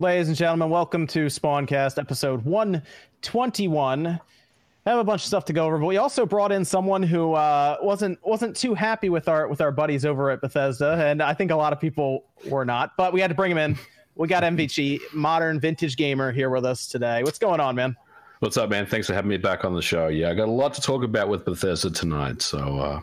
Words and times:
Ladies 0.00 0.26
and 0.26 0.36
gentlemen, 0.36 0.70
welcome 0.70 1.06
to 1.06 1.26
Spawncast 1.26 2.00
episode 2.00 2.44
121. 2.44 4.06
I 4.06 4.90
have 4.90 4.98
a 4.98 5.04
bunch 5.04 5.22
of 5.22 5.26
stuff 5.28 5.44
to 5.44 5.52
go 5.52 5.66
over, 5.66 5.78
but 5.78 5.86
we 5.86 5.98
also 5.98 6.26
brought 6.26 6.50
in 6.50 6.64
someone 6.64 7.04
who 7.04 7.34
uh, 7.34 7.76
wasn't 7.80 8.18
wasn't 8.26 8.56
too 8.56 8.74
happy 8.74 9.08
with 9.08 9.28
our 9.28 9.46
with 9.46 9.60
our 9.60 9.70
buddies 9.70 10.04
over 10.04 10.32
at 10.32 10.40
Bethesda, 10.40 10.94
and 11.06 11.22
I 11.22 11.32
think 11.32 11.52
a 11.52 11.56
lot 11.56 11.72
of 11.72 11.80
people 11.80 12.24
were 12.48 12.64
not. 12.64 12.96
But 12.96 13.12
we 13.12 13.20
had 13.20 13.28
to 13.28 13.36
bring 13.36 13.52
him 13.52 13.58
in. 13.58 13.78
We 14.16 14.26
got 14.26 14.42
MVG, 14.42 14.98
modern 15.12 15.60
vintage 15.60 15.96
gamer, 15.96 16.32
here 16.32 16.50
with 16.50 16.64
us 16.64 16.88
today. 16.88 17.22
What's 17.22 17.38
going 17.38 17.60
on, 17.60 17.76
man? 17.76 17.96
What's 18.40 18.56
up, 18.56 18.70
man? 18.70 18.86
Thanks 18.86 19.06
for 19.06 19.14
having 19.14 19.28
me 19.28 19.36
back 19.36 19.64
on 19.64 19.74
the 19.74 19.82
show. 19.82 20.08
Yeah, 20.08 20.28
I 20.28 20.34
got 20.34 20.48
a 20.48 20.50
lot 20.50 20.74
to 20.74 20.80
talk 20.80 21.04
about 21.04 21.28
with 21.28 21.44
Bethesda 21.44 21.90
tonight, 21.90 22.42
so 22.42 22.78
uh, 22.80 23.00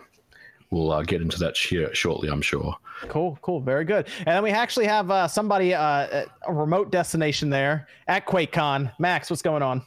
we'll 0.72 0.92
uh, 0.92 1.04
get 1.04 1.22
into 1.22 1.38
that 1.40 1.56
sh- 1.56 1.94
shortly, 1.94 2.30
I'm 2.30 2.42
sure. 2.42 2.76
Cool, 3.08 3.38
cool, 3.42 3.60
very 3.60 3.86
good. 3.86 4.08
And 4.20 4.28
then 4.28 4.44
we 4.44 4.52
actually 4.52 4.88
have 4.88 5.12
uh, 5.12 5.28
somebody, 5.28 5.74
uh, 5.74 6.26
a 6.48 6.54
remote 6.54 6.92
destination 6.92 7.50
there 7.50 7.88
at 8.08 8.26
QuakeCon. 8.26 8.92
Max, 8.98 9.30
what's 9.30 9.42
going 9.42 9.62
on? 9.62 9.86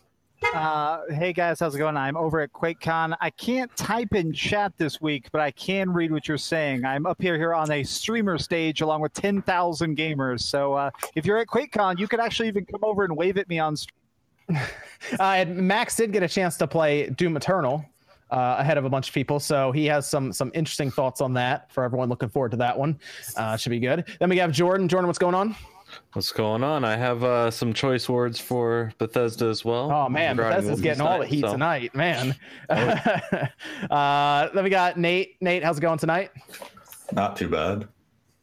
Uh, 0.53 1.01
hey 1.11 1.33
guys, 1.33 1.59
how's 1.59 1.75
it 1.75 1.79
going? 1.79 1.97
I'm 1.97 2.17
over 2.17 2.41
at 2.41 2.53
QuakeCon. 2.53 3.17
I 3.21 3.31
can't 3.31 3.75
type 3.77 4.15
in 4.15 4.33
chat 4.33 4.73
this 4.77 5.01
week, 5.01 5.29
but 5.33 5.41
I 5.41 5.51
can 5.53 5.91
read 5.91 6.13
what 6.13 6.29
you're 6.29 6.37
saying. 6.37 6.85
I'm 6.85 7.07
up 7.07 7.21
here 7.21 7.37
here 7.37 7.55
on 7.55 7.71
a 7.71 7.83
streamer 7.83 8.37
stage 8.37 8.81
along 8.81 9.01
with 9.01 9.15
10,000 9.15 9.97
gamers. 9.97 10.41
So 10.41 10.75
uh, 10.75 10.91
if 11.15 11.25
you're 11.25 11.39
at 11.39 11.47
QuakeCon, 11.47 11.99
you 11.99 12.07
could 12.07 12.21
actually 12.21 12.49
even 12.49 12.67
come 12.67 12.85
over 12.85 13.05
and 13.05 13.17
wave 13.17 13.39
at 13.39 13.49
me 13.49 13.59
on 13.59 13.77
stream. 13.77 14.01
uh, 14.51 15.23
and 15.23 15.57
Max 15.57 15.97
did 15.97 16.13
get 16.13 16.23
a 16.23 16.29
chance 16.29 16.57
to 16.59 16.67
play 16.67 17.09
Doom 17.09 17.37
Eternal 17.37 17.85
uh, 18.35 18.57
ahead 18.59 18.77
of 18.77 18.85
a 18.85 18.91
bunch 18.91 19.09
of 19.09 19.15
people, 19.15 19.39
so 19.39 19.71
he 19.71 19.87
has 19.87 20.09
some 20.09 20.33
some 20.33 20.51
interesting 20.55 20.91
thoughts 20.91 21.21
on 21.21 21.35
that 21.35 21.73
for 21.73 21.85
everyone 21.85 22.09
looking 22.09 22.29
forward 22.29 22.51
to 22.51 22.57
that 22.57 22.77
one. 22.77 22.99
Uh, 23.37 23.57
should 23.57 23.71
be 23.71 23.79
good. 23.79 24.05
Then 24.19 24.29
we 24.29 24.39
have 24.39 24.51
Jordan. 24.51 24.89
Jordan, 24.89 25.07
what's 25.07 25.19
going 25.19 25.37
on? 25.37 25.55
What's 26.15 26.33
going 26.33 26.65
on? 26.65 26.85
I 26.85 26.97
have 26.97 27.23
uh, 27.23 27.53
some 27.53 27.73
choice 27.73 28.09
words 28.09 28.41
for 28.41 28.93
Bethesda 28.99 29.47
as 29.47 29.65
well. 29.65 29.91
Oh 29.91 30.09
man, 30.09 30.37
Bethesda's 30.37 30.81
getting 30.81 31.03
all 31.03 31.21
the 31.21 31.27
heat 31.27 31.43
so. 31.43 31.53
tonight, 31.53 31.95
man. 31.95 32.35
uh, 32.69 34.49
then 34.49 34.65
we 34.65 34.71
got 34.71 34.99
Nate. 34.99 35.37
Nate, 35.41 35.63
how's 35.63 35.79
it 35.79 35.83
going 35.83 35.99
tonight? 35.99 36.33
Not 37.13 37.37
too 37.37 37.49
bad. 37.49 37.87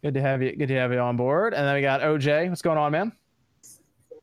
Good 0.03 0.13
to 0.13 0.21
have 0.21 0.41
you. 0.41 0.55
Good 0.55 0.67
to 0.67 0.75
have 0.75 0.93
you 0.93 0.99
on 0.99 1.17
board. 1.17 1.53
And 1.53 1.67
then 1.67 1.75
we 1.75 1.81
got 1.81 1.99
OJ. 1.99 2.47
What's 2.47 2.61
going 2.61 2.77
on, 2.77 2.93
man? 2.93 3.11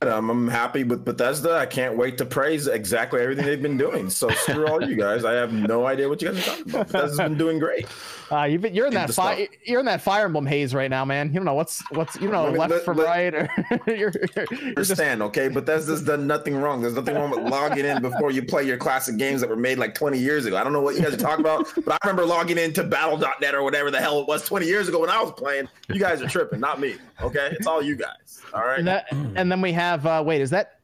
I'm, 0.00 0.30
I'm 0.30 0.46
happy 0.46 0.84
with 0.84 1.04
Bethesda. 1.04 1.56
I 1.56 1.66
can't 1.66 1.96
wait 1.96 2.18
to 2.18 2.24
praise 2.24 2.68
exactly 2.68 3.20
everything 3.20 3.44
they've 3.44 3.60
been 3.60 3.76
doing. 3.76 4.10
So 4.10 4.28
screw 4.30 4.68
all 4.68 4.80
you 4.80 4.94
guys. 4.94 5.24
I 5.24 5.32
have 5.32 5.52
no 5.52 5.86
idea 5.86 6.08
what 6.08 6.22
you 6.22 6.28
guys 6.28 6.38
are 6.38 6.50
talking 6.50 6.70
about. 6.70 6.86
Bethesda's 6.86 7.18
been 7.18 7.36
doing 7.36 7.58
great. 7.58 7.88
Uh, 8.30 8.42
you've 8.50 8.62
been, 8.62 8.76
you're 8.76 8.86
in 8.86 8.94
that 8.94 9.12
fire. 9.12 9.48
You're 9.64 9.80
in 9.80 9.86
that 9.86 10.00
Fire 10.00 10.26
Emblem 10.26 10.46
haze 10.46 10.72
right 10.72 10.88
now, 10.88 11.04
man. 11.04 11.28
You 11.28 11.34
don't 11.34 11.46
know 11.46 11.54
what's 11.54 11.82
what's 11.90 12.14
you 12.20 12.30
know 12.30 12.48
left 12.48 12.70
let, 12.70 12.84
from 12.84 12.98
let, 12.98 13.06
right 13.06 13.34
or 13.34 13.50
you're, 13.88 14.12
you're, 14.36 14.46
understand, 14.68 15.20
just... 15.20 15.28
okay? 15.28 15.48
Bethesda's 15.48 16.02
done 16.02 16.28
nothing 16.28 16.54
wrong. 16.54 16.80
There's 16.80 16.94
nothing 16.94 17.16
wrong 17.16 17.30
with 17.30 17.40
logging 17.40 17.84
in 17.84 18.00
before 18.00 18.30
you 18.30 18.44
play 18.44 18.62
your 18.62 18.76
classic 18.76 19.16
games 19.16 19.40
that 19.40 19.50
were 19.50 19.56
made 19.56 19.78
like 19.78 19.96
20 19.96 20.16
years 20.16 20.46
ago. 20.46 20.56
I 20.56 20.62
don't 20.62 20.72
know 20.72 20.80
what 20.80 20.94
you 20.94 21.02
guys 21.02 21.14
are 21.14 21.16
talking 21.16 21.44
about, 21.44 21.66
but 21.84 21.92
I 21.92 21.98
remember 22.04 22.24
logging 22.24 22.58
into 22.58 22.84
Battle.net 22.84 23.52
or 23.52 23.64
whatever 23.64 23.90
the 23.90 23.98
hell 23.98 24.20
it 24.20 24.28
was 24.28 24.44
20 24.44 24.64
years 24.64 24.88
ago 24.88 25.00
when 25.00 25.10
I 25.10 25.20
was 25.20 25.32
playing. 25.32 25.68
You 25.88 25.98
guys 25.98 26.22
are 26.22 26.28
tripping, 26.28 26.60
not 26.60 26.78
me. 26.78 26.94
Okay, 27.20 27.48
it's 27.50 27.66
all 27.66 27.82
you 27.82 27.96
guys. 27.96 28.27
All 28.54 28.62
right. 28.62 28.78
And, 28.78 28.88
that, 28.88 29.10
and 29.12 29.50
then 29.50 29.60
we 29.60 29.72
have 29.72 30.06
uh, 30.06 30.22
wait, 30.24 30.40
is 30.40 30.50
that 30.50 30.80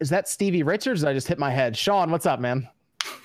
is 0.00 0.08
that 0.10 0.28
Stevie 0.28 0.62
Richards? 0.62 1.04
I 1.04 1.12
just 1.12 1.28
hit 1.28 1.38
my 1.38 1.50
head. 1.50 1.76
Sean, 1.76 2.10
what's 2.10 2.26
up, 2.26 2.40
man? 2.40 2.68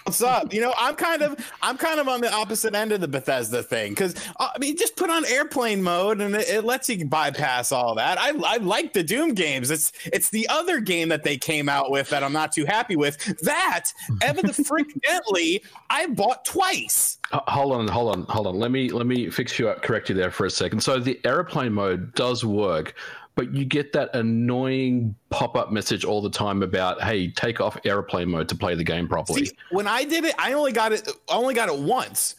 What's 0.03 0.22
up? 0.22 0.53
You 0.53 0.61
know, 0.61 0.73
I'm 0.77 0.95
kind 0.95 1.23
of 1.23 1.52
I'm 1.63 1.77
kind 1.77 1.99
of 1.99 2.07
on 2.07 2.22
the 2.22 2.31
opposite 2.31 2.75
end 2.75 2.91
of 2.91 3.02
the 3.02 3.07
Bethesda 3.07 3.63
thing 3.63 3.94
because 3.94 4.16
uh, 4.39 4.49
I 4.53 4.59
mean, 4.59 4.77
just 4.77 4.95
put 4.95 5.09
on 5.09 5.25
airplane 5.25 5.81
mode 5.81 6.22
and 6.22 6.35
it, 6.35 6.47
it, 6.47 6.63
lets 6.63 6.88
you 6.89 7.05
bypass 7.05 7.72
all 7.72 7.95
that. 7.95 8.19
I 8.19 8.33
I 8.45 8.57
like 8.57 8.94
the 8.94 9.02
Doom 9.02 9.33
games. 9.33 9.72
It's 9.72 9.91
it's 10.05 10.29
the 10.29 10.47
other 10.47 10.79
game 10.79 11.09
that 11.09 11.23
they 11.23 11.38
came 11.38 11.67
out 11.67 11.89
with 11.89 12.07
that 12.11 12.23
I'm 12.23 12.33
not 12.33 12.52
too 12.52 12.66
happy 12.66 12.95
with. 12.95 13.17
That 13.41 13.85
evidently 14.22 15.63
I 15.89 16.05
bought 16.07 16.45
twice. 16.45 17.18
Uh, 17.31 17.39
hold 17.47 17.73
on, 17.73 17.88
hold 17.88 18.16
on, 18.16 18.23
hold 18.25 18.45
on. 18.45 18.59
Let 18.59 18.69
me 18.69 18.89
let 18.89 19.07
me 19.07 19.31
fix 19.31 19.57
you 19.57 19.69
up, 19.69 19.81
correct 19.81 20.09
you 20.09 20.16
there 20.16 20.29
for 20.29 20.45
a 20.45 20.51
second. 20.51 20.81
So 20.81 21.00
the 21.00 21.19
airplane 21.25 21.73
mode 21.73 22.13
does 22.13 22.45
work, 22.45 22.94
but 23.35 23.53
you 23.53 23.66
get 23.66 23.94
that 23.94 24.16
annoying 24.16 25.16
pop-up 25.29 25.72
message 25.72 26.06
all 26.06 26.22
the 26.22 26.29
time 26.29 26.63
about 26.63 27.01
hey 27.01 27.29
take 27.29 27.62
off 27.62 27.78
airplane 27.85 28.29
mode 28.29 28.50
to 28.50 28.56
play 28.56 28.75
the 28.75 28.84
game 28.84 29.07
properly. 29.07 29.46
See, 29.46 29.57
when 29.72 29.88
i 29.88 30.03
did 30.03 30.23
it 30.23 30.34
i 30.40 30.53
only 30.53 30.72
got 30.72 30.91
it 30.94 31.07
I 31.29 31.35
only 31.35 31.53
got 31.53 31.69
it 31.69 31.78
once. 31.78 32.35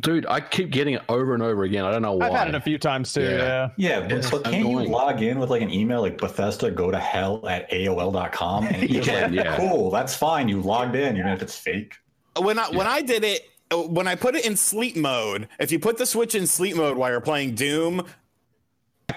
Dude 0.00 0.26
i 0.26 0.40
keep 0.40 0.70
getting 0.70 0.94
it 0.94 1.02
over 1.08 1.34
and 1.34 1.42
over 1.42 1.62
again. 1.62 1.84
I 1.84 1.92
don't 1.92 2.02
know 2.02 2.14
why 2.14 2.26
i've 2.26 2.32
had 2.34 2.48
it 2.48 2.54
a 2.56 2.60
few 2.60 2.78
times 2.78 3.12
too 3.12 3.22
yeah. 3.22 3.70
yeah, 3.76 4.00
yeah 4.00 4.08
but, 4.08 4.30
but 4.30 4.44
can't 4.44 4.68
you 4.68 4.84
log 4.84 5.22
in 5.22 5.38
with 5.38 5.50
like 5.50 5.62
an 5.62 5.70
email 5.70 6.00
like 6.00 6.18
bethesda 6.18 6.70
go 6.70 6.90
to 6.90 6.98
hell 6.98 7.46
at 7.48 7.70
aol.com 7.70 8.66
and 8.66 8.76
it's 8.82 9.06
yeah, 9.06 9.26
like 9.26 9.32
yeah. 9.32 9.56
cool 9.56 9.90
that's 9.90 10.14
fine 10.14 10.48
you 10.48 10.60
logged 10.60 10.96
in 10.96 11.16
even 11.16 11.30
if 11.30 11.40
it's 11.42 11.56
fake. 11.56 11.94
When 12.40 12.58
i 12.58 12.68
when 12.70 12.86
i 12.86 13.00
did 13.00 13.22
it 13.22 13.48
uh, 13.72 13.78
when 13.78 14.06
I 14.06 14.14
put 14.14 14.36
it 14.36 14.46
in 14.46 14.56
sleep 14.56 14.94
mode, 14.94 15.48
if 15.58 15.72
you 15.72 15.80
put 15.80 15.98
the 15.98 16.06
switch 16.06 16.36
in 16.36 16.46
sleep 16.46 16.76
mode 16.76 16.96
while 16.96 17.10
you're 17.10 17.20
playing 17.20 17.56
Doom, 17.56 18.06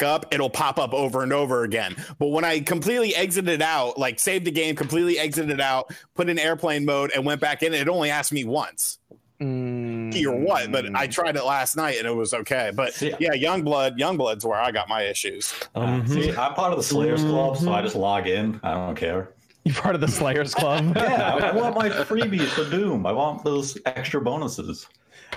up, 0.03 0.33
it'll 0.33 0.49
pop 0.49 0.79
up 0.79 0.93
over 0.93 1.23
and 1.23 1.33
over 1.33 1.63
again. 1.63 1.95
But 2.17 2.27
when 2.27 2.45
I 2.45 2.59
completely 2.59 3.15
exited 3.15 3.61
out, 3.61 3.97
like 3.97 4.19
saved 4.19 4.45
the 4.45 4.51
game, 4.51 4.75
completely 4.75 5.19
exited 5.19 5.59
out, 5.59 5.93
put 6.15 6.29
in 6.29 6.39
airplane 6.39 6.85
mode, 6.85 7.11
and 7.15 7.25
went 7.25 7.41
back 7.41 7.63
in, 7.63 7.73
it 7.73 7.89
only 7.89 8.09
asked 8.09 8.31
me 8.31 8.43
once. 8.43 8.99
Mm. 9.41 10.25
Or 10.25 10.35
what? 10.35 10.71
But 10.71 10.95
I 10.95 11.07
tried 11.07 11.37
it 11.37 11.45
last 11.45 11.77
night 11.77 11.97
and 11.97 12.05
it 12.05 12.13
was 12.13 12.33
okay. 12.33 12.71
But 12.75 13.01
yeah, 13.01 13.15
yeah 13.19 13.31
Youngblood, 13.31 13.97
Youngblood's 13.97 14.45
where 14.45 14.59
I 14.59 14.71
got 14.71 14.89
my 14.89 15.03
issues. 15.03 15.53
Um, 15.75 16.05
see, 16.07 16.29
I'm 16.31 16.53
part 16.53 16.71
of 16.71 16.77
the 16.77 16.83
Slayers 16.83 17.21
mm-hmm. 17.21 17.31
Club, 17.31 17.57
so 17.57 17.71
I 17.71 17.81
just 17.81 17.95
log 17.95 18.27
in. 18.27 18.59
I 18.63 18.73
don't 18.73 18.95
care. 18.95 19.33
You're 19.63 19.75
part 19.75 19.95
of 19.95 20.01
the 20.01 20.07
Slayers 20.07 20.53
Club. 20.53 20.93
yeah, 20.95 21.35
I 21.35 21.51
want 21.55 21.75
my 21.75 21.89
freebies 21.89 22.47
for 22.47 22.69
Doom. 22.69 23.05
I 23.05 23.11
want 23.11 23.43
those 23.43 23.77
extra 23.85 24.21
bonuses. 24.21 24.87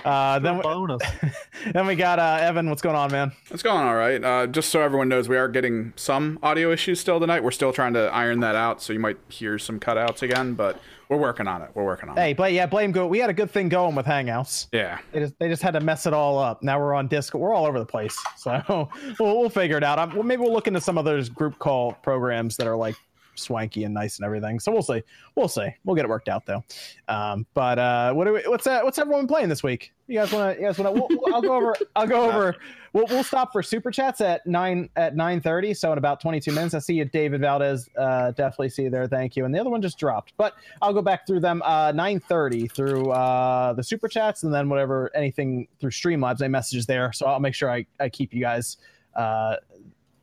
Uh, 0.03 0.39
then, 0.39 0.57
we, 0.57 0.97
then 1.71 1.87
we 1.87 1.95
got 1.95 2.19
uh, 2.19 2.37
Evan. 2.41 2.69
What's 2.69 2.81
going 2.81 2.95
on, 2.95 3.11
man? 3.11 3.31
It's 3.51 3.63
going 3.63 3.85
all 3.85 3.95
right. 3.95 4.23
Uh, 4.23 4.47
just 4.47 4.69
so 4.69 4.81
everyone 4.81 5.09
knows, 5.09 5.29
we 5.29 5.37
are 5.37 5.47
getting 5.47 5.93
some 5.95 6.39
audio 6.43 6.71
issues 6.71 6.99
still 6.99 7.19
tonight. 7.19 7.43
We're 7.43 7.51
still 7.51 7.71
trying 7.71 7.93
to 7.93 8.11
iron 8.13 8.39
that 8.41 8.55
out, 8.55 8.81
so 8.81 8.93
you 8.93 8.99
might 8.99 9.17
hear 9.29 9.57
some 9.57 9.79
cutouts 9.79 10.21
again, 10.21 10.53
but 10.53 10.79
we're 11.09 11.17
working 11.17 11.47
on 11.47 11.61
it. 11.61 11.69
We're 11.73 11.85
working 11.85 12.09
on 12.09 12.15
hey, 12.15 12.21
it. 12.21 12.25
Hey, 12.25 12.33
but 12.33 12.53
yeah, 12.53 12.65
blame 12.65 12.91
go. 12.91 13.07
We 13.07 13.19
had 13.19 13.29
a 13.29 13.33
good 13.33 13.51
thing 13.51 13.69
going 13.69 13.95
with 13.95 14.05
Hangouts. 14.05 14.67
Yeah, 14.71 14.99
they 15.11 15.19
just, 15.19 15.39
they 15.39 15.47
just 15.47 15.61
had 15.61 15.71
to 15.71 15.79
mess 15.79 16.05
it 16.05 16.13
all 16.13 16.39
up. 16.39 16.63
Now 16.63 16.79
we're 16.79 16.93
on 16.93 17.07
Discord. 17.07 17.41
We're 17.41 17.53
all 17.53 17.65
over 17.65 17.79
the 17.79 17.85
place, 17.85 18.17
so 18.37 18.61
we'll, 19.19 19.39
we'll 19.39 19.49
figure 19.49 19.77
it 19.77 19.83
out. 19.83 19.99
I'm, 19.99 20.13
well, 20.13 20.23
maybe 20.23 20.41
we'll 20.41 20.53
look 20.53 20.67
into 20.67 20.81
some 20.81 20.97
of 20.97 21.05
those 21.05 21.29
group 21.29 21.59
call 21.59 21.93
programs 21.93 22.57
that 22.57 22.67
are 22.67 22.75
like 22.75 22.95
swanky 23.35 23.83
and 23.83 23.93
nice 23.93 24.17
and 24.17 24.25
everything. 24.25 24.59
So 24.59 24.71
we'll 24.71 24.81
see. 24.81 25.01
We'll 25.35 25.47
see. 25.47 25.67
We'll 25.83 25.95
get 25.95 26.05
it 26.05 26.09
worked 26.09 26.29
out 26.29 26.45
though. 26.45 26.63
Um, 27.07 27.45
but 27.53 27.79
uh, 27.79 28.13
what 28.13 28.31
we, 28.31 28.41
what's 28.47 28.65
that? 28.65 28.83
What's 28.83 28.97
everyone 28.97 29.27
playing 29.27 29.49
this 29.49 29.63
week? 29.63 29.93
You 30.07 30.19
guys 30.19 30.31
want 30.31 30.55
to? 30.55 30.61
You 30.61 30.67
guys 30.67 30.77
want 30.77 30.95
to? 30.95 31.01
We'll, 31.01 31.33
I'll 31.33 31.41
go 31.41 31.55
over. 31.55 31.75
I'll 31.95 32.07
go 32.07 32.23
over. 32.29 32.55
We'll, 32.91 33.05
we'll 33.07 33.23
stop 33.23 33.51
for 33.51 33.63
super 33.63 33.89
chats 33.89 34.21
at 34.21 34.45
nine 34.45 34.89
at 34.95 35.15
nine 35.15 35.41
thirty. 35.41 35.73
So 35.73 35.91
in 35.91 35.97
about 35.97 36.19
twenty 36.19 36.39
two 36.39 36.51
minutes, 36.51 36.73
I 36.73 36.79
see 36.79 36.93
you, 36.95 37.05
David 37.05 37.41
Valdez. 37.41 37.89
Uh, 37.97 38.31
definitely 38.31 38.69
see 38.69 38.83
you 38.83 38.89
there. 38.89 39.07
Thank 39.07 39.35
you. 39.35 39.45
And 39.45 39.55
the 39.55 39.59
other 39.59 39.69
one 39.69 39.81
just 39.81 39.97
dropped, 39.97 40.33
but 40.37 40.53
I'll 40.81 40.93
go 40.93 41.01
back 41.01 41.25
through 41.25 41.39
them. 41.39 41.61
Uh, 41.63 41.91
nine 41.93 42.19
thirty 42.19 42.67
through 42.67 43.11
uh, 43.11 43.73
the 43.73 43.83
super 43.83 44.07
chats, 44.07 44.43
and 44.43 44.53
then 44.53 44.69
whatever 44.69 45.09
anything 45.15 45.67
through 45.79 45.91
Streamlabs, 45.91 46.41
I 46.41 46.47
messages 46.47 46.85
there. 46.85 47.13
So 47.13 47.25
I'll 47.25 47.39
make 47.39 47.55
sure 47.55 47.71
I, 47.71 47.85
I 47.99 48.09
keep 48.09 48.33
you 48.33 48.41
guys 48.41 48.77
uh, 49.15 49.55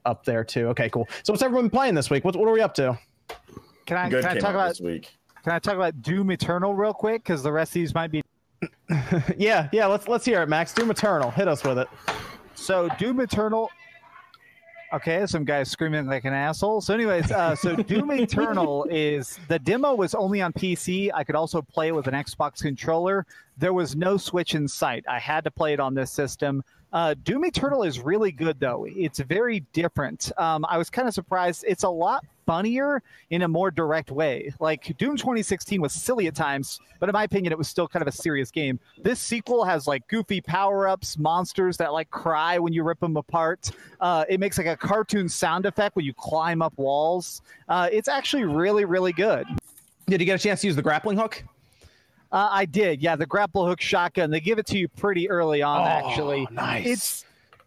up 0.04 0.24
there 0.24 0.44
too. 0.44 0.68
Okay, 0.68 0.88
cool. 0.90 1.08
So 1.22 1.32
what's 1.32 1.42
everyone 1.42 1.70
playing 1.70 1.94
this 1.94 2.10
week? 2.10 2.24
What 2.24 2.36
what 2.36 2.48
are 2.48 2.52
we 2.52 2.60
up 2.60 2.74
to? 2.74 2.98
Can 3.86 3.96
I, 3.96 4.08
can 4.08 4.24
I 4.24 4.38
talk 4.38 4.54
about 4.54 4.68
this 4.68 4.80
week? 4.80 5.18
Can 5.42 5.52
I 5.52 5.58
talk 5.58 5.74
about 5.74 6.02
Doom 6.02 6.30
Eternal 6.30 6.74
real 6.74 6.92
quick? 6.92 7.24
Because 7.24 7.42
the 7.42 7.52
rest 7.52 7.70
of 7.70 7.74
these 7.74 7.94
might 7.94 8.10
be. 8.10 8.22
yeah, 9.36 9.68
yeah. 9.72 9.86
Let's 9.86 10.06
let's 10.06 10.24
hear 10.24 10.42
it, 10.42 10.48
Max. 10.48 10.72
Doom 10.72 10.90
Eternal. 10.90 11.30
Hit 11.30 11.48
us 11.48 11.64
with 11.64 11.78
it. 11.78 11.88
So 12.54 12.88
Doom 12.98 13.20
Eternal. 13.20 13.70
Okay, 14.92 15.24
some 15.24 15.44
guys 15.44 15.70
screaming 15.70 16.06
like 16.06 16.24
an 16.24 16.32
asshole. 16.32 16.80
So, 16.80 16.92
anyways, 16.92 17.30
uh, 17.30 17.54
so 17.54 17.76
Doom 17.90 18.10
Eternal 18.10 18.86
is 18.90 19.38
the 19.46 19.58
demo 19.58 19.94
was 19.94 20.16
only 20.16 20.42
on 20.42 20.52
PC. 20.52 21.10
I 21.14 21.22
could 21.22 21.36
also 21.36 21.62
play 21.62 21.88
it 21.88 21.94
with 21.94 22.08
an 22.08 22.14
Xbox 22.14 22.60
controller. 22.60 23.24
There 23.56 23.72
was 23.72 23.94
no 23.94 24.16
Switch 24.16 24.56
in 24.56 24.66
sight. 24.66 25.04
I 25.08 25.20
had 25.20 25.44
to 25.44 25.50
play 25.50 25.72
it 25.72 25.80
on 25.80 25.94
this 25.94 26.10
system. 26.10 26.64
Uh, 26.92 27.14
Doom 27.22 27.44
Eternal 27.44 27.82
is 27.84 28.00
really 28.00 28.32
good, 28.32 28.58
though. 28.58 28.86
It's 28.88 29.20
very 29.20 29.60
different. 29.72 30.32
Um, 30.38 30.64
I 30.68 30.76
was 30.78 30.90
kind 30.90 31.06
of 31.06 31.14
surprised. 31.14 31.64
It's 31.66 31.84
a 31.84 31.88
lot 31.88 32.24
funnier 32.46 33.00
in 33.30 33.42
a 33.42 33.48
more 33.48 33.70
direct 33.70 34.10
way. 34.10 34.52
Like 34.58 34.96
Doom 34.98 35.16
2016 35.16 35.80
was 35.80 35.92
silly 35.92 36.26
at 36.26 36.34
times, 36.34 36.80
but 36.98 37.08
in 37.08 37.12
my 37.12 37.22
opinion, 37.22 37.52
it 37.52 37.58
was 37.58 37.68
still 37.68 37.86
kind 37.86 38.02
of 38.02 38.08
a 38.08 38.12
serious 38.12 38.50
game. 38.50 38.80
This 38.98 39.20
sequel 39.20 39.64
has 39.64 39.86
like 39.86 40.06
goofy 40.08 40.40
power 40.40 40.88
ups, 40.88 41.16
monsters 41.16 41.76
that 41.76 41.92
like 41.92 42.10
cry 42.10 42.58
when 42.58 42.72
you 42.72 42.82
rip 42.82 42.98
them 42.98 43.16
apart. 43.16 43.70
Uh, 44.00 44.24
it 44.28 44.40
makes 44.40 44.58
like 44.58 44.66
a 44.66 44.76
cartoon 44.76 45.28
sound 45.28 45.64
effect 45.64 45.94
when 45.94 46.04
you 46.04 46.12
climb 46.12 46.60
up 46.60 46.76
walls. 46.76 47.42
Uh, 47.68 47.88
it's 47.92 48.08
actually 48.08 48.44
really, 48.44 48.84
really 48.84 49.12
good. 49.12 49.46
Did 50.08 50.20
you 50.20 50.26
get 50.26 50.40
a 50.40 50.42
chance 50.42 50.62
to 50.62 50.66
use 50.66 50.74
the 50.74 50.82
grappling 50.82 51.18
hook? 51.18 51.44
Uh, 52.32 52.48
I 52.50 52.64
did. 52.64 53.02
Yeah, 53.02 53.16
the 53.16 53.26
grapple 53.26 53.66
hook 53.66 53.80
shotgun. 53.80 54.30
They 54.30 54.40
give 54.40 54.58
it 54.58 54.66
to 54.66 54.78
you 54.78 54.88
pretty 54.88 55.28
early 55.28 55.62
on, 55.62 55.80
oh, 55.80 55.84
actually. 55.84 56.46
Nice. 56.50 56.86
It's 56.86 57.24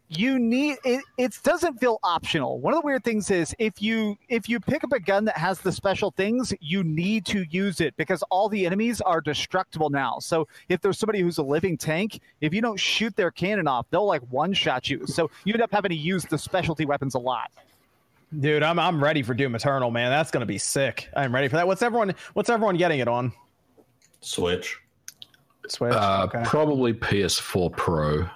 you 0.09 0.37
need 0.37 0.77
it 0.83 1.01
it 1.17 1.37
doesn't 1.43 1.79
feel 1.79 1.99
optional. 2.03 2.59
One 2.59 2.73
of 2.73 2.81
the 2.81 2.85
weird 2.85 3.03
things 3.03 3.31
is 3.31 3.55
if 3.59 3.81
you 3.81 4.17
if 4.29 4.47
you 4.47 4.59
pick 4.59 4.83
up 4.83 4.91
a 4.91 4.99
gun 4.99 5.25
that 5.25 5.37
has 5.37 5.59
the 5.59 5.71
special 5.71 6.11
things 6.11 6.53
you 6.61 6.83
need 6.83 7.25
to 7.27 7.45
use 7.49 7.81
it 7.81 7.95
because 7.97 8.23
all 8.29 8.49
the 8.49 8.65
enemies 8.65 9.01
are 9.01 9.21
destructible 9.21 9.89
now. 9.89 10.19
So 10.19 10.47
if 10.69 10.81
there's 10.81 10.99
somebody 10.99 11.21
who's 11.21 11.37
a 11.37 11.43
living 11.43 11.77
tank 11.77 12.19
if 12.41 12.53
you 12.53 12.61
don't 12.61 12.79
shoot 12.79 13.15
their 13.15 13.31
cannon 13.31 13.67
off 13.67 13.87
they'll 13.89 14.05
like 14.05 14.21
one 14.29 14.53
shot 14.53 14.89
you. 14.89 15.05
So 15.07 15.31
you 15.45 15.53
end 15.53 15.63
up 15.63 15.71
having 15.71 15.89
to 15.89 15.95
use 15.95 16.25
the 16.25 16.37
specialty 16.37 16.85
weapons 16.85 17.15
a 17.15 17.19
lot. 17.19 17.51
Dude 18.39 18.63
i'm, 18.63 18.79
I'm 18.79 19.03
ready 19.03 19.23
for 19.23 19.33
doom 19.33 19.55
eternal 19.55 19.89
man. 19.89 20.11
That's 20.11 20.31
gonna 20.31 20.45
be 20.45 20.57
sick. 20.57 21.09
I'm 21.15 21.33
ready 21.33 21.47
for 21.47 21.55
that. 21.55 21.65
What's 21.65 21.81
everyone 21.81 22.13
what's 22.33 22.49
everyone 22.49 22.77
getting 22.77 22.99
it 22.99 23.07
on 23.07 23.33
switch 24.25 24.79
switch 25.67 25.93
uh, 25.93 26.27
okay. 26.27 26.43
probably 26.45 26.93
ps4 26.93 27.75
pro 27.75 28.27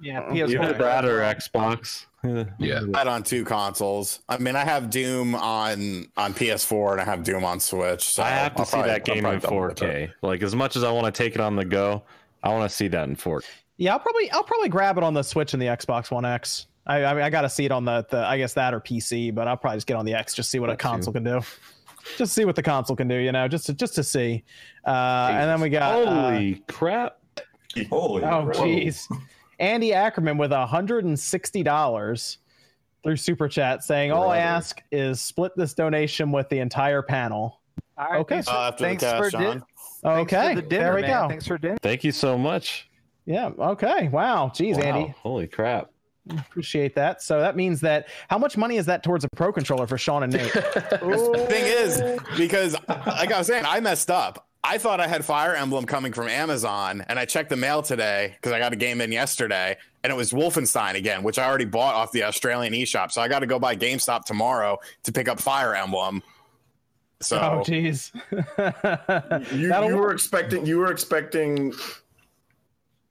yeah, 0.00 0.22
PS4. 0.30 0.62
Either 0.62 0.72
that 0.74 1.04
or 1.04 1.20
Xbox. 1.20 2.06
yeah, 2.58 2.80
that 2.88 3.06
on 3.06 3.22
two 3.22 3.44
consoles. 3.44 4.20
I 4.28 4.38
mean, 4.38 4.56
I 4.56 4.64
have 4.64 4.90
Doom 4.90 5.34
on 5.34 6.08
on 6.16 6.34
PS4 6.34 6.92
and 6.92 7.00
I 7.00 7.04
have 7.04 7.22
Doom 7.24 7.44
on 7.44 7.60
Switch. 7.60 8.04
So 8.04 8.22
I 8.22 8.30
have 8.30 8.54
to 8.54 8.60
I'll 8.60 8.64
see 8.66 8.72
probably, 8.72 8.90
that 8.90 9.04
game 9.04 9.24
in 9.24 9.40
4K. 9.40 10.12
Like 10.22 10.42
as 10.42 10.54
much 10.54 10.76
as 10.76 10.84
I 10.84 10.90
want 10.90 11.12
to 11.12 11.12
take 11.12 11.34
it 11.34 11.40
on 11.40 11.56
the 11.56 11.64
go, 11.64 12.02
I 12.42 12.50
want 12.50 12.68
to 12.68 12.74
see 12.74 12.88
that 12.88 13.08
in 13.08 13.16
4K. 13.16 13.44
Yeah, 13.76 13.92
I'll 13.92 14.00
probably 14.00 14.30
I'll 14.32 14.44
probably 14.44 14.68
grab 14.68 14.98
it 14.98 15.04
on 15.04 15.14
the 15.14 15.22
Switch 15.22 15.52
and 15.52 15.62
the 15.62 15.66
Xbox 15.66 16.10
One 16.10 16.24
X. 16.24 16.66
I 16.86 17.04
I, 17.04 17.14
mean, 17.14 17.22
I 17.22 17.30
got 17.30 17.42
to 17.42 17.50
see 17.50 17.64
it 17.64 17.72
on 17.72 17.84
the, 17.84 18.06
the 18.10 18.18
I 18.18 18.38
guess 18.38 18.54
that 18.54 18.74
or 18.74 18.80
PC, 18.80 19.34
but 19.34 19.46
I'll 19.46 19.56
probably 19.56 19.76
just 19.76 19.86
get 19.86 19.96
on 19.96 20.04
the 20.04 20.14
X 20.14 20.34
just 20.34 20.50
see 20.50 20.58
what 20.58 20.68
that 20.68 20.74
a 20.74 20.76
console 20.76 21.12
too. 21.12 21.20
can 21.20 21.24
do. 21.24 21.40
Just 22.16 22.32
see 22.32 22.44
what 22.44 22.56
the 22.56 22.62
console 22.62 22.96
can 22.96 23.08
do, 23.08 23.16
you 23.16 23.32
know, 23.32 23.46
just 23.48 23.66
to, 23.66 23.74
just 23.74 23.94
to 23.96 24.04
see. 24.04 24.44
Uh, 24.86 25.28
and 25.30 25.48
then 25.48 25.60
we 25.60 25.68
got 25.68 25.92
holy 25.92 26.54
uh, 26.54 26.72
crap! 26.72 27.18
Holy 27.90 28.24
oh 28.24 28.46
jeez. 28.54 29.06
Andy 29.58 29.92
Ackerman 29.92 30.38
with 30.38 30.52
$160 30.52 32.36
through 33.02 33.16
Super 33.16 33.48
Chat 33.48 33.82
saying, 33.82 34.12
All 34.12 34.30
I 34.30 34.38
ask 34.38 34.80
is 34.92 35.20
split 35.20 35.52
this 35.56 35.74
donation 35.74 36.30
with 36.30 36.48
the 36.48 36.60
entire 36.60 37.02
panel. 37.02 37.60
All 37.96 38.06
right. 38.08 38.20
Okay. 38.20 38.42
Uh, 38.46 38.72
thanks 38.72 39.04
for 39.04 39.30
dinner. 39.30 39.62
Okay. 40.04 40.54
The 40.54 40.62
dinner, 40.62 40.84
there 40.84 40.94
we 40.94 41.02
man. 41.02 41.22
go. 41.22 41.28
Thanks 41.28 41.46
for 41.46 41.58
dinner. 41.58 41.78
Thank 41.82 42.04
you 42.04 42.12
so 42.12 42.38
much. 42.38 42.88
Yeah. 43.26 43.50
Okay. 43.58 44.08
Wow. 44.08 44.52
Jeez, 44.54 44.76
wow. 44.76 44.82
Andy. 44.82 45.14
Holy 45.18 45.48
crap. 45.48 45.90
Appreciate 46.30 46.94
that. 46.94 47.22
So 47.22 47.40
that 47.40 47.56
means 47.56 47.80
that 47.80 48.08
how 48.28 48.38
much 48.38 48.56
money 48.56 48.76
is 48.76 48.86
that 48.86 49.02
towards 49.02 49.24
a 49.24 49.28
pro 49.36 49.52
controller 49.52 49.86
for 49.86 49.98
Sean 49.98 50.22
and 50.22 50.32
Nate? 50.32 50.52
the 50.52 51.46
thing 51.48 51.64
is, 51.64 52.00
oh. 52.00 52.18
because 52.36 52.76
like 52.88 53.32
I 53.32 53.38
was 53.38 53.46
saying, 53.46 53.64
I 53.66 53.80
messed 53.80 54.10
up. 54.10 54.46
I 54.64 54.76
thought 54.76 55.00
I 55.00 55.06
had 55.06 55.24
Fire 55.24 55.54
Emblem 55.54 55.86
coming 55.86 56.12
from 56.12 56.28
Amazon, 56.28 57.04
and 57.08 57.18
I 57.18 57.24
checked 57.24 57.48
the 57.48 57.56
mail 57.56 57.80
today 57.80 58.34
because 58.36 58.52
I 58.52 58.58
got 58.58 58.72
a 58.72 58.76
game 58.76 59.00
in 59.00 59.12
yesterday, 59.12 59.76
and 60.02 60.12
it 60.12 60.16
was 60.16 60.32
Wolfenstein 60.32 60.94
again, 60.94 61.22
which 61.22 61.38
I 61.38 61.46
already 61.46 61.64
bought 61.64 61.94
off 61.94 62.12
the 62.12 62.24
Australian 62.24 62.72
eShop. 62.72 63.12
So 63.12 63.22
I 63.22 63.28
got 63.28 63.38
to 63.38 63.46
go 63.46 63.58
by 63.58 63.76
GameStop 63.76 64.24
tomorrow 64.24 64.78
to 65.04 65.12
pick 65.12 65.28
up 65.28 65.40
Fire 65.40 65.74
Emblem. 65.74 66.22
So, 67.20 67.36
oh, 67.36 67.62
jeez, 67.64 68.12
you, 69.52 69.88
you 69.88 69.96
were 69.96 70.12
expecting 70.12 70.66
you 70.66 70.78
were 70.78 70.92
expecting 70.92 71.72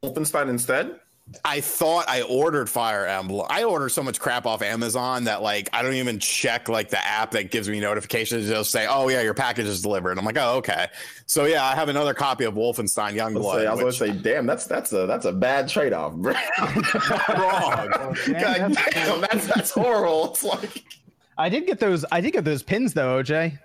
Wolfenstein 0.04 0.50
instead. 0.50 1.00
I 1.44 1.60
thought 1.60 2.06
I 2.08 2.22
ordered 2.22 2.70
Fire 2.70 3.06
Emblem. 3.06 3.46
I 3.50 3.66
order 3.66 3.90
so 3.90 4.02
much 4.02 4.20
crap 4.20 4.46
off 4.46 4.62
Amazon 4.62 5.26
that 5.26 5.42
like 5.42 5.70
I 5.74 5.82
don't 5.82 5.94
even 5.94 6.20
check 6.20 6.70
like 6.70 6.90
the 6.90 7.06
app 7.06 7.32
that 7.32 7.52
gives 7.52 7.68
me 7.68 7.80
notifications. 7.82 8.50
It'll 8.50 8.64
say, 8.64 8.88
"Oh 8.90 9.10
yeah, 9.10 9.22
your 9.22 9.34
package 9.34 9.66
is 9.66 9.82
delivered." 9.82 10.18
I'm 10.18 10.24
like, 10.24 10.38
"Oh 10.38 10.56
okay." 10.58 10.88
So 11.26 11.46
yeah, 11.46 11.66
I 11.66 11.76
have 11.76 11.90
another 11.90 12.14
copy 12.14 12.46
of 12.46 12.54
Wolfenstein 12.54 13.14
Youngblood. 13.14 13.68
I 13.68 13.74
was 13.74 13.82
going 13.82 13.92
to 13.92 13.98
say, 13.98 14.12
"Damn, 14.12 14.46
that's 14.46 14.66
that's 14.66 14.94
a 14.94 15.06
that's 15.06 15.26
a 15.26 15.34
bad 15.34 15.68
trade 15.68 15.92
off, 15.92 16.14
bro." 16.14 16.34
Wrong. 16.60 17.90
Oh, 17.94 18.14
damn, 18.26 18.72
that's, 19.22 19.48
that's 19.48 19.72
horrible. 19.72 20.32
It's 20.32 20.44
like 20.44 20.86
I 21.38 21.50
did 21.50 21.66
get 21.66 21.80
those. 21.80 22.06
I 22.12 22.22
did 22.22 22.32
get 22.32 22.46
those 22.46 22.64
pins 22.64 22.94
though, 22.94 23.22
OJ. 23.22 23.60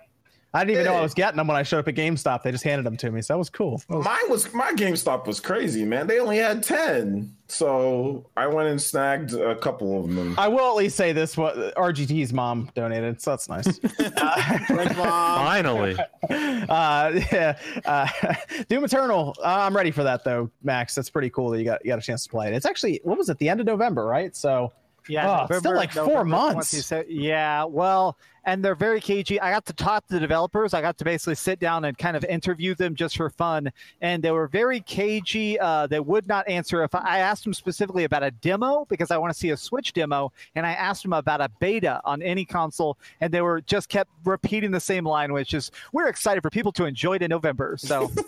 I 0.55 0.63
didn't 0.63 0.81
even 0.81 0.85
know 0.85 0.99
I 0.99 1.01
was 1.01 1.15
getting 1.15 1.37
them 1.37 1.47
when 1.47 1.57
I 1.57 1.63
showed 1.63 1.79
up 1.79 1.87
at 1.87 1.95
GameStop. 1.95 2.43
They 2.43 2.51
just 2.51 2.63
handed 2.63 2.85
them 2.85 2.95
to 2.97 3.09
me, 3.09 3.21
so 3.21 3.33
that 3.33 3.37
was 3.39 3.49
cool. 3.49 3.81
That 3.89 3.97
was... 3.97 4.05
Mine 4.05 4.29
was 4.29 4.53
my 4.53 4.71
GameStop 4.73 5.25
was 5.25 5.39
crazy, 5.39 5.83
man. 5.83 6.05
They 6.05 6.19
only 6.19 6.37
had 6.37 6.61
ten, 6.61 7.35
so 7.47 8.29
I 8.37 8.45
went 8.45 8.69
and 8.69 8.79
snagged 8.79 9.33
a 9.33 9.55
couple 9.55 9.99
of 9.99 10.13
them. 10.13 10.35
I 10.37 10.47
will 10.47 10.69
at 10.69 10.75
least 10.75 10.95
say 10.95 11.11
this: 11.11 11.35
what 11.35 11.55
RGT's 11.75 12.33
mom 12.33 12.69
donated, 12.75 13.19
so 13.19 13.31
that's 13.31 13.49
nice. 13.49 13.79
uh, 13.99 14.59
Finally, 14.67 15.97
uh, 16.29 17.19
yeah, 17.31 17.57
uh, 17.85 18.07
Doom 18.69 18.83
Eternal. 18.83 19.35
Uh, 19.39 19.45
I'm 19.45 19.75
ready 19.75 19.89
for 19.89 20.03
that 20.03 20.23
though, 20.23 20.51
Max. 20.61 20.93
That's 20.93 21.09
pretty 21.09 21.31
cool 21.31 21.49
that 21.49 21.57
you 21.57 21.65
got 21.65 21.83
you 21.83 21.89
got 21.89 21.97
a 21.97 22.03
chance 22.03 22.23
to 22.25 22.29
play 22.29 22.47
it. 22.47 22.53
It's 22.53 22.67
actually 22.67 23.01
what 23.03 23.17
was 23.17 23.27
it? 23.29 23.39
The 23.39 23.49
end 23.49 23.59
of 23.59 23.65
November, 23.65 24.05
right? 24.05 24.35
So 24.35 24.71
yeah, 25.09 25.27
oh, 25.27 25.41
November, 25.41 25.59
still 25.59 25.75
like 25.75 25.95
November 25.95 26.13
four 26.13 26.25
months. 26.25 26.85
Said, 26.85 27.05
yeah, 27.09 27.63
well, 27.63 28.17
and 28.45 28.63
they're 28.63 28.75
very 28.75 28.99
cagey. 28.99 29.39
I 29.39 29.51
got 29.51 29.65
to 29.67 29.73
talk 29.73 30.07
to 30.07 30.13
the 30.13 30.19
developers. 30.19 30.73
I 30.73 30.81
got 30.81 30.97
to 30.97 31.05
basically 31.05 31.35
sit 31.35 31.59
down 31.59 31.85
and 31.85 31.97
kind 31.97 32.17
of 32.17 32.23
interview 32.25 32.75
them 32.75 32.95
just 32.95 33.17
for 33.17 33.29
fun, 33.29 33.71
and 34.01 34.21
they 34.21 34.31
were 34.31 34.47
very 34.47 34.81
cagey. 34.81 35.59
Uh, 35.59 35.87
they 35.87 35.99
would 35.99 36.27
not 36.27 36.47
answer 36.47 36.83
if 36.83 36.93
I 36.93 37.19
asked 37.19 37.43
them 37.43 37.53
specifically 37.53 38.03
about 38.03 38.23
a 38.23 38.31
demo 38.31 38.85
because 38.89 39.11
I 39.11 39.17
want 39.17 39.33
to 39.33 39.39
see 39.39 39.51
a 39.51 39.57
Switch 39.57 39.93
demo, 39.93 40.31
and 40.55 40.65
I 40.65 40.71
asked 40.71 41.03
them 41.03 41.13
about 41.13 41.41
a 41.41 41.49
beta 41.59 42.01
on 42.05 42.21
any 42.21 42.45
console, 42.45 42.97
and 43.21 43.33
they 43.33 43.41
were 43.41 43.61
just 43.61 43.89
kept 43.89 44.09
repeating 44.25 44.71
the 44.71 44.79
same 44.79 45.05
line, 45.05 45.31
which 45.31 45.53
is 45.53 45.71
we're 45.91 46.07
excited 46.07 46.41
for 46.41 46.49
people 46.49 46.71
to 46.73 46.85
enjoy 46.85 47.15
it 47.15 47.21
in 47.21 47.29
November. 47.29 47.75
So. 47.77 48.11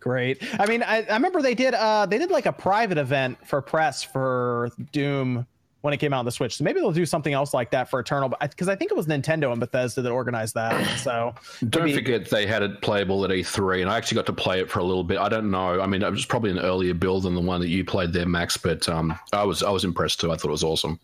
Great. 0.00 0.42
I 0.58 0.66
mean, 0.66 0.82
I, 0.82 1.04
I 1.04 1.14
remember 1.14 1.40
they 1.40 1.54
did 1.54 1.72
uh 1.72 2.04
they 2.04 2.18
did 2.18 2.32
like 2.32 2.46
a 2.46 2.52
private 2.52 2.98
event 2.98 3.38
for 3.46 3.62
press 3.62 4.02
for 4.02 4.70
Doom 4.92 5.46
when 5.82 5.94
it 5.94 5.98
came 5.98 6.12
out 6.12 6.18
on 6.18 6.24
the 6.24 6.32
Switch. 6.32 6.56
So 6.56 6.64
maybe 6.64 6.80
they'll 6.80 6.92
do 6.92 7.06
something 7.06 7.32
else 7.32 7.54
like 7.54 7.70
that 7.70 7.88
for 7.88 8.00
Eternal, 8.00 8.28
because 8.40 8.68
I, 8.68 8.72
I, 8.72 8.76
think 8.76 8.90
it 8.90 8.96
was 8.96 9.06
Nintendo 9.06 9.52
and 9.52 9.60
Bethesda 9.60 10.02
that 10.02 10.10
organized 10.10 10.54
that. 10.54 10.78
So 10.98 11.32
don't 11.68 11.84
maybe... 11.84 11.94
forget 11.94 12.28
they 12.28 12.44
had 12.44 12.62
it 12.62 12.82
playable 12.82 13.24
at 13.24 13.30
E3, 13.30 13.82
and 13.82 13.90
I 13.90 13.96
actually 13.96 14.16
got 14.16 14.26
to 14.26 14.32
play 14.32 14.60
it 14.60 14.68
for 14.68 14.80
a 14.80 14.84
little 14.84 15.04
bit. 15.04 15.18
I 15.18 15.28
don't 15.28 15.50
know. 15.50 15.80
I 15.80 15.86
mean, 15.86 16.02
it 16.02 16.10
was 16.10 16.26
probably 16.26 16.50
an 16.50 16.58
earlier 16.58 16.92
build 16.92 17.22
than 17.22 17.34
the 17.34 17.40
one 17.40 17.60
that 17.60 17.68
you 17.68 17.84
played 17.84 18.12
there, 18.12 18.26
Max. 18.26 18.56
But 18.56 18.88
um, 18.88 19.16
I 19.32 19.44
was 19.44 19.62
I 19.62 19.70
was 19.70 19.84
impressed 19.84 20.20
too. 20.20 20.32
I 20.32 20.36
thought 20.36 20.48
it 20.48 20.50
was 20.50 20.64
awesome. 20.64 20.98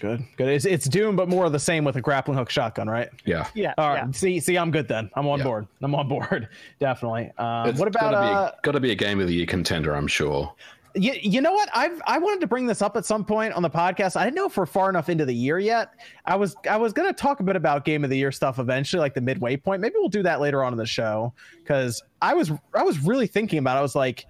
Good, 0.00 0.24
good. 0.36 0.48
It's, 0.48 0.64
it's 0.64 0.88
Doom, 0.88 1.14
but 1.14 1.28
more 1.28 1.44
of 1.44 1.52
the 1.52 1.58
same 1.58 1.84
with 1.84 1.96
a 1.96 2.00
grappling 2.00 2.38
hook 2.38 2.48
shotgun, 2.48 2.88
right? 2.88 3.10
Yeah. 3.26 3.46
Yeah. 3.54 3.74
All 3.76 3.90
right. 3.90 4.06
Yeah. 4.06 4.12
See, 4.12 4.40
see, 4.40 4.56
I'm 4.56 4.70
good 4.70 4.88
then. 4.88 5.10
I'm 5.14 5.26
on 5.26 5.38
yeah. 5.38 5.44
board. 5.44 5.66
I'm 5.82 5.94
on 5.94 6.08
board. 6.08 6.48
Definitely. 6.80 7.30
Um, 7.36 7.76
what 7.76 7.86
about? 7.86 8.00
Gotta 8.00 8.16
uh, 8.16 8.50
be, 8.50 8.56
gotta 8.62 8.80
be 8.80 8.90
a 8.92 8.94
game 8.94 9.20
of 9.20 9.28
the 9.28 9.34
year 9.34 9.46
contender, 9.46 9.94
I'm 9.94 10.06
sure. 10.06 10.54
You, 10.94 11.12
you 11.20 11.40
know 11.40 11.52
what? 11.52 11.68
I've 11.74 12.00
I 12.06 12.18
wanted 12.18 12.40
to 12.40 12.46
bring 12.46 12.66
this 12.66 12.82
up 12.82 12.96
at 12.96 13.04
some 13.04 13.24
point 13.24 13.52
on 13.52 13.62
the 13.62 13.70
podcast. 13.70 14.16
I 14.16 14.24
didn't 14.24 14.36
know 14.36 14.46
if 14.46 14.56
we're 14.56 14.66
far 14.66 14.90
enough 14.90 15.08
into 15.08 15.24
the 15.24 15.34
year 15.34 15.58
yet. 15.58 15.94
I 16.24 16.36
was 16.36 16.56
I 16.68 16.76
was 16.76 16.92
gonna 16.92 17.12
talk 17.12 17.40
a 17.40 17.42
bit 17.42 17.56
about 17.56 17.84
game 17.84 18.02
of 18.04 18.10
the 18.10 18.16
year 18.16 18.32
stuff 18.32 18.58
eventually, 18.58 19.00
like 19.00 19.14
the 19.14 19.20
midway 19.20 19.56
point. 19.56 19.80
Maybe 19.80 19.94
we'll 19.98 20.08
do 20.08 20.22
that 20.24 20.40
later 20.40 20.64
on 20.64 20.72
in 20.72 20.78
the 20.78 20.86
show 20.86 21.32
because 21.58 22.02
I 22.22 22.34
was 22.34 22.50
I 22.74 22.82
was 22.82 22.98
really 23.00 23.26
thinking 23.26 23.58
about. 23.58 23.76
it. 23.76 23.80
I 23.80 23.82
was 23.82 23.94
like, 23.94 24.26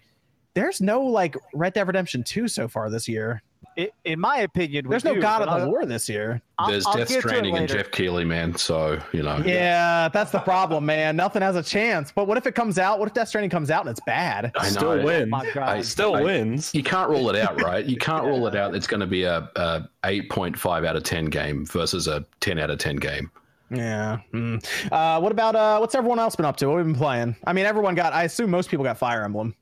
there's 0.54 0.80
no 0.80 1.02
like 1.02 1.36
Red 1.54 1.72
Dead 1.72 1.86
Redemption 1.86 2.22
two 2.24 2.48
so 2.48 2.68
far 2.68 2.90
this 2.90 3.08
year 3.08 3.42
in 3.76 4.20
my 4.20 4.38
opinion, 4.38 4.88
there's 4.88 5.04
no 5.04 5.14
do, 5.14 5.20
God 5.20 5.42
of 5.42 5.60
the 5.60 5.68
War 5.68 5.86
this 5.86 6.08
year. 6.08 6.42
There's 6.66 6.86
I'll, 6.86 6.96
Death 6.96 7.12
I'll 7.12 7.20
Stranding 7.20 7.56
and 7.56 7.68
Geoff 7.68 7.90
Keighley, 7.90 8.24
man. 8.24 8.54
So 8.56 9.00
you 9.12 9.22
know. 9.22 9.42
Yeah, 9.44 10.08
that's 10.08 10.30
the 10.30 10.40
problem, 10.40 10.86
man. 10.86 11.16
Nothing 11.16 11.42
has 11.42 11.56
a 11.56 11.62
chance. 11.62 12.12
But 12.12 12.26
what 12.26 12.36
if 12.36 12.46
it 12.46 12.54
comes 12.54 12.78
out? 12.78 12.98
What 12.98 13.08
if 13.08 13.14
Death 13.14 13.28
Stranding 13.28 13.50
comes 13.50 13.70
out 13.70 13.82
and 13.82 13.90
it's 13.90 14.04
bad? 14.04 14.52
I 14.58 14.68
still 14.68 14.96
know. 14.96 15.04
wins. 15.04 15.32
Oh 15.32 15.60
I, 15.60 15.80
still 15.82 16.14
I, 16.16 16.22
wins. 16.22 16.74
You 16.74 16.82
can't 16.82 17.08
rule 17.08 17.30
it 17.30 17.36
out, 17.36 17.60
right? 17.62 17.84
You 17.84 17.96
can't 17.96 18.24
yeah. 18.24 18.30
rule 18.30 18.46
it 18.46 18.56
out. 18.56 18.74
It's 18.74 18.86
going 18.86 19.00
to 19.00 19.06
be 19.06 19.24
a, 19.24 19.48
a 19.56 19.88
8.5 20.04 20.86
out 20.86 20.96
of 20.96 21.02
10 21.02 21.26
game 21.26 21.64
versus 21.66 22.08
a 22.08 22.24
10 22.40 22.58
out 22.58 22.70
of 22.70 22.78
10 22.78 22.96
game. 22.96 23.30
Yeah. 23.70 24.18
Mm. 24.32 24.64
Uh, 24.90 25.20
what 25.20 25.30
about 25.30 25.54
uh, 25.54 25.78
what's 25.78 25.94
everyone 25.94 26.18
else 26.18 26.34
been 26.34 26.44
up 26.44 26.56
to? 26.56 26.68
What 26.68 26.78
have 26.78 26.86
we 26.86 26.92
been 26.92 26.98
playing? 26.98 27.36
I 27.46 27.52
mean, 27.52 27.66
everyone 27.66 27.94
got. 27.94 28.12
I 28.12 28.24
assume 28.24 28.50
most 28.50 28.68
people 28.68 28.84
got 28.84 28.98
Fire 28.98 29.22
Emblem. 29.22 29.54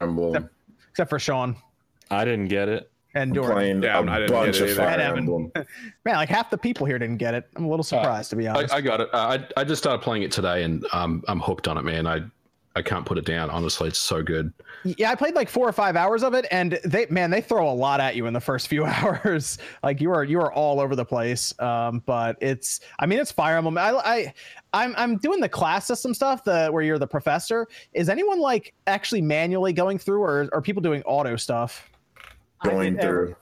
Emblem. 0.00 0.34
Except, 0.34 0.54
except 0.90 1.10
for 1.10 1.18
Sean. 1.18 1.54
I 2.10 2.24
didn't 2.24 2.48
get 2.48 2.68
it 2.68 2.90
and 3.14 3.32
Doran. 3.32 3.82
Yeah, 3.82 3.98
a 3.98 4.02
I 4.02 4.18
didn't 4.20 4.32
bunch 4.32 4.58
get 4.58 4.62
it 4.62 4.70
of 4.70 4.76
Fire 4.76 5.00
Emblem. 5.00 5.52
Man, 6.04 6.16
like 6.16 6.28
half 6.28 6.50
the 6.50 6.58
people 6.58 6.86
here 6.86 6.98
didn't 6.98 7.18
get 7.18 7.34
it. 7.34 7.48
I'm 7.56 7.64
a 7.64 7.68
little 7.68 7.84
surprised 7.84 8.28
uh, 8.28 8.30
to 8.30 8.36
be 8.36 8.48
honest. 8.48 8.74
I, 8.74 8.78
I 8.78 8.80
got 8.80 9.00
it. 9.00 9.08
Uh, 9.12 9.38
I 9.56 9.60
I 9.60 9.64
just 9.64 9.82
started 9.82 10.02
playing 10.02 10.22
it 10.22 10.32
today, 10.32 10.64
and 10.64 10.86
um, 10.92 11.24
I'm 11.28 11.40
hooked 11.40 11.68
on 11.68 11.78
it, 11.78 11.82
man. 11.82 12.06
I 12.06 12.22
I 12.76 12.82
can't 12.82 13.06
put 13.06 13.18
it 13.18 13.24
down. 13.24 13.50
Honestly, 13.50 13.86
it's 13.86 14.00
so 14.00 14.20
good. 14.20 14.52
Yeah, 14.82 15.12
I 15.12 15.14
played 15.14 15.34
like 15.34 15.48
four 15.48 15.68
or 15.68 15.72
five 15.72 15.94
hours 15.94 16.24
of 16.24 16.34
it, 16.34 16.44
and 16.50 16.80
they 16.84 17.06
man, 17.08 17.30
they 17.30 17.40
throw 17.40 17.70
a 17.70 17.72
lot 17.72 18.00
at 18.00 18.16
you 18.16 18.26
in 18.26 18.32
the 18.32 18.40
first 18.40 18.66
few 18.66 18.84
hours. 18.84 19.58
like 19.82 20.00
you 20.00 20.10
are 20.10 20.24
you 20.24 20.40
are 20.40 20.52
all 20.52 20.80
over 20.80 20.96
the 20.96 21.04
place. 21.04 21.58
Um, 21.60 22.02
but 22.04 22.36
it's 22.40 22.80
I 22.98 23.06
mean 23.06 23.20
it's 23.20 23.30
Fire 23.30 23.56
Emblem. 23.56 23.78
I 23.78 23.90
I 23.90 24.34
I'm 24.72 24.94
I'm 24.96 25.18
doing 25.18 25.40
the 25.40 25.48
class 25.48 25.86
system 25.86 26.14
stuff, 26.14 26.42
the 26.42 26.68
where 26.68 26.82
you're 26.82 26.98
the 26.98 27.06
professor. 27.06 27.68
Is 27.92 28.08
anyone 28.08 28.40
like 28.40 28.74
actually 28.88 29.22
manually 29.22 29.72
going 29.72 29.98
through, 29.98 30.22
or 30.22 30.48
are 30.52 30.60
people 30.60 30.82
doing 30.82 31.02
auto 31.04 31.36
stuff? 31.36 31.88
Going 32.64 32.98
through. 32.98 33.22
Every, 33.22 33.36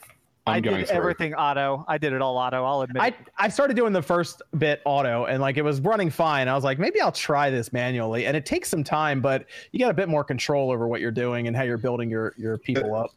i 0.47 0.61
did 0.61 0.91
everything 0.91 1.35
auto. 1.35 1.85
I 1.87 1.99
did 1.99 2.12
it 2.12 2.21
all 2.21 2.37
auto. 2.37 2.64
I'll 2.64 2.83
admit. 2.83 3.02
I 3.02 3.14
I 3.38 3.49
started 3.49 3.76
doing 3.76 3.93
the 3.93 4.02
first 4.02 4.43
bit 4.59 4.83
auto, 4.85 5.26
and 5.26 5.41
like 5.41 5.57
it 5.57 5.62
was 5.62 5.81
running 5.81 6.11
fine. 6.11 6.49
I 6.49 6.55
was 6.55 6.64
like, 6.64 6.79
maybe 6.79 7.00
I'll 7.00 7.12
try 7.12 7.49
this 7.49 7.73
manually, 7.73 8.26
and 8.26 8.37
it 8.37 8.45
takes 8.45 8.69
some 8.69 8.83
time, 8.83 9.21
but 9.21 9.47
you 9.71 9.79
got 9.79 9.91
a 9.91 9.95
bit 9.95 10.09
more 10.09 10.25
control 10.25 10.73
over 10.73 10.88
what 10.88 11.00
you're 11.00 11.12
doing 11.12 11.47
and 11.47 11.57
how 11.57 11.62
you're 11.62 11.79
building 11.79 12.11
your 12.11 12.35
your 12.37 12.59
people 12.59 12.95
uh, 12.95 13.05
up. 13.05 13.11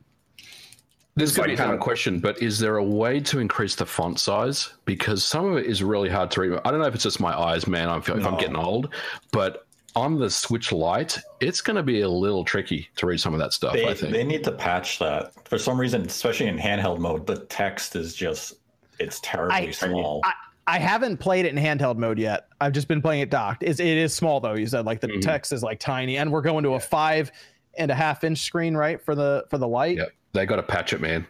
This 1.17 1.29
is 1.29 1.37
going 1.37 1.49
to 1.49 1.55
be 1.55 1.63
a 1.63 1.65
fun 1.65 1.79
question, 1.79 2.19
but 2.19 2.41
is 2.41 2.59
there 2.59 2.75
a 2.75 2.83
way 2.83 3.21
to 3.21 3.39
increase 3.39 3.73
the 3.73 3.85
font 3.85 4.19
size? 4.19 4.73
Because 4.83 5.23
some 5.23 5.45
of 5.45 5.57
it 5.57 5.65
is 5.65 5.81
really 5.81 6.09
hard 6.09 6.29
to 6.31 6.41
read. 6.41 6.59
I 6.65 6.71
don't 6.71 6.81
know 6.81 6.87
if 6.87 6.93
it's 6.93 7.05
just 7.05 7.21
my 7.21 7.33
eyes, 7.33 7.67
man. 7.67 7.87
I 7.87 8.01
feel 8.01 8.15
like 8.15 8.25
no. 8.25 8.31
I'm 8.31 8.37
getting 8.37 8.57
old, 8.57 8.93
but 9.31 9.64
on 9.95 10.19
the 10.19 10.29
Switch 10.29 10.71
Lite, 10.71 11.19
it's 11.39 11.61
going 11.61 11.75
to 11.75 11.83
be 11.83 12.01
a 12.01 12.09
little 12.09 12.43
tricky 12.43 12.89
to 12.97 13.05
read 13.05 13.19
some 13.19 13.33
of 13.33 13.39
that 13.39 13.53
stuff. 13.53 13.73
They, 13.73 13.87
I 13.87 13.93
think 13.93 14.11
they 14.11 14.23
need 14.23 14.43
to 14.43 14.51
patch 14.51 14.99
that 14.99 15.31
for 15.47 15.57
some 15.57 15.79
reason, 15.79 16.01
especially 16.05 16.47
in 16.47 16.57
handheld 16.57 16.99
mode. 16.99 17.25
The 17.25 17.39
text 17.45 17.95
is 17.95 18.13
just 18.15 18.55
it's 18.99 19.19
terribly 19.21 19.55
I, 19.55 19.71
small. 19.71 20.21
I, 20.23 20.33
I 20.67 20.79
haven't 20.79 21.17
played 21.17 21.45
it 21.45 21.55
in 21.55 21.63
handheld 21.63 21.97
mode 21.97 22.19
yet. 22.19 22.47
I've 22.59 22.73
just 22.73 22.87
been 22.87 23.01
playing 23.01 23.21
it 23.21 23.29
docked. 23.29 23.63
It's, 23.63 23.79
it 23.79 23.85
is 23.85 24.13
small 24.13 24.39
though. 24.39 24.55
You 24.55 24.67
said 24.67 24.85
like 24.85 24.99
the 24.99 25.07
mm-hmm. 25.07 25.19
text 25.19 25.53
is 25.53 25.63
like 25.63 25.79
tiny, 25.79 26.17
and 26.17 26.31
we're 26.31 26.41
going 26.41 26.63
to 26.63 26.73
a 26.73 26.79
five 26.79 27.31
and 27.77 27.91
a 27.91 27.95
half 27.95 28.23
inch 28.23 28.39
screen, 28.39 28.75
right 28.75 29.01
for 29.01 29.15
the 29.15 29.45
for 29.49 29.57
the 29.57 29.67
light. 29.67 29.97
Yep, 29.97 30.11
they 30.33 30.45
got 30.45 30.57
to 30.57 30.63
patch 30.63 30.93
it, 30.93 31.01
man. 31.01 31.25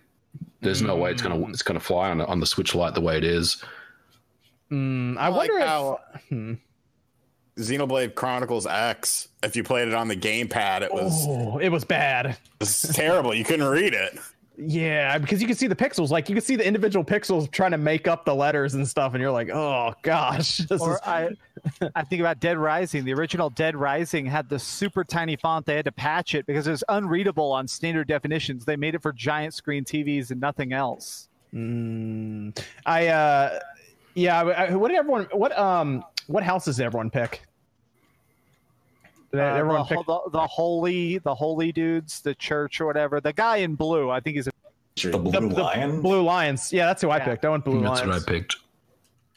There's 0.62 0.82
mm. 0.82 0.88
no 0.88 0.96
way 0.96 1.12
it's 1.12 1.22
gonna 1.22 1.48
it's 1.50 1.62
gonna 1.62 1.80
fly 1.80 2.10
on 2.10 2.22
on 2.22 2.40
the 2.40 2.46
Switch 2.46 2.74
Lite 2.74 2.96
the 2.96 3.02
way 3.02 3.18
it 3.18 3.24
is. 3.24 3.64
Mm, 4.72 5.18
I, 5.18 5.28
I 5.28 5.30
wonder 5.30 5.54
like 5.54 5.64
how. 5.64 6.00
Hmm. 6.30 6.54
Xenoblade 7.58 8.16
Chronicles 8.16 8.66
X. 8.66 9.30
If 9.44 9.56
you 9.56 9.64
played 9.64 9.88
it 9.88 9.94
on 9.94 10.08
the 10.08 10.16
gamepad, 10.16 10.82
it 10.82 10.94
was 10.94 11.26
oh, 11.28 11.58
it 11.60 11.70
was 11.70 11.86
bad. 11.86 12.38
It's 12.60 12.94
terrible. 12.94 13.34
You 13.34 13.44
couldn't 13.44 13.68
read 13.68 13.94
it. 13.94 14.20
Yeah, 14.58 15.18
because 15.18 15.42
you 15.42 15.48
can 15.48 15.56
see 15.56 15.68
the 15.68 15.76
pixels, 15.76 16.10
like 16.12 16.30
you 16.30 16.36
can 16.36 16.44
see 16.44 16.56
the 16.56 16.66
individual 16.66 17.04
pixels 17.04 17.52
trying 17.52 17.72
to 17.72 17.78
make 17.78 18.08
up 18.08 18.24
the 18.24 18.34
letters 18.34 18.74
and 18.74 18.88
stuff, 18.88 19.14
and 19.14 19.22
you're 19.22 19.32
like, 19.32 19.50
oh 19.50 19.94
gosh. 20.02 20.62
or 20.80 20.94
is... 20.94 21.00
I, 21.04 21.30
I 21.94 22.04
think 22.04 22.22
about 22.22 22.40
Dead 22.40 22.58
Rising. 22.58 23.04
The 23.04 23.14
original 23.14 23.50
Dead 23.50 23.76
Rising 23.76 24.26
had 24.26 24.48
the 24.48 24.60
super 24.60 25.04
tiny 25.04 25.36
font. 25.36 25.66
They 25.66 25.76
had 25.76 25.86
to 25.86 25.92
patch 25.92 26.36
it 26.36 26.46
because 26.46 26.68
it 26.68 26.72
was 26.72 26.84
unreadable 26.90 27.52
on 27.52 27.68
standard 27.68 28.08
definitions. 28.08 28.66
They 28.66 28.78
made 28.78 28.96
it 28.96 29.02
for 29.02 29.12
giant 29.12 29.54
screen 29.54 29.84
TVs 29.84 30.32
and 30.32 30.40
nothing 30.40 30.72
else. 30.72 31.28
Mm, 31.54 32.58
I, 32.86 33.08
uh, 33.08 33.60
yeah. 34.14 34.42
I, 34.42 34.76
what 34.76 34.88
did 34.90 34.98
everyone? 34.98 35.28
What 35.32 35.58
um? 35.58 36.04
What 36.28 36.44
house 36.44 36.66
does 36.66 36.80
everyone 36.80 37.10
pick? 37.10 37.42
Uh, 39.34 39.40
everyone 39.40 39.82
the, 39.82 39.96
pick... 39.96 40.06
the, 40.06 40.20
the, 40.32 40.48
holy, 40.48 41.18
the 41.20 41.36
holy 41.36 41.72
dudes, 41.72 42.22
the 42.22 42.34
church 42.36 42.80
or 42.80 42.86
whatever. 42.86 43.20
The 43.20 43.34
guy 43.34 43.58
in 43.58 43.76
blue, 43.76 44.10
I 44.10 44.20
think 44.20 44.38
he's 44.38 44.48
a... 44.48 44.52
the 45.10 45.18
blue 45.18 45.50
the, 45.50 45.62
lion. 45.62 46.02
blue 46.02 46.24
lions. 46.24 46.72
Yeah, 46.72 46.86
that's 46.86 47.02
who 47.02 47.12
I 47.12 47.20
picked. 47.20 47.44
I 47.44 47.50
went 47.50 47.66
blue 47.66 47.82
that's 47.82 48.02
lions. 48.02 48.12
That's 48.12 48.26
what 48.28 48.36
I 48.36 48.40
picked. 48.40 48.56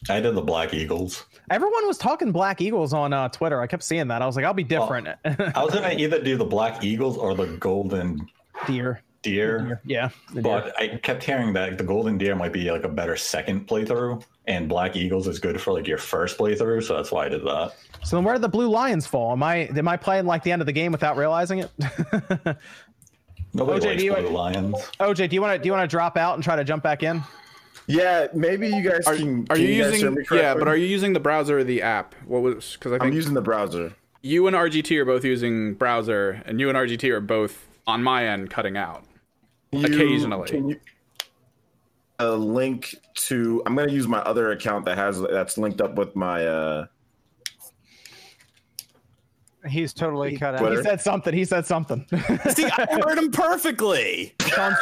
I 0.08 0.20
did 0.20 0.34
the 0.36 0.42
Black 0.42 0.72
Eagles. 0.72 1.24
Everyone 1.50 1.86
was 1.86 1.98
talking 1.98 2.30
Black 2.30 2.60
Eagles 2.60 2.92
on 2.92 3.12
uh, 3.12 3.28
Twitter. 3.28 3.60
I 3.60 3.66
kept 3.66 3.82
seeing 3.82 4.06
that. 4.08 4.22
I 4.22 4.26
was 4.26 4.36
like, 4.36 4.44
I'll 4.44 4.54
be 4.54 4.62
different. 4.62 5.08
Well, 5.24 5.52
I 5.54 5.64
was 5.64 5.74
gonna 5.74 5.94
either 5.98 6.22
do 6.22 6.36
the 6.36 6.44
Black 6.44 6.84
Eagles 6.84 7.16
or 7.16 7.34
the 7.34 7.46
Golden 7.56 8.28
Deer. 8.66 9.02
Deer. 9.22 9.58
deer. 9.58 9.80
Yeah. 9.84 10.10
But 10.42 10.78
I 10.78 10.96
kept 10.98 11.24
hearing 11.24 11.52
that 11.54 11.78
the 11.78 11.84
Golden 11.84 12.18
Deer 12.18 12.36
might 12.36 12.52
be 12.52 12.70
like 12.70 12.84
a 12.84 12.88
better 12.88 13.16
second 13.16 13.66
playthrough, 13.66 14.24
and 14.46 14.68
Black 14.68 14.96
Eagles 14.96 15.26
is 15.26 15.38
good 15.38 15.60
for 15.60 15.72
like 15.72 15.86
your 15.86 15.98
first 15.98 16.38
playthrough. 16.38 16.84
So 16.84 16.96
that's 16.96 17.10
why 17.10 17.26
I 17.26 17.28
did 17.28 17.42
that. 17.44 17.74
So 18.04 18.16
then 18.16 18.24
where 18.24 18.34
did 18.34 18.42
the 18.42 18.48
blue 18.48 18.68
lions 18.68 19.06
fall? 19.06 19.32
Am 19.32 19.42
I 19.42 19.68
am 19.76 19.88
I 19.88 19.96
playing 19.96 20.26
like 20.26 20.42
the 20.42 20.52
end 20.52 20.62
of 20.62 20.66
the 20.66 20.72
game 20.72 20.92
without 20.92 21.16
realizing 21.16 21.60
it? 21.60 21.70
Nobody 23.54 23.80
OJ, 23.80 23.86
likes 23.86 24.02
blue 24.02 24.12
want, 24.12 24.32
lions. 24.32 24.76
OJ, 25.00 25.28
do 25.28 25.34
you 25.34 25.42
want 25.42 25.56
to 25.56 25.58
do 25.62 25.66
you 25.66 25.72
want 25.72 25.88
to 25.88 25.92
drop 25.94 26.16
out 26.16 26.34
and 26.34 26.44
try 26.44 26.56
to 26.56 26.64
jump 26.64 26.82
back 26.82 27.02
in? 27.02 27.22
Yeah, 27.86 28.26
maybe 28.34 28.68
you 28.68 28.82
guys 28.82 29.06
are, 29.06 29.16
can. 29.16 29.46
Are 29.50 29.56
can 29.56 29.64
you, 29.64 29.70
you 29.70 29.84
using? 29.84 30.16
Yeah, 30.30 30.54
but 30.54 30.68
are 30.68 30.76
you 30.76 30.86
using 30.86 31.14
the 31.14 31.20
browser 31.20 31.58
or 31.58 31.64
the 31.64 31.82
app? 31.82 32.14
What 32.26 32.42
was? 32.42 32.74
Because 32.74 32.92
I 32.92 32.96
think 32.96 33.04
I'm 33.04 33.12
using 33.14 33.34
the 33.34 33.40
browser. 33.40 33.94
You 34.20 34.46
and 34.46 34.54
RGT 34.54 34.96
are 34.98 35.04
both 35.04 35.24
using 35.24 35.74
browser, 35.74 36.42
and 36.44 36.60
you 36.60 36.68
and 36.68 36.76
RGT 36.76 37.08
are 37.10 37.20
both 37.20 37.67
on 37.88 38.02
my 38.04 38.28
end 38.28 38.50
cutting 38.50 38.76
out 38.76 39.02
you, 39.72 39.84
occasionally. 39.84 40.48
Can 40.48 40.68
you, 40.68 40.76
a 42.20 42.30
link 42.30 42.94
to? 43.14 43.62
I'm 43.66 43.74
going 43.74 43.88
to 43.88 43.94
use 43.94 44.06
my 44.06 44.18
other 44.18 44.52
account 44.52 44.84
that 44.84 44.98
has 44.98 45.20
that's 45.20 45.58
linked 45.58 45.80
up 45.80 45.94
with 45.94 46.14
my. 46.14 46.46
uh 46.46 46.86
He's 49.66 49.92
totally 49.92 50.38
cut 50.38 50.54
out. 50.54 50.70
He 50.70 50.82
said 50.82 51.00
something. 51.00 51.34
He 51.34 51.44
said 51.44 51.66
something. 51.66 52.06
See, 52.50 52.64
I 52.64 52.86
heard 53.04 53.18
him 53.18 53.30
perfectly. 53.30 54.34
Sean, 54.46 54.74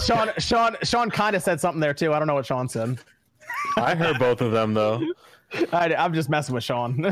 Sean, 0.00 0.30
Sean, 0.38 0.76
Sean 0.84 1.10
kind 1.10 1.34
of 1.34 1.42
said 1.42 1.60
something 1.60 1.80
there 1.80 1.92
too. 1.92 2.14
I 2.14 2.18
don't 2.18 2.28
know 2.28 2.34
what 2.34 2.46
Sean 2.46 2.68
said. 2.68 2.98
I 3.76 3.94
heard 3.96 4.18
both 4.18 4.40
of 4.40 4.52
them 4.52 4.74
though. 4.74 5.02
I, 5.72 5.92
am 5.96 6.14
just 6.14 6.28
messing 6.28 6.54
with 6.54 6.64
Sean. 6.64 6.98
yeah, 7.02 7.10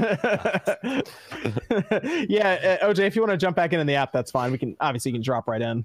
uh, 2.80 2.87
OJ, 2.87 3.00
if 3.00 3.16
you 3.16 3.23
want 3.23 3.33
to 3.33 3.37
jump 3.37 3.57
back 3.57 3.73
in 3.73 3.80
in 3.80 3.87
the 3.87 3.95
app, 3.95 4.12
that's 4.12 4.30
fine. 4.30 4.52
We 4.52 4.59
can 4.59 4.76
obviously 4.80 5.11
you 5.11 5.16
can 5.16 5.23
drop 5.23 5.49
right 5.49 5.61
in. 5.61 5.85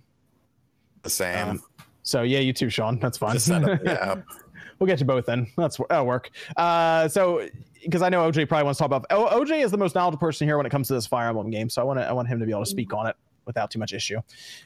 The 1.01 1.09
same. 1.09 1.49
Um, 1.49 1.63
so 2.03 2.21
yeah, 2.21 2.39
you 2.39 2.53
too, 2.53 2.69
Sean. 2.69 2.99
That's 2.99 3.17
fine. 3.17 3.37
yeah. 3.83 4.15
we'll 4.79 4.87
get 4.87 4.99
you 4.99 5.05
both 5.05 5.29
in. 5.29 5.47
That's 5.57 5.77
that'll 5.89 6.05
work. 6.05 6.29
Uh, 6.57 7.07
so 7.07 7.47
because 7.83 8.01
I 8.01 8.09
know 8.09 8.29
OJ 8.29 8.47
probably 8.47 8.65
wants 8.65 8.77
to 8.77 8.83
talk 8.83 8.87
about. 8.87 9.05
O, 9.09 9.39
OJ 9.41 9.63
is 9.63 9.71
the 9.71 9.77
most 9.77 9.95
knowledgeable 9.95 10.19
person 10.19 10.47
here 10.47 10.57
when 10.57 10.65
it 10.65 10.69
comes 10.69 10.87
to 10.87 10.93
this 10.93 11.07
Fire 11.07 11.29
Emblem 11.29 11.49
game, 11.49 11.69
so 11.69 11.81
I 11.81 11.85
want 11.85 11.99
to 11.99 12.07
I 12.07 12.11
want 12.11 12.27
him 12.27 12.39
to 12.39 12.45
be 12.45 12.51
able 12.51 12.63
to 12.63 12.69
speak 12.69 12.93
on 12.93 13.07
it 13.07 13.15
without 13.45 13.71
too 13.71 13.79
much 13.79 13.93
issue. 13.93 14.19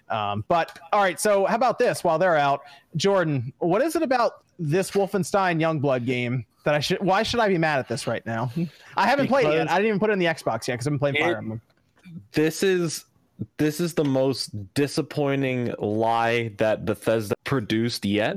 Um, 0.09 0.43
but 0.47 0.77
all 0.91 1.01
right, 1.01 1.19
so 1.19 1.45
how 1.45 1.55
about 1.55 1.79
this? 1.79 2.03
While 2.03 2.19
they're 2.19 2.37
out, 2.37 2.61
Jordan, 2.95 3.53
what 3.59 3.81
is 3.81 3.95
it 3.95 4.03
about 4.03 4.43
this 4.59 4.91
Wolfenstein 4.91 5.59
Youngblood 5.59 6.05
game 6.05 6.45
that 6.67 6.75
I 6.75 6.79
should? 6.81 6.99
Why 6.99 7.23
should 7.23 7.39
I 7.39 7.47
be 7.47 7.57
mad 7.57 7.79
at 7.79 7.87
this 7.87 8.07
right 8.07 8.25
now? 8.25 8.51
I 8.97 9.07
haven't 9.07 9.27
because 9.27 9.43
played 9.43 9.53
it 9.53 9.57
yet. 9.57 9.71
I 9.71 9.75
didn't 9.75 9.87
even 9.87 9.99
put 9.99 10.09
it 10.09 10.13
in 10.13 10.19
the 10.19 10.25
Xbox 10.25 10.67
yet 10.67 10.73
because 10.73 10.87
I've 10.87 10.91
been 10.91 10.99
playing 10.99 11.15
it, 11.15 11.21
Fire 11.21 11.37
Emblem. 11.37 11.61
This 12.33 12.61
is 12.61 13.05
this 13.55 13.79
is 13.79 13.93
the 13.93 14.03
most 14.03 14.73
disappointing 14.73 15.73
lie 15.79 16.49
that 16.57 16.83
Bethesda 16.83 17.35
produced 17.45 18.03
yet. 18.03 18.35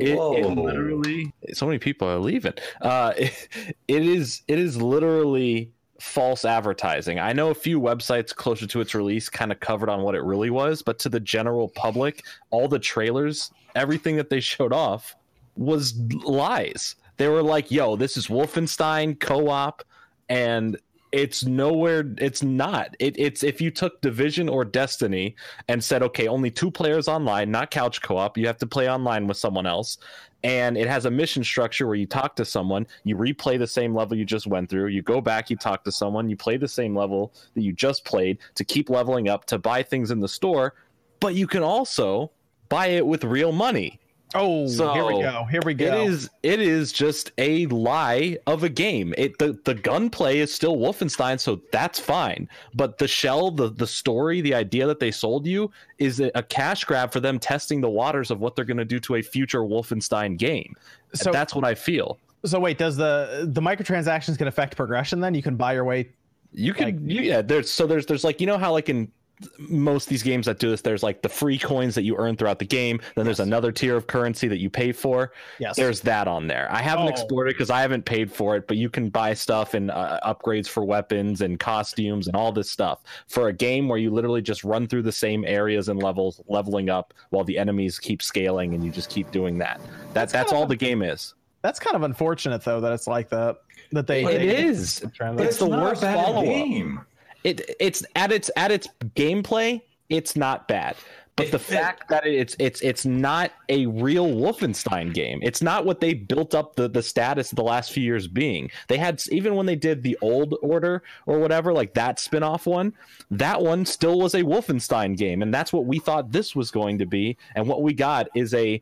It, 0.00 0.18
it, 0.18 0.18
literally 0.18 1.32
so 1.52 1.66
many 1.66 1.78
people 1.78 2.08
are 2.08 2.18
leaving. 2.18 2.54
Uh, 2.82 3.12
it, 3.16 3.48
it 3.88 4.02
is 4.02 4.42
it 4.48 4.58
is 4.58 4.82
literally 4.82 5.70
false 6.00 6.44
advertising. 6.44 7.20
I 7.20 7.32
know 7.32 7.50
a 7.50 7.54
few 7.54 7.80
websites 7.80 8.34
closer 8.34 8.66
to 8.66 8.80
its 8.80 8.96
release 8.96 9.28
kind 9.28 9.52
of 9.52 9.60
covered 9.60 9.88
on 9.88 10.02
what 10.02 10.16
it 10.16 10.24
really 10.24 10.50
was, 10.50 10.82
but 10.82 10.98
to 11.00 11.08
the 11.08 11.20
general 11.20 11.68
public, 11.68 12.24
all 12.50 12.66
the 12.66 12.80
trailers, 12.80 13.52
everything 13.76 14.16
that 14.16 14.28
they 14.28 14.40
showed 14.54 14.72
off 14.72 15.14
was 15.56 15.96
lies. 16.24 16.96
They 17.16 17.28
were 17.28 17.42
like, 17.42 17.70
"Yo, 17.70 17.96
this 17.96 18.16
is 18.16 18.28
Wolfenstein 18.28 19.18
co-op," 19.18 19.82
and 20.28 20.78
it's 21.14 21.44
nowhere 21.44 22.12
it's 22.18 22.42
not. 22.42 22.96
It, 22.98 23.16
it's 23.16 23.44
if 23.44 23.60
you 23.60 23.70
took 23.70 24.00
division 24.00 24.48
or 24.48 24.64
destiny 24.64 25.36
and 25.68 25.82
said 25.82 26.02
okay 26.02 26.26
only 26.26 26.50
two 26.50 26.72
players 26.72 27.06
online 27.06 27.52
not 27.52 27.70
couch 27.70 28.02
co-op 28.02 28.36
you 28.36 28.48
have 28.48 28.58
to 28.58 28.66
play 28.66 28.90
online 28.90 29.28
with 29.28 29.36
someone 29.36 29.64
else 29.64 29.98
and 30.42 30.76
it 30.76 30.88
has 30.88 31.04
a 31.04 31.10
mission 31.10 31.44
structure 31.44 31.86
where 31.86 31.94
you 31.94 32.06
talk 32.06 32.34
to 32.34 32.44
someone 32.44 32.84
you 33.04 33.16
replay 33.16 33.56
the 33.56 33.66
same 33.66 33.94
level 33.94 34.16
you 34.16 34.24
just 34.24 34.48
went 34.48 34.68
through 34.68 34.88
you 34.88 35.02
go 35.02 35.20
back 35.20 35.50
you 35.50 35.56
talk 35.56 35.84
to 35.84 35.92
someone 35.92 36.28
you 36.28 36.36
play 36.36 36.56
the 36.56 36.66
same 36.66 36.96
level 36.96 37.32
that 37.54 37.62
you 37.62 37.72
just 37.72 38.04
played 38.04 38.38
to 38.56 38.64
keep 38.64 38.90
leveling 38.90 39.28
up 39.28 39.44
to 39.44 39.56
buy 39.56 39.84
things 39.84 40.10
in 40.10 40.18
the 40.18 40.28
store 40.28 40.74
but 41.20 41.36
you 41.36 41.46
can 41.46 41.62
also 41.62 42.28
buy 42.68 42.88
it 42.88 43.06
with 43.06 43.22
real 43.22 43.52
money 43.52 44.00
Oh, 44.34 44.66
so 44.66 44.92
here 44.92 45.04
we 45.04 45.22
go. 45.22 45.44
Here 45.44 45.60
we 45.64 45.74
go. 45.74 45.86
It 45.86 46.08
is 46.08 46.30
it 46.42 46.60
is 46.60 46.92
just 46.92 47.30
a 47.38 47.66
lie 47.66 48.36
of 48.46 48.64
a 48.64 48.68
game. 48.68 49.14
It 49.16 49.38
the, 49.38 49.58
the 49.64 49.74
gunplay 49.74 50.38
is 50.38 50.52
still 50.52 50.76
Wolfenstein, 50.76 51.38
so 51.38 51.60
that's 51.70 52.00
fine. 52.00 52.48
But 52.74 52.98
the 52.98 53.06
shell, 53.06 53.50
the 53.52 53.70
the 53.70 53.86
story, 53.86 54.40
the 54.40 54.54
idea 54.54 54.86
that 54.86 54.98
they 54.98 55.12
sold 55.12 55.46
you 55.46 55.70
is 55.98 56.20
a 56.20 56.42
cash 56.42 56.84
grab 56.84 57.12
for 57.12 57.20
them 57.20 57.38
testing 57.38 57.80
the 57.80 57.88
waters 57.88 58.30
of 58.30 58.40
what 58.40 58.56
they're 58.56 58.64
going 58.64 58.76
to 58.76 58.84
do 58.84 58.98
to 59.00 59.16
a 59.16 59.22
future 59.22 59.60
Wolfenstein 59.60 60.36
game. 60.36 60.74
So 61.12 61.30
that's 61.30 61.54
what 61.54 61.64
I 61.64 61.74
feel. 61.74 62.18
So 62.44 62.58
wait, 62.58 62.76
does 62.76 62.96
the 62.96 63.48
the 63.52 63.62
microtransactions 63.62 64.36
can 64.36 64.48
affect 64.48 64.76
progression? 64.76 65.20
Then 65.20 65.34
you 65.34 65.42
can 65.42 65.56
buy 65.56 65.74
your 65.74 65.84
way. 65.84 66.10
You 66.52 66.74
can, 66.74 66.84
like, 66.84 66.96
yeah. 67.00 67.40
There's 67.40 67.70
so 67.70 67.86
there's 67.86 68.06
there's 68.06 68.24
like 68.24 68.40
you 68.40 68.46
know 68.46 68.58
how 68.58 68.72
like 68.72 68.88
in 68.88 69.10
most 69.58 70.08
these 70.08 70.22
games 70.22 70.46
that 70.46 70.58
do 70.58 70.70
this 70.70 70.80
there's 70.80 71.02
like 71.02 71.22
the 71.22 71.28
free 71.28 71.58
coins 71.58 71.94
that 71.94 72.02
you 72.02 72.16
earn 72.16 72.36
throughout 72.36 72.58
the 72.58 72.64
game. 72.64 72.98
Then 73.14 73.26
yes. 73.26 73.36
there's 73.36 73.40
another 73.40 73.72
tier 73.72 73.96
of 73.96 74.06
currency 74.06 74.48
that 74.48 74.58
you 74.58 74.70
pay 74.70 74.92
for. 74.92 75.32
Yes. 75.58 75.76
There's 75.76 76.00
that 76.02 76.28
on 76.28 76.46
there. 76.46 76.68
I 76.70 76.80
haven't 76.80 77.06
oh. 77.06 77.10
explored 77.10 77.48
it 77.48 77.54
because 77.54 77.70
i 77.70 77.80
haven't 77.80 78.04
paid 78.04 78.30
for 78.30 78.56
it 78.56 78.66
but 78.66 78.76
you 78.76 78.88
can 78.88 79.08
buy 79.08 79.34
stuff 79.34 79.74
and 79.74 79.90
uh, 79.90 80.20
upgrades 80.24 80.68
for 80.68 80.84
weapons 80.84 81.40
and 81.40 81.58
costumes 81.58 82.26
and 82.26 82.36
all 82.36 82.52
this 82.52 82.70
stuff 82.70 83.02
for 83.26 83.48
a 83.48 83.52
game 83.52 83.88
where 83.88 83.98
you 83.98 84.10
literally 84.10 84.42
just 84.42 84.64
run 84.64 84.86
through 84.86 85.02
the 85.02 85.12
same 85.12 85.44
areas 85.44 85.88
and 85.88 86.02
levels 86.02 86.40
leveling 86.48 86.90
up 86.90 87.14
while 87.30 87.44
the 87.44 87.58
enemies 87.58 87.98
keep 87.98 88.22
scaling 88.22 88.74
and 88.74 88.84
you 88.84 88.90
just 88.90 89.10
keep 89.10 89.30
doing 89.30 89.58
that. 89.58 89.80
That 89.80 90.14
that's, 90.14 90.32
that's 90.32 90.52
all 90.52 90.64
of, 90.64 90.68
the 90.68 90.76
game 90.76 91.02
is. 91.02 91.34
that's 91.62 91.78
kind 91.78 91.96
of 91.96 92.02
unfortunate 92.02 92.62
though 92.62 92.80
that 92.80 92.92
it's 92.92 93.06
like 93.06 93.28
that 93.30 93.58
that 93.92 94.06
they 94.06 94.24
it 94.24 94.38
they, 94.38 94.56
is. 94.56 95.02
it's, 95.02 95.18
it's 95.20 95.56
the 95.58 95.66
worst 95.68 96.02
follow 96.02 96.42
game 96.42 97.00
it 97.44 97.76
it's 97.78 98.04
at 98.16 98.32
its 98.32 98.50
at 98.56 98.72
its 98.72 98.88
gameplay, 99.14 99.82
it's 100.08 100.34
not 100.34 100.66
bad. 100.66 100.96
But 101.36 101.50
the 101.50 101.58
fact 101.58 102.10
that 102.10 102.26
it's 102.26 102.54
it's 102.60 102.80
it's 102.80 103.04
not 103.04 103.50
a 103.68 103.86
real 103.86 104.28
Wolfenstein 104.28 105.12
game. 105.12 105.40
It's 105.42 105.60
not 105.60 105.84
what 105.84 106.00
they 106.00 106.14
built 106.14 106.54
up 106.54 106.76
the 106.76 106.88
the 106.88 107.02
status 107.02 107.50
of 107.50 107.56
the 107.56 107.64
last 107.64 107.92
few 107.92 108.04
years 108.04 108.28
being. 108.28 108.70
They 108.86 108.98
had 108.98 109.20
even 109.32 109.56
when 109.56 109.66
they 109.66 109.74
did 109.74 110.04
the 110.04 110.16
old 110.22 110.54
order 110.62 111.02
or 111.26 111.40
whatever, 111.40 111.72
like 111.72 111.94
that 111.94 112.20
spin-off 112.20 112.66
one, 112.66 112.92
that 113.32 113.60
one 113.60 113.84
still 113.84 114.20
was 114.20 114.34
a 114.34 114.42
Wolfenstein 114.44 115.16
game, 115.16 115.42
and 115.42 115.52
that's 115.52 115.72
what 115.72 115.86
we 115.86 115.98
thought 115.98 116.30
this 116.30 116.54
was 116.54 116.70
going 116.70 116.98
to 116.98 117.06
be. 117.06 117.36
And 117.56 117.66
what 117.66 117.82
we 117.82 117.94
got 117.94 118.28
is 118.36 118.54
a 118.54 118.80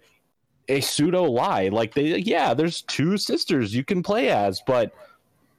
a 0.69 0.83
pseudo 0.83 1.25
lie. 1.25 1.69
Like 1.69 1.95
they 1.95 2.19
yeah, 2.19 2.53
there's 2.53 2.83
two 2.83 3.17
sisters 3.17 3.75
you 3.75 3.83
can 3.83 4.03
play 4.03 4.29
as, 4.29 4.61
but 4.67 4.93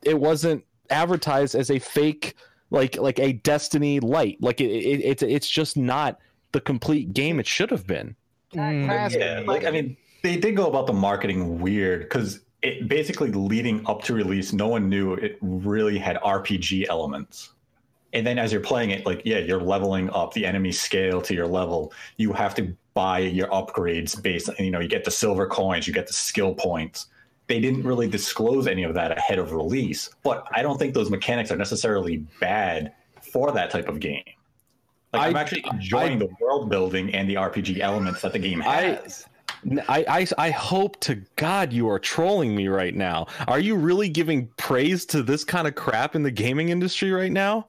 it 0.03 0.19
wasn't 0.19 0.63
advertised 0.91 1.55
as 1.55 1.71
a 1.71 1.79
fake 1.79 2.35
like 2.73 2.97
like 2.97 3.19
a 3.19 3.33
Destiny 3.33 4.01
light. 4.01 4.37
Like 4.41 4.59
it, 4.59 4.65
it 4.65 5.01
it's 5.01 5.23
it's 5.23 5.49
just 5.49 5.77
not 5.77 6.19
the 6.51 6.59
complete 6.59 7.13
game 7.13 7.39
it 7.39 7.47
should 7.47 7.71
have 7.71 7.87
been. 7.87 8.15
Mm, 8.53 9.11
yeah, 9.11 9.43
like 9.45 9.63
I 9.63 9.71
mean, 9.71 9.95
they 10.23 10.35
did 10.35 10.57
go 10.57 10.67
about 10.67 10.87
the 10.87 10.93
marketing 10.93 11.59
weird 11.59 12.01
because 12.01 12.41
it 12.61 12.87
basically 12.87 13.31
leading 13.31 13.85
up 13.87 14.03
to 14.03 14.13
release, 14.13 14.53
no 14.53 14.67
one 14.67 14.89
knew 14.89 15.13
it 15.13 15.37
really 15.41 15.97
had 15.97 16.17
RPG 16.17 16.87
elements. 16.89 17.51
And 18.13 18.25
then 18.25 18.37
as 18.37 18.51
you're 18.51 18.61
playing 18.61 18.91
it, 18.91 19.05
like 19.05 19.21
yeah, 19.23 19.39
you're 19.39 19.61
leveling 19.61 20.09
up 20.09 20.33
the 20.33 20.45
enemy 20.45 20.71
scale 20.71 21.21
to 21.21 21.33
your 21.33 21.47
level. 21.47 21.93
You 22.17 22.33
have 22.33 22.53
to 22.55 22.75
buy 22.93 23.19
your 23.19 23.47
upgrades 23.47 24.21
based, 24.21 24.49
On, 24.49 24.55
you 24.59 24.71
know, 24.71 24.79
you 24.79 24.87
get 24.87 25.03
the 25.03 25.11
silver 25.11 25.47
coins, 25.47 25.87
you 25.87 25.93
get 25.93 26.07
the 26.07 26.13
skill 26.13 26.53
points. 26.53 27.07
They 27.47 27.59
didn't 27.59 27.83
really 27.83 28.07
disclose 28.07 28.67
any 28.67 28.83
of 28.83 28.93
that 28.93 29.17
ahead 29.17 29.39
of 29.39 29.51
release, 29.51 30.09
but 30.23 30.47
I 30.51 30.61
don't 30.61 30.77
think 30.77 30.93
those 30.93 31.09
mechanics 31.09 31.51
are 31.51 31.57
necessarily 31.57 32.17
bad 32.39 32.93
for 33.31 33.51
that 33.51 33.69
type 33.69 33.89
of 33.89 33.99
game. 33.99 34.23
Like 35.11 35.21
I, 35.21 35.27
am 35.27 35.35
actually 35.35 35.65
enjoying 35.71 36.13
I, 36.13 36.25
the 36.25 36.29
world 36.39 36.69
building 36.69 37.13
and 37.13 37.29
the 37.29 37.35
RPG 37.35 37.79
elements 37.79 38.21
that 38.21 38.33
the 38.33 38.39
game 38.39 38.59
has. 38.61 39.25
I, 39.87 40.05
I 40.07 40.27
I 40.37 40.49
hope 40.49 40.99
to 41.01 41.21
God 41.35 41.71
you 41.71 41.87
are 41.89 41.99
trolling 41.99 42.55
me 42.55 42.67
right 42.67 42.95
now. 42.95 43.27
Are 43.47 43.59
you 43.59 43.75
really 43.75 44.09
giving 44.09 44.47
praise 44.57 45.05
to 45.07 45.23
this 45.23 45.43
kind 45.43 45.67
of 45.67 45.75
crap 45.75 46.15
in 46.15 46.23
the 46.23 46.31
gaming 46.31 46.69
industry 46.69 47.11
right 47.11 47.31
now? 47.31 47.67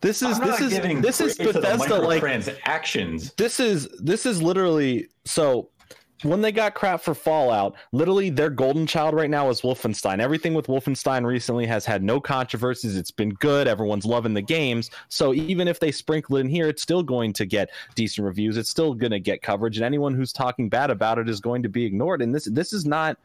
This 0.00 0.22
is 0.22 0.38
this 0.40 0.60
is 0.60 0.78
this 1.00 1.20
is 1.20 1.36
Bethesda 1.36 1.98
like 1.98 2.20
transactions. 2.20 3.32
This 3.34 3.60
is 3.60 3.88
this 3.98 4.26
is 4.26 4.42
literally 4.42 5.08
so 5.24 5.70
when 6.22 6.40
they 6.40 6.52
got 6.52 6.74
crap 6.74 7.02
for 7.02 7.14
Fallout, 7.14 7.74
literally 7.92 8.30
their 8.30 8.50
golden 8.50 8.86
child 8.86 9.14
right 9.14 9.30
now 9.30 9.50
is 9.50 9.60
Wolfenstein. 9.60 10.20
Everything 10.20 10.54
with 10.54 10.66
Wolfenstein 10.66 11.24
recently 11.24 11.66
has 11.66 11.84
had 11.84 12.02
no 12.02 12.20
controversies. 12.20 12.96
It's 12.96 13.10
been 13.10 13.34
good. 13.34 13.68
Everyone's 13.68 14.06
loving 14.06 14.34
the 14.34 14.42
games. 14.42 14.90
So 15.08 15.34
even 15.34 15.68
if 15.68 15.80
they 15.80 15.92
sprinkle 15.92 16.36
it 16.36 16.40
in 16.40 16.48
here, 16.48 16.68
it's 16.68 16.82
still 16.82 17.02
going 17.02 17.32
to 17.34 17.46
get 17.46 17.70
decent 17.94 18.24
reviews. 18.24 18.56
It's 18.56 18.70
still 18.70 18.94
going 18.94 19.12
to 19.12 19.20
get 19.20 19.42
coverage, 19.42 19.76
and 19.76 19.84
anyone 19.84 20.14
who's 20.14 20.32
talking 20.32 20.68
bad 20.68 20.90
about 20.90 21.18
it 21.18 21.28
is 21.28 21.40
going 21.40 21.62
to 21.62 21.68
be 21.68 21.84
ignored. 21.84 22.22
And 22.22 22.34
this 22.34 22.46
this 22.46 22.72
is 22.72 22.86
not 22.86 23.18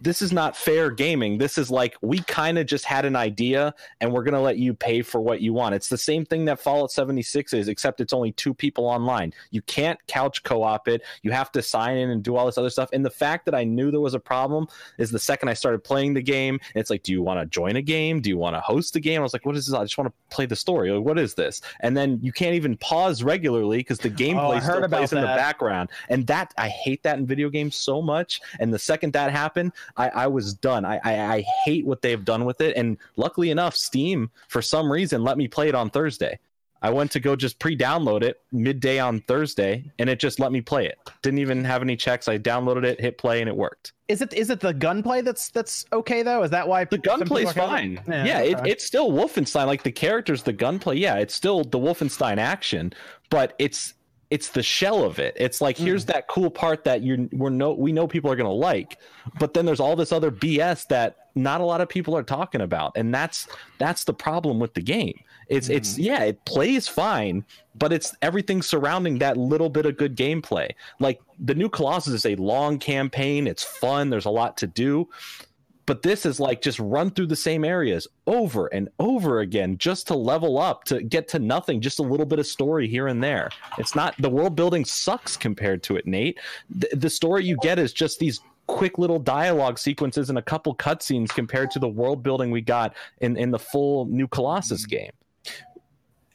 this 0.00 0.22
is 0.22 0.32
not 0.32 0.56
fair 0.56 0.90
gaming. 0.90 1.38
This 1.38 1.58
is 1.58 1.70
like 1.70 1.96
we 2.00 2.20
kind 2.20 2.58
of 2.58 2.66
just 2.66 2.84
had 2.84 3.04
an 3.04 3.16
idea 3.16 3.74
and 4.00 4.12
we're 4.12 4.22
going 4.22 4.34
to 4.34 4.40
let 4.40 4.56
you 4.56 4.74
pay 4.74 5.02
for 5.02 5.20
what 5.20 5.40
you 5.40 5.52
want. 5.52 5.74
It's 5.74 5.88
the 5.88 5.98
same 5.98 6.24
thing 6.24 6.44
that 6.44 6.60
Fallout 6.60 6.92
76 6.92 7.52
is, 7.52 7.68
except 7.68 8.00
it's 8.00 8.12
only 8.12 8.32
two 8.32 8.54
people 8.54 8.86
online. 8.86 9.32
You 9.50 9.62
can't 9.62 9.98
couch 10.06 10.42
co 10.42 10.62
op 10.62 10.88
it. 10.88 11.02
You 11.22 11.32
have 11.32 11.50
to 11.52 11.62
sign 11.62 11.96
in 11.96 12.10
and 12.10 12.22
do 12.22 12.36
all 12.36 12.46
this 12.46 12.58
other 12.58 12.70
stuff. 12.70 12.90
And 12.92 13.04
the 13.04 13.10
fact 13.10 13.44
that 13.46 13.54
I 13.54 13.64
knew 13.64 13.90
there 13.90 14.00
was 14.00 14.14
a 14.14 14.20
problem 14.20 14.68
is 14.98 15.10
the 15.10 15.18
second 15.18 15.48
I 15.48 15.54
started 15.54 15.82
playing 15.82 16.14
the 16.14 16.22
game, 16.22 16.60
it's 16.74 16.90
like, 16.90 17.02
do 17.02 17.12
you 17.12 17.22
want 17.22 17.40
to 17.40 17.46
join 17.46 17.76
a 17.76 17.82
game? 17.82 18.20
Do 18.20 18.30
you 18.30 18.38
want 18.38 18.54
to 18.54 18.60
host 18.60 18.94
a 18.96 19.00
game? 19.00 19.20
I 19.20 19.22
was 19.22 19.32
like, 19.32 19.46
what 19.46 19.56
is 19.56 19.66
this? 19.66 19.74
I 19.74 19.82
just 19.82 19.98
want 19.98 20.08
to 20.08 20.34
play 20.34 20.46
the 20.46 20.56
story. 20.56 20.90
Like, 20.90 21.04
what 21.04 21.18
is 21.18 21.34
this? 21.34 21.60
And 21.80 21.96
then 21.96 22.18
you 22.22 22.32
can't 22.32 22.54
even 22.54 22.76
pause 22.76 23.22
regularly 23.22 23.78
because 23.78 23.98
the 23.98 24.10
gameplay 24.10 24.58
oh, 24.58 24.60
still 24.60 24.88
plays 24.88 25.10
that. 25.10 25.16
in 25.16 25.22
the 25.22 25.28
background. 25.28 25.90
And 26.08 26.26
that, 26.28 26.54
I 26.56 26.68
hate 26.68 27.02
that 27.02 27.18
in 27.18 27.26
video 27.26 27.50
games 27.50 27.74
so 27.74 28.00
much. 28.00 28.40
And 28.60 28.72
the 28.72 28.78
second 28.78 29.12
that 29.14 29.32
happened, 29.32 29.72
I, 29.96 30.08
I 30.08 30.26
was 30.26 30.54
done. 30.54 30.84
I, 30.84 31.00
I, 31.04 31.34
I 31.36 31.44
hate 31.64 31.86
what 31.86 32.02
they've 32.02 32.24
done 32.24 32.44
with 32.44 32.60
it. 32.60 32.76
And 32.76 32.98
luckily 33.16 33.50
enough, 33.50 33.76
Steam 33.76 34.30
for 34.48 34.62
some 34.62 34.90
reason 34.90 35.22
let 35.22 35.38
me 35.38 35.48
play 35.48 35.68
it 35.68 35.74
on 35.74 35.90
Thursday. 35.90 36.38
I 36.80 36.90
went 36.90 37.10
to 37.12 37.20
go 37.20 37.34
just 37.34 37.58
pre-download 37.58 38.22
it 38.22 38.40
midday 38.52 39.00
on 39.00 39.20
Thursday, 39.22 39.90
and 39.98 40.08
it 40.08 40.20
just 40.20 40.38
let 40.38 40.52
me 40.52 40.60
play 40.60 40.86
it. 40.86 40.98
Didn't 41.22 41.40
even 41.40 41.64
have 41.64 41.82
any 41.82 41.96
checks. 41.96 42.28
I 42.28 42.38
downloaded 42.38 42.84
it, 42.84 43.00
hit 43.00 43.18
play, 43.18 43.40
and 43.40 43.48
it 43.48 43.56
worked. 43.56 43.92
Is 44.06 44.22
it 44.22 44.32
is 44.32 44.48
it 44.48 44.60
the 44.60 44.72
gunplay 44.72 45.20
that's 45.20 45.50
that's 45.50 45.84
okay 45.92 46.22
though? 46.22 46.42
Is 46.42 46.50
that 46.50 46.66
why 46.66 46.84
the 46.84 46.98
gunplay's 46.98 47.52
fine? 47.52 48.00
Yeah, 48.08 48.24
yeah 48.24 48.38
okay. 48.38 48.50
it, 48.50 48.66
it's 48.66 48.84
still 48.84 49.10
Wolfenstein. 49.10 49.66
Like 49.66 49.82
the 49.82 49.92
characters, 49.92 50.44
the 50.44 50.52
gunplay, 50.52 50.96
yeah, 50.96 51.16
it's 51.16 51.34
still 51.34 51.64
the 51.64 51.78
Wolfenstein 51.78 52.38
action, 52.38 52.92
but 53.28 53.54
it's 53.58 53.94
it's 54.30 54.48
the 54.50 54.62
shell 54.62 55.04
of 55.04 55.18
it. 55.18 55.34
It's 55.38 55.60
like 55.60 55.76
mm. 55.76 55.84
here's 55.84 56.04
that 56.06 56.28
cool 56.28 56.50
part 56.50 56.84
that 56.84 57.02
you 57.02 57.28
we're 57.32 57.50
no 57.50 57.72
we 57.72 57.92
know 57.92 58.06
people 58.06 58.30
are 58.30 58.36
gonna 58.36 58.52
like, 58.52 58.98
but 59.38 59.54
then 59.54 59.64
there's 59.64 59.80
all 59.80 59.96
this 59.96 60.12
other 60.12 60.30
BS 60.30 60.86
that 60.88 61.16
not 61.34 61.60
a 61.60 61.64
lot 61.64 61.80
of 61.80 61.88
people 61.88 62.16
are 62.16 62.22
talking 62.22 62.60
about, 62.60 62.92
and 62.96 63.14
that's 63.14 63.48
that's 63.78 64.04
the 64.04 64.12
problem 64.12 64.58
with 64.58 64.74
the 64.74 64.82
game. 64.82 65.18
It's 65.48 65.68
mm. 65.68 65.76
it's 65.76 65.98
yeah, 65.98 66.24
it 66.24 66.44
plays 66.44 66.88
fine, 66.88 67.44
but 67.76 67.92
it's 67.92 68.14
everything 68.20 68.60
surrounding 68.60 69.18
that 69.18 69.36
little 69.36 69.70
bit 69.70 69.86
of 69.86 69.96
good 69.96 70.16
gameplay. 70.16 70.70
Like 71.00 71.20
the 71.38 71.54
new 71.54 71.70
Colossus 71.70 72.12
is 72.12 72.26
a 72.26 72.36
long 72.36 72.78
campaign. 72.78 73.46
It's 73.46 73.64
fun. 73.64 74.10
There's 74.10 74.26
a 74.26 74.30
lot 74.30 74.58
to 74.58 74.66
do, 74.66 75.08
but 75.88 76.02
this 76.02 76.26
is 76.26 76.38
like 76.38 76.60
just 76.60 76.78
run 76.78 77.10
through 77.10 77.26
the 77.26 77.34
same 77.34 77.64
areas 77.64 78.06
over 78.26 78.66
and 78.66 78.90
over 78.98 79.40
again 79.40 79.78
just 79.78 80.06
to 80.08 80.14
level 80.14 80.58
up, 80.58 80.84
to 80.84 81.02
get 81.02 81.26
to 81.28 81.38
nothing, 81.38 81.80
just 81.80 81.98
a 81.98 82.02
little 82.02 82.26
bit 82.26 82.38
of 82.38 82.46
story 82.46 82.86
here 82.86 83.08
and 83.08 83.24
there. 83.24 83.48
It's 83.78 83.94
not 83.94 84.14
the 84.18 84.28
world 84.28 84.54
building 84.54 84.84
sucks 84.84 85.34
compared 85.34 85.82
to 85.84 85.96
it, 85.96 86.06
Nate. 86.06 86.38
The, 86.68 86.90
the 86.92 87.08
story 87.08 87.46
you 87.46 87.56
get 87.62 87.78
is 87.78 87.94
just 87.94 88.18
these 88.18 88.40
quick 88.66 88.98
little 88.98 89.18
dialogue 89.18 89.78
sequences 89.78 90.28
and 90.28 90.38
a 90.38 90.42
couple 90.42 90.74
cutscenes 90.74 91.30
compared 91.30 91.70
to 91.70 91.78
the 91.78 91.88
world 91.88 92.22
building 92.22 92.50
we 92.50 92.60
got 92.60 92.94
in, 93.22 93.38
in 93.38 93.50
the 93.50 93.58
full 93.58 94.04
new 94.04 94.28
Colossus 94.28 94.84
game. 94.84 95.12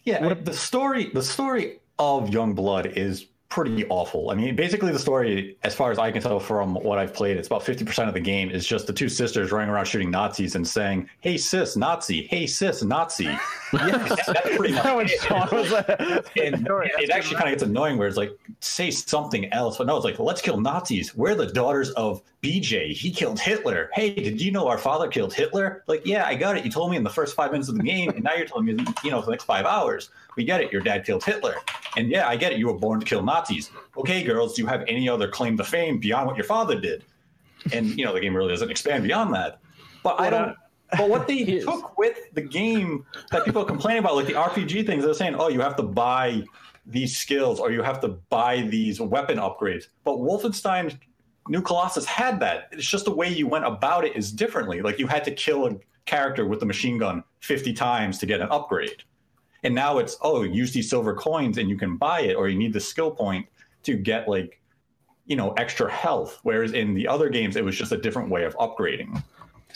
Yeah, 0.03 0.25
what, 0.25 0.45
the 0.45 0.53
story 0.53 1.11
the 1.13 1.21
story 1.21 1.79
of 1.99 2.33
Young 2.33 2.55
Blood 2.55 2.87
is 2.87 3.27
pretty 3.49 3.85
awful. 3.87 4.31
I 4.31 4.33
mean, 4.33 4.55
basically, 4.55 4.91
the 4.91 4.97
story, 4.97 5.57
as 5.63 5.75
far 5.75 5.91
as 5.91 5.99
I 5.99 6.11
can 6.11 6.21
tell 6.23 6.39
from 6.39 6.73
what 6.73 6.97
I've 6.97 7.13
played, 7.13 7.37
it's 7.37 7.47
about 7.47 7.63
50% 7.63 8.07
of 8.07 8.15
the 8.15 8.19
game 8.19 8.49
is 8.49 8.65
just 8.65 8.87
the 8.87 8.93
two 8.93 9.07
sisters 9.07 9.51
running 9.51 9.69
around 9.69 9.85
shooting 9.85 10.09
Nazis 10.09 10.55
and 10.55 10.67
saying, 10.67 11.07
Hey, 11.21 11.37
sis, 11.37 11.77
Nazi. 11.77 12.23
Hey, 12.23 12.47
sis, 12.47 12.83
Nazi. 12.83 13.25
that's 13.71 14.57
pretty 14.57 14.73
much 14.73 15.11
it. 15.13 16.25
and 16.43 16.67
it 16.99 17.09
actually 17.11 17.35
kind 17.35 17.47
of 17.47 17.53
gets 17.53 17.63
annoying 17.63 17.97
where 17.97 18.07
it's 18.07 18.17
like, 18.17 18.31
say 18.59 18.89
something 18.89 19.51
else. 19.53 19.77
But 19.77 19.87
no, 19.87 19.97
it's 19.97 20.05
like, 20.05 20.17
let's 20.17 20.41
kill 20.41 20.59
Nazis. 20.59 21.15
We're 21.15 21.35
the 21.35 21.47
daughters 21.47 21.91
of 21.91 22.23
BJ. 22.41 22.91
He 22.91 23.11
killed 23.11 23.39
Hitler. 23.39 23.89
Hey, 23.93 24.13
did 24.13 24.41
you 24.41 24.51
know 24.51 24.67
our 24.67 24.77
father 24.77 25.07
killed 25.07 25.33
Hitler? 25.33 25.83
Like, 25.87 26.05
yeah, 26.05 26.25
I 26.25 26.35
got 26.35 26.57
it. 26.57 26.65
You 26.65 26.71
told 26.71 26.89
me 26.89 26.97
in 26.97 27.03
the 27.03 27.09
first 27.09 27.35
five 27.35 27.51
minutes 27.51 27.69
of 27.69 27.77
the 27.77 27.83
game, 27.83 28.09
and 28.09 28.23
now 28.23 28.33
you're 28.33 28.47
telling 28.47 28.65
me, 28.65 28.83
you 29.03 29.11
know, 29.11 29.21
for 29.21 29.27
the 29.27 29.31
next 29.31 29.45
five 29.45 29.65
hours. 29.65 30.09
We 30.35 30.43
get 30.43 30.61
it. 30.61 30.71
Your 30.71 30.81
dad 30.81 31.05
killed 31.05 31.23
Hitler. 31.23 31.55
And 31.97 32.09
yeah, 32.09 32.27
I 32.27 32.35
get 32.35 32.53
it. 32.53 32.59
You 32.59 32.67
were 32.67 32.77
born 32.77 32.99
to 32.99 33.05
kill 33.05 33.23
Nazis. 33.23 33.71
Okay, 33.97 34.23
girls, 34.23 34.55
do 34.55 34.61
you 34.61 34.67
have 34.67 34.83
any 34.87 35.07
other 35.07 35.27
claim 35.27 35.57
to 35.57 35.63
fame 35.63 35.99
beyond 35.99 36.27
what 36.27 36.35
your 36.35 36.45
father 36.45 36.79
did? 36.79 37.03
And, 37.71 37.97
you 37.97 38.03
know, 38.03 38.13
the 38.13 38.19
game 38.19 38.35
really 38.35 38.49
doesn't 38.49 38.69
expand 38.69 39.03
beyond 39.03 39.33
that. 39.33 39.59
But 40.03 40.19
I 40.19 40.29
don't. 40.29 40.55
But 40.95 41.09
what 41.09 41.25
they 41.25 41.43
took 41.59 41.97
with 41.97 42.31
the 42.33 42.41
game 42.41 43.03
that 43.31 43.45
people 43.45 43.65
complain 43.65 43.97
about, 43.97 44.15
like 44.15 44.27
the 44.27 44.33
RPG 44.33 44.85
things, 44.85 45.03
they're 45.03 45.15
saying, 45.15 45.33
oh, 45.33 45.47
you 45.47 45.59
have 45.59 45.75
to 45.77 45.83
buy 45.83 46.43
these 46.85 47.17
skills 47.17 47.59
or 47.59 47.71
you 47.71 47.81
have 47.81 47.99
to 48.01 48.09
buy 48.09 48.61
these 48.61 49.01
weapon 49.01 49.39
upgrades. 49.39 49.85
But 50.03 50.17
Wolfenstein 50.17 50.99
New 51.47 51.61
Colossus 51.61 52.05
had 52.05 52.39
that. 52.39 52.69
It's 52.71 52.87
just 52.87 53.05
the 53.05 53.15
way 53.15 53.27
you 53.27 53.47
went 53.47 53.65
about 53.65 54.05
it 54.05 54.15
is 54.15 54.31
differently. 54.31 54.81
Like 54.81 54.99
you 54.99 55.07
had 55.07 55.23
to 55.25 55.31
kill 55.31 55.65
a 55.65 55.75
character 56.05 56.45
with 56.45 56.59
the 56.59 56.65
machine 56.65 56.97
gun 56.97 57.23
50 57.39 57.73
times 57.73 58.19
to 58.19 58.25
get 58.25 58.41
an 58.41 58.47
upgrade. 58.49 59.03
And 59.63 59.73
now 59.73 59.97
it's 59.97 60.17
oh, 60.21 60.43
use 60.43 60.71
these 60.71 60.89
silver 60.89 61.13
coins 61.13 61.57
and 61.57 61.69
you 61.69 61.77
can 61.77 61.97
buy 61.97 62.21
it, 62.21 62.35
or 62.35 62.49
you 62.49 62.57
need 62.57 62.73
the 62.73 62.79
skill 62.79 63.11
point 63.11 63.47
to 63.83 63.95
get 63.95 64.27
like 64.27 64.59
you 65.25 65.35
know 65.35 65.53
extra 65.53 65.91
health. 65.91 66.39
Whereas 66.43 66.73
in 66.73 66.93
the 66.93 67.07
other 67.07 67.29
games, 67.29 67.55
it 67.55 67.63
was 67.63 67.75
just 67.75 67.91
a 67.91 67.97
different 67.97 68.29
way 68.29 68.43
of 68.43 68.55
upgrading. 68.57 69.23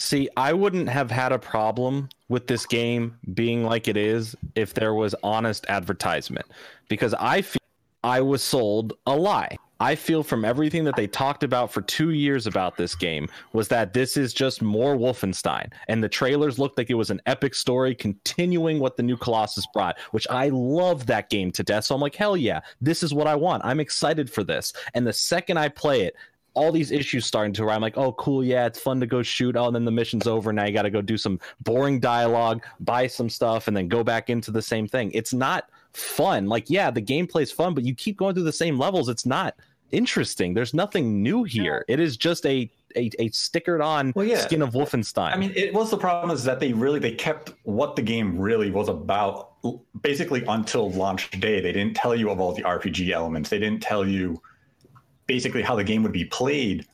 See, 0.00 0.28
I 0.36 0.52
wouldn't 0.52 0.88
have 0.88 1.10
had 1.10 1.32
a 1.32 1.38
problem 1.38 2.08
with 2.28 2.46
this 2.46 2.66
game 2.66 3.18
being 3.34 3.64
like 3.64 3.88
it 3.88 3.96
is 3.96 4.36
if 4.54 4.74
there 4.74 4.94
was 4.94 5.14
honest 5.24 5.66
advertisement 5.68 6.46
because 6.88 7.14
I 7.14 7.42
feel 7.42 7.58
I 8.04 8.20
was 8.20 8.42
sold 8.42 8.92
a 9.06 9.16
lie. 9.16 9.56
I 9.80 9.94
feel 9.94 10.22
from 10.24 10.44
everything 10.44 10.84
that 10.84 10.96
they 10.96 11.06
talked 11.06 11.44
about 11.44 11.72
for 11.72 11.82
two 11.82 12.10
years 12.10 12.46
about 12.46 12.76
this 12.76 12.94
game 12.96 13.28
was 13.52 13.68
that 13.68 13.92
this 13.92 14.16
is 14.16 14.34
just 14.34 14.60
more 14.60 14.96
Wolfenstein. 14.96 15.70
And 15.86 16.02
the 16.02 16.08
trailers 16.08 16.58
looked 16.58 16.78
like 16.78 16.90
it 16.90 16.94
was 16.94 17.10
an 17.10 17.22
epic 17.26 17.54
story 17.54 17.94
continuing 17.94 18.80
what 18.80 18.96
the 18.96 19.04
new 19.04 19.16
Colossus 19.16 19.66
brought, 19.72 19.98
which 20.10 20.26
I 20.30 20.48
love 20.48 21.06
that 21.06 21.30
game 21.30 21.52
to 21.52 21.62
death. 21.62 21.84
So 21.84 21.94
I'm 21.94 22.00
like, 22.00 22.16
hell 22.16 22.36
yeah, 22.36 22.60
this 22.80 23.02
is 23.04 23.14
what 23.14 23.28
I 23.28 23.36
want. 23.36 23.64
I'm 23.64 23.78
excited 23.78 24.28
for 24.30 24.42
this. 24.42 24.72
And 24.94 25.06
the 25.06 25.12
second 25.12 25.58
I 25.58 25.68
play 25.68 26.02
it, 26.02 26.16
all 26.54 26.72
these 26.72 26.90
issues 26.90 27.24
starting 27.24 27.52
to 27.52 27.64
where 27.64 27.74
I'm 27.74 27.80
like, 27.80 27.96
oh, 27.96 28.12
cool, 28.14 28.42
yeah, 28.42 28.66
it's 28.66 28.80
fun 28.80 28.98
to 28.98 29.06
go 29.06 29.22
shoot. 29.22 29.56
Oh, 29.56 29.66
and 29.66 29.76
then 29.76 29.84
the 29.84 29.92
mission's 29.92 30.26
over. 30.26 30.52
Now 30.52 30.64
you 30.64 30.72
got 30.72 30.82
to 30.82 30.90
go 30.90 31.00
do 31.00 31.16
some 31.16 31.38
boring 31.60 32.00
dialogue, 32.00 32.64
buy 32.80 33.06
some 33.06 33.30
stuff, 33.30 33.68
and 33.68 33.76
then 33.76 33.86
go 33.86 34.02
back 34.02 34.28
into 34.28 34.50
the 34.50 34.62
same 34.62 34.88
thing. 34.88 35.12
It's 35.12 35.32
not 35.32 35.70
fun. 35.98 36.46
Like, 36.46 36.68
yeah, 36.68 36.90
the 36.90 37.02
gameplay's 37.02 37.52
fun, 37.52 37.74
but 37.74 37.84
you 37.84 37.94
keep 37.94 38.16
going 38.16 38.34
through 38.34 38.44
the 38.44 38.52
same 38.52 38.78
levels. 38.78 39.08
It's 39.08 39.26
not 39.26 39.54
interesting. 39.90 40.54
There's 40.54 40.74
nothing 40.74 41.22
new 41.22 41.44
here. 41.44 41.84
It 41.88 42.00
is 42.00 42.16
just 42.16 42.44
a 42.46 42.70
a, 42.96 43.10
a 43.18 43.28
stickered 43.30 43.84
on 43.84 44.12
Well, 44.16 44.24
yeah. 44.24 44.38
skin 44.40 44.62
of 44.62 44.70
Wolfenstein. 44.70 45.32
I 45.32 45.36
mean, 45.36 45.52
it 45.54 45.74
was 45.74 45.90
the 45.90 45.98
problem 45.98 46.30
is 46.30 46.42
that 46.44 46.58
they 46.58 46.72
really 46.72 46.98
they 46.98 47.12
kept 47.12 47.52
what 47.64 47.96
the 47.96 48.02
game 48.02 48.38
really 48.38 48.70
was 48.70 48.88
about 48.88 49.52
basically 50.02 50.42
until 50.48 50.90
launch 50.90 51.30
day. 51.32 51.60
They 51.60 51.72
didn't 51.72 51.94
tell 51.94 52.14
you 52.14 52.30
of 52.30 52.40
all 52.40 52.52
the 52.54 52.62
RPG 52.62 53.10
elements. 53.10 53.50
They 53.50 53.58
didn't 53.58 53.82
tell 53.82 54.06
you 54.06 54.40
basically 55.26 55.62
how 55.62 55.76
the 55.76 55.84
game 55.84 56.02
would 56.02 56.12
be 56.12 56.24
played. 56.24 56.86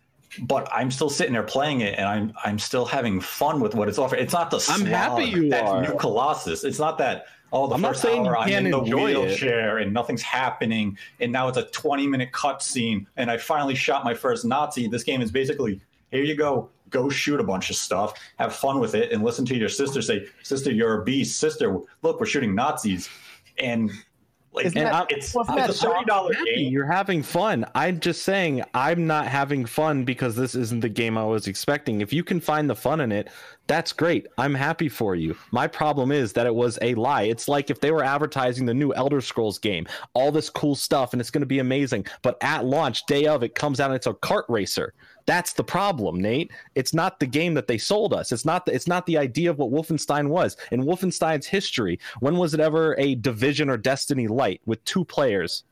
But 0.42 0.68
I'm 0.72 0.90
still 0.90 1.10
sitting 1.10 1.32
there 1.32 1.44
playing 1.44 1.82
it, 1.82 1.96
and 1.96 2.08
I'm 2.08 2.32
I'm 2.44 2.58
still 2.58 2.84
having 2.84 3.20
fun 3.20 3.60
with 3.60 3.76
what 3.76 3.88
it's 3.88 3.98
offering. 3.98 4.20
It's 4.20 4.32
not 4.32 4.50
the 4.50 4.64
I'm 4.68 4.84
happy 4.84 5.26
you 5.26 5.48
that's 5.48 5.70
are. 5.70 5.82
new 5.82 5.96
Colossus. 5.96 6.64
It's 6.64 6.80
not 6.80 6.98
that 6.98 7.26
oh 7.54 7.66
the 7.66 7.74
I'm 7.74 7.80
not 7.80 7.92
first 7.92 8.02
saying 8.02 8.24
you 8.24 8.30
hour 8.30 8.36
I'm 8.36 8.48
can't 8.48 8.66
in 8.66 8.72
the 8.72 8.78
enjoy 8.80 9.12
it. 9.12 9.42
and 9.78 9.92
nothing's 9.94 10.22
happening, 10.22 10.98
and 11.20 11.32
now 11.32 11.48
it's 11.48 11.56
a 11.56 11.64
20 11.64 12.06
minute 12.06 12.32
cutscene, 12.32 13.06
and 13.16 13.30
I 13.30 13.38
finally 13.38 13.74
shot 13.74 14.04
my 14.04 14.12
first 14.12 14.44
Nazi. 14.44 14.88
This 14.88 15.04
game 15.04 15.22
is 15.22 15.30
basically 15.30 15.80
here 16.10 16.22
you 16.22 16.36
go, 16.36 16.68
go 16.90 17.08
shoot 17.08 17.40
a 17.40 17.44
bunch 17.44 17.70
of 17.70 17.76
stuff, 17.76 18.14
have 18.38 18.54
fun 18.54 18.78
with 18.78 18.94
it, 18.94 19.10
and 19.12 19.24
listen 19.24 19.44
to 19.46 19.56
your 19.56 19.68
sister 19.68 20.02
say, 20.02 20.26
"Sister, 20.42 20.70
you're 20.70 21.00
a 21.00 21.04
beast. 21.04 21.38
Sister, 21.38 21.80
look, 22.02 22.20
we're 22.20 22.26
shooting 22.26 22.54
Nazis," 22.54 23.08
and 23.58 23.90
like 24.54 24.66
Isn't 24.66 24.82
that- 24.82 25.06
it's, 25.10 25.34
wasn't 25.34 25.58
it's 25.58 25.80
that 25.80 25.86
a 25.88 25.90
thirty 25.94 26.04
dollar 26.04 26.32
game. 26.32 26.72
You're 26.72 26.86
having 26.86 27.22
fun. 27.22 27.66
I'm 27.74 28.00
just 28.00 28.22
saying 28.22 28.62
I'm 28.74 29.06
not 29.06 29.26
having 29.26 29.64
fun 29.66 30.04
because 30.04 30.36
this 30.36 30.54
isn't 30.54 30.80
the 30.80 30.88
game 30.88 31.18
I 31.18 31.24
was 31.24 31.46
expecting. 31.46 32.00
If 32.00 32.12
you 32.12 32.22
can 32.24 32.40
find 32.40 32.68
the 32.70 32.74
fun 32.74 33.00
in 33.00 33.12
it, 33.12 33.28
that's 33.66 33.92
great. 33.92 34.26
I'm 34.38 34.54
happy 34.54 34.88
for 34.88 35.14
you. 35.14 35.36
My 35.50 35.66
problem 35.66 36.12
is 36.12 36.32
that 36.34 36.46
it 36.46 36.54
was 36.54 36.78
a 36.82 36.94
lie. 36.94 37.22
It's 37.22 37.48
like 37.48 37.70
if 37.70 37.80
they 37.80 37.90
were 37.90 38.04
advertising 38.04 38.66
the 38.66 38.74
new 38.74 38.92
Elder 38.92 39.20
Scrolls 39.22 39.58
game, 39.58 39.86
all 40.12 40.30
this 40.30 40.50
cool 40.50 40.74
stuff, 40.74 41.12
and 41.14 41.20
it's 41.20 41.30
going 41.30 41.40
to 41.40 41.46
be 41.46 41.60
amazing. 41.60 42.06
But 42.22 42.36
at 42.42 42.66
launch, 42.66 43.06
day 43.06 43.26
of, 43.26 43.42
it 43.42 43.54
comes 43.54 43.80
out 43.80 43.86
and 43.90 43.96
it's 43.96 44.06
a 44.06 44.12
kart 44.14 44.44
racer. 44.48 44.92
That's 45.26 45.54
the 45.54 45.64
problem, 45.64 46.20
Nate. 46.20 46.50
It's 46.74 46.92
not 46.92 47.18
the 47.18 47.26
game 47.26 47.54
that 47.54 47.66
they 47.66 47.78
sold 47.78 48.12
us. 48.12 48.30
It's 48.30 48.44
not 48.44 48.66
the, 48.66 48.74
it's 48.74 48.87
not 48.87 49.06
the 49.06 49.16
idea 49.16 49.50
of 49.50 49.58
what 49.58 49.70
Wolfenstein 49.70 50.28
was. 50.28 50.56
In 50.70 50.82
Wolfenstein's 50.82 51.46
history, 51.46 51.98
when 52.20 52.37
was 52.37 52.52
it 52.52 52.60
ever 52.60 52.94
a 52.98 53.14
Division 53.14 53.70
or 53.70 53.76
Destiny 53.78 54.26
light 54.28 54.60
with 54.66 54.84
two 54.84 55.04
players? 55.04 55.64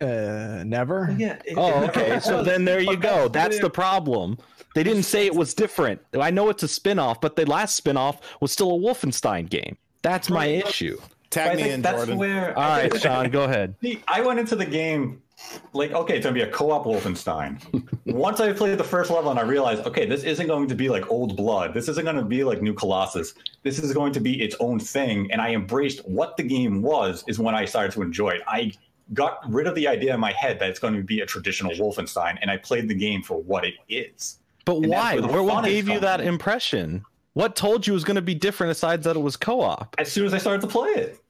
Uh, 0.00 0.62
never. 0.64 1.14
Yeah. 1.18 1.38
it- 1.44 1.56
Oh, 1.56 1.82
it 1.82 1.90
okay. 1.90 2.08
never 2.08 2.20
So 2.20 2.36
was. 2.38 2.46
then 2.46 2.64
there 2.64 2.80
you 2.80 2.96
go. 2.96 3.28
That's 3.28 3.58
the 3.58 3.70
problem. 3.70 4.38
They 4.74 4.84
didn't 4.84 5.02
say 5.04 5.26
it 5.26 5.34
was 5.34 5.54
different. 5.54 6.00
I 6.20 6.30
know 6.30 6.50
it's 6.50 6.62
a 6.62 6.68
spin-off, 6.68 7.20
but 7.20 7.34
the 7.34 7.46
last 7.46 7.74
spin-off 7.74 8.20
was 8.40 8.52
still 8.52 8.70
a 8.76 8.78
Wolfenstein 8.78 9.48
game. 9.50 9.76
That's 10.02 10.30
my 10.30 10.46
issue. 10.46 10.98
Tag 11.30 11.56
me 11.56 11.70
in, 11.70 11.82
that's 11.82 11.96
Jordan. 11.98 12.16
where. 12.18 12.56
All 12.56 12.68
right, 12.68 13.00
Sean, 13.00 13.28
go 13.30 13.42
ahead. 13.44 13.74
See, 13.82 14.02
I 14.06 14.20
went 14.20 14.38
into 14.38 14.54
the 14.54 14.64
game 14.64 15.20
like, 15.72 15.92
okay, 15.92 16.16
it's 16.16 16.24
gonna 16.24 16.34
be 16.34 16.42
a 16.42 16.50
co-op 16.50 16.84
Wolfenstein. 16.84 17.60
Once 18.06 18.40
I 18.40 18.52
played 18.52 18.78
the 18.78 18.84
first 18.84 19.10
level 19.10 19.30
and 19.30 19.38
I 19.38 19.42
realized, 19.42 19.86
okay, 19.86 20.06
this 20.06 20.24
isn't 20.24 20.46
going 20.46 20.68
to 20.68 20.74
be 20.74 20.88
like 20.88 21.10
Old 21.10 21.36
Blood. 21.36 21.74
This 21.74 21.88
isn't 21.88 22.04
going 22.04 22.16
to 22.16 22.24
be 22.24 22.44
like 22.44 22.62
New 22.62 22.74
Colossus. 22.74 23.34
This 23.62 23.78
is 23.78 23.92
going 23.92 24.12
to 24.14 24.20
be 24.20 24.42
its 24.42 24.56
own 24.60 24.80
thing. 24.80 25.30
And 25.30 25.40
I 25.40 25.50
embraced 25.50 26.06
what 26.08 26.36
the 26.36 26.42
game 26.42 26.82
was. 26.82 27.24
Is 27.28 27.38
when 27.38 27.54
I 27.54 27.64
started 27.64 27.92
to 27.92 28.02
enjoy 28.02 28.30
it. 28.30 28.42
I 28.46 28.72
got 29.14 29.40
rid 29.50 29.66
of 29.66 29.74
the 29.74 29.88
idea 29.88 30.14
in 30.14 30.20
my 30.20 30.32
head 30.32 30.58
that 30.60 30.70
it's 30.70 30.78
going 30.78 30.94
to 30.94 31.02
be 31.02 31.20
a 31.20 31.26
traditional 31.26 31.72
Wolfenstein, 31.72 32.38
and 32.40 32.50
I 32.50 32.56
played 32.56 32.88
the 32.88 32.94
game 32.94 33.22
for 33.22 33.40
what 33.42 33.64
it 33.64 33.74
is. 33.88 34.38
But 34.64 34.76
And 34.76 34.88
why? 34.88 35.18
where 35.18 35.42
what 35.42 35.64
gave 35.64 35.88
you 35.88 36.00
that 36.00 36.20
impression? 36.20 37.04
What 37.32 37.56
told 37.56 37.86
you 37.86 37.92
it 37.92 37.94
was 37.94 38.04
going 38.04 38.16
to 38.16 38.22
be 38.22 38.34
different 38.34 38.72
aside 38.72 39.02
that 39.04 39.16
it 39.16 39.20
was 39.20 39.36
co-op? 39.36 39.94
As 39.98 40.10
soon 40.10 40.26
as 40.26 40.34
I 40.34 40.38
started 40.38 40.60
to 40.62 40.66
play 40.66 40.90
it, 40.90 41.20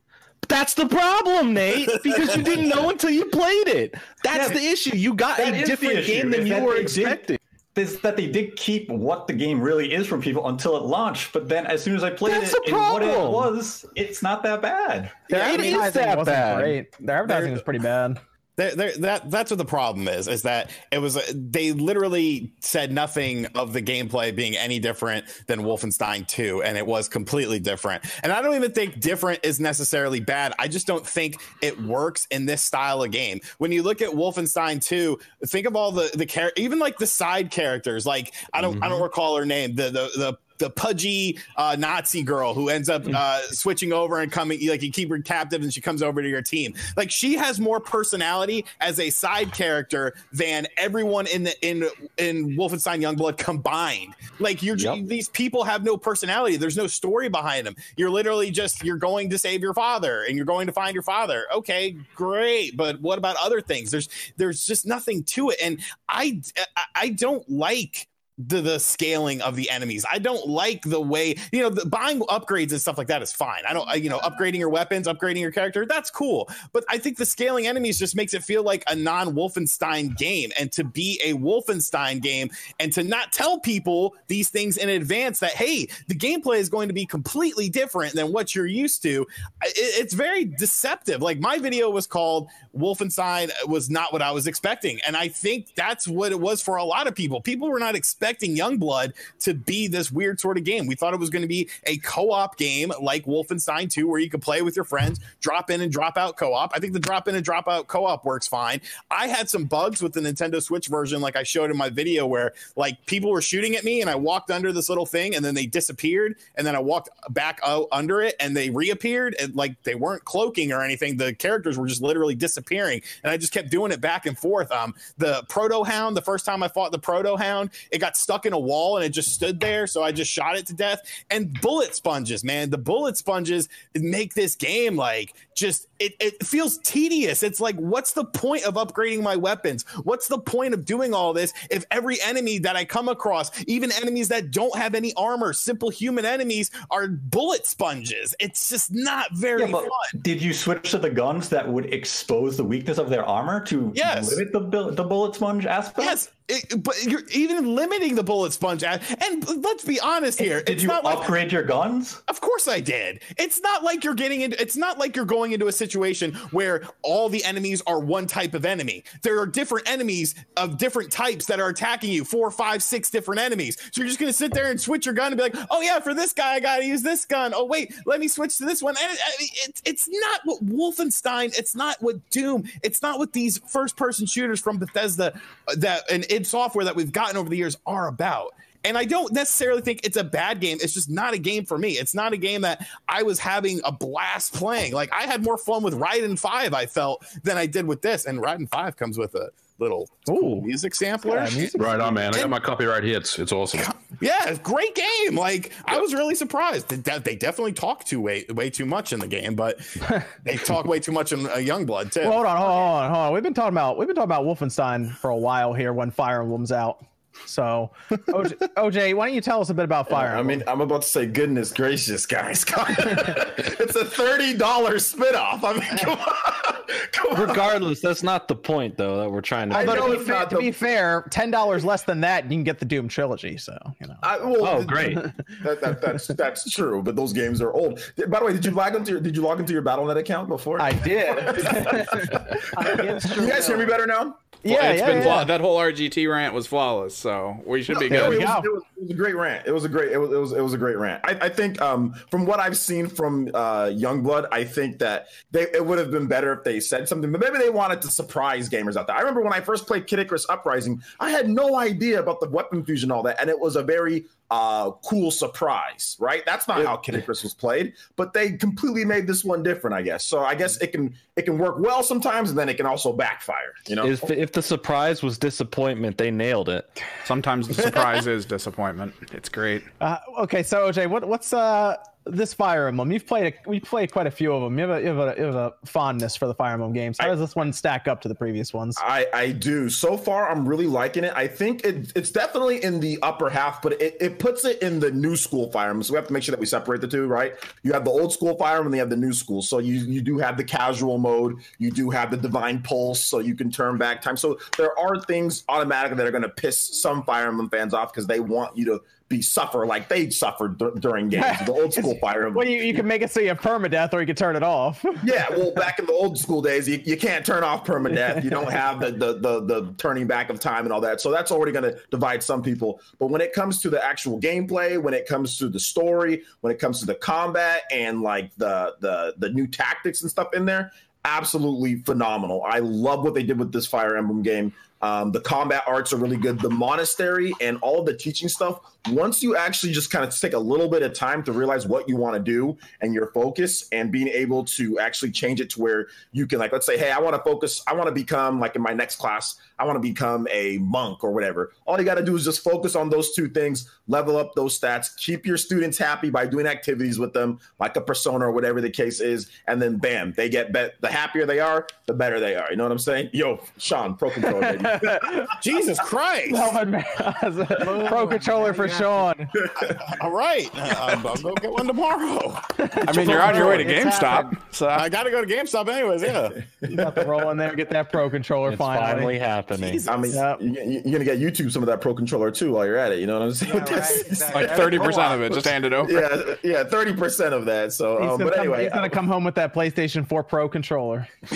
That's 0.48 0.74
the 0.74 0.86
problem, 0.86 1.52
Nate, 1.54 1.88
because 2.02 2.34
you 2.36 2.42
didn't 2.42 2.68
know 2.68 2.90
until 2.90 3.10
you 3.10 3.26
played 3.26 3.68
it. 3.68 3.94
That's 4.24 4.48
Yeah, 4.50 4.54
the 4.56 4.60
issue. 4.66 4.96
You 4.96 5.14
got 5.14 5.38
a 5.40 5.64
different 5.64 6.06
game 6.06 6.30
than 6.30 6.42
is 6.42 6.48
you 6.48 6.62
were 6.62 6.74
they 6.74 6.84
did- 6.84 6.84
expecting. 6.84 7.38
is 7.76 8.00
that 8.00 8.16
they 8.16 8.26
did 8.26 8.56
keep 8.56 8.88
what 8.90 9.26
the 9.26 9.32
game 9.32 9.60
really 9.60 9.92
is 9.92 10.06
from 10.06 10.20
people 10.22 10.48
until 10.48 10.76
it 10.76 10.82
launched. 10.84 11.32
But 11.32 11.48
then, 11.48 11.66
as 11.66 11.82
soon 11.82 11.94
as 11.96 12.02
I 12.02 12.10
played 12.10 12.34
That's 12.40 12.54
it 12.54 12.62
and 12.66 12.76
what 12.76 13.02
it 13.02 13.08
was, 13.30 13.84
it's 13.94 14.22
not 14.22 14.42
that 14.44 14.62
bad. 14.62 15.10
Their 15.28 15.48
It 15.54 15.60
is 15.60 15.74
advertising 15.74 16.02
that 16.02 16.18
wasn't 16.18 16.34
bad. 16.36 16.58
great. 16.58 16.92
Their 17.06 17.16
advertising 17.18 17.52
was 17.52 17.62
pretty 17.62 17.78
bad. 17.80 18.18
That 18.58 19.30
that's 19.30 19.50
what 19.52 19.56
the 19.56 19.64
problem 19.64 20.08
is. 20.08 20.26
Is 20.26 20.42
that 20.42 20.70
it 20.90 20.98
was 20.98 21.16
they 21.32 21.70
literally 21.70 22.52
said 22.60 22.90
nothing 22.90 23.46
of 23.54 23.72
the 23.72 23.80
gameplay 23.80 24.34
being 24.34 24.56
any 24.56 24.80
different 24.80 25.26
than 25.46 25.60
Wolfenstein 25.60 26.26
2, 26.26 26.64
and 26.64 26.76
it 26.76 26.84
was 26.84 27.08
completely 27.08 27.60
different. 27.60 28.04
And 28.24 28.32
I 28.32 28.42
don't 28.42 28.56
even 28.56 28.72
think 28.72 28.98
different 28.98 29.40
is 29.44 29.60
necessarily 29.60 30.18
bad. 30.18 30.54
I 30.58 30.66
just 30.66 30.88
don't 30.88 31.06
think 31.06 31.40
it 31.62 31.80
works 31.80 32.26
in 32.32 32.46
this 32.46 32.60
style 32.60 33.04
of 33.04 33.12
game. 33.12 33.40
When 33.58 33.70
you 33.70 33.84
look 33.84 34.02
at 34.02 34.10
Wolfenstein 34.10 34.84
2, 34.84 35.18
think 35.46 35.68
of 35.68 35.76
all 35.76 35.92
the 35.92 36.10
the 36.14 36.26
char- 36.26 36.52
even 36.56 36.80
like 36.80 36.98
the 36.98 37.06
side 37.06 37.52
characters. 37.52 38.06
Like 38.06 38.34
I 38.52 38.60
don't 38.60 38.82
I 38.82 38.88
don't 38.88 38.96
mm-hmm. 38.96 39.04
recall 39.04 39.36
her 39.36 39.46
name. 39.46 39.76
The 39.76 39.84
the 39.84 40.10
the 40.16 40.38
the 40.58 40.70
pudgy 40.70 41.38
uh, 41.56 41.76
Nazi 41.78 42.22
girl 42.22 42.54
who 42.54 42.68
ends 42.68 42.88
up 42.88 43.04
uh, 43.06 43.40
switching 43.50 43.92
over 43.92 44.20
and 44.20 44.30
coming, 44.30 44.66
like 44.68 44.82
you 44.82 44.90
keep 44.92 45.08
her 45.10 45.18
captive 45.20 45.62
and 45.62 45.72
she 45.72 45.80
comes 45.80 46.02
over 46.02 46.22
to 46.22 46.28
your 46.28 46.42
team. 46.42 46.74
Like 46.96 47.10
she 47.10 47.34
has 47.34 47.60
more 47.60 47.80
personality 47.80 48.64
as 48.80 49.00
a 49.00 49.10
side 49.10 49.52
character 49.52 50.14
than 50.32 50.66
everyone 50.76 51.26
in 51.26 51.44
the 51.44 51.66
in 51.68 51.88
in 52.16 52.56
Wolfenstein 52.56 53.00
Youngblood 53.00 53.36
combined. 53.38 54.14
Like 54.38 54.62
you're 54.62 54.76
Yep. 54.76 55.06
these 55.06 55.28
people 55.28 55.64
have 55.64 55.84
no 55.84 55.96
personality. 55.96 56.56
There's 56.56 56.76
no 56.76 56.86
story 56.86 57.28
behind 57.28 57.66
them. 57.66 57.74
You're 57.96 58.10
literally 58.10 58.50
just 58.50 58.84
you're 58.84 58.96
going 58.96 59.30
to 59.30 59.38
save 59.38 59.60
your 59.60 59.74
father 59.74 60.22
and 60.22 60.36
you're 60.36 60.46
going 60.46 60.66
to 60.66 60.72
find 60.72 60.94
your 60.94 61.02
father. 61.02 61.46
Okay, 61.54 61.96
great, 62.14 62.76
but 62.76 63.00
what 63.00 63.18
about 63.18 63.36
other 63.42 63.60
things? 63.60 63.90
There's 63.90 64.08
there's 64.36 64.64
just 64.64 64.86
nothing 64.86 65.24
to 65.24 65.50
it, 65.50 65.56
and 65.62 65.80
I 66.08 66.40
I, 66.76 66.82
I 66.94 67.08
don't 67.10 67.48
like 67.50 68.06
the 68.38 68.60
the 68.60 68.78
scaling 68.78 69.40
of 69.42 69.56
the 69.56 69.68
enemies. 69.68 70.04
I 70.10 70.18
don't 70.18 70.46
like 70.46 70.82
the 70.82 71.00
way 71.00 71.34
you 71.50 71.60
know 71.60 71.70
the, 71.70 71.86
buying 71.86 72.20
upgrades 72.20 72.70
and 72.70 72.80
stuff 72.80 72.96
like 72.96 73.08
that 73.08 73.20
is 73.20 73.32
fine. 73.32 73.62
I 73.68 73.72
don't 73.72 74.02
you 74.02 74.08
know 74.08 74.20
upgrading 74.20 74.58
your 74.58 74.68
weapons, 74.68 75.08
upgrading 75.08 75.40
your 75.40 75.50
character, 75.50 75.84
that's 75.84 76.10
cool. 76.10 76.48
But 76.72 76.84
I 76.88 76.98
think 76.98 77.16
the 77.16 77.26
scaling 77.26 77.66
enemies 77.66 77.98
just 77.98 78.14
makes 78.14 78.34
it 78.34 78.44
feel 78.44 78.62
like 78.62 78.84
a 78.86 78.94
non 78.94 79.34
Wolfenstein 79.34 80.16
game. 80.16 80.52
And 80.58 80.70
to 80.72 80.84
be 80.84 81.20
a 81.24 81.34
Wolfenstein 81.34 82.22
game 82.22 82.50
and 82.78 82.92
to 82.92 83.02
not 83.02 83.32
tell 83.32 83.58
people 83.58 84.14
these 84.28 84.50
things 84.50 84.76
in 84.76 84.88
advance 84.88 85.40
that 85.40 85.52
hey, 85.52 85.88
the 86.06 86.14
gameplay 86.14 86.58
is 86.58 86.68
going 86.68 86.88
to 86.88 86.94
be 86.94 87.06
completely 87.06 87.68
different 87.68 88.14
than 88.14 88.32
what 88.32 88.54
you're 88.54 88.66
used 88.66 89.02
to. 89.02 89.26
It, 89.64 89.74
it's 89.76 90.14
very 90.14 90.44
deceptive. 90.44 91.22
Like 91.22 91.40
my 91.40 91.58
video 91.58 91.90
was 91.90 92.06
called 92.06 92.48
Wolfenstein 92.76 93.50
was 93.66 93.90
not 93.90 94.12
what 94.12 94.22
I 94.22 94.30
was 94.30 94.46
expecting, 94.46 95.00
and 95.04 95.16
I 95.16 95.26
think 95.26 95.74
that's 95.74 96.06
what 96.06 96.30
it 96.30 96.38
was 96.38 96.62
for 96.62 96.76
a 96.76 96.84
lot 96.84 97.08
of 97.08 97.16
people. 97.16 97.40
People 97.40 97.68
were 97.68 97.80
not 97.80 97.96
expecting 97.96 98.27
Youngblood 98.36 99.14
to 99.40 99.54
be 99.54 99.88
this 99.88 100.10
weird 100.10 100.40
sort 100.40 100.58
of 100.58 100.64
game. 100.64 100.86
We 100.86 100.94
thought 100.94 101.14
it 101.14 101.20
was 101.20 101.30
going 101.30 101.42
to 101.42 101.48
be 101.48 101.68
a 101.84 101.98
co-op 101.98 102.56
game 102.56 102.92
like 103.00 103.24
Wolfenstein 103.24 103.90
2, 103.90 104.08
where 104.08 104.20
you 104.20 104.30
could 104.30 104.42
play 104.42 104.62
with 104.62 104.76
your 104.76 104.84
friends, 104.84 105.20
drop 105.40 105.70
in 105.70 105.80
and 105.80 105.90
drop 105.90 106.16
out 106.16 106.36
co-op. 106.36 106.72
I 106.74 106.78
think 106.78 106.92
the 106.92 107.00
drop 107.00 107.28
in 107.28 107.34
and 107.34 107.44
drop 107.44 107.68
out 107.68 107.86
co-op 107.86 108.24
works 108.24 108.46
fine. 108.46 108.80
I 109.10 109.28
had 109.28 109.48
some 109.48 109.64
bugs 109.64 110.02
with 110.02 110.12
the 110.12 110.20
Nintendo 110.20 110.62
Switch 110.62 110.88
version, 110.88 111.20
like 111.20 111.36
I 111.36 111.42
showed 111.42 111.70
in 111.70 111.76
my 111.76 111.88
video, 111.88 112.26
where 112.26 112.52
like 112.76 113.04
people 113.06 113.30
were 113.30 113.42
shooting 113.42 113.76
at 113.76 113.84
me, 113.84 114.00
and 114.00 114.10
I 114.10 114.16
walked 114.16 114.50
under 114.50 114.72
this 114.72 114.88
little 114.88 115.06
thing, 115.06 115.34
and 115.34 115.44
then 115.44 115.54
they 115.54 115.66
disappeared, 115.66 116.36
and 116.56 116.66
then 116.66 116.74
I 116.74 116.80
walked 116.80 117.08
back 117.30 117.60
out 117.64 117.88
under 117.92 118.20
it, 118.20 118.34
and 118.40 118.56
they 118.56 118.70
reappeared, 118.70 119.34
and 119.40 119.54
like 119.54 119.82
they 119.82 119.94
weren't 119.94 120.24
cloaking 120.24 120.72
or 120.72 120.82
anything. 120.82 121.16
The 121.16 121.34
characters 121.34 121.78
were 121.78 121.86
just 121.86 122.02
literally 122.02 122.34
disappearing, 122.34 123.02
and 123.22 123.30
I 123.30 123.36
just 123.36 123.52
kept 123.52 123.70
doing 123.70 123.92
it 123.92 124.00
back 124.00 124.26
and 124.26 124.38
forth. 124.38 124.70
Um, 124.70 124.94
the 125.16 125.44
Proto 125.48 125.84
Hound, 125.84 126.16
the 126.16 126.22
first 126.22 126.44
time 126.44 126.62
I 126.62 126.68
fought 126.68 126.92
the 126.92 126.98
Proto 126.98 127.36
Hound, 127.36 127.70
it 127.90 127.98
got 127.98 128.16
stuck 128.18 128.46
in 128.46 128.52
a 128.52 128.58
wall 128.58 128.96
and 128.96 129.04
it 129.04 129.10
just 129.10 129.32
stood 129.32 129.60
there, 129.60 129.86
so 129.86 130.02
I 130.02 130.12
just 130.12 130.30
shot 130.30 130.56
it 130.56 130.66
to 130.66 130.74
death. 130.74 131.02
And 131.30 131.58
bullet 131.60 131.94
sponges, 131.94 132.44
man, 132.44 132.70
the 132.70 132.78
bullet 132.78 133.16
sponges 133.16 133.68
make 133.94 134.34
this 134.34 134.56
game 134.56 134.96
like 134.96 135.34
just 135.54 135.87
it, 135.98 136.14
it 136.20 136.44
feels 136.46 136.78
tedious. 136.78 137.42
It's 137.42 137.60
like, 137.60 137.76
what's 137.76 138.12
the 138.12 138.24
point 138.24 138.64
of 138.64 138.74
upgrading 138.74 139.22
my 139.22 139.36
weapons? 139.36 139.84
What's 140.04 140.28
the 140.28 140.38
point 140.38 140.74
of 140.74 140.84
doing 140.84 141.12
all 141.14 141.32
this 141.32 141.52
if 141.70 141.84
every 141.90 142.20
enemy 142.22 142.58
that 142.60 142.76
I 142.76 142.84
come 142.84 143.08
across, 143.08 143.50
even 143.66 143.90
enemies 143.92 144.28
that 144.28 144.50
don't 144.50 144.76
have 144.76 144.94
any 144.94 145.12
armor, 145.16 145.52
simple 145.52 145.90
human 145.90 146.24
enemies, 146.24 146.70
are 146.90 147.08
bullet 147.08 147.66
sponges? 147.66 148.34
It's 148.38 148.68
just 148.68 148.92
not 148.92 149.32
very 149.32 149.62
Yeah, 149.62 149.72
fun. 149.72 149.88
did 150.22 150.40
you 150.40 150.52
switch 150.54 150.90
to 150.92 150.98
the 150.98 151.10
guns 151.10 151.48
that 151.48 151.68
would 151.68 151.86
expose 151.92 152.56
the 152.56 152.64
weakness 152.64 152.98
of 152.98 153.10
their 153.10 153.24
armor 153.24 153.60
to 153.66 153.90
Yes. 153.94 154.30
limit 154.30 154.52
the 154.52 154.90
the 154.92 155.04
bullet 155.04 155.34
sponge 155.34 155.66
aspect? 155.66 156.04
Yes, 156.06 156.30
it, 156.48 156.82
but 156.82 156.94
you're 157.04 157.26
even 157.32 157.74
limiting 157.74 158.14
the 158.14 158.22
bullet 158.22 158.52
sponge. 158.52 158.82
ad- 158.84 159.02
And 159.26 159.62
let's 159.62 159.84
be 159.84 160.00
honest 160.00 160.38
here. 160.38 160.62
Did 160.62 160.80
you 160.80 160.88
not 160.88 161.04
like 161.04 161.18
upgrade 161.18 161.52
your 161.52 161.62
guns? 161.64 162.22
Of 162.28 162.40
course 162.40 162.68
I 162.68 162.80
did. 162.80 163.20
It's 163.36 163.60
not 163.60 163.82
like 163.82 164.04
you're 164.04 164.14
getting 164.14 164.40
into 164.42 164.60
it's 164.60 164.76
not 164.76 164.98
like 164.98 165.16
you're 165.16 165.24
going 165.24 165.52
into 165.52 165.66
a 165.66 165.72
situation 165.72 165.87
situation 165.88 166.34
where 166.50 166.82
all 167.02 167.28
the 167.28 167.42
enemies 167.44 167.82
are 167.86 167.98
one 167.98 168.26
type 168.26 168.54
of 168.54 168.64
enemy. 168.64 169.04
There 169.22 169.40
are 169.40 169.46
different 169.46 169.88
enemies 169.88 170.34
of 170.56 170.78
different 170.78 171.10
types 171.10 171.46
that 171.46 171.60
are 171.60 171.68
attacking 171.68 172.10
you, 172.10 172.24
four, 172.24 172.50
five, 172.50 172.82
six 172.82 173.10
different 173.10 173.40
enemies. 173.40 173.78
So 173.92 174.00
you're 174.00 174.08
just 174.08 174.20
gonna 174.20 174.32
sit 174.32 174.52
there 174.52 174.70
and 174.70 174.80
switch 174.80 175.06
your 175.06 175.14
gun 175.14 175.32
and 175.32 175.36
be 175.36 175.42
like, 175.42 175.56
oh 175.70 175.80
yeah, 175.80 176.00
for 176.00 176.14
this 176.14 176.32
guy, 176.32 176.54
I 176.54 176.60
gotta 176.60 176.84
use 176.84 177.02
this 177.02 177.24
gun. 177.24 177.52
Oh 177.54 177.64
wait, 177.64 177.94
let 178.06 178.20
me 178.20 178.28
switch 178.28 178.58
to 178.58 178.64
this 178.64 178.82
one. 178.82 178.96
And 179.00 179.12
it, 179.12 179.50
it, 179.68 179.82
it's 179.84 180.08
not 180.08 180.40
what 180.44 180.64
Wolfenstein, 180.64 181.56
it's 181.58 181.74
not 181.74 181.96
what 182.00 182.28
Doom, 182.30 182.64
it's 182.82 183.02
not 183.02 183.18
what 183.18 183.32
these 183.32 183.58
first 183.68 183.96
person 183.96 184.26
shooters 184.26 184.60
from 184.60 184.78
Bethesda 184.78 185.40
uh, 185.66 185.74
that 185.78 186.10
and 186.10 186.24
id 186.30 186.46
Software 186.48 186.84
that 186.84 186.96
we've 186.96 187.12
gotten 187.12 187.36
over 187.36 187.48
the 187.48 187.56
years 187.56 187.76
are 187.86 188.08
about. 188.08 188.54
And 188.84 188.96
I 188.96 189.04
don't 189.04 189.32
necessarily 189.32 189.82
think 189.82 190.00
it's 190.04 190.16
a 190.16 190.24
bad 190.24 190.60
game. 190.60 190.78
It's 190.80 190.94
just 190.94 191.10
not 191.10 191.34
a 191.34 191.38
game 191.38 191.64
for 191.64 191.76
me. 191.76 191.92
It's 191.92 192.14
not 192.14 192.32
a 192.32 192.36
game 192.36 192.62
that 192.62 192.86
I 193.08 193.22
was 193.22 193.38
having 193.38 193.80
a 193.84 193.92
blast 193.92 194.54
playing. 194.54 194.92
Like 194.92 195.12
I 195.12 195.22
had 195.22 195.42
more 195.42 195.58
fun 195.58 195.82
with 195.82 195.94
Raiden 195.94 196.38
5, 196.38 196.72
I 196.74 196.86
felt, 196.86 197.24
than 197.42 197.56
I 197.56 197.66
did 197.66 197.86
with 197.86 198.02
this. 198.02 198.24
And 198.26 198.38
Raiden 198.40 198.68
5 198.68 198.96
comes 198.96 199.18
with 199.18 199.34
a 199.34 199.50
little 199.80 200.08
cool 200.26 200.60
music 200.62 200.94
sampler. 200.94 201.36
Yeah, 201.36 201.50
music- 201.56 201.80
Right 201.80 202.00
on, 202.00 202.14
man. 202.14 202.34
I 202.34 202.38
got 202.38 202.50
my 202.50 202.58
copyright 202.60 203.04
here. 203.04 203.18
It's, 203.18 203.38
it's 203.38 203.52
awesome. 203.52 203.80
Yeah, 204.20 204.54
great 204.62 204.94
game. 204.94 205.36
Like 205.36 205.72
I 205.84 205.98
was 205.98 206.12
really 206.14 206.34
surprised. 206.34 206.88
They, 206.88 207.18
they 207.18 207.36
definitely 207.36 207.72
talk 207.72 208.04
too 208.04 208.20
way 208.20 208.44
way 208.48 208.70
too 208.70 208.86
much 208.86 209.12
in 209.12 209.20
the 209.20 209.28
game, 209.28 209.54
but 209.54 209.78
they 210.44 210.56
talk 210.56 210.86
way 210.86 210.98
too 210.98 211.12
much 211.12 211.32
in 211.32 211.46
uh, 211.46 211.50
Youngblood 211.56 212.12
too. 212.12 212.20
Well, 212.20 212.32
hold 212.32 212.46
on, 212.46 212.56
hold 212.56 212.70
on, 212.70 213.10
hold 213.10 213.26
on. 213.26 213.32
We've 213.34 213.42
been 213.42 213.54
talking 213.54 213.74
about 213.74 213.98
we've 213.98 214.08
been 214.08 214.16
talking 214.16 214.24
about 214.24 214.44
Wolfenstein 214.44 215.12
for 215.14 215.30
a 215.30 215.36
while 215.36 215.72
here 215.72 215.92
when 215.92 216.10
Fire 216.10 216.42
Emblem's 216.42 216.72
out. 216.72 217.04
So, 217.46 217.90
OJ, 218.10 218.52
OJ, 218.74 219.14
why 219.14 219.26
don't 219.26 219.34
you 219.34 219.40
tell 219.40 219.60
us 219.60 219.70
a 219.70 219.74
bit 219.74 219.84
about 219.84 220.08
Fire 220.08 220.36
I 220.36 220.42
mean, 220.42 220.62
I'm 220.66 220.80
about 220.80 221.02
to 221.02 221.08
say, 221.08 221.26
goodness 221.26 221.72
gracious, 221.72 222.26
guys. 222.26 222.64
it's 222.68 223.96
a 223.96 224.04
$30 224.04 225.00
spit 225.00 225.34
off. 225.34 225.64
I 225.64 225.72
mean, 225.72 225.82
come 225.98 226.18
on. 226.18 226.74
Come 227.12 227.32
on. 227.32 227.48
Regardless, 227.48 228.00
that's 228.00 228.22
not 228.22 228.48
the 228.48 228.54
point 228.54 228.96
though 228.96 229.18
that 229.18 229.30
we're 229.30 229.40
trying 229.40 229.70
to. 229.70 229.76
I 229.76 229.84
make. 229.84 229.96
know 229.96 230.08
to, 230.08 230.12
it's 230.14 230.22
be, 230.22 230.28
fair, 230.28 230.38
not 230.38 230.50
to 230.50 230.56
the- 230.56 230.62
be 230.62 230.72
fair, 230.72 231.26
ten 231.30 231.50
dollars 231.50 231.84
less 231.84 232.02
than 232.02 232.20
that, 232.20 232.44
you 232.44 232.50
can 232.50 232.64
get 232.64 232.78
the 232.78 232.84
Doom 232.84 233.08
trilogy. 233.08 233.56
So 233.58 233.76
you 234.00 234.06
know. 234.08 234.16
I, 234.22 234.38
well, 234.38 234.66
Oh, 234.66 234.84
great. 234.84 235.16
That, 235.62 235.80
that, 235.80 236.00
that's 236.00 236.26
that's 236.28 236.70
true, 236.70 237.02
but 237.02 237.16
those 237.16 237.32
games 237.32 237.60
are 237.60 237.72
old. 237.72 238.00
By 238.28 238.38
the 238.38 238.44
way, 238.46 238.52
did 238.52 238.64
you 238.64 238.70
log 238.70 238.94
into 238.94 239.12
your 239.12 239.20
did 239.20 239.36
you 239.36 239.42
log 239.42 239.60
into 239.60 239.72
your 239.72 239.82
BattleNet 239.82 240.16
account 240.18 240.48
before? 240.48 240.80
I 240.80 240.92
did. 240.92 241.36
you 243.36 243.48
guys 243.48 243.66
hear 243.66 243.76
me 243.76 243.84
better 243.84 244.06
now? 244.06 244.36
yeah, 244.62 244.90
it's 244.90 245.00
yeah, 245.00 245.06
been 245.06 245.16
yeah. 245.18 245.22
flaw- 245.22 245.44
that 245.44 245.60
whole 245.60 245.78
RGT 245.78 246.30
rant 246.30 246.54
was 246.54 246.66
flawless, 246.66 247.16
so 247.16 247.27
we 247.66 247.82
should 247.82 247.98
be 247.98 248.08
There 248.08 248.30
good. 248.30 248.40
go. 248.40 248.46
go. 248.46 248.62
It 248.64 248.72
was, 248.72 248.82
it 248.96 249.02
was 249.02 249.10
a 249.10 249.14
great 249.14 249.36
rant. 249.36 249.66
It 249.66 249.72
was 249.72 249.84
a 249.84 249.88
great. 249.88 250.12
It 250.12 250.18
was. 250.18 250.32
It 250.32 250.38
was, 250.38 250.52
it 250.52 250.60
was 250.60 250.74
a 250.74 250.78
great 250.78 250.96
rant. 250.96 251.20
I, 251.24 251.38
I 251.42 251.48
think, 251.48 251.80
um, 251.80 252.12
from 252.30 252.46
what 252.46 252.60
I've 252.60 252.76
seen 252.76 253.06
from 253.08 253.48
uh, 253.54 253.86
Youngblood, 253.86 254.48
I 254.52 254.64
think 254.64 254.98
that 254.98 255.28
they 255.50 255.62
it 255.62 255.84
would 255.84 255.98
have 255.98 256.10
been 256.10 256.26
better 256.26 256.52
if 256.52 256.64
they 256.64 256.80
said 256.80 257.08
something. 257.08 257.30
But 257.32 257.40
maybe 257.40 257.58
they 257.58 257.70
wanted 257.70 258.02
to 258.02 258.08
surprise 258.08 258.68
gamers 258.68 258.96
out 258.96 259.06
there. 259.06 259.16
I 259.16 259.20
remember 259.20 259.42
when 259.42 259.52
I 259.52 259.60
first 259.60 259.86
played 259.86 260.06
Kid 260.06 260.18
Icarus 260.18 260.46
Uprising, 260.48 261.02
I 261.20 261.30
had 261.30 261.48
no 261.48 261.76
idea 261.76 262.20
about 262.20 262.40
the 262.40 262.48
weapon 262.48 262.84
fusion, 262.84 263.10
and 263.10 263.16
all 263.16 263.22
that, 263.24 263.40
and 263.40 263.48
it 263.50 263.58
was 263.58 263.76
a 263.76 263.82
very 263.82 264.26
uh, 264.50 264.90
cool 265.04 265.30
surprise. 265.30 266.16
Right? 266.18 266.44
That's 266.46 266.68
not 266.68 266.84
how 266.84 266.96
Kid 266.96 267.16
Icarus 267.16 267.42
was 267.42 267.54
played, 267.54 267.94
but 268.16 268.32
they 268.32 268.52
completely 268.52 269.04
made 269.04 269.26
this 269.26 269.44
one 269.44 269.62
different. 269.62 269.94
I 269.94 270.02
guess. 270.02 270.24
So 270.24 270.40
I 270.40 270.54
guess 270.54 270.78
it 270.78 270.92
can 270.92 271.14
it 271.36 271.42
can 271.42 271.58
work 271.58 271.78
well 271.78 272.02
sometimes, 272.02 272.50
and 272.50 272.58
then 272.58 272.68
it 272.68 272.76
can 272.76 272.86
also 272.86 273.12
backfire. 273.12 273.74
You 273.86 273.96
know. 273.96 274.06
If, 274.06 274.30
if 274.30 274.52
the 274.52 274.62
surprise 274.62 275.22
was 275.22 275.38
disappointment, 275.38 276.18
they 276.18 276.30
nailed 276.30 276.68
it. 276.68 277.02
Sometimes 277.24 277.68
the 277.68 277.74
surprise 277.74 278.26
is 278.26 278.44
disappointment. 278.44 279.14
It's 279.32 279.48
great. 279.48 279.84
Uh, 280.00 280.18
okay, 280.38 280.62
so 280.62 280.90
OJ, 280.90 281.08
what 281.08 281.26
what's 281.26 281.52
uh 281.52 281.96
this 282.24 282.54
Fire 282.54 282.88
Emblem? 282.88 283.10
You've 283.10 283.26
played 283.26 283.54
a, 283.54 283.68
we 283.68 283.80
played 283.80 284.12
quite 284.12 284.26
a 284.26 284.30
few 284.30 284.52
of 284.52 284.62
them. 284.62 284.78
You 284.78 284.88
have 284.88 284.98
a 284.98 285.00
you 285.00 285.08
have 285.08 285.18
a, 285.18 285.34
you 285.38 285.44
have 285.44 285.54
a 285.54 285.74
fondness 285.84 286.36
for 286.36 286.46
the 286.46 286.54
Fire 286.54 286.74
Emblem 286.74 286.92
games. 286.92 287.16
How 287.18 287.28
does 287.28 287.40
this 287.40 287.56
one 287.56 287.72
stack 287.72 288.08
up 288.08 288.20
to 288.22 288.28
the 288.28 288.34
previous 288.34 288.74
ones? 288.74 288.96
I, 289.00 289.26
I 289.32 289.52
do. 289.52 289.88
So 289.88 290.16
far, 290.16 290.50
I'm 290.50 290.68
really 290.68 290.86
liking 290.86 291.24
it. 291.24 291.32
I 291.34 291.46
think 291.46 291.84
it, 291.84 292.12
it's 292.14 292.30
definitely 292.30 292.82
in 292.82 293.00
the 293.00 293.18
upper 293.22 293.48
half, 293.48 293.82
but 293.82 294.00
it, 294.00 294.16
it 294.20 294.38
puts 294.38 294.64
it 294.64 294.82
in 294.82 295.00
the 295.00 295.10
new 295.10 295.36
school 295.36 295.70
Fire 295.70 295.90
Emblem. 295.90 296.02
So 296.02 296.12
we 296.12 296.16
have 296.16 296.26
to 296.26 296.32
make 296.32 296.42
sure 296.42 296.52
that 296.52 296.60
we 296.60 296.66
separate 296.66 297.00
the 297.00 297.08
two, 297.08 297.26
right? 297.26 297.54
You 297.82 297.92
have 297.92 298.04
the 298.04 298.10
old 298.10 298.32
school 298.32 298.56
Fire 298.56 298.76
Emblem 298.76 298.92
and 298.92 298.96
you 298.96 299.00
have 299.00 299.10
the 299.10 299.16
new 299.16 299.32
school. 299.32 299.62
So 299.62 299.78
you, 299.78 299.94
you 300.00 300.20
do 300.20 300.38
have 300.38 300.56
the 300.56 300.64
casual 300.64 301.18
mode. 301.18 301.60
You 301.78 301.90
do 301.90 302.10
have 302.10 302.30
the 302.30 302.36
Divine 302.36 302.82
Pulse, 302.82 303.20
so 303.20 303.38
you 303.38 303.54
can 303.54 303.70
turn 303.70 303.98
back 303.98 304.22
time. 304.22 304.36
So 304.36 304.58
there 304.76 304.98
are 304.98 305.20
things 305.20 305.64
automatically 305.68 306.16
that 306.18 306.26
are 306.26 306.32
going 306.32 306.42
to 306.42 306.48
piss 306.48 307.00
some 307.00 307.22
Fire 307.24 307.48
Emblem 307.48 307.70
fans 307.70 307.94
off 307.94 308.12
because 308.12 308.26
they 308.26 308.40
want 308.40 308.76
you 308.76 308.84
to 308.86 309.00
be 309.28 309.42
suffer 309.42 309.84
like 309.86 310.08
they 310.08 310.30
suffered 310.30 310.78
dur- 310.78 310.94
during 310.98 311.28
games. 311.28 311.58
The 311.66 311.72
old 311.72 311.92
school 311.92 312.16
Fire 312.20 312.46
Emblem. 312.46 312.54
Well, 312.54 312.66
you, 312.68 312.82
you 312.82 312.94
can 312.94 313.06
make 313.06 313.22
it 313.22 313.30
so 313.30 313.40
you 313.40 313.48
have 313.48 313.60
permadeath, 313.60 314.12
or 314.14 314.20
you 314.20 314.26
can 314.26 314.36
turn 314.36 314.56
it 314.56 314.62
off. 314.62 315.04
Yeah, 315.24 315.50
well, 315.50 315.72
back 315.72 315.98
in 315.98 316.06
the 316.06 316.12
old 316.12 316.38
school 316.38 316.62
days, 316.62 316.88
you, 316.88 317.02
you 317.04 317.16
can't 317.16 317.44
turn 317.44 317.64
off 317.64 317.84
permadeath. 317.84 318.44
You 318.44 318.50
don't 318.50 318.70
have 318.70 319.00
the, 319.00 319.10
the 319.10 319.34
the 319.34 319.60
the 319.64 319.94
turning 319.98 320.26
back 320.26 320.48
of 320.48 320.60
time 320.60 320.84
and 320.84 320.92
all 320.92 321.00
that. 321.00 321.20
So 321.20 321.30
that's 321.30 321.50
already 321.50 321.72
going 321.72 321.92
to 321.92 321.98
divide 322.10 322.42
some 322.42 322.62
people. 322.62 323.00
But 323.18 323.26
when 323.26 323.40
it 323.40 323.52
comes 323.52 323.82
to 323.82 323.90
the 323.90 324.02
actual 324.02 324.40
gameplay, 324.40 325.00
when 325.00 325.12
it 325.12 325.26
comes 325.26 325.58
to 325.58 325.68
the 325.68 325.80
story, 325.80 326.44
when 326.60 326.72
it 326.72 326.78
comes 326.78 327.00
to 327.00 327.06
the 327.06 327.16
combat 327.16 327.82
and 327.90 328.22
like 328.22 328.54
the 328.56 328.94
the 329.00 329.34
the 329.38 329.50
new 329.50 329.66
tactics 329.66 330.22
and 330.22 330.30
stuff 330.30 330.54
in 330.54 330.64
there, 330.64 330.92
absolutely 331.24 331.96
phenomenal. 331.96 332.62
I 332.64 332.78
love 332.78 333.24
what 333.24 333.34
they 333.34 333.42
did 333.42 333.58
with 333.58 333.72
this 333.72 333.86
Fire 333.86 334.16
Emblem 334.16 334.42
game. 334.42 334.72
Um, 335.00 335.30
the 335.30 335.40
combat 335.40 335.84
arts 335.86 336.12
are 336.12 336.16
really 336.16 336.36
good. 336.36 336.58
The 336.60 336.70
monastery 336.70 337.52
and 337.60 337.78
all 337.82 338.02
the 338.02 338.16
teaching 338.16 338.48
stuff. 338.48 338.80
Once 339.10 339.42
you 339.42 339.56
actually 339.56 339.92
just 339.92 340.10
kind 340.10 340.24
of 340.24 340.38
take 340.38 340.52
a 340.52 340.58
little 340.58 340.88
bit 340.88 341.02
of 341.02 341.12
time 341.12 341.42
to 341.42 341.52
realize 341.52 341.86
what 341.86 342.08
you 342.08 342.16
want 342.16 342.34
to 342.34 342.40
do 342.40 342.76
and 343.00 343.14
your 343.14 343.28
focus, 343.28 343.88
and 343.92 344.10
being 344.12 344.28
able 344.28 344.64
to 344.64 344.98
actually 344.98 345.30
change 345.30 345.60
it 345.60 345.70
to 345.70 345.80
where 345.80 346.08
you 346.32 346.46
can, 346.46 346.58
like, 346.58 346.72
let's 346.72 346.86
say, 346.86 346.98
hey, 346.98 347.10
I 347.10 347.18
want 347.18 347.36
to 347.36 347.42
focus. 347.42 347.82
I 347.86 347.94
want 347.94 348.06
to 348.08 348.12
become 348.12 348.60
like 348.60 348.76
in 348.76 348.82
my 348.82 348.92
next 348.92 349.16
class. 349.16 349.56
I 349.78 349.84
want 349.84 349.96
to 349.96 350.00
become 350.00 350.48
a 350.50 350.78
monk 350.78 351.22
or 351.22 351.32
whatever. 351.32 351.72
All 351.86 351.98
you 351.98 352.04
got 352.04 352.16
to 352.16 352.24
do 352.24 352.34
is 352.34 352.44
just 352.44 352.62
focus 352.62 352.96
on 352.96 353.10
those 353.10 353.34
two 353.34 353.48
things, 353.48 353.90
level 354.08 354.36
up 354.36 354.54
those 354.54 354.78
stats, 354.78 355.16
keep 355.16 355.46
your 355.46 355.56
students 355.56 355.98
happy 355.98 356.30
by 356.30 356.46
doing 356.46 356.66
activities 356.66 357.18
with 357.18 357.32
them, 357.32 357.60
like 357.78 357.96
a 357.96 358.00
persona 358.00 358.46
or 358.46 358.52
whatever 358.52 358.80
the 358.80 358.90
case 358.90 359.20
is, 359.20 359.48
and 359.66 359.80
then 359.80 359.96
bam, 359.96 360.32
they 360.32 360.48
get 360.48 360.72
bet. 360.72 361.00
The 361.00 361.08
happier 361.08 361.46
they 361.46 361.60
are, 361.60 361.86
the 362.06 362.14
better 362.14 362.40
they 362.40 362.56
are. 362.56 362.70
You 362.70 362.76
know 362.76 362.82
what 362.84 362.92
I'm 362.92 362.98
saying? 362.98 363.30
Yo, 363.32 363.60
Sean, 363.78 364.16
pro 364.16 364.30
controller, 364.30 364.78
baby. 364.78 365.46
Jesus 365.62 365.98
Christ! 366.00 366.54
Oh, 366.58 366.72
Melvin 366.72 366.90
man 366.90 367.04
has 367.40 367.58
a 367.58 368.06
pro 368.08 368.26
controller 368.26 368.74
for 368.74 368.88
Sean. 368.98 369.48
All 370.20 370.30
right, 370.30 370.70
uh, 370.76 371.16
I'll 371.24 371.36
go 371.36 371.54
get 371.54 371.70
one 371.72 371.86
tomorrow. 371.86 372.58
I 372.78 373.12
mean, 373.16 373.28
you're 373.28 373.40
on 373.42 373.54
your 373.56 373.68
way 373.68 373.78
to 373.78 373.84
It's 373.84 374.16
GameStop, 374.18 374.58
so 374.70 374.88
I 374.88 375.08
got 375.08 375.22
to 375.24 375.30
go 375.30 375.44
to 375.44 375.46
GameStop 375.54 375.88
anyways. 375.88 376.22
Yeah. 376.22 376.48
You 376.82 376.96
got 376.96 377.14
the 377.14 377.24
roll 377.24 377.50
in 377.50 377.56
there, 377.56 377.74
get 377.74 377.90
that 377.90 378.10
pro 378.10 378.28
controller 378.30 378.70
It's 378.70 378.78
finally. 378.78 379.06
finally 379.12 379.38
happening. 379.38 380.00
I 380.08 380.16
mean, 380.16 380.32
Yep. 380.32 380.60
you, 380.60 380.72
you- 380.72 381.02
you're 381.04 381.12
gonna 381.12 381.24
get 381.24 381.38
YouTube 381.38 381.70
some 381.72 381.82
of 381.82 381.86
that 381.86 382.00
pro 382.00 382.14
controller 382.14 382.50
too 382.50 382.72
while 382.72 382.84
you're 382.86 382.96
at 382.98 383.12
it. 383.12 383.18
You 383.20 383.26
know 383.26 383.38
what 383.38 383.46
I'm 383.46 383.52
saying? 383.54 383.72
Yeah, 383.74 383.80
right, 383.94 384.10
exactly. 384.26 384.62
like 384.66 384.76
thirty 384.76 384.98
percent 384.98 385.32
of 385.34 385.40
it, 385.42 385.52
just 385.52 385.66
hand 385.66 385.84
it 385.84 385.92
over. 385.92 386.10
yeah, 386.12 386.54
yeah, 386.62 386.84
thirty 386.84 387.12
percent 387.14 387.54
of 387.54 387.64
that. 387.66 387.92
So, 387.92 388.20
um, 388.22 388.38
but 388.38 388.52
come, 388.54 388.60
anyway, 388.60 388.84
he's 388.84 388.92
gonna 388.92 389.08
come 389.10 389.26
home 389.26 389.44
with 389.44 389.54
that 389.54 389.72
PlayStation 389.74 390.26
4 390.26 390.42
Pro 390.42 390.68
controller. 390.68 391.26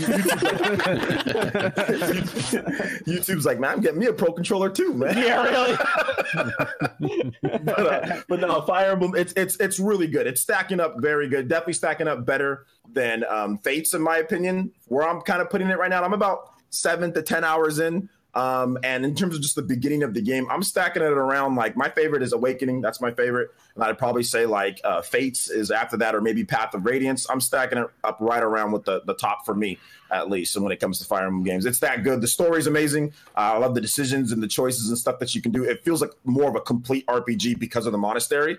YouTube's 3.06 3.44
like, 3.46 3.58
man, 3.58 3.70
I'm 3.72 3.80
getting 3.80 3.98
me 4.00 4.06
a 4.06 4.12
pro 4.12 4.32
controller 4.32 4.68
too, 4.70 4.94
man. 4.94 5.16
Yeah, 5.16 5.42
really. 5.42 7.21
But, 7.42 7.78
uh, 7.78 8.22
but 8.28 8.40
no, 8.40 8.62
Fire 8.62 8.92
Emblem, 8.92 9.14
it's 9.16 9.32
it's 9.36 9.56
it's 9.56 9.78
really 9.78 10.06
good. 10.06 10.26
It's 10.26 10.40
stacking 10.40 10.80
up 10.80 10.96
very 10.98 11.28
good. 11.28 11.48
Definitely 11.48 11.74
stacking 11.74 12.08
up 12.08 12.24
better 12.24 12.66
than 12.92 13.24
um, 13.28 13.58
Fates, 13.58 13.94
in 13.94 14.02
my 14.02 14.18
opinion. 14.18 14.72
Where 14.86 15.08
I'm 15.08 15.20
kind 15.22 15.40
of 15.40 15.50
putting 15.50 15.68
it 15.68 15.78
right 15.78 15.90
now, 15.90 16.02
I'm 16.02 16.12
about 16.12 16.52
seven 16.70 17.12
to 17.14 17.22
ten 17.22 17.44
hours 17.44 17.78
in. 17.78 18.08
Um, 18.34 18.78
and 18.82 19.04
in 19.04 19.14
terms 19.14 19.34
of 19.34 19.42
just 19.42 19.56
the 19.56 19.62
beginning 19.62 20.02
of 20.02 20.14
the 20.14 20.22
game, 20.22 20.46
I'm 20.50 20.62
stacking 20.62 21.02
it 21.02 21.12
around 21.12 21.54
like 21.54 21.76
my 21.76 21.90
favorite 21.90 22.22
is 22.22 22.32
Awakening. 22.32 22.80
That's 22.80 23.00
my 23.00 23.10
favorite. 23.10 23.50
And 23.74 23.84
I'd 23.84 23.98
probably 23.98 24.22
say 24.22 24.46
like 24.46 24.80
uh, 24.84 25.02
Fates 25.02 25.50
is 25.50 25.70
after 25.70 25.96
that, 25.98 26.14
or 26.14 26.20
maybe 26.20 26.44
Path 26.44 26.74
of 26.74 26.86
Radiance. 26.86 27.28
I'm 27.28 27.40
stacking 27.40 27.78
it 27.78 27.88
up 28.04 28.16
right 28.20 28.42
around 28.42 28.72
with 28.72 28.84
the, 28.84 29.02
the 29.04 29.14
top 29.14 29.44
for 29.44 29.54
me, 29.54 29.78
at 30.10 30.30
least. 30.30 30.56
And 30.56 30.64
when 30.64 30.72
it 30.72 30.80
comes 30.80 30.98
to 31.00 31.04
Fire 31.04 31.26
Emblem 31.26 31.44
games, 31.44 31.66
it's 31.66 31.80
that 31.80 32.04
good. 32.04 32.20
The 32.20 32.28
story's 32.28 32.66
amazing. 32.66 33.12
Uh, 33.36 33.52
I 33.54 33.58
love 33.58 33.74
the 33.74 33.80
decisions 33.80 34.32
and 34.32 34.42
the 34.42 34.48
choices 34.48 34.88
and 34.88 34.96
stuff 34.96 35.18
that 35.18 35.34
you 35.34 35.42
can 35.42 35.52
do. 35.52 35.64
It 35.64 35.84
feels 35.84 36.00
like 36.00 36.12
more 36.24 36.48
of 36.48 36.56
a 36.56 36.60
complete 36.60 37.06
RPG 37.06 37.58
because 37.58 37.84
of 37.86 37.92
the 37.92 37.98
monastery 37.98 38.58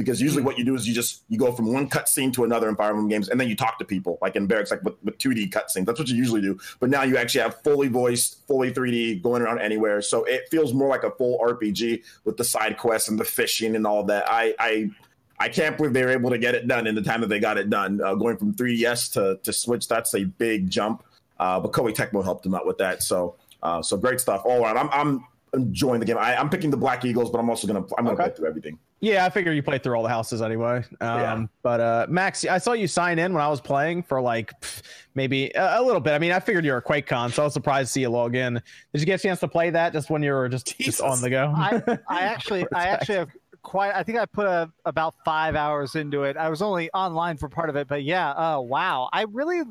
because 0.00 0.18
usually 0.18 0.42
what 0.42 0.56
you 0.56 0.64
do 0.64 0.74
is 0.74 0.88
you 0.88 0.94
just 0.94 1.24
you 1.28 1.36
go 1.38 1.52
from 1.52 1.70
one 1.70 1.86
cutscene 1.88 2.32
to 2.32 2.44
another 2.44 2.70
in 2.70 2.74
Fire 2.74 2.88
Emblem 2.88 3.06
games, 3.08 3.28
and 3.28 3.38
then 3.38 3.50
you 3.50 3.54
talk 3.54 3.78
to 3.78 3.84
people 3.84 4.16
like 4.22 4.34
in 4.34 4.46
Barracks, 4.46 4.70
like 4.70 4.82
with, 4.82 4.94
with 5.04 5.18
2D 5.18 5.50
cutscenes. 5.50 5.84
That's 5.84 5.98
what 5.98 6.08
you 6.08 6.16
usually 6.16 6.40
do. 6.40 6.58
But 6.80 6.88
now 6.88 7.02
you 7.02 7.18
actually 7.18 7.42
have 7.42 7.62
fully 7.62 7.88
voiced, 7.88 8.46
fully 8.48 8.72
3D, 8.72 9.22
going 9.22 9.42
around 9.42 9.58
anywhere. 9.60 10.00
So 10.00 10.24
it 10.24 10.48
feels 10.50 10.72
more 10.72 10.88
like 10.88 11.04
a 11.04 11.10
full 11.10 11.38
RPG 11.40 12.02
with 12.24 12.38
the 12.38 12.44
side 12.44 12.78
quests 12.78 13.10
and 13.10 13.20
the 13.20 13.24
fishing 13.26 13.76
and 13.76 13.86
all 13.86 14.02
that. 14.04 14.24
I 14.26 14.54
I 14.58 14.90
I 15.38 15.48
can't 15.50 15.76
believe 15.76 15.92
they 15.92 16.02
were 16.04 16.10
able 16.10 16.30
to 16.30 16.38
get 16.38 16.54
it 16.54 16.66
done 16.66 16.86
in 16.86 16.94
the 16.94 17.02
time 17.02 17.20
that 17.20 17.28
they 17.28 17.38
got 17.38 17.58
it 17.58 17.68
done. 17.68 18.00
Uh, 18.00 18.14
going 18.14 18.38
from 18.38 18.54
3DS 18.54 19.12
to 19.12 19.38
to 19.42 19.52
Switch, 19.52 19.86
that's 19.86 20.14
a 20.14 20.24
big 20.24 20.70
jump. 20.70 21.04
Uh, 21.38 21.60
but 21.60 21.72
Koei 21.72 21.94
Tecmo 21.94 22.24
helped 22.24 22.42
them 22.44 22.54
out 22.54 22.66
with 22.66 22.78
that. 22.78 23.02
So 23.02 23.36
uh, 23.62 23.82
so 23.82 23.98
great 23.98 24.18
stuff 24.18 24.40
all 24.46 24.64
around. 24.64 24.78
I'm 24.78 24.88
I'm 24.92 25.26
enjoying 25.52 26.00
the 26.00 26.06
game. 26.06 26.16
I, 26.16 26.36
I'm 26.40 26.48
picking 26.48 26.70
the 26.70 26.76
Black 26.78 27.04
Eagles, 27.04 27.28
but 27.30 27.38
I'm 27.38 27.50
also 27.50 27.66
gonna 27.66 27.80
I'm 27.98 28.04
gonna 28.06 28.12
Okay. 28.12 28.24
play 28.24 28.32
through 28.34 28.48
everything. 28.48 28.78
Yeah, 29.02 29.24
I 29.24 29.30
figured 29.30 29.56
you 29.56 29.62
played 29.62 29.82
through 29.82 29.94
all 29.94 30.02
the 30.02 30.10
houses 30.10 30.42
anyway. 30.42 30.84
Um, 31.00 31.20
Yeah. 31.20 31.46
But 31.62 31.80
uh, 31.80 32.06
Max, 32.10 32.44
I 32.44 32.58
saw 32.58 32.72
you 32.72 32.86
sign 32.86 33.18
in 33.18 33.32
when 33.32 33.42
I 33.42 33.48
was 33.48 33.60
playing 33.60 34.02
for 34.02 34.20
like 34.20 34.52
pff, 34.60 34.82
maybe 35.14 35.50
a, 35.54 35.80
a 35.80 35.82
little 35.82 36.00
bit. 36.00 36.12
I 36.12 36.18
mean, 36.18 36.32
I 36.32 36.40
figured 36.40 36.66
you 36.66 36.72
were 36.72 36.78
a 36.78 36.82
QuakeCon, 36.82 37.32
so 37.32 37.42
I 37.42 37.44
was 37.46 37.54
surprised 37.54 37.88
to 37.88 37.92
see 37.92 38.00
you 38.02 38.10
log 38.10 38.36
in. 38.36 38.54
Did 38.54 39.00
you 39.00 39.06
get 39.06 39.20
a 39.20 39.22
chance 39.22 39.40
to 39.40 39.48
play 39.48 39.70
that 39.70 39.94
just 39.94 40.10
when 40.10 40.22
you 40.22 40.32
were 40.32 40.48
just, 40.50 40.78
just 40.78 41.00
on 41.00 41.20
the 41.22 41.30
go? 41.30 41.52
I, 41.56 41.82
I 42.08 42.20
actually, 42.20 42.66
I 42.74 42.88
actually 42.88 43.16
have 43.16 43.30
quite. 43.62 43.94
I 43.94 44.02
think 44.02 44.18
I 44.18 44.26
put 44.26 44.46
a, 44.46 44.70
about 44.84 45.14
five 45.24 45.56
hours 45.56 45.94
into 45.94 46.24
it. 46.24 46.36
I 46.36 46.50
was 46.50 46.60
only 46.60 46.90
online 46.92 47.38
for 47.38 47.48
part 47.48 47.70
of 47.70 47.76
it, 47.76 47.88
but 47.88 48.02
yeah. 48.04 48.30
Uh, 48.32 48.60
wow. 48.60 49.08
I 49.14 49.22
really, 49.22 49.62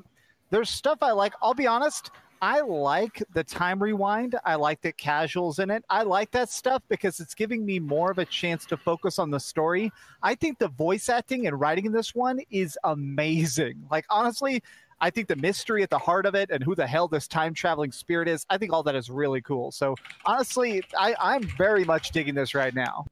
there's 0.49 0.71
stuff 0.71 0.99
I 1.01 1.11
like. 1.11 1.33
I'll 1.41 1.53
be 1.53 1.67
honest. 1.67 2.09
I 2.41 2.62
like 2.62 3.21
the 3.34 3.43
time 3.43 3.84
rewind. 3.84 4.36
I 4.45 4.56
like 4.56 4.82
the 4.82 4.93
casuals 4.93 5.60
in 5.60 5.69
it. 5.69 5.84
I 5.89 6.04
like 6.04 6.32
that 6.32 6.49
stuff 6.49 6.82
because 6.88 7.19
it's 7.19 7.36
giving 7.36 7.65
me 7.65 7.80
more 7.80 8.12
of 8.12 8.17
a 8.17 8.25
chance 8.25 8.65
to 8.67 8.78
focus 8.78 9.19
on 9.19 9.30
the 9.30 9.39
story. 9.39 9.91
I 10.23 10.36
think 10.36 10.58
the 10.58 10.69
voice 10.69 11.10
acting 11.10 11.47
and 11.47 11.60
writing 11.60 11.86
in 11.86 11.91
this 11.91 12.15
one 12.15 12.39
is 12.49 12.78
amazing. 12.86 13.86
Like 13.91 14.06
honestly, 14.10 14.63
I 15.02 15.10
think 15.10 15.28
the 15.28 15.36
mystery 15.36 15.84
at 15.84 15.89
the 15.89 15.97
heart 15.97 16.25
of 16.25 16.36
it 16.36 16.49
and 16.49 16.63
who 16.63 16.75
the 16.75 16.88
hell 16.88 17.08
this 17.08 17.28
time 17.28 17.54
traveling 17.54 17.91
spirit 17.91 18.28
is, 18.28 18.45
I 18.49 18.58
think 18.58 18.73
all 18.73 18.84
that 18.84 18.95
is 18.95 19.10
really 19.10 19.41
cool. 19.41 19.71
So 19.71 19.95
honestly, 20.25 20.82
I, 20.97 21.15
I'm 21.19 21.43
very 21.43 21.84
much 21.86 22.12
digging 22.12 22.36
this 22.36 22.56
right 22.56 22.73
now. 22.73 23.06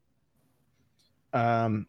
um, 1.33 1.87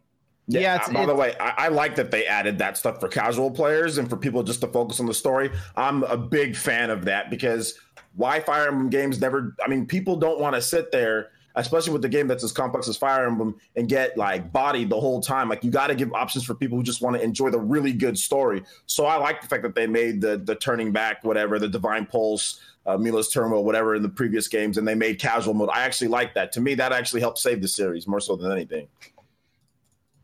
yeah, 0.49 0.77
it's, 0.77 0.89
uh, 0.89 0.93
by 0.93 1.05
the 1.05 1.15
way, 1.15 1.35
I, 1.39 1.53
I 1.57 1.67
like 1.67 1.95
that 1.95 2.09
they 2.09 2.25
added 2.25 2.57
that 2.57 2.75
stuff 2.77 2.99
for 2.99 3.07
casual 3.07 3.51
players 3.51 3.99
and 3.99 4.09
for 4.09 4.17
people 4.17 4.41
just 4.41 4.61
to 4.61 4.67
focus 4.67 4.99
on 4.99 5.05
the 5.05 5.13
story. 5.13 5.51
I'm 5.75 6.03
a 6.03 6.17
big 6.17 6.55
fan 6.55 6.89
of 6.89 7.05
that 7.05 7.29
because 7.29 7.79
why 8.15 8.39
Fire 8.39 8.67
Emblem 8.67 8.89
games 8.89 9.21
never. 9.21 9.55
I 9.63 9.67
mean, 9.67 9.85
people 9.85 10.15
don't 10.15 10.39
want 10.39 10.55
to 10.55 10.61
sit 10.61 10.91
there, 10.91 11.29
especially 11.55 11.93
with 11.93 12.01
the 12.01 12.09
game 12.09 12.27
that's 12.27 12.43
as 12.43 12.51
complex 12.51 12.87
as 12.87 12.97
Fire 12.97 13.27
Emblem, 13.27 13.55
and 13.75 13.87
get 13.87 14.17
like 14.17 14.51
bodied 14.51 14.89
the 14.89 14.99
whole 14.99 15.21
time. 15.21 15.49
Like 15.49 15.63
you 15.63 15.69
got 15.69 15.87
to 15.87 15.95
give 15.95 16.11
options 16.13 16.43
for 16.43 16.55
people 16.55 16.77
who 16.77 16.83
just 16.83 17.01
want 17.01 17.15
to 17.15 17.21
enjoy 17.21 17.51
the 17.51 17.59
really 17.59 17.93
good 17.93 18.17
story. 18.17 18.63
So 18.87 19.05
I 19.05 19.17
like 19.17 19.41
the 19.41 19.47
fact 19.47 19.63
that 19.63 19.75
they 19.75 19.87
made 19.87 20.19
the 20.19 20.37
the 20.37 20.55
turning 20.55 20.91
back, 20.91 21.23
whatever, 21.23 21.59
the 21.59 21.69
Divine 21.69 22.05
Pulse. 22.05 22.61
Uh, 22.85 22.97
Mila's 22.97 23.31
Turnwheel, 23.31 23.63
whatever, 23.63 23.93
in 23.93 24.01
the 24.01 24.09
previous 24.09 24.47
games, 24.47 24.79
and 24.79 24.87
they 24.87 24.95
made 24.95 25.19
casual 25.19 25.53
mode. 25.53 25.69
I 25.71 25.81
actually 25.81 26.07
like 26.07 26.33
that. 26.33 26.51
To 26.53 26.61
me, 26.61 26.73
that 26.75 26.91
actually 26.91 27.21
helped 27.21 27.37
save 27.37 27.61
the 27.61 27.67
series 27.67 28.07
more 28.07 28.19
so 28.19 28.35
than 28.35 28.51
anything. 28.51 28.87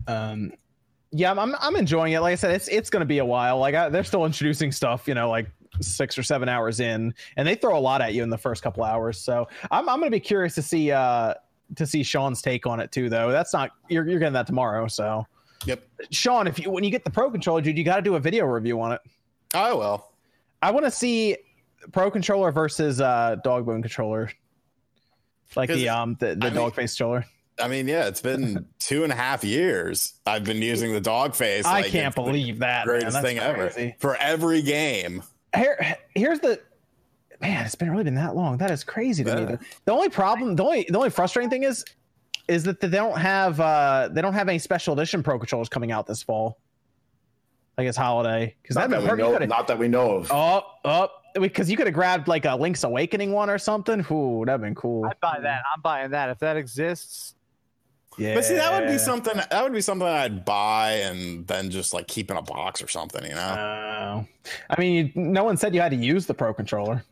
Um 0.07 0.51
yeah 1.11 1.31
I'm, 1.31 1.55
I'm 1.59 1.75
enjoying 1.75 2.13
it. 2.13 2.19
Like 2.19 2.33
i 2.33 2.35
said 2.35 2.51
it's 2.51 2.67
it's 2.67 2.89
gonna 2.89 3.05
be 3.05 3.19
a 3.19 3.25
while. 3.25 3.57
Like 3.59 3.75
I, 3.75 3.89
they're 3.89 4.03
still 4.03 4.25
introducing 4.25 4.71
stuff 4.71 5.07
you 5.07 5.13
know 5.13 5.29
like 5.29 5.47
six 5.81 6.17
or 6.17 6.23
seven 6.23 6.47
hours 6.47 6.79
in 6.79 7.13
and 7.37 7.47
they 7.47 7.55
throw 7.55 7.77
a 7.77 7.79
lot 7.79 8.01
at 8.01 8.13
you 8.13 8.23
in 8.23 8.29
the 8.29 8.37
first 8.37 8.63
couple 8.63 8.83
hours. 8.83 9.19
So 9.19 9.47
i'm, 9.71 9.89
I'm 9.89 9.99
gonna 9.99 10.11
be 10.11 10.19
curious 10.19 10.55
to 10.55 10.61
see 10.61 10.91
uh 10.91 11.33
to 11.75 11.85
see 11.87 12.03
sean's 12.03 12.41
take 12.41 12.65
on 12.67 12.79
it 12.79 12.91
too 12.91 13.09
though. 13.09 13.31
That's 13.31 13.53
not 13.53 13.71
you're, 13.89 14.07
you're 14.07 14.19
getting 14.19 14.33
that 14.33 14.47
tomorrow 14.47 14.87
so. 14.87 15.25
Yep. 15.65 15.83
sean 16.11 16.47
if 16.47 16.59
you 16.59 16.69
when 16.69 16.83
you 16.83 16.91
get 16.91 17.03
the 17.03 17.09
pro 17.09 17.31
controller 17.31 17.61
dude 17.61 17.77
you 17.77 17.83
got 17.83 17.95
to 17.95 18.01
do 18.01 18.15
a 18.15 18.19
video 18.19 18.45
review 18.45 18.79
on 18.81 18.91
it. 18.91 19.01
I 19.53 19.73
will. 19.73 20.05
i 20.61 20.69
want 20.69 20.85
to 20.85 20.91
see 20.91 21.37
pro 21.91 22.11
controller 22.11 22.51
versus 22.51 23.01
uh 23.01 23.37
dog 23.43 23.65
bone 23.65 23.81
controller. 23.81 24.29
Like 25.55 25.69
the 25.69 25.89
um 25.89 26.17
the, 26.19 26.35
the 26.35 26.47
I 26.47 26.49
mean- 26.49 26.55
dog 26.55 26.75
face 26.75 26.95
controller 26.95 27.25
I 27.61 27.67
mean, 27.69 27.87
yeah, 27.87 28.07
it's 28.07 28.21
been 28.21 28.65
two 28.79 29.03
and 29.03 29.11
a 29.13 29.15
half 29.15 29.43
years. 29.43 30.13
I've 30.25 30.43
been 30.43 30.61
using 30.61 30.91
the 30.93 30.99
dog 31.01 31.35
face. 31.35 31.65
i 31.65 31.81
like, 31.81 31.91
can't 31.91 32.07
it's 32.07 32.15
the 32.15 32.21
believe 32.21 32.59
that 32.59 32.85
man. 32.85 32.87
greatest 32.87 33.13
That's 33.13 33.25
thing 33.25 33.37
crazy. 33.37 33.81
ever 33.81 33.95
for 33.99 34.15
every 34.17 34.61
game. 34.61 35.23
here 35.55 35.95
here's 36.13 36.39
the 36.41 36.59
man 37.41 37.65
it's 37.65 37.75
been 37.75 37.91
really 37.91 38.03
been 38.03 38.15
that 38.15 38.35
long 38.35 38.57
that 38.57 38.71
is 38.71 38.83
crazy 38.83 39.23
to 39.23 39.29
Yeah. 39.29 39.45
me 39.45 39.57
the 39.85 39.91
only 39.91 40.09
problem 40.09 40.55
the 40.55 40.63
only 40.63 40.85
the 40.89 40.97
only 40.97 41.09
frustrating 41.09 41.49
thing 41.49 41.63
is 41.63 41.83
is 42.47 42.63
that 42.63 42.79
they 42.79 42.87
don't 42.89 43.17
have 43.17 43.59
uh 43.59 44.09
they 44.11 44.21
don't 44.21 44.33
have 44.33 44.47
any 44.49 44.59
special 44.59 44.93
edition 44.93 45.21
pro 45.23 45.37
controllers 45.37 45.67
coming 45.69 45.91
out 45.91 46.07
this 46.07 46.23
fall 46.23 46.57
like 47.77 47.87
it's 47.87 47.97
holiday 47.97 48.55
because 48.61 48.75
Not 48.77 48.89
that 48.89 49.01
that, 49.03 49.11
we 49.11 49.17
know, 49.17 49.37
not 49.39 49.67
that 49.67 49.77
we 49.77 49.87
know 49.89 50.11
of. 50.15 50.31
oh 50.31 50.63
oh 50.85 51.09
because 51.41 51.69
you 51.69 51.75
could 51.75 51.87
have 51.87 51.93
grabbed 51.93 52.27
like 52.29 52.45
a 52.45 52.55
link's 52.55 52.83
awakening 52.85 53.33
one 53.33 53.49
or 53.49 53.57
something 53.57 53.99
Ooh, 54.11 54.43
that'd 54.45 54.61
been 54.61 54.75
cool 54.75 55.05
I'd 55.05 55.19
buy 55.19 55.39
that. 55.41 55.61
I'm 55.73 55.81
buying 55.81 56.11
that. 56.11 56.29
If 56.29 56.39
that 56.39 56.55
exists, 56.55 57.35
yeah 58.17 58.35
But 58.35 58.45
see, 58.45 58.55
that 58.55 58.79
would 58.79 58.89
be 58.89 58.97
something. 58.97 59.35
That 59.35 59.63
would 59.63 59.73
be 59.73 59.81
something 59.81 60.07
I'd 60.07 60.45
buy 60.45 60.93
and 61.03 61.45
then 61.47 61.69
just 61.69 61.93
like 61.93 62.07
keep 62.07 62.31
in 62.31 62.37
a 62.37 62.41
box 62.41 62.81
or 62.81 62.87
something. 62.87 63.23
You 63.23 63.35
know. 63.35 64.25
Oh. 64.25 64.51
i 64.69 64.79
mean 64.79 65.11
you, 65.15 65.21
no 65.21 65.43
one 65.43 65.57
said 65.57 65.73
you 65.73 65.81
had 65.81 65.89
to 65.89 65.97
use 65.97 66.25
the 66.25 66.33
pro 66.33 66.53
controller 66.53 67.03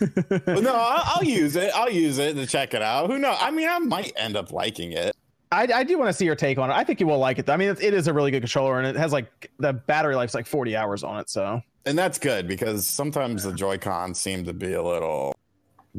no, 0.00 0.72
I'll, 0.74 1.16
I'll 1.16 1.24
use 1.24 1.56
it. 1.56 1.70
I'll 1.74 1.90
use 1.90 2.18
it 2.18 2.34
to 2.34 2.46
check 2.46 2.74
it 2.74 2.82
out. 2.82 3.10
Who 3.10 3.18
knows? 3.18 3.36
I 3.40 3.50
mean, 3.50 3.68
I 3.68 3.78
might 3.78 4.12
end 4.16 4.36
up 4.36 4.52
liking 4.52 4.92
it. 4.92 5.14
I, 5.52 5.68
I 5.72 5.84
do 5.84 5.98
want 5.98 6.08
to 6.08 6.12
see 6.12 6.24
your 6.24 6.34
take 6.34 6.58
on 6.58 6.70
it. 6.70 6.74
I 6.74 6.84
think 6.84 7.00
you 7.00 7.06
will 7.06 7.18
like 7.18 7.38
it. 7.38 7.48
I 7.48 7.56
mean, 7.56 7.68
it, 7.68 7.82
it 7.82 7.94
is 7.94 8.08
a 8.08 8.12
really 8.12 8.30
good 8.30 8.42
controller, 8.42 8.78
and 8.78 8.86
it 8.86 8.96
has 8.96 9.12
like 9.12 9.50
the 9.58 9.72
battery 9.72 10.16
life's 10.16 10.34
like 10.34 10.46
40 10.46 10.76
hours 10.76 11.04
on 11.04 11.20
it. 11.20 11.30
So 11.30 11.62
And 11.86 11.96
that's 11.96 12.18
good 12.18 12.48
because 12.48 12.86
sometimes 12.86 13.44
the 13.44 13.52
Joy 13.52 13.78
Cons 13.78 14.18
seem 14.18 14.44
to 14.44 14.52
be 14.52 14.72
a 14.72 14.82
little 14.82 15.34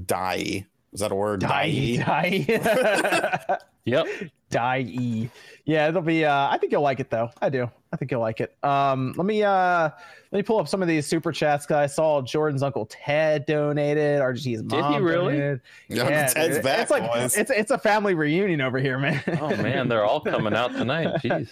die. 0.05 0.65
Is 0.95 1.01
that 1.01 1.11
a 1.11 1.15
word? 1.15 1.41
die, 1.41 1.97
die. 2.03 3.57
Yep. 3.85 4.07
die 4.49 5.29
yeah 5.65 5.87
it'll 5.87 6.01
be 6.01 6.25
uh 6.25 6.47
i 6.49 6.57
think 6.57 6.71
you'll 6.71 6.81
like 6.81 6.99
it 6.99 7.11
though 7.11 7.29
i 7.39 7.49
do 7.49 7.69
i 7.93 7.97
think 7.97 8.09
you'll 8.09 8.19
like 8.21 8.39
it 8.41 8.55
um 8.63 9.13
let 9.15 9.25
me 9.27 9.43
uh 9.43 9.89
let 10.31 10.39
me 10.39 10.41
pull 10.41 10.57
up 10.57 10.67
some 10.67 10.81
of 10.81 10.87
these 10.87 11.05
super 11.05 11.31
chats 11.31 11.67
'cause 11.67 11.77
i 11.77 11.85
saw 11.85 12.19
jordan's 12.23 12.63
uncle 12.63 12.87
ted 12.87 13.45
donated 13.45 14.21
rgt's 14.21 14.63
mom 14.63 14.93
Did 14.93 14.97
he 14.99 15.03
really? 15.05 15.33
donated. 15.35 15.61
Yeah, 15.89 16.09
yeah 16.09 16.27
Ted's 16.27 16.55
dude. 16.55 16.63
back, 16.63 16.79
it's 16.79 16.89
like 16.91 17.05
boys. 17.05 17.37
it's 17.37 17.51
it's 17.51 17.69
a 17.69 17.77
family 17.77 18.15
reunion 18.15 18.61
over 18.61 18.79
here 18.79 18.97
man 18.97 19.21
Oh 19.39 19.55
man, 19.57 19.87
they're 19.87 20.05
all 20.05 20.21
coming 20.21 20.55
out 20.55 20.71
tonight. 20.71 21.09
Jeez. 21.23 21.49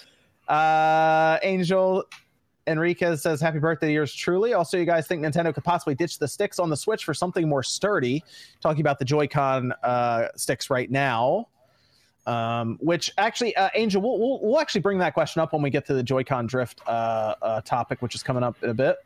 uh 0.48 1.38
angel 1.44 2.06
Enriquez 2.68 3.22
says, 3.22 3.42
"Happy 3.42 3.60
birthday 3.60 3.94
yours 3.94 4.14
truly." 4.14 4.54
Also, 4.54 4.78
you 4.78 4.86
guys 4.86 5.08
think 5.08 5.24
Nintendo 5.24 5.54
could 5.54 5.64
possibly 5.64 5.96
ditch 5.96 6.20
the 6.20 6.28
sticks 6.28 6.60
on 6.60 6.70
the 6.70 6.78
Switch 6.78 7.04
for 7.04 7.14
something 7.14 7.48
more 7.48 7.64
sturdy? 7.64 8.24
Talking 8.62 8.82
about 8.82 9.00
the 9.00 9.06
Joy-Con 9.06 9.74
uh, 9.84 10.28
sticks 10.36 10.70
right 10.70 10.90
now, 10.90 11.48
um, 12.26 12.78
which 12.82 13.12
actually, 13.18 13.56
uh, 13.56 13.70
Angel, 13.76 14.02
we'll, 14.02 14.18
we'll 14.18 14.40
we'll 14.42 14.60
actually 14.60 14.82
bring 14.82 14.98
that 15.00 15.14
question 15.14 15.42
up 15.42 15.54
when 15.54 15.62
we 15.62 15.70
get 15.70 15.86
to 15.88 15.94
the 15.94 16.04
Joy-Con 16.04 16.48
drift 16.48 16.82
uh, 16.88 17.36
uh, 17.42 17.62
topic, 17.62 18.02
which 18.02 18.16
is 18.16 18.24
coming 18.24 18.44
up 18.44 18.62
in 18.64 18.70
a 18.70 18.74
bit. 18.74 18.98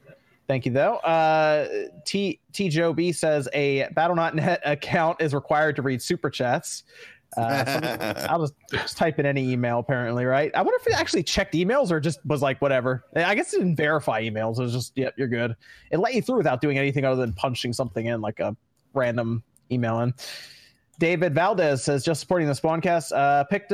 Thank 0.47 0.65
you, 0.65 0.71
though. 0.71 0.95
Uh, 0.97 1.67
T 2.05 2.39
T 2.53 2.69
Joe 2.69 2.93
B 2.93 3.11
says 3.11 3.49
a 3.53 3.89
Battle.net 3.93 4.61
account 4.65 5.21
is 5.21 5.33
required 5.33 5.75
to 5.75 5.81
read 5.81 6.01
super 6.01 6.29
chats. 6.29 6.83
Uh, 7.35 8.27
I'll 8.29 8.41
just, 8.41 8.53
just 8.71 8.97
type 8.97 9.19
in 9.19 9.25
any 9.25 9.51
email, 9.51 9.79
apparently, 9.79 10.25
right? 10.25 10.51
I 10.55 10.61
wonder 10.61 10.77
if 10.79 10.87
it 10.87 10.93
actually 10.93 11.23
checked 11.23 11.53
emails 11.53 11.91
or 11.91 11.99
just 11.99 12.25
was 12.25 12.41
like, 12.41 12.61
whatever. 12.61 13.03
I 13.15 13.35
guess 13.35 13.53
it 13.53 13.59
didn't 13.59 13.75
verify 13.75 14.23
emails. 14.23 14.59
It 14.59 14.63
was 14.63 14.73
just, 14.73 14.93
yep, 14.95 15.13
you're 15.17 15.27
good. 15.27 15.55
It 15.91 15.97
let 15.97 16.13
you 16.13 16.21
through 16.21 16.37
without 16.37 16.61
doing 16.61 16.77
anything 16.77 17.05
other 17.05 17.19
than 17.19 17.33
punching 17.33 17.73
something 17.73 18.05
in, 18.05 18.21
like 18.21 18.39
a 18.39 18.55
random 18.93 19.43
email 19.71 19.99
in. 19.99 20.13
David 20.99 21.35
Valdez 21.35 21.83
says, 21.83 22.03
just 22.03 22.21
supporting 22.21 22.47
the 22.47 22.53
Spawncast. 22.53 23.15
Uh, 23.15 23.43
picked, 23.43 23.73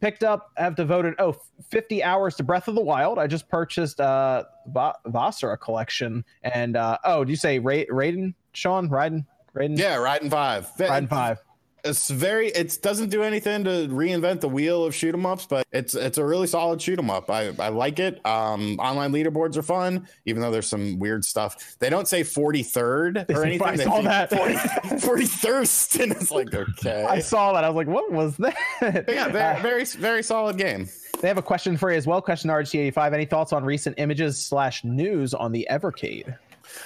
picked 0.00 0.24
up, 0.24 0.50
have 0.56 0.74
devoted, 0.74 1.14
oh, 1.18 1.36
50 1.70 2.02
hours 2.02 2.34
to 2.36 2.42
Breath 2.42 2.68
of 2.68 2.74
the 2.74 2.80
Wild. 2.80 3.18
I 3.18 3.26
just 3.26 3.48
purchased 3.48 4.00
uh, 4.00 4.44
Va- 4.68 4.96
Vasara 5.06 5.60
collection. 5.60 6.24
And, 6.42 6.76
uh, 6.76 6.98
oh, 7.04 7.24
do 7.24 7.30
you 7.30 7.36
say 7.36 7.58
Ra- 7.60 7.84
Raiden, 7.90 8.34
Sean? 8.54 8.88
Raiden? 8.88 9.24
Raiden? 9.54 9.78
Yeah, 9.78 9.98
Raiden 9.98 10.30
Five. 10.30 10.66
Raiden 10.78 11.08
5. 11.08 11.43
It's 11.84 12.08
very. 12.08 12.48
It 12.48 12.78
doesn't 12.82 13.10
do 13.10 13.22
anything 13.22 13.64
to 13.64 13.88
reinvent 13.88 14.40
the 14.40 14.48
wheel 14.48 14.84
of 14.84 14.94
shoot 14.94 15.14
'em 15.14 15.26
ups, 15.26 15.46
but 15.46 15.66
it's 15.72 15.94
it's 15.94 16.16
a 16.18 16.24
really 16.24 16.46
solid 16.46 16.80
shoot 16.80 16.98
'em 16.98 17.10
up. 17.10 17.30
I 17.30 17.52
I 17.58 17.68
like 17.68 17.98
it. 17.98 18.24
Um, 18.26 18.78
online 18.80 19.12
leaderboards 19.12 19.56
are 19.56 19.62
fun, 19.62 20.08
even 20.24 20.40
though 20.40 20.50
there's 20.50 20.68
some 20.68 20.98
weird 20.98 21.24
stuff. 21.24 21.76
They 21.80 21.90
don't 21.90 22.08
say 22.08 22.22
43rd 22.22 23.26
or 23.34 23.44
anything. 23.44 23.66
I 23.68 23.76
They 23.76 23.84
saw 23.84 24.00
that. 24.02 24.30
40, 24.30 24.54
41st, 24.98 26.00
and 26.02 26.12
it's 26.12 26.30
like 26.30 26.54
okay. 26.54 27.04
I 27.08 27.18
saw 27.20 27.52
that. 27.52 27.64
I 27.64 27.68
was 27.68 27.76
like, 27.76 27.88
what 27.88 28.10
was 28.10 28.36
that? 28.38 28.56
But 28.80 29.08
yeah, 29.14 29.28
very, 29.28 29.60
very 29.60 29.84
very 29.84 30.22
solid 30.22 30.56
game. 30.56 30.88
They 31.20 31.28
have 31.28 31.38
a 31.38 31.42
question 31.42 31.76
for 31.76 31.90
you 31.90 31.96
as 31.96 32.06
well. 32.06 32.20
Question 32.20 32.50
RG85. 32.50 33.12
Any 33.14 33.24
thoughts 33.24 33.52
on 33.52 33.64
recent 33.64 33.98
images 33.98 34.36
slash 34.36 34.84
news 34.84 35.32
on 35.32 35.52
the 35.52 35.66
Evercade? 35.70 36.36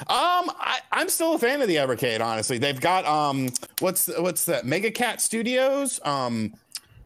Um, 0.01 0.51
I, 0.59 0.79
I'm 0.93 1.09
still 1.09 1.35
a 1.35 1.39
fan 1.39 1.61
of 1.63 1.69
the 1.69 1.77
Evercade. 1.77 2.21
Honestly, 2.21 2.59
they've 2.59 2.81
got 2.81 3.05
um, 3.07 3.49
what's 3.81 4.09
what's 4.19 4.45
that? 4.47 4.67
Mega 4.67 4.91
Cat 4.91 5.21
Studios, 5.21 6.01
um, 6.05 6.55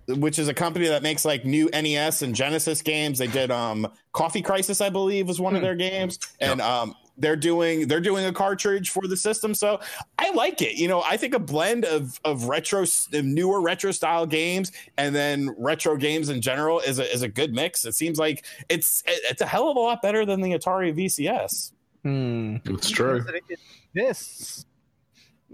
which 0.09 0.38
is 0.38 0.49
a 0.49 0.55
company 0.55 0.88
that 0.88 1.03
makes 1.03 1.25
like 1.25 1.45
new 1.45 1.68
NES 1.73 2.23
and 2.23 2.35
Genesis 2.35 2.83
games. 2.83 3.18
They 3.18 3.27
did 3.27 3.51
um, 3.51 3.88
Coffee 4.12 4.42
Crisis, 4.42 4.81
I 4.81 4.90
believe, 4.90 5.29
was 5.29 5.40
one 5.40 5.55
of 5.57 5.62
their 5.62 5.77
games, 5.77 6.18
and 6.40 6.61
um, 6.61 6.95
they're 7.18 7.37
doing 7.37 7.87
they're 7.88 8.01
doing 8.01 8.25
a 8.25 8.33
cartridge 8.33 8.90
for 8.90 9.07
the 9.07 9.16
system. 9.16 9.55
So 9.55 9.81
I 10.18 10.31
like 10.33 10.62
it. 10.62 10.77
You 10.77 10.88
know, 10.88 11.03
I 11.03 11.16
think 11.16 11.35
a 11.35 11.38
blend 11.38 11.85
of 11.85 12.21
of 12.25 12.45
retro, 12.45 12.85
newer 13.12 13.61
retro 13.61 13.92
style 13.92 14.27
games, 14.27 14.73
and 14.97 15.14
then 15.14 15.55
retro 15.59 15.97
games 15.97 16.29
in 16.29 16.40
general 16.40 16.81
is 16.81 16.99
a 16.99 17.12
is 17.12 17.23
a 17.23 17.29
good 17.29 17.55
mix. 17.55 17.85
It 17.85 17.95
seems 17.95 18.18
like 18.18 18.45
it's 18.68 19.03
it's 19.07 19.40
a 19.40 19.47
hell 19.47 19.71
of 19.71 19.77
a 19.77 19.81
lot 19.81 20.03
better 20.03 20.25
than 20.25 20.40
the 20.40 20.53
Atari 20.53 20.95
VCS. 20.95 21.73
Hmm. 22.03 22.57
It's 22.65 22.91
true. 22.91 23.25
It 23.29 23.59
exists. 23.94 24.67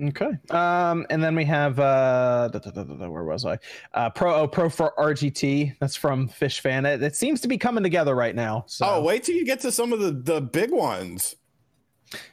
Okay. 0.01 0.31
Um, 0.51 1.07
and 1.11 1.23
then 1.23 1.35
we 1.35 1.45
have 1.45 1.79
uh, 1.81 2.49
da, 2.53 2.59
da, 2.61 2.71
da, 2.71 2.85
da, 2.85 2.95
da, 2.95 3.11
where 3.11 3.25
was 3.25 3.45
I? 3.45 3.59
Uh, 3.95 4.11
pro 4.11 4.35
oh, 4.35 4.47
pro 4.47 4.69
for 4.69 4.95
RGT. 4.97 5.77
That's 5.81 5.97
from 5.97 6.29
Fish 6.29 6.61
Fan. 6.61 6.87
It, 6.87 7.03
it 7.03 7.17
seems 7.17 7.41
to 7.41 7.49
be 7.49 7.59
coming 7.59 7.83
together 7.83 8.15
right 8.15 8.35
now. 8.35 8.65
So. 8.69 8.87
Oh, 8.89 9.03
wait 9.03 9.25
till 9.25 9.35
you 9.35 9.45
get 9.45 9.61
to 9.61 9.73
some 9.73 9.93
of 9.93 9.99
the 10.01 10.13
the 10.13 10.41
big 10.41 10.71
ones. 10.71 11.37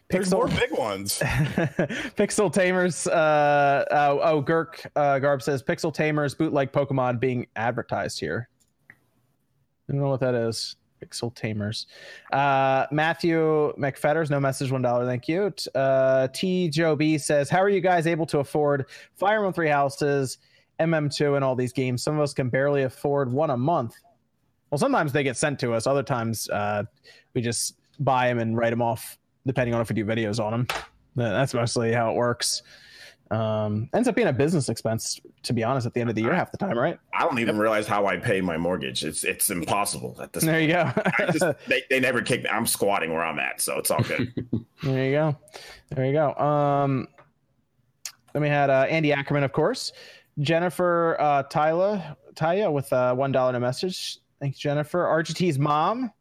There's 0.09 0.30
Pixel- 0.30 0.34
more 0.34 0.47
big 0.47 0.72
ones. 0.72 1.20
Pixel 1.20 2.53
Tamers. 2.53 3.07
Uh, 3.07 3.84
oh, 3.91 4.20
oh, 4.22 4.41
Girk 4.43 4.86
uh, 4.95 5.20
Garb 5.20 5.41
says 5.41 5.63
Pixel 5.63 5.93
Tamers 5.93 6.36
bootleg 6.36 6.72
Pokemon 6.72 7.20
being 7.20 7.47
advertised 7.55 8.20
here. 8.20 8.47
I 8.89 9.93
don't 9.93 10.01
know 10.01 10.09
what 10.09 10.22
that 10.22 10.36
is. 10.36 10.76
Pixel 11.06 11.34
Tamers. 11.34 11.88
Uh, 12.32 12.86
Matthew 12.91 13.74
McFetters, 13.78 14.30
no 14.30 14.39
message, 14.39 14.72
one 14.72 14.82
dollar. 14.82 15.06
Thank 15.06 15.28
you. 15.28 15.53
Uh, 15.74 16.28
T 16.34 16.70
Joe 16.70 16.95
B 16.95 17.18
says, 17.18 17.49
"How 17.49 17.62
are 17.62 17.70
you 17.70 17.82
guys 17.82 18.08
able 18.08 18.26
to 18.28 18.39
afford 18.39 18.86
Fire 19.16 19.38
Emblem 19.38 19.53
Three 19.53 19.70
Houses, 19.70 20.38
MM2, 20.80 21.36
and 21.36 21.43
all 21.43 21.56
these 21.56 21.74
games? 21.74 22.03
Some 22.03 22.16
of 22.16 22.22
us 22.22 22.34
can 22.34 22.49
barely 22.49 22.84
afford 22.84 23.32
one 23.32 23.49
a 23.49 23.58
month. 23.58 23.95
Well, 24.70 24.80
sometimes 24.80 25.14
they 25.14 25.24
get 25.24 25.38
sent 25.38 25.60
to 25.60 25.74
us. 25.74 25.88
Other 25.88 26.03
times, 26.03 26.49
uh, 26.49 26.84
we 27.34 27.41
just 27.41 27.76
buy 27.99 28.28
them 28.28 28.39
and 28.39 28.58
write 28.58 28.72
them 28.72 28.82
off, 28.82 29.18
depending 29.45 29.74
on 29.74 29.82
if 29.82 29.89
we 29.89 29.95
do 29.95 30.06
videos 30.06 30.43
on 30.43 30.51
them. 30.51 30.68
That's 31.16 31.53
mostly 31.53 31.93
how 31.93 32.12
it 32.12 32.16
works. 32.16 32.62
Um, 33.32 33.89
ends 33.93 34.07
up 34.07 34.15
being 34.15 34.28
a 34.28 34.34
business 34.34 34.69
expense, 34.69 35.19
to 35.43 35.53
be 35.53 35.63
honest, 35.63 35.88
at 35.88 35.93
the 35.93 36.01
end 36.01 36.09
of 36.09 36.15
the 36.15 36.21
year, 36.21 36.34
half 36.34 36.51
the 36.51 36.57
time, 36.57 36.78
right? 36.78 36.99
I 37.13 37.23
don't 37.23 37.39
even 37.39 37.57
realize 37.57 37.88
how 37.88 38.05
I 38.05 38.17
pay 38.17 38.39
my 38.39 38.55
mortgage. 38.55 39.03
It's 39.03 39.23
it's 39.23 39.49
impossible 39.49 40.15
at 40.21 40.32
this. 40.32 40.43
There 40.43 40.61
you 40.61 40.67
go. 40.67 40.91
I 40.95 41.32
just, 41.32 41.45
they, 41.67 41.84
they 41.89 41.99
never 41.99 42.21
kick 42.21 42.43
me. 42.43 42.49
I'm 42.49 42.67
squatting 42.67 43.11
where 43.11 43.26
I'm 43.26 43.39
at, 43.39 43.61
so 43.61 43.78
it's 43.80 43.91
all 43.91 44.03
good. 44.03 44.34
There 44.84 45.05
you 45.05 45.11
go. 45.13 45.38
There 45.89 46.05
you 46.05 46.13
go. 46.13 46.36
Um, 46.36 47.07
then 48.34 48.41
we 48.41 48.49
had 48.49 48.69
uh, 48.69 48.86
Andy 48.89 49.13
Ackerman, 49.13 49.43
of 49.43 49.51
course. 49.53 49.93
Jennifer 50.39 51.15
uh, 51.19 51.43
Tyla, 51.43 52.17
Taya 52.36 52.71
with 52.71 52.91
uh, 52.93 53.15
one 53.15 53.32
dollar 53.32 53.51
in 53.51 53.55
a 53.55 53.59
message. 53.59 54.19
Thanks, 54.39 54.59
Jennifer. 54.59 54.99
RGT's 55.05 55.57
mom 55.57 56.11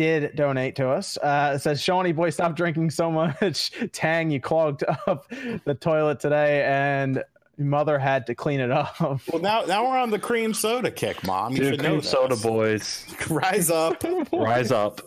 did 0.00 0.34
donate 0.34 0.76
to 0.76 0.88
us. 0.88 1.18
Uh, 1.18 1.52
it 1.56 1.58
says, 1.58 1.82
Shawnee 1.82 2.12
boy, 2.12 2.30
stop 2.30 2.56
drinking 2.56 2.88
so 2.88 3.12
much 3.12 3.70
Tang. 3.92 4.30
You 4.30 4.40
clogged 4.40 4.82
up 5.06 5.28
the 5.28 5.76
toilet 5.78 6.20
today, 6.20 6.62
and 6.64 7.22
mother 7.58 7.98
had 7.98 8.26
to 8.28 8.34
clean 8.34 8.60
it 8.60 8.70
up. 8.70 8.98
Well, 9.00 9.42
now 9.42 9.62
now 9.66 9.84
we're 9.90 9.98
on 9.98 10.08
the 10.10 10.18
cream 10.18 10.54
soda 10.54 10.90
kick, 10.90 11.22
mom. 11.26 11.52
You 11.52 11.58
Dude, 11.58 11.66
should 11.74 11.82
know 11.82 11.88
cream 11.90 12.00
this. 12.00 12.10
soda 12.10 12.36
boys, 12.36 13.04
Rise 13.28 13.70
up. 13.70 14.02
rise 14.32 14.72
up. 14.72 15.02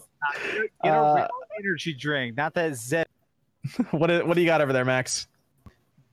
You 0.83 0.91
know, 0.91 1.03
Uh, 1.03 1.15
real 1.15 1.27
energy 1.59 1.93
drink, 1.95 2.37
not 2.37 2.53
that 2.53 2.75
Zed 2.75 3.07
what, 3.91 4.07
do- 4.07 4.25
what 4.27 4.35
do 4.35 4.41
you 4.41 4.47
got 4.47 4.61
over 4.61 4.73
there, 4.73 4.85
Max? 4.85 5.27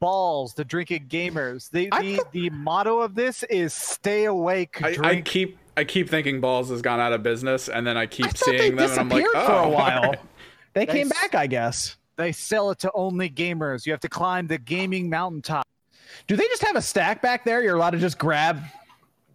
balls. 0.00 0.54
The 0.54 0.64
drinking 0.64 1.08
gamers. 1.08 1.70
The 1.70 1.90
I 1.92 2.00
the, 2.02 2.22
the 2.32 2.50
motto 2.50 3.00
of 3.00 3.14
this 3.14 3.42
is 3.44 3.74
"Stay 3.74 4.24
awake, 4.24 4.80
I, 4.82 4.94
drink." 4.94 5.04
I 5.04 5.20
keep 5.20 5.58
I 5.80 5.84
keep 5.84 6.10
thinking 6.10 6.40
Balls 6.40 6.68
has 6.68 6.82
gone 6.82 7.00
out 7.00 7.12
of 7.14 7.22
business, 7.22 7.68
and 7.70 7.86
then 7.86 7.96
I 7.96 8.04
keep 8.06 8.26
I 8.26 8.28
thought 8.30 8.50
they 8.50 8.58
seeing 8.58 8.76
them, 8.76 8.90
and 8.90 9.00
I'm 9.00 9.08
like, 9.08 9.24
oh, 9.34 9.46
for 9.46 9.52
a 9.52 9.68
while. 9.68 10.14
They 10.74 10.84
They 10.84 10.92
came 10.92 11.06
s- 11.10 11.18
back, 11.20 11.34
I 11.34 11.46
guess. 11.48 11.96
they 12.16 12.30
sell 12.32 12.70
it 12.70 12.78
to 12.80 12.92
only 12.92 13.28
gamers. 13.28 13.86
You 13.86 13.92
have 13.92 14.00
to 14.02 14.08
climb 14.08 14.46
the 14.46 14.58
gaming 14.58 15.08
mountaintop. 15.10 15.66
Do 16.28 16.36
they 16.36 16.46
just 16.48 16.62
have 16.62 16.76
a 16.76 16.82
stack 16.82 17.20
back 17.22 17.44
there? 17.44 17.60
You're 17.62 17.74
allowed 17.76 17.90
to 17.90 17.98
just 17.98 18.18
grab 18.18 18.60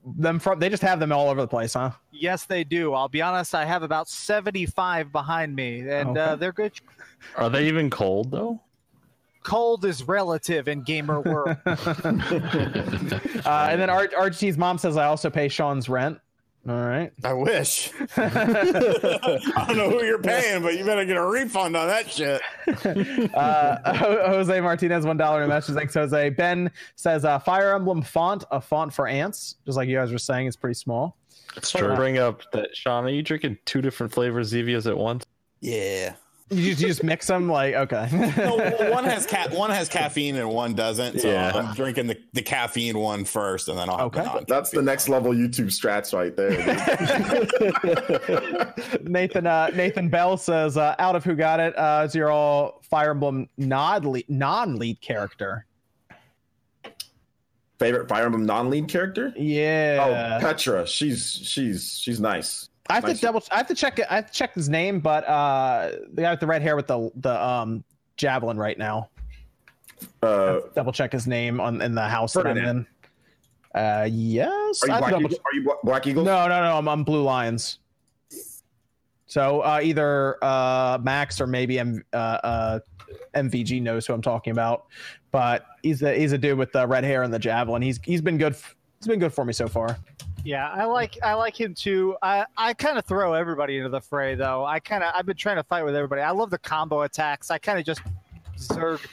them 0.06 0.40
from. 0.40 0.60
They 0.60 0.70
just 0.70 0.84
have 0.84 1.00
them 1.02 1.12
all 1.12 1.30
over 1.30 1.42
the 1.42 1.48
place, 1.48 1.74
huh? 1.74 1.92
Yes, 2.12 2.46
they 2.46 2.64
do. 2.64 2.94
I'll 2.94 3.10
be 3.10 3.22
honest. 3.22 3.54
I 3.56 3.66
have 3.66 3.82
about 3.84 4.08
seventy-five 4.08 5.12
behind 5.12 5.54
me, 5.56 5.80
and 5.90 6.16
uh, 6.18 6.36
they're 6.38 6.54
good. 6.54 6.72
Are 7.36 7.50
they 7.50 7.68
even 7.68 7.90
cold 7.90 8.30
though? 8.32 8.62
Cold 9.44 9.84
is 9.86 10.04
relative 10.08 10.68
in 10.70 10.84
gamer 10.84 11.20
world. 11.22 11.58
Uh, 13.46 13.68
and 13.70 13.80
then 13.80 13.90
R- 13.92 14.08
RGT's 14.08 14.58
mom 14.58 14.78
says 14.78 14.98
I 14.98 15.06
also 15.06 15.30
pay 15.30 15.48
Sean's 15.50 15.88
rent. 15.88 16.20
All 16.68 16.76
right. 16.84 17.12
I 17.24 17.34
wish. 17.34 17.92
I 18.18 19.66
don't 19.68 19.78
know 19.78 19.90
who 19.92 20.04
you're 20.04 20.18
paying, 20.22 20.64
but 20.64 20.76
you 20.78 20.84
better 20.84 21.06
get 21.06 21.16
a 21.16 21.26
refund 21.26 21.78
on 21.78 21.88
that 21.88 22.10
shit. 22.10 22.42
Uh, 23.36 23.94
Jose 24.28 24.60
Martinez, 24.62 25.06
one 25.06 25.18
dollar 25.18 25.44
in 25.44 25.46
a 25.46 25.54
message. 25.54 25.76
Thanks, 25.76 25.94
Jose. 25.94 26.30
Ben 26.32 26.72
says 26.96 27.26
uh, 27.26 27.38
Fire 27.40 27.76
Emblem 27.76 28.02
font, 28.02 28.44
a 28.52 28.60
font 28.62 28.94
for 28.94 29.08
ants, 29.08 29.56
just 29.66 29.78
like 29.78 29.88
you 29.90 29.96
guys 29.96 30.12
were 30.12 30.18
saying, 30.18 30.48
it's 30.48 30.56
pretty 30.56 30.74
small. 30.76 31.18
It's 31.56 31.72
Trying 31.72 31.84
to 31.84 31.88
true. 31.90 31.96
bring 31.96 32.18
up 32.18 32.42
that 32.54 32.76
Sean, 32.76 33.06
are 33.06 33.10
you 33.10 33.22
drinking 33.22 33.58
two 33.66 33.82
different 33.82 34.14
flavors 34.14 34.52
Zevias 34.52 34.88
at 34.90 34.98
once? 34.98 35.26
Yeah. 35.62 36.16
You 36.52 36.70
just, 36.70 36.82
you 36.82 36.88
just 36.90 37.04
mix 37.04 37.26
them, 37.26 37.50
like 37.50 37.74
okay. 37.74 38.08
No, 38.38 38.56
well, 38.58 38.92
one 38.92 39.04
has 39.04 39.26
ca- 39.26 39.50
one 39.50 39.72
has 39.72 39.90
caffeine 39.90 40.36
and 40.36 40.48
one 40.48 40.76
doesn't. 40.76 41.20
So 41.22 41.28
Yeah. 41.28 41.52
I'm 41.56 41.74
drinking 41.74 42.06
the, 42.06 42.18
the 42.34 42.44
caffeine 42.44 43.00
one 43.00 43.26
first, 43.26 43.68
and 43.68 43.76
then 43.80 43.90
I'll 43.90 43.98
have 43.98 44.08
Okay. 44.16 44.24
the 44.42 44.46
That's 44.48 44.70
the 44.70 44.84
next 44.84 45.10
level 45.10 45.32
YouTube 45.34 45.72
strats 45.74 46.14
right 46.14 46.36
there. 46.36 46.52
Nathan 49.04 49.48
uh, 49.48 49.70
Nathan 49.74 50.08
Bell 50.10 50.38
says 50.38 50.78
uh, 50.78 50.94
out 51.00 51.16
of 51.16 51.24
who 51.24 51.34
got 51.36 51.60
it 51.60 51.76
uh, 51.78 52.04
is 52.06 52.14
your 52.14 52.30
all 52.30 52.80
Fire 52.84 53.10
Emblem 53.12 53.50
non-lead, 53.58 54.26
non-lead 54.30 55.02
character. 55.02 55.66
Favorite 57.80 58.08
Fire 58.08 58.26
Emblem 58.26 58.46
non-lead 58.46 58.88
character? 58.88 59.34
Yeah. 59.36 60.38
Oh, 60.40 60.46
Petra. 60.46 60.86
She's 60.88 61.28
she's 61.44 61.98
she's 62.00 62.20
nice. 62.20 62.70
I 62.90 62.96
have 62.96 63.06
to 63.06 63.14
double. 63.16 63.44
I 63.52 63.58
have 63.58 63.68
to 63.68 63.76
check. 63.76 64.00
I 64.10 64.16
have 64.18 64.28
to 64.28 64.34
check 64.34 64.54
his 64.54 64.70
name, 64.70 65.00
but 65.00 65.28
uh, 65.28 65.92
the 66.14 66.22
guy 66.22 66.32
with 66.32 66.40
the 66.40 66.48
red 66.48 66.62
hair 66.62 66.76
with 66.76 66.88
the 66.88 67.12
the 67.16 67.44
um 67.44 67.84
javelin 68.18 68.58
right 68.58 68.78
now. 68.78 69.10
Uh, 70.22 70.60
Double 70.76 70.92
check 70.92 71.12
his 71.12 71.26
name 71.26 71.60
on 71.60 71.82
in 71.82 71.96
the 71.96 72.08
house 72.08 72.34
that 72.34 72.46
I'm 72.46 72.58
in. 72.58 72.86
Uh, 73.74 74.08
yes. 74.10 74.84
are 74.84 74.88
you 74.88 74.94
I 74.94 74.96
have 74.96 75.00
to 75.06 75.10
Black 75.10 75.12
double 75.12 75.26
Eagle? 75.26 75.40
Are 75.46 75.54
you 75.56 75.64
Bla- 75.64 75.76
Black 75.84 76.08
Eagle? 76.08 76.24
No, 76.24 76.48
no, 76.48 76.62
no. 76.64 76.78
I'm, 76.78 76.88
I'm 76.88 77.04
Blue 77.04 77.24
Lions. 77.24 77.80
So 79.26 79.62
uh, 79.62 79.80
either 79.82 80.38
uh, 80.44 81.00
Max 81.02 81.42
or 81.42 81.48
maybe 81.48 81.80
M, 81.80 82.04
uh, 82.14 82.16
uh, 82.18 82.80
MVG 83.36 83.82
knows 83.82 84.06
who 84.06 84.14
I'm 84.14 84.22
talking 84.22 84.52
about, 84.52 84.86
but 85.32 85.66
he's 85.82 86.02
a 86.04 86.14
he's 86.18 86.32
a 86.34 86.38
dude 86.38 86.58
with 86.58 86.72
the 86.72 86.86
red 86.88 87.04
hair 87.04 87.24
and 87.24 87.34
the 87.34 87.40
javelin. 87.40 87.82
He's 87.82 88.00
he's 88.04 88.22
been 88.22 88.38
good. 88.38 88.54
f- 88.54 88.76
He's 89.00 89.08
been 89.08 89.20
good 89.20 89.34
for 89.34 89.44
me 89.46 89.54
so 89.54 89.68
far. 89.68 89.98
Yeah, 90.46 90.70
I 90.70 90.86
like 90.86 91.18
I 91.22 91.34
like 91.34 91.60
him 91.60 91.74
too. 91.74 92.16
I 92.22 92.46
I 92.58 92.74
kind 92.74 92.98
of 92.98 93.06
throw 93.06 93.34
everybody 93.34 93.78
into 93.78 93.90
the 93.90 94.00
fray 94.02 94.36
though. 94.36 94.64
I 94.66 94.80
kind 94.80 95.04
of 95.04 95.12
I've 95.14 95.26
been 95.26 95.36
trying 95.36 95.58
to 95.58 95.64
fight 95.64 95.84
with 95.84 95.96
everybody. 95.96 96.22
I 96.22 96.32
love 96.32 96.50
the 96.52 96.58
combo 96.58 97.02
attacks. 97.02 97.52
I 97.52 97.58
kind 97.58 97.78
of 97.80 97.86
just 97.86 98.02
zerg. 98.58 99.06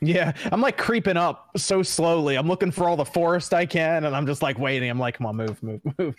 Yeah, 0.00 0.32
I'm 0.52 0.60
like 0.60 0.76
creeping 0.76 1.16
up 1.16 1.50
so 1.58 1.82
slowly. 1.82 2.36
I'm 2.36 2.46
looking 2.46 2.70
for 2.70 2.88
all 2.88 2.96
the 2.96 3.04
forest 3.04 3.52
I 3.52 3.66
can, 3.66 4.04
and 4.04 4.14
I'm 4.14 4.26
just 4.26 4.42
like 4.42 4.56
waiting. 4.56 4.88
I'm 4.90 4.98
like, 5.00 5.16
come 5.18 5.26
on, 5.26 5.34
move, 5.34 5.60
move, 5.60 5.80
move. 5.98 6.14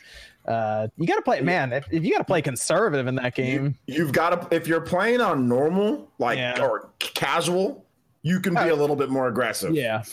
Uh, 0.46 0.90
you 0.98 1.08
got 1.08 1.16
to 1.16 1.22
play, 1.22 1.40
man. 1.40 1.72
If, 1.72 1.86
if 1.90 2.04
you 2.04 2.12
got 2.12 2.18
to 2.18 2.26
play 2.26 2.42
conservative 2.42 3.08
in 3.08 3.16
that 3.16 3.36
game, 3.36 3.78
You've 3.88 4.12
got 4.12 4.50
to 4.50 4.54
if 4.54 4.68
you're 4.68 4.82
playing 4.82 5.22
on 5.22 5.48
normal, 5.48 6.12
like 6.20 6.38
Yeah. 6.38 6.62
or 6.62 6.90
casual, 7.00 7.86
you 8.22 8.42
can 8.42 8.54
be 8.54 8.68
a 8.68 8.76
little 8.76 8.98
bit 8.98 9.10
more 9.10 9.30
aggressive. 9.30 9.74
yeah. 9.74 10.04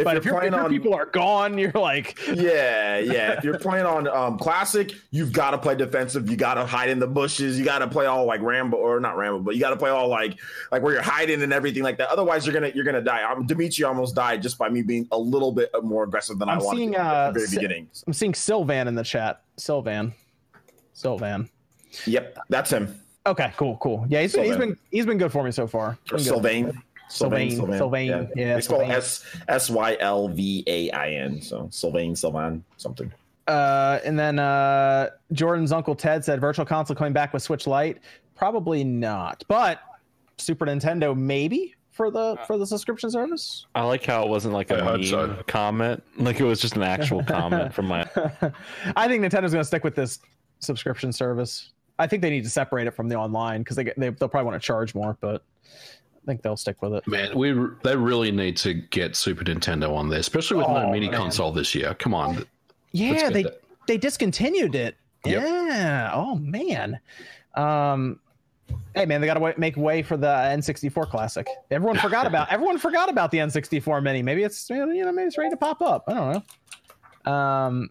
If 0.00 0.04
but 0.04 0.12
you're 0.12 0.18
if, 0.18 0.24
your 0.24 0.34
playing 0.34 0.54
if 0.54 0.56
your 0.56 0.64
on 0.64 0.70
people 0.70 0.94
are 0.94 1.06
gone, 1.06 1.58
you're 1.58 1.72
like, 1.72 2.18
Yeah, 2.26 2.98
yeah. 2.98 3.32
If 3.32 3.44
you're 3.44 3.58
playing 3.58 3.84
on 3.84 4.08
um, 4.08 4.38
classic, 4.38 4.94
you've 5.10 5.32
got 5.32 5.50
to 5.50 5.58
play 5.58 5.74
defensive. 5.74 6.30
You 6.30 6.36
got 6.36 6.54
to 6.54 6.64
hide 6.64 6.88
in 6.88 6.98
the 6.98 7.06
bushes. 7.06 7.58
You 7.58 7.64
got 7.64 7.80
to 7.80 7.88
play 7.88 8.06
all 8.06 8.24
like 8.24 8.40
Rambo 8.40 8.78
or 8.78 8.98
not 8.98 9.18
Rambo, 9.18 9.40
but 9.40 9.54
you 9.54 9.60
got 9.60 9.70
to 9.70 9.76
play 9.76 9.90
all 9.90 10.08
like 10.08 10.38
like 10.72 10.82
where 10.82 10.94
you're 10.94 11.02
hiding 11.02 11.42
and 11.42 11.52
everything 11.52 11.82
like 11.82 11.98
that. 11.98 12.08
Otherwise, 12.08 12.46
you're 12.46 12.54
gonna 12.54 12.72
you're 12.74 12.84
gonna 12.84 13.02
die. 13.02 13.30
Um, 13.30 13.46
Dimitri 13.46 13.84
almost 13.84 14.14
died 14.14 14.40
just 14.40 14.56
by 14.56 14.70
me 14.70 14.80
being 14.80 15.06
a 15.12 15.18
little 15.18 15.52
bit 15.52 15.70
more 15.82 16.04
aggressive 16.04 16.38
than 16.38 16.48
i 16.48 16.54
I'm 16.54 16.60
wanted 16.60 16.78
seeing, 16.78 16.96
uh, 16.96 17.30
the 17.32 17.40
very 17.40 17.50
beginning. 17.50 17.88
I'm 18.06 18.14
seeing 18.14 18.34
Sylvan 18.34 18.88
in 18.88 18.94
the 18.94 19.04
chat. 19.04 19.42
Sylvan, 19.56 20.14
Sylvan. 20.94 21.50
Yep, 22.06 22.38
that's 22.48 22.70
him. 22.70 22.98
Okay, 23.26 23.52
cool, 23.58 23.76
cool. 23.82 24.06
Yeah, 24.08 24.22
he's 24.22 24.32
been, 24.32 24.44
he's 24.44 24.56
been 24.56 24.78
he's 24.90 25.06
been 25.06 25.18
good 25.18 25.30
for 25.30 25.44
me 25.44 25.50
so 25.50 25.66
far. 25.66 25.98
Good. 26.08 26.74
Sylvain. 27.10 27.50
Sylvain, 27.50 27.78
Sylvain, 27.78 28.08
yeah, 28.36 28.56
It's 28.56 28.68
called 28.68 28.80
Sylvain. 28.82 28.96
S 28.96 29.24
S 29.48 29.70
Y 29.70 29.96
L 30.00 30.28
V 30.28 30.64
A 30.66 30.90
I 30.92 31.10
N. 31.10 31.42
So 31.42 31.68
Sylvain, 31.70 32.14
Sylvain, 32.14 32.64
something. 32.76 33.12
Uh, 33.46 33.98
and 34.04 34.18
then 34.18 34.38
uh, 34.38 35.10
Jordan's 35.32 35.72
uncle 35.72 35.94
Ted 35.94 36.24
said 36.24 36.40
Virtual 36.40 36.64
Console 36.64 36.94
coming 36.96 37.12
back 37.12 37.32
with 37.32 37.42
Switch 37.42 37.66
Lite. 37.66 37.98
Probably 38.36 38.84
not, 38.84 39.42
but 39.48 39.80
Super 40.38 40.66
Nintendo 40.66 41.16
maybe 41.16 41.74
for 41.90 42.10
the 42.10 42.38
for 42.46 42.56
the 42.56 42.66
subscription 42.66 43.10
service. 43.10 43.66
I 43.74 43.82
like 43.82 44.04
how 44.06 44.22
it 44.22 44.28
wasn't 44.28 44.54
like 44.54 44.70
a 44.70 44.82
hope 44.82 45.00
meme 45.00 45.04
so. 45.04 45.42
comment. 45.48 46.02
Like 46.16 46.38
it 46.40 46.44
was 46.44 46.60
just 46.60 46.76
an 46.76 46.82
actual 46.82 47.24
comment 47.24 47.74
from 47.74 47.86
my. 47.86 48.02
I 48.96 49.08
think 49.08 49.24
Nintendo's 49.24 49.52
going 49.52 49.62
to 49.62 49.64
stick 49.64 49.84
with 49.84 49.96
this 49.96 50.20
subscription 50.60 51.12
service. 51.12 51.72
I 51.98 52.06
think 52.06 52.22
they 52.22 52.30
need 52.30 52.44
to 52.44 52.50
separate 52.50 52.86
it 52.86 52.92
from 52.92 53.08
the 53.08 53.16
online 53.16 53.62
because 53.62 53.76
they, 53.76 53.84
get- 53.84 53.98
they 53.98 54.08
they'll 54.10 54.28
probably 54.28 54.48
want 54.48 54.62
to 54.62 54.66
charge 54.66 54.94
more, 54.94 55.18
but 55.20 55.42
I 55.42 55.42
think 56.30 56.42
they'll 56.42 56.56
stick 56.56 56.80
with 56.80 56.94
it. 56.94 57.06
Man, 57.08 57.36
we 57.36 57.52
they 57.82 57.96
really 57.96 58.30
need 58.30 58.56
to 58.58 58.74
get 58.74 59.16
Super 59.16 59.44
Nintendo 59.44 59.94
on 59.96 60.08
there, 60.08 60.20
especially 60.20 60.58
with 60.58 60.66
Oh, 60.68 60.82
no 60.86 60.90
mini 60.92 61.08
man. 61.08 61.18
console 61.18 61.50
this 61.52 61.74
year. 61.74 61.94
Come 61.94 62.14
on, 62.14 62.46
Yeah, 62.92 63.30
they 63.30 63.42
that. 63.44 63.60
they 63.86 63.98
discontinued 63.98 64.74
it. 64.74 64.96
Yep. 65.24 65.42
Yeah. 65.42 66.10
Oh 66.14 66.36
man. 66.36 67.00
Um 67.54 68.20
Hey 68.94 69.04
man, 69.04 69.20
they 69.20 69.26
got 69.26 69.34
to 69.34 69.54
make 69.58 69.76
way 69.76 70.00
for 70.02 70.16
the 70.16 70.28
N64 70.28 71.10
classic. 71.10 71.48
Everyone 71.72 71.96
forgot 72.06 72.24
about 72.26 72.52
everyone 72.52 72.78
forgot 72.78 73.08
about 73.10 73.32
the 73.32 73.38
N64 73.38 74.00
Mini. 74.02 74.22
Maybe 74.22 74.44
it's 74.44 74.70
you 74.70 74.76
know 74.76 75.12
maybe 75.12 75.26
it's 75.26 75.36
ready 75.36 75.50
to 75.50 75.56
pop 75.56 75.82
up. 75.82 76.04
I 76.06 76.14
don't 76.14 76.44
know. 77.26 77.32
Um, 77.32 77.90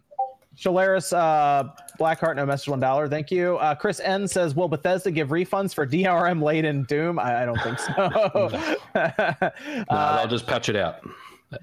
Shalaris, 0.60 1.16
uh, 1.16 1.70
Blackheart, 1.98 2.36
no 2.36 2.44
message 2.44 2.68
one 2.68 2.80
dollar. 2.80 3.08
Thank 3.08 3.30
you. 3.30 3.56
Uh, 3.56 3.74
Chris 3.74 3.98
N 4.00 4.28
says, 4.28 4.54
"Will 4.54 4.68
Bethesda 4.68 5.10
give 5.10 5.28
refunds 5.28 5.72
for 5.74 5.86
DRM 5.86 6.42
late 6.42 6.64
in 6.66 6.84
Doom?" 6.84 7.18
I, 7.18 7.42
I 7.42 7.46
don't 7.46 7.60
think 7.62 7.78
so. 7.78 7.92
no, 8.94 9.84
Uh, 9.88 10.16
they'll 10.18 10.28
just 10.28 10.46
patch 10.46 10.68
it 10.68 10.76
out 10.76 10.96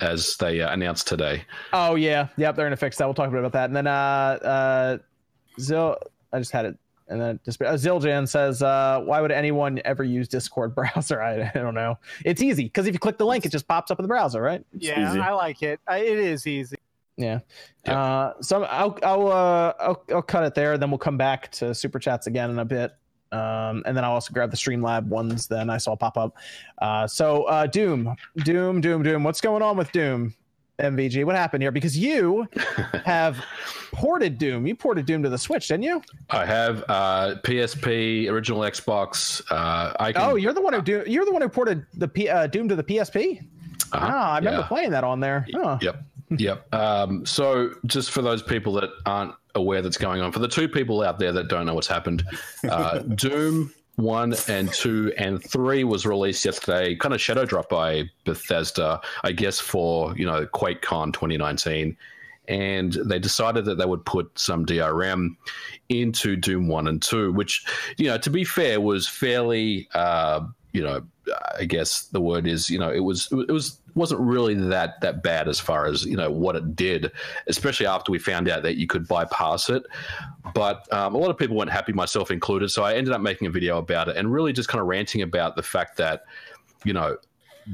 as 0.02 0.36
they 0.38 0.62
uh, 0.62 0.74
announced 0.74 1.08
today. 1.08 1.44
Oh 1.74 1.94
yeah, 1.96 2.28
yep, 2.38 2.56
they're 2.56 2.66
gonna 2.66 2.76
fix 2.76 2.98
that. 2.98 3.06
We'll 3.06 3.14
talk 3.14 3.28
a 3.28 3.32
bit 3.32 3.40
about 3.40 3.54
that. 3.54 3.66
And 3.66 3.76
then 3.76 3.86
uh, 3.88 3.92
uh, 3.92 4.98
Zil, 5.60 5.96
I 6.34 6.40
just 6.40 6.52
had 6.52 6.66
it, 6.66 6.76
and 7.08 7.22
then 7.22 7.40
just 7.46 7.62
uh, 7.62 7.74
Ziljan 7.74 8.28
says, 8.28 8.64
uh, 8.64 9.02
"Why 9.04 9.22
would 9.22 9.32
anyone 9.32 9.80
ever 9.86 10.04
use 10.04 10.28
Discord 10.28 10.74
browser?" 10.76 11.22
I, 11.22 11.52
I 11.54 11.60
don't 11.60 11.76
know. 11.76 12.00
It's 12.26 12.42
easy 12.42 12.64
because 12.64 12.88
if 12.88 12.94
you 12.94 13.00
click 13.00 13.20
the 13.20 13.28
link, 13.28 13.46
it 13.46 13.52
just 13.52 13.68
pops 13.68 13.92
up 13.92 14.00
in 14.00 14.04
the 14.04 14.10
browser, 14.10 14.42
right? 14.42 14.66
Yeah, 14.74 15.14
I 15.24 15.34
like 15.34 15.62
it. 15.62 15.80
I, 15.88 16.00
it 16.00 16.18
is 16.18 16.48
easy. 16.48 16.78
Yeah. 17.18 17.40
Uh, 17.86 18.34
so 18.42 18.64
I'll 18.66 18.98
I'll, 19.04 19.28
uh, 19.28 19.74
I'll 19.80 20.04
I'll 20.14 20.22
cut 20.22 20.44
it 20.44 20.54
there. 20.56 20.78
Then 20.78 20.92
we'll 20.92 20.98
come 21.00 21.18
back 21.18 21.52
to 21.54 21.74
super 21.74 22.00
chats 22.00 22.28
again 22.28 22.50
in 22.52 22.60
a 22.60 22.66
bit. 22.66 22.92
Um, 23.32 23.84
and 23.86 23.98
then 23.98 24.06
I'll 24.06 24.12
also 24.14 24.32
grab 24.34 24.52
the 24.52 24.58
Streamlab 24.58 25.08
ones. 25.08 25.48
Then 25.48 25.70
I 25.70 25.78
saw 25.78 25.96
pop 25.96 26.18
up. 26.18 26.38
Uh, 26.82 27.08
so 27.08 27.44
uh, 27.44 27.66
Doom, 27.68 28.16
Doom, 28.38 28.80
Doom, 28.82 29.04
Doom. 29.04 29.24
What's 29.24 29.42
going 29.42 29.62
on 29.62 29.76
with 29.78 29.92
Doom? 29.92 30.34
MVG, 30.80 31.26
what 31.26 31.36
happened 31.36 31.64
here? 31.64 31.72
Because 31.72 31.98
you 31.98 32.48
have 33.04 33.36
ported 33.94 34.38
Doom. 34.38 34.68
You 34.68 34.76
ported 34.76 35.08
Doom 35.08 35.24
to 35.24 35.30
the 35.30 35.38
Switch, 35.38 35.70
didn't 35.70 35.84
you? 35.84 36.04
I 36.30 36.46
have 36.46 36.84
uh, 36.88 37.36
PSP, 37.44 38.30
original 38.30 38.60
Xbox. 38.62 39.42
Uh, 39.50 39.94
I 40.00 40.14
can, 40.14 40.22
Oh, 40.22 40.36
you're 40.36 40.54
the 40.54 40.62
one 40.62 40.74
who 40.74 40.82
do. 40.84 41.04
You're 41.08 41.26
the 41.26 41.32
one 41.34 41.42
who 41.42 41.50
ported 41.50 41.84
the 41.96 42.08
P, 42.08 42.30
uh, 42.30 42.46
Doom 42.46 42.70
to 42.70 42.76
the 42.76 42.84
PSP. 42.84 43.42
Uh-huh, 43.92 44.00
Ah, 44.08 44.34
I 44.34 44.38
remember 44.38 44.60
yeah. 44.60 44.68
playing 44.68 44.92
that 44.92 45.04
on 45.04 45.20
there. 45.20 45.48
Huh. 45.52 45.80
Yep. 45.82 46.04
Yep. 46.30 46.74
Um, 46.74 47.26
so, 47.26 47.72
just 47.86 48.12
for 48.12 48.22
those 48.22 48.44
people 48.44 48.74
that 48.74 48.90
aren't 49.06 49.34
aware 49.56 49.82
that's 49.82 49.98
going 49.98 50.22
on, 50.22 50.32
for 50.32 50.40
the 50.40 50.48
two 50.48 50.68
people 50.68 51.02
out 51.02 51.20
there 51.20 51.32
that 51.32 51.48
don't 51.48 51.66
know 51.66 51.74
what's 51.74 51.88
happened, 51.88 52.24
uh, 52.70 53.00
Doom 53.16 53.74
1 53.98 54.36
and 54.48 54.72
2 54.72 55.14
and 55.18 55.44
3 55.44 55.84
was 55.84 56.06
released 56.06 56.46
yesterday, 56.46 56.96
kind 56.96 57.16
of 57.16 57.22
shadow 57.22 57.46
dropped 57.46 57.70
by 57.70 58.04
Bethesda, 58.26 59.02
I 59.24 59.32
guess, 59.32 59.60
for, 59.60 60.16
you 60.16 60.26
know, 60.26 60.46
QuakeCon 60.46 61.14
2019. 61.14 61.98
And 62.48 62.94
they 62.94 63.20
decided 63.20 63.66
that 63.66 63.78
they 63.78 63.86
would 63.86 64.06
put 64.06 64.38
some 64.38 64.66
DRM 64.66 65.36
into 65.90 66.36
Doom 66.36 66.68
1 66.68 66.88
and 66.88 67.02
2, 67.02 67.34
which, 67.34 67.66
you 67.98 68.06
know, 68.06 68.18
to 68.20 68.30
be 68.30 68.44
fair, 68.44 68.80
was 68.80 69.08
fairly, 69.08 69.90
uh, 69.96 70.42
you 70.78 70.84
know, 70.84 71.02
I 71.60 71.66
guess 71.66 72.04
the 72.04 72.22
word 72.22 72.46
is, 72.46 72.70
you 72.70 72.78
know, 72.78 72.92
it 72.92 73.00
was, 73.00 73.28
it 73.32 73.52
was, 73.52 73.80
wasn't 73.96 74.22
really 74.22 74.54
that 74.54 75.02
that 75.02 75.24
bad 75.24 75.48
as 75.48 75.60
far 75.60 75.88
as 75.88 76.06
you 76.06 76.16
know 76.16 76.30
what 76.30 76.56
it 76.56 76.76
did, 76.76 77.12
especially 77.48 77.88
after 77.88 78.12
we 78.12 78.20
found 78.20 78.48
out 78.48 78.62
that 78.62 78.78
you 78.78 78.86
could 78.86 79.08
bypass 79.08 79.70
it. 79.70 79.84
But 80.54 80.92
um, 80.94 81.16
a 81.16 81.18
lot 81.18 81.32
of 81.32 81.38
people 81.38 81.58
weren't 81.58 81.72
happy, 81.72 81.94
myself 81.94 82.30
included. 82.30 82.70
So 82.70 82.84
I 82.84 82.94
ended 82.94 83.12
up 83.12 83.22
making 83.22 83.48
a 83.48 83.52
video 83.52 83.80
about 83.80 84.08
it 84.08 84.16
and 84.16 84.32
really 84.32 84.54
just 84.54 84.70
kind 84.70 84.80
of 84.80 84.88
ranting 84.88 85.24
about 85.24 85.56
the 85.56 85.64
fact 85.64 85.98
that, 85.98 86.26
you 86.86 86.94
know, 86.94 87.18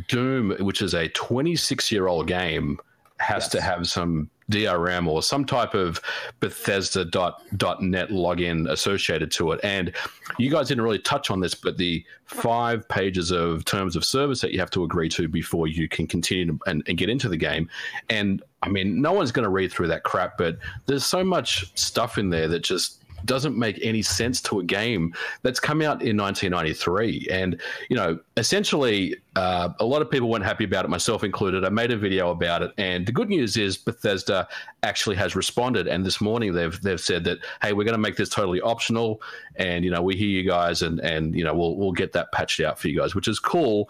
Doom, 0.08 0.56
which 0.60 0.82
is 0.82 0.96
a 0.96 1.10
26 1.10 1.92
year 1.92 2.08
old 2.08 2.28
game, 2.28 2.80
has 3.20 3.48
to 3.50 3.62
have 3.62 3.88
some 3.88 4.30
DRM 4.52 5.08
or 5.08 5.24
some 5.24 5.46
type 5.46 5.74
of 5.74 6.02
Bethesda.net 6.40 8.10
login 8.10 8.70
associated 8.70 9.32
to 9.32 9.52
it. 9.54 9.60
And 9.64 9.94
you 10.38 10.52
guys 10.52 10.68
didn't 10.68 10.84
really 10.84 11.00
touch 11.00 11.32
on 11.32 11.40
this, 11.40 11.56
but 11.56 11.78
the 11.78 12.04
five 12.26 12.88
pages 12.90 13.32
of 13.32 13.66
terms 13.66 13.96
of 13.96 14.04
service 14.04 14.42
that 14.42 14.52
you 14.52 14.60
have 14.60 14.72
to 14.72 14.84
agree 14.84 15.10
to 15.10 15.28
before 15.28 15.68
you 15.68 15.88
can 15.88 16.08
continue 16.08 16.48
to, 16.48 16.60
and, 16.66 16.84
and 16.88 16.98
get 16.98 17.10
into 17.10 17.30
the 17.30 17.38
game. 17.38 17.70
And 18.10 18.44
I 18.62 18.70
mean, 18.70 19.02
no 19.02 19.14
one's 19.14 19.32
going 19.32 19.44
to 19.44 19.50
read 19.50 19.72
through 19.72 19.88
that 19.88 20.04
crap, 20.04 20.38
but 20.38 20.58
there's 20.86 21.06
so 21.06 21.24
much 21.24 21.78
stuff 21.78 22.18
in 22.18 22.30
there 22.30 22.48
that 22.48 22.64
just 22.64 23.03
doesn't 23.26 23.58
make 23.58 23.80
any 23.82 24.02
sense 24.02 24.42
to 24.42 24.60
a 24.60 24.64
game 24.64 25.14
that's 25.42 25.60
come 25.60 25.82
out 25.82 26.02
in 26.02 26.18
1993 26.18 27.28
and 27.32 27.62
you 27.90 27.96
know 27.96 28.20
essentially 28.38 29.16
uh, 29.36 29.70
a 29.80 29.86
lot 29.86 30.02
of 30.02 30.12
people 30.12 30.30
weren't 30.30 30.44
happy 30.44 30.64
about 30.64 30.86
it 30.86 30.90
myself 30.90 31.24
included. 31.24 31.66
I 31.66 31.70
made 31.70 31.92
a 31.92 31.98
video 31.98 32.30
about 32.30 32.62
it 32.62 32.72
and 32.78 33.06
the 33.06 33.12
good 33.12 33.30
news 33.30 33.58
is 33.58 33.78
bethesda 33.78 34.48
actually 34.84 35.16
has 35.16 35.36
responded. 35.36 35.88
And 35.88 36.06
this 36.06 36.22
morning 36.22 36.54
they've 36.54 36.80
they've 36.82 37.00
said 37.00 37.24
that 37.24 37.40
hey 37.62 37.74
we're 37.74 37.84
going 37.84 37.94
to 37.94 38.02
make 38.02 38.16
this 38.16 38.30
totally 38.30 38.62
optional 38.62 39.22
and 39.56 39.84
you 39.84 39.92
know 39.92 40.02
we 40.02 40.16
hear 40.16 40.28
you 40.28 40.44
guys 40.44 40.82
and 40.82 41.00
and 41.00 41.36
you 41.36 41.44
know 41.44 41.54
we'll 41.54 41.76
we'll 41.78 41.92
get 41.92 42.14
that 42.14 42.32
patched 42.32 42.60
out 42.60 42.78
for 42.78 42.90
you 42.90 43.00
guys 43.00 43.16
which 43.16 43.28
is 43.28 43.40
cool 43.40 43.90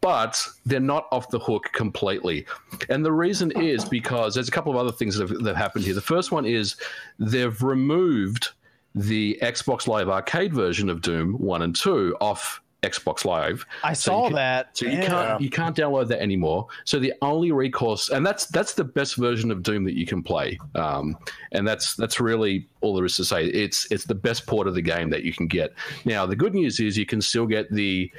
but 0.00 0.46
they're 0.66 0.80
not 0.80 1.06
off 1.12 1.30
the 1.30 1.38
hook 1.38 1.70
completely. 1.72 2.46
And 2.88 3.04
the 3.04 3.12
reason 3.12 3.50
is 3.52 3.84
because 3.84 4.34
there's 4.34 4.48
a 4.48 4.52
couple 4.52 4.72
of 4.72 4.78
other 4.78 4.92
things 4.92 5.16
that 5.16 5.28
have, 5.28 5.38
that 5.38 5.50
have 5.50 5.56
happened 5.56 5.84
here. 5.84 5.94
The 5.94 6.00
first 6.00 6.32
one 6.32 6.46
is 6.46 6.76
they've 7.18 7.62
removed 7.62 8.50
the 8.94 9.38
Xbox 9.42 9.86
Live 9.88 10.08
Arcade 10.08 10.52
version 10.54 10.88
of 10.88 11.00
Doom 11.00 11.34
One 11.34 11.62
and 11.62 11.74
Two 11.74 12.16
off 12.20 12.60
Xbox 12.82 13.24
Live. 13.24 13.64
I 13.82 13.94
So 13.94 14.10
saw 14.10 14.18
you 14.24 14.28
can- 14.28 14.34
that. 14.36 14.76
So 14.76 14.84
you 14.86 14.92
Yeah. 14.92 15.06
can't 15.06 15.40
you 15.40 15.50
can't 15.50 15.74
download 15.74 16.08
that 16.08 16.20
anymore. 16.20 16.66
So 16.84 16.98
the 16.98 17.14
only 17.22 17.50
recourse, 17.50 18.10
and 18.10 18.24
that's 18.26 18.46
that's 18.46 18.74
the 18.74 18.84
best 18.84 19.16
version 19.16 19.50
of 19.50 19.62
Doom 19.62 19.84
that 19.84 19.94
you 19.94 20.04
can 20.06 20.22
play. 20.22 20.58
Um, 20.74 21.16
and 21.52 21.66
that's 21.66 21.94
that's 21.96 22.20
really 22.20 22.68
all 22.82 22.94
there 22.94 23.04
is 23.06 23.16
to 23.16 23.24
say. 23.24 23.46
It's 23.46 23.90
it's 23.90 24.04
the 24.04 24.14
best 24.14 24.46
port 24.46 24.68
of 24.68 24.74
the 24.74 24.82
game 24.82 25.08
that 25.10 25.22
you 25.24 25.32
can 25.32 25.46
get. 25.46 25.72
Now 26.04 26.26
the 26.26 26.36
good 26.36 26.54
news 26.54 26.78
is 26.78 26.96
you 26.98 27.06
can 27.06 27.20
still 27.22 27.46
get 27.46 27.72
the 27.72 28.12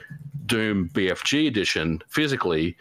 Doom 0.48 0.90
BFG 0.94 1.48
edition 1.48 2.02
physically, 2.10 2.76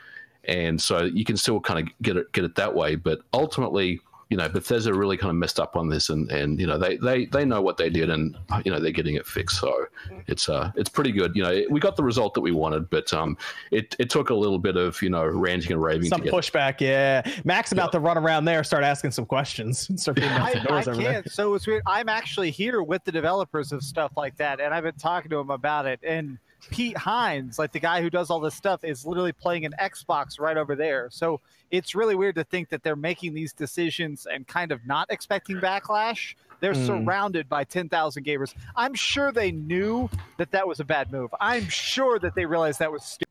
and 0.45 0.81
so 0.81 1.05
you 1.05 1.25
can 1.25 1.37
still 1.37 1.61
kind 1.61 1.87
of 1.87 1.93
get 2.03 2.17
it 2.17 2.33
get 2.33 2.45
it 2.45 2.55
that 2.57 2.75
way. 2.75 2.95
But 2.97 3.21
ultimately, 3.35 4.01
you 4.35 4.39
know, 4.39 4.49
Bethesda 4.49 4.93
really 4.93 5.17
kind 5.17 5.31
of 5.31 5.37
messed 5.37 5.61
up 5.61 5.77
on 5.77 5.89
this, 5.89 6.09
and 6.09 6.29
and 6.33 6.59
you 6.59 6.67
know 6.67 6.77
they 6.77 6.97
they 6.97 7.27
they 7.27 7.45
know 7.45 7.63
what 7.63 7.77
they 7.77 7.89
did, 7.89 8.11
and 8.11 8.37
you 8.65 8.73
know 8.73 8.81
they're 8.81 8.91
getting 8.91 9.15
it 9.15 9.25
fixed. 9.25 9.61
So 9.61 9.87
it's 10.27 10.49
uh 10.49 10.73
it's 10.75 10.89
pretty 10.89 11.13
good. 11.13 11.37
You 11.37 11.45
know, 11.45 11.63
we 11.71 11.79
got 11.79 11.95
the 11.95 12.03
result 12.03 12.35
that 12.35 12.41
we 12.41 12.51
wanted, 12.51 12.91
but 12.91 13.15
um 13.15 13.37
it 13.71 13.95
it 14.01 14.11
took 14.11 14.31
a 14.31 14.35
little 14.35 14.59
bit 14.59 14.77
of 14.77 15.01
you 15.03 15.09
know 15.09 15.25
ranting 15.25 15.71
and 15.71 15.81
raving 15.81 16.09
Some 16.09 16.19
to 16.19 16.25
get. 16.25 16.35
pushback, 16.35 16.81
yeah. 16.81 17.23
Max 17.45 17.71
about 17.71 17.93
to 17.93 18.01
run 18.01 18.19
around 18.19 18.45
there, 18.45 18.65
start 18.65 18.83
asking 18.83 19.13
some 19.13 19.25
questions, 19.25 19.89
start 20.03 20.17
beating 20.17 20.31
down 20.31 20.43
I, 20.43 20.51
I 20.51 20.65
doors 20.65 20.89
over 20.89 21.01
there. 21.01 21.13
can't. 21.13 21.31
So 21.31 21.55
it's 21.55 21.69
weird. 21.69 21.85
I'm 21.87 22.09
actually 22.09 22.51
here 22.51 22.83
with 22.83 23.05
the 23.05 23.13
developers 23.13 23.71
of 23.71 23.85
stuff 23.85 24.17
like 24.17 24.37
that, 24.39 24.61
and 24.61 24.75
I've 24.75 24.83
been 24.83 24.97
talking 24.97 25.31
to 25.31 25.37
them 25.37 25.51
about 25.51 25.87
it. 25.87 26.01
And 26.03 26.39
Pete 26.71 26.97
Hines, 26.97 27.59
like 27.59 27.73
the 27.73 27.81
guy 27.81 28.03
who 28.03 28.11
does 28.11 28.31
all 28.31 28.41
this 28.41 28.55
stuff, 28.55 28.85
is 28.85 29.05
literally 29.07 29.33
playing 29.33 29.65
an 29.65 29.75
Xbox 29.81 30.41
right 30.41 30.57
over 30.57 30.75
there. 30.75 31.09
So 31.11 31.41
it's 31.71 31.95
really 31.95 32.15
weird 32.15 32.35
to 32.37 32.45
think 32.45 32.69
that 32.71 32.83
they're 32.83 32.97
making 32.97 33.35
these 33.35 33.53
decisions 33.53 34.27
and 34.27 34.47
kind 34.47 34.73
of 34.73 34.85
not 34.87 35.07
expecting 35.11 35.57
backlash. 35.57 36.35
They're 36.61 36.75
Mm. 36.75 36.87
surrounded 36.87 37.49
by 37.49 37.65
10,000 37.65 38.25
gamers. 38.25 38.55
I'm 38.77 38.95
sure 38.95 39.33
they 39.33 39.51
knew 39.53 40.09
that 40.39 40.51
that 40.53 40.67
was 40.67 40.81
a 40.81 40.85
bad 40.85 41.13
move. 41.13 41.31
I'm 41.41 41.69
sure 41.69 42.19
that 42.21 42.35
they 42.35 42.47
realized 42.47 42.79
that 42.79 42.91
was 42.93 43.05
stupid. 43.05 43.24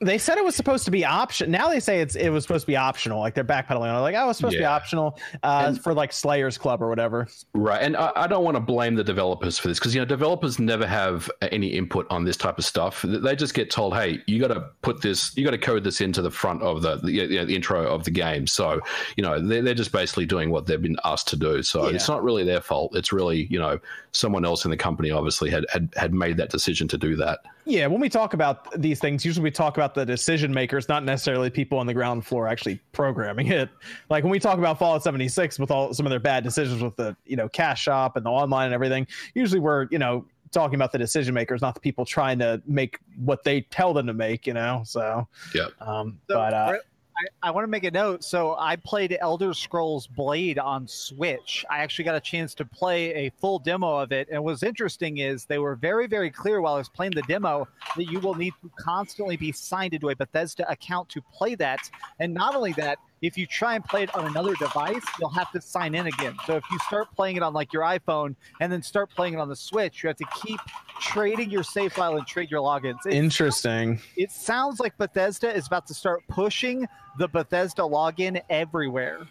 They 0.00 0.18
said 0.18 0.36
it 0.36 0.44
was 0.44 0.54
supposed 0.54 0.84
to 0.84 0.90
be 0.90 1.06
option. 1.06 1.50
Now 1.50 1.70
they 1.70 1.80
say 1.80 2.00
it's 2.00 2.16
it 2.16 2.28
was 2.28 2.44
supposed 2.44 2.64
to 2.64 2.66
be 2.66 2.76
optional. 2.76 3.18
Like 3.18 3.34
they're 3.34 3.44
backpedaling 3.44 3.90
on 3.90 3.96
it. 3.96 4.00
Like, 4.00 4.14
oh, 4.14 4.24
it 4.24 4.26
was 4.26 4.36
supposed 4.36 4.52
to 4.54 4.58
be 4.58 4.64
optional 4.66 5.18
uh, 5.42 5.64
And- 5.68 5.82
for 5.82 5.94
like 5.94 6.12
Slayers 6.12 6.58
Club 6.58 6.82
or 6.82 6.88
whatever. 6.90 7.28
Right, 7.54 7.82
and 7.82 7.96
I, 7.96 8.12
I 8.14 8.26
don't 8.26 8.44
want 8.44 8.56
to 8.56 8.60
blame 8.60 8.94
the 8.94 9.04
developers 9.04 9.58
for 9.58 9.68
this 9.68 9.78
because 9.78 9.94
you 9.94 10.00
know 10.00 10.04
developers 10.04 10.58
never 10.58 10.86
have 10.86 11.30
any 11.40 11.68
input 11.68 12.06
on 12.10 12.24
this 12.24 12.36
type 12.36 12.58
of 12.58 12.64
stuff. 12.66 13.02
They 13.02 13.34
just 13.34 13.54
get 13.54 13.70
told, 13.70 13.94
"Hey, 13.94 14.22
you 14.26 14.38
got 14.38 14.48
to 14.48 14.68
put 14.82 15.00
this, 15.00 15.34
you 15.36 15.44
got 15.44 15.52
to 15.52 15.58
code 15.58 15.82
this 15.82 16.02
into 16.02 16.20
the 16.20 16.30
front 16.30 16.62
of 16.62 16.82
the 16.82 16.96
the, 16.96 17.12
you 17.12 17.28
know, 17.28 17.46
the 17.46 17.54
intro 17.54 17.86
of 17.86 18.04
the 18.04 18.10
game." 18.10 18.46
So 18.46 18.80
you 19.16 19.22
know 19.22 19.40
they're, 19.40 19.62
they're 19.62 19.74
just 19.74 19.92
basically 19.92 20.26
doing 20.26 20.50
what 20.50 20.66
they've 20.66 20.80
been 20.80 20.98
asked 21.04 21.28
to 21.28 21.36
do. 21.36 21.62
So 21.62 21.86
it's 21.86 22.08
not 22.08 22.22
really 22.22 22.44
their 22.44 22.60
fault. 22.60 22.94
It's 22.94 23.12
really 23.12 23.46
you 23.50 23.58
know 23.58 23.78
someone 24.12 24.44
else 24.44 24.66
in 24.66 24.70
the 24.70 24.76
company 24.76 25.10
obviously 25.10 25.48
had 25.48 25.64
had, 25.72 25.88
had 25.96 26.12
made 26.12 26.36
that 26.36 26.50
decision 26.50 26.86
to 26.88 26.98
do 26.98 27.16
that. 27.16 27.40
Yeah, 27.66 27.88
when 27.88 28.00
we 28.00 28.08
talk 28.08 28.32
about 28.32 28.80
these 28.80 29.00
things, 29.00 29.24
usually 29.24 29.42
we 29.42 29.50
talk 29.50 29.76
about 29.76 29.92
the 29.92 30.06
decision 30.06 30.54
makers, 30.54 30.88
not 30.88 31.02
necessarily 31.04 31.50
people 31.50 31.78
on 31.78 31.86
the 31.86 31.94
ground 31.94 32.24
floor 32.24 32.46
actually 32.46 32.80
programming 32.92 33.48
it. 33.48 33.68
Like 34.08 34.22
when 34.22 34.30
we 34.30 34.38
talk 34.38 34.58
about 34.58 34.78
Fallout 34.78 35.02
76 35.02 35.58
with 35.58 35.72
all 35.72 35.92
some 35.92 36.06
of 36.06 36.10
their 36.10 36.20
bad 36.20 36.44
decisions 36.44 36.80
with 36.80 36.94
the 36.94 37.16
you 37.26 37.36
know 37.36 37.48
cash 37.48 37.82
shop 37.82 38.16
and 38.16 38.24
the 38.24 38.30
online 38.30 38.66
and 38.66 38.74
everything, 38.74 39.06
usually 39.34 39.58
we're 39.60 39.88
you 39.90 39.98
know 39.98 40.24
talking 40.52 40.76
about 40.76 40.92
the 40.92 40.98
decision 40.98 41.34
makers, 41.34 41.60
not 41.60 41.74
the 41.74 41.80
people 41.80 42.04
trying 42.04 42.38
to 42.38 42.62
make 42.66 43.00
what 43.16 43.42
they 43.42 43.62
tell 43.62 43.92
them 43.92 44.06
to 44.06 44.14
make. 44.14 44.46
You 44.46 44.54
know, 44.54 44.82
so 44.84 45.26
Yeah. 45.52 45.66
um, 45.80 46.20
So, 46.28 46.34
but 46.34 46.54
uh, 46.54 46.68
Brett, 46.68 46.82
I, 47.18 47.48
I 47.48 47.50
want 47.50 47.64
to 47.64 47.68
make 47.68 47.84
a 47.84 47.90
note. 47.90 48.22
So 48.22 48.56
I 48.58 48.76
played 48.76 49.16
Elder 49.20 49.54
Scrolls 49.54 50.06
Blade 50.06 50.58
on 50.58 50.86
Switch. 50.86 51.64
I 51.70 51.78
actually 51.78 52.04
got 52.04 52.14
a 52.14 52.20
chance 52.20 52.54
to 52.54 52.64
play 52.64 53.14
a 53.14 53.30
full 53.40 53.58
demo 53.58 53.96
of 53.96 54.12
it. 54.12 54.28
And 54.30 54.44
what's 54.44 54.62
interesting 54.62 55.18
is 55.18 55.44
they 55.44 55.58
were 55.58 55.76
very, 55.76 56.06
very 56.06 56.30
clear 56.30 56.60
while 56.60 56.74
I 56.74 56.78
was 56.78 56.88
playing 56.88 57.12
the 57.12 57.22
demo 57.22 57.66
that 57.96 58.04
you 58.04 58.20
will 58.20 58.34
need 58.34 58.52
to 58.62 58.70
constantly 58.78 59.36
be 59.36 59.52
signed 59.52 59.94
into 59.94 60.10
a 60.10 60.16
Bethesda 60.16 60.70
account 60.70 61.08
to 61.10 61.22
play 61.32 61.54
that. 61.54 61.90
And 62.20 62.34
not 62.34 62.54
only 62.54 62.72
that, 62.74 62.98
if 63.22 63.38
you 63.38 63.46
try 63.46 63.74
and 63.74 63.84
play 63.84 64.02
it 64.02 64.14
on 64.14 64.26
another 64.26 64.54
device, 64.54 65.02
you'll 65.18 65.30
have 65.30 65.50
to 65.52 65.60
sign 65.60 65.94
in 65.94 66.06
again. 66.06 66.34
So 66.46 66.56
if 66.56 66.64
you 66.70 66.78
start 66.80 67.08
playing 67.16 67.36
it 67.36 67.42
on 67.42 67.52
like 67.54 67.72
your 67.72 67.82
iPhone 67.82 68.36
and 68.60 68.70
then 68.70 68.82
start 68.82 69.10
playing 69.10 69.34
it 69.34 69.40
on 69.40 69.48
the 69.48 69.56
Switch, 69.56 70.02
you 70.02 70.08
have 70.08 70.16
to 70.16 70.26
keep 70.42 70.60
trading 71.00 71.50
your 71.50 71.62
save 71.62 71.92
file 71.92 72.16
and 72.16 72.26
trade 72.26 72.50
your 72.50 72.60
logins. 72.60 72.98
It, 73.06 73.14
Interesting. 73.14 74.00
it 74.16 74.30
sounds 74.30 74.80
like 74.80 74.96
Bethesda 74.98 75.54
is 75.54 75.66
about 75.66 75.86
to 75.86 75.94
start 75.94 76.22
pushing 76.28 76.86
the 77.18 77.28
Bethesda 77.28 77.82
login 77.82 78.40
everywhere. 78.50 79.26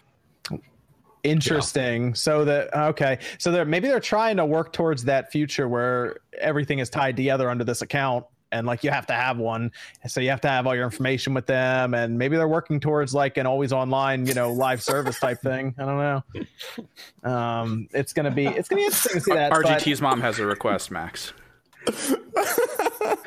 Interesting. 1.22 2.14
So 2.14 2.44
that 2.44 2.72
okay. 2.72 3.18
So 3.38 3.50
they're 3.50 3.64
maybe 3.64 3.88
they're 3.88 3.98
trying 3.98 4.36
to 4.36 4.46
work 4.46 4.72
towards 4.72 5.04
that 5.04 5.32
future 5.32 5.68
where 5.68 6.18
everything 6.38 6.78
is 6.78 6.88
tied 6.88 7.16
together 7.16 7.50
under 7.50 7.64
this 7.64 7.82
account 7.82 8.26
and 8.52 8.66
like 8.66 8.84
you 8.84 8.90
have 8.90 9.06
to 9.06 9.12
have 9.12 9.38
one. 9.38 9.70
And 10.02 10.10
so 10.10 10.20
you 10.20 10.30
have 10.30 10.40
to 10.42 10.48
have 10.48 10.66
all 10.66 10.74
your 10.74 10.84
information 10.84 11.34
with 11.34 11.46
them 11.46 11.94
and 11.94 12.18
maybe 12.18 12.36
they're 12.36 12.48
working 12.48 12.80
towards 12.80 13.14
like 13.14 13.36
an 13.36 13.46
always 13.46 13.72
online, 13.72 14.26
you 14.26 14.34
know, 14.34 14.52
live 14.52 14.82
service 14.82 15.18
type 15.18 15.40
thing. 15.40 15.74
I 15.78 15.84
don't 15.84 15.98
know. 17.24 17.30
Um 17.30 17.88
it's 17.92 18.12
gonna 18.12 18.30
be 18.30 18.46
it's 18.46 18.68
gonna 18.68 18.80
be 18.80 18.84
interesting 18.86 19.14
to 19.14 19.20
see 19.20 19.32
that. 19.34 19.50
but- 19.50 19.64
RGT's 19.64 20.00
mom 20.00 20.20
has 20.20 20.38
a 20.38 20.46
request, 20.46 20.90
Max. 20.90 21.32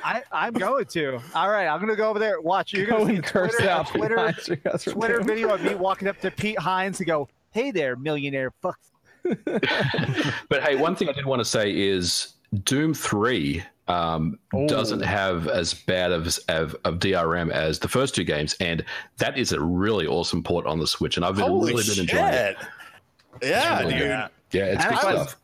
I, 0.04 0.24
I'm 0.32 0.54
going 0.54 0.86
to. 0.86 1.20
All 1.36 1.50
right, 1.50 1.68
I'm 1.68 1.80
going 1.80 1.90
to 1.90 1.96
go 1.96 2.10
over 2.10 2.20
there. 2.20 2.42
Watch. 2.42 2.74
You're 2.74 2.88
Go 2.88 2.98
going 2.98 3.08
to 3.08 3.12
see 3.14 3.16
and 3.18 3.26
curse 3.26 3.56
Twitter, 3.56 3.70
out 3.70 3.88
Twitter, 3.88 4.16
behind 4.16 4.48
you 4.48 4.56
guys 4.58 4.84
for 4.84 4.92
Twitter 4.92 5.22
video 5.24 5.54
of 5.54 5.62
me 5.64 5.76
walking 5.76 6.08
up 6.08 6.20
to 6.22 6.32
Pete 6.32 6.60
Hines 6.60 7.00
and 7.00 7.08
go, 7.08 7.30
"Hey 7.52 7.72
there, 7.72 7.96
millionaire 7.96 8.52
fuck." 8.62 8.80
But 10.50 10.64
hey, 10.64 10.76
one 10.76 10.96
thing 10.96 11.10
I 11.10 11.14
did 11.14 11.26
want 11.26 11.40
to 11.40 11.46
say 11.46 11.72
is 11.78 12.34
Doom 12.64 12.94
Three 12.94 13.64
um, 13.90 14.40
doesn't 14.68 15.02
have 15.02 15.48
as 15.48 15.74
bad 15.74 16.12
of, 16.12 16.28
of 16.48 16.76
of 16.86 17.00
DRM 17.00 17.52
as 17.52 17.80
the 17.80 17.88
first 17.88 18.16
two 18.16 18.24
games, 18.24 18.56
and 18.60 18.86
that 19.18 19.38
is 19.38 19.52
a 19.52 19.60
really 19.60 20.06
awesome 20.08 20.44
port 20.44 20.66
on 20.66 20.80
the 20.80 20.88
Switch, 20.88 21.18
and 21.18 21.26
I've 21.26 21.36
been 21.36 21.46
Holy 21.46 21.74
really 21.74 21.84
been 21.84 22.00
enjoying 22.02 22.34
it. 22.34 22.58
shit! 22.60 23.50
Yeah, 23.50 23.82
dude. 23.84 23.92
Yeah, 24.52 24.66
it's 24.66 24.84
And 24.86 24.96
good 24.96 25.06
I 25.06 25.14
was- 25.14 25.22
stuff. 25.30 25.36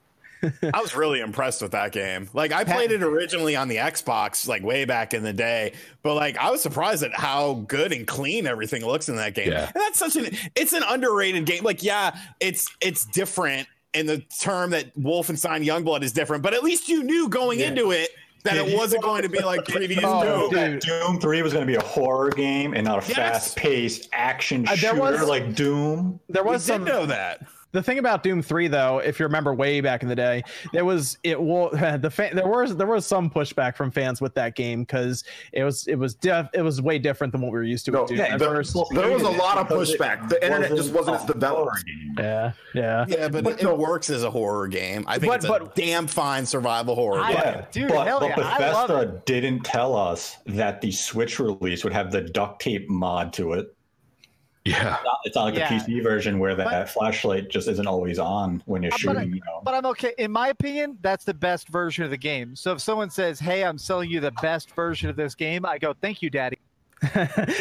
I 0.76 0.80
was 0.80 0.96
really 0.96 1.22
impressed 1.22 1.64
with 1.64 1.72
that 1.72 1.92
game. 1.92 2.30
Like 2.34 2.52
I 2.52 2.64
played 2.66 2.92
it 2.92 3.02
originally 3.02 3.56
on 3.56 3.68
the 3.68 3.78
Xbox, 3.78 4.48
like 4.48 4.62
way 4.62 4.86
back 4.86 5.16
in 5.16 5.24
the 5.24 5.34
day, 5.34 5.74
but 6.04 6.14
like 6.14 6.38
I 6.38 6.52
was 6.52 6.62
surprised 6.62 7.02
at 7.02 7.16
how 7.16 7.66
good 7.68 7.92
and 7.92 8.06
clean 8.06 8.46
everything 8.46 8.86
looks 8.86 9.10
in 9.10 9.16
that 9.16 9.34
game. 9.34 9.52
Yeah. 9.52 9.64
And 9.66 9.74
that's 9.74 9.98
such 9.98 10.16
an 10.18 10.28
it's 10.56 10.74
an 10.74 10.84
underrated 10.88 11.46
game. 11.48 11.64
Like, 11.64 11.82
yeah, 11.82 12.16
it's 12.40 12.70
it's 12.80 13.06
different 13.08 13.68
in 13.96 14.06
the 14.06 14.20
term 14.40 14.70
that 14.72 14.96
Wolfenstein 14.96 15.66
Youngblood 15.66 16.04
is 16.04 16.12
different, 16.12 16.44
but 16.44 16.54
at 16.54 16.64
least 16.64 16.90
you 16.90 17.02
knew 17.02 17.28
going 17.28 17.60
into 17.60 17.90
it 17.90 18.10
that 18.46 18.56
it 18.58 18.76
wasn't 18.78 19.04
going 19.04 19.22
to 19.24 19.30
be 19.30 19.40
like 19.42 19.66
previous 19.66 20.00
Oh, 20.04 20.50
Doom. 20.50 20.72
dude. 20.72 20.80
Doom 20.82 21.20
3 21.20 21.42
was 21.42 21.52
going 21.54 21.66
to 21.66 21.72
be 21.72 21.76
a 21.78 21.84
horror 21.84 22.30
game 22.30 22.74
and 22.74 22.86
not 22.86 23.04
a 23.04 23.08
Yes. 23.08 23.16
fast-paced 23.54 24.10
action 24.14 24.66
Uh, 24.68 24.72
there 24.72 24.78
shooter 24.92 25.00
was- 25.02 25.28
like 25.28 25.54
Doom. 25.56 26.20
there 26.30 26.44
We 26.44 26.52
was 26.52 26.66
did 26.66 26.74
some 26.74 26.84
know 26.86 27.06
that. 27.08 27.42
The 27.72 27.84
thing 27.84 28.00
about 28.00 28.24
Doom 28.24 28.42
Three, 28.42 28.68
though, 28.70 29.00
if 29.00 29.20
you 29.20 29.26
remember 29.26 29.54
way 29.54 29.82
back 29.82 30.02
in 30.02 30.08
the 30.08 30.16
day, 30.16 30.44
there 30.72 30.86
was 30.86 31.18
it 31.24 31.40
will 31.42 31.70
the 32.00 32.10
fan, 32.10 32.36
there 32.36 32.48
was 32.48 32.76
there 32.78 32.88
was 32.88 33.06
some 33.06 33.30
pushback 33.30 33.76
from 33.76 33.92
fans 33.92 34.22
with 34.22 34.34
that 34.36 34.56
game 34.56 34.84
because 34.84 35.24
it 35.52 35.64
was 35.64 35.86
it 35.88 35.96
was 35.96 36.16
def, 36.16 36.48
it 36.54 36.62
was 36.62 36.82
way 36.82 36.98
different 37.00 37.32
than 37.34 37.42
what 37.42 37.52
we 37.52 37.58
were 37.58 37.64
used 37.64 37.84
to 37.86 37.92
No, 37.92 38.02
with 38.02 38.10
Doom. 38.10 38.18
yeah, 38.20 38.38
the- 38.38 38.46
first. 38.46 38.78
there 38.92 39.12
was 39.12 39.24
a 39.24 39.30
lot 39.30 39.58
of 39.58 39.68
pushback. 39.68 40.30
The 40.30 40.42
internet 40.44 40.76
just 40.76 40.94
wasn't 40.94 41.16
its 41.16 41.24
a 41.24 41.28
horror 41.28 41.34
developed. 41.34 41.86
game. 41.86 42.16
yeah, 42.18 42.52
yeah. 42.74 43.06
Yeah, 43.08 43.28
but, 43.30 43.46
it, 43.48 43.62
it 43.64 43.78
works 43.78 44.10
as 44.10 44.24
a 44.24 44.32
horror 44.32 44.68
game. 44.68 45.04
I 45.08 45.20
think 45.20 45.32
But- 45.32 45.36
it's 45.38 45.46
a 45.46 45.50
but- 45.50 45.76
damn 45.76 46.08
fine 46.08 46.46
survival 46.46 46.96
horror 46.96 47.20
I- 47.22 47.34
game. 47.34 47.42
Yeah, 47.44 47.66
Dude, 47.72 47.90
but, 47.90 48.08
hell 48.08 48.20
but 48.22 48.38
yeah, 48.38 48.48
I 48.48 48.72
love 48.72 48.88
Bethesda 48.88 49.22
didn't 49.26 49.64
tell 49.64 49.96
us 49.96 50.38
that 50.46 50.80
the 50.82 50.92
Switch 50.92 51.40
release 51.40 51.84
would 51.84 51.94
have 51.94 52.12
the 52.12 52.22
duct 52.22 52.62
tape 52.62 52.90
mod 52.90 53.34
to 53.34 53.54
it. 53.54 53.68
Yeah, 54.66 54.98
Not- 55.06 55.18
It's 55.26 55.36
not 55.36 55.44
like 55.44 55.56
Yeah. 55.56 55.70
the 55.70 55.76
PC 55.94 56.04
version 56.04 56.40
where 56.40 56.56
that 56.56 56.66
But- 56.66 56.90
flashlight 56.90 57.50
just 57.50 57.68
isn't 57.68 57.86
always 57.88 58.18
on 58.20 58.64
when 58.66 58.82
you're 58.84 58.92
Uh, 58.94 58.98
but 59.06 59.18
I- 59.18 59.20
shooting. 59.22 59.36
You 59.36 59.42
know. 59.46 59.62
But 59.64 59.74
I'm 59.76 59.86
okay. 59.88 60.14
In 60.18 60.32
my 60.32 60.48
opinion, 60.50 60.98
that's 61.02 61.24
the 61.24 61.34
best 61.36 61.70
version 61.70 62.04
of 62.04 62.10
the 62.10 62.18
game. 62.18 62.56
So 62.56 62.72
if 62.72 62.82
someone 62.82 63.10
says, 63.12 63.40
"Hey, 63.40 63.64
I'm 63.64 63.78
selling 63.78 64.10
you 64.10 64.20
the 64.20 64.32
best 64.42 64.72
version 64.76 65.10
of 65.10 65.16
this 65.16 65.36
game," 65.36 65.66
I 65.66 65.78
go, 65.78 65.94
"Thank 65.94 66.22
you, 66.24 66.30
Daddy." 66.32 66.58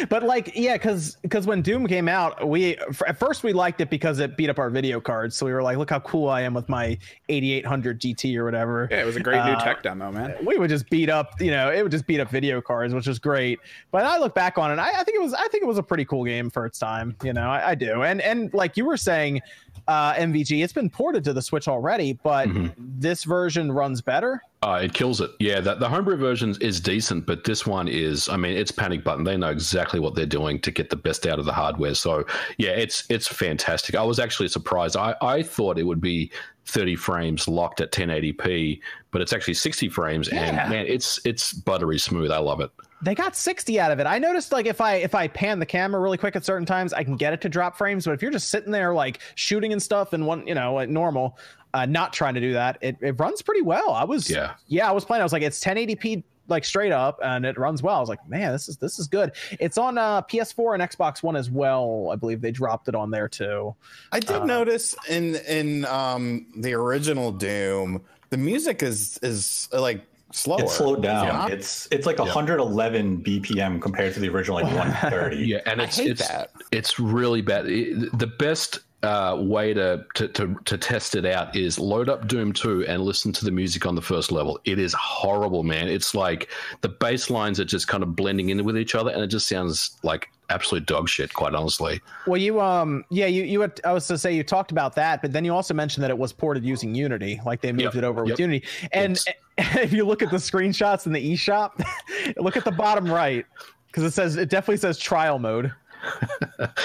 but 0.09 0.23
like 0.23 0.51
yeah 0.55 0.73
because 0.75 1.17
because 1.21 1.45
when 1.45 1.61
doom 1.61 1.85
came 1.87 2.07
out 2.07 2.47
we 2.47 2.77
at 3.05 3.19
first 3.19 3.43
we 3.43 3.51
liked 3.53 3.81
it 3.81 3.89
because 3.89 4.19
it 4.19 4.37
beat 4.37 4.49
up 4.49 4.57
our 4.57 4.69
video 4.69 4.99
cards. 5.01 5.35
So 5.35 5.45
we 5.45 5.51
were 5.53 5.61
like 5.61 5.77
look 5.77 5.89
how 5.89 5.99
cool 5.99 6.29
i 6.29 6.41
am 6.41 6.53
with 6.53 6.69
my 6.69 6.97
8800 7.29 7.99
gt 7.99 8.37
or 8.37 8.45
whatever. 8.45 8.87
Yeah, 8.89 9.01
it 9.01 9.05
was 9.05 9.17
a 9.17 9.19
great 9.19 9.43
new 9.45 9.51
Uh, 9.51 9.63
tech 9.63 9.83
demo, 9.83 10.11
man. 10.11 10.35
we 10.45 10.57
would 10.57 10.69
just 10.69 10.89
beat 10.89 11.09
up 11.09 11.39
you 11.41 11.51
know 11.51 11.69
it 11.71 11.83
would 11.83 11.91
just 11.91 12.07
beat 12.07 12.19
up 12.21 12.29
video 12.29 12.61
cards 12.61 12.93
which 12.93 13.07
is 13.07 13.19
great. 13.19 13.59
But 13.91 14.05
i 14.05 14.17
look 14.17 14.33
back 14.33 14.57
on 14.57 14.71
it 14.71 14.79
I, 14.81 15.01
I 15.01 15.03
think 15.03 15.15
it 15.17 15.21
was 15.21 15.33
i 15.33 15.47
think 15.49 15.63
it 15.63 15.67
was 15.67 15.77
a 15.77 15.83
pretty 15.83 16.05
cool 16.05 16.23
game 16.23 16.49
for 16.49 16.65
its 16.65 16.79
time 16.79 17.15
you 17.23 17.33
know 17.33 17.49
i, 17.49 17.71
I 17.71 17.75
do. 17.75 18.03
And 18.03 18.21
and 18.21 18.53
like 18.53 18.77
you 18.77 18.85
were 18.85 18.97
saying 18.97 19.41
uh 19.87 20.13
mvg 20.13 20.63
it's 20.63 20.73
been 20.73 20.89
ported 20.89 21.23
to 21.23 21.31
the 21.33 21.41
switch 21.41 21.67
already 21.67 22.13
but 22.23 22.47
Mhm. 22.47 22.73
this 22.77 23.23
version 23.23 23.71
runs 23.71 24.01
better 24.01 24.41
Uh, 24.63 24.79
it 24.83 24.93
kills 24.95 25.21
it. 25.21 25.29
Yeah, 25.39 25.59
the, 25.59 25.75
the 25.75 25.87
homebrew 25.87 26.17
version 26.17 26.55
is 26.59 26.79
decent, 26.81 27.27
but 27.27 27.43
this 27.43 27.67
one 27.67 27.87
is, 27.87 28.27
I 28.29 28.35
mean, 28.35 28.57
it's 28.57 28.71
panic 28.71 29.03
button. 29.03 29.23
They 29.23 29.37
know 29.37 29.49
exactly 29.51 29.99
what 29.99 30.15
they're 30.15 30.25
doing 30.25 30.59
to 30.61 30.71
get 30.71 30.89
the 30.89 30.95
best 30.95 31.27
out 31.27 31.37
of 31.37 31.45
the 31.45 31.53
hardware. 31.53 31.93
So, 31.93 32.25
yeah, 32.57 32.71
it's 32.71 33.03
it's 33.09 33.27
fantastic. 33.27 33.93
I 33.93 34.01
was 34.01 34.17
actually 34.17 34.47
surprised. 34.47 34.97
I, 34.97 35.13
I 35.21 35.43
thought 35.43 35.77
it 35.77 35.83
would 35.83 36.01
be 36.01 36.31
30 36.65 36.95
frames 36.95 37.47
locked 37.47 37.79
at 37.79 37.91
1080p, 37.91 38.79
but 39.11 39.21
it's 39.21 39.33
actually 39.33 39.53
60 39.53 39.87
frames, 39.89 40.29
Yeah. 40.31 40.45
and 40.45 40.69
man, 40.71 40.85
it's 40.87 41.19
it's 41.25 41.53
buttery 41.53 41.99
smooth. 41.99 42.31
I 42.31 42.39
love 42.39 42.59
it. 42.59 42.71
They 43.05 43.15
got 43.15 43.35
60 43.35 43.79
out 43.79 43.91
of 43.91 43.99
it. 43.99 44.07
I 44.07 44.19
noticed 44.19 44.51
like 44.51 44.65
if 44.65 44.81
i 44.81 44.95
if 44.95 45.15
i 45.15 45.27
pan 45.27 45.59
the 45.59 45.65
camera 45.65 46.01
really 46.01 46.17
quick 46.17 46.35
at 46.35 46.43
certain 46.43 46.65
times 46.65 46.91
i 46.93 47.03
can 47.03 47.15
get 47.15 47.31
it 47.33 47.41
to 47.41 47.49
drop 47.49 47.77
frames 47.77 48.05
but 48.05 48.11
if 48.11 48.21
you're 48.21 48.31
just 48.31 48.49
sitting 48.49 48.71
there 48.71 48.93
like 48.93 49.19
shooting 49.35 49.71
and 49.71 49.81
stuff 49.81 50.11
and 50.13 50.25
one 50.27 50.45
you 50.47 50.55
know 50.55 50.73
like 50.73 50.89
normal 50.89 51.37
uh 51.73 51.85
not 51.85 52.11
trying 52.13 52.33
to 52.33 52.41
do 52.41 52.53
that 52.53 52.77
it, 52.81 52.97
it 53.01 53.19
runs 53.19 53.41
pretty 53.41 53.61
well. 53.61 53.91
I 53.91 54.03
was 54.03 54.29
Yeah. 54.29 54.55
yeah 54.67 54.89
i 54.89 54.91
was 54.91 55.05
playing 55.05 55.21
i 55.21 55.23
was 55.23 55.33
like 55.33 55.43
it's 55.43 55.63
1080p 55.63 56.23
like 56.47 56.63
straight 56.63 56.91
up 56.91 57.19
and 57.23 57.43
it 57.43 57.57
runs 57.57 57.81
well. 57.81 57.95
I 57.97 57.99
was 57.99 58.09
like 58.09 58.27
man 58.29 58.51
this 58.51 58.69
is 58.69 58.77
this 58.77 58.99
is 58.99 59.07
good. 59.07 59.31
It's 59.59 59.77
on 59.79 59.97
uh 59.97 60.21
ps4 60.23 60.75
and 60.79 60.83
xbox 60.91 61.23
one 61.23 61.35
as 61.35 61.49
well. 61.49 62.09
I 62.11 62.15
believe 62.17 62.39
they 62.41 62.51
dropped 62.51 62.87
it 62.87 62.93
on 62.95 63.09
there 63.11 63.27
too. 63.27 63.75
I 64.11 64.19
did 64.19 64.29
Uh, 64.41 64.45
notice 64.45 64.95
in 65.09 65.35
in 65.47 65.85
um 65.85 66.45
the 66.55 66.73
original 66.75 67.31
Doom, 67.31 68.01
the 68.29 68.37
music 68.37 68.83
is 68.83 69.19
is 69.23 69.67
like 69.73 70.05
slower. 70.35 70.63
It's 70.63 70.75
slowed 70.75 71.01
down. 71.03 71.25
Yeah. 71.27 71.47
It's 71.55 71.87
it's 71.91 72.05
like 72.05 72.19
111 72.19 73.23
BPM 73.23 73.81
compared 73.81 74.13
to 74.13 74.19
the 74.19 74.29
original 74.29 74.55
like 74.55 74.65
130. 74.73 75.37
Yeah, 75.45 75.59
and 75.65 75.81
I 75.81 75.85
it's 75.85 75.97
hate 75.97 76.11
it's 76.11 76.27
that. 76.27 76.51
it's 76.71 76.99
really 76.99 77.41
bad. 77.41 77.67
It- 77.67 78.17
the 78.17 78.27
best 78.27 78.79
uh, 79.05 79.35
way 79.35 79.73
to, 79.73 80.05
to 80.15 80.27
to 80.29 80.55
to 80.65 80.77
test 80.77 81.15
it 81.15 81.25
out 81.25 81.55
is 81.55 81.79
load 81.79 82.09
up 82.09 82.27
Doom 82.27 82.51
2 82.51 82.85
and 82.87 83.03
listen 83.03 83.31
to 83.33 83.45
the 83.45 83.51
music 83.51 83.85
on 83.85 83.95
the 83.95 84.01
first 84.01 84.31
level. 84.31 84.59
It 84.65 84.79
is 84.79 84.93
horrible, 84.93 85.63
man. 85.63 85.87
It's 85.87 86.13
like 86.15 86.49
the 86.81 86.89
bass 86.89 87.29
lines 87.29 87.59
are 87.59 87.65
just 87.65 87.87
kind 87.87 88.03
of 88.03 88.15
blending 88.15 88.49
in 88.49 88.63
with 88.65 88.77
each 88.77 88.95
other, 88.95 89.11
and 89.11 89.21
it 89.21 89.27
just 89.27 89.47
sounds 89.47 89.97
like 90.03 90.29
absolute 90.49 90.85
dog 90.85 91.07
shit. 91.07 91.33
Quite 91.33 91.55
honestly, 91.55 92.01
well 92.27 92.37
you 92.37 92.59
um 92.61 93.05
yeah 93.09 93.25
you 93.25 93.43
you 93.43 93.61
had, 93.61 93.79
i 93.83 93.91
was 93.91 94.07
to 94.07 94.17
say 94.17 94.33
you 94.33 94.43
talked 94.43 94.71
about 94.71 94.93
that 94.95 95.21
but 95.21 95.31
then 95.31 95.43
you 95.43 95.53
also 95.53 95.73
mentioned 95.73 96.03
that 96.03 96.11
it 96.11 96.17
was 96.17 96.31
ported 96.31 96.63
using 96.63 96.93
unity 96.93 97.41
like 97.45 97.61
they 97.61 97.71
moved 97.71 97.95
Yep, 97.95 97.95
it 97.95 98.03
over 98.03 98.21
with 98.21 98.31
yep. 98.31 98.39
unity 98.39 98.67
and 98.91 99.17
if 99.57 99.93
you 99.93 100.05
look 100.05 100.21
at 100.21 100.29
the 100.29 100.37
screenshots 100.37 101.05
in 101.05 101.13
the 101.13 101.33
eShop, 101.33 101.83
look 102.37 102.57
at 102.57 102.65
the 102.65 102.71
bottom 102.71 103.09
right 103.09 103.45
because 103.87 104.03
it 104.03 104.13
says 104.13 104.35
it 104.35 104.49
definitely 104.49 104.77
says 104.77 104.97
trial 104.97 105.39
mode. 105.39 105.73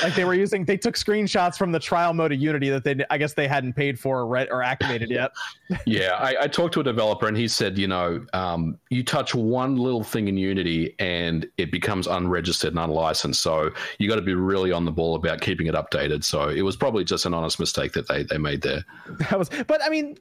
Like 0.03 0.15
they 0.15 0.25
were 0.25 0.35
using, 0.35 0.65
they 0.65 0.77
took 0.77 0.95
screenshots 0.95 1.57
from 1.57 1.73
the 1.73 1.79
trial 1.79 2.13
mode 2.13 2.33
of 2.33 2.41
Unity 2.41 2.71
that 2.71 2.85
they, 2.85 3.05
I 3.11 3.19
guess 3.19 3.35
they 3.35 3.49
hadn't 3.49 3.75
paid 3.75 3.99
for 3.99 4.21
or, 4.21 4.27
re- 4.27 4.49
or 4.51 4.63
activated 4.63 5.11
yet. 5.11 5.33
yeah. 5.87 6.13
I, 6.19 6.43
I 6.43 6.47
talked 6.47 6.75
to 6.75 6.81
a 6.81 6.85
developer, 6.85 7.29
and 7.29 7.37
he 7.37 7.49
said, 7.49 7.79
you 7.79 7.89
know, 7.89 8.25
um, 8.33 8.79
you 8.91 9.03
touch 9.03 9.35
one 9.35 9.77
little 9.77 10.05
thing 10.05 10.29
in 10.29 10.37
Unity, 10.37 10.95
and 10.99 11.47
it 11.59 11.71
becomes 11.71 12.07
unregistered 12.07 12.73
and 12.73 12.79
unlicensed. 12.79 13.43
So 13.43 13.71
you 13.99 14.09
got 14.09 14.17
to 14.17 14.23
be 14.23 14.35
really 14.35 14.73
on 14.73 14.85
the 14.85 14.93
ball 14.93 15.15
about 15.15 15.41
keeping 15.41 15.67
it 15.67 15.75
updated. 15.75 16.25
So 16.25 16.49
it 16.49 16.63
was 16.63 16.77
probably 16.77 17.05
just 17.05 17.27
an 17.27 17.35
honest 17.35 17.61
mistake 17.61 17.93
that 17.93 18.09
they 18.09 18.23
they 18.23 18.39
made 18.39 18.63
there. 18.63 18.85
That 19.09 19.39
was, 19.39 19.51
but 19.67 19.83
I 19.85 19.89
mean, 19.89 20.17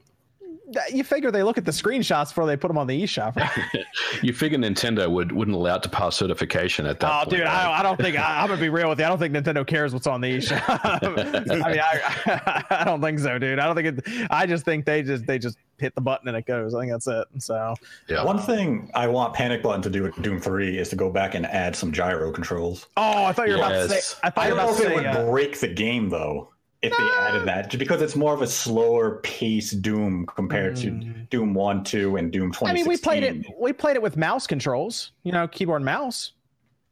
you 0.92 1.04
figure 1.04 1.30
they 1.30 1.42
look 1.42 1.58
at 1.58 1.64
the 1.64 1.70
screenshots 1.70 2.28
before 2.28 2.46
they 2.46 2.56
put 2.56 2.68
them 2.68 2.78
on 2.78 2.86
the 2.86 3.02
eShop. 3.02 3.36
Right? 3.36 3.84
You 4.22 4.32
figure 4.34 4.58
Nintendo 4.58 5.10
would 5.10 5.32
wouldn't 5.32 5.56
allow 5.56 5.76
it 5.76 5.82
to 5.84 5.88
pass 5.88 6.16
certification 6.16 6.84
at 6.84 7.00
that 7.00 7.10
Oh, 7.10 7.18
point. 7.18 7.30
dude, 7.30 7.40
right? 7.40 7.48
I, 7.66 7.80
I 7.80 7.82
don't 7.82 7.98
think 7.98 8.18
I, 8.18 8.40
I'm 8.42 8.48
gonna 8.48 8.60
be 8.60 8.68
real 8.68 8.88
with 8.88 8.98
you. 8.98 9.04
I 9.04 9.08
don't 9.08 9.18
think 9.18 9.34
Nintendo 9.34 9.66
cares 9.66 9.94
what's 9.94 10.06
on 10.06 10.20
the 10.20 10.36
eShop. 10.38 10.60
I 11.64 11.70
mean, 11.70 11.80
I, 11.80 12.64
I 12.80 12.84
don't 12.84 13.00
think 13.00 13.18
so, 13.18 13.38
dude. 13.38 13.58
I 13.58 13.66
don't 13.66 13.76
think 13.76 13.98
it. 14.06 14.26
I 14.30 14.46
just 14.46 14.64
think 14.64 14.84
they 14.84 15.02
just 15.02 15.26
they 15.26 15.38
just 15.38 15.56
hit 15.78 15.94
the 15.94 16.00
button 16.00 16.28
and 16.28 16.36
it 16.36 16.44
goes. 16.44 16.74
I 16.74 16.80
think 16.80 16.92
that's 16.92 17.06
it. 17.06 17.26
So 17.38 17.74
Yeah. 18.08 18.24
One 18.24 18.38
thing 18.38 18.90
I 18.94 19.06
want 19.06 19.32
Panic 19.32 19.62
Button 19.62 19.80
to 19.82 19.90
do 19.90 20.02
with 20.02 20.20
Doom 20.22 20.38
3 20.40 20.76
is 20.78 20.90
to 20.90 20.96
go 20.96 21.08
back 21.10 21.34
and 21.34 21.46
add 21.46 21.74
some 21.74 21.90
gyro 21.92 22.30
controls. 22.32 22.86
Oh, 22.98 23.24
I 23.24 23.32
thought 23.32 23.48
you 23.48 23.54
were 23.54 23.60
about 23.60 23.70
to 23.72 23.88
say. 23.88 24.16
I 24.22 24.30
thought 24.30 24.44
I 24.44 24.48
you 24.48 24.54
were 24.54 24.60
don't 24.60 24.66
know 24.66 24.72
about 24.74 24.80
if 24.82 24.86
to 24.86 24.92
it 24.92 24.96
would 24.96 25.06
uh, 25.06 25.30
break 25.30 25.58
the 25.60 25.68
game 25.68 26.08
though 26.10 26.50
if 26.82 26.96
they 26.96 27.10
added 27.18 27.46
that, 27.46 27.78
because 27.78 28.00
it's 28.00 28.16
more 28.16 28.32
of 28.32 28.40
a 28.40 28.46
slower 28.46 29.20
pace 29.22 29.70
Doom 29.70 30.26
compared 30.26 30.76
to 30.76 30.90
Doom 30.90 31.52
One, 31.52 31.84
Two, 31.84 32.16
and 32.16 32.32
Doom 32.32 32.52
2016. 32.52 32.68
I 32.68 32.72
mean, 32.72 32.86
we 32.86 32.96
played 32.96 33.22
it. 33.22 33.46
We 33.60 33.72
played 33.72 33.96
it 33.96 34.02
with 34.02 34.16
mouse 34.16 34.46
controls. 34.46 35.12
You 35.22 35.32
know, 35.32 35.46
keyboard 35.46 35.80
and 35.80 35.84
mouse. 35.84 36.32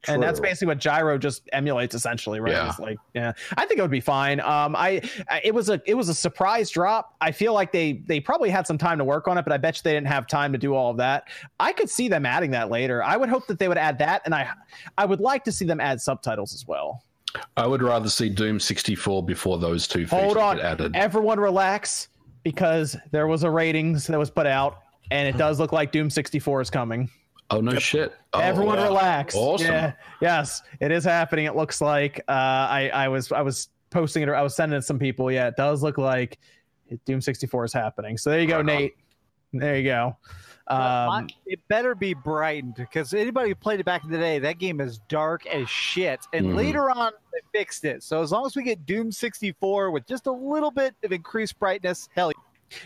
And 0.07 0.23
that's 0.23 0.39
basically 0.39 0.69
what 0.69 0.79
Gyro 0.79 1.19
just 1.19 1.49
emulates 1.53 1.95
essentially, 1.95 2.39
right? 2.39 2.53
Yeah. 2.53 2.69
It's 2.69 2.79
like, 2.79 2.99
yeah, 3.15 3.33
I 3.57 3.67
think 3.67 3.79
it 3.79 3.83
would 3.83 3.91
be 3.91 4.01
fine. 4.01 4.39
Um, 4.41 4.77
I, 4.77 5.03
I, 5.29 5.41
it 5.43 5.53
was 5.53 5.69
a, 5.69 5.83
it 5.87 5.95
was 5.95 6.09
a 6.09 6.15
surprise 6.15 6.71
drop. 6.71 7.17
I 7.21 7.33
feel 7.33 7.53
like 7.53 7.73
they, 7.73 8.05
they 8.07 8.21
probably 8.21 8.49
had 8.49 8.67
some 8.67 8.79
time 8.79 8.99
to 8.99 9.05
work 9.05 9.27
on 9.27 9.37
it, 9.39 9.43
but 9.43 9.53
I 9.53 9.57
bet 9.57 9.77
you 9.77 9.83
they 9.83 9.93
didn't 9.93 10.07
have 10.07 10.29
time 10.29 10.53
to 10.53 10.59
do 10.59 10.75
all 10.75 10.93
of 10.93 10.97
that. 10.99 11.25
I 11.59 11.73
could 11.73 11.91
see 11.91 12.09
them 12.09 12.25
adding 12.25 12.53
that 12.53 12.71
later. 12.71 13.03
I 13.03 13.17
would 13.17 13.29
hope 13.29 13.49
that 13.49 13.59
they 13.59 13.67
would 13.67 13.77
add 13.77 13.99
that, 13.99 14.23
and 14.25 14.35
I, 14.35 14.49
I 14.97 15.05
would 15.05 15.21
like 15.21 15.43
to 15.45 15.53
see 15.53 15.65
them 15.65 15.81
add 15.81 16.01
subtitles 16.01 16.55
as 16.55 16.67
well. 16.67 17.03
I 17.57 17.67
would 17.67 17.83
rather 17.83 18.09
see 18.09 18.29
Doom 18.29 18.59
64 18.61 19.23
before 19.25 19.59
those 19.59 19.87
two 19.87 20.07
features 20.07 20.11
Hold 20.25 20.37
on, 20.39 20.57
get 20.57 20.65
added. 20.65 20.97
everyone 20.97 21.39
relax 21.41 22.09
because 22.43 22.97
there 23.11 23.27
was 23.27 23.43
a 23.43 23.51
ratings 23.51 24.07
that 24.07 24.19
was 24.19 24.31
put 24.31 24.47
out, 24.47 24.79
and 25.11 25.29
it 25.29 25.37
does 25.39 25.59
look 25.61 25.73
like 25.73 25.93
Doom 25.93 26.09
64 26.11 26.61
is 26.63 26.71
coming. 26.71 27.11
oh 27.51 27.61
no 27.61 27.79
shit! 27.79 28.15
Oh, 28.33 28.41
Everyone 28.41 28.77
wow. 28.79 28.85
relax. 28.85 29.35
Awesome. 29.35 29.67
Yeah. 29.69 29.93
Yes, 30.21 30.63
it 30.81 30.91
is 30.91 31.05
happening. 31.05 31.47
It 31.47 31.57
looks 31.57 31.81
like 31.81 32.21
uh, 32.29 32.33
I 32.33 32.91
I 32.95 33.09
was 33.09 33.33
I 33.33 33.41
was 33.43 33.69
posting 33.91 34.23
it. 34.23 34.29
Or 34.29 34.35
I 34.37 34.43
was 34.43 34.55
sending 34.55 34.77
it 34.77 34.81
to 34.81 34.87
some 34.87 34.99
people. 34.99 35.31
Yeah, 35.33 35.49
it 35.49 35.57
does 35.57 35.83
look 35.83 35.97
like 35.99 36.39
Doom 37.07 37.21
64 37.21 37.65
is 37.67 37.73
happening. 37.73 38.17
So 38.19 38.31
there 38.31 38.41
you 38.41 38.47
go, 38.47 38.57
Right 38.57 38.61
on. 38.61 38.67
Nate. 38.67 38.97
There 39.53 39.77
you 39.79 39.85
go. 39.85 40.17
Uh, 40.69 41.09
Um, 41.11 41.29
it 41.47 41.61
better 41.69 41.95
be 41.95 42.13
brightened 42.15 42.75
because 42.75 43.15
anybody 43.15 43.49
who 43.51 43.55
played 43.55 43.81
it 43.81 43.85
back 43.87 44.05
in 44.05 44.11
the 44.11 44.19
day, 44.19 44.39
that 44.41 44.59
game 44.59 44.81
is 44.81 44.99
dark 45.09 45.47
as 45.47 45.69
shit. 45.69 46.21
And 46.33 46.47
Mhm. 46.49 46.55
later 46.57 46.91
on, 46.91 47.13
they 47.33 47.59
fixed 47.59 47.85
it. 47.85 48.03
So 48.03 48.23
as 48.23 48.33
long 48.33 48.45
as 48.47 48.55
we 48.55 48.63
get 48.63 48.85
Doom 48.85 49.11
64 49.11 49.91
with 49.91 50.07
just 50.07 50.27
a 50.27 50.33
little 50.33 50.71
bit 50.71 50.95
of 51.03 51.13
increased 51.13 51.59
brightness, 51.59 52.09
hell, 52.15 52.33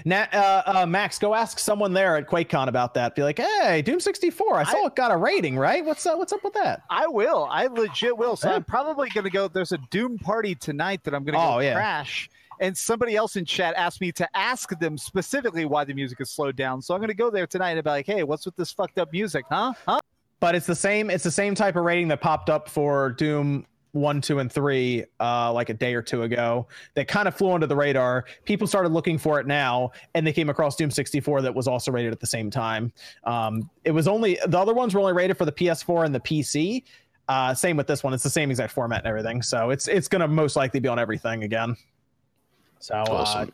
Na- 0.05 0.27
uh, 0.33 0.63
uh, 0.65 0.87
Max, 0.87 1.19
go 1.19 1.35
ask 1.35 1.59
someone 1.59 1.93
there 1.93 2.17
at 2.17 2.29
QuakeCon 2.29 2.69
about 2.69 2.95
that. 2.95 3.17
Be 3.17 3.25
like, 3.25 3.39
hey, 3.41 3.83
Doom 3.83 3.99
64. 3.99 4.55
I 4.59 4.63
saw 4.63 4.85
I- 4.85 4.87
it 4.87 4.95
got 4.95 5.11
a 5.11 5.17
rating, 5.17 5.59
right? 5.59 5.85
What's 5.85 6.07
up? 6.07 6.19
What's 6.19 6.33
up 6.33 6.45
with 6.45 6.53
that? 6.55 6.83
I 6.89 7.09
will. 7.09 7.49
I 7.51 7.67
legit 7.67 8.17
will. 8.17 8.37
So 8.37 8.49
Yeah. 8.49 8.55
I'm 8.55 8.65
probably 8.65 9.09
going 9.11 9.25
to 9.25 9.31
go. 9.31 9.49
There's 9.49 9.73
a 9.73 9.79
Doom 9.91 10.19
party 10.21 10.55
tonight 10.55 11.03
that 11.03 11.15
I'm 11.15 11.25
going 11.25 11.35
to 11.35 11.41
Oh, 11.45 11.55
go 11.55 11.59
yeah. 11.59 11.75
crash. 11.75 12.31
And 12.63 12.79
somebody 12.79 13.17
else 13.17 13.35
in 13.35 13.45
chat 13.45 13.75
asked 13.77 14.01
me 14.01 14.13
to 14.13 14.37
ask 14.37 14.79
them 14.79 14.97
specifically 14.97 15.65
why 15.65 15.83
the 15.83 15.93
music 15.93 16.21
is 16.21 16.31
slowed 16.31 16.55
down. 16.55 16.81
So 16.81 16.95
I'm 16.95 17.01
going 17.01 17.09
to 17.09 17.15
go 17.15 17.29
there 17.29 17.45
tonight 17.45 17.73
and 17.73 17.83
be 17.83 17.91
like, 17.91 18.07
hey, 18.07 18.23
what's 18.23 18.47
with 18.47 18.55
this 18.55 18.73
fucked 18.73 19.01
up 19.01 19.13
music, 19.13 19.45
huh? 19.51 19.73
Huh? 19.85 19.99
But 20.39 20.55
it's 20.55 20.67
the 20.67 20.77
same. 20.77 21.11
It's 21.11 21.25
the 21.25 21.31
same 21.33 21.57
type 21.57 21.75
of 21.75 21.83
rating 21.83 22.07
that 22.09 22.21
popped 22.21 22.49
up 22.49 22.69
for 22.69 23.11
Doom 23.11 23.67
one, 23.91 24.21
two, 24.21 24.39
and 24.39 24.51
three, 24.51 25.05
uh, 25.19 25.53
like 25.53 25.71
a 25.71 25.75
day 25.75 25.93
or 25.93 26.03
two 26.03 26.23
ago. 26.23 26.69
That 26.95 27.09
kind 27.09 27.27
of 27.27 27.35
flew 27.35 27.51
under 27.51 27.67
the 27.67 27.75
radar. 27.75 28.27
People 28.45 28.69
started 28.69 28.93
looking 28.93 29.19
for 29.19 29.41
it 29.41 29.47
now, 29.49 29.91
and 30.15 30.25
they 30.25 30.33
came 30.33 30.49
across 30.49 30.77
Doom 30.77 30.91
64 30.91 31.43
that 31.43 31.55
was 31.55 31.67
also 31.67 31.91
rated 31.91 32.13
at 32.13 32.21
the 32.21 32.27
same 32.29 32.49
time. 32.49 32.93
Um, 33.25 33.69
it 33.85 33.91
was 33.91 34.07
only 34.07 34.39
the 34.47 34.59
other 34.59 34.73
ones 34.73 34.95
were 34.95 35.01
only 35.01 35.15
rated 35.15 35.37
for 35.37 35.45
the 35.45 35.53
PS4 35.53 36.05
and 36.05 36.15
the 36.15 36.21
PC. 36.21 36.85
Uh, 37.29 37.55
same 37.55 37.77
with 37.77 37.89
this 37.89 38.05
one. 38.05 38.15
It's 38.15 38.23
the 38.23 38.31
same 38.31 38.51
exact 38.51 38.73
format 38.73 39.01
and 39.01 39.09
everything. 39.09 39.43
So 39.43 39.71
it's 39.71 39.89
it's 39.89 40.07
gonna 40.07 40.29
most 40.29 40.55
likely 40.55 40.79
be 40.79 40.89
on 40.89 40.99
everything 40.99 41.43
again. 41.43 41.77
So 42.83 42.97
uh, 42.97 43.47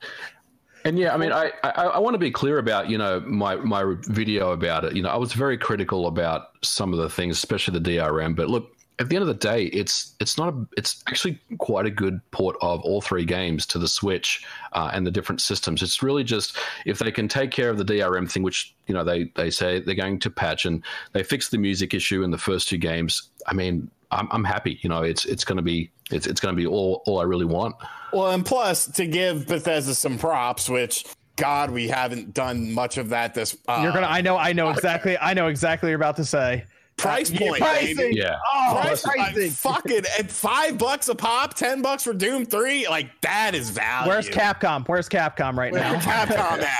And 0.84 0.98
yeah, 0.98 1.12
I 1.12 1.16
mean, 1.18 1.32
I, 1.32 1.52
I, 1.62 1.70
I 1.70 1.98
want 1.98 2.14
to 2.14 2.18
be 2.18 2.30
clear 2.30 2.58
about, 2.58 2.88
you 2.88 2.96
know, 2.96 3.20
my, 3.20 3.56
my 3.56 3.96
video 4.06 4.52
about 4.52 4.84
it. 4.84 4.96
You 4.96 5.02
know, 5.02 5.10
I 5.10 5.16
was 5.16 5.32
very 5.32 5.58
critical 5.58 6.06
about 6.06 6.50
some 6.62 6.92
of 6.92 6.98
the 6.98 7.10
things, 7.10 7.36
especially 7.36 7.78
the 7.78 7.96
DRM. 7.96 8.34
But 8.34 8.48
look, 8.48 8.77
at 9.00 9.08
the 9.08 9.16
end 9.16 9.22
of 9.22 9.28
the 9.28 9.34
day, 9.34 9.64
it's 9.66 10.14
it's 10.20 10.36
not 10.36 10.52
a 10.52 10.66
it's 10.76 11.02
actually 11.06 11.38
quite 11.58 11.86
a 11.86 11.90
good 11.90 12.20
port 12.32 12.56
of 12.60 12.80
all 12.82 13.00
three 13.00 13.24
games 13.24 13.64
to 13.66 13.78
the 13.78 13.86
Switch 13.86 14.44
uh, 14.72 14.90
and 14.92 15.06
the 15.06 15.10
different 15.10 15.40
systems. 15.40 15.82
It's 15.82 16.02
really 16.02 16.24
just 16.24 16.56
if 16.84 16.98
they 16.98 17.12
can 17.12 17.28
take 17.28 17.50
care 17.50 17.70
of 17.70 17.78
the 17.78 17.84
DRM 17.84 18.30
thing, 18.30 18.42
which 18.42 18.74
you 18.86 18.94
know 18.94 19.04
they 19.04 19.30
they 19.36 19.50
say 19.50 19.80
they're 19.80 19.94
going 19.94 20.18
to 20.20 20.30
patch, 20.30 20.64
and 20.64 20.84
they 21.12 21.22
fix 21.22 21.48
the 21.48 21.58
music 21.58 21.94
issue 21.94 22.22
in 22.22 22.30
the 22.30 22.38
first 22.38 22.68
two 22.68 22.78
games. 22.78 23.30
I 23.46 23.54
mean, 23.54 23.88
I'm, 24.10 24.28
I'm 24.32 24.44
happy. 24.44 24.78
You 24.82 24.88
know, 24.88 25.02
it's 25.02 25.24
it's 25.24 25.44
going 25.44 25.58
to 25.58 25.62
be 25.62 25.90
it's 26.10 26.26
it's 26.26 26.40
going 26.40 26.54
to 26.54 26.60
be 26.60 26.66
all 26.66 27.02
all 27.06 27.20
I 27.20 27.24
really 27.24 27.44
want. 27.44 27.76
Well, 28.12 28.32
and 28.32 28.44
plus 28.44 28.86
to 28.92 29.06
give 29.06 29.46
Bethesda 29.46 29.94
some 29.94 30.18
props, 30.18 30.68
which 30.68 31.04
God, 31.36 31.70
we 31.70 31.86
haven't 31.86 32.34
done 32.34 32.72
much 32.72 32.98
of 32.98 33.10
that. 33.10 33.32
This 33.32 33.56
uh, 33.68 33.80
you're 33.82 33.92
gonna. 33.92 34.08
I 34.08 34.22
know. 34.22 34.36
I 34.36 34.52
know 34.52 34.70
exactly. 34.70 35.16
I 35.16 35.34
know 35.34 35.46
exactly 35.46 35.86
what 35.86 35.90
you're 35.90 35.96
about 35.96 36.16
to 36.16 36.24
say. 36.24 36.64
Price 36.98 37.30
Yeah, 37.30 37.38
point, 37.38 37.62
pricing. 37.62 37.96
baby. 37.96 38.16
Yeah. 38.16 38.36
Oh, 38.52 38.78
Price, 38.82 39.02
pricing. 39.02 39.42
like, 39.44 39.52
fucking 39.52 40.02
at 40.18 40.30
five 40.30 40.76
bucks 40.78 41.08
a 41.08 41.14
pop, 41.14 41.54
ten 41.54 41.80
bucks 41.80 42.02
for 42.04 42.12
Doom 42.12 42.44
Three, 42.44 42.86
like 42.88 43.08
that 43.22 43.54
is 43.54 43.70
value. 43.70 44.08
Where's 44.10 44.28
Capcom? 44.28 44.86
Where's 44.86 45.08
Capcom 45.08 45.56
right 45.56 45.72
Where's 45.72 45.84
now? 46.04 46.24
Capcom 46.26 46.62
at? 46.62 46.78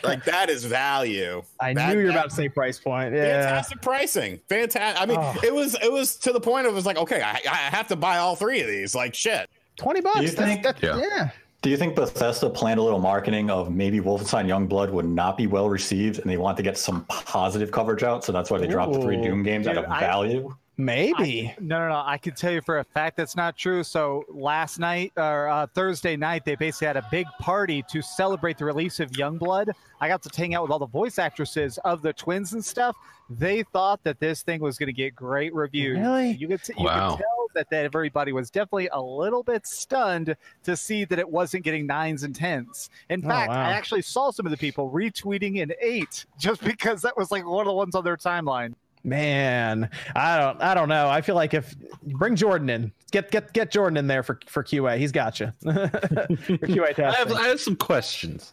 Like 0.04 0.24
that 0.24 0.48
is 0.50 0.64
value. 0.64 1.42
I 1.60 1.74
That- 1.74 1.92
knew 1.94 2.00
you 2.00 2.06
were 2.06 2.10
about 2.12 2.30
to 2.30 2.34
say 2.36 2.48
price 2.48 2.78
point. 2.78 3.14
Yeah. 3.14 3.42
Fantastic 3.42 3.82
pricing, 3.82 4.40
fantastic. 4.48 5.00
I 5.02 5.06
mean, 5.06 5.18
Oh. 5.20 5.34
it 5.42 5.54
was 5.54 5.74
it 5.82 5.90
was 5.92 6.16
to 6.18 6.32
the 6.32 6.40
point 6.40 6.66
of 6.66 6.72
it 6.72 6.76
was 6.76 6.86
like, 6.86 6.96
okay, 6.98 7.20
I, 7.22 7.40
I 7.50 7.56
have 7.56 7.88
to 7.88 7.96
buy 7.96 8.18
all 8.18 8.36
three 8.36 8.60
of 8.60 8.66
these. 8.68 8.94
Like 8.94 9.14
shit. 9.14 9.48
Twenty 9.76 10.00
bucks. 10.00 10.18
Do 10.18 10.22
you 10.24 10.30
that's- 10.30 10.48
think- 10.48 10.62
that's- 10.64 10.82
Yeah. 10.82 10.98
yeah. 11.16 11.30
Do 11.60 11.70
you 11.70 11.76
think 11.76 11.96
Bethesda 11.96 12.48
planned 12.48 12.78
a 12.78 12.82
little 12.82 13.00
marketing 13.00 13.50
of 13.50 13.72
maybe 13.72 13.98
Wolfenstein 13.98 14.46
Youngblood 14.46 14.90
would 14.90 15.06
not 15.06 15.36
be 15.36 15.48
well 15.48 15.68
received 15.68 16.20
and 16.20 16.30
they 16.30 16.36
want 16.36 16.56
to 16.56 16.62
get 16.62 16.78
some 16.78 17.04
positive 17.06 17.72
coverage 17.72 18.04
out? 18.04 18.24
So 18.24 18.30
that's 18.30 18.48
why 18.48 18.58
they 18.58 18.68
dropped 18.68 18.92
the 18.92 19.00
three 19.00 19.20
Doom 19.20 19.42
games 19.42 19.66
Dude, 19.66 19.76
out 19.76 19.84
of 19.84 20.00
value? 20.00 20.54
Maybe. 20.80 21.52
No, 21.60 21.80
no, 21.80 21.88
no. 21.88 22.02
I 22.06 22.18
can 22.18 22.34
tell 22.34 22.52
you 22.52 22.60
for 22.62 22.78
a 22.78 22.84
fact 22.84 23.16
that's 23.16 23.34
not 23.34 23.56
true. 23.56 23.82
So 23.82 24.24
last 24.28 24.78
night 24.78 25.12
or 25.16 25.48
uh, 25.48 25.66
Thursday 25.74 26.16
night, 26.16 26.44
they 26.44 26.54
basically 26.54 26.86
had 26.86 26.96
a 26.96 27.06
big 27.10 27.26
party 27.40 27.84
to 27.90 28.00
celebrate 28.00 28.58
the 28.58 28.64
release 28.64 29.00
of 29.00 29.10
Youngblood. 29.10 29.70
I 30.00 30.06
got 30.06 30.22
to 30.22 30.30
hang 30.36 30.54
out 30.54 30.62
with 30.62 30.70
all 30.70 30.78
the 30.78 30.86
voice 30.86 31.18
actresses 31.18 31.78
of 31.78 32.00
the 32.00 32.12
twins 32.12 32.52
and 32.52 32.64
stuff. 32.64 32.96
They 33.28 33.64
thought 33.64 34.04
that 34.04 34.20
this 34.20 34.42
thing 34.42 34.60
was 34.60 34.78
going 34.78 34.86
to 34.86 34.92
get 34.92 35.16
great 35.16 35.52
reviews. 35.52 35.98
Really? 35.98 36.30
You 36.32 36.46
could, 36.46 36.62
t- 36.62 36.74
you 36.78 36.84
Wow. 36.84 37.10
could 37.16 37.18
tell 37.24 37.46
that, 37.56 37.70
that 37.70 37.84
everybody 37.84 38.30
was 38.30 38.48
definitely 38.48 38.88
a 38.92 39.02
little 39.02 39.42
bit 39.42 39.66
stunned 39.66 40.36
to 40.62 40.76
see 40.76 41.04
that 41.06 41.18
it 41.18 41.28
wasn't 41.28 41.64
getting 41.64 41.86
nines 41.86 42.22
and 42.22 42.34
tens. 42.36 42.88
In 43.10 43.24
Oh, 43.24 43.28
fact, 43.28 43.50
wow. 43.50 43.56
I 43.66 43.72
actually 43.72 44.02
saw 44.02 44.30
some 44.30 44.46
of 44.46 44.50
the 44.52 44.56
people 44.56 44.90
retweeting 44.92 45.60
an 45.60 45.72
eight 45.80 46.24
just 46.38 46.62
because 46.64 47.02
that 47.02 47.16
was 47.16 47.32
like 47.32 47.44
one 47.44 47.62
of 47.66 47.70
the 47.70 47.74
ones 47.74 47.96
on 47.96 48.04
their 48.04 48.16
timeline. 48.16 48.74
Man, 49.08 49.88
I 50.14 50.38
don't. 50.38 50.60
I 50.62 50.74
don't 50.74 50.88
know. 50.88 51.08
I 51.08 51.20
feel 51.20 51.34
like 51.34 51.54
if 51.54 51.74
bring 52.02 52.36
Jordan 52.36 52.68
in, 52.68 52.92
get 53.10 53.30
get 53.30 53.52
get 53.52 53.70
Jordan 53.70 53.96
in 53.96 54.06
there 54.06 54.22
for 54.22 54.38
for 54.46 54.62
QA. 54.62 54.98
He's 54.98 55.12
got 55.12 55.40
you 55.40 55.52
for 55.62 55.70
QA 55.72 56.98
I 56.98 57.12
have. 57.12 57.32
I 57.32 57.48
have 57.48 57.60
some 57.60 57.76
questions. 57.76 58.52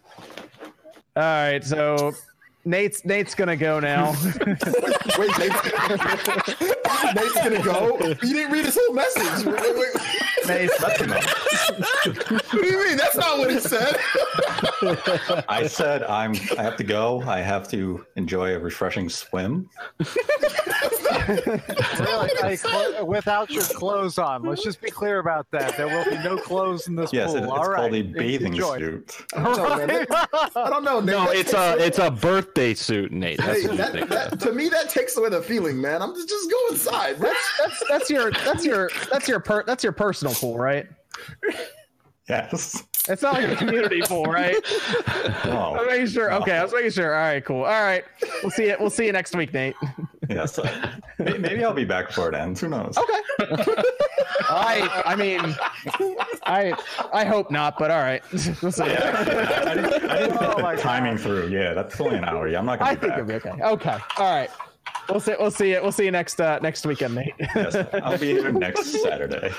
All 1.17 1.23
right, 1.23 1.63
so 1.63 2.11
Nate's 2.65 3.05
Nate's 3.05 3.35
gonna 3.35 3.55
go 3.55 3.79
now. 3.79 4.11
Wait, 5.17 5.37
Nate's, 5.37 5.63
Nate's 7.13 7.33
gonna 7.35 7.61
go. 7.63 7.97
You 8.23 8.33
didn't 8.33 8.51
read 8.51 8.65
his 8.65 8.77
whole 8.79 8.93
message. 8.93 9.45
Wait, 9.45 9.61
wait, 9.61 9.75
wait. 9.75 10.47
Nate's, 10.47 10.81
What 10.81 12.51
do 12.51 12.65
you 12.65 12.85
mean? 12.85 12.97
That's 12.97 13.15
not 13.17 13.37
what 13.37 13.51
he 13.51 13.59
said. 13.59 13.95
I 15.49 15.67
said 15.67 16.03
I'm. 16.03 16.33
I 16.57 16.63
have 16.63 16.75
to 16.77 16.83
go. 16.83 17.21
I 17.21 17.39
have 17.41 17.67
to 17.71 18.05
enjoy 18.15 18.55
a 18.55 18.59
refreshing 18.59 19.09
swim. 19.09 19.69
Really, 21.27 22.29
like, 22.41 22.61
clo- 22.61 23.03
without 23.05 23.49
your 23.49 23.63
clothes 23.63 24.17
on. 24.17 24.43
Let's 24.43 24.63
just 24.63 24.81
be 24.81 24.91
clear 24.91 25.19
about 25.19 25.47
that. 25.51 25.75
There 25.77 25.87
will 25.87 26.05
be 26.05 26.17
no 26.23 26.37
clothes 26.37 26.87
in 26.87 26.95
this 26.95 27.11
Yes, 27.13 27.27
pool. 27.31 27.37
it, 27.37 27.43
it's 27.43 27.51
All 27.51 27.69
right. 27.69 27.77
called 27.77 27.93
a 27.95 28.01
bathing 28.03 28.53
Enjoy. 28.53 28.77
suit. 28.79 29.17
I 29.35 29.43
don't 29.43 29.57
know, 29.57 30.05
I 30.55 30.69
don't 30.69 30.83
know. 30.83 30.99
Nate. 30.99 31.15
No, 31.15 31.29
it's 31.31 31.53
a 31.53 31.77
it's 31.83 31.99
a 31.99 32.11
birthday 32.11 32.73
suit, 32.73 33.11
Nate. 33.11 33.37
That's 33.39 33.61
Hey, 33.61 33.67
what 33.67 33.71
you 33.71 33.77
that, 33.77 33.91
think. 33.93 34.09
that, 34.09 34.39
to 34.41 34.51
me, 34.51 34.69
that 34.69 34.89
takes 34.89 35.17
away 35.17 35.29
the 35.29 35.41
feeling, 35.41 35.79
man. 35.79 36.01
I'm 36.01 36.13
just, 36.13 36.29
just 36.29 36.51
go 36.51 36.57
inside, 36.69 37.17
bro. 37.19 37.31
that's 37.59 37.83
that's 37.89 38.09
your 38.09 38.31
that's 38.31 38.65
your 38.65 38.89
that's 39.11 39.27
your 39.27 39.39
per, 39.39 39.63
that's 39.63 39.83
your 39.83 39.93
personal 39.93 40.33
pool, 40.33 40.57
right? 40.57 40.87
Yes. 42.29 42.83
It's 43.07 43.21
not 43.21 43.33
like 43.35 43.49
a 43.49 43.55
community 43.55 44.01
pool, 44.01 44.23
right? 44.25 44.55
I'm 45.07 45.51
Oh, 45.53 45.85
making 45.87 46.07
sure. 46.07 46.33
Okay, 46.33 46.57
I 46.57 46.63
was 46.63 46.73
making 46.73 46.91
sure. 46.91 47.13
All 47.13 47.21
right, 47.21 47.43
cool. 47.45 47.63
All 47.63 47.83
right, 47.83 48.03
we'll 48.41 48.51
see 48.51 48.65
it. 48.65 48.79
We'll 48.79 48.89
see 48.89 49.05
you 49.05 49.11
next 49.11 49.35
week, 49.35 49.53
Nate. 49.53 49.75
yes. 50.29 50.59
May- 51.19 51.37
Maybe 51.37 51.63
I'll 51.63 51.73
be 51.73 51.85
back 51.85 52.07
before 52.07 52.29
it 52.29 52.35
ends. 52.35 52.61
Who 52.61 52.69
knows? 52.69 52.97
Okay. 52.97 53.19
I 54.49 55.03
I 55.05 55.15
mean, 55.15 55.39
I 56.43 56.73
I 57.13 57.25
hope 57.25 57.51
not, 57.51 57.77
but 57.77 57.91
all 57.91 58.01
right. 58.01 58.23
We'll 58.61 58.71
see. 58.71 58.83
I 58.83 59.23
didn't, 59.75 60.09
I 60.09 60.17
didn't 60.19 60.37
Oh 60.41 60.75
the 60.75 60.81
timing 60.81 61.17
through. 61.17 61.47
Yeah, 61.49 61.73
that's 61.73 61.99
only 62.01 62.17
an 62.17 62.25
hour. 62.25 62.47
Yeah, 62.47 62.59
I'm 62.59 62.65
not 62.65 62.79
gonna 62.79 62.95
be 62.95 62.99
think 63.01 63.11
back. 63.13 63.19
it'll 63.19 63.27
be 63.27 63.33
okay. 63.35 63.63
Okay. 63.63 63.97
All 64.17 64.35
right. 64.35 64.49
We'll 65.09 65.19
see. 65.19 65.35
We'll 65.39 65.51
see 65.51 65.71
it. 65.73 65.81
We'll 65.83 65.91
see 65.91 66.05
you 66.05 66.11
next 66.11 66.39
uh, 66.41 66.59
next 66.61 66.85
weekend, 66.85 67.15
Nate. 67.15 67.33
Yes, 67.55 67.75
I'll 68.03 68.17
be 68.17 68.27
here 68.27 68.51
next 68.51 68.85
Saturday. 69.03 69.51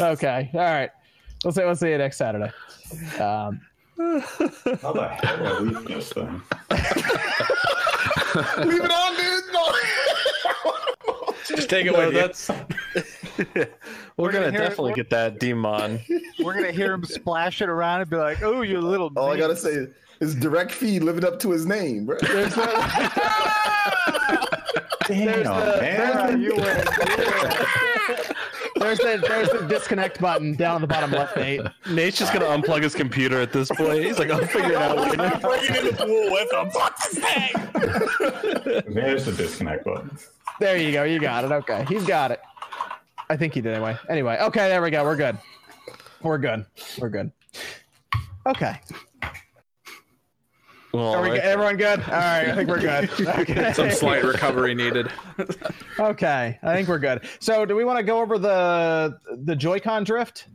okay. 0.00 0.50
All 0.54 0.60
right. 0.60 0.90
We'll 1.44 1.52
see. 1.52 1.64
We'll 1.64 1.76
see 1.76 1.90
you 1.90 1.98
next 1.98 2.16
Saturday. 2.16 2.52
Um, 3.20 3.60
How 3.98 4.92
the 4.92 5.08
hell 5.22 5.36
do 5.38 5.44
I 5.44 5.58
leave 5.60 5.84
this? 5.86 6.14
Leave 6.16 6.42
it 8.84 8.90
on, 8.90 9.16
dude. 9.16 9.44
No. 9.52 9.72
Just 11.56 11.70
take 11.70 11.86
it 11.86 11.92
with 11.96 12.12
that's. 12.14 12.50
We're, 14.16 14.32
gonna 14.32 14.46
gonna, 14.46 14.50
hear 14.50 14.62
it- 14.62 14.68
definitely 14.68 14.94
get 14.94 15.10
that 15.10 15.38
demon. 15.38 16.00
We're 16.42 16.54
gonna 16.54 16.72
hear 16.72 16.92
him 16.94 17.04
splash 17.04 17.60
it 17.62 17.68
around 17.68 18.00
and 18.00 18.10
be 18.10 18.16
like, 18.16 18.42
"Oh, 18.42 18.62
you 18.62 18.80
little." 18.80 19.12
All 19.16 19.30
I 19.30 19.36
gotta 19.36 19.56
say 19.56 19.86
is 20.20 20.34
direct 20.34 20.72
feed 20.72 21.02
living 21.02 21.24
up 21.24 21.38
to 21.40 21.50
his 21.50 21.66
name, 21.66 22.06
bro. 22.06 22.16
Damn, 25.06 25.44
man. 25.44 26.40
You 26.40 26.56
win. 26.56 26.84
There's 28.78 28.98
the 28.98 29.24
there's 29.26 29.48
the 29.48 29.66
disconnect 29.66 30.20
button 30.20 30.54
down 30.54 30.76
at 30.76 30.80
the 30.82 30.86
bottom 30.86 31.10
left, 31.10 31.36
Nate. 31.36 31.62
Nate's 31.90 32.18
just 32.18 32.32
gonna 32.32 32.44
unplug 32.44 32.82
his 32.82 32.94
computer 32.94 33.40
at 33.40 33.50
this 33.50 33.70
point. 33.70 34.04
He's 34.04 34.18
like, 34.18 34.30
I'll 34.30 34.46
figure 34.46 34.72
it 34.72 34.76
out 34.76 34.98
later. 34.98 35.38
Bring 35.40 35.64
it 35.64 35.76
in 35.78 35.86
the 35.86 35.92
pool 35.96 36.30
with 36.30 36.52
him. 36.52 36.70
Fuck 36.70 36.98
this 36.98 37.18
thing. 38.84 38.94
There's 38.94 39.24
the 39.24 39.32
disconnect 39.32 39.84
button. 39.84 40.16
There 40.60 40.76
you 40.76 40.92
go. 40.92 41.04
You 41.04 41.18
got 41.18 41.44
it. 41.44 41.52
Okay, 41.52 41.86
he's 41.88 42.04
got 42.04 42.30
it. 42.30 42.40
I 43.30 43.36
think 43.36 43.54
he 43.54 43.60
did 43.60 43.72
anyway. 43.72 43.96
Anyway, 44.08 44.38
okay, 44.42 44.68
there 44.68 44.82
we 44.82 44.90
go. 44.90 45.04
We're 45.04 45.16
good. 45.16 45.38
We're 46.22 46.38
good. 46.38 46.66
We're 46.98 47.08
good. 47.08 47.32
Okay. 48.46 48.78
Well, 50.92 51.14
Are 51.14 51.20
we, 51.22 51.28
alright. 51.28 51.40
everyone 51.42 51.76
good? 51.76 52.00
All 52.00 52.06
right, 52.12 52.48
I 52.48 52.54
think 52.54 52.68
we're 52.68 52.80
good. 52.80 53.10
Okay. 53.40 53.72
Some 53.74 53.90
slight 53.90 54.24
recovery 54.24 54.74
needed. 54.74 55.10
Okay, 55.98 56.58
I 56.62 56.74
think 56.74 56.88
we're 56.88 56.98
good. 56.98 57.26
So, 57.40 57.64
do 57.66 57.76
we 57.76 57.84
want 57.84 57.98
to 57.98 58.02
go 58.02 58.20
over 58.20 58.38
the 58.38 59.18
the 59.44 59.54
Joy-Con 59.56 60.04
drift, 60.04 60.48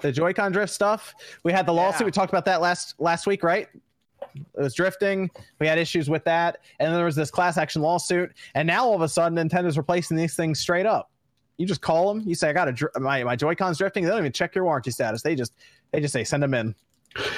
the 0.00 0.12
Joy-Con 0.12 0.52
drift 0.52 0.72
stuff? 0.72 1.14
We 1.44 1.52
had 1.52 1.64
the 1.66 1.72
lawsuit. 1.72 2.00
Yeah. 2.00 2.06
We 2.06 2.10
talked 2.12 2.32
about 2.32 2.44
that 2.46 2.60
last 2.60 2.94
last 2.98 3.26
week, 3.26 3.42
right? 3.42 3.68
It 4.34 4.44
was 4.60 4.74
drifting. 4.74 5.30
We 5.60 5.66
had 5.66 5.78
issues 5.78 6.10
with 6.10 6.24
that, 6.24 6.58
and 6.80 6.88
then 6.88 6.94
there 6.96 7.04
was 7.06 7.16
this 7.16 7.30
class 7.30 7.56
action 7.56 7.80
lawsuit. 7.82 8.32
And 8.54 8.66
now 8.66 8.84
all 8.84 8.94
of 8.94 9.00
a 9.02 9.08
sudden, 9.08 9.38
Nintendo's 9.38 9.78
replacing 9.78 10.16
these 10.16 10.34
things 10.36 10.58
straight 10.60 10.86
up. 10.86 11.10
You 11.56 11.66
just 11.66 11.80
call 11.80 12.12
them. 12.12 12.22
You 12.26 12.34
say, 12.34 12.50
"I 12.50 12.52
got 12.52 12.68
a 12.68 12.72
dr- 12.72 12.92
my 13.00 13.24
my 13.24 13.36
Joy-Cons 13.36 13.78
drifting." 13.78 14.04
They 14.04 14.10
don't 14.10 14.18
even 14.18 14.32
check 14.32 14.54
your 14.54 14.64
warranty 14.64 14.90
status. 14.90 15.22
They 15.22 15.34
just 15.34 15.54
they 15.92 16.00
just 16.00 16.12
say, 16.12 16.24
"Send 16.24 16.42
them 16.42 16.52
in." 16.54 16.74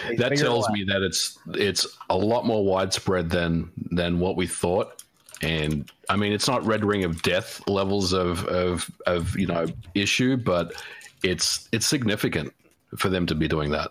They 0.09 0.17
that 0.17 0.37
tells 0.37 0.69
me 0.71 0.85
that 0.85 1.03
it's 1.03 1.39
it's 1.55 1.87
a 2.11 2.17
lot 2.17 2.47
more 2.47 2.65
widespread 2.65 3.31
than 3.31 3.71
than 3.91 4.19
what 4.19 4.37
we 4.37 4.47
thought. 4.47 5.03
And 5.43 5.91
i 6.11 6.17
mean 6.17 6.33
it's 6.33 6.47
not 6.47 6.65
red 6.67 6.85
ring 6.85 7.05
of 7.05 7.23
death 7.23 7.67
levels 7.67 8.13
of 8.13 8.45
of 8.47 8.91
of 9.07 9.39
you 9.39 9.47
know 9.47 9.67
issue 9.95 10.37
but 10.37 10.75
it's 11.23 11.69
it's 11.73 11.87
significant 11.87 12.53
for 12.97 13.09
them 13.09 13.27
to 13.27 13.35
be 13.35 13.49
doing 13.49 13.71
that. 13.71 13.91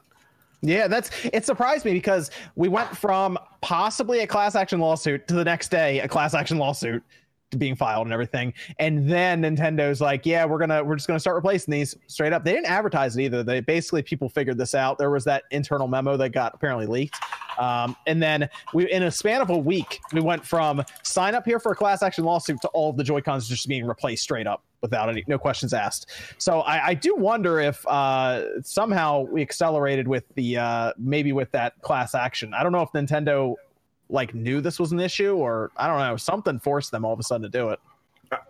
Yeah, 0.62 0.88
that's 0.88 1.10
it 1.32 1.46
surprised 1.46 1.86
me 1.86 1.94
because 1.94 2.32
we 2.56 2.68
went 2.68 2.96
from 2.96 3.38
possibly 3.62 4.20
a 4.20 4.28
class 4.28 4.56
action 4.56 4.80
lawsuit 4.80 5.28
to 5.30 5.34
the 5.34 5.46
next 5.46 5.70
day 5.70 6.00
a 6.00 6.08
class 6.08 6.34
action 6.34 6.58
lawsuit 6.58 7.02
being 7.58 7.76
filed 7.76 8.06
and 8.06 8.14
everything. 8.14 8.54
And 8.78 9.10
then 9.10 9.42
Nintendo's 9.42 10.02
like, 10.02 10.26
yeah, 10.26 10.46
we're 10.46 10.60
gonna 10.60 10.84
we're 10.84 10.96
just 10.96 11.08
gonna 11.08 11.20
start 11.20 11.36
replacing 11.36 11.72
these 11.72 11.96
straight 12.08 12.34
up. 12.34 12.44
They 12.44 12.54
didn't 12.54 12.68
advertise 12.68 13.18
it 13.18 13.24
either. 13.24 13.44
They 13.44 13.60
basically 13.60 14.04
people 14.04 14.30
figured 14.30 14.58
this 14.58 14.76
out. 14.76 14.98
There 14.98 15.10
was 15.10 15.24
that 15.26 15.44
internal 15.52 15.88
memo 15.88 16.18
that 16.18 16.30
got 16.30 16.54
apparently 16.54 16.86
leaked. 16.86 17.16
Um, 17.58 17.96
and 18.08 18.22
then 18.22 18.50
we 18.74 18.90
in 18.92 19.04
a 19.04 19.12
span 19.12 19.42
of 19.42 19.50
a 19.50 19.58
week, 19.58 20.00
we 20.14 20.22
went 20.22 20.46
from 20.46 20.84
sign 21.04 21.36
up 21.36 21.46
here 21.46 21.60
for 21.60 21.72
a 21.72 21.76
class 21.76 22.04
action 22.04 22.24
lawsuit 22.24 22.62
to 22.62 22.68
all 22.70 22.90
of 22.90 22.98
the 22.98 23.04
Joy-Cons 23.04 23.48
just 23.50 23.68
being 23.68 23.86
replaced 23.86 24.24
straight 24.24 24.48
up 24.48 24.64
without 24.82 25.10
any 25.10 25.24
no 25.28 25.38
questions 25.38 25.74
asked. 25.74 26.10
So 26.38 26.62
I, 26.62 26.88
I 26.88 26.94
do 26.94 27.16
wonder 27.16 27.60
if 27.60 27.86
uh, 27.88 28.62
somehow 28.64 29.22
we 29.22 29.42
accelerated 29.42 30.08
with 30.08 30.24
the 30.36 30.58
uh, 30.58 30.94
maybe 30.98 31.34
with 31.34 31.52
that 31.52 31.82
class 31.82 32.16
action. 32.16 32.54
I 32.54 32.64
don't 32.64 32.72
know 32.72 32.82
if 32.82 32.92
Nintendo 32.92 33.56
like 34.10 34.34
knew 34.34 34.62
this 34.62 34.80
was 34.80 34.92
an 34.92 35.00
issue 35.00 35.36
or 35.36 35.72
I 35.78 35.88
don't 35.88 36.00
know 36.00 36.18
something 36.18 36.60
forced 36.60 36.92
them 36.92 37.06
all 37.06 37.14
of 37.14 37.20
a 37.20 37.24
sudden 37.24 37.44
to 37.44 37.50
do 37.50 37.70
it. 37.70 37.80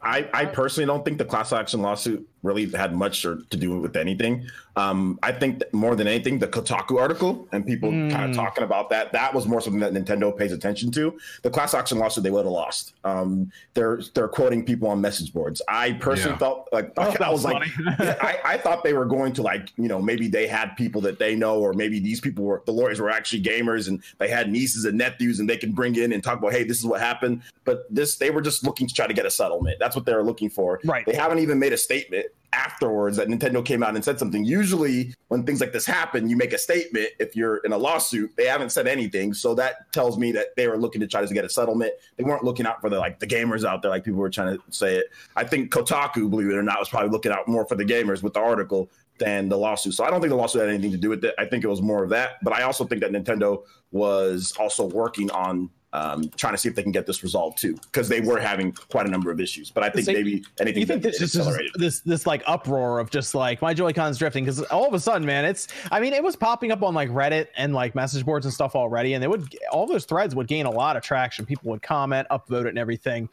I, 0.02 0.30
I 0.34 0.46
personally 0.46 0.88
don't 0.88 1.06
think 1.06 1.18
the 1.18 1.26
class 1.26 1.54
action 1.54 1.82
lawsuit 1.82 2.28
really 2.44 2.70
had 2.72 2.96
much 2.96 3.26
or 3.26 3.38
to 3.50 3.58
do 3.58 3.80
with 3.80 3.96
anything. 3.98 4.48
Um, 4.76 5.20
I 5.22 5.34
think 5.34 5.60
that 5.60 5.74
more 5.74 5.96
than 5.96 6.08
anything, 6.08 6.40
the 6.40 6.48
Kotaku 6.48 6.98
article 7.02 7.48
and 7.52 7.66
people 7.68 7.90
kind 7.90 8.12
Mm. 8.14 8.30
of 8.30 8.36
talking 8.36 8.64
about 8.64 8.90
that, 8.92 9.12
that 9.12 9.34
was 9.34 9.46
more 9.46 9.60
something 9.60 9.82
that 9.82 9.94
Nintendo 9.94 10.36
pays 10.36 10.54
attention 10.54 10.90
to. 10.92 11.18
The 11.42 11.50
class 11.50 11.74
action 11.74 11.98
lawsuit, 12.00 12.24
they 12.24 12.32
would 12.32 12.46
have 12.46 12.52
lost. 12.54 12.94
Um, 13.04 13.52
they're 13.74 14.00
they're 14.14 14.30
quoting 14.30 14.64
people 14.64 14.88
on 14.88 15.02
message 15.02 15.34
boards. 15.34 15.62
I 15.68 15.94
personally 15.94 16.32
Yeah. 16.36 16.38
felt 16.38 16.70
like 16.72 16.94
Oh, 16.96 17.12
that 17.12 17.22
I 17.22 17.30
was 17.30 17.44
was 17.44 17.52
like, 17.54 17.68
yeah, 18.00 18.16
I, 18.22 18.54
I 18.54 18.58
thought 18.58 18.84
they 18.86 18.94
were 18.94 19.06
going 19.06 19.34
to 19.34 19.42
like, 19.42 19.70
you 19.78 19.88
know, 19.90 20.02
maybe 20.02 20.30
they 20.30 20.48
had 20.48 20.76
people 20.78 21.02
that 21.02 21.20
they 21.20 21.36
know, 21.36 21.60
or 21.60 21.74
maybe 21.74 22.00
these 22.00 22.22
people 22.22 22.46
were 22.46 22.62
the 22.66 22.72
lawyers 22.72 23.02
were 23.02 23.10
actually 23.10 23.42
gamers 23.42 23.90
and 23.90 24.02
they 24.18 24.30
had 24.30 24.50
nieces 24.50 24.86
and 24.86 24.98
nephews 24.98 25.40
and 25.42 25.50
they 25.50 25.58
can 25.58 25.74
bring 25.74 25.96
in 25.98 26.14
and 26.14 26.24
talk 26.24 26.38
about, 26.40 26.54
hey, 26.54 26.64
this 26.64 26.78
is 26.80 26.86
what 26.86 27.02
happened. 27.02 27.42
But 27.66 27.84
this, 27.94 28.16
they 28.16 28.30
were 28.32 28.42
just 28.42 28.64
looking 28.64 28.88
to 28.88 28.94
try 28.94 29.08
to 29.08 29.14
get 29.14 29.26
a 29.26 29.32
settlement. 29.32 29.78
That's 29.80 29.96
what 29.96 30.06
they 30.06 30.14
were 30.14 30.24
looking 30.24 30.50
for. 30.50 30.80
Right. 30.86 31.06
They 31.06 31.16
haven't 31.16 31.40
even 31.40 31.60
made 31.60 31.74
a 31.74 31.78
statement 31.78 32.28
afterwards 32.54 33.18
that 33.18 33.28
Nintendo 33.28 33.64
came 33.64 33.84
out 33.84 33.96
and 33.96 34.04
said 34.04 34.18
something. 34.18 34.44
Usually, 34.44 35.14
when 35.28 35.44
things 35.44 35.62
like 35.62 35.72
this 35.72 35.86
happen, 35.86 36.30
you 36.30 36.36
make 36.36 36.54
a 36.54 36.58
statement. 36.58 37.10
If 37.20 37.36
you're 37.36 37.58
in 37.58 37.72
a 37.72 37.78
lawsuit, 37.78 38.32
they 38.38 38.46
haven't 38.46 38.72
said 38.72 38.88
anything, 38.88 39.34
so 39.34 39.54
that 39.56 39.92
tells 39.92 40.18
me 40.18 40.32
that 40.34 40.56
they 40.56 40.68
were 40.68 40.78
looking 40.78 41.02
to 41.02 41.08
try 41.08 41.24
to 41.24 41.34
get 41.34 41.46
a 41.46 41.50
settlement. 41.50 41.94
They 42.18 42.24
weren't 42.24 42.44
looking 42.44 42.66
out 42.66 42.82
for 42.82 42.90
the 42.90 42.98
like 42.98 43.20
the 43.20 43.28
gamers 43.28 43.66
out 43.66 43.82
there, 43.82 43.92
like 43.92 44.04
people 44.04 44.20
were 44.20 44.30
trying 44.30 44.58
to 44.58 44.64
say 44.72 44.96
it. 44.96 45.08
I 45.36 45.44
think 45.44 45.72
Kotaku, 45.72 46.30
believe 46.30 46.50
it 46.50 46.56
or 46.56 46.64
not, 46.64 46.80
was 46.80 46.90
probably 46.90 47.10
looking 47.10 47.32
out 47.32 47.48
more 47.48 47.66
for 47.66 47.76
the 47.76 47.86
gamers 47.86 48.24
with 48.24 48.34
the 48.34 48.42
article 48.42 48.90
than 49.20 49.50
the 49.50 49.58
lawsuit. 49.58 49.94
So 49.94 50.04
I 50.04 50.10
don't 50.10 50.22
think 50.22 50.30
the 50.30 50.38
lawsuit 50.38 50.62
had 50.62 50.70
anything 50.70 50.92
to 50.92 50.98
do 50.98 51.10
with 51.10 51.24
it. 51.24 51.36
I 51.38 51.46
think 51.46 51.64
it 51.64 51.68
was 51.68 51.82
more 51.82 52.04
of 52.04 52.10
that. 52.10 52.38
But 52.42 52.54
I 52.54 52.64
also 52.64 52.86
think 52.86 53.02
that 53.02 53.12
Nintendo 53.12 53.64
was 53.92 54.54
also 54.58 54.86
working 54.86 55.30
on 55.32 55.70
um, 55.94 56.30
trying 56.38 56.54
to 56.54 56.58
see 56.58 56.70
if 56.70 56.76
they 56.76 56.84
can 56.84 56.92
get 56.92 57.06
this 57.08 57.24
resolved 57.24 57.58
too, 57.58 57.76
because 57.76 58.08
they 58.08 58.22
were 58.22 58.40
having 58.40 58.72
quite 58.72 59.08
a 59.08 59.10
number 59.10 59.32
of 59.32 59.40
issues. 59.40 59.72
But 59.72 59.84
I 59.84 59.90
think 59.90 60.06
So 60.06 60.14
maybe 60.14 60.44
anything 60.60 60.82
you 60.82 60.86
think 60.86 61.02
that 61.02 61.18
this 61.18 61.36
is 61.36 61.72
this 61.76 62.00
this 62.02 62.28
like 62.28 62.44
uproar 62.46 63.00
of 63.00 63.10
just 63.10 63.34
like 63.34 63.62
my 63.62 63.74
Joy-Cons 63.74 64.18
drifting 64.18 64.46
because 64.46 64.62
all 64.64 64.88
of 64.88 64.94
a 64.94 65.00
sudden, 65.00 65.26
man, 65.26 65.46
it's 65.46 65.68
I 65.92 66.00
mean 66.00 66.14
it 66.14 66.24
was 66.24 66.36
popping 66.36 66.72
up 66.72 66.84
on 66.84 66.94
like 66.94 67.10
Reddit 67.10 67.48
and 67.58 67.74
like 67.74 67.96
message 67.96 68.24
boards 68.24 68.46
and 68.46 68.54
stuff 68.54 68.76
already, 68.76 69.14
and 69.14 69.24
they 69.24 69.28
would 69.28 69.56
all 69.72 69.88
those 69.88 70.06
threads 70.06 70.36
would 70.36 70.48
gain 70.48 70.66
a 70.66 70.72
lot 70.72 70.96
of 70.96 71.04
traction. 71.04 71.46
People 71.46 71.72
would 71.72 71.82
comment, 71.82 72.28
upvote 72.30 72.66
it, 72.66 72.70
and 72.70 72.80
everything. 72.80 73.28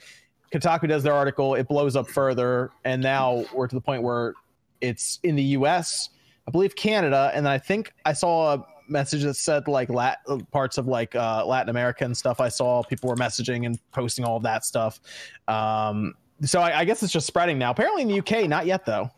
Kotaku 0.52 0.88
does 0.88 1.02
their 1.02 1.12
article, 1.12 1.54
it 1.56 1.68
blows 1.68 1.96
up 1.96 2.08
further, 2.08 2.70
and 2.84 3.02
now 3.02 3.44
we're 3.52 3.66
to 3.66 3.74
the 3.74 3.80
point 3.80 4.02
where 4.02 4.34
it's 4.80 5.18
in 5.24 5.34
the 5.34 5.42
U.S., 5.42 6.10
I 6.46 6.50
believe 6.50 6.76
Canada, 6.76 7.32
and 7.34 7.48
I 7.48 7.58
think 7.58 7.92
I 8.04 8.12
saw 8.12 8.54
a 8.54 8.66
message 8.88 9.22
that 9.24 9.34
said 9.34 9.68
like 9.68 9.88
lat- 9.90 10.20
parts 10.52 10.78
of 10.78 10.86
like 10.86 11.14
uh, 11.14 11.44
Latin 11.46 11.68
America 11.70 12.04
and 12.04 12.16
stuff. 12.16 12.40
I 12.40 12.48
saw 12.48 12.82
people 12.82 13.08
were 13.08 13.16
messaging 13.16 13.66
and 13.66 13.78
posting 13.92 14.24
all 14.24 14.36
of 14.36 14.42
that 14.44 14.64
stuff. 14.64 15.00
Um, 15.48 16.14
so 16.42 16.60
I, 16.60 16.80
I 16.80 16.84
guess 16.84 17.02
it's 17.02 17.12
just 17.12 17.26
spreading 17.26 17.58
now. 17.58 17.70
Apparently 17.70 18.02
in 18.02 18.08
the 18.08 18.18
UK, 18.18 18.48
not 18.48 18.66
yet 18.66 18.84
though, 18.84 19.10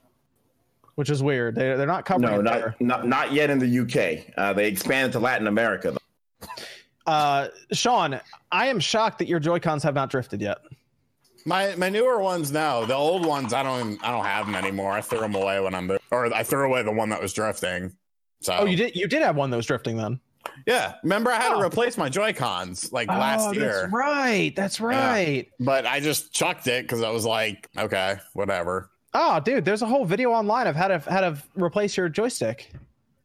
which 0.95 1.11
is 1.11 1.23
weird. 1.23 1.55
They 1.55 1.75
they're 1.77 1.87
not 1.87 2.05
covering 2.05 2.33
No, 2.33 2.41
it 2.41 2.45
there. 2.45 2.77
not, 2.81 3.01
not 3.01 3.09
not 3.09 3.33
yet 3.33 3.51
in 3.51 3.59
the 3.59 3.81
UK. 3.81 4.35
Uh, 4.37 4.53
they 4.53 4.69
expanded 4.69 5.13
to 5.13 5.19
Latin 5.21 5.47
America. 5.47 5.93
Though. 5.93 6.49
Uh, 7.07 7.49
Sean, 7.73 8.21
I 8.53 8.67
am 8.67 8.79
shocked 8.79 9.19
that 9.21 9.29
your 9.29 9.41
Joy 9.41 9.59
Cons 9.61 9.83
have 9.83 9.95
not 9.95 10.11
drifted 10.11 10.41
yet. 10.41 10.59
My 11.47 11.75
my 11.77 11.89
newer 11.89 12.21
ones 12.21 12.53
now. 12.53 12.85
The 12.85 12.95
old 12.95 13.25
ones 13.25 13.53
I 13.55 13.63
don't 13.63 13.99
I 14.05 14.11
don't 14.11 14.25
have 14.25 14.47
them 14.47 14.55
anymore. 14.55 14.93
I 14.93 15.01
threw 15.01 15.21
them 15.21 15.35
away 15.35 15.59
when 15.61 15.75
I'm 15.75 15.87
there, 15.87 15.99
or 16.11 16.33
I 16.35 16.43
threw 16.43 16.67
away 16.67 16.83
the 16.83 16.93
one 16.93 17.09
that 17.09 17.23
was 17.23 17.33
drifting. 17.33 17.93
So 18.41 18.55
Oh, 18.61 18.65
you 18.65 18.77
did 18.77 18.95
you 18.97 19.07
did 19.09 19.23
have 19.23 19.37
one 19.37 19.51
that 19.51 19.57
was 19.57 19.67
drifting 19.67 19.97
then. 19.97 20.21
yeah. 20.67 20.95
Remember 21.03 21.31
I 21.31 21.37
had 21.37 21.53
Oh. 21.53 21.61
to 21.61 21.67
replace 21.67 21.97
my 21.99 22.09
Joy 22.09 22.33
Cons 22.33 22.93
like 22.93 23.09
oh, 23.11 23.15
last 23.19 23.55
year, 23.55 23.83
That's 23.83 23.93
right. 23.93 24.53
That's 24.57 24.81
right. 24.81 25.49
but 25.61 25.87
I 25.87 26.01
just 26.01 26.33
chucked 26.33 26.67
it 26.67 26.85
because 26.85 27.03
I 27.03 27.11
was 27.11 27.25
like, 27.25 27.69
okay, 27.77 28.17
whatever. 28.35 28.91
Oh, 29.15 29.41
dude, 29.41 29.65
there's 29.65 29.83
a 29.83 29.87
whole 29.87 30.05
video 30.05 30.31
online 30.31 30.67
of 30.67 30.77
how 30.77 30.89
to 30.89 30.99
how 31.01 31.21
to 31.21 31.39
replace 31.57 31.97
your 31.97 32.09
joystick. 32.09 32.73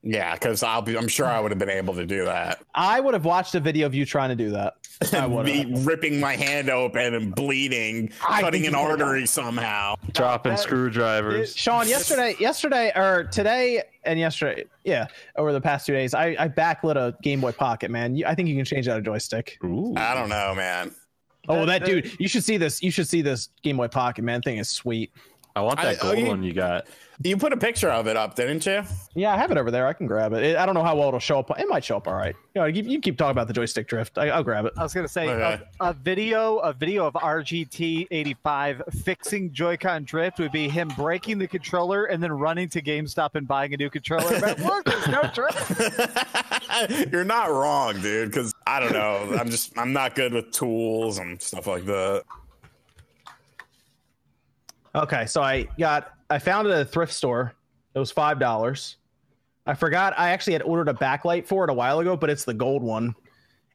Yeah, 0.06 0.34
because 0.34 0.64
I'll 0.64 0.82
be. 0.82 0.97
I'm 0.97 1.08
sure 1.08 1.26
I 1.26 1.39
would 1.39 1.51
have 1.51 1.60
been 1.60 1.70
able 1.70 1.93
to 1.95 2.06
do 2.06 2.26
that. 2.26 2.62
I 2.76 2.99
would 2.99 3.14
have 3.14 3.24
watched 3.24 3.56
a 3.56 3.62
video 3.62 3.86
of 3.86 3.95
you 3.95 4.06
trying 4.06 4.30
to 4.30 4.36
do 4.36 4.49
that. 4.51 4.74
I 5.14 5.26
would 5.26 5.45
be 5.45 5.66
ripping 5.78 6.20
my 6.20 6.36
hand 6.36 6.70
open 6.70 7.14
and 7.14 7.34
bleeding, 7.34 8.12
I 8.28 8.41
cutting 8.41 8.66
an 8.68 8.74
you 8.74 8.80
would've. 8.82 9.01
artery 9.01 9.26
somehow. 9.26 9.95
Dropping 10.12 10.54
Uh, 10.54 10.58
screwdrivers. 10.58 11.56
Sean, 11.56 11.88
yesterday, 11.88 12.36
yesterday 12.39 12.91
or 12.95 13.24
today 13.26 13.82
and 14.04 14.20
yesterday, 14.20 14.66
yeah, 14.84 15.08
over 15.38 15.54
the 15.54 15.62
past 15.62 15.86
two 15.86 15.93
days, 15.93 16.14
I, 16.14 16.36
I 16.38 16.47
backlit 16.49 16.95
a 16.97 17.16
Game 17.24 17.39
Boy 17.41 17.54
Pocket, 17.54 17.89
man. 17.89 18.16
You, 18.16 18.26
I 18.26 18.36
think 18.36 18.49
you 18.49 18.56
can 18.56 18.66
change 18.66 18.88
out 18.89 18.99
a 18.99 19.01
joystick. 19.01 19.58
Ooh. 19.64 19.93
I 19.95 20.14
don't 20.14 20.30
know, 20.30 20.54
man. 20.54 20.93
Oh, 21.49 21.66
That- 21.66 21.82
that 21.82 21.86
dude, 21.86 22.20
you 22.20 22.28
should 22.28 22.43
see 22.43 22.58
this. 22.58 22.84
You 22.84 22.91
should 22.91 23.08
see 23.08 23.22
this 23.22 23.49
Game 23.64 23.78
Boy 23.78 23.88
Pocket, 23.88 24.24
man. 24.24 24.41
Thing 24.41 24.58
is 24.58 24.70
sweet. 24.70 25.12
I 25.56 25.62
want 25.62 25.78
that 25.78 25.88
I- 25.88 25.93
oh, 25.99 26.01
gold 26.01 26.18
you- 26.20 26.28
one 26.28 26.43
you 26.43 26.54
got. 26.54 26.86
You 27.24 27.38
put 27.38 27.54
a 27.54 27.58
picture 27.58 27.89
of 27.91 28.08
it 28.08 28.18
up, 28.18 28.34
didn't 28.36 28.66
you? 28.66 28.82
Yeah, 29.14 29.34
I 29.34 29.38
have 29.38 29.51
it 29.51 29.58
over 29.58 29.70
there. 29.70 29.86
I 29.86 29.93
can 29.93 30.08
grab 30.08 30.34
it. 30.34 30.43
it 30.43 30.58
I 30.58 30.66
don't 30.66 30.74
know 30.74 30.84
how 30.84 30.95
well 30.95 31.10
it'll 31.10 31.20
show 31.20 31.38
up. 31.39 31.58
It 31.60 31.70
might 31.70 31.86
show 31.86 31.95
up 31.95 32.08
all 32.08 32.16
right. 32.16 32.36
You 32.56 32.62
know, 32.62 32.66
you, 32.66 32.82
you 32.82 32.99
keep 32.99 33.18
talking 33.20 33.32
about 33.32 33.47
the 33.47 33.54
joystick 33.54 33.88
drift. 33.88 34.18
I, 34.18 34.30
I'll 34.30 34.43
grab 34.43 34.66
it. 34.66 34.74
I 34.76 34.82
was 34.84 34.95
gonna 34.95 35.08
say 35.08 35.30
Okay. 35.30 35.64
a, 35.80 35.89
a 35.91 35.93
video, 35.93 36.58
a 36.58 36.74
video 36.74 37.06
of 37.06 37.14
RGT 37.14 38.08
eighty 38.10 38.36
five 38.43 38.82
fixing 39.04 39.54
Joy-Con 39.54 40.06
drift 40.06 40.39
would 40.39 40.51
be 40.51 40.68
him 40.68 40.88
breaking 40.97 41.38
the 41.38 41.47
controller 41.47 42.06
and 42.06 42.22
then 42.22 42.32
running 42.32 42.68
to 42.70 42.82
GameStop 42.82 43.36
and 43.36 43.47
buying 43.47 43.74
a 43.76 43.78
new 43.78 43.91
controller. 43.91 44.39
But 44.41 44.60
look, 44.60 44.86
there's 44.86 45.08
no 45.08 45.22
drift. 45.34 47.10
You're 47.12 47.24
not 47.24 47.51
wrong, 47.51 48.01
dude. 48.01 48.30
Because 48.32 48.54
I 48.66 48.80
don't 48.80 48.91
know. 48.93 49.38
I'm 49.39 49.49
just 49.51 49.78
I'm 49.78 49.93
not 49.93 50.16
good 50.16 50.34
with 50.34 50.51
tools 50.51 51.20
and 51.20 51.39
stuff 51.39 51.68
like 51.68 51.86
that. 51.86 52.24
Okay, 54.96 55.26
so 55.26 55.41
I 55.41 55.68
got 55.80 56.12
I 56.30 56.39
found 56.39 56.68
it 56.68 56.72
at 56.72 56.82
a 56.82 56.86
thrift 56.86 57.14
store. 57.14 57.54
It 57.96 58.00
was 58.00 58.12
five 58.12 58.39
dollars. 58.39 58.98
I 59.66 59.74
forgot 59.76 60.14
I 60.18 60.30
actually 60.32 60.54
had 60.54 60.62
ordered 60.64 60.89
a 60.89 60.94
backlight 60.94 61.48
for 61.48 61.64
it 61.64 61.70
a 61.70 61.74
while 61.74 62.00
ago, 62.00 62.18
but 62.18 62.30
it's 62.30 62.44
the 62.44 62.54
gold 62.54 62.84
one, 62.84 63.16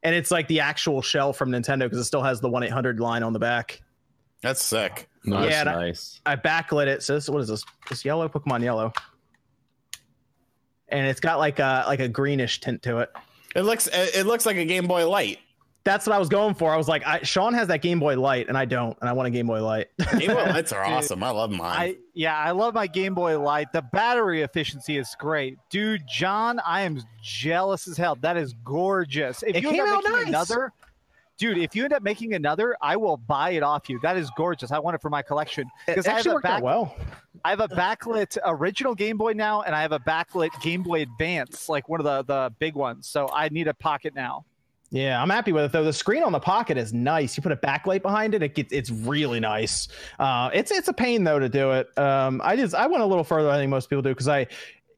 and 0.03 0.15
it's 0.15 0.31
like 0.31 0.47
the 0.49 0.61
actual 0.61 1.03
shell 1.03 1.33
from 1.33 1.51
Nintendo 1.51 1.81
because 1.81 1.99
it 1.99 2.05
still 2.05 2.23
has 2.23 2.41
the 2.41 2.49
one 2.49 2.63
eight 2.63 2.71
hundred 2.73 3.01
line 3.01 3.23
on 3.23 3.33
the 3.33 3.39
back. 3.39 3.81
That's 4.43 4.63
sick. 4.63 5.09
Nice. 5.25 5.51
Yeah, 5.51 5.61
and 5.61 5.69
I- 5.71 5.75
nice. 5.75 6.21
I 6.27 6.37
backlit 6.37 6.87
it. 6.87 7.03
So 7.03 7.15
this, 7.15 7.29
what 7.29 7.41
is 7.43 7.49
this? 7.49 7.65
This 7.89 8.05
yellow 8.05 8.29
Pokemon 8.29 8.63
yellow, 8.63 8.93
and 10.89 11.07
it's 11.07 11.21
got 11.21 11.39
like 11.39 11.59
a 11.59 11.85
like 11.87 12.01
a 12.01 12.09
greenish 12.09 12.61
tint 12.61 12.83
to 12.83 12.99
it. 12.99 13.11
It 13.57 13.63
looks 13.63 13.87
it 13.89 14.15
it 14.15 14.27
looks 14.27 14.47
like 14.47 14.57
a 14.57 14.65
Game 14.65 14.87
Boy 14.87 15.09
Light. 15.09 15.39
That's 15.89 16.07
what 16.07 16.15
I 16.15 16.19
was 16.19 16.29
going 16.29 16.53
for. 16.53 16.71
I 16.71 16.77
was 16.77 16.87
like, 16.87 17.03
I, 17.07 17.23
Sean 17.23 17.55
has 17.55 17.69
that 17.69 17.81
Game 17.81 17.99
Boy 17.99 18.21
Light, 18.21 18.49
and 18.49 18.59
I 18.59 18.67
don't, 18.67 18.95
and 19.01 19.09
I 19.09 19.15
want 19.15 19.27
a 19.27 19.31
Game 19.31 19.47
Boy 19.47 19.63
Light. 19.65 19.87
Game 20.19 20.29
Boy 20.35 20.45
Lights 20.45 20.71
are 20.71 20.85
awesome. 20.85 21.23
I 21.23 21.31
love 21.31 21.51
mine. 21.51 21.61
I 21.63 21.97
yeah, 22.13 22.37
I 22.37 22.51
love 22.51 22.75
my 22.75 22.87
Game 22.87 23.15
Boy 23.15 23.41
Light. 23.41 23.73
The 23.73 23.81
battery 23.81 24.43
efficiency 24.43 24.99
is 24.99 25.17
great, 25.19 25.57
dude. 25.71 26.03
John, 26.07 26.61
I 26.67 26.83
am 26.83 27.01
jealous 27.23 27.89
as 27.89 27.97
hell. 27.97 28.17
That 28.17 28.37
is 28.37 28.55
gorgeous. 28.65 29.43
If 29.43 29.57
It 29.57 29.63
you 29.63 29.71
end 29.71 29.81
up 29.81 30.05
making 30.05 30.13
nice. 30.13 30.29
another, 30.29 30.73
dude, 31.39 31.57
if 31.57 31.75
you 31.75 31.85
end 31.85 31.95
up 31.95 32.03
making 32.03 32.35
another, 32.35 32.77
I 32.83 32.97
will 32.97 33.17
buy 33.17 33.53
it 33.53 33.63
off 33.63 33.89
you. 33.89 33.99
That 34.03 34.19
is 34.19 34.29
gorgeous. 34.37 34.71
I 34.71 34.79
want 34.81 34.95
it 34.95 35.01
for 35.01 35.09
my 35.09 35.23
collection 35.23 35.71
because 35.87 36.07
I 36.07 36.11
have 36.11 36.19
actually 36.19 36.31
a 36.33 36.35
worked 36.35 36.43
back, 36.45 36.63
well. 36.63 36.95
I 37.47 37.49
have 37.49 37.61
a 37.61 37.69
backlit 37.69 38.37
original 38.45 38.95
Game 38.95 39.17
Boy 39.17 39.33
now, 39.33 39.63
and 39.63 39.75
I 39.75 39.81
have 39.81 39.93
a 39.93 40.01
backlit 40.01 40.51
Game 40.61 40.83
Boy 40.83 41.01
Advance, 41.01 41.71
like 41.71 41.89
one 41.89 41.99
of 41.99 42.05
the 42.05 42.25
the 42.25 42.53
big 42.59 42.75
ones. 42.75 43.07
So 43.09 43.31
I 43.33 43.49
need 43.49 43.69
a 43.69 43.75
pocket 43.75 44.15
now. 44.15 44.45
Yeah, 44.91 45.21
I'm 45.23 45.29
happy 45.29 45.53
with 45.53 45.65
it 45.65 45.73
though. 45.73 45.85
The 45.85 45.93
screen 45.93 46.23
on 46.23 46.33
the 46.33 46.41
pocket 46.41 46.79
is 46.79 46.95
nice. 46.95 47.37
You 47.37 47.43
put 47.43 47.53
a 47.53 47.57
backlight 47.57 48.01
behind 48.01 48.35
it, 48.35 48.43
it 48.43 48.55
gets 48.55 48.73
it's 48.73 48.91
really 48.91 49.39
nice. 49.39 49.89
Uh, 50.19 50.49
it's 50.55 50.71
it's 50.71 50.89
a 50.89 50.95
pain 50.95 51.25
though 51.25 51.39
to 51.39 51.49
do 51.49 51.73
it. 51.73 51.97
Um, 51.99 52.41
I 52.43 52.57
just 52.57 52.75
I 52.75 52.87
went 52.87 53.03
a 53.03 53.07
little 53.07 53.25
further. 53.25 53.51
I 53.51 53.57
think 53.59 53.69
most 53.71 53.91
people 53.91 54.01
do 54.03 54.09
because 54.11 54.29
I, 54.29 54.47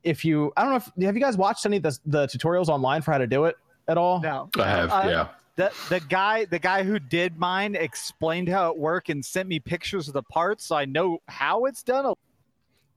if 0.04 0.24
you 0.24 0.52
I 0.56 0.62
don't 0.62 0.70
know 0.70 0.76
if 0.76 1.04
have 1.06 1.16
you 1.16 1.20
guys 1.20 1.36
watched 1.36 1.66
any 1.66 1.78
of 1.78 1.82
the 1.82 1.98
the 2.06 2.26
tutorials 2.28 2.68
online 2.68 3.02
for 3.02 3.10
how 3.10 3.18
to 3.18 3.26
do 3.26 3.46
it 3.46 3.56
at 3.88 3.98
all? 3.98 4.20
No, 4.20 4.48
I 4.56 4.68
have, 4.68 4.90
Uh, 4.92 5.08
yeah. 5.08 5.28
the 5.56 5.72
the 5.88 5.98
guy 6.08 6.44
the 6.44 6.60
guy 6.60 6.84
who 6.84 7.00
did 7.00 7.36
mine 7.36 7.74
explained 7.74 8.48
how 8.48 8.70
it 8.70 8.78
worked 8.78 9.10
and 9.10 9.24
sent 9.24 9.48
me 9.48 9.58
pictures 9.58 10.06
of 10.06 10.14
the 10.14 10.22
parts, 10.22 10.66
so 10.66 10.76
I 10.76 10.84
know 10.84 11.18
how 11.26 11.64
it's 11.64 11.82
done. 11.82 12.14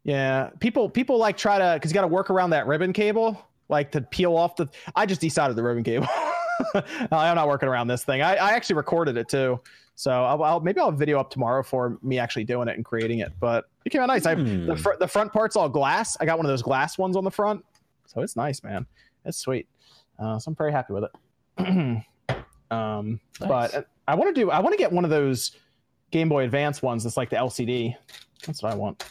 Yeah, 0.03 0.51
people 0.59 0.89
people 0.89 1.17
like 1.17 1.37
try 1.37 1.57
to 1.57 1.73
because 1.73 1.89
you 1.89 1.95
got 1.95 2.01
to 2.01 2.07
work 2.07 2.29
around 2.29 2.51
that 2.51 2.67
ribbon 2.67 2.93
cable, 2.93 3.43
like 3.67 3.91
to 3.93 4.01
peel 4.01 4.37
off 4.37 4.57
the. 4.57 4.67
I 4.95 5.07
just 5.07 5.21
decided 5.21 5.55
the 5.55 5.63
ribbon 5.63 5.83
cable. 5.83 6.07
I'm 7.11 7.35
not 7.35 7.47
working 7.47 7.69
around 7.69 7.87
this 7.87 8.03
thing. 8.03 8.21
I, 8.21 8.35
I 8.35 8.51
actually 8.51 8.75
recorded 8.75 9.17
it 9.17 9.27
too, 9.29 9.59
so 9.95 10.11
I'll, 10.11 10.43
I'll 10.43 10.59
maybe 10.59 10.79
I'll 10.79 10.91
video 10.91 11.19
up 11.19 11.29
tomorrow 11.29 11.63
for 11.63 11.97
me 12.01 12.19
actually 12.19 12.43
doing 12.45 12.67
it 12.67 12.75
and 12.75 12.83
creating 12.85 13.19
it. 13.19 13.31
But 13.39 13.65
it 13.85 13.89
came 13.89 14.01
out 14.01 14.07
nice. 14.07 14.25
I 14.25 14.35
Hmm. 14.35 14.65
the 14.67 14.75
fr- 14.75 14.95
the 14.99 15.07
front 15.07 15.31
part's 15.33 15.55
all 15.55 15.69
glass. 15.69 16.15
I 16.19 16.25
got 16.25 16.37
one 16.37 16.45
of 16.45 16.49
those 16.51 16.61
glass 16.63 16.97
ones 16.97 17.15
on 17.15 17.23
the 17.23 17.31
front, 17.31 17.63
so 18.07 18.21
it's 18.21 18.35
nice, 18.35 18.63
man. 18.63 18.85
It's 19.25 19.37
sweet. 19.37 19.67
Uh, 20.19 20.37
so 20.39 20.49
I'm 20.49 20.55
very 20.55 20.71
happy 20.71 20.93
with 20.93 21.05
it. 21.05 22.03
um, 22.71 23.19
but 23.39 23.87
I 24.07 24.15
want 24.15 24.33
to 24.35 24.41
do. 24.41 24.51
I 24.51 24.59
want 24.59 24.73
to 24.73 24.77
get 24.77 24.91
one 24.91 25.03
of 25.03 25.09
those 25.09 25.51
Game 26.11 26.29
Boy 26.29 26.43
Advance 26.43 26.81
ones. 26.81 27.03
That's 27.03 27.17
like 27.17 27.29
the 27.29 27.35
LCD. 27.37 27.95
That's 28.45 28.61
what 28.61 28.71
I 28.73 28.75
want. 28.75 29.03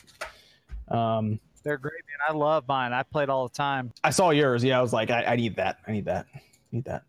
Um, 0.88 1.40
They're 1.64 1.78
great, 1.78 2.03
man. 2.09 2.28
I 2.28 2.32
love 2.38 2.64
mine. 2.68 2.93
I 2.93 3.03
play 3.03 3.22
it 3.22 3.30
all 3.30 3.49
the 3.49 3.55
time. 3.55 3.93
I 4.05 4.11
saw 4.11 4.30
yours. 4.30 4.62
Yeah, 4.62 4.78
I 4.78 4.82
was 4.82 4.93
like, 4.93 5.11
I, 5.11 5.24
I 5.24 5.36
need 5.36 5.57
that. 5.57 5.78
I 5.86 5.93
need 5.93 6.05
that. 6.05 6.26
I 6.73 6.77
need 6.77 6.85
that. 6.85 7.05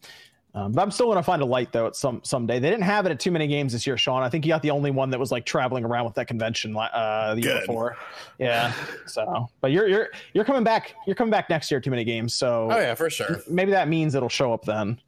Um, 0.56 0.72
but 0.72 0.84
I'm 0.84 0.92
still 0.92 1.08
gonna 1.08 1.24
find 1.24 1.42
a 1.42 1.46
light 1.46 1.72
though 1.72 1.88
at 1.88 1.96
some 1.96 2.22
someday. 2.24 2.60
They 2.60 2.70
didn't 2.70 2.84
have 2.84 3.08
it 3.08 3.12
at 3.12 3.20
too 3.20 3.32
many 3.32 3.48
games 3.48 3.74
this 3.74 3.88
year, 3.88 3.98
Sean. 3.98 4.22
I 4.22 4.30
think 4.30 4.46
you 4.46 4.50
got 4.50 4.62
the 4.62 4.70
only 4.70 4.92
one 4.92 5.10
that 5.10 5.20
was 5.20 5.32
like 5.32 5.46
traveling 5.46 5.84
around 5.84 6.06
with 6.06 6.14
that 6.14 6.28
convention 6.28 6.76
uh, 6.78 7.34
the 7.34 7.42
year 7.42 7.54
Good. 7.54 7.62
before. 7.62 7.98
Yeah. 8.38 8.72
So, 9.08 9.50
but 9.62 9.72
you're 9.72 9.88
you're 9.88 10.10
you're 10.34 10.46
coming 10.46 10.64
back. 10.64 10.94
You're 11.08 11.16
coming 11.16 11.32
back 11.32 11.50
next 11.50 11.72
year. 11.72 11.80
Too 11.80 11.90
many 11.90 12.04
games. 12.04 12.36
So 12.36 12.70
oh 12.72 12.78
yeah, 12.78 12.94
for 12.94 13.10
sure. 13.10 13.42
maybe 13.50 13.72
that 13.72 13.88
means 13.88 14.14
it'll 14.14 14.30
show 14.30 14.54
up 14.54 14.64
then. 14.64 15.00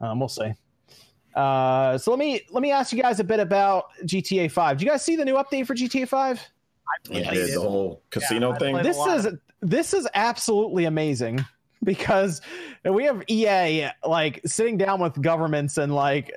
Um, 0.00 0.20
we'll 0.20 0.28
see. 0.28 0.54
Uh, 1.34 1.98
so 1.98 2.10
let 2.10 2.18
me 2.18 2.40
let 2.50 2.62
me 2.62 2.70
ask 2.70 2.92
you 2.92 3.02
guys 3.02 3.20
a 3.20 3.24
bit 3.24 3.40
about 3.40 3.90
GTA 4.04 4.50
5. 4.50 4.78
Do 4.78 4.84
you 4.84 4.90
guys 4.90 5.04
see 5.04 5.16
the 5.16 5.24
new 5.24 5.34
update 5.34 5.66
for 5.66 5.74
GTA 5.74 6.08
5? 6.08 6.50
Yeah, 7.10 7.30
the 7.30 7.60
whole 7.60 8.02
casino 8.10 8.52
I 8.52 8.58
thing. 8.58 8.76
this 8.76 8.96
is 8.96 9.28
this 9.60 9.92
is 9.92 10.08
absolutely 10.14 10.84
amazing 10.86 11.44
because 11.84 12.40
we 12.84 13.04
have 13.04 13.22
EA 13.28 13.88
like 14.06 14.40
sitting 14.46 14.76
down 14.76 15.00
with 15.00 15.20
governments 15.20 15.78
and 15.78 15.94
like 15.94 16.32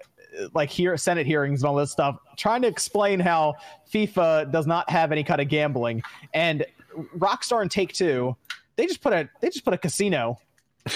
like 0.54 0.70
here 0.70 0.96
Senate 0.98 1.26
hearings 1.26 1.62
and 1.64 1.70
all 1.70 1.76
this 1.76 1.92
stuff, 1.92 2.18
trying 2.36 2.62
to 2.62 2.68
explain 2.68 3.20
how 3.20 3.56
FIFA 3.92 4.52
does 4.52 4.68
not 4.68 4.90
have 4.90 5.12
any 5.12 5.24
kind 5.24 5.42
of 5.42 5.48
gambling. 5.48 6.04
And 6.34 6.66
Rockstar 7.18 7.62
and 7.62 7.72
Take 7.72 7.94
Two, 7.94 8.36
they 8.76 8.86
just 8.86 9.02
put 9.02 9.14
a 9.14 9.30
they 9.42 9.50
just 9.50 9.66
put 9.66 9.74
a 9.74 9.78
casino 9.78 10.38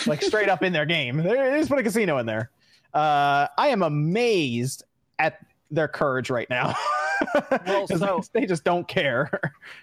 like 0.06 0.22
straight 0.22 0.50
up 0.50 0.64
in 0.64 0.74
their 0.74 0.86
game. 0.86 1.18
They 1.18 1.34
just 1.58 1.70
put 1.70 1.80
a 1.80 1.84
casino 1.84 2.18
in 2.20 2.26
there. 2.26 2.52
Uh, 2.94 3.48
I 3.58 3.70
am 3.70 3.82
amazed 3.84 4.84
at 5.20 5.40
their 5.70 5.88
courage 5.88 6.30
right 6.30 6.50
now. 6.50 6.76
Well, 7.68 7.88
so- 8.00 8.24
they 8.34 8.48
just 8.48 8.64
don't 8.64 8.88
care. 8.88 9.30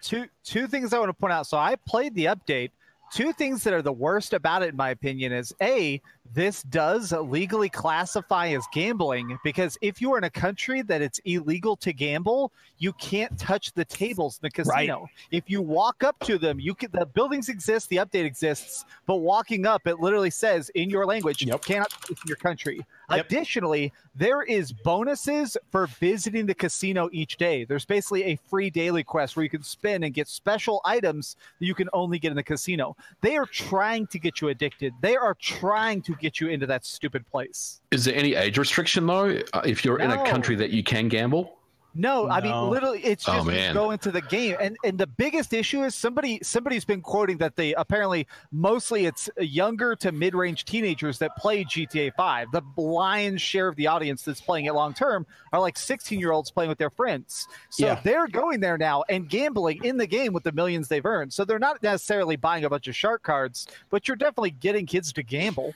two 0.03 0.27
two 0.43 0.67
things 0.67 0.93
I 0.93 0.99
want 0.99 1.09
to 1.09 1.15
point 1.15 1.33
out. 1.33 1.47
So 1.47 1.57
I 1.57 1.77
played 1.77 2.13
the 2.15 2.25
update. 2.27 2.71
Two 3.13 3.33
things 3.33 3.65
that 3.65 3.73
are 3.73 3.83
the 3.83 3.93
worst 3.93 4.33
about 4.33 4.63
it, 4.63 4.71
in 4.71 4.77
my 4.77 4.91
opinion, 4.91 5.33
is 5.33 5.53
a 5.63 6.01
this 6.35 6.63
does 6.65 7.13
legally 7.13 7.69
classify 7.69 8.49
as 8.49 8.65
gambling 8.73 9.39
because 9.45 9.79
if 9.81 10.01
you 10.01 10.13
are 10.13 10.19
in 10.19 10.25
a 10.25 10.31
country 10.31 10.83
that 10.83 11.03
it's 11.03 11.19
illegal 11.25 11.77
to 11.77 11.93
gamble, 11.93 12.53
you 12.79 12.93
can't 12.95 13.37
touch 13.39 13.73
the 13.73 13.85
tables 13.85 14.39
in 14.43 14.47
the 14.47 14.51
casino. 14.51 15.09
If 15.31 15.45
you 15.49 15.63
walk 15.63 16.05
up 16.05 16.19
to 16.21 16.39
them, 16.39 16.61
you 16.61 16.75
can. 16.75 16.91
The 16.93 17.07
buildings 17.07 17.49
exist, 17.49 17.89
the 17.89 17.97
update 17.97 18.25
exists, 18.25 18.85
but 19.07 19.17
walking 19.17 19.67
up, 19.67 19.87
it 19.87 20.01
literally 20.01 20.31
says 20.31 20.71
in 20.71 20.91
your 20.91 21.07
language, 21.07 21.43
you 21.43 21.59
cannot 21.59 21.93
in 22.09 22.17
your 22.27 22.37
country. 22.37 22.85
Yep. 23.11 23.27
Additionally, 23.27 23.93
there 24.15 24.43
is 24.43 24.73
bonuses 24.73 25.57
for 25.71 25.87
visiting 25.87 26.47
the 26.47 26.55
casino 26.55 27.09
each 27.13 27.37
day. 27.37 27.65
There's 27.65 27.85
basically 27.85 28.25
a 28.25 28.39
free 28.49 28.69
daily 28.71 29.03
quest 29.03 29.37
where 29.37 29.45
you 29.45 29.51
can 29.51 29.63
spin 29.63 30.05
and 30.05 30.13
get 30.13 30.29
special 30.29 30.81
items 30.85 31.37
that 31.59 31.67
you 31.67 31.75
can 31.75 31.89
only 31.93 32.19
get 32.19 32.31
in 32.31 32.37
the 32.37 32.43
casino. 32.43 32.97
They 33.23 33.37
are 33.37 33.47
trying 33.47 34.07
to 34.09 34.19
get 34.19 34.41
you 34.41 34.49
addicted. 34.49 34.93
They 35.01 35.17
are 35.17 35.35
trying 35.35 36.03
to 36.03 36.15
get 36.19 36.41
you 36.41 36.49
into 36.49 36.67
that 36.67 36.85
stupid 36.85 37.27
place. 37.27 37.81
Is 37.91 38.05
there 38.05 38.15
any 38.15 38.35
age 38.35 38.59
restriction 38.59 39.07
though? 39.07 39.39
Uh, 39.53 39.63
if 39.65 39.85
you're 39.85 39.99
in 40.01 40.11
a 40.11 40.25
country 40.25 40.57
that 40.57 40.71
you 40.71 40.83
can 40.83 41.09
gamble? 41.09 41.55
No, 41.95 42.29
I 42.29 42.41
mean 42.41 42.69
literally, 42.71 43.01
it's 43.03 43.27
Oh, 43.29 43.33
just 43.37 43.47
you 43.47 43.53
man. 43.53 43.75
go 43.75 43.91
into 43.91 44.13
the 44.13 44.21
game, 44.21 44.57
and 44.61 44.77
and 44.85 44.97
the 44.99 45.07
biggest 45.07 45.53
issue 45.53 45.83
is 45.83 45.97
somebody 45.97 46.39
somebody's 46.43 46.85
been 46.85 47.01
quoting 47.01 47.39
that 47.39 47.57
they 47.57 47.75
apparently 47.75 48.27
mostly 48.53 49.07
it's 49.07 49.29
younger 49.39 49.97
to 49.97 50.13
mid 50.13 50.35
range 50.35 50.65
teenagers 50.65 51.19
that 51.19 51.35
play 51.37 51.65
GTA 51.65 52.13
Five. 52.15 52.53
The 52.53 52.63
lion's 52.77 53.41
share 53.43 53.67
of 53.67 53.75
the 53.75 53.87
audience 53.89 54.23
that's 54.23 54.41
playing 54.41 54.67
it 54.67 54.75
long 54.75 54.95
term 54.95 55.27
are 55.53 55.59
like 55.61 55.77
16 55.79 56.21
year 56.21 56.31
olds 56.31 56.53
playing 56.53 56.69
with 56.69 56.79
their 56.79 56.91
friends. 56.91 57.49
So 57.71 57.87
Yeah. 57.87 58.01
they're 58.05 58.29
going 58.29 58.61
there 58.61 58.79
now 58.79 59.03
and 59.09 59.29
gambling 59.29 59.83
in 59.83 59.97
the 59.97 60.07
game 60.07 60.33
with 60.33 60.45
the 60.45 60.53
millions 60.53 60.87
they've 60.89 61.05
earned. 61.07 61.33
So 61.33 61.45
they're 61.45 61.59
not 61.59 61.83
necessarily 61.83 62.37
buying 62.37 62.65
a 62.65 62.71
bunch 62.71 62.87
of 62.87 62.95
shark 62.95 63.23
cards, 63.25 63.67
but 63.91 64.07
you're 64.07 64.17
definitely 64.17 64.51
getting 64.53 64.87
kids 64.87 65.13
to 65.15 65.23
gamble. 65.25 65.75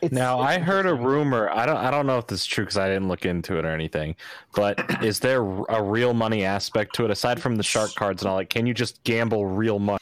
It's- 0.00 0.16
Now 0.16 0.42
it's 0.42 0.50
I 0.50 0.58
heard 0.58 0.86
a 0.86 0.94
rumor. 0.94 1.50
I 1.50 1.66
don't. 1.66 1.76
I 1.76 1.90
don't 1.90 2.06
know 2.06 2.18
if 2.18 2.26
this 2.26 2.40
is 2.40 2.46
true 2.46 2.64
because 2.64 2.78
I 2.78 2.88
didn't 2.88 3.08
look 3.08 3.24
into 3.24 3.58
it 3.58 3.64
or 3.64 3.70
anything. 3.70 4.16
But 4.54 4.80
is 5.02 5.20
there 5.20 5.42
a 5.42 5.82
real 5.82 6.14
money 6.14 6.44
aspect 6.44 6.94
to 6.96 7.04
it 7.04 7.10
aside 7.10 7.40
from 7.40 7.56
the 7.56 7.62
shark 7.62 7.94
cards 7.94 8.22
and 8.22 8.28
all? 8.28 8.36
Like, 8.36 8.48
can 8.50 8.66
you 8.66 8.74
just 8.74 9.02
gamble 9.04 9.46
real 9.46 9.78
money? 9.78 9.98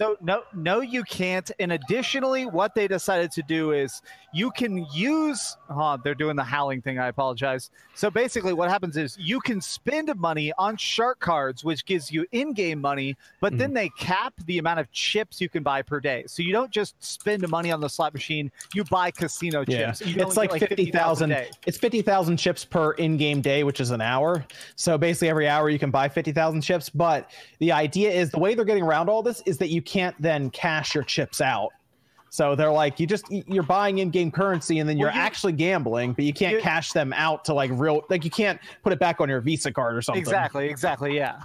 No, 0.00 0.16
no, 0.20 0.42
no, 0.54 0.80
you 0.80 1.02
can't. 1.04 1.50
And 1.58 1.72
additionally, 1.72 2.46
what 2.46 2.74
they 2.74 2.88
decided 2.88 3.32
to 3.32 3.42
do 3.42 3.72
is 3.72 4.02
you 4.32 4.50
can 4.50 4.86
use. 4.92 5.56
Oh, 5.68 5.98
they're 6.02 6.14
doing 6.14 6.36
the 6.36 6.44
howling 6.44 6.82
thing. 6.82 6.98
I 6.98 7.08
apologize. 7.08 7.70
So 7.94 8.10
basically, 8.10 8.52
what 8.52 8.70
happens 8.70 8.96
is 8.96 9.16
you 9.18 9.40
can 9.40 9.60
spend 9.60 10.14
money 10.16 10.52
on 10.58 10.76
shark 10.76 11.20
cards, 11.20 11.64
which 11.64 11.84
gives 11.84 12.10
you 12.10 12.26
in-game 12.32 12.80
money, 12.80 13.16
but 13.40 13.56
then 13.58 13.70
mm. 13.70 13.74
they 13.74 13.88
cap 13.90 14.32
the 14.46 14.58
amount 14.58 14.80
of 14.80 14.90
chips 14.92 15.40
you 15.40 15.48
can 15.48 15.62
buy 15.62 15.82
per 15.82 16.00
day. 16.00 16.24
So 16.26 16.42
you 16.42 16.52
don't 16.52 16.70
just 16.70 17.02
spend 17.02 17.46
money 17.48 17.70
on 17.70 17.80
the 17.80 17.88
slot 17.88 18.14
machine; 18.14 18.50
you 18.74 18.84
buy 18.84 19.01
casino 19.10 19.64
Yeah, 19.66 19.92
chips. 19.92 20.00
You 20.06 20.22
it's 20.22 20.36
only 20.38 20.48
like 20.48 20.60
get, 20.60 20.68
fifty 20.68 20.90
thousand. 20.90 21.32
a 21.32 21.34
day. 21.34 21.50
It's 21.66 21.76
fifty 21.78 22.00
thousand 22.02 22.36
chips 22.36 22.64
per 22.64 22.92
in-game 22.92 23.40
day, 23.40 23.64
which 23.64 23.80
is 23.80 23.90
an 23.90 24.00
hour. 24.00 24.44
So 24.76 24.96
basically, 24.96 25.28
every 25.28 25.48
hour 25.48 25.68
you 25.68 25.78
can 25.78 25.90
buy 25.90 26.08
fifty 26.08 26.32
thousand 26.32 26.60
chips. 26.62 26.88
But 26.88 27.30
the 27.58 27.72
idea 27.72 28.10
is 28.10 28.30
the 28.30 28.38
way 28.38 28.54
they're 28.54 28.64
getting 28.64 28.84
around 28.84 29.08
all 29.08 29.22
this 29.22 29.42
is 29.46 29.58
that 29.58 29.68
you 29.70 29.82
can't 29.82 30.14
then 30.20 30.50
cash 30.50 30.94
your 30.94 31.04
chips 31.04 31.40
out. 31.40 31.70
So 32.30 32.54
they're 32.54 32.72
like, 32.72 32.98
you 32.98 33.06
just 33.06 33.26
you're 33.30 33.62
buying 33.62 33.98
in-game 33.98 34.30
currency 34.30 34.78
and 34.78 34.88
then 34.88 34.96
you're 34.96 35.08
Well, 35.08 35.16
you- 35.16 35.20
actually 35.22 35.52
gambling, 35.52 36.14
but 36.14 36.24
you 36.24 36.32
can't 36.32 36.54
You- 36.54 36.60
cash 36.62 36.92
them 36.92 37.12
out 37.12 37.44
to 37.44 37.52
like 37.52 37.70
real 37.74 38.02
like 38.08 38.24
you 38.24 38.30
can't 38.30 38.58
put 38.82 38.92
it 38.92 38.98
back 38.98 39.20
on 39.20 39.28
your 39.28 39.42
Visa 39.42 39.70
card 39.70 39.94
or 39.96 40.00
something. 40.00 40.20
Exactly, 40.22 40.66
exactly, 40.68 41.14
yeah. 41.14 41.40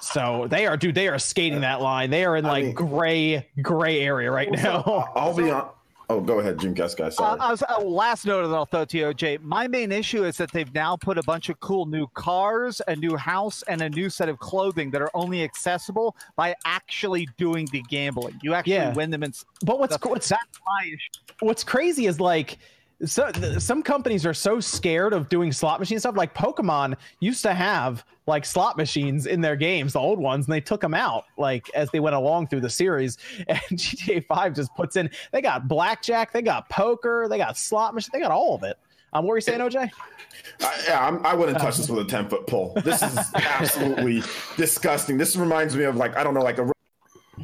So 0.00 0.48
they 0.50 0.66
are, 0.66 0.76
dude. 0.76 0.96
They 0.96 1.06
are 1.06 1.16
skating 1.20 1.60
that 1.60 1.80
line. 1.80 2.10
They 2.10 2.24
are 2.24 2.36
in 2.36 2.44
I 2.44 2.48
like 2.50 2.64
mean- 2.64 2.74
gray 2.74 3.48
gray 3.62 4.00
area 4.00 4.32
right 4.32 4.50
now. 4.50 4.82
I'll, 4.84 5.12
I'll 5.14 5.34
be 5.36 5.48
on. 5.48 5.68
Oh, 6.10 6.20
go 6.20 6.40
ahead, 6.40 6.58
Jim 6.58 6.74
Guest 6.74 6.98
guy. 6.98 7.06
Uh, 7.18 7.36
I 7.40 7.50
was, 7.50 7.62
uh, 7.62 7.80
last 7.80 8.26
note 8.26 8.46
that 8.46 8.54
I'll 8.54 8.66
throw 8.66 8.84
to 8.84 8.98
you, 8.98 9.04
OJ. 9.06 9.40
My 9.42 9.66
main 9.66 9.92
issue 9.92 10.24
is 10.24 10.36
that 10.36 10.50
they've 10.52 10.72
now 10.74 10.96
put 10.96 11.16
a 11.16 11.22
bunch 11.22 11.48
of 11.48 11.58
cool 11.60 11.86
new 11.86 12.06
cars, 12.14 12.82
a 12.88 12.96
new 12.96 13.16
house, 13.16 13.62
and 13.68 13.80
a 13.80 13.88
new 13.88 14.10
set 14.10 14.28
of 14.28 14.38
clothing 14.38 14.90
that 14.90 15.00
are 15.00 15.10
only 15.14 15.42
accessible 15.42 16.14
by 16.36 16.54
actually 16.66 17.28
doing 17.38 17.66
the 17.72 17.82
gambling. 17.88 18.38
You 18.42 18.54
actually 18.54 18.74
Yeah. 18.74 18.92
win 18.92 19.10
them 19.10 19.22
in. 19.22 19.32
But 19.64 19.78
what's 19.78 19.96
the, 19.96 20.08
what's 20.08 20.28
that's 20.28 20.60
my 20.66 20.86
issue. 20.86 21.34
what's 21.40 21.64
crazy 21.64 22.06
is 22.06 22.20
like 22.20 22.58
so 23.04 23.30
th- 23.30 23.60
some 23.60 23.82
companies 23.82 24.24
are 24.24 24.34
so 24.34 24.60
scared 24.60 25.12
of 25.12 25.28
doing 25.28 25.52
slot 25.52 25.80
machine 25.80 25.98
stuff. 25.98 26.16
Like 26.16 26.34
Pokemon 26.34 26.96
used 27.20 27.42
to 27.42 27.54
have 27.54 28.04
like 28.26 28.44
slot 28.44 28.76
machines 28.76 29.26
in 29.26 29.40
their 29.40 29.56
games, 29.56 29.94
the 29.94 29.98
old 29.98 30.18
ones, 30.18 30.46
and 30.46 30.52
they 30.52 30.60
took 30.60 30.80
them 30.80 30.94
out 30.94 31.24
like 31.36 31.68
as 31.74 31.90
they 31.90 32.00
went 32.00 32.14
along 32.14 32.48
through 32.48 32.60
the 32.60 32.70
series. 32.70 33.18
And 33.48 33.58
GTA 33.78 34.24
Five 34.26 34.54
just 34.54 34.74
puts 34.74 34.96
in. 34.96 35.10
They 35.32 35.42
got 35.42 35.68
blackjack, 35.68 36.32
they 36.32 36.42
got 36.42 36.68
poker, 36.68 37.26
they 37.28 37.38
got 37.38 37.58
slot 37.58 37.94
machine, 37.94 38.10
they 38.12 38.20
got 38.20 38.30
all 38.30 38.54
of 38.54 38.62
it. 38.62 38.78
Um, 39.12 39.24
what 39.24 39.30
were 39.30 39.36
you 39.36 39.42
saying, 39.42 39.60
OJ? 39.60 39.90
I, 40.60 40.82
yeah, 40.86 41.06
I'm, 41.06 41.24
I 41.26 41.34
wouldn't 41.34 41.58
touch 41.58 41.76
this 41.76 41.90
with 41.90 42.06
a 42.06 42.08
10 42.08 42.28
foot 42.28 42.46
pole. 42.46 42.72
This 42.82 43.02
is 43.02 43.18
absolutely 43.34 44.22
disgusting. 44.56 45.18
This 45.18 45.36
reminds 45.36 45.76
me 45.76 45.84
of 45.84 45.96
like, 45.96 46.16
I 46.16 46.24
don't 46.24 46.32
know, 46.34 46.42
like 46.42 46.58
a 46.58 46.71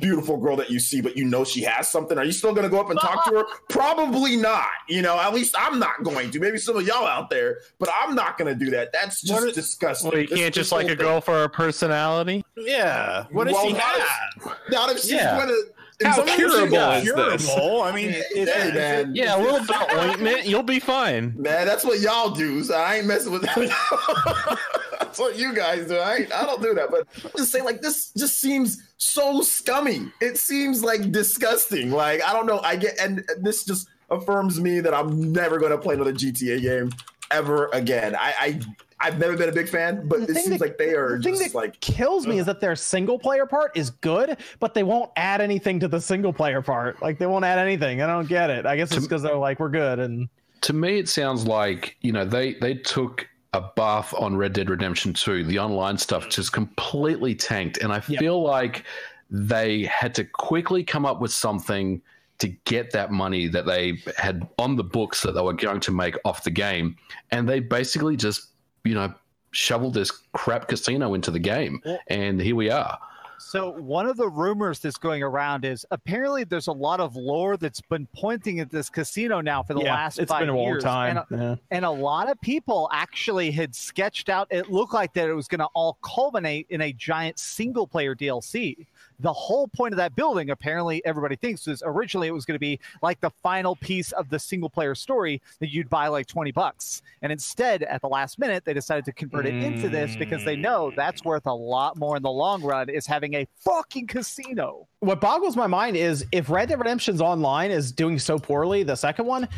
beautiful 0.01 0.36
girl 0.36 0.57
that 0.57 0.70
you 0.70 0.78
see, 0.78 1.01
but 1.01 1.16
you 1.16 1.24
know 1.24 1.44
she 1.44 1.62
has 1.62 1.88
something. 1.88 2.16
Are 2.18 2.24
you 2.24 2.32
still 2.32 2.53
going 2.53 2.64
to 2.64 2.68
go 2.70 2.80
up 2.80 2.90
and 2.90 2.99
talk 3.01 3.24
to 3.26 3.30
her? 3.38 3.44
Probably 3.68 4.36
not. 4.36 4.68
You 4.88 5.03
know, 5.03 5.18
at 5.18 5.32
least 5.34 5.55
I'm 5.59 5.78
not 5.78 6.03
going 6.03 6.30
to. 6.30 6.40
Maybe 6.40 6.59
some 6.59 6.76
of 6.76 6.86
y'all 6.86 7.07
out 7.07 7.30
there, 7.30 7.59
but 7.78 7.88
I'm 8.01 8.14
not 8.14 8.38
going 8.38 8.53
to 8.57 8.64
do 8.64 8.70
that. 8.72 8.92
That's 8.92 9.20
just 9.22 9.32
What 9.40 9.49
is- 9.51 9.55
disgusting. 9.55 10.11
Well, 10.11 10.20
you 10.20 10.28
can't 10.28 10.55
this 10.55 10.68
just 10.68 10.72
like 10.72 10.86
whole 10.86 10.92
a 10.92 10.96
thing. 10.96 11.07
girl 11.07 11.20
for 11.20 11.32
her 11.34 11.49
personality. 11.49 12.44
Yeah. 12.57 13.26
What 13.30 13.44
does 13.44 13.55
Well, 13.55 13.66
she 13.66 13.72
not 13.72 13.82
have? 13.82 14.57
Not 14.70 14.90
if 14.90 15.01
she's 15.01 15.12
Yeah. 15.12 15.36
going 15.36 15.49
to. 15.49 15.62
How 16.01 16.22
curable 16.22 16.78
is 16.92 17.05
this? 17.05 17.51
I 17.51 17.90
mean, 17.92 18.11
it's, 18.14 18.53
Hey, 18.53 18.70
man. 18.72 19.16
Yeah, 19.16 19.36
a 19.36 19.42
little 19.42 19.66
bit 19.66 19.76
ointment, 19.99 20.46
you'll 20.46 20.62
be 20.62 20.78
fine. 20.78 21.34
Man, 21.36 21.66
that's 21.66 21.84
what 21.84 21.99
y'all 21.99 22.30
do. 22.30 22.62
So 22.62 22.76
I 22.76 22.96
ain't 22.99 23.07
messing 23.07 23.32
with 23.32 23.42
that. 23.42 24.59
that's 25.09 25.18
what 25.18 25.38
you 25.38 25.54
guys 25.54 25.86
do. 25.88 25.96
I, 25.98 26.26
I 26.34 26.44
don't 26.46 26.62
do 26.62 26.74
that. 26.74 26.90
But 26.90 27.06
I'm 27.24 27.30
just 27.36 27.50
saying, 27.52 27.64
like, 27.64 27.80
this 27.82 28.12
just 28.16 28.38
seems 28.38 28.82
so 28.96 29.40
scummy. 29.42 30.11
It 30.20 30.38
seems 30.38 30.82
like 30.84 31.11
disgusting. 31.12 31.90
Like, 31.90 32.22
I 32.24 32.32
don't 32.32 32.46
know. 32.46 32.61
I 32.61 32.76
get, 32.76 32.98
and 33.00 33.24
this 33.40 33.64
just 33.64 33.88
affirms 34.11 34.61
me 34.61 34.80
that 34.80 34.94
I'm 34.94 35.32
never 35.32 35.59
going 35.59 35.72
to 35.72 35.78
play 35.78 35.94
another 35.94 36.12
GTA 36.12 36.62
game 36.62 36.90
ever 37.30 37.68
again. 37.72 38.14
I, 38.16 38.34
I 38.38 38.61
I've 39.00 39.18
never 39.20 39.36
been 39.36 39.48
a 39.48 39.52
big 39.52 39.68
fan, 39.68 40.09
but 40.09 40.26
The 40.26 40.32
it 40.32 40.34
seems 40.36 40.48
that- 40.48 40.61
like 40.61 40.78
they 40.78 40.94
are 40.94 41.18
the 41.18 41.22
thing 41.22 41.34
just 41.34 41.52
that 41.52 41.54
like 41.54 41.78
kills 41.80 42.26
me 42.26 42.38
is 42.40 42.46
that 42.46 42.61
their 42.61 42.74
single 42.74 43.16
player 43.18 43.46
part 43.46 43.76
is 43.76 43.90
good, 43.90 44.38
but 44.59 44.74
they 44.74 44.82
won't 44.82 45.11
add 45.16 45.40
anything 45.40 45.78
to 45.80 45.88
the 45.88 46.00
single 46.00 46.32
player 46.32 46.62
part. 46.62 47.00
Like 47.00 47.18
they 47.18 47.26
won't 47.26 47.44
add 47.44 47.59
anything. 47.61 48.02
I 48.02 48.06
don't 48.09 48.26
get 48.28 48.50
it. 48.50 48.66
I 48.66 48.76
guess 48.76 48.90
it's 48.90 49.06
because 49.06 49.22
they're 49.22 49.36
like 49.36 49.61
we're 49.61 49.68
good 49.68 49.98
and 50.00 50.28
to 50.62 50.72
me 50.72 50.98
it 50.98 51.09
sounds 51.09 51.46
like 51.46 51.96
you 52.00 52.11
know 52.11 52.24
they 52.24 52.54
they 52.54 52.74
took 52.74 53.28
a 53.59 53.72
bath 53.76 54.14
on 54.18 54.36
red 54.36 54.52
dead 54.52 54.70
redemption 54.70 55.12
2 55.12 55.44
the 55.44 55.59
online 55.59 55.98
stuff 55.98 56.28
just 56.28 56.52
completely 56.52 57.34
tanked 57.34 57.78
and 57.78 57.92
i 57.92 57.96
Yep. 58.09 58.20
feel 58.20 58.42
like 58.42 58.84
they 59.30 59.82
had 59.84 60.14
to 60.14 60.24
quickly 60.24 60.82
come 60.82 61.04
up 61.04 61.20
with 61.20 61.32
something 61.32 62.00
to 62.38 62.48
get 62.64 62.90
that 62.92 63.11
money 63.11 63.48
that 63.48 63.66
they 63.66 63.98
had 64.16 64.48
on 64.59 64.76
the 64.76 64.84
books 64.84 65.22
that 65.22 65.32
they 65.32 65.40
were 65.42 65.52
going 65.52 65.80
to 65.80 65.90
make 65.92 66.16
off 66.24 66.44
the 66.44 66.50
game 66.50 66.96
and 67.32 67.48
they 67.48 67.61
basically 67.61 68.16
just 68.16 68.48
you 68.84 68.94
know 68.94 69.12
shoveled 69.50 69.94
this 69.94 70.11
crap 70.32 70.68
casino 70.68 71.14
into 71.14 71.30
the 71.30 71.38
game 71.38 71.82
and 72.09 72.40
here 72.40 72.54
we 72.56 72.70
are 72.70 72.98
So 73.49 73.70
one 73.70 74.05
of 74.05 74.18
the 74.18 74.28
rumors 74.28 74.78
that's 74.78 74.99
going 74.99 75.22
around 75.22 75.64
is 75.64 75.86
apparently 75.90 76.44
there's 76.44 76.66
a 76.66 76.72
lot 76.72 77.01
of 77.01 77.16
lore 77.16 77.57
that's 77.57 77.80
been 77.80 78.07
pointing 78.14 78.61
at 78.61 78.70
this 78.70 78.90
casino 78.90 79.40
now 79.40 79.62
for 79.62 79.72
the 79.72 79.80
yeah, 79.80 79.94
last 79.94 80.18
it's 80.18 80.30
five 80.30 80.40
been 80.40 80.51
a 80.51 80.57
long 80.57 80.66
years. 80.66 80.84
time. 80.84 81.24
And, 81.30 81.40
yeah. 81.40 81.55
and 81.70 81.86
a 81.86 81.90
lot 81.90 82.30
of 82.30 82.38
people 82.42 82.90
actually 82.92 83.51
had 83.51 83.74
sketched 83.74 84.28
out 84.28 84.49
it 84.51 84.70
looked 84.70 84.92
like 84.92 85.14
that 85.14 85.30
it 85.30 85.32
was 85.32 85.49
going 85.49 85.61
to 85.61 85.68
all 85.72 85.96
culminate 86.03 86.66
in 86.68 86.82
a 86.82 86.92
giant 86.92 87.38
single 87.38 87.86
player 87.86 88.14
DLC. 88.14 88.86
The 89.20 89.32
whole 89.32 89.66
point 89.68 89.92
of 89.92 89.96
that 89.96 90.14
building, 90.14 90.50
apparently, 90.50 91.04
everybody 91.04 91.34
thinks 91.36 91.66
is 91.66 91.82
originally 91.84 92.28
it 92.28 92.32
was 92.32 92.44
going 92.44 92.54
to 92.54 92.60
be 92.60 92.78
like 93.02 93.20
the 93.20 93.30
final 93.42 93.74
piece 93.76 94.12
of 94.12 94.28
the 94.30 94.38
single 94.38 94.70
player 94.70 94.94
story 94.94 95.42
that 95.58 95.72
you'd 95.72 95.90
buy 95.90 96.06
like 96.08 96.26
20 96.26 96.52
bucks. 96.52 97.02
And 97.22 97.32
instead, 97.32 97.82
at 97.82 98.00
the 98.00 98.08
last 98.08 98.38
minute, 98.38 98.64
they 98.64 98.74
decided 98.74 99.04
to 99.06 99.12
convert 99.12 99.46
it 99.46 99.54
into 99.54 99.88
this 99.88 100.14
because 100.16 100.44
they 100.44 100.54
know 100.56 100.92
that's 100.94 101.24
worth 101.24 101.46
a 101.46 101.52
lot 101.52 101.96
more 101.96 102.16
in 102.16 102.22
the 102.22 102.30
long 102.30 102.62
run 102.62 102.88
is 102.88 103.06
having 103.06 103.34
a 103.34 103.46
fucking 103.58 104.06
casino. 104.06 104.86
What 105.00 105.20
boggles 105.20 105.56
my 105.56 105.68
mind 105.68 105.96
is 105.96 106.24
if 106.32 106.50
Red 106.50 106.68
Dead 106.68 106.78
Redemption's 106.78 107.20
online 107.20 107.70
is 107.70 107.92
doing 107.92 108.18
so 108.18 108.36
poorly, 108.36 108.82
the 108.82 108.96
second 108.96 109.26
one, 109.26 109.48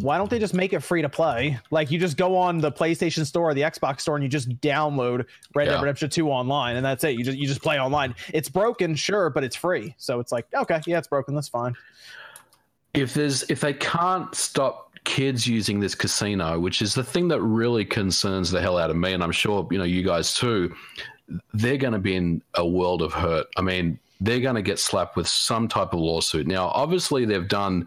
why 0.00 0.18
don't 0.18 0.30
they 0.30 0.38
just 0.38 0.54
make 0.54 0.72
it 0.72 0.80
free 0.80 1.02
to 1.02 1.08
play? 1.08 1.58
Like 1.72 1.90
you 1.90 1.98
just 1.98 2.16
go 2.16 2.36
on 2.36 2.58
the 2.58 2.70
PlayStation 2.70 3.26
Store 3.26 3.50
or 3.50 3.54
the 3.54 3.62
Xbox 3.62 4.02
Store 4.02 4.14
and 4.16 4.22
you 4.22 4.28
just 4.28 4.48
download 4.60 5.24
Red 5.54 5.66
Yeah. 5.66 5.72
Dead 5.74 5.82
Redemption 5.82 6.10
2 6.10 6.28
online 6.30 6.76
and 6.76 6.84
that's 6.84 7.02
it. 7.02 7.16
You 7.16 7.24
just 7.24 7.36
you 7.38 7.46
just 7.48 7.60
play 7.62 7.78
online. 7.80 8.14
It's 8.32 8.48
broken, 8.48 8.94
sure, 9.04 9.30
but 9.30 9.44
it's 9.44 9.56
free. 9.56 9.94
So 9.98 10.18
it's 10.20 10.32
like, 10.32 10.46
okay, 10.54 10.80
yeah, 10.86 10.98
it's 10.98 11.08
broken. 11.08 11.34
That's 11.34 11.48
fine. 11.48 11.74
if 12.94 13.12
there's 13.14 13.42
if 13.50 13.60
they 13.60 13.74
can't 13.74 14.34
stop 14.34 14.92
kids 15.04 15.46
using 15.46 15.80
this 15.80 15.94
casino 15.94 16.58
which 16.58 16.80
is 16.80 16.94
the 16.94 17.04
thing 17.04 17.28
that 17.28 17.40
really 17.42 17.84
concerns 17.84 18.50
the 18.50 18.60
hell 18.60 18.78
out 18.78 18.88
of 18.90 18.96
me 18.96 19.12
and 19.12 19.22
i'm 19.22 19.32
sure 19.32 19.66
you 19.70 19.76
know 19.76 19.84
you 19.84 20.02
guys 20.02 20.32
too 20.34 20.74
they're 21.52 21.76
going 21.76 21.92
to 21.92 21.98
be 21.98 22.16
in 22.16 22.40
a 22.54 22.66
world 22.66 23.02
of 23.02 23.12
hurt 23.12 23.46
i 23.58 23.60
mean 23.60 23.98
they're 24.22 24.40
going 24.40 24.54
to 24.54 24.62
get 24.62 24.78
slapped 24.78 25.14
with 25.14 25.28
some 25.28 25.68
type 25.68 25.92
of 25.92 26.00
lawsuit 26.00 26.46
now 26.46 26.68
obviously 26.68 27.26
they've 27.26 27.48
done 27.48 27.86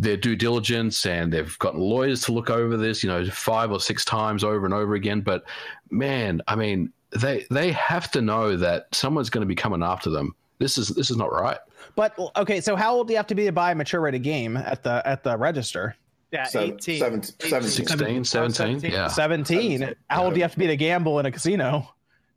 their 0.00 0.16
due 0.16 0.34
diligence 0.34 1.06
and 1.06 1.32
they've 1.32 1.56
got 1.60 1.76
lawyers 1.76 2.22
to 2.22 2.32
look 2.32 2.50
over 2.50 2.76
this 2.76 3.04
you 3.04 3.08
know 3.08 3.24
five 3.26 3.70
or 3.70 3.78
six 3.78 4.04
times 4.04 4.42
over 4.42 4.64
and 4.64 4.74
over 4.74 4.94
again 4.94 5.20
but 5.20 5.44
man 5.90 6.40
i 6.48 6.56
mean 6.56 6.92
they 7.16 7.46
they 7.50 7.72
have 7.72 8.10
to 8.12 8.22
know 8.22 8.56
that 8.56 8.86
someone's 8.92 9.30
going 9.30 9.42
to 9.42 9.46
be 9.46 9.54
coming 9.54 9.82
after 9.82 10.10
them 10.10 10.34
this 10.58 10.78
is 10.78 10.88
this 10.88 11.10
is 11.10 11.16
not 11.16 11.32
right 11.32 11.58
But 11.94 12.18
okay, 12.36 12.60
so 12.60 12.76
how 12.76 12.94
old 12.94 13.08
do 13.08 13.12
you 13.12 13.16
have 13.16 13.26
to 13.28 13.34
be 13.34 13.44
to 13.44 13.52
buy 13.52 13.72
a 13.72 13.74
mature 13.74 14.00
rated 14.00 14.22
game 14.22 14.56
at 14.56 14.82
the 14.82 15.02
at 15.06 15.22
the 15.24 15.36
register? 15.36 15.96
Yeah, 16.30 16.44
seven, 16.44 16.74
18. 16.74 16.98
seven, 16.98 17.22
17. 17.22 18.24
16 18.24 18.24
17 18.24 18.90
yeah 18.90 19.08
17. 19.08 19.94
How 20.08 20.24
old 20.24 20.32
do 20.34 20.38
you 20.38 20.44
have 20.44 20.52
to 20.52 20.58
be 20.58 20.66
to 20.68 20.76
gamble 20.76 21.18
in 21.18 21.26
a 21.26 21.30
casino? 21.30 21.86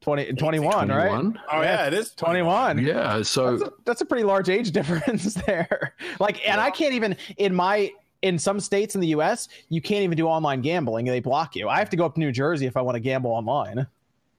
20, 0.01 0.33
21, 0.33 0.89
right? 0.89 1.33
oh 1.51 1.61
yeah, 1.61 1.87
it 1.87 1.93
is 1.93 2.11
21. 2.11 2.77
Yeah, 2.79 3.23
so 3.23 3.57
That's 3.57 3.63
a, 3.63 3.73
that's 3.85 4.01
a 4.01 4.05
pretty 4.05 4.23
large 4.23 4.49
age 4.49 4.71
difference 4.79 5.33
there. 5.33 5.95
Like, 6.19 6.47
and 6.47 6.61
I 6.61 6.69
can't 6.69 6.93
even 6.93 7.15
in 7.37 7.55
my 7.55 7.91
in 8.21 8.37
some 8.37 8.59
states 8.59 8.95
in 8.95 9.01
the 9.01 9.07
U.S. 9.07 9.47
you 9.69 9.81
can't 9.81 10.03
even 10.03 10.17
do 10.17 10.27
online 10.27 10.61
gambling; 10.61 11.05
they 11.05 11.21
block 11.21 11.55
you. 11.55 11.69
I 11.69 11.79
have 11.79 11.89
to 11.91 11.97
go 11.97 12.05
up 12.05 12.15
to 12.15 12.19
New 12.19 12.31
Jersey 12.31 12.65
if 12.65 12.75
I 12.77 12.81
want 12.81 12.95
to 12.95 12.99
gamble 12.99 13.31
online. 13.31 13.87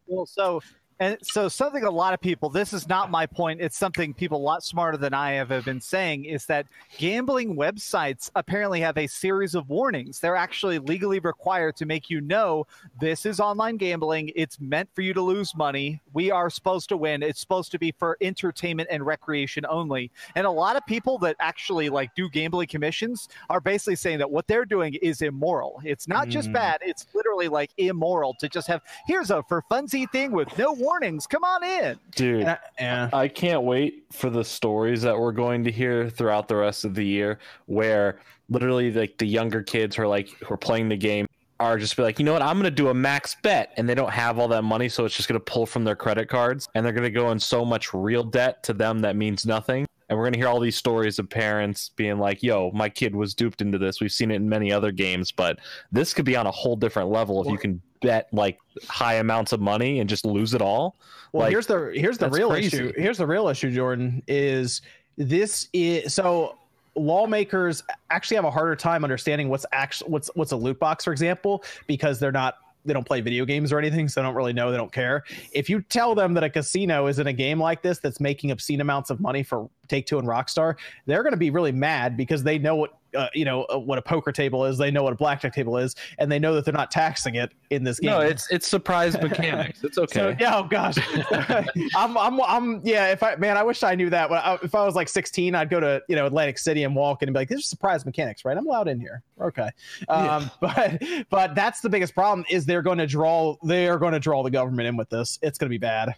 Well, 0.07 0.26
so 0.26 0.61
and 0.99 1.18
so 1.22 1.49
something 1.49 1.84
a 1.84 1.90
lot 1.90 2.14
of 2.14 2.20
people. 2.20 2.49
This 2.49 2.72
is 2.72 2.88
not 2.88 3.11
my 3.11 3.26
point. 3.26 3.61
It's 3.61 3.76
something 3.76 4.14
people 4.14 4.38
a 4.38 4.42
lot 4.42 4.62
smarter 4.62 4.97
than 4.97 5.12
I 5.14 5.32
have, 5.32 5.51
have 5.51 5.64
been 5.64 5.80
saying 5.80 6.24
is 6.24 6.47
that 6.47 6.66
gambling 6.99 7.57
websites 7.57 8.30
apparently 8.34 8.80
have 8.80 8.97
a 8.97 9.07
series 9.07 9.55
of 9.55 9.68
warnings. 9.68 10.20
They're 10.20 10.36
actually 10.36 10.78
legally 10.78 11.18
required 11.18 11.76
to 11.76 11.86
make 11.86 12.09
you 12.09 12.20
know 12.20 12.66
this 13.01 13.26
is 13.26 13.40
online 13.40 13.76
gambling. 13.76 14.30
It's 14.34 14.61
meant 14.61 14.88
for 14.94 15.03
you 15.03 15.12
to 15.14 15.22
lose 15.22 15.55
money. 15.55 16.01
We 16.14 16.30
are 16.30 16.49
supposed 16.49 16.88
to 16.90 16.97
win. 16.97 17.22
It's 17.22 17.40
supposed 17.40 17.72
to 17.72 17.78
be 17.78 17.92
for 17.99 18.16
entertainment 18.20 18.88
and 18.90 19.05
recreation 19.05 19.66
only. 19.68 20.11
And 20.34 20.47
a 20.47 20.51
lot 20.51 20.76
of 20.76 20.86
people 20.86 21.18
that 21.18 21.36
actually 21.40 21.88
like 21.90 22.14
do 22.14 22.28
gambling 22.30 22.68
commissions 22.68 23.28
are 23.51 23.61
basically 23.61 23.97
saying 23.97 24.18
that 24.18 24.30
what 24.30 24.47
they're 24.47 24.64
doing 24.64 24.94
is 24.94 25.22
immoral. 25.22 25.80
It's 25.84 26.09
not 26.09 26.28
just 26.28 26.49
Mm. 26.49 26.53
bad. 26.55 26.78
It's 26.82 27.07
literally 27.14 27.49
like 27.49 27.70
immoral 27.76 28.34
to 28.40 28.49
just 28.49 28.68
have 28.68 28.80
here's 29.07 29.30
a 29.30 29.42
for 29.49 29.62
funsy 29.70 30.11
thing 30.11 30.32
with 30.32 30.57
no 30.57 30.72
warnings. 30.87 31.26
Come 31.26 31.45
on 31.45 31.64
in. 31.64 31.99
Dude, 32.14 32.43
And 32.43 32.51
I, 32.51 32.59
yeah. 32.78 33.11
I 33.12 33.28
can't 33.28 33.62
wait 33.62 34.05
for 34.12 34.30
the 34.30 34.45
stories 34.45 35.03
that 35.03 35.18
we're 35.18 35.32
going 35.32 35.64
to 35.64 35.70
hear 35.70 36.09
throughout 36.09 36.49
the 36.49 36.57
rest 36.57 36.84
of 36.84 36.95
the 36.95 37.05
year 37.05 37.39
where 37.66 38.20
literally 38.49 38.93
like 38.93 39.18
the 39.18 39.26
younger 39.26 39.62
kids 39.62 39.97
who 39.97 40.03
are 40.03 40.09
like 40.09 40.28
who 40.39 40.55
are 40.55 40.59
playing 40.59 40.89
the 40.89 40.97
game 40.97 41.26
are 41.59 41.78
just 41.78 41.97
be 41.97 42.03
like, 42.03 42.18
you 42.18 42.24
know 42.24 42.32
what, 42.32 42.43
I'm 42.43 42.57
gonna 42.57 42.70
do 42.70 42.89
a 42.89 42.95
max 42.95 43.34
bet 43.43 43.72
and 43.76 43.89
they 43.89 43.95
don't 43.95 44.12
have 44.12 44.39
all 44.39 44.49
that 44.49 44.62
money, 44.62 44.89
so 44.89 45.05
it's 45.05 45.16
just 45.16 45.28
gonna 45.28 45.41
pull 45.41 45.66
from 45.66 45.84
their 45.84 45.97
credit 45.97 46.28
cards 46.28 46.68
and 46.74 46.84
they're 46.84 46.93
gonna 46.93 47.11
go 47.11 47.30
in 47.32 47.41
so 47.41 47.64
much 47.64 47.95
real 47.95 48.22
debt 48.22 48.62
to 48.64 48.72
them 48.72 49.01
that 49.01 49.16
means 49.16 49.47
nothing. 49.47 49.87
And 50.09 50.16
we're 50.18 50.24
gonna 50.24 50.36
hear 50.38 50.48
all 50.48 50.61
these 50.61 50.76
stories 50.76 51.18
of 51.18 51.28
parents 51.28 51.90
being 51.96 52.18
like, 52.18 52.42
yo, 52.42 52.70
my 52.72 52.88
kid 52.88 53.14
was 53.14 53.34
duped 53.34 53.61
into 53.61 53.76
this. 53.78 54.00
We've 54.00 54.12
seen 54.12 54.30
it 54.30 54.36
in 54.36 54.48
many 54.48 54.72
other 54.72 54.92
games, 54.92 55.32
but 55.32 55.59
this 55.90 56.14
could 56.14 56.24
be 56.24 56.36
on 56.36 56.46
a 56.46 56.50
whole 56.50 56.76
different 56.76 57.11
level 57.11 57.42
if 57.44 57.50
you 57.50 57.59
can 57.59 57.80
bet 58.02 58.28
like 58.32 58.59
high 58.88 59.14
amounts 59.14 59.52
of 59.52 59.61
money 59.61 60.00
and 60.00 60.09
just 60.09 60.24
lose 60.24 60.54
it 60.54 60.62
all. 60.62 60.96
Well, 61.32 61.42
Like, 61.44 61.50
here's 61.50 61.66
the 61.66 61.92
here's 61.94 62.18
the 62.18 62.30
real 62.30 62.50
crazy. 62.50 62.66
issue. 62.68 62.92
Here's 62.96 63.18
the 63.18 63.26
real 63.26 63.48
issue, 63.48 63.70
Jordan. 63.72 64.22
Is 64.28 64.82
this 65.16 65.68
is 65.72 66.14
so 66.14 66.57
lawmakers 66.94 67.82
actually 68.11 68.36
have 68.36 68.44
a 68.44 68.50
harder 68.50 68.74
time 68.76 69.04
understanding 69.04 69.48
what's 69.48 69.66
actually 69.72 70.11
what's 70.11 70.30
what's 70.34 70.52
a 70.52 70.57
loot 70.57 70.78
box, 70.78 71.04
for 71.04 71.12
example, 71.12 71.64
because 71.87 72.18
they're 72.20 72.33
not 72.33 72.58
they 72.84 72.92
don't 72.92 73.04
play 73.07 73.20
video 73.20 73.45
games 73.45 73.72
or 73.72 73.78
anything, 73.80 74.08
so 74.08 74.20
they 74.20 74.24
don't 74.26 74.37
really 74.37 74.53
know. 74.53 74.70
They 74.70 74.76
don't 74.76 74.92
care. 74.92 75.24
If 75.53 75.68
you 75.68 75.83
tell 75.83 76.14
them 76.14 76.34
that 76.34 76.45
a 76.45 76.50
casino 76.50 77.08
is 77.08 77.18
in 77.18 77.26
a 77.26 77.33
game 77.33 77.58
like 77.61 77.83
this 77.83 77.99
that's 77.99 78.20
making 78.20 78.53
obscene 78.53 78.80
amounts 78.80 79.11
of 79.11 79.18
money 79.18 79.42
for 79.42 79.68
Take 79.88 80.07
Two 80.07 80.18
and 80.18 80.29
Rockstar, 80.29 80.76
they're 81.07 81.22
going 81.22 81.33
to 81.33 81.38
be 81.38 81.50
really 81.50 81.72
mad 81.72 82.17
because 82.17 82.42
they 82.42 82.58
know 82.58 82.76
what 82.76 82.99
uh, 83.17 83.29
you 83.34 83.45
know 83.45 83.64
uh, 83.64 83.79
what 83.79 83.99
a 83.99 84.03
poker 84.03 84.33
table 84.33 84.64
is, 84.64 84.79
they 84.79 84.91
know 84.91 85.03
what 85.03 85.13
a 85.13 85.17
blackjack 85.17 85.54
table 85.54 85.76
is, 85.76 85.95
and 86.18 86.30
they 86.30 86.38
know 86.38 86.54
that 86.54 86.64
they're 86.64 86.75
not 86.75 86.91
taxing 86.91 87.37
it 87.37 87.53
in 87.71 87.83
this 87.83 87.99
game. 87.99 88.11
No, 88.11 88.21
it's 88.21 88.50
it's 88.50 88.67
surprise 88.67 89.14
mechanics. 89.22 89.83
It's 89.83 89.99
okay. 89.99 90.18
So, 90.18 90.37
yeah, 90.38 90.57
oh 90.57 90.64
gosh, 90.64 90.96
I'm, 91.96 92.17
I'm, 92.17 92.41
I'm, 92.42 92.80
yeah. 92.84 93.08
If 93.08 93.22
I, 93.22 93.37
man, 93.37 93.57
I 93.57 93.63
wish 93.63 93.83
I 93.83 93.95
knew 93.95 94.11
that. 94.11 94.30
I, 94.30 94.58
if 94.63 94.75
I 94.75 94.84
was 94.84 94.95
like 94.95 95.08
16, 95.08 95.54
I'd 95.54 95.71
go 95.71 95.80
to 95.80 96.03
you 96.08 96.17
know 96.17 96.26
Atlantic 96.26 96.58
City 96.58 96.84
and 96.84 96.95
walk 96.95 97.22
in 97.22 97.29
and 97.29 97.34
be 97.34 97.41
like, 97.41 97.49
"These 97.49 97.61
are 97.61 97.63
surprise 97.63 98.04
mechanics, 98.04 98.45
right? 98.45 98.57
I'm 98.57 98.67
allowed 98.67 98.88
in 98.88 99.00
here." 99.00 99.22
Okay, 99.41 99.71
um, 100.08 100.50
but 100.61 101.03
but 101.30 101.54
that's 101.54 101.80
the 101.80 101.88
biggest 101.88 102.14
problem 102.14 102.45
is 102.50 102.67
they're 102.67 102.83
going 102.83 102.99
to 102.99 103.07
draw, 103.07 103.57
they 103.64 103.88
are 103.88 103.99
going 103.99 104.13
to 104.13 104.21
draw 104.21 104.42
the 104.42 104.50
government 104.50 104.88
in 104.88 104.96
with 104.96 105.08
this. 105.08 105.38
It's 105.42 105.58
going 105.58 105.68
to 105.68 105.75
be 105.75 105.79
bad. 105.79 106.14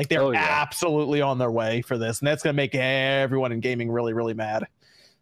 Like 0.00 0.08
they're 0.08 0.22
Oh, 0.22 0.30
yeah. 0.30 0.46
absolutely 0.62 1.20
on 1.20 1.36
their 1.36 1.50
way 1.50 1.82
for 1.82 1.98
this, 1.98 2.20
and 2.20 2.26
that's 2.26 2.42
going 2.42 2.54
to 2.54 2.56
make 2.56 2.74
everyone 2.74 3.52
in 3.52 3.60
gaming 3.60 3.90
really, 3.90 4.14
really 4.14 4.32
mad. 4.32 4.66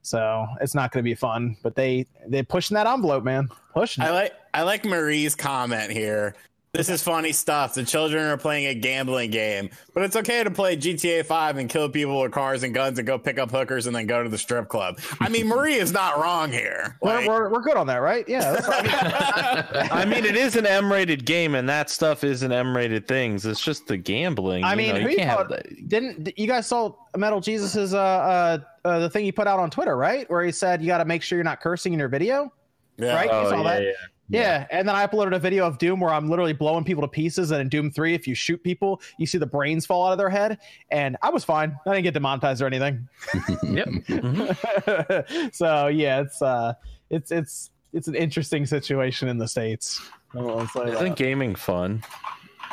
So 0.02 0.46
it's 0.60 0.72
not 0.72 0.92
going 0.92 1.02
to 1.02 1.04
be 1.10 1.16
fun. 1.16 1.56
But 1.64 1.74
they 1.74 2.06
they're 2.28 2.44
pushing 2.44 2.76
that 2.76 2.86
envelope, 2.86 3.24
man. 3.24 3.48
Pushing. 3.74 4.04
I 4.04 4.10
it. 4.10 4.12
like 4.12 4.32
I 4.54 4.62
like 4.62 4.84
Marie's 4.84 5.34
comment 5.34 5.90
here. 5.90 6.36
This 6.72 6.90
is 6.90 7.02
funny 7.02 7.32
stuff. 7.32 7.72
The 7.74 7.82
children 7.84 8.26
are 8.26 8.36
playing 8.36 8.66
a 8.66 8.74
gambling 8.74 9.30
game, 9.30 9.70
but 9.94 10.02
it's 10.02 10.14
okay 10.16 10.44
to 10.44 10.50
play 10.50 10.76
GTA 10.76 11.24
5 11.24 11.56
and 11.56 11.68
kill 11.68 11.88
people 11.88 12.20
with 12.20 12.30
cars 12.30 12.62
and 12.62 12.74
guns 12.74 12.98
and 12.98 13.06
go 13.06 13.18
pick 13.18 13.38
up 13.38 13.50
hookers 13.50 13.86
and 13.86 13.96
then 13.96 14.06
go 14.06 14.22
to 14.22 14.28
the 14.28 14.36
strip 14.36 14.68
club. 14.68 14.98
I 15.18 15.30
mean, 15.30 15.46
Marie 15.48 15.74
is 15.76 15.92
not 15.92 16.20
wrong 16.20 16.52
here. 16.52 16.98
We're, 17.00 17.14
Like- 17.16 17.26
we're, 17.28 17.48
we're 17.50 17.62
good 17.62 17.76
on 17.78 17.86
that, 17.86 17.96
right? 17.96 18.28
Yeah. 18.28 18.52
That's, 18.52 18.68
I 19.92 20.04
mean, 20.04 20.26
it 20.26 20.36
is 20.36 20.56
an 20.56 20.66
M-rated 20.66 21.24
game, 21.24 21.54
and 21.54 21.66
that 21.70 21.88
stuff 21.88 22.22
is 22.22 22.42
an 22.42 22.52
M-rated 22.52 23.08
things. 23.08 23.46
It's 23.46 23.60
just 23.64 23.86
the 23.86 23.96
gambling. 23.96 24.62
I 24.62 24.72
you 24.72 24.76
mean, 24.76 24.88
know, 24.94 25.00
who 25.00 25.06
you 25.06 25.10
you 25.12 25.16
can't 25.16 25.38
thought- 25.38 25.48
that. 25.48 25.88
didn't 25.88 26.38
you 26.38 26.46
guys 26.46 26.66
saw 26.66 26.94
Metal 27.16 27.40
Jesus's 27.40 27.94
uh, 27.94 27.98
uh 27.98 28.58
uh 28.84 28.98
the 29.00 29.08
thing 29.10 29.24
he 29.24 29.32
put 29.32 29.46
out 29.46 29.58
on 29.58 29.70
Twitter, 29.70 29.96
right? 29.96 30.28
Where 30.30 30.44
he 30.44 30.52
said 30.52 30.82
you 30.82 30.86
got 30.88 30.98
to 30.98 31.04
make 31.06 31.22
sure 31.22 31.36
you're 31.38 31.44
not 31.44 31.60
cursing 31.60 31.94
in 31.94 31.98
your 31.98 32.08
video, 32.08 32.52
yeah. 32.98 33.14
right? 33.14 33.24
you 33.24 33.32
Oh, 33.32 33.48
saw 33.50 33.56
yeah, 33.56 33.62
that. 33.62 33.82
yeah. 33.82 33.90
Yeah. 34.30 34.66
and 34.70 34.86
then 34.86 34.94
I 34.94 35.06
uploaded 35.06 35.34
a 35.34 35.38
video 35.38 35.66
of 35.66 35.78
Doom 35.78 36.00
where 36.00 36.10
I'm 36.12 36.28
literally 36.28 36.52
blowing 36.52 36.84
people 36.84 37.02
to 37.02 37.08
pieces, 37.08 37.50
and 37.50 37.60
in 37.60 37.68
Doom 37.68 37.90
Three, 37.90 38.14
if 38.14 38.26
you 38.26 38.34
shoot 38.34 38.62
people, 38.62 39.00
you 39.18 39.26
see 39.26 39.38
the 39.38 39.46
brains 39.46 39.86
fall 39.86 40.06
out 40.06 40.12
of 40.12 40.18
their 40.18 40.28
head, 40.30 40.58
and 40.90 41.16
I 41.22 41.30
was 41.30 41.44
fine. 41.44 41.76
I 41.86 41.90
didn't 41.94 42.04
get 42.04 42.14
demonetized 42.14 42.60
or 42.62 42.66
anything. 42.66 43.08
Yep. 43.62 43.88
Mhm. 43.88 45.54
so 45.54 45.86
yeah, 45.88 46.20
it's 46.20 46.40
uh, 46.42 46.74
it's 47.10 47.30
it's 47.32 47.70
it's 47.92 48.06
an 48.08 48.14
interesting 48.14 48.66
situation 48.66 49.28
in 49.28 49.38
the 49.38 49.48
states. 49.48 50.00
I 50.34 50.40
will 50.40 50.60
Isn't 50.60 50.74
that. 50.92 51.16
gaming 51.16 51.54
fun? 51.54 52.02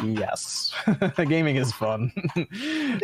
Yes, 0.03 0.73
gaming 1.15 1.55
is 1.55 1.71
fun. 1.71 2.11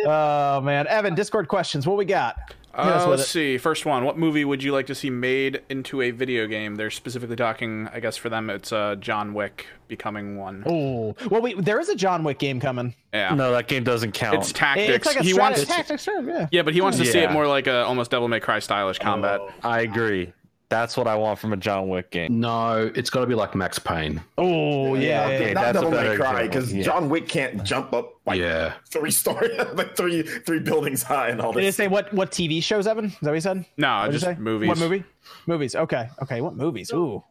oh 0.06 0.60
man, 0.60 0.86
Evan, 0.88 1.14
Discord 1.14 1.48
questions. 1.48 1.86
What 1.86 1.96
we 1.96 2.04
got? 2.04 2.36
Hit 2.74 2.86
us 2.86 3.04
Uh, 3.04 3.08
let's 3.10 3.22
it. 3.22 3.26
see. 3.26 3.58
First 3.58 3.84
one. 3.84 4.04
What 4.04 4.16
movie 4.18 4.44
would 4.44 4.62
you 4.62 4.72
like 4.72 4.86
to 4.86 4.94
see 4.94 5.10
made 5.10 5.62
into 5.68 6.00
a 6.00 6.10
video 6.10 6.46
game? 6.46 6.76
They're 6.76 6.90
specifically 6.90 7.36
talking, 7.36 7.88
I 7.92 8.00
guess, 8.00 8.16
for 8.16 8.28
them, 8.30 8.48
it's 8.48 8.72
uh, 8.72 8.96
John 8.96 9.34
Wick 9.34 9.66
becoming 9.88 10.38
one. 10.38 10.62
Oh, 10.66 11.14
well, 11.30 11.42
we 11.42 11.52
there 11.54 11.78
is 11.80 11.88
a 11.90 11.94
John 11.94 12.24
Wick 12.24 12.38
game 12.38 12.60
coming. 12.60 12.94
Yeah. 13.12 13.34
No, 13.34 13.52
that 13.52 13.68
game 13.68 13.84
doesn't 13.84 14.12
count. 14.12 14.36
It's 14.36 14.52
tactics. 14.52 14.88
It's 14.96 15.06
like 15.06 15.16
a 15.16 15.22
he 15.22 15.32
strat- 15.34 15.38
wants. 15.40 15.66
tactics, 15.66 16.02
sure, 16.04 16.22
yeah. 16.26 16.48
Yeah, 16.50 16.62
but 16.62 16.72
he 16.72 16.80
wants 16.80 16.96
to 16.98 17.04
see 17.04 17.18
it 17.18 17.30
more 17.30 17.46
like 17.46 17.66
a 17.66 17.84
almost 17.84 18.10
Devil 18.10 18.28
May 18.28 18.40
Cry 18.40 18.58
stylish 18.58 18.98
combat. 18.98 19.40
I 19.62 19.80
agree. 19.82 20.32
That's 20.72 20.96
what 20.96 21.06
I 21.06 21.14
want 21.16 21.38
from 21.38 21.52
a 21.52 21.56
John 21.56 21.88
Wick 21.90 22.10
game. 22.10 22.40
No, 22.40 22.90
it's 22.94 23.10
got 23.10 23.20
to 23.20 23.26
be 23.26 23.34
like 23.34 23.54
Max 23.54 23.78
Payne. 23.78 24.22
Oh 24.38 24.94
yeah, 24.94 25.26
okay, 25.26 25.48
yeah. 25.48 25.52
Not 25.52 25.60
that's 25.62 25.78
a 25.78 25.80
Devil 25.82 25.90
May 25.90 25.96
better 25.98 26.16
Cry 26.16 26.42
because 26.46 26.72
yeah. 26.72 26.82
John 26.82 27.10
Wick 27.10 27.28
can't 27.28 27.62
jump 27.62 27.92
up 27.92 28.14
like 28.26 28.40
Yeah. 28.40 28.72
three 28.88 29.10
story, 29.10 29.50
like 29.74 29.94
three 29.96 30.22
three 30.22 30.60
buildings 30.60 31.02
high 31.02 31.28
and 31.28 31.40
all 31.42 31.52
this. 31.52 31.60
Did 31.62 31.68
it 31.68 31.74
say 31.74 31.88
what 31.88 32.12
what 32.14 32.30
TV 32.30 32.62
shows, 32.62 32.86
Evan? 32.86 33.04
Is 33.06 33.18
that 33.20 33.26
what 33.28 33.34
you 33.34 33.40
said? 33.42 33.66
No, 33.76 33.98
What'd 33.98 34.12
just 34.14 34.24
say? 34.24 34.34
movies. 34.36 34.68
What 34.68 34.78
movie? 34.78 35.04
Movies. 35.46 35.74
Okay, 35.76 36.08
okay. 36.22 36.40
What 36.40 36.56
movies? 36.56 36.90
Ooh. 36.92 37.22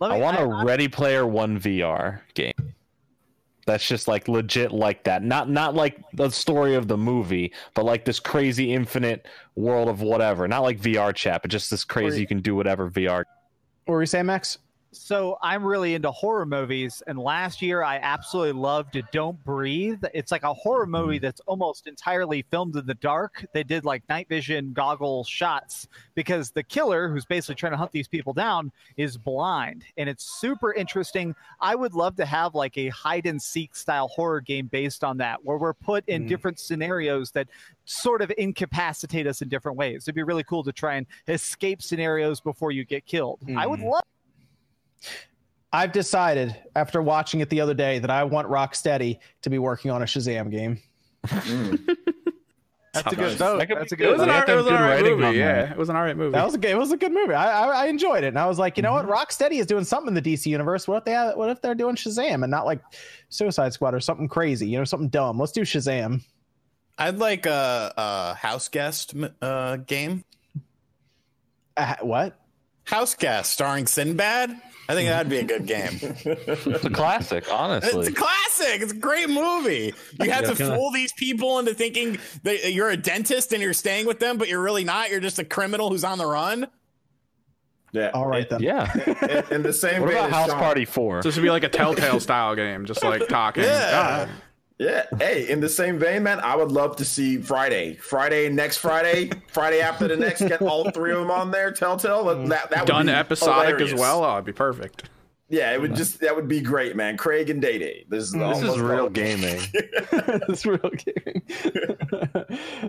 Let 0.00 0.12
I 0.12 0.18
want 0.18 0.36
a 0.36 0.42
I- 0.42 0.62
Ready 0.64 0.86
Player 0.88 1.26
One 1.26 1.58
VR 1.58 2.20
game. 2.34 2.52
That's 3.66 3.86
just 3.86 4.08
like 4.08 4.28
legit 4.28 4.72
like 4.72 5.04
that. 5.04 5.22
Not 5.22 5.48
not 5.48 5.74
like 5.74 5.98
the 6.12 6.30
story 6.30 6.74
of 6.74 6.88
the 6.88 6.96
movie, 6.96 7.52
but 7.74 7.84
like 7.84 8.04
this 8.04 8.20
crazy 8.20 8.72
infinite 8.72 9.26
world 9.54 9.88
of 9.88 10.02
whatever. 10.02 10.46
Not 10.48 10.62
like 10.62 10.80
VR 10.80 11.14
chat, 11.14 11.42
but 11.42 11.50
just 11.50 11.70
this 11.70 11.84
crazy 11.84 12.20
you 12.20 12.26
can 12.26 12.40
do 12.40 12.54
whatever 12.54 12.90
VR. 12.90 13.24
What 13.84 13.94
were 13.94 14.02
you 14.02 14.06
saying, 14.06 14.26
Max? 14.26 14.58
So 14.94 15.38
I'm 15.42 15.64
really 15.64 15.94
into 15.94 16.10
horror 16.12 16.46
movies, 16.46 17.02
and 17.08 17.18
last 17.18 17.60
year 17.60 17.82
I 17.82 17.96
absolutely 17.96 18.52
loved 18.60 18.96
Don't 19.12 19.42
Breathe. 19.44 20.02
It's 20.14 20.30
like 20.30 20.44
a 20.44 20.54
horror 20.54 20.86
movie 20.86 21.18
that's 21.18 21.40
almost 21.46 21.88
entirely 21.88 22.42
filmed 22.50 22.76
in 22.76 22.86
the 22.86 22.94
dark. 22.94 23.44
They 23.52 23.64
did 23.64 23.84
like 23.84 24.08
night 24.08 24.28
vision 24.28 24.72
goggle 24.72 25.24
shots 25.24 25.88
because 26.14 26.52
the 26.52 26.62
killer, 26.62 27.08
who's 27.08 27.24
basically 27.24 27.56
trying 27.56 27.72
to 27.72 27.76
hunt 27.76 27.90
these 27.90 28.06
people 28.06 28.32
down, 28.32 28.70
is 28.96 29.18
blind, 29.18 29.84
and 29.96 30.08
it's 30.08 30.40
super 30.40 30.72
interesting. 30.72 31.34
I 31.60 31.74
would 31.74 31.94
love 31.94 32.14
to 32.16 32.24
have 32.24 32.54
like 32.54 32.78
a 32.78 32.88
hide 32.90 33.26
and 33.26 33.42
seek 33.42 33.74
style 33.74 34.08
horror 34.08 34.40
game 34.40 34.68
based 34.68 35.02
on 35.02 35.16
that, 35.18 35.44
where 35.44 35.58
we're 35.58 35.74
put 35.74 36.08
in 36.08 36.24
Mm. 36.24 36.28
different 36.28 36.58
scenarios 36.60 37.32
that 37.32 37.48
sort 37.84 38.22
of 38.22 38.32
incapacitate 38.38 39.26
us 39.26 39.42
in 39.42 39.48
different 39.48 39.76
ways. 39.76 40.04
It'd 40.04 40.14
be 40.14 40.22
really 40.22 40.44
cool 40.44 40.62
to 40.62 40.72
try 40.72 40.94
and 40.94 41.06
escape 41.26 41.82
scenarios 41.82 42.40
before 42.40 42.70
you 42.70 42.84
get 42.84 43.04
killed. 43.06 43.40
I 43.56 43.66
would 43.66 43.80
Mm. 43.80 43.90
love. 43.90 44.02
I've 45.72 45.92
decided 45.92 46.54
after 46.76 47.02
watching 47.02 47.40
it 47.40 47.50
the 47.50 47.60
other 47.60 47.74
day 47.74 47.98
that 47.98 48.10
I 48.10 48.24
want 48.24 48.48
Rocksteady 48.48 49.18
to 49.42 49.50
be 49.50 49.58
working 49.58 49.90
on 49.90 50.02
a 50.02 50.04
Shazam 50.04 50.50
game. 50.50 50.78
That's 52.94 53.12
a 53.12 53.16
good 53.16 53.30
Nice. 53.30 53.34
vote. 53.34 53.58
That 53.58 53.68
That's 53.68 53.90
a 53.92 53.96
be 53.96 54.04
It 54.04 54.06
good 54.06 54.12
was 54.12 54.20
an, 54.22 54.28
They 54.28 54.34
alright, 54.34 54.48
it 54.48 54.54
was 54.54 54.66
an 54.68 54.74
alright 54.74 55.02
movie. 55.04 55.36
Yeah, 55.38 55.72
it 55.72 55.76
was 55.76 55.88
an 55.88 55.96
alright 55.96 56.16
movie. 56.16 56.30
That 56.32 56.44
was 56.44 56.54
a 56.54 56.58
good. 56.58 56.70
It 56.70 56.78
was 56.78 56.92
a 56.92 56.96
good 56.96 57.10
movie. 57.12 57.34
I, 57.34 57.64
I 57.64 57.66
I 57.66 57.86
enjoyed 57.86 58.22
it, 58.22 58.28
and 58.28 58.38
I 58.38 58.46
was 58.46 58.56
like, 58.60 58.76
you 58.76 58.84
know 58.84 58.92
what, 58.92 59.08
Rocksteady 59.08 59.58
is 59.58 59.66
doing 59.66 59.82
something 59.82 60.14
in 60.16 60.22
the 60.22 60.22
DC 60.22 60.46
universe. 60.46 60.86
What 60.86 60.98
if 60.98 61.04
they 61.04 61.10
have, 61.10 61.36
what 61.36 61.50
if 61.50 61.60
they're 61.60 61.74
doing 61.74 61.96
Shazam 61.96 62.44
and 62.44 62.50
not 62.52 62.66
like 62.66 62.80
Suicide 63.30 63.72
Squad 63.72 63.94
or 63.94 64.00
something 64.00 64.28
crazy? 64.28 64.68
You 64.68 64.78
know, 64.78 64.84
something 64.84 65.08
dumb. 65.08 65.40
Let's 65.40 65.50
do 65.50 65.62
Shazam. 65.62 66.22
I'd 66.96 67.18
like 67.18 67.46
a, 67.46 67.92
a 67.96 68.34
house 68.34 68.68
guest 68.68 69.12
uh, 69.42 69.76
game. 69.78 70.22
Uh, 71.76 71.96
what? 72.02 72.38
House 72.84 73.16
guest 73.16 73.52
starring 73.52 73.88
Sinbad. 73.88 74.50
I 74.88 74.94
think 74.94 75.08
that'd 75.08 75.30
be 75.30 75.38
a 75.38 75.44
good 75.44 75.66
game. 75.66 75.98
It's 76.02 76.84
a 76.84 76.90
classic, 76.90 77.50
honestly. 77.50 78.00
It's 78.00 78.08
a 78.08 78.12
classic. 78.12 78.82
It's 78.82 78.92
a 78.92 78.96
great 78.96 79.30
movie. 79.30 79.94
You 80.20 80.30
have 80.30 80.42
Yeah, 80.44 80.50
to 80.50 80.56
kinda- 80.56 80.76
fool 80.76 80.90
these 80.92 81.12
people 81.14 81.58
into 81.58 81.72
thinking 81.74 82.18
that 82.42 82.72
you're 82.72 82.90
a 82.90 82.96
dentist 82.96 83.52
and 83.52 83.62
you're 83.62 83.72
staying 83.72 84.06
with 84.06 84.20
them, 84.20 84.36
but 84.36 84.48
you're 84.48 84.62
really 84.62 84.84
not. 84.84 85.10
You're 85.10 85.20
just 85.20 85.38
a 85.38 85.44
criminal 85.44 85.88
who's 85.90 86.04
on 86.04 86.18
the 86.18 86.26
run. 86.26 86.66
Yeah. 87.92 88.10
All 88.12 88.26
right 88.26 88.48
then. 88.48 88.60
Yeah. 88.60 88.92
In, 89.48 89.54
in 89.56 89.62
the 89.62 89.72
same 89.72 90.02
way. 90.02 90.14
What 90.14 90.14
about 90.16 90.30
House 90.32 90.50
Sean- 90.50 90.58
Party 90.58 90.84
Four? 90.84 91.22
So 91.22 91.28
this 91.28 91.36
would 91.36 91.42
be 91.44 91.50
like 91.50 91.62
a 91.64 91.68
Telltale 91.68 92.18
style 92.20 92.54
game, 92.56 92.84
just 92.86 93.02
like 93.04 93.28
talking. 93.28 93.62
Yeah. 93.64 94.28
Yeah. 94.78 95.04
Hey, 95.18 95.48
in 95.48 95.60
the 95.60 95.68
same 95.68 95.98
vein, 95.98 96.24
man, 96.24 96.40
I 96.40 96.56
would 96.56 96.72
love 96.72 96.96
to 96.96 97.04
see 97.04 97.38
Friday, 97.38 97.94
Friday 97.94 98.48
next 98.48 98.78
Friday, 98.78 99.30
Friday 99.48 99.80
after 99.80 100.08
the 100.08 100.16
next. 100.16 100.40
Get 100.40 100.60
all 100.62 100.90
three 100.90 101.12
of 101.12 101.20
them 101.20 101.30
on 101.30 101.50
there. 101.52 101.70
Telltale. 101.70 102.24
That, 102.24 102.48
that, 102.48 102.70
that 102.70 102.80
would 102.80 102.86
Done 102.88 103.06
be 103.06 103.12
episodic 103.12 103.66
hilarious. 103.76 103.92
as 103.92 104.00
well. 104.00 104.24
Oh, 104.24 104.32
it'd 104.34 104.44
be 104.46 104.52
perfect. 104.52 105.08
Yeah, 105.48 105.72
it 105.72 105.80
would 105.80 105.94
just 105.94 106.20
that 106.20 106.34
would 106.34 106.48
be 106.48 106.60
great, 106.60 106.96
man. 106.96 107.16
Craig 107.16 107.50
and 107.50 107.60
Day 107.62 107.78
Day. 107.78 108.04
This 108.08 108.24
is 108.24 108.32
This 108.34 108.62
is 108.62 108.80
real 108.80 109.02
all- 109.02 109.08
gaming. 109.10 109.60
that's 110.10 110.66
real 110.66 110.78
gaming. 110.78 111.42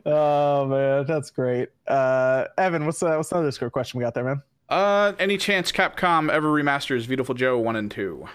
oh 0.06 0.66
man, 0.66 1.06
that's 1.06 1.30
great. 1.32 1.70
Uh, 1.88 2.45
Evan, 2.57 2.86
what's 2.86 2.99
the 2.99 3.16
what's 3.18 3.30
the 3.30 3.36
other 3.36 3.48
Discord 3.48 3.74
question 3.74 3.99
we 3.99 4.03
got 4.06 4.14
there, 4.14 4.24
man? 4.24 4.41
Uh, 4.70 5.14
any 5.20 5.38
chance 5.38 5.72
Capcom 5.72 6.32
ever 6.32 6.48
remasters 6.48 7.07
Beautiful 7.07 7.36
Joe 7.36 7.60
one 7.60 7.76
and 7.76 7.91
two? 7.91 8.26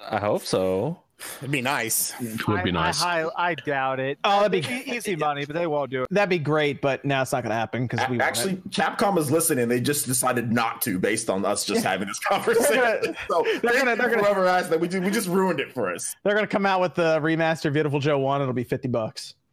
I 0.00 0.18
hope 0.18 0.42
so. 0.42 1.00
It'd 1.38 1.50
be 1.50 1.62
nice. 1.62 2.12
It 2.20 2.46
Would 2.46 2.62
be 2.62 2.72
nice. 2.72 3.02
I, 3.02 3.22
I, 3.24 3.50
I 3.50 3.54
doubt 3.54 4.00
it. 4.00 4.18
Oh, 4.22 4.42
that'd 4.42 4.52
be- 4.52 4.92
easy 4.94 5.16
money, 5.16 5.46
but 5.46 5.54
they 5.56 5.66
won't 5.66 5.90
do 5.90 6.02
it. 6.02 6.08
That'd 6.10 6.28
be 6.28 6.38
great, 6.38 6.82
but 6.82 7.04
now 7.06 7.22
it's 7.22 7.32
not 7.32 7.42
going 7.42 7.50
to 7.50 7.56
happen 7.56 7.86
because 7.86 8.06
we 8.10 8.18
want 8.18 8.22
it. 8.22 8.24
Actually, 8.24 8.56
Capcom 8.68 9.16
is 9.18 9.30
listening. 9.30 9.68
They 9.68 9.80
just 9.80 10.04
decided 10.06 10.52
not 10.52 10.82
to, 10.82 10.98
based 10.98 11.30
on 11.30 11.44
us 11.46 11.64
just 11.64 11.82
having 11.84 12.08
this 12.08 12.18
conversation. 12.18 13.16
so 13.30 13.42
they're 13.44 13.60
they're 13.60 13.72
gonna- 13.72 13.84
gonna, 13.84 13.96
they're 13.96 14.10
gonna- 14.10 14.22
whoever 14.24 14.46
asked 14.46 14.68
that 14.70 14.78
we 14.80 14.88
just, 14.88 15.04
we 15.04 15.10
just 15.10 15.28
ruined 15.28 15.60
it 15.60 15.72
for 15.72 15.90
us. 15.90 16.14
they're 16.22 16.34
going 16.34 16.44
to 16.46 16.50
come 16.52 16.66
out 16.66 16.82
with 16.82 16.94
the 16.94 17.18
remaster 17.20 17.72
Beautiful 17.72 17.98
Joe 18.00 18.18
one. 18.18 18.42
It'll 18.42 18.52
be 18.52 18.64
fifty 18.64 18.88
bucks. 18.88 19.35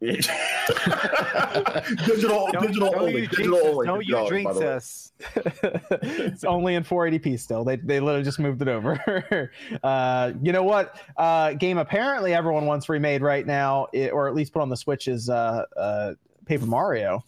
digital, 2.06 2.48
Don't, 2.52 2.66
digital 2.66 2.90
don't 2.90 3.00
only. 3.00 3.26
Digital 3.26 3.56
us. 3.56 3.64
only. 3.66 3.86
Don't 3.86 4.04
you 4.06 4.14
$50, 4.16 4.28
jinx 4.28 4.60
us. 4.60 5.12
it's 6.02 6.44
only 6.44 6.74
in 6.74 6.84
480p 6.84 7.38
still. 7.38 7.64
They 7.64 7.76
they 7.76 8.00
literally 8.00 8.24
just 8.24 8.38
moved 8.38 8.60
it 8.62 8.68
over. 8.68 9.50
uh, 9.82 10.32
you 10.42 10.52
know 10.52 10.62
what? 10.64 10.98
Uh, 11.16 11.52
game 11.54 11.78
apparently 11.78 12.34
everyone 12.34 12.66
wants 12.66 12.88
remade 12.88 13.22
right 13.22 13.46
now, 13.46 13.86
i- 13.94 14.10
or 14.10 14.28
at 14.28 14.34
least 14.34 14.52
put 14.52 14.62
on 14.62 14.68
the 14.68 14.76
Switch 14.76 15.08
is 15.08 15.28
uh, 15.30 15.64
uh, 15.76 16.14
Paper 16.46 16.66
Mario. 16.66 17.24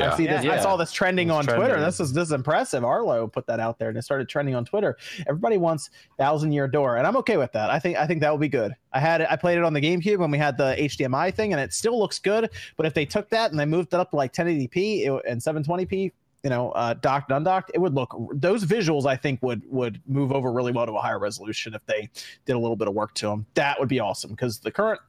I 0.00 0.16
see 0.16 0.26
this. 0.26 0.44
Yeah. 0.44 0.52
I 0.52 0.58
saw 0.58 0.76
this 0.76 0.90
trending 0.90 1.30
on 1.30 1.44
trending. 1.44 1.66
Twitter. 1.66 1.80
This 1.80 2.00
is 2.00 2.12
this 2.12 2.28
is 2.28 2.32
impressive. 2.32 2.84
Arlo 2.84 3.26
put 3.26 3.46
that 3.46 3.60
out 3.60 3.78
there 3.78 3.88
and 3.90 3.98
it 3.98 4.02
started 4.02 4.28
trending 4.28 4.54
on 4.54 4.64
Twitter. 4.64 4.96
Everybody 5.28 5.58
wants 5.58 5.90
thousand 6.18 6.52
year 6.52 6.66
door, 6.66 6.96
and 6.96 7.06
I'm 7.06 7.16
okay 7.18 7.36
with 7.36 7.52
that. 7.52 7.68
I 7.70 7.78
think 7.78 7.98
I 7.98 8.06
think 8.06 8.20
that 8.20 8.32
would 8.32 8.40
be 8.40 8.48
good. 8.48 8.74
I 8.92 9.00
had 9.00 9.20
it. 9.20 9.28
I 9.30 9.36
played 9.36 9.58
it 9.58 9.64
on 9.64 9.72
the 9.72 9.80
GameCube 9.80 10.18
when 10.18 10.30
we 10.30 10.38
had 10.38 10.56
the 10.56 10.74
HDMI 10.78 11.34
thing, 11.34 11.52
and 11.52 11.60
it 11.60 11.72
still 11.74 11.98
looks 11.98 12.18
good. 12.18 12.50
But 12.76 12.86
if 12.86 12.94
they 12.94 13.04
took 13.04 13.28
that 13.30 13.50
and 13.50 13.60
they 13.60 13.66
moved 13.66 13.92
it 13.92 14.00
up 14.00 14.10
to 14.10 14.16
like 14.16 14.32
1080p 14.32 15.06
it- 15.06 15.22
and 15.28 15.40
720p, 15.40 16.12
you 16.42 16.50
know, 16.50 16.70
uh, 16.72 16.94
docked 16.94 17.30
undocked, 17.30 17.70
it 17.74 17.78
would 17.78 17.94
look. 17.94 18.16
Those 18.32 18.64
visuals 18.64 19.04
I 19.06 19.16
think 19.16 19.42
would 19.42 19.62
would 19.70 20.00
move 20.06 20.32
over 20.32 20.50
really 20.52 20.72
well 20.72 20.86
to 20.86 20.92
a 20.92 21.00
higher 21.00 21.18
resolution 21.18 21.74
if 21.74 21.84
they 21.86 22.08
did 22.46 22.54
a 22.54 22.58
little 22.58 22.76
bit 22.76 22.88
of 22.88 22.94
work 22.94 23.12
to 23.14 23.26
them. 23.26 23.46
That 23.54 23.78
would 23.78 23.88
be 23.90 24.00
awesome 24.00 24.30
because 24.30 24.58
the 24.58 24.70
current 24.70 25.00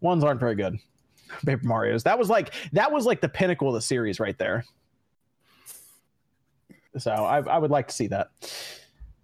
ones 0.00 0.22
aren't 0.22 0.38
very 0.38 0.54
good. 0.54 0.78
Paper 1.46 1.66
Mario's. 1.66 2.02
That 2.02 2.18
was 2.18 2.28
like 2.28 2.52
that 2.72 2.90
was 2.90 3.06
like 3.06 3.20
the 3.20 3.28
pinnacle 3.28 3.68
of 3.68 3.74
the 3.74 3.80
series 3.80 4.20
right 4.20 4.36
there. 4.38 4.64
So 6.96 7.10
I, 7.10 7.38
I 7.40 7.58
would 7.58 7.70
like 7.70 7.88
to 7.88 7.94
see 7.94 8.08
that. 8.08 8.30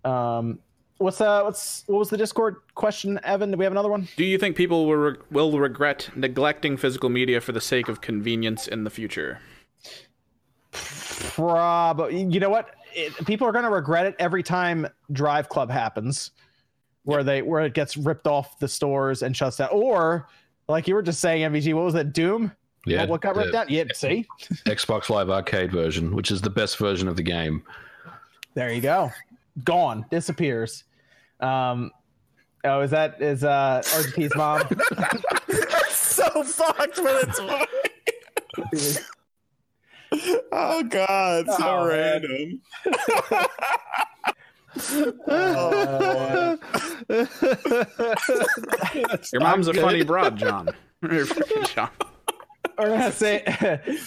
Um, 0.05 0.59
what's 0.99 1.21
uh 1.21 1.43
what's 1.43 1.85
what 1.87 1.99
was 1.99 2.11
the 2.11 2.17
Discord 2.17 2.57
question, 2.75 3.19
Evan? 3.25 3.51
Do 3.51 3.57
we 3.57 3.65
have 3.65 3.73
another 3.73 3.91
one? 3.91 4.09
Do 4.17 4.25
you 4.25 4.39
think 4.39 4.57
people 4.57 4.87
will, 4.87 4.97
re- 4.97 5.19
will 5.31 5.59
regret 5.59 6.11
neglecting 6.15 6.77
physical 6.77 7.09
media 7.09 7.41
for 7.41 7.53
the 7.53 7.61
sake 7.61 7.89
of 7.89 8.01
convenience 8.01 8.69
in 8.69 8.85
the 8.85 8.91
future? 8.91 9.41
Probably. 10.73 12.23
You 12.23 12.41
know 12.41 12.51
what? 12.51 12.75
It, 12.95 13.13
people 13.27 13.47
are 13.47 13.53
going 13.53 13.65
to 13.65 13.71
regret 13.71 14.07
it 14.07 14.15
every 14.19 14.43
time 14.43 14.87
Drive 15.13 15.49
Club 15.49 15.71
happens, 15.71 16.31
where 17.05 17.25
they 17.25 17.43
where 17.43 17.65
it 17.65 17.75
gets 17.75 17.97
ripped 17.97 18.27
off 18.27 18.59
the 18.59 18.69
stores 18.69 19.23
and 19.23 19.37
shuts 19.37 19.57
down, 19.57 19.71
or 19.73 20.29
like 20.69 20.87
you 20.89 20.95
were 20.95 21.03
just 21.03 21.21
saying, 21.21 21.43
MVG. 21.53 21.75
What 21.75 21.85
was 21.85 21.95
that? 21.95 22.13
Doom. 22.13 22.53
Yeah, 22.87 23.01
What, 23.01 23.09
what 23.09 23.21
got 23.23 23.35
ripped 23.37 23.47
the 23.49 23.53
down? 23.53 23.67
Yeah. 23.69 23.85
See. 23.95 24.27
Xbox 24.67 25.09
Live 25.09 25.31
Arcade 25.31 25.73
version, 25.73 26.15
which 26.15 26.31
is 26.31 26.43
the 26.43 26.51
best 26.51 26.77
version 26.77 27.09
of 27.09 27.17
the 27.17 27.23
game. 27.23 27.63
There 28.55 28.71
you 28.73 28.81
go. 28.83 29.11
Gone. 29.65 30.05
Disappears. 30.11 30.85
Um. 31.41 31.91
Oh, 32.65 32.81
is 32.81 32.91
that 32.93 33.21
is 33.21 33.43
uh 33.45 33.83
RGP's 33.85 34.35
mom? 34.37 34.61
so 35.91 36.43
fucked, 36.45 36.97
but 36.97 37.29
it's 37.29 37.39
funny. 37.39 37.67
oh 40.53 40.83
god, 40.85 41.47
so 41.47 41.57
Oh, 41.61 41.89
man. 41.89 41.91
random. 42.23 42.61
Your 47.09 47.27
mom's 49.41 49.69
a 49.69 49.75
funny 49.75 50.03
broad, 50.05 50.37
John. 50.37 50.69
John. 51.75 51.91
We're 52.79 52.89
gonna 52.89 53.13
say 53.13 53.45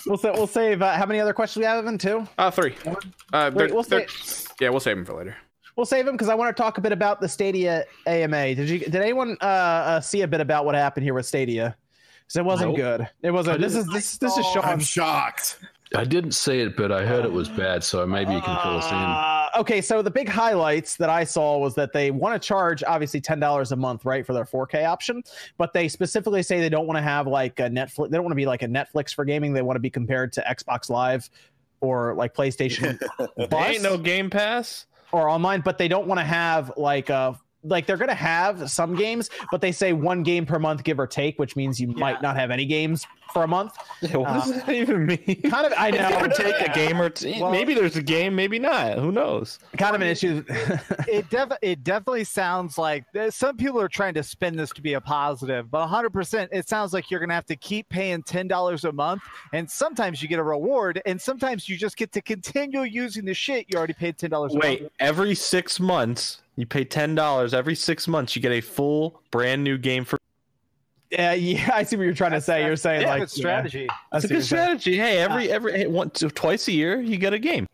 we'll 0.06 0.18
say 0.18 0.32
we'll 0.32 0.46
save. 0.48 0.82
Uh, 0.82 0.92
how 0.94 1.06
many 1.06 1.20
other 1.22 1.32
questions 1.34 1.62
we 1.62 1.66
have, 1.66 1.78
Evan? 1.78 1.98
Two. 1.98 2.28
Uh, 2.38 2.52
three. 2.52 2.76
Uh, 3.32 3.50
Wait, 3.54 3.62
they're- 3.68 3.74
we'll 3.74 3.84
they're- 3.84 4.08
say 4.10 4.48
yeah, 4.60 4.70
we'll 4.70 4.82
save 4.82 4.98
them 4.98 5.06
for 5.06 5.14
later. 5.14 5.38
we'll 5.78 5.86
save 5.86 6.06
them 6.06 6.16
because 6.16 6.28
I 6.28 6.36
want 6.36 6.54
to 6.56 6.62
talk 6.62 6.78
a 6.78 6.82
bit 6.82 6.92
about 6.92 7.22
the 7.22 7.30
Stadia 7.30 7.86
AMA. 8.08 8.56
Did 8.56 8.70
you? 8.70 8.80
Did 8.80 8.96
anyone 8.96 9.38
uh, 9.42 9.46
uh 9.46 10.02
see 10.02 10.22
a 10.24 10.28
bit 10.28 10.42
about 10.42 10.66
what 10.66 10.76
happened 10.76 11.06
here 11.06 11.14
with 11.14 11.26
Stadia? 11.26 11.78
Because 12.26 12.36
it 12.36 12.44
wasn't 12.46 12.72
Nope. 12.72 12.78
good. 12.78 13.08
It 13.22 13.32
wasn't. 13.32 13.62
This 13.62 13.74
is 13.76 13.88
this 13.88 14.18
this 14.18 14.36
is 14.38 14.46
I'm 14.62 14.82
shocked. 14.82 15.60
I 15.96 16.04
didn't 16.04 16.34
see 16.34 16.60
it, 16.60 16.76
but 16.76 16.92
I 16.92 17.06
heard 17.06 17.24
it 17.24 17.32
was 17.32 17.48
bad, 17.48 17.86
so 17.86 18.06
maybe 18.06 18.34
you 18.34 18.42
can 18.42 18.58
fill 18.62 18.78
us 18.80 18.92
in. 18.92 19.37
Okay, 19.58 19.82
so 19.82 20.04
the 20.04 20.12
big 20.12 20.30
highlights 20.30 20.98
that 20.98 21.10
I 21.10 21.24
saw 21.24 21.58
was 21.58 21.74
that 21.76 21.92
they 21.92 22.12
want 22.12 22.40
to 22.40 22.48
charge 22.48 22.84
obviously 22.84 23.20
ten 23.20 23.40
dollars 23.40 23.72
a 23.72 23.76
month, 23.76 24.06
right, 24.06 24.24
for 24.24 24.34
their 24.34 24.46
4K 24.46 24.86
option, 24.86 25.24
but 25.58 25.74
they 25.74 25.88
specifically 25.88 26.44
say 26.44 26.60
they 26.60 26.70
don't 26.70 26.86
want 26.86 26.98
to 26.98 27.02
have 27.02 27.26
like 27.26 27.60
a 27.60 27.64
Netflix. 27.64 28.12
They 28.12 28.18
don't 28.18 28.24
want 28.24 28.34
to 28.34 28.36
be 28.36 28.46
like 28.46 28.62
a 28.62 28.68
Netflix 28.68 29.16
for 29.16 29.26
gaming. 29.26 29.54
They 29.54 29.64
want 29.64 29.76
to 29.76 29.80
be 29.82 29.90
compared 29.90 30.32
to 30.34 30.42
Xbox 30.48 30.92
Live 30.92 31.28
or 31.82 32.14
like 32.14 32.36
PlayStation 32.36 33.00
There 33.36 33.48
Plus 33.48 33.68
ain't 33.68 33.84
no 33.84 33.98
Game 33.98 34.30
Pass. 34.30 34.86
or 35.12 35.28
online, 35.28 35.62
but 35.62 35.80
they 35.80 35.88
don't 35.88 36.06
want 36.06 36.20
to 36.20 36.26
have 36.26 36.72
like 36.78 37.10
a 37.10 37.40
like 37.64 37.86
they're 37.86 37.98
gonna 37.98 38.14
have 38.14 38.70
some 38.70 38.96
games, 38.96 39.30
but 39.52 39.62
they 39.62 39.72
say 39.72 39.94
one 39.94 40.24
game 40.24 40.46
per 40.46 40.60
month, 40.60 40.84
give 40.84 41.00
or 41.00 41.08
take, 41.08 41.38
which 41.40 41.56
means 41.56 41.80
you 41.80 41.88
might 41.88 42.22
not 42.22 42.36
have 42.38 42.52
any 42.52 42.66
games 42.66 43.06
for 43.34 43.44
a 43.44 43.48
month. 43.48 43.74
What 44.00 44.12
does 44.12 44.52
um, 44.52 44.58
that 44.60 44.70
even 44.70 45.06
mean? 45.06 45.42
Kind 45.50 45.66
of, 45.68 45.74
I 45.78 45.92
know, 45.92 46.08
Give 46.10 46.22
or 46.22 46.28
take 46.30 46.56
a 46.62 46.74
game 46.74 47.02
or 47.02 47.10
two. 47.10 47.34
Well- 47.42 47.52
maybe 47.52 47.74
there's 47.74 47.98
a 47.98 48.02
game, 48.02 48.36
maybe 48.36 48.58
not. 48.58 48.98
Who 49.00 49.12
knows? 49.12 49.60
kind 49.78 49.96
of 49.96 50.02
an 50.02 50.08
issue. 50.08 50.44
it 51.08 51.30
def- 51.30 51.58
it 51.62 51.84
definitely 51.84 52.24
sounds 52.24 52.78
like 52.78 53.04
there's- 53.14 53.36
some 53.36 53.58
people 53.58 53.82
are 53.82 53.90
trying 53.90 54.14
to 54.14 54.24
spin 54.24 54.56
this 54.56 54.70
to 54.72 54.82
be 54.82 54.94
a 54.94 55.02
positive, 55.02 55.70
but 55.70 55.88
100% 55.90 56.48
it 56.52 56.70
sounds 56.70 56.94
like 56.94 57.12
you're 57.12 57.20
going 57.20 57.30
to 57.30 57.36
have 57.36 57.46
to 57.48 57.56
keep 57.58 57.90
paying 57.90 58.24
$10 58.24 58.84
a 58.88 58.92
month 58.94 59.22
and 59.54 59.70
sometimes 59.70 60.22
you 60.22 60.30
get 60.30 60.40
a 60.40 60.44
reward 60.44 61.02
and 61.06 61.20
sometimes 61.22 61.68
you 61.68 61.76
just 61.76 61.98
get 61.98 62.12
to 62.14 62.22
continue 62.22 62.84
using 62.84 63.26
the 63.26 63.34
shit 63.34 63.66
you 63.70 63.78
already 63.78 63.94
paid 63.94 64.18
$10 64.18 64.52
a 64.52 64.58
Wait, 64.58 64.82
month. 64.84 64.94
every 65.00 65.36
six 65.36 65.80
months, 65.80 66.42
you 66.58 66.66
pay 66.66 66.84
ten 66.84 67.16
dollars. 67.16 67.54
Every 67.54 67.76
six 67.76 68.08
months, 68.08 68.36
you 68.36 68.42
get 68.42 68.52
a 68.52 68.60
full 68.62 69.22
brand 69.32 69.64
new 69.64 69.78
game 69.78 70.04
for. 70.04 70.18
yeah, 71.12 71.34
yeah, 71.34 71.70
I 71.74 71.84
see 71.84 71.96
what 71.96 72.04
you're 72.04 72.14
trying 72.14 72.32
to 72.32 72.42
say. 72.42 72.66
You're 72.66 72.76
saying 72.76 73.04
Yeah, 73.04 73.10
like 73.12 73.20
good 73.22 73.30
strategy. 73.30 73.88
Yeah, 73.88 74.18
It's 74.18 74.26
a 74.26 74.28
good 74.28 74.34
you're 74.34 74.42
saying. 74.42 74.80
strategy. 74.80 74.98
Hey, 74.98 75.20
every 75.20 75.50
every 75.50 75.72
hey, 75.72 75.88
one, 75.88 76.10
two, 76.10 76.30
twice 76.30 76.68
a 76.68 76.74
year, 76.74 77.00
you 77.00 77.16
get 77.18 77.32
a 77.34 77.40
game. 77.40 77.66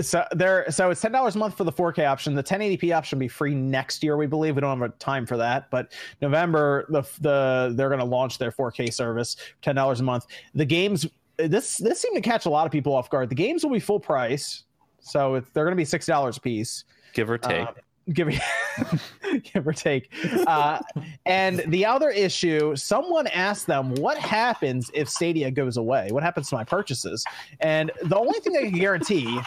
So 0.00 0.24
there, 0.32 0.68
so 0.72 0.90
it's 0.90 1.00
ten 1.00 1.12
dollars 1.12 1.36
a 1.36 1.38
month 1.38 1.56
for 1.56 1.62
the 1.62 1.70
4K 1.72 2.04
option. 2.10 2.34
The 2.34 2.42
1080p 2.42 2.92
option 2.94 3.16
will 3.16 3.20
be 3.20 3.28
free 3.28 3.54
next 3.54 4.02
year, 4.02 4.16
we 4.16 4.26
believe. 4.26 4.56
We 4.56 4.60
don't 4.60 4.80
have 4.80 4.90
a 4.90 4.92
time 4.96 5.24
for 5.24 5.36
that, 5.36 5.70
but 5.70 5.92
November, 6.20 6.84
the 6.88 7.02
the 7.20 7.72
they're 7.76 7.88
going 7.88 8.00
to 8.00 8.04
launch 8.04 8.38
their 8.38 8.50
4K 8.50 8.92
service, 8.92 9.36
ten 9.62 9.76
dollars 9.76 10.00
a 10.00 10.02
month. 10.02 10.26
The 10.56 10.64
games, 10.64 11.06
this 11.36 11.76
this 11.76 12.00
seemed 12.00 12.16
to 12.16 12.22
catch 12.22 12.44
a 12.46 12.50
lot 12.50 12.66
of 12.66 12.72
people 12.72 12.92
off 12.92 13.08
guard. 13.08 13.28
The 13.28 13.36
games 13.36 13.62
will 13.62 13.70
be 13.70 13.78
full 13.78 14.00
price, 14.00 14.64
so 14.98 15.36
it's, 15.36 15.48
they're 15.50 15.64
going 15.64 15.76
to 15.76 15.80
be 15.80 15.84
six 15.84 16.06
dollars 16.06 16.38
a 16.38 16.40
piece. 16.40 16.82
Give 17.12 17.30
or 17.30 17.38
take. 17.38 17.68
Uh, 17.68 17.72
give, 18.12 18.28
give 19.42 19.66
or 19.66 19.72
take. 19.72 20.12
Uh, 20.46 20.80
and 21.26 21.62
the 21.68 21.86
other 21.86 22.10
issue, 22.10 22.76
someone 22.76 23.26
asked 23.28 23.66
them, 23.66 23.94
"What 23.94 24.18
happens 24.18 24.90
if 24.94 25.08
Stadia 25.08 25.50
goes 25.50 25.76
away? 25.76 26.08
What 26.10 26.22
happens 26.22 26.48
to 26.50 26.56
my 26.56 26.64
purchases?" 26.64 27.24
And 27.60 27.90
the 28.02 28.16
only 28.16 28.38
thing 28.40 28.56
I 28.56 28.62
can 28.62 28.78
guarantee 28.78 29.40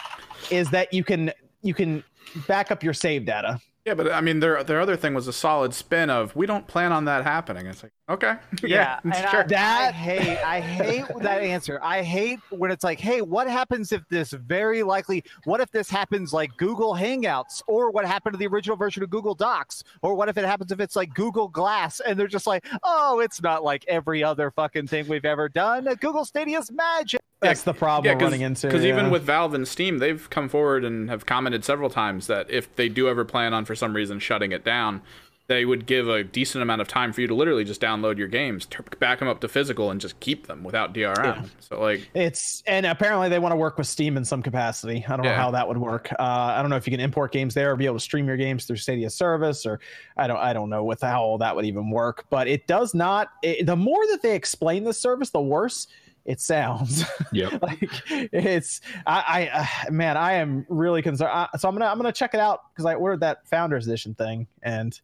is 0.50 0.70
that 0.70 0.92
you 0.92 1.04
can 1.04 1.32
you 1.62 1.74
can 1.74 2.02
back 2.46 2.70
up 2.70 2.82
your 2.82 2.94
save 2.94 3.26
data. 3.26 3.60
Yeah, 3.88 3.94
but 3.94 4.12
I 4.12 4.20
mean, 4.20 4.40
their 4.40 4.62
their 4.62 4.82
other 4.82 4.96
thing 4.96 5.14
was 5.14 5.28
a 5.28 5.32
solid 5.32 5.72
spin 5.72 6.10
of 6.10 6.36
we 6.36 6.44
don't 6.44 6.66
plan 6.66 6.92
on 6.92 7.06
that 7.06 7.24
happening. 7.24 7.64
It's 7.64 7.82
like 7.82 7.92
okay, 8.06 8.34
Yeah, 8.62 9.00
and 9.02 9.14
sure. 9.14 9.46
I, 9.56 9.86
I 9.88 9.92
hate 9.92 10.38
I 10.44 10.60
hate 10.60 11.06
that 11.22 11.42
answer. 11.42 11.80
I 11.82 12.02
hate 12.02 12.38
when 12.50 12.70
it's 12.70 12.84
like, 12.84 13.00
hey, 13.00 13.22
what 13.22 13.48
happens 13.48 13.90
if 13.90 14.06
this 14.10 14.32
very 14.32 14.82
likely? 14.82 15.24
What 15.44 15.62
if 15.62 15.70
this 15.70 15.88
happens 15.88 16.34
like 16.34 16.54
Google 16.58 16.92
Hangouts, 16.92 17.62
or 17.66 17.90
what 17.90 18.04
happened 18.04 18.34
to 18.34 18.38
the 18.38 18.46
original 18.46 18.76
version 18.76 19.02
of 19.02 19.08
Google 19.08 19.34
Docs, 19.34 19.82
or 20.02 20.14
what 20.14 20.28
if 20.28 20.36
it 20.36 20.44
happens 20.44 20.70
if 20.70 20.80
it's 20.80 20.94
like 20.94 21.14
Google 21.14 21.48
Glass, 21.48 22.00
and 22.00 22.18
they're 22.18 22.26
just 22.26 22.46
like, 22.46 22.66
oh, 22.82 23.20
it's 23.20 23.40
not 23.40 23.64
like 23.64 23.86
every 23.88 24.22
other 24.22 24.50
fucking 24.50 24.88
thing 24.88 25.08
we've 25.08 25.24
ever 25.24 25.48
done. 25.48 25.84
Google 25.98 26.26
Stadia's 26.26 26.70
magic. 26.70 27.22
That's 27.40 27.62
the 27.62 27.74
problem 27.74 28.16
we're 28.16 28.24
running 28.24 28.40
into. 28.40 28.66
Because 28.66 28.84
even 28.84 29.10
with 29.10 29.22
Valve 29.22 29.54
and 29.54 29.66
Steam, 29.66 29.98
they've 29.98 30.28
come 30.30 30.48
forward 30.48 30.84
and 30.84 31.08
have 31.08 31.26
commented 31.26 31.64
several 31.64 31.90
times 31.90 32.26
that 32.26 32.50
if 32.50 32.74
they 32.76 32.88
do 32.88 33.08
ever 33.08 33.24
plan 33.24 33.54
on, 33.54 33.64
for 33.64 33.74
some 33.74 33.94
reason, 33.94 34.18
shutting 34.18 34.52
it 34.52 34.64
down, 34.64 35.02
they 35.48 35.64
would 35.64 35.86
give 35.86 36.08
a 36.08 36.22
decent 36.22 36.62
amount 36.62 36.82
of 36.82 36.88
time 36.88 37.10
for 37.10 37.22
you 37.22 37.26
to 37.26 37.34
literally 37.34 37.64
just 37.64 37.80
download 37.80 38.18
your 38.18 38.28
games, 38.28 38.68
back 38.98 39.18
them 39.18 39.28
up 39.28 39.40
to 39.40 39.48
physical, 39.48 39.90
and 39.90 39.98
just 39.98 40.20
keep 40.20 40.46
them 40.46 40.62
without 40.62 40.92
DRM. 40.92 41.16
Yeah. 41.24 41.44
So, 41.60 41.80
like, 41.80 42.08
It's 42.12 42.62
and 42.66 42.84
apparently 42.84 43.30
they 43.30 43.38
want 43.38 43.52
to 43.52 43.56
work 43.56 43.78
with 43.78 43.86
Steam 43.86 44.18
in 44.18 44.26
some 44.26 44.42
capacity. 44.42 45.04
I 45.08 45.16
don't 45.16 45.24
know 45.24 45.34
how 45.34 45.50
that 45.52 45.66
would 45.66 45.78
work. 45.78 46.12
Uh, 46.18 46.22
I 46.22 46.60
don't 46.60 46.70
know 46.70 46.76
if 46.76 46.86
you 46.86 46.90
can 46.90 47.00
import 47.00 47.32
games 47.32 47.54
there 47.54 47.72
or 47.72 47.76
be 47.76 47.86
able 47.86 47.96
to 47.96 48.00
stream 48.00 48.26
your 48.26 48.36
games 48.36 48.66
through 48.66 48.76
Stadia 48.76 49.08
service, 49.08 49.64
or 49.64 49.80
I 50.18 50.26
don't 50.26 50.36
I 50.36 50.52
don't 50.52 50.68
know 50.68 50.84
with 50.84 51.00
how 51.00 51.22
all 51.22 51.38
that 51.38 51.56
would 51.56 51.64
even 51.64 51.88
work. 51.88 52.26
But 52.28 52.46
it 52.46 52.66
does 52.66 52.94
not. 52.94 53.30
It, 53.42 53.64
the 53.64 53.76
more 53.76 54.06
that 54.10 54.20
they 54.20 54.34
explain 54.34 54.84
the 54.84 54.92
service, 54.92 55.30
the 55.30 55.40
worse 55.40 55.86
it 56.24 56.40
sounds. 56.40 57.04
Yep. 57.32 57.62
like 57.62 57.88
it's 58.10 58.80
I, 59.06 59.48
I 59.54 59.86
uh, 59.88 59.90
man, 59.90 60.16
I 60.16 60.34
am 60.34 60.66
really 60.68 61.02
concerned. 61.02 61.30
I, 61.32 61.48
so 61.56 61.68
I'm 61.68 61.74
gonna 61.74 61.86
I'm 61.86 61.96
gonna 61.96 62.12
check 62.12 62.34
it 62.34 62.40
out 62.40 62.60
because 62.72 62.84
I 62.84 62.94
ordered 62.94 63.20
that 63.20 63.46
Founders 63.48 63.86
Edition 63.86 64.14
thing 64.14 64.46
and. 64.62 64.98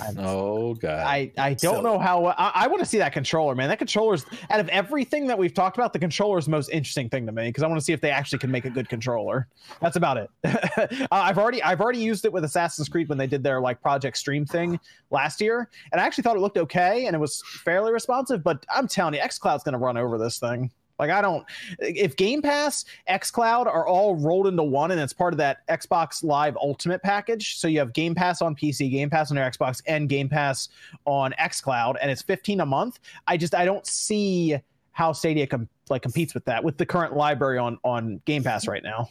I'm, 0.00 0.16
Oh 0.26 0.74
god. 0.74 1.06
I, 1.06 1.32
I 1.38 1.54
don't 1.54 1.82
know 1.82 1.98
how 1.98 2.26
I, 2.26 2.52
I 2.54 2.66
want 2.66 2.80
to 2.80 2.86
see 2.86 2.98
that 2.98 3.12
controller, 3.12 3.54
man. 3.54 3.68
That 3.68 3.78
controller's 3.78 4.26
out 4.50 4.60
of 4.60 4.68
everything 4.70 5.26
that 5.28 5.38
we've 5.38 5.54
talked 5.54 5.76
about, 5.76 5.92
the 5.92 5.98
controller's 5.98 6.46
the 6.46 6.50
most 6.50 6.70
interesting 6.70 7.08
thing 7.08 7.26
to 7.26 7.32
me 7.32 7.48
because 7.48 7.62
I 7.62 7.66
want 7.68 7.78
to 7.78 7.84
see 7.84 7.92
if 7.92 8.00
they 8.00 8.10
actually 8.10 8.38
can 8.38 8.50
make 8.50 8.64
a 8.64 8.70
good 8.70 8.88
controller. 8.88 9.46
That's 9.80 9.96
about 9.96 10.16
it. 10.16 10.30
uh, 10.44 11.06
I've 11.12 11.38
already 11.38 11.62
I've 11.62 11.80
already 11.80 12.00
used 12.00 12.24
it 12.24 12.32
with 12.32 12.44
Assassin's 12.44 12.88
Creed 12.88 13.08
when 13.08 13.18
they 13.18 13.26
did 13.26 13.42
their 13.42 13.60
like 13.60 13.80
Project 13.80 14.16
Stream 14.16 14.46
thing 14.46 14.80
last 15.10 15.40
year, 15.40 15.68
and 15.92 16.00
I 16.00 16.04
actually 16.04 16.22
thought 16.22 16.36
it 16.36 16.40
looked 16.40 16.58
okay 16.58 17.06
and 17.06 17.14
it 17.14 17.18
was 17.18 17.42
fairly 17.64 17.92
responsive. 17.92 18.42
But 18.42 18.64
I'm 18.74 18.88
telling 18.88 19.14
you, 19.14 19.20
XCloud's 19.20 19.62
to 19.64 19.78
run 19.78 19.96
over 19.96 20.18
this 20.18 20.38
thing. 20.38 20.45
Like 20.98 21.10
I 21.10 21.20
don't 21.20 21.44
if 21.78 22.16
Game 22.16 22.42
Pass, 22.42 22.84
XCloud 23.08 23.66
are 23.66 23.86
all 23.86 24.16
rolled 24.16 24.46
into 24.46 24.62
one 24.62 24.90
and 24.90 25.00
it's 25.00 25.12
part 25.12 25.34
of 25.34 25.38
that 25.38 25.66
Xbox 25.68 26.24
Live 26.24 26.56
Ultimate 26.56 27.02
package. 27.02 27.56
So 27.56 27.68
you 27.68 27.78
have 27.80 27.92
Game 27.92 28.14
Pass 28.14 28.40
on 28.40 28.56
PC, 28.56 28.90
Game 28.90 29.10
Pass 29.10 29.30
on 29.30 29.36
your 29.36 29.48
Xbox, 29.48 29.82
and 29.86 30.08
Game 30.08 30.28
Pass 30.28 30.68
on 31.04 31.34
XCloud, 31.38 31.96
and 32.00 32.10
it's 32.10 32.22
15 32.22 32.60
a 32.60 32.66
month. 32.66 33.00
I 33.26 33.36
just 33.36 33.54
I 33.54 33.64
don't 33.64 33.86
see 33.86 34.56
how 34.92 35.12
Stadia 35.12 35.46
com- 35.46 35.68
like 35.90 36.02
competes 36.02 36.32
with 36.32 36.44
that 36.46 36.64
with 36.64 36.78
the 36.78 36.86
current 36.86 37.14
library 37.14 37.58
on 37.58 37.78
on 37.84 38.20
Game 38.24 38.42
Pass 38.42 38.66
right 38.66 38.82
now. 38.82 39.10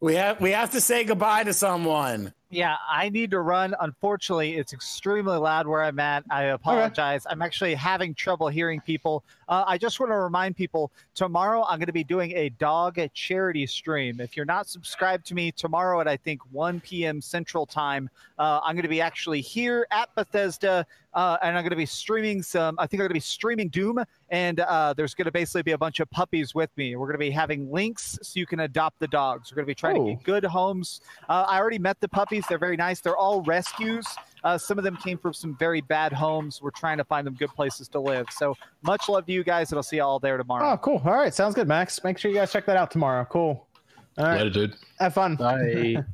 We 0.00 0.14
have 0.14 0.40
we 0.40 0.50
have 0.50 0.70
to 0.72 0.80
say 0.80 1.04
goodbye 1.04 1.44
to 1.44 1.52
someone. 1.52 2.32
Yeah, 2.50 2.76
I 2.88 3.08
need 3.08 3.30
to 3.32 3.40
run. 3.40 3.74
Unfortunately, 3.80 4.54
it's 4.56 4.72
extremely 4.72 5.36
loud 5.36 5.66
where 5.66 5.82
I'm 5.82 5.98
at. 5.98 6.24
I 6.30 6.44
apologize. 6.44 7.26
I'm 7.28 7.42
actually 7.42 7.74
having 7.74 8.14
trouble 8.14 8.48
hearing 8.48 8.80
people. 8.80 9.24
Uh, 9.48 9.64
I 9.66 9.76
just 9.76 9.98
want 9.98 10.12
to 10.12 10.16
remind 10.16 10.56
people 10.56 10.92
tomorrow 11.14 11.64
I'm 11.64 11.78
going 11.78 11.86
to 11.86 11.92
be 11.92 12.04
doing 12.04 12.32
a 12.36 12.50
dog 12.50 12.98
charity 13.12 13.66
stream. 13.66 14.20
If 14.20 14.36
you're 14.36 14.46
not 14.46 14.68
subscribed 14.68 15.26
to 15.26 15.34
me, 15.34 15.50
tomorrow 15.52 16.00
at 16.00 16.06
I 16.06 16.16
think 16.16 16.42
1 16.52 16.80
p.m. 16.80 17.20
Central 17.20 17.66
Time, 17.66 18.08
uh, 18.38 18.60
I'm 18.62 18.74
going 18.76 18.82
to 18.82 18.88
be 18.88 19.00
actually 19.00 19.40
here 19.40 19.86
at 19.90 20.14
Bethesda 20.14 20.86
uh, 21.14 21.36
and 21.42 21.56
I'm 21.56 21.62
going 21.62 21.70
to 21.70 21.76
be 21.76 21.86
streaming 21.86 22.42
some. 22.42 22.76
I 22.78 22.86
think 22.86 22.94
I'm 23.00 23.04
going 23.04 23.10
to 23.10 23.14
be 23.14 23.20
streaming 23.20 23.68
Doom, 23.68 24.02
and 24.30 24.60
uh, 24.60 24.94
there's 24.94 25.14
going 25.14 25.26
to 25.26 25.30
basically 25.32 25.62
be 25.62 25.70
a 25.72 25.78
bunch 25.78 26.00
of 26.00 26.10
puppies 26.10 26.54
with 26.54 26.70
me. 26.76 26.96
We're 26.96 27.06
going 27.06 27.14
to 27.14 27.18
be 27.18 27.30
having 27.30 27.70
links 27.70 28.18
so 28.22 28.38
you 28.40 28.46
can 28.46 28.60
adopt 28.60 28.98
the 28.98 29.06
dogs. 29.08 29.50
We're 29.52 29.56
going 29.56 29.66
to 29.66 29.70
be 29.70 29.74
trying 29.76 29.96
Oh. 29.96 30.06
to 30.08 30.14
get 30.14 30.24
good 30.24 30.44
homes. 30.44 31.00
Uh, 31.28 31.44
I 31.48 31.58
already 31.60 31.78
met 31.78 32.00
the 32.00 32.08
puppies. 32.08 32.43
They're 32.48 32.58
very 32.58 32.76
nice. 32.76 33.00
They're 33.00 33.16
all 33.16 33.42
rescues. 33.42 34.06
Uh, 34.42 34.58
some 34.58 34.76
of 34.78 34.84
them 34.84 34.96
came 34.96 35.16
from 35.18 35.32
some 35.32 35.56
very 35.56 35.80
bad 35.80 36.12
homes. 36.12 36.60
We're 36.60 36.70
trying 36.70 36.98
to 36.98 37.04
find 37.04 37.26
them 37.26 37.34
good 37.34 37.50
places 37.50 37.88
to 37.88 38.00
live. 38.00 38.26
So 38.30 38.56
much 38.82 39.08
love 39.08 39.24
to 39.26 39.32
you 39.32 39.42
guys, 39.42 39.70
and 39.72 39.78
I'll 39.78 39.82
see 39.82 39.96
you 39.96 40.02
all 40.02 40.18
there 40.18 40.36
tomorrow. 40.36 40.72
Oh, 40.72 40.76
cool. 40.76 41.00
All 41.04 41.14
right, 41.14 41.32
sounds 41.32 41.54
good, 41.54 41.66
Max. 41.68 42.02
Make 42.04 42.18
sure 42.18 42.30
you 42.30 42.36
guys 42.36 42.52
check 42.52 42.66
that 42.66 42.76
out 42.76 42.90
tomorrow. 42.90 43.24
Cool. 43.24 43.66
All 44.18 44.24
right, 44.26 44.38
Later, 44.38 44.50
dude. 44.50 44.76
have 45.00 45.14
fun. 45.14 45.36
Bye. 45.36 45.96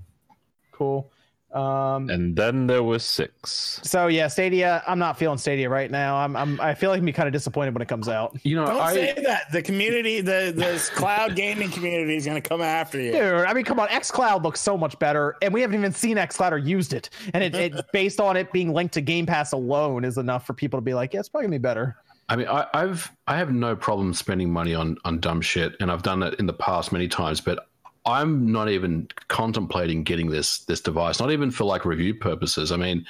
Cool. 0.72 1.10
Um, 1.52 2.08
and 2.10 2.36
then 2.36 2.68
there 2.68 2.82
was 2.82 3.02
six. 3.02 3.80
so 3.82 4.06
yeah, 4.06 4.28
Stadia. 4.28 4.84
I'm 4.86 5.00
not 5.00 5.18
feeling 5.18 5.38
Stadia 5.38 5.68
right 5.68 5.90
now. 5.90 6.16
I'm, 6.16 6.36
I'm 6.36 6.60
I 6.60 6.74
feel 6.74 6.90
like 6.90 7.00
I'm 7.00 7.06
be 7.06 7.12
kind 7.12 7.26
of 7.26 7.32
disappointed 7.32 7.74
when 7.74 7.82
it 7.82 7.88
comes 7.88 8.08
out. 8.08 8.36
You 8.44 8.56
know, 8.56 8.66
Don't 8.66 8.80
I 8.80 8.92
say 8.92 9.14
that. 9.24 9.50
The 9.50 9.60
community, 9.60 10.20
the 10.20 10.52
this 10.54 10.88
cloud 10.90 11.34
gaming 11.34 11.70
community 11.70 12.16
is 12.16 12.24
going 12.24 12.40
to 12.40 12.48
come 12.48 12.60
after 12.60 13.00
you. 13.00 13.12
Dude, 13.12 13.22
I 13.22 13.52
mean, 13.52 13.64
come 13.64 13.80
on, 13.80 13.88
XCloud 13.88 14.44
looks 14.44 14.60
so 14.60 14.78
much 14.78 14.98
better, 15.00 15.36
and 15.42 15.52
we 15.52 15.60
haven't 15.60 15.78
even 15.78 15.92
seen 15.92 16.16
XCloud 16.16 16.52
or 16.52 16.58
used 16.58 16.92
it. 16.92 17.10
And 17.34 17.42
it, 17.42 17.54
it 17.54 17.86
based 17.92 18.20
on 18.20 18.36
it 18.36 18.52
being 18.52 18.72
linked 18.72 18.94
to 18.94 19.00
Game 19.00 19.26
Pass 19.26 19.52
alone 19.52 20.04
is 20.04 20.18
enough 20.18 20.46
for 20.46 20.52
people 20.52 20.78
to 20.78 20.82
be 20.82 20.94
like, 20.94 21.12
yeah, 21.12 21.20
it's 21.20 21.28
probably 21.28 21.46
gonna 21.46 21.58
be 21.58 21.62
better. 21.62 21.96
I 22.28 22.36
mean, 22.36 22.46
I, 22.46 22.66
I've 22.72 23.10
I 23.26 23.36
have 23.36 23.52
no 23.52 23.74
problem 23.74 24.14
spending 24.14 24.52
money 24.52 24.72
on 24.72 24.98
on 25.04 25.18
dumb 25.18 25.40
shit, 25.40 25.74
and 25.80 25.90
I've 25.90 26.04
done 26.04 26.22
it 26.22 26.34
in 26.38 26.46
the 26.46 26.52
past 26.52 26.92
many 26.92 27.08
times. 27.08 27.40
But 27.40 27.66
I'm 28.06 28.50
not 28.50 28.68
even 28.70 29.08
contemplating 29.28 30.04
getting 30.04 30.30
this 30.30 30.60
this 30.60 30.80
device, 30.80 31.20
not 31.20 31.30
even 31.32 31.50
for 31.50 31.64
like 31.64 31.84
review 31.84 32.14
purposes. 32.14 32.72
I 32.72 32.76
mean, 32.76 33.06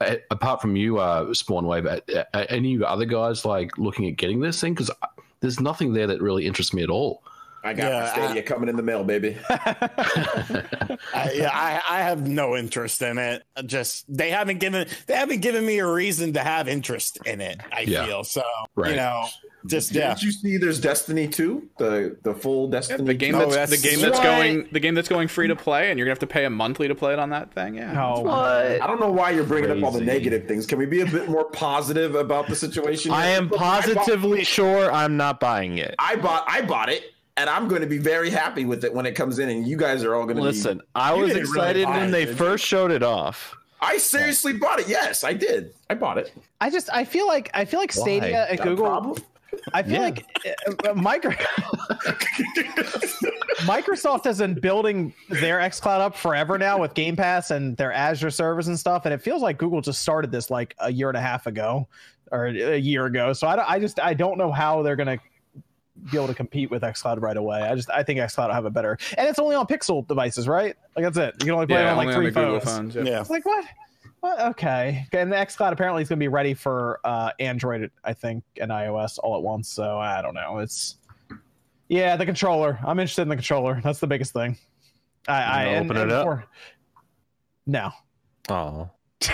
a- 0.00 0.20
apart 0.30 0.60
from 0.60 0.76
you, 0.76 0.98
uh, 0.98 1.24
SpawnWave, 1.26 2.00
uh, 2.14 2.24
uh, 2.34 2.46
any 2.50 2.82
other 2.84 3.06
guys 3.06 3.44
like 3.44 3.78
looking 3.78 4.06
at 4.08 4.16
getting 4.16 4.40
this 4.40 4.60
thing? 4.60 4.74
Because 4.74 4.90
there's 5.40 5.58
nothing 5.60 5.92
there 5.94 6.06
that 6.06 6.20
really 6.20 6.46
interests 6.46 6.74
me 6.74 6.82
at 6.82 6.90
all. 6.90 7.22
I 7.64 7.72
got 7.72 7.90
Yeah, 7.90 8.00
my 8.00 8.06
Stadia 8.26 8.42
coming 8.42 8.68
in 8.68 8.76
the 8.76 8.82
mail, 8.82 9.02
baby. 9.02 9.36
I, 9.50 11.30
yeah, 11.34 11.50
I, 11.52 11.80
I 11.88 11.98
have 12.02 12.26
no 12.26 12.56
interest 12.56 13.02
in 13.02 13.18
it. 13.18 13.42
Just 13.64 14.04
they 14.14 14.30
haven't 14.30 14.58
given 14.58 14.86
they 15.06 15.14
haven't 15.14 15.40
given 15.40 15.64
me 15.66 15.78
a 15.78 15.86
reason 15.86 16.32
to 16.34 16.40
have 16.40 16.68
interest 16.68 17.18
in 17.26 17.40
it. 17.40 17.60
I 17.72 17.80
Yeah. 17.80 18.04
feel 18.06 18.24
so. 18.24 18.42
Right. 18.74 18.90
You 18.90 18.96
know, 18.96 19.26
just 19.66 19.92
yeah. 19.92 20.14
Did 20.14 20.22
you 20.22 20.32
see 20.32 20.56
there's 20.56 20.80
Destiny 20.80 21.28
2? 21.28 21.70
The 21.78 22.16
the 22.22 22.34
full 22.34 22.68
Destiny 22.68 23.02
oh, 23.02 23.06
The 23.06 23.14
game 23.14 23.34
Oh, 23.34 23.38
that's, 23.40 23.54
that's 23.54 23.82
the 23.82 23.88
game 23.88 24.00
that's 24.00 24.18
right. 24.18 24.24
going 24.24 24.68
the 24.72 24.80
game 24.80 24.94
that's 24.94 25.08
going 25.08 25.28
free 25.28 25.48
to 25.48 25.56
play, 25.56 25.90
and 25.90 25.98
you're 25.98 26.06
gonna 26.06 26.12
have 26.12 26.20
to 26.20 26.26
pay 26.26 26.44
a 26.44 26.50
monthly 26.50 26.88
to 26.88 26.94
play 26.94 27.12
it 27.12 27.18
on 27.18 27.30
that 27.30 27.52
thing. 27.52 27.76
Yeah. 27.76 27.92
No, 27.92 28.28
I 28.28 28.86
don't 28.86 29.00
know 29.00 29.10
why 29.12 29.30
you're 29.30 29.44
bringing 29.44 29.70
up 29.70 29.82
all 29.82 29.90
the 29.90 30.00
negative 30.04 30.46
things. 30.46 30.66
Can 30.66 30.78
we 30.78 30.86
be 30.86 31.00
a 31.00 31.06
bit 31.06 31.28
more 31.28 31.44
positive 31.50 32.14
about 32.14 32.48
the 32.48 32.56
situation? 32.56 33.10
I 33.10 33.26
am 33.26 33.48
Look, 33.48 33.60
I 33.60 33.80
bought- 33.80 33.84
positively 33.96 34.44
sure 34.44 34.90
I'm 34.92 35.16
not 35.16 35.40
buying 35.40 35.78
it. 35.78 35.94
I 35.98 36.16
bought 36.16 36.44
I 36.46 36.62
bought 36.62 36.88
it 36.88 37.04
and 37.36 37.50
I'm 37.50 37.68
going 37.68 37.82
to 37.82 37.86
be 37.86 37.98
very 37.98 38.30
happy 38.30 38.64
with 38.64 38.84
it 38.84 38.92
when 38.92 39.06
it 39.06 39.12
comes 39.12 39.38
in 39.38 39.48
and 39.48 39.66
you 39.66 39.76
guys 39.76 40.02
are 40.04 40.14
all 40.14 40.24
going 40.24 40.36
to 40.36 40.42
Listen, 40.42 40.80
I 40.94 41.12
was 41.12 41.32
didn't 41.32 41.50
really 41.50 41.80
excited 41.80 41.88
when 41.88 42.08
it, 42.08 42.10
they 42.12 42.24
did 42.24 42.38
first 42.38 42.64
showed 42.64 42.90
it 42.90 43.02
off. 43.02 43.54
I 43.80 43.98
seriously 43.98 44.54
bought 44.54 44.80
it. 44.80 44.88
Yes, 44.88 45.22
I 45.22 45.34
did. 45.34 45.74
I 45.90 45.94
bought 45.94 46.16
it. 46.18 46.32
I 46.60 46.70
just 46.70 46.88
I 46.92 47.04
feel 47.04 47.26
like 47.26 47.50
I 47.52 47.66
feel 47.66 47.78
like 47.78 47.92
Stadia 47.92 48.20
Why? 48.20 48.28
and 48.50 48.58
Is 48.58 48.64
Google. 48.64 49.18
Problem? 49.48 49.70
I 49.74 49.82
feel 49.82 49.92
Yeah. 49.92 50.00
like 50.00 50.24
uh, 50.86 50.90
uh, 50.90 50.94
Micro- 50.94 51.30
Microsoft 53.64 54.24
has 54.24 54.38
been 54.38 54.54
building 54.54 55.12
their 55.28 55.58
XCloud 55.58 56.00
up 56.00 56.16
forever 56.16 56.58
now 56.58 56.78
with 56.78 56.94
Game 56.94 57.16
Pass 57.16 57.50
and 57.50 57.76
their 57.76 57.92
Azure 57.92 58.30
servers 58.30 58.68
and 58.68 58.78
stuff, 58.78 59.04
and 59.04 59.14
it 59.14 59.20
feels 59.22 59.42
like 59.42 59.58
Google 59.58 59.80
just 59.80 60.00
started 60.02 60.30
this 60.30 60.50
like 60.50 60.74
a 60.78 60.90
year 60.92 61.08
and 61.08 61.16
a 61.16 61.20
half 61.20 61.46
ago 61.46 61.88
or 62.32 62.46
a 62.46 62.76
year 62.78 63.06
ago. 63.06 63.32
So 63.32 63.46
I, 63.46 63.74
I 63.74 63.78
just 63.78 64.00
I 64.00 64.14
don't 64.14 64.38
know 64.38 64.52
how 64.52 64.82
they're 64.82 64.96
gonna 64.96 65.18
be 66.10 66.16
able 66.18 66.26
to 66.26 66.34
compete 66.34 66.70
with 66.70 66.82
XCloud 66.82 67.20
right 67.22 67.36
away. 67.36 67.62
I 67.62 67.74
just 67.74 67.90
I 67.90 68.02
think 68.02 68.20
XCloud 68.20 68.48
will 68.48 68.54
have 68.54 68.64
a 68.66 68.70
better, 68.70 68.98
and 69.16 69.28
it's 69.28 69.38
only 69.38 69.56
on 69.56 69.66
Pixel 69.66 70.06
devices, 70.06 70.46
right? 70.48 70.76
Like 70.94 71.04
that's 71.04 71.16
it. 71.18 71.34
You 71.40 71.46
can 71.46 71.50
only 71.54 71.66
play 71.66 71.80
it 71.82 71.86
on 71.86 71.96
like 71.96 72.08
only 72.08 72.16
on 72.16 72.22
three 72.22 72.30
phones. 72.32 72.64
phones. 72.64 72.94
yeah. 72.96 73.02
Yeah. 73.04 73.20
It's 73.20 73.30
like 73.30 73.44
what? 73.46 73.64
What? 74.20 74.40
Okay. 74.40 75.06
And 75.12 75.30
the 75.30 75.36
XCloud 75.36 75.72
apparently 75.72 76.02
is 76.02 76.08
going 76.08 76.18
to 76.18 76.22
be 76.22 76.28
ready 76.28 76.54
for 76.54 77.00
uh, 77.04 77.30
Android, 77.38 77.90
I 78.04 78.12
think, 78.12 78.42
and 78.60 78.70
iOS 78.70 79.18
all 79.22 79.36
at 79.36 79.42
once. 79.42 79.68
So 79.68 79.98
I 79.98 80.20
don't 80.22 80.34
know. 80.34 80.58
It's 80.58 80.96
yeah, 81.88 82.16
the 82.16 82.26
controller. 82.26 82.78
I'm 82.84 82.98
interested 82.98 83.22
in 83.22 83.28
the 83.28 83.36
controller. 83.36 83.80
That's 83.84 84.00
the 84.00 84.06
biggest 84.06 84.32
thing. 84.32 84.56
I, 85.28 85.42
I 85.42 85.64
gonna 85.64 85.76
and- 85.76 85.90
open 85.90 85.96
it 85.96 86.02
and 86.02 86.12
up? 86.12 86.24
for- 86.24 86.44
no. 87.66 87.90
Oh. 88.48 88.90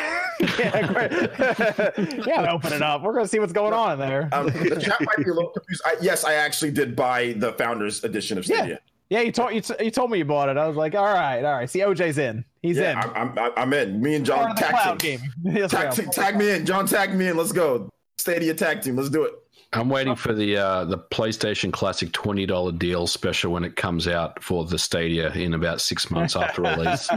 yeah, 0.59 1.91
yeah, 2.27 2.51
open 2.53 2.73
it 2.73 2.83
up. 2.83 3.03
We're 3.03 3.13
going 3.13 3.25
to 3.25 3.29
see 3.29 3.39
what's 3.39 3.53
going 3.53 3.73
on 3.73 3.93
in 3.93 3.99
there. 3.99 4.29
Um, 4.33 4.47
the 4.47 4.81
chat 4.83 5.01
might 5.01 5.25
be 5.25 5.31
a 5.31 5.35
little 5.35 5.51
confused. 5.51 5.83
I, 5.85 5.97
yes, 6.01 6.25
I 6.25 6.35
actually 6.35 6.71
did 6.73 6.97
buy 6.97 7.35
the 7.35 7.53
founders 7.55 8.03
edition 8.05 8.39
of 8.39 8.47
Yeah. 8.47 8.57
Stadia. 8.57 8.75
yeah, 8.75 8.79
you 9.21 9.33
told 9.33 9.53
you, 9.53 9.61
t- 9.61 9.75
you 9.85 9.91
told 9.91 10.11
me 10.11 10.19
you 10.19 10.25
bought 10.25 10.49
it. 10.49 10.57
I 10.57 10.67
was 10.67 10.77
like, 10.77 10.95
all 10.95 11.05
right, 11.05 11.45
all 11.45 11.53
right. 11.55 11.69
See, 11.69 11.81
OJ's 11.81 12.19
in. 12.19 12.45
He's 12.63 12.77
Yeah, 12.79 12.93
in. 12.93 12.99
I'm, 13.17 13.39
I'm, 13.39 13.53
I'm 13.57 13.73
in. 13.73 14.01
Me 14.01 14.15
and 14.15 14.25
John 14.25 14.51
of 14.51 14.57
the 14.57 14.63
tag 14.63 14.99
team. 14.99 15.21
Yes, 15.45 15.71
Tag, 15.71 15.97
ma'am. 15.99 16.11
tag 16.11 16.37
me 16.37 16.51
in. 16.51 16.65
John, 16.67 16.87
tag 16.87 17.15
me 17.15 17.29
in. 17.29 17.37
Let's 17.37 17.53
go. 17.53 17.91
Stadia 18.19 18.55
tag 18.55 18.83
team. 18.83 18.97
Let's 18.97 19.11
do 19.11 19.25
it. 19.25 19.35
I'm 19.75 19.89
waiting 19.89 20.15
for 20.15 20.35
the 20.35 20.57
uh, 20.59 20.85
the 20.85 20.99
PlayStation 20.99 21.73
Classic 21.73 22.13
twenty 22.13 22.45
dollar 22.45 22.73
deal 22.73 23.07
special 23.07 23.53
when 23.53 23.65
it 23.65 23.75
comes 23.75 24.07
out 24.07 24.43
for 24.43 24.67
the 24.67 24.79
Stadia 24.79 25.31
in 25.33 25.55
about 25.55 25.81
six 25.81 26.11
months 26.11 26.37
after 26.37 26.61
release. 26.63 27.09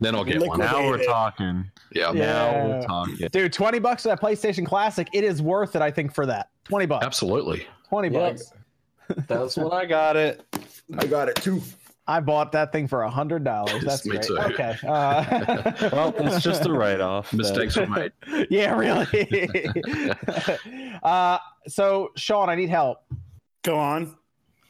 then 0.00 0.14
I'll 0.14 0.24
get 0.24 0.40
one. 0.40 0.60
Now 0.60 0.86
we're 0.88 1.04
talking. 1.04 1.70
Yeah, 1.92 2.12
Yeah. 2.12 2.24
Now 2.24 2.66
we're 2.68 2.82
talking. 2.86 3.28
Dude, 3.30 3.52
20 3.52 3.78
bucks 3.80 4.02
for 4.04 4.08
that 4.08 4.20
PlayStation 4.20 4.64
Classic. 4.64 5.08
It 5.12 5.24
is 5.24 5.42
worth 5.42 5.76
it, 5.76 5.82
I 5.82 5.90
think, 5.90 6.14
for 6.14 6.24
that. 6.24 6.48
20 6.64 6.86
bucks. 6.86 7.04
absolutely. 7.04 7.66
20 7.90 8.08
Yep. 8.08 8.20
bucks. 8.38 8.52
That's 9.28 9.56
when 9.58 9.70
I 9.70 9.84
got 9.84 10.16
it. 10.16 10.42
I 10.98 11.06
got 11.06 11.28
it 11.28 11.36
too. 11.36 11.60
I 12.06 12.20
bought 12.20 12.52
that 12.52 12.70
thing 12.70 12.86
for 12.86 13.02
a 13.02 13.10
hundred 13.10 13.44
dollars. 13.44 13.82
That's 13.82 14.04
Me 14.04 14.12
great. 14.16 14.24
too. 14.24 14.38
Okay. 14.38 14.76
Uh, 14.86 15.88
Well, 15.92 16.14
it's 16.18 16.44
just 16.44 16.66
a 16.66 16.72
write 16.72 17.00
off. 17.00 17.32
Mistakes 17.32 17.76
were 17.76 17.86
made. 17.86 18.12
yeah, 18.50 18.76
really. 18.76 19.66
uh, 21.02 21.38
so, 21.66 22.10
Sean, 22.16 22.50
I 22.50 22.54
need 22.56 22.68
help. 22.68 22.98
Go 23.62 23.78
on. 23.78 24.16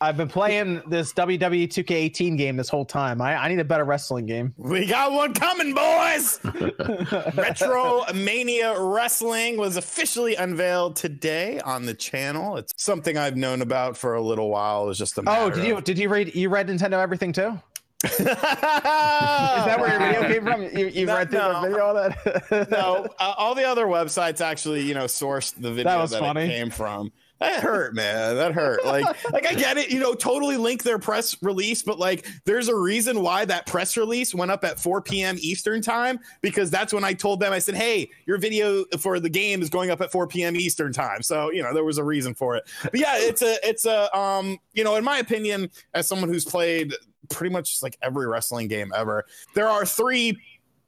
I've 0.01 0.17
been 0.17 0.29
playing 0.29 0.83
this 0.87 1.13
WWE 1.15 1.69
2K18 1.69 2.37
game 2.37 2.57
this 2.57 2.69
whole 2.69 2.85
time. 2.85 3.21
I, 3.23 3.37
I 3.37 3.49
need 3.49 3.59
a 3.61 3.65
better 3.65 3.85
wrestling 3.85 4.27
game. 4.27 4.53
We 4.59 4.87
got 4.87 5.13
one 5.13 5.33
coming, 5.35 5.73
boys. 5.75 6.41
Retro 7.35 8.03
Mania 8.15 8.79
Wrestling 8.81 9.57
was 9.57 9.77
officially 9.77 10.35
unveiled 10.35 10.97
today 10.97 11.61
on 11.61 11.87
the 11.87 11.95
channel. 11.95 12.57
It's 12.57 12.73
something 12.77 13.17
I've 13.17 13.37
known 13.37 13.63
about 13.63 13.97
for 13.97 14.15
a 14.15 14.21
little 14.21 14.51
while. 14.51 14.91
It's 14.91 14.99
just 14.99 15.17
a 15.17 15.21
Oh, 15.23 15.25
matter 15.25 15.55
did 15.55 15.65
you 15.67 15.77
of- 15.79 15.85
did 15.85 15.99
you 15.99 16.09
read 16.09 16.35
you 16.35 16.49
read 16.51 16.69
Nintendo 16.69 16.95
Everything 17.01 17.33
too? 17.33 17.59
Is 18.05 18.11
Is 18.21 18.27
that 18.27 19.77
where 19.81 19.89
your 19.91 19.99
video 20.01 20.29
came 20.29 20.45
from? 20.45 20.79
You, 20.79 20.87
you 20.89 21.07
No, 21.07 21.17
read 21.17 21.31
through 21.31 21.39
no. 21.39 21.53
the 21.63 21.69
video 21.69 21.85
all 21.85 21.95
that? 21.95 22.71
no, 22.71 23.09
uh, 23.19 23.35
all 23.39 23.55
the 23.55 23.65
other 23.65 23.87
websites 23.87 24.41
actually, 24.43 24.83
you 24.83 24.93
know, 24.93 25.05
sourced 25.05 25.55
the 25.55 25.71
video 25.71 25.85
That 25.85 26.11
that, 26.11 26.21
was 26.35 26.45
it 26.45 26.49
came 26.49 26.69
from. 26.71 27.13
That 27.41 27.63
hurt, 27.63 27.95
man. 27.95 28.37
That 28.37 28.53
hurt. 28.53 28.87
Like, 28.87 29.05
like 29.33 29.47
I 29.47 29.55
get 29.55 29.77
it. 29.77 29.91
You 29.91 29.99
know, 29.99 30.15
totally 30.15 30.57
link 30.57 30.83
their 30.83 30.99
press 30.99 31.37
release, 31.43 31.83
but 31.83 31.99
like, 31.99 32.27
there's 32.45 32.69
a 32.69 32.77
reason 32.77 33.23
why 33.23 33.45
that 33.45 33.67
press 33.67 33.97
release 33.97 34.35
went 34.35 34.51
up 34.51 34.65
at 34.65 34.79
4 34.79 35.03
p.m. 35.03 35.37
Eastern 35.41 35.83
time 35.83 36.21
because 36.43 36.71
that's 36.71 36.93
when 36.93 37.05
I 37.05 37.13
told 37.13 37.41
them. 37.41 37.53
I 37.53 37.59
said, 37.59 37.75
"Hey, 37.75 38.11
your 38.27 38.39
video 38.39 38.85
for 38.99 39.19
the 39.19 39.29
game 39.29 39.63
is 39.63 39.69
going 39.69 39.91
up 39.91 40.01
at 40.01 40.13
4 40.13 40.27
p.m. 40.29 40.57
Eastern 40.57 40.93
time." 40.93 41.23
So 41.23 41.51
you 41.51 41.63
know, 41.63 41.75
there 41.75 41.85
was 41.85 41.99
a 41.99 42.05
reason 42.05 42.35
for 42.35 42.57
it. 42.57 42.65
But 42.83 42.97
yeah, 42.99 43.15
it's 43.17 43.43
a, 43.43 43.57
it's 43.63 43.85
a, 43.85 44.17
um, 44.17 44.59
you 44.73 44.85
know, 44.85 44.95
in 44.97 45.05
my 45.05 45.19
opinion, 45.19 45.71
as 45.93 46.07
someone 46.07 46.29
who's 46.29 46.45
played 46.45 46.95
pretty 47.31 47.53
much 47.53 47.83
like 47.83 47.97
every 48.03 48.27
wrestling 48.27 48.69
game 48.69 48.93
ever, 48.95 49.25
there 49.55 49.69
are 49.69 49.85
three 49.85 50.39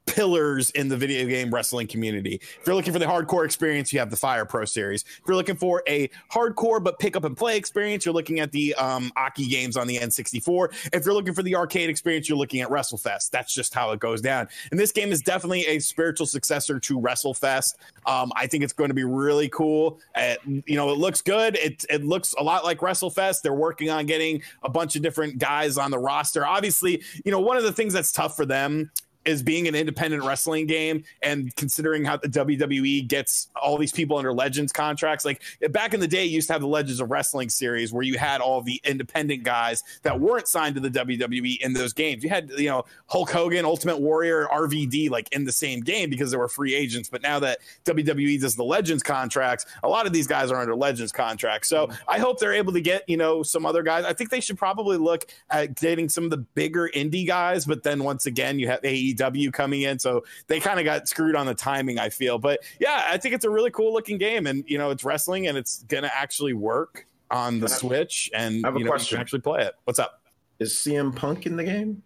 pillars 0.07 0.71
in 0.71 0.89
the 0.89 0.97
video 0.97 1.27
game 1.27 1.53
wrestling 1.53 1.87
community. 1.87 2.41
If 2.43 2.63
you're 2.67 2.75
looking 2.75 2.93
for 2.93 2.99
the 2.99 3.07
hardcore 3.07 3.45
experience, 3.45 3.93
you 3.93 3.99
have 3.99 4.11
the 4.11 4.17
Fire 4.17 4.45
Pro 4.45 4.65
series. 4.65 5.03
If 5.03 5.23
you're 5.27 5.37
looking 5.37 5.57
for 5.57 5.83
a 5.87 6.09
hardcore 6.33 6.83
but 6.83 6.99
pick 6.99 7.17
up 7.17 7.25
and 7.25 7.37
play 7.37 7.57
experience, 7.57 8.07
you're 8.07 8.15
looking 8.15 8.41
at 8.41 8.53
the 8.53 8.75
um, 8.77 9.13
Aki 9.17 9.49
games 9.49 9.77
on 9.77 9.87
the 9.87 9.99
N64. 9.99 10.91
If 10.93 11.05
you're 11.05 11.15
looking 11.15 11.35
for 11.35 11.43
the 11.43 11.57
arcade 11.57 11.91
experience, 11.91 12.29
you're 12.29 12.39
looking 12.39 12.61
at 12.61 12.69
WrestleFest. 12.69 13.31
That's 13.31 13.53
just 13.53 13.75
how 13.75 13.91
it 13.93 14.01
goes 14.01 14.21
down. 14.21 14.49
And 14.71 14.79
this 14.79 14.93
game 14.93 15.11
is 15.11 15.21
definitely 15.21 15.67
a 15.67 15.79
spiritual 15.81 16.27
successor 16.27 16.79
to 16.81 16.99
WrestleFest. 16.99 17.75
Um, 18.07 18.33
I 18.37 18.47
think 18.47 18.65
it's 18.65 18.73
going 18.73 18.89
to 18.89 18.95
be 18.95 19.05
really 19.05 19.49
cool. 19.49 19.99
Uh, 20.15 20.35
you 20.45 20.77
know, 20.77 20.91
it 20.91 20.99
looks 20.99 21.21
good. 21.21 21.57
It 21.57 21.85
it 21.91 22.05
looks 22.05 22.35
a 22.39 22.43
lot 22.43 22.65
like 22.65 22.79
WrestleFest. 22.79 23.43
They're 23.43 23.53
working 23.53 23.91
on 23.91 24.07
getting 24.07 24.43
a 24.63 24.69
bunch 24.69 24.97
of 24.97 25.03
different 25.03 25.39
guys 25.39 25.77
on 25.79 25.91
the 25.91 25.99
roster. 25.99 26.47
Obviously, 26.47 27.03
you 27.25 27.33
know, 27.33 27.41
one 27.41 27.57
of 27.57 27.65
the 27.65 27.73
things 27.73 27.93
that's 27.93 28.13
tough 28.13 28.37
for 28.37 28.47
them 28.47 28.91
is 29.27 29.43
being 29.43 29.67
an 29.67 29.75
independent 29.75 30.23
wrestling 30.23 30.67
game 30.67 31.05
and 31.21 31.55
considering 31.57 32.05
how 32.05 32.17
the 32.17 32.29
WWE 32.29 33.07
gets 33.07 33.49
all 33.61 33.77
these 33.77 33.93
people 33.93 34.17
under 34.17 34.33
Legends 34.33 34.73
contracts. 34.73 35.25
Like 35.25 35.43
back 35.71 35.93
in 35.93 36.01
the 36.01 36.09
day, 36.09 36.25
you 36.25 36.37
used 36.37 36.47
to 36.47 36.53
have 36.55 36.63
the 36.63 36.69
Legends 36.69 37.01
of 37.01 37.11
Wrestling 37.11 37.51
series 37.51 37.93
where 37.93 38.05
you 38.05 38.17
had 38.17 38.41
all 38.41 38.63
the 38.63 38.81
independent 38.85 39.43
guys 39.43 39.83
that 40.03 40.19
weren't 40.21 40.49
signed 40.49 40.77
to 40.77 40.81
the 40.81 40.91
WWE 40.91 41.61
in 41.61 41.73
those 41.73 41.93
games. 41.93 42.23
You 42.23 42.31
had, 42.31 42.51
you 42.57 42.69
know, 42.69 42.85
Hulk 43.09 43.31
Hogan, 43.31 43.65
Ultimate 43.65 44.01
Warrior, 44.01 44.47
RVD 44.53 45.11
like 45.11 45.29
in 45.33 45.45
the 45.45 45.53
same 45.53 45.81
game 45.81 46.09
because 46.09 46.31
they 46.31 46.37
were 46.37 46.49
free 46.49 46.75
agents. 46.75 47.09
But 47.09 47.23
now 47.23 47.41
that 47.41 47.59
WWE 47.85 48.41
does 48.41 48.55
the 48.55 48.65
Legends 48.65 49.03
contracts, 49.03 49.67
a 49.83 49.89
lot 49.89 50.07
of 50.07 50.13
these 50.13 50.29
guys 50.29 50.53
are 50.53 50.61
under 50.61 50.77
Legends 50.77 51.11
contracts. 51.13 51.69
So 51.69 51.89
mm-hmm. 51.89 51.97
I 52.09 52.19
hope 52.19 52.39
they're 52.39 52.55
able 52.55 52.73
to 52.75 52.81
get, 52.81 53.09
you 53.09 53.17
know, 53.17 53.43
some 53.43 53.67
other 53.67 53.83
guys. 53.83 54.05
I 54.05 54.13
think 54.13 54.31
they 54.31 54.41
should 54.41 54.57
probably 54.57 54.99
look 54.99 55.27
at 55.51 55.75
getting 55.75 56.09
some 56.09 56.25
of 56.25 56.31
the 56.31 56.39
bigger 56.39 56.89
indie 56.95 57.27
guys. 57.27 57.67
But 57.67 57.83
then 57.83 58.05
once 58.05 58.27
again, 58.27 58.61
you 58.61 58.69
have 58.69 58.83
AEW 58.83 59.16
AEW 59.17 59.53
coming 59.53 59.83
in, 59.83 59.99
so 59.99 60.25
they 60.47 60.61
kind 60.61 60.79
of 60.79 60.85
got 60.85 61.09
screwed 61.09 61.37
on 61.37 61.47
the 61.47 61.55
timing. 61.55 61.99
I 61.99 62.09
feel, 62.09 62.39
but 62.39 62.61
yeah, 62.81 63.07
I 63.09 63.19
think 63.19 63.35
it's 63.35 63.45
a 63.45 63.51
really 63.51 63.71
cool 63.71 63.93
looking 63.93 64.19
game, 64.19 64.47
and 64.47 64.65
you 64.67 64.79
know, 64.79 64.91
it's 64.91 65.05
wrestling, 65.05 65.47
and 65.47 65.57
it's 65.57 65.83
gonna 65.85 66.11
actually 66.13 66.53
work 66.53 67.07
on 67.31 67.61
the 67.61 67.69
Switch, 67.69 68.31
and 68.35 68.65
I 68.65 68.69
have 68.69 68.77
a 68.77 68.79
you 68.79 68.85
know, 68.85 68.95
you 68.95 69.05
can 69.05 69.19
actually 69.19 69.41
play 69.41 69.63
it. 69.63 69.75
What's 69.85 69.99
up? 69.99 70.23
Is 70.59 70.73
CM 70.75 71.15
Punk 71.15 71.47
in 71.47 71.57
the 71.57 71.65
game? 71.65 72.03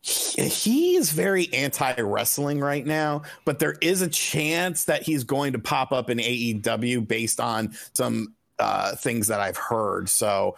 He, 0.00 0.48
he 0.48 0.96
is 0.96 1.12
very 1.12 1.52
anti 1.52 2.00
wrestling 2.00 2.60
right 2.60 2.84
now, 2.84 3.22
but 3.44 3.58
there 3.58 3.76
is 3.80 4.02
a 4.02 4.08
chance 4.08 4.84
that 4.84 5.02
he's 5.02 5.24
going 5.24 5.52
to 5.52 5.58
pop 5.58 5.92
up 5.92 6.10
in 6.10 6.18
AEW 6.18 7.06
based 7.06 7.40
on 7.40 7.74
some 7.94 8.34
uh, 8.58 8.94
things 8.96 9.28
that 9.28 9.40
I've 9.40 9.56
heard. 9.56 10.08
So, 10.08 10.56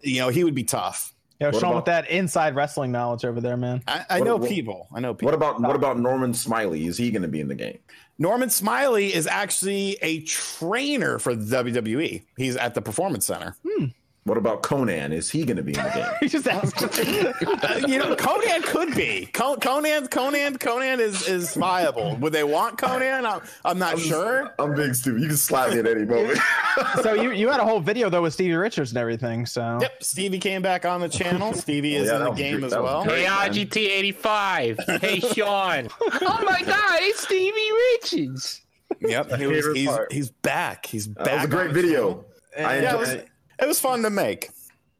you 0.00 0.20
know, 0.20 0.28
he 0.28 0.44
would 0.44 0.54
be 0.54 0.64
tough. 0.64 1.13
You 1.40 1.46
know, 1.46 1.50
What 1.50 1.60
Sean 1.60 1.70
about- 1.70 1.76
with 1.76 1.84
that 1.86 2.10
inside 2.10 2.54
wrestling 2.54 2.92
knowledge 2.92 3.24
over 3.24 3.40
there, 3.40 3.56
man. 3.56 3.82
I, 3.88 4.04
I 4.08 4.18
What- 4.20 4.24
know 4.28 4.36
what- 4.36 4.48
people. 4.50 4.86
I 4.94 5.00
know 5.00 5.14
people. 5.14 5.26
What 5.26 5.34
about 5.34 5.60
what 5.60 5.74
about 5.76 5.98
Norman 5.98 6.32
Smiley? 6.34 6.86
Is 6.86 6.96
he 6.96 7.10
going 7.10 7.22
to 7.22 7.28
be 7.28 7.40
in 7.40 7.48
the 7.48 7.54
game? 7.56 7.78
Norman 8.18 8.48
Smiley 8.50 9.12
is 9.12 9.26
actually 9.26 9.98
a 10.00 10.20
trainer 10.20 11.18
for 11.18 11.34
the 11.34 11.44
WWE. 11.44 12.22
He's 12.36 12.54
at 12.56 12.74
the 12.74 12.80
Performance 12.82 13.26
Center. 13.26 13.56
Hmm. 13.66 13.86
What 14.24 14.38
about 14.38 14.62
Konnan? 14.62 15.12
Is 15.12 15.28
he 15.30 15.44
going 15.44 15.58
to 15.58 15.62
be 15.62 15.76
in 15.76 15.84
the 15.84 15.90
game? 15.90 16.06
He 16.20 16.28
just 16.28 16.48
asked. 16.48 16.82
Uh, 17.64 17.80
you 17.86 17.98
know, 17.98 18.14
Konnan 18.16 18.62
could 18.62 18.94
be. 18.94 19.26
Con- 19.26 19.58
Konnan, 19.60 20.08
Konnan, 20.08 20.56
Konnan 20.58 20.98
is 20.98 21.26
is 21.28 21.54
viable. 21.54 22.16
Would 22.16 22.32
they 22.32 22.44
want 22.44 22.78
Konnan? 22.78 23.24
I'm, 23.24 23.40
I'm 23.64 23.78
not 23.78 23.98
sure. 23.98 24.52
I'm 24.58 24.74
being 24.74 24.94
stupid. 24.94 25.22
You 25.22 25.28
can 25.28 25.36
slap 25.36 25.70
me 25.72 25.78
at 25.78 25.86
any 25.86 26.04
moment. 26.04 26.38
so 27.02 27.14
you 27.14 27.30
you 27.32 27.48
had 27.50 27.60
a 27.60 27.64
whole 27.64 27.80
video 27.80 28.08
though 28.10 28.22
with 28.22 28.32
Stevie 28.34 28.54
Richards 28.54 28.90
and 28.90 28.98
everything. 28.98 29.46
So 29.46 29.78
Yep, 29.80 30.02
Stevie 30.02 30.38
came 30.38 30.62
back 30.62 30.84
on 30.84 31.00
the 31.00 31.08
channel. 31.08 31.52
Stevie 31.54 31.96
is 31.96 32.08
Yeah, 32.08 32.18
in 32.18 32.24
the 32.24 32.30
game 32.32 32.60
great. 32.60 32.64
as 32.66 32.72
well. 32.72 33.04
great. 33.04 33.24
Hey, 33.26 33.28
man. 33.28 33.50
RGT85. 33.52 35.00
Hey, 35.00 35.20
Sean. 35.20 35.88
oh 36.00 36.42
my 36.44 36.62
God, 36.62 36.98
it's 37.02 37.20
Stevie 37.22 37.72
Richards. 38.26 38.60
Yep, 39.00 39.32
he 39.36 39.46
was, 39.46 39.66
he's 39.74 39.88
part. 39.88 40.12
he's 40.12 40.30
back. 40.30 40.86
He's 40.86 41.06
back. 41.06 41.24
that 41.26 41.34
was 41.36 41.44
a 41.44 41.48
great 41.48 41.72
video. 41.72 42.24
I 42.56 42.60
channel. 42.60 42.82
Yeah, 42.82 42.94
it 42.94 42.98
was, 42.98 43.08
enjoyed 43.10 43.24
it 43.24 43.28
was 43.60 43.80
fun 43.80 44.02
to 44.02 44.10
make. 44.10 44.50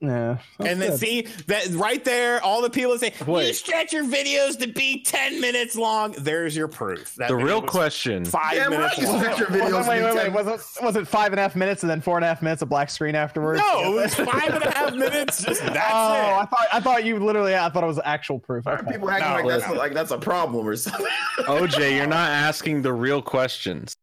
yeah, 0.01 0.37
and 0.59 0.83
then 0.83 0.91
good. 0.91 0.99
see 0.99 1.23
that 1.47 1.67
right 1.71 2.05
there, 2.05 2.43
all 2.43 2.61
the 2.61 2.69
people 2.69 2.99
say, 2.99 3.15
you 3.27 3.53
stretch 3.55 3.91
your 3.93 4.05
videos 4.05 4.59
to 4.59 4.67
be 4.67 5.03
10 5.03 5.41
minutes 5.41 5.77
long. 5.77 6.13
There's 6.19 6.55
your 6.55 6.69
proof. 6.69 7.15
That 7.15 7.29
The 7.29 7.37
real 7.37 7.63
question. 7.63 8.25
Five 8.27 8.55
Damn 8.55 8.71
minutes 8.73 8.99
right, 8.99 9.07
long. 9.09 9.21
stretch 9.21 9.39
your 9.39 9.49
Wait, 9.51 9.63
videos. 9.63 9.89
wait, 9.89 9.99
to 10.01 10.05
wait, 10.05 10.15
wait. 10.15 10.33
Was 10.45 10.47
it 10.79 10.85
was 10.85 10.97
it 10.97 11.09
five 11.09 11.33
and 11.33 11.39
a 11.41 11.43
half 11.43 11.57
minutes 11.57 11.83
and 11.85 11.91
then 11.91 12.03
four 12.03 12.17
and 12.19 12.25
a 12.25 12.29
half 12.29 12.43
minutes 12.43 12.61
of 12.61 12.69
black 12.69 12.91
screen 12.91 13.15
afterwards? 13.15 13.61
No, 13.61 13.93
it 13.93 13.95
was 13.95 14.15
five 14.15 14.53
and 14.55 14.65
a 14.65 14.71
half 14.73 14.95
minutes. 14.95 15.43
Just 15.43 15.63
that's 15.63 15.77
Oh, 15.93 16.39
I 16.41 16.47
thought 16.51 16.67
I 16.73 16.81
thought 16.81 17.05
you 17.07 17.19
literally. 17.19 17.55
I 17.57 17.71
thought 17.71 17.85
it 17.85 17.87
was 17.87 18.01
actual 18.05 18.39
proof. 18.41 18.67
Why 18.67 18.73
are 18.73 18.85
people 18.85 19.09
acting 19.11 19.29
No, 19.31 19.35
like 19.37 19.47
that's 19.47 19.63
listen. 19.63 19.79
like 19.79 19.95
that's 19.95 20.11
a 20.11 20.19
problem 20.19 20.69
or 20.69 20.77
something? 20.77 21.07
OJ, 21.39 21.97
you're 21.97 22.07
not 22.07 22.29
asking 22.29 22.83
the 22.83 22.93
real 22.93 23.23
questions. 23.23 23.97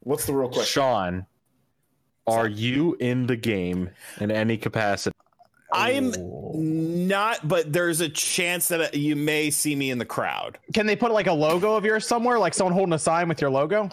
What's 0.00 0.24
the 0.24 0.32
real 0.32 0.48
question? 0.48 0.64
Sean, 0.82 1.26
are 2.26 2.48
you 2.48 2.96
in 3.00 3.26
the 3.26 3.36
game 3.36 3.90
in 4.20 4.30
any 4.30 4.56
capacity? 4.56 5.16
I'm 5.72 6.12
not, 7.08 7.46
but 7.48 7.72
there's 7.72 8.00
a 8.00 8.08
chance 8.08 8.68
that 8.68 8.94
you 8.94 9.16
may 9.16 9.50
see 9.50 9.74
me 9.74 9.90
in 9.90 9.98
the 9.98 10.04
crowd. 10.04 10.58
Can 10.74 10.86
they 10.86 10.96
put 10.96 11.12
like 11.12 11.26
a 11.26 11.32
logo 11.32 11.74
of 11.74 11.84
yours 11.84 12.06
somewhere, 12.06 12.38
like 12.38 12.52
someone 12.52 12.74
holding 12.74 12.92
a 12.92 12.98
sign 12.98 13.28
with 13.28 13.40
your 13.40 13.50
logo? 13.50 13.88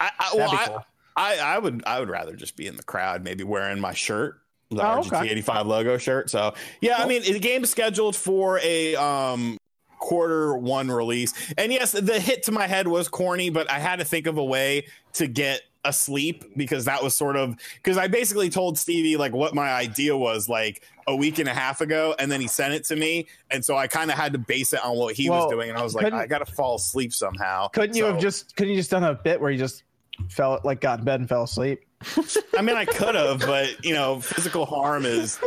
I, 0.00 0.10
I, 0.18 0.30
well, 0.34 0.50
That'd 0.50 0.58
be 0.58 0.64
I, 0.64 0.66
cool. 0.66 0.86
I, 1.16 1.38
I 1.38 1.58
would, 1.58 1.82
I 1.86 2.00
would 2.00 2.08
rather 2.08 2.34
just 2.34 2.56
be 2.56 2.66
in 2.66 2.76
the 2.76 2.82
crowd, 2.82 3.22
maybe 3.22 3.44
wearing 3.44 3.80
my 3.80 3.92
shirt, 3.92 4.40
the 4.70 4.84
Oh, 4.84 4.98
okay. 4.98 5.34
RGT85 5.34 5.66
logo 5.66 5.98
shirt. 5.98 6.30
So 6.30 6.54
yeah, 6.80 6.96
I 6.98 7.06
mean, 7.06 7.22
the 7.22 7.38
game's 7.38 7.70
scheduled 7.70 8.16
for 8.16 8.58
a 8.62 8.96
um 8.96 9.56
quarter 9.98 10.56
one 10.56 10.90
release, 10.90 11.32
and 11.56 11.72
yes, 11.72 11.92
the 11.92 12.20
hit 12.20 12.44
to 12.44 12.52
my 12.52 12.66
head 12.66 12.86
was 12.88 13.08
corny, 13.08 13.50
but 13.50 13.70
I 13.70 13.78
had 13.78 13.96
to 14.00 14.04
think 14.04 14.26
of 14.26 14.36
a 14.38 14.44
way 14.44 14.86
to 15.14 15.26
get 15.26 15.62
asleep 15.84 16.44
because 16.56 16.84
that 16.86 17.02
was 17.02 17.14
sort 17.14 17.36
of 17.36 17.56
because 17.76 17.96
I 17.96 18.08
basically 18.08 18.50
told 18.50 18.78
Stevie 18.78 19.16
like 19.16 19.32
what 19.32 19.54
my 19.54 19.70
idea 19.72 20.16
was 20.16 20.48
like 20.48 20.82
a 21.06 21.14
week 21.16 21.38
and 21.38 21.48
a 21.48 21.54
half 21.54 21.80
ago, 21.80 22.14
and 22.18 22.30
then 22.30 22.40
he 22.40 22.46
sent 22.46 22.74
it 22.74 22.84
to 22.84 22.96
me, 22.96 23.26
and 23.50 23.64
so 23.64 23.76
I 23.76 23.86
kind 23.86 24.10
of 24.10 24.16
had 24.16 24.32
to 24.32 24.38
base 24.38 24.72
it 24.72 24.84
on 24.84 24.96
what 24.96 25.14
he 25.14 25.30
Well, 25.30 25.44
was 25.44 25.52
doing, 25.52 25.70
and 25.70 25.78
I 25.78 25.82
was 25.82 25.94
like, 25.94 26.12
I 26.12 26.26
gotta 26.26 26.46
fall 26.46 26.76
asleep 26.76 27.12
somehow. 27.12 27.68
Couldn't 27.68 27.96
you 27.96 28.04
have 28.04 28.20
just 28.20 28.56
couldn't 28.56 28.72
you 28.72 28.78
just 28.78 28.90
done 28.90 29.04
a 29.04 29.14
bit 29.14 29.40
where 29.40 29.50
you 29.50 29.58
just 29.58 29.84
fell 30.28 30.60
like 30.64 30.80
got 30.80 30.98
in 31.00 31.04
bed 31.04 31.20
and 31.20 31.28
fell 31.28 31.44
asleep? 31.44 31.84
I 32.56 32.62
mean, 32.62 32.76
I 32.76 32.84
could 32.84 33.14
have, 33.14 33.40
but 33.40 33.84
you 33.84 33.94
know, 33.94 34.20
physical 34.20 34.66
harm 34.66 35.04
is 35.04 35.38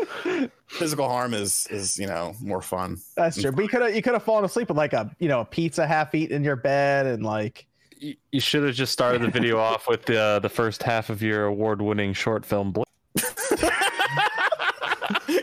physical 0.68 1.08
harm 1.08 1.34
is 1.34 1.68
is 1.70 1.98
you 1.98 2.08
know 2.08 2.34
more 2.42 2.62
fun. 2.62 2.98
That's 3.16 3.42
true. 3.42 3.52
But 3.52 3.64
you 3.64 3.70
could 3.70 3.82
have 3.82 3.96
you 3.96 4.02
could 4.02 4.14
have 4.14 4.24
fallen 4.24 4.46
asleep 4.46 4.70
with 4.70 4.78
like 4.78 4.94
a 4.94 5.14
you 5.20 5.28
know 5.28 5.42
a 5.42 5.46
pizza 5.46 5.86
half 5.88 6.14
eaten 6.16 6.36
in 6.36 6.44
your 6.44 6.56
bed 6.56 7.06
and 7.06 7.24
like 7.24 7.68
You- 8.02 8.16
You 8.32 8.40
should 8.40 8.64
have 8.64 8.74
just 8.76 8.92
started 8.92 9.22
the 9.22 9.30
video 9.30 9.60
off 9.70 9.88
with 9.88 10.06
the 10.06 10.40
the 10.42 10.50
first 10.50 10.82
half 10.84 11.10
of 11.10 11.22
your 11.22 11.46
award-winning 11.46 12.14
short 12.14 12.46
film. 12.46 12.72
Bl- 12.72 12.82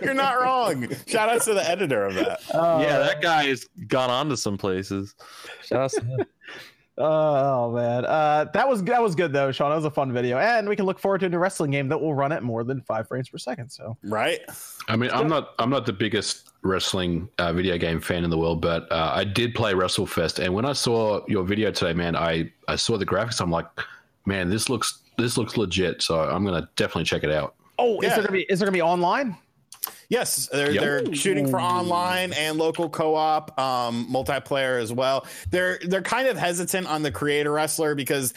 You're 0.02 0.14
not 0.14 0.40
wrong. 0.40 0.88
Shout 1.06 1.28
out 1.28 1.42
to 1.42 1.54
the 1.54 1.68
editor 1.68 2.04
of 2.06 2.14
that. 2.14 2.40
uh, 2.54 2.78
yeah, 2.82 2.98
that 2.98 3.20
guy 3.22 3.44
has 3.44 3.66
gone 3.86 4.10
on 4.10 4.28
to 4.28 4.36
some 4.36 4.58
places. 4.58 5.14
Shout 5.64 5.80
out 5.82 5.90
to 5.92 6.04
him. 6.04 6.24
Oh 7.00 7.70
man, 7.72 8.04
uh, 8.04 8.46
that 8.52 8.68
was 8.68 8.82
that 8.84 9.00
was 9.00 9.14
good 9.14 9.32
though, 9.32 9.52
Sean. 9.52 9.70
That 9.70 9.76
was 9.76 9.84
a 9.84 9.90
fun 9.90 10.12
video, 10.12 10.36
and 10.38 10.68
we 10.68 10.74
can 10.74 10.84
look 10.84 10.98
forward 10.98 11.20
to 11.20 11.26
a 11.26 11.28
new 11.28 11.38
wrestling 11.38 11.70
game 11.70 11.88
that 11.88 12.00
will 12.00 12.14
run 12.14 12.32
at 12.32 12.42
more 12.42 12.64
than 12.64 12.80
five 12.82 13.06
frames 13.06 13.28
per 13.28 13.38
second. 13.38 13.70
So 13.70 13.96
Right? 14.02 14.40
I 14.88 14.96
mean, 14.96 15.10
I'm 15.12 15.28
not 15.28 15.54
I'm 15.60 15.70
not 15.70 15.86
the 15.86 15.92
biggest 15.92 16.50
wrestling 16.62 17.28
uh, 17.38 17.52
video 17.52 17.78
game 17.78 18.00
fan 18.00 18.24
in 18.24 18.30
the 18.30 18.38
world, 18.38 18.60
but 18.60 18.90
uh, 18.90 19.12
I 19.14 19.22
did 19.22 19.54
play 19.54 19.74
WrestleFest, 19.74 20.44
and 20.44 20.52
when 20.52 20.64
I 20.64 20.72
saw 20.72 21.24
your 21.28 21.44
video 21.44 21.70
today, 21.70 21.92
man, 21.92 22.16
I 22.16 22.50
I 22.66 22.74
saw 22.74 22.98
the 22.98 23.06
graphics. 23.06 23.40
I'm 23.40 23.50
like, 23.52 23.66
man, 24.26 24.50
this 24.50 24.68
looks 24.68 24.98
this 25.18 25.38
looks 25.38 25.56
legit. 25.56 26.02
So 26.02 26.18
I'm 26.20 26.44
gonna 26.44 26.68
definitely 26.74 27.04
check 27.04 27.22
it 27.22 27.30
out. 27.30 27.54
oh, 27.78 28.00
is 28.00 28.08
Yeah. 28.08 28.14
there 28.16 28.24
gonna 28.24 28.32
be 28.32 28.42
is 28.50 28.58
there 28.58 28.66
gonna 28.66 28.74
be 28.76 28.82
online? 28.82 29.36
Yes, 30.10 30.48
they're 30.50 30.70
Yep. 30.72 30.80
they're 30.82 31.14
shooting 31.14 31.48
for 31.48 31.60
online 31.60 32.32
and 32.32 32.56
local 32.56 32.88
co-op, 32.88 33.58
um, 33.60 34.08
multiplayer 34.10 34.80
as 34.80 34.90
well. 34.92 35.26
They're 35.50 35.78
they're 35.82 36.02
kind 36.02 36.28
of 36.28 36.38
hesitant 36.38 36.86
on 36.86 37.02
the 37.02 37.10
creator 37.10 37.52
wrestler 37.52 37.94
because 37.94 38.32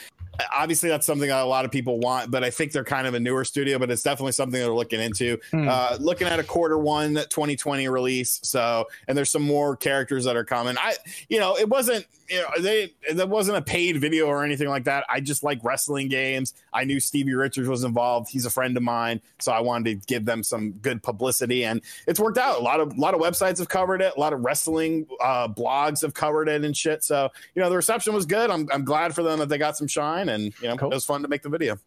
obviously 0.51 0.89
that's 0.89 1.05
something 1.05 1.29
that 1.29 1.41
a 1.41 1.45
lot 1.45 1.65
of 1.65 1.71
people 1.71 1.99
want, 1.99 2.31
but 2.31 2.43
I 2.43 2.49
think 2.49 2.71
they're 2.71 2.83
kind 2.83 3.07
of 3.07 3.13
a 3.13 3.19
newer 3.19 3.43
studio, 3.43 3.77
but 3.77 3.91
it's 3.91 4.03
definitely 4.03 4.31
something 4.31 4.59
they're 4.59 4.73
looking 4.73 4.99
into. 4.99 5.37
Hmm. 5.51 5.67
Uh, 5.67 5.97
looking 5.99 6.27
at 6.27 6.39
a 6.39 6.43
quarter 6.43 6.77
one 6.77 7.15
2020 7.15 7.87
release. 7.89 8.39
So, 8.43 8.87
and 9.07 9.17
there's 9.17 9.29
some 9.29 9.43
more 9.43 9.75
characters 9.75 10.25
that 10.25 10.35
are 10.35 10.45
coming. 10.45 10.77
I, 10.77 10.93
you 11.29 11.39
know, 11.39 11.57
it 11.57 11.67
wasn't, 11.69 12.05
you 12.29 12.39
know, 12.39 12.47
they, 12.59 12.93
that 13.13 13.27
wasn't 13.27 13.57
a 13.57 13.61
paid 13.61 13.99
video 13.99 14.27
or 14.27 14.43
anything 14.43 14.69
like 14.69 14.85
that. 14.85 15.05
I 15.09 15.19
just 15.19 15.43
like 15.43 15.59
wrestling 15.63 16.07
games. 16.07 16.53
I 16.73 16.85
knew 16.85 16.99
Stevie 16.99 17.33
Richards 17.33 17.67
was 17.67 17.83
involved. 17.83 18.29
He's 18.29 18.45
a 18.45 18.49
friend 18.49 18.75
of 18.77 18.83
mine. 18.83 19.21
So 19.39 19.51
I 19.51 19.59
wanted 19.59 20.01
to 20.01 20.07
give 20.07 20.25
them 20.25 20.43
some 20.43 20.71
good 20.71 21.03
publicity 21.03 21.65
and 21.65 21.81
it's 22.07 22.19
worked 22.19 22.37
out. 22.37 22.59
A 22.59 22.63
lot 22.63 22.79
of, 22.79 22.93
a 22.93 22.99
lot 22.99 23.13
of 23.13 23.19
websites 23.19 23.59
have 23.59 23.69
covered 23.69 24.01
it. 24.01 24.13
A 24.15 24.19
lot 24.19 24.33
of 24.33 24.41
wrestling 24.41 25.07
uh, 25.21 25.49
blogs 25.49 26.01
have 26.01 26.13
covered 26.13 26.47
it 26.47 26.63
and 26.63 26.75
shit. 26.75 27.03
So, 27.03 27.29
you 27.53 27.61
know, 27.61 27.69
the 27.69 27.75
reception 27.75 28.13
was 28.13 28.25
good. 28.25 28.49
I'm, 28.49 28.67
I'm 28.71 28.85
glad 28.85 29.13
for 29.13 29.23
them 29.23 29.39
that 29.39 29.49
they 29.49 29.57
got 29.57 29.75
some 29.75 29.87
shine 29.87 30.20
and, 30.29 30.53
you 30.61 30.67
know, 30.67 30.77
Cool. 30.77 30.91
it 30.91 30.95
was 30.95 31.05
fun 31.05 31.21
to 31.21 31.27
make 31.27 31.41
the 31.41 31.49
video. 31.49 31.77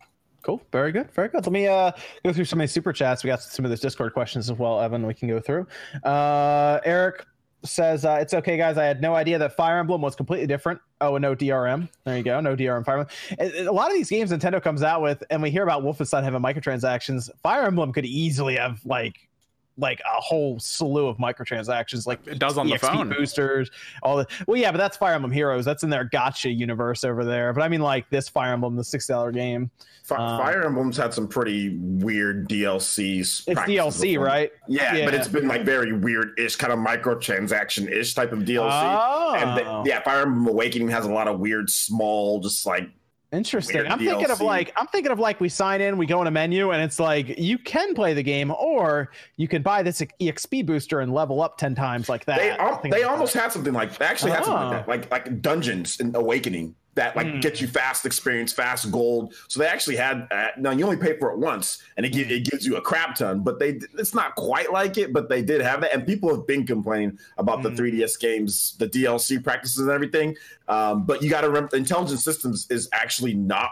Cool. 0.42 0.60
Very 0.72 0.92
good. 0.92 1.10
Very 1.12 1.28
good. 1.28 1.44
Let 1.46 1.52
me 1.52 1.66
uh, 1.66 1.90
go 2.24 2.32
through 2.32 2.44
some 2.44 2.60
of 2.60 2.64
these 2.64 2.72
super 2.72 2.92
chats. 2.92 3.24
We 3.24 3.28
got 3.28 3.40
some 3.42 3.64
of 3.64 3.70
those 3.70 3.80
Discord 3.80 4.12
questions 4.12 4.50
as 4.50 4.58
well, 4.58 4.80
Evan. 4.80 5.06
We 5.06 5.14
can 5.14 5.26
go 5.28 5.40
through. 5.40 5.66
Uh, 6.04 6.80
Eric 6.84 7.24
says 7.64 8.04
uh, 8.04 8.18
it's 8.20 8.34
okay, 8.34 8.58
guys. 8.58 8.76
I 8.76 8.84
had 8.84 9.00
no 9.00 9.14
idea 9.14 9.38
that 9.38 9.56
Fire 9.56 9.78
Emblem 9.78 10.02
was 10.02 10.14
completely 10.14 10.46
different. 10.46 10.80
Oh, 11.00 11.16
and 11.16 11.22
no 11.22 11.34
DRM. 11.34 11.88
There 12.04 12.14
you 12.16 12.22
go, 12.22 12.38
no 12.40 12.54
DRM 12.54 12.84
Fire 12.84 12.98
Emblem. 12.98 13.16
A- 13.38 13.64
A 13.64 13.72
lot 13.72 13.88
of 13.90 13.94
these 13.94 14.10
games 14.10 14.30
Nintendo 14.32 14.62
comes 14.62 14.82
out 14.82 15.00
with, 15.00 15.24
and 15.30 15.40
we 15.42 15.50
hear 15.50 15.62
about 15.62 15.82
Wolfenstein 15.82 16.22
having 16.24 16.42
microtransactions. 16.42 17.30
Fire 17.42 17.62
Emblem 17.62 17.90
could 17.92 18.04
easily 18.04 18.56
have 18.56 18.84
like 18.84 19.28
like 19.76 20.00
a 20.00 20.20
whole 20.20 20.58
slew 20.60 21.08
of 21.08 21.16
microtransactions, 21.18 22.06
like 22.06 22.24
It 22.26 22.38
does 22.38 22.56
on 22.58 22.66
the 22.68 22.74
EXP 22.74 22.80
phone. 22.80 23.08
boosters, 23.08 23.70
all 24.02 24.16
the. 24.16 24.26
Well, 24.46 24.56
yeah, 24.56 24.70
but 24.70 24.78
that's 24.78 24.96
Fire 24.96 25.14
Emblem 25.14 25.32
Heroes. 25.32 25.64
That's 25.64 25.82
in 25.82 25.90
their 25.90 26.08
gacha 26.08 26.56
universe 26.56 27.02
over 27.04 27.24
there. 27.24 27.52
But 27.52 27.62
I 27.62 27.68
mean, 27.68 27.80
like 27.80 28.08
this 28.10 28.28
Fire 28.28 28.52
Emblem, 28.52 28.76
the 28.76 28.84
six 28.84 29.06
dollar 29.06 29.32
game. 29.32 29.70
Fi- 30.04 30.16
Um, 30.16 30.38
Fire 30.38 30.64
Emblem's 30.66 30.96
had 30.98 31.14
some 31.14 31.26
pretty 31.26 31.78
weird 31.78 32.46
DLCs. 32.48 33.44
It's 33.48 33.60
DLC, 33.62 34.02
before. 34.12 34.26
right? 34.26 34.52
Yeah, 34.68 34.94
Yeah. 34.96 35.04
but 35.06 35.14
it's 35.14 35.28
been 35.28 35.48
like 35.48 35.64
very 35.64 35.92
weird-ish, 35.94 36.56
kind 36.56 36.74
of 36.74 36.78
microtransaction-ish 36.78 38.14
type 38.14 38.32
of 38.32 38.40
DLC. 38.40 38.68
Oh, 38.70 39.34
And 39.34 39.56
the, 39.58 39.82
yeah, 39.90 40.02
Fire 40.02 40.22
Emblem 40.22 40.46
Awakening 40.46 40.88
has 40.88 41.06
a 41.06 41.10
lot 41.12 41.26
of 41.28 41.40
weird, 41.40 41.70
small, 41.70 42.40
just 42.40 42.66
like 42.66 42.90
Interesting. 43.34 43.86
I'm 43.86 43.98
thinking 43.98 44.30
of 44.30 44.40
like 44.40 44.72
I'm 44.76 44.86
thinking 44.86 45.12
of 45.12 45.18
like 45.18 45.40
we 45.40 45.48
sign 45.48 45.80
in, 45.80 45.98
we 45.98 46.06
go 46.06 46.20
in 46.20 46.26
a 46.26 46.30
menu, 46.30 46.70
and 46.70 46.82
it's 46.82 47.00
like 47.00 47.38
you 47.38 47.58
can 47.58 47.94
play 47.94 48.14
the 48.14 48.22
game, 48.22 48.50
or 48.52 49.10
you 49.36 49.48
can 49.48 49.62
buy 49.62 49.82
this 49.82 50.00
exp 50.20 50.64
booster 50.66 51.00
and 51.00 51.12
level 51.12 51.42
up 51.42 51.58
ten 51.58 51.74
times 51.74 52.08
like 52.08 52.24
that. 52.26 52.38
they 52.38 52.50
al- 52.50 52.80
they 52.82 53.02
almost 53.02 53.34
that. 53.34 53.42
had 53.42 53.52
something 53.52 53.72
like 53.72 53.96
they 53.98 54.04
actually 54.06 54.30
had 54.32 54.44
something 54.44 54.68
like 54.68 54.72
Oh. 54.72 54.76
that, 54.76 54.84
ah. 54.86 54.90
like 54.90 55.10
like 55.10 55.42
dungeons 55.42 55.98
and 56.00 56.14
Awakening 56.16 56.74
that 56.94 57.16
like 57.16 57.26
Hmm. 57.26 57.40
get 57.40 57.60
you 57.60 57.66
fast 57.66 58.06
experience, 58.06 58.52
fast 58.52 58.90
gold. 58.92 59.34
So 59.48 59.60
they 59.60 59.66
actually 59.66 59.96
had 59.96 60.28
uh, 60.30 60.48
now 60.58 60.70
you 60.70 60.84
only 60.84 60.96
pay 60.96 61.18
for 61.18 61.30
it 61.32 61.38
once, 61.38 61.82
and 61.96 62.06
it, 62.06 62.12
gi- 62.12 62.22
it 62.32 62.44
gives 62.50 62.64
you 62.66 62.76
a 62.76 62.80
crap 62.80 63.16
ton. 63.16 63.40
But 63.40 63.58
they 63.58 63.80
it's 63.98 64.14
not 64.14 64.34
quite 64.36 64.72
like 64.72 64.96
it, 64.98 65.12
but 65.12 65.28
they 65.28 65.42
did 65.42 65.60
have 65.60 65.80
that, 65.80 65.92
and 65.92 66.06
people 66.06 66.28
have 66.34 66.46
been 66.46 66.66
complaining 66.66 67.18
about 67.38 67.62
the 67.62 67.70
Hmm. 67.70 67.76
3DS 67.76 68.18
games, 68.20 68.74
the 68.78 68.86
DLC 68.88 69.42
practices 69.42 69.78
and 69.80 69.90
everything. 69.90 70.36
Um, 70.68 71.04
but 71.04 71.22
you 71.22 71.28
got 71.30 71.40
to 71.42 71.48
remember, 71.48 71.76
Intelligent 71.76 72.20
Systems 72.20 72.66
is 72.70 72.88
actually 72.92 73.34
not 73.34 73.70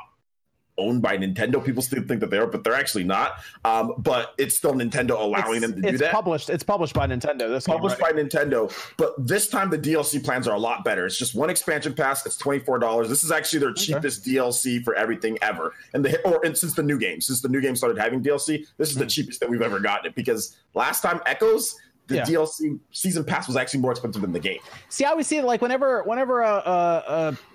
owned 0.79 1.03
by 1.03 1.17
Nintendo. 1.17 1.65
People 1.65 1.83
still 1.83 2.03
think 2.03 2.21
that 2.21 2.31
they 2.31 2.39
are, 2.39 2.47
but 2.47 2.65
they're 2.65 2.75
actually 2.75 3.05
not. 3.05 3.35
Um, 3.65 3.95
but 3.99 4.35
it's 4.39 4.57
still 4.57 4.73
Nintendo 4.73 5.21
allowing 5.21 5.57
it's, 5.57 5.67
them 5.67 5.83
to 5.83 5.93
do 5.93 5.99
that 5.99 6.13
published. 6.13 6.51
It's 6.51 6.63
published 6.63 6.95
by 6.95 7.07
Nintendo. 7.07 7.49
This 7.49 7.67
game, 7.67 7.77
published 7.77 8.01
right? 8.01 8.15
by 8.15 8.23
Nintendo. 8.23 8.73
But 8.97 9.15
this 9.19 9.49
time 9.49 9.71
the 9.71 9.79
DLC 9.79 10.23
plans 10.23 10.49
are 10.49 10.55
a 10.55 10.59
lot 10.59 10.85
better. 10.85 11.07
It's 11.07 11.19
just 11.19 11.35
one 11.35 11.51
expansion 11.51 11.95
pass. 11.95 12.25
It's 12.25 12.37
twenty 12.37 12.61
four 12.61 12.79
dollars. 12.79 13.09
This 13.09 13.25
is 13.25 13.31
actually 13.31 13.61
their 13.61 13.73
cheapest 13.73 14.25
DLC 14.25 14.83
for 14.83 14.95
everything 14.95 15.39
ever. 15.43 15.75
And 15.95 16.05
the 16.05 16.21
or 16.27 16.45
and 16.45 16.57
since 16.57 16.75
the 16.75 16.83
new 16.83 16.99
game, 16.99 17.21
since 17.21 17.41
the 17.41 17.49
new 17.49 17.61
game 17.61 17.77
started 17.77 17.99
having 17.99 18.23
DLC, 18.23 18.67
this 18.79 18.91
is 18.91 18.97
the 18.97 19.07
cheapest 19.07 19.41
that 19.41 19.51
we've 19.51 19.63
ever 19.63 19.81
gotten 19.81 20.07
it. 20.07 20.15
Because 20.15 20.57
last 20.75 21.03
time 21.03 21.21
Echoes, 21.27 21.77
the 22.09 22.17
Yeah. 22.17 22.25
DLC 22.25 22.79
season 22.91 23.25
pass 23.25 23.47
was 23.47 23.57
actually 23.57 23.81
more 23.81 23.93
expensive 23.93 24.23
than 24.23 24.33
the 24.33 24.41
game. 24.41 24.59
See, 24.89 25.05
I 25.05 25.11
always 25.11 25.27
see 25.27 25.39
it 25.39 25.45
like 25.45 25.63
whenever 25.63 26.03
whenever 26.03 26.43
a, 26.43 26.49
a, 26.49 27.03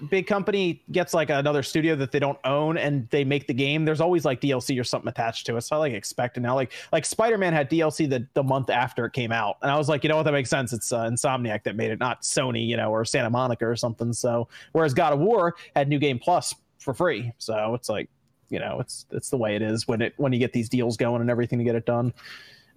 a 0.02 0.06
big 0.06 0.26
company 0.26 0.82
gets 0.91 1.14
like 1.14 1.30
another 1.30 1.61
studio 1.64 1.95
that 1.98 2.11
they 2.11 2.19
don't 2.19 2.40
own 2.45 2.78
and 2.78 3.10
they 3.10 3.24
make 3.26 3.48
the 3.48 3.53
game, 3.53 3.84
there's 3.86 3.99
always 4.02 4.24
like 4.26 4.40
DLC 4.41 4.80
or 4.80 4.84
something 4.84 5.10
attached 5.10 5.45
to 5.48 5.57
it. 5.57 5.61
So 5.61 5.76
I 5.76 5.80
like 5.80 5.94
expect 5.94 6.38
it 6.38 6.40
now. 6.41 6.56
Like 6.56 6.72
like 6.91 7.06
Spider 7.06 7.38
Man 7.38 7.52
had 7.53 7.69
DLC 7.69 8.10
the 8.10 8.26
the 8.34 8.44
month 8.44 8.69
after 8.69 9.06
it 9.06 9.14
came 9.14 9.32
out, 9.32 9.57
and 9.61 9.69
I 9.69 9.78
was 9.78 9.90
like, 9.90 10.03
you 10.03 10.10
know 10.10 10.15
what, 10.15 10.24
that 10.24 10.32
makes 10.32 10.49
sense. 10.49 10.72
It's 10.72 10.91
uh, 10.94 11.06
Insomniac 11.10 11.64
that 11.64 11.76
made 11.76 11.91
it, 11.91 11.99
not 11.99 12.22
Sony, 12.22 12.65
you 12.65 12.78
know, 12.78 12.90
or 12.91 13.03
Santa 13.06 13.30
Monica 13.30 13.68
or 13.68 13.76
something. 13.76 14.14
So 14.14 14.48
whereas 14.72 14.94
God 14.94 15.11
of 15.14 15.19
War 15.19 15.56
had 15.76 15.90
New 15.90 15.99
Game 15.99 16.19
Plus 16.19 16.56
for 16.80 16.94
free, 16.94 17.34
so 17.38 17.74
it's 17.76 17.90
like 17.90 18.10
you 18.49 18.60
know 18.60 18.80
it's 18.80 19.06
it's 19.11 19.30
the 19.30 19.38
way 19.38 19.57
it 19.57 19.61
is 19.61 19.90
when 19.90 20.02
it 20.02 20.14
when 20.15 20.32
you 20.32 20.40
get 20.40 20.53
these 20.53 20.69
deals 20.69 20.95
going 20.95 21.19
and 21.19 21.30
everything 21.30 21.60
to 21.60 21.65
get 21.65 21.76
it 21.76 21.86
done. 21.86 22.14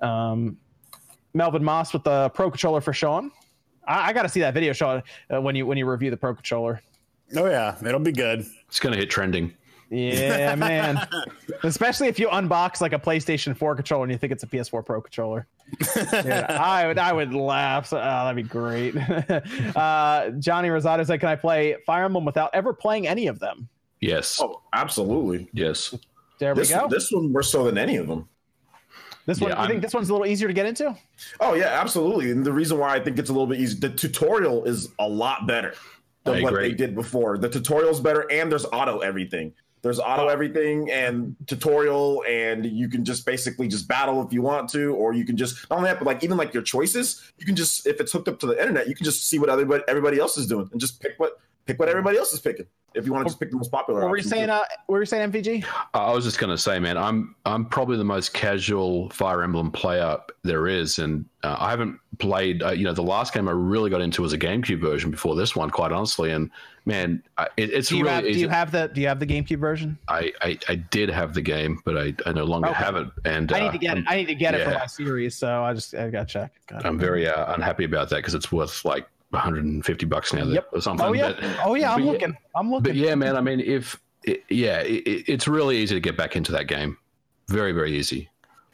Um, 0.03 0.57
Melvin 1.35 1.63
Moss 1.65 1.93
with 1.93 2.05
the 2.05 2.29
Pro 2.31 2.51
Controller 2.51 2.81
for 2.81 2.93
Sean. 2.93 3.31
I, 3.87 4.09
I 4.09 4.13
got 4.13 4.23
to 4.23 4.29
see 4.29 4.41
that 4.41 4.55
video, 4.55 4.73
Sean, 4.73 5.03
uh, 5.33 5.41
when 5.41 5.55
you 5.57 5.67
when 5.67 5.79
you 5.79 5.89
review 5.89 6.11
the 6.11 6.17
Pro 6.17 6.35
Controller. 6.35 6.81
Oh 7.37 7.47
yeah, 7.47 7.77
it'll 7.85 8.01
be 8.01 8.13
good. 8.13 8.45
It's 8.69 8.81
going 8.81 8.93
to 8.93 8.99
hit 8.99 9.11
trending. 9.11 9.55
Yeah, 9.91 10.55
man. 10.57 11.07
Especially 11.65 12.07
if 12.09 12.19
you 12.19 12.29
unbox 12.29 12.81
like 12.81 12.93
a 12.93 12.99
PlayStation 12.99 13.57
4 13.57 13.75
controller 13.75 14.05
and 14.05 14.13
you 14.13 14.19
think 14.19 14.33
it's 14.33 14.45
a 14.45 14.47
PS4 14.47 14.87
Pro 14.87 15.01
controller. 15.01 15.47
Yeah, 16.13 16.47
I 16.61 16.87
would 16.87 16.99
I 16.99 17.13
would 17.13 17.35
laugh. 17.35 17.87
So, 17.87 17.99
oh, 17.99 18.01
that'd 18.01 18.37
be 18.37 18.43
great. 18.43 18.97
uh, 19.77 20.31
Johnny 20.39 20.69
Rosado 20.69 21.07
said, 21.07 21.21
"Can 21.21 21.29
I 21.29 21.37
play 21.37 21.77
Fire 21.87 22.05
Emblem 22.05 22.25
without 22.25 22.51
ever 22.55 22.73
playing 22.73 23.07
any 23.07 23.27
of 23.29 23.39
them?" 23.39 23.69
Yes. 24.01 24.41
Oh, 24.41 24.63
absolutely. 24.73 25.49
Yes. 25.53 25.95
There 26.39 26.55
This 26.55 26.71
we 26.71 26.75
go. 26.77 26.89
this 26.89 27.11
one 27.13 27.31
more 27.31 27.43
so 27.43 27.65
than 27.65 27.77
any 27.79 27.97
of 27.97 28.07
them. 28.09 28.29
This 29.27 29.41
one, 29.41 29.51
Yeah, 29.51 29.63
you 29.63 29.69
think 29.69 29.83
this 29.83 29.95
one's 29.95 30.09
a 30.09 30.13
little 30.13 30.27
easier 30.27 30.49
to 30.49 30.55
get 30.55 30.67
into? 30.67 30.97
Oh 31.41 31.55
yeah, 31.55 31.81
absolutely. 31.81 32.31
And 32.31 32.45
the 32.45 32.53
reason 32.53 32.79
why 32.79 32.95
I 32.95 33.01
think 33.01 33.19
it's 33.19 33.31
a 33.31 33.33
little 33.33 33.47
bit 33.47 33.61
easy, 33.61 33.79
the 33.79 33.91
tutorial 33.91 34.65
is 34.65 34.89
a 34.99 35.09
lot 35.09 35.47
better 35.47 35.75
than 36.25 36.37
I 36.37 36.43
what 36.43 36.53
agree. 36.53 36.69
they 36.71 36.75
did 36.75 36.95
before. 36.95 37.39
The 37.39 37.49
tutorial's 37.49 38.01
better, 38.01 38.31
and 38.31 38.51
there's 38.51 38.67
auto 38.67 38.99
everything. 38.99 39.53
There's 39.83 39.99
auto 39.99 40.25
oh. 40.25 40.29
everything 40.29 40.91
and 40.91 41.35
tutorial, 41.47 42.23
and 42.29 42.67
you 42.67 42.89
can 42.89 43.05
just 43.05 43.25
basically 43.25 43.67
just 43.69 43.89
battle 43.89 44.25
if 44.25 44.33
you 44.33 44.43
want 44.43 44.69
to, 44.71 44.95
or 44.95 45.15
you 45.15 45.25
can 45.25 45.37
just 45.37 45.69
not 45.71 45.79
only 45.79 45.91
that, 45.91 45.99
but 45.99 46.07
like 46.07 46.23
even 46.23 46.37
like 46.37 46.53
your 46.53 46.63
choices, 46.63 47.33
you 47.39 47.47
can 47.47 47.57
just 47.57 47.87
if 47.87 48.01
it's 48.01 48.13
hooked 48.13 48.29
up 48.29 48.39
to 48.41 48.47
the 48.47 48.59
internet, 48.59 48.89
you 48.89 48.95
can 48.95 49.05
just 49.05 49.29
see 49.29 49.39
what 49.39 49.49
everybody 49.49 49.83
everybody 49.89 50.19
else 50.19 50.37
is 50.37 50.47
doing 50.47 50.69
and 50.73 50.81
just 50.81 51.01
pick 51.01 51.15
what 51.19 51.41
pick 51.67 51.79
what 51.79 51.89
everybody 51.89 52.19
else 52.19 52.33
is 52.33 52.41
picking. 52.41 52.67
If 52.93 53.07
you 53.07 53.13
want 53.13 53.25
to 53.25 53.31
just 53.31 53.39
pick 53.39 53.53
the 53.53 53.57
most 53.57 53.71
popular. 53.71 54.01
What 54.01 54.11
were 54.11 54.17
you 54.17 54.23
saying? 54.25 54.51
Uh, 54.51 54.63
what 54.87 54.95
were 54.95 55.01
you 55.01 55.07
saying, 55.07 55.31
MVG? 55.31 55.65
I 55.95 56.13
was 56.13 56.25
just 56.25 56.41
going 56.41 56.51
to 56.51 56.59
say, 56.59 56.81
man, 56.81 56.99
I'm 56.99 57.37
I'm 57.47 57.65
probably 57.65 57.97
the 57.97 58.05
most 58.05 58.35
casual 58.35 59.11
Fire 59.11 59.45
Emblem 59.45 59.71
player 59.71 60.19
there 60.43 60.67
is, 60.67 60.99
and 60.99 61.25
uh, 61.45 61.57
I 61.57 61.71
haven't 61.71 62.01
played. 62.19 62.65
Uh, 62.65 62.73
you 62.73 62.85
know, 62.85 62.93
the 62.93 63.03
last 63.03 63.33
game 63.33 63.47
I 63.49 63.53
really 63.53 63.91
got 63.91 64.01
into 64.01 64.23
was 64.23 64.33
a 64.33 64.39
GameCube 64.39 64.81
version 64.81 65.13
before 65.13 65.37
this 65.37 65.55
one, 65.55 65.71
quite 65.71 65.93
honestly. 65.93 66.33
And 66.33 66.51
man, 66.85 67.23
it, 67.57 67.71
it's 67.73 67.91
Do 67.91 67.99
you 67.99 68.05
really 68.05 68.15
have. 68.17 68.25
Do 68.25 68.41
you 68.41 68.49
have 68.49 68.73
the 68.73 68.91
Do 68.93 69.01
you 69.01 69.07
have 69.07 69.21
the 69.21 69.27
GameCube 69.27 69.61
version? 69.61 69.97
I, 70.09 70.33
I 70.43 70.59
I 70.69 70.75
did 70.75 71.11
have 71.11 71.33
the 71.33 71.43
game, 71.43 71.81
but 71.85 71.97
I, 71.97 72.13
I 72.27 72.33
no 72.33 72.43
longer 72.43 72.71
Okay. 72.71 72.85
have 72.85 72.97
it, 72.97 73.07
and 73.25 73.53
I 73.53 73.61
need 73.61 73.69
uh, 73.69 73.73
to 73.73 73.79
get 73.79 73.99
it. 73.99 74.05
I'm, 74.09 74.17
need 74.17 74.27
to 74.27 74.35
get 74.35 74.57
it 74.57 74.65
for 74.65 74.71
my 74.75 74.87
series, 74.87 75.37
so 75.37 75.63
I 75.63 75.75
just 75.75 75.95
I 75.95 76.11
got 76.11 76.27
to 76.27 76.33
check. 76.33 76.53
Got. 76.67 76.85
I'm 76.85 76.99
very 76.99 77.29
uh, 77.29 77.55
unhappy 77.55 77.85
about 77.85 78.11
that 78.11 78.17
because 78.17 78.35
it's 78.35 78.51
worth 78.51 78.85
like 78.85 79.07
150 79.31 80.07
bucks 80.07 80.33
now, 80.33 80.45
Yep. 80.45 80.69
or 80.73 80.81
something. 80.81 81.07
Oh 81.07 81.13
yeah. 81.13 81.33
But- 81.39 81.57
oh 81.65 81.75
yeah. 81.75 81.93
I'm 81.95 82.05
looking. 82.05 82.35
I'm 82.55 82.71
looking. 82.71 82.83
But 82.85 82.95
yeah, 82.97 83.15
man, 83.15 83.37
I 83.37 83.41
mean, 83.41 83.61
if 83.61 84.01
it, 84.25 84.43
yeah, 84.49 84.81
it- 84.81 85.25
it's 85.29 85.47
really 85.49 85.77
easy 85.79 85.95
to 85.95 86.01
get 86.01 86.17
back 86.17 86.37
into 86.37 86.53
that 86.53 86.67
game. 86.67 86.97
Very, 87.49 87.73
very 87.73 87.97
easy. 87.97 88.30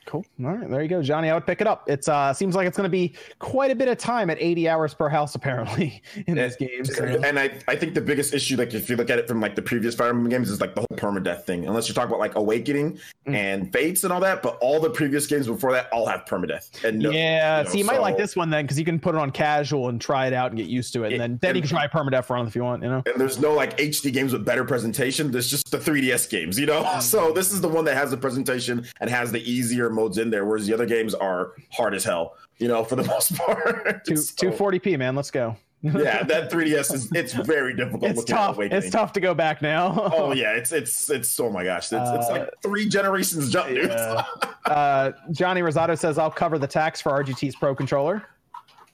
Cool. 0.06 0.24
All 0.44 0.52
right, 0.56 0.70
there 0.70 0.82
you 0.82 0.88
go, 0.88 1.02
Johnny. 1.02 1.30
I 1.30 1.34
would 1.34 1.46
pick 1.46 1.60
it 1.60 1.66
up. 1.66 1.84
It's 1.88 2.08
uh 2.08 2.32
seems 2.32 2.54
like 2.54 2.66
it's 2.66 2.76
going 2.76 2.84
to 2.86 2.90
be 2.90 3.14
quite 3.40 3.70
a 3.70 3.74
bit 3.74 3.88
of 3.88 3.98
time 3.98 4.30
at 4.30 4.38
80 4.40 4.68
hours 4.68 4.94
per 4.94 5.08
house 5.08 5.34
apparently 5.34 6.00
in 6.28 6.36
this 6.36 6.54
game. 6.56 6.84
So. 6.84 7.04
And 7.04 7.38
I, 7.38 7.50
I 7.66 7.74
think 7.76 7.94
the 7.94 8.00
biggest 8.00 8.32
issue, 8.32 8.56
like 8.56 8.72
if 8.72 8.88
you 8.88 8.96
look 8.96 9.10
at 9.10 9.18
it 9.18 9.26
from 9.28 9.40
like 9.40 9.54
the 9.56 9.62
previous 9.62 9.94
Fire 9.96 10.10
Emblem 10.10 10.28
games, 10.28 10.48
is 10.48 10.60
like 10.60 10.74
the 10.76 10.80
whole 10.82 10.96
permadeath 10.96 11.42
thing. 11.44 11.66
Unless 11.66 11.88
you 11.88 11.94
talk 11.94 12.06
about 12.08 12.20
like 12.20 12.36
Awakening 12.36 12.98
Mm. 13.26 13.34
and 13.34 13.72
Fates 13.72 14.04
and 14.04 14.12
all 14.12 14.20
that, 14.20 14.40
but 14.40 14.56
all 14.60 14.78
the 14.78 14.90
previous 14.90 15.26
games 15.26 15.48
before 15.48 15.72
that 15.72 15.88
all 15.92 16.06
have 16.06 16.24
permadeath. 16.26 16.84
And 16.84 17.00
no- 17.00 17.10
yeah, 17.10 17.58
you 17.58 17.64
know, 17.64 17.70
so 17.70 17.78
you 17.78 17.84
might 17.84 17.96
so- 17.96 18.02
like 18.02 18.16
this 18.16 18.36
one 18.36 18.48
then 18.50 18.64
because 18.64 18.78
you 18.78 18.84
can 18.84 19.00
put 19.00 19.16
it 19.16 19.18
on 19.18 19.32
casual 19.32 19.88
and 19.88 20.00
try 20.00 20.28
it 20.28 20.32
out 20.32 20.52
and 20.52 20.58
get 20.58 20.68
used 20.68 20.92
to 20.92 21.02
it, 21.02 21.12
and 21.12 21.20
then 21.20 21.38
then 21.42 21.56
you 21.56 21.62
can 21.62 21.68
try 21.68 21.88
permadeath 21.88 22.30
run 22.30 22.46
if 22.46 22.54
you 22.54 22.62
want. 22.62 22.84
You 22.84 22.88
know. 22.90 23.02
And 23.06 23.20
there's 23.20 23.40
no 23.40 23.52
like 23.52 23.76
HD 23.78 24.12
games 24.12 24.32
with 24.32 24.44
better 24.44 24.64
presentation. 24.64 25.32
There's 25.32 25.50
just 25.50 25.72
the 25.72 25.78
3DS 25.78 26.30
games, 26.30 26.56
you 26.58 26.66
know. 26.66 26.84
Mm. 26.84 27.02
So 27.16 27.32
this 27.32 27.52
is 27.52 27.60
the 27.60 27.68
one 27.68 27.84
that 27.86 27.96
has 27.96 28.10
the 28.12 28.16
presentation 28.16 28.86
and 29.00 29.08
has 29.10 29.32
the 29.32 29.40
easier 29.50 29.90
modes 29.96 30.18
in 30.18 30.30
there, 30.30 30.44
whereas 30.44 30.66
the 30.66 30.74
other 30.74 30.86
games 30.86 31.14
are 31.14 31.52
hard 31.72 31.94
as 31.94 32.04
hell, 32.04 32.36
you 32.58 32.68
know, 32.68 32.84
for 32.84 32.94
the 32.96 33.04
most 33.14 33.34
part. 33.36 34.04
Two 34.06 34.16
So, 34.16 34.34
two 34.36 34.52
forty 34.52 34.78
p 34.78 34.96
man. 34.96 35.16
Let's 35.16 35.30
go. 35.32 35.56
yeah, 35.82 36.22
that 36.24 36.50
3DS 36.50 36.92
is 36.94 37.12
it's 37.12 37.32
very 37.34 37.76
difficult. 37.76 38.04
It's 38.04 38.18
looking 38.20 38.34
at 38.34 38.38
tough. 38.38 38.58
It's 38.60 38.90
tough 38.90 39.12
to 39.12 39.20
go 39.20 39.34
back 39.34 39.60
now. 39.60 40.10
Oh 40.12 40.32
yeah, 40.42 40.52
it's 40.52 40.72
it's 40.72 41.10
it's 41.10 41.38
oh 41.38 41.50
my 41.50 41.64
gosh, 41.64 41.84
it's, 41.84 41.92
it's 41.92 42.28
Uh, 42.28 42.30
like 42.30 42.50
three 42.62 42.88
generations 42.88 43.52
jump, 43.52 43.68
dude. 43.68 43.90
Yeah. 43.90 44.24
uh, 44.64 45.12
Johnny 45.32 45.60
Rosado 45.60 45.96
says 45.96 46.16
I'll 46.18 46.30
cover 46.30 46.58
the 46.58 46.66
tax 46.66 47.00
for 47.00 47.12
RGT's 47.12 47.56
Pro 47.56 47.74
controller. 47.74 48.24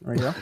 There 0.03 0.15
you 0.17 0.21
go. 0.21 0.35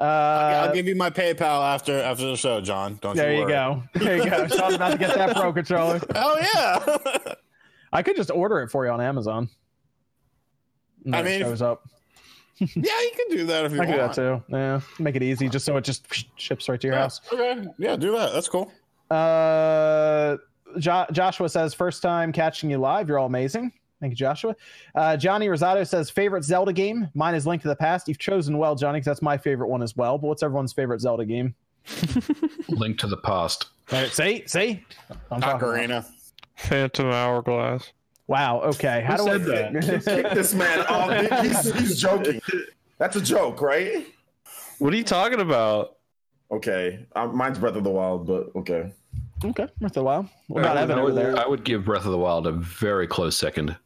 Uh, 0.00 0.64
I'll 0.66 0.74
give 0.74 0.86
you 0.88 0.96
my 0.96 1.10
PayPal 1.10 1.62
after 1.62 1.96
after 2.00 2.24
the 2.24 2.36
show, 2.36 2.60
John. 2.62 2.98
Don't 3.02 3.14
there 3.14 3.34
you 3.34 3.42
you 3.42 3.48
go. 3.48 3.82
There 3.94 4.16
you 4.16 4.28
go. 4.28 4.48
Sean's 4.48 4.74
about 4.74 4.92
to 4.92 4.98
get 4.98 5.14
that 5.14 5.36
Pro 5.36 5.52
controller. 5.52 6.00
Oh 6.16 6.38
yeah. 6.54 7.34
I 7.92 8.02
could 8.02 8.16
just 8.16 8.30
order 8.30 8.60
it 8.62 8.70
for 8.70 8.86
you 8.86 8.90
on 8.90 9.00
Amazon. 9.02 9.50
And 11.04 11.14
I 11.16 11.22
then 11.22 11.32
it 11.32 11.38
mean, 11.38 11.48
shows 11.50 11.62
up. 11.62 11.88
yeah, 12.58 12.66
you 12.76 13.10
can 13.16 13.36
do 13.36 13.46
that 13.46 13.64
if 13.64 13.72
you 13.72 13.80
I 13.80 13.86
can 13.86 13.98
want. 13.98 14.14
do 14.14 14.22
that 14.22 14.36
too. 14.48 14.54
Yeah, 14.56 14.80
make 14.98 15.16
it 15.16 15.22
easy, 15.22 15.48
just 15.48 15.64
so 15.64 15.76
it 15.76 15.84
just 15.84 16.06
ships 16.36 16.68
right 16.68 16.80
to 16.80 16.86
your 16.86 16.94
Yeah, 16.96 17.02
house. 17.02 17.20
Okay. 17.32 17.64
Yeah, 17.78 17.96
do 17.96 18.12
that. 18.12 18.32
That's 18.32 18.48
cool. 18.48 18.70
Uh, 19.10 20.36
jo- 20.78 21.06
Joshua 21.12 21.48
says, 21.48 21.74
first 21.74 22.02
time 22.02 22.32
catching 22.32 22.70
you 22.70 22.78
live. 22.78 23.08
You're 23.08 23.18
all 23.18 23.26
amazing. 23.26 23.72
Thank 24.00 24.12
you, 24.12 24.16
Joshua. 24.16 24.56
Uh, 24.94 25.16
Johnny 25.16 25.46
Rosado 25.46 25.86
says, 25.86 26.10
favorite 26.10 26.44
Zelda 26.44 26.72
game. 26.72 27.08
Mine 27.14 27.34
is 27.34 27.46
Link 27.46 27.62
to 27.62 27.68
the 27.68 27.76
Past. 27.76 28.08
You've 28.08 28.18
chosen 28.18 28.58
well, 28.58 28.74
Johnny, 28.74 28.98
because 28.98 29.06
that's 29.06 29.22
my 29.22 29.36
favorite 29.38 29.68
one 29.68 29.82
as 29.82 29.96
well. 29.96 30.18
But 30.18 30.26
what's 30.28 30.42
everyone's 30.42 30.72
favorite 30.72 31.00
Zelda 31.00 31.24
game? 31.24 31.54
Link 32.68 32.98
to 32.98 33.06
the 33.06 33.16
past. 33.18 33.66
Right, 33.90 34.10
see, 34.12 34.44
see, 34.46 34.84
I'm 35.30 35.40
Ocarina. 35.40 36.04
Phantom 36.56 37.06
Hourglass. 37.10 37.92
Wow. 38.32 38.62
Okay. 38.62 39.02
How 39.06 39.18
Who 39.18 39.38
do 39.38 39.44
said 39.44 40.06
I? 40.06 40.22
Kick 40.22 40.32
this 40.32 40.54
man 40.54 40.80
off. 40.86 41.42
He's, 41.42 41.70
he's 41.74 42.00
joking. 42.00 42.40
That's 42.96 43.14
a 43.16 43.20
joke, 43.20 43.60
right? 43.60 44.06
What 44.78 44.94
are 44.94 44.96
you 44.96 45.04
talking 45.04 45.40
about? 45.40 45.98
Okay, 46.50 47.06
um, 47.14 47.36
mine's 47.36 47.58
Breath 47.58 47.76
of 47.76 47.84
the 47.84 47.90
Wild, 47.90 48.26
but 48.26 48.48
okay. 48.56 48.90
Okay, 49.44 49.66
Breath 49.78 49.90
of 49.90 49.92
the 49.92 50.02
Wild. 50.02 50.28
What 50.48 50.60
about 50.60 50.78
I 50.78 50.82
Evan 50.82 50.96
would- 51.02 51.12
over 51.12 51.12
there? 51.12 51.38
I 51.38 51.46
would 51.46 51.62
give 51.62 51.84
Breath 51.84 52.06
of 52.06 52.12
the 52.12 52.16
Wild 52.18 52.46
a 52.46 52.52
very 52.52 53.06
close 53.06 53.36
second. 53.36 53.76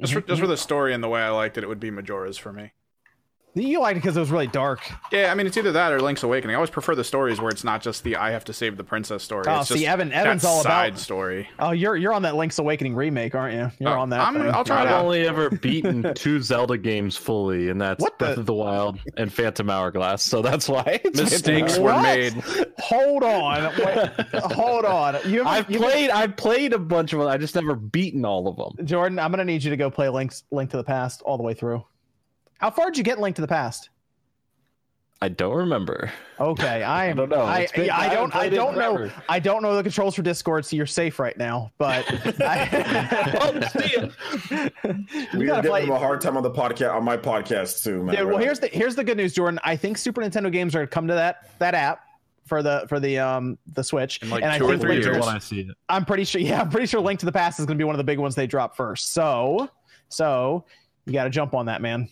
Just 0.00 0.12
for, 0.12 0.22
just 0.22 0.40
for 0.40 0.46
the 0.48 0.56
story 0.56 0.92
and 0.92 1.04
the 1.04 1.08
way 1.08 1.20
I 1.20 1.28
liked 1.30 1.56
it, 1.56 1.62
it 1.62 1.68
would 1.68 1.78
be 1.80 1.90
Majora's 1.92 2.36
for 2.38 2.52
me. 2.52 2.72
You 3.54 3.80
liked 3.80 3.96
it 3.96 4.00
because 4.02 4.16
it 4.16 4.20
was 4.20 4.30
really 4.30 4.46
dark. 4.46 4.80
Yeah, 5.10 5.32
I 5.32 5.34
mean 5.34 5.46
it's 5.46 5.56
either 5.56 5.72
that 5.72 5.92
or 5.92 6.00
Link's 6.00 6.22
Awakening. 6.22 6.54
I 6.54 6.56
always 6.58 6.70
prefer 6.70 6.94
the 6.94 7.02
stories 7.02 7.40
where 7.40 7.50
it's 7.50 7.64
not 7.64 7.82
just 7.82 8.04
the 8.04 8.14
I 8.16 8.30
have 8.30 8.44
to 8.44 8.52
save 8.52 8.76
the 8.76 8.84
princess 8.84 9.22
story. 9.24 9.44
Oh, 9.48 9.60
it's 9.60 9.68
see, 9.68 9.74
just 9.76 9.86
Evan- 9.88 10.10
that 10.10 10.26
Evan's 10.26 10.44
all 10.44 10.60
about- 10.60 10.70
side 10.70 10.98
story. 10.98 11.48
Oh, 11.58 11.72
you're 11.72 11.96
you're 11.96 12.12
on 12.12 12.22
that 12.22 12.36
Link's 12.36 12.58
Awakening 12.60 12.94
remake, 12.94 13.34
aren't 13.34 13.54
you? 13.54 13.70
You're 13.84 13.96
Uh, 13.98 14.02
on 14.02 14.10
that. 14.10 14.20
I'm. 14.20 14.40
I'll 14.50 14.64
try 14.64 14.82
I've 14.82 15.02
only 15.04 15.26
ever 15.26 15.50
beaten 15.62 16.14
two 16.14 16.40
Zelda 16.40 16.78
games 16.78 17.16
fully, 17.16 17.68
and 17.68 17.80
that's 17.80 18.00
What 18.00 18.18
the- 18.18 18.26
Breath 18.26 18.38
of 18.38 18.46
the 18.46 18.54
Wild 18.54 19.00
and 19.16 19.32
Phantom 19.32 19.68
Hourglass. 19.70 20.22
So 20.22 20.40
that's 20.40 20.68
why 20.68 21.00
Mistakes 21.14 21.76
Phantom 21.78 21.82
were 21.82 21.92
What? 21.94 22.02
made. 22.02 22.34
Hold 22.78 23.24
on, 23.24 23.72
Wait, 23.76 24.10
hold 24.52 24.84
on. 24.84 25.14
You 25.24 25.42
haven't- 25.42 25.46
I've 25.46 25.70
you 25.70 25.78
played. 25.78 26.10
I've 26.10 26.36
played 26.36 26.72
a 26.74 26.78
bunch 26.78 27.12
of 27.12 27.18
them. 27.18 27.28
I 27.28 27.38
just 27.38 27.54
never 27.56 27.74
beaten 27.74 28.24
all 28.24 28.46
of 28.46 28.56
them. 28.76 28.86
Jordan, 28.86 29.18
I'm 29.18 29.30
gonna 29.32 29.44
need 29.44 29.64
you 29.64 29.70
to 29.70 29.76
go 29.76 29.90
play 29.90 30.08
Link's 30.08 30.44
Link 30.52 30.70
to 30.70 30.76
the 30.76 30.84
Past 30.84 31.22
all 31.22 31.36
the 31.36 31.42
way 31.42 31.54
through. 31.54 31.84
How 32.58 32.70
far 32.70 32.86
did 32.86 32.98
you 32.98 33.04
get 33.04 33.16
in 33.16 33.22
Link 33.22 33.36
to 33.36 33.42
the 33.42 33.48
Past? 33.48 33.90
I 35.20 35.28
don't 35.28 35.54
remember. 35.56 36.12
Okay, 36.38 36.82
I 36.84 37.06
am. 37.06 37.12
I 37.14 37.16
don't 37.16 37.28
know. 37.30 37.42
I, 37.42 37.66
been- 37.74 37.86
yeah, 37.86 37.96
I 37.96 38.08
I 38.10 38.14
don't. 38.14 38.34
I 38.36 38.48
don't 38.48 38.76
know. 38.76 38.94
forever. 38.96 39.22
I 39.28 39.40
don't 39.40 39.62
know 39.62 39.74
the 39.74 39.82
controls 39.82 40.14
for 40.14 40.22
Discord, 40.22 40.64
so 40.64 40.76
you're 40.76 40.86
safe 40.86 41.18
right 41.18 41.36
now. 41.36 41.72
But 41.78 42.04
I, 42.40 43.70
you 44.50 45.40
We 45.40 45.46
gotta 45.46 45.58
are 45.58 45.62
giving 45.80 45.88
him 45.88 45.90
a 45.90 45.98
hard 45.98 46.20
time 46.20 46.36
on 46.36 46.42
the 46.44 46.50
podcast 46.50 46.94
on 46.94 47.02
my 47.04 47.16
podcast 47.16 47.82
too, 47.82 48.02
man. 48.04 48.14
Dude, 48.14 48.28
well, 48.28 48.38
here's 48.38 48.60
the 48.60 48.68
here's 48.68 48.94
the 48.94 49.02
good 49.02 49.16
news, 49.16 49.32
Jordan. 49.34 49.58
I 49.64 49.74
think 49.76 49.98
Super 49.98 50.20
Nintendo 50.22 50.52
games 50.52 50.74
are 50.76 50.78
gonna 50.80 50.86
come 50.88 51.08
to 51.08 51.14
that 51.14 51.50
that 51.58 51.74
app 51.74 52.00
for 52.46 52.62
the 52.62 52.86
for 52.88 53.00
the 53.00 53.18
um 53.18 53.58
the 53.74 53.82
Switch, 53.82 54.22
In 54.22 54.30
like 54.30 54.42
and 54.44 54.52
I 54.52 54.58
two 54.58 54.66
or 54.66 54.70
think 54.70 54.82
three 54.82 54.90
Link 54.94 55.04
to- 55.04 55.12
years. 55.14 55.26
I 55.26 55.38
see 55.38 55.60
it. 55.62 55.76
I'm 55.88 56.04
pretty 56.04 56.24
sure. 56.24 56.40
Yeah, 56.40 56.60
I'm 56.60 56.70
pretty 56.70 56.86
sure 56.86 57.00
Link 57.00 57.18
to 57.20 57.26
the 57.26 57.32
Past 57.32 57.58
is 57.58 57.66
gonna 57.66 57.76
be 57.78 57.84
one 57.84 57.94
of 57.96 57.98
the 57.98 58.04
big 58.04 58.18
ones 58.20 58.36
they 58.36 58.46
drop 58.46 58.76
first. 58.76 59.12
So, 59.12 59.68
so 60.08 60.64
you 61.06 61.12
got 61.12 61.24
to 61.24 61.30
jump 61.30 61.54
on 61.54 61.66
that, 61.66 61.80
man. 61.82 62.08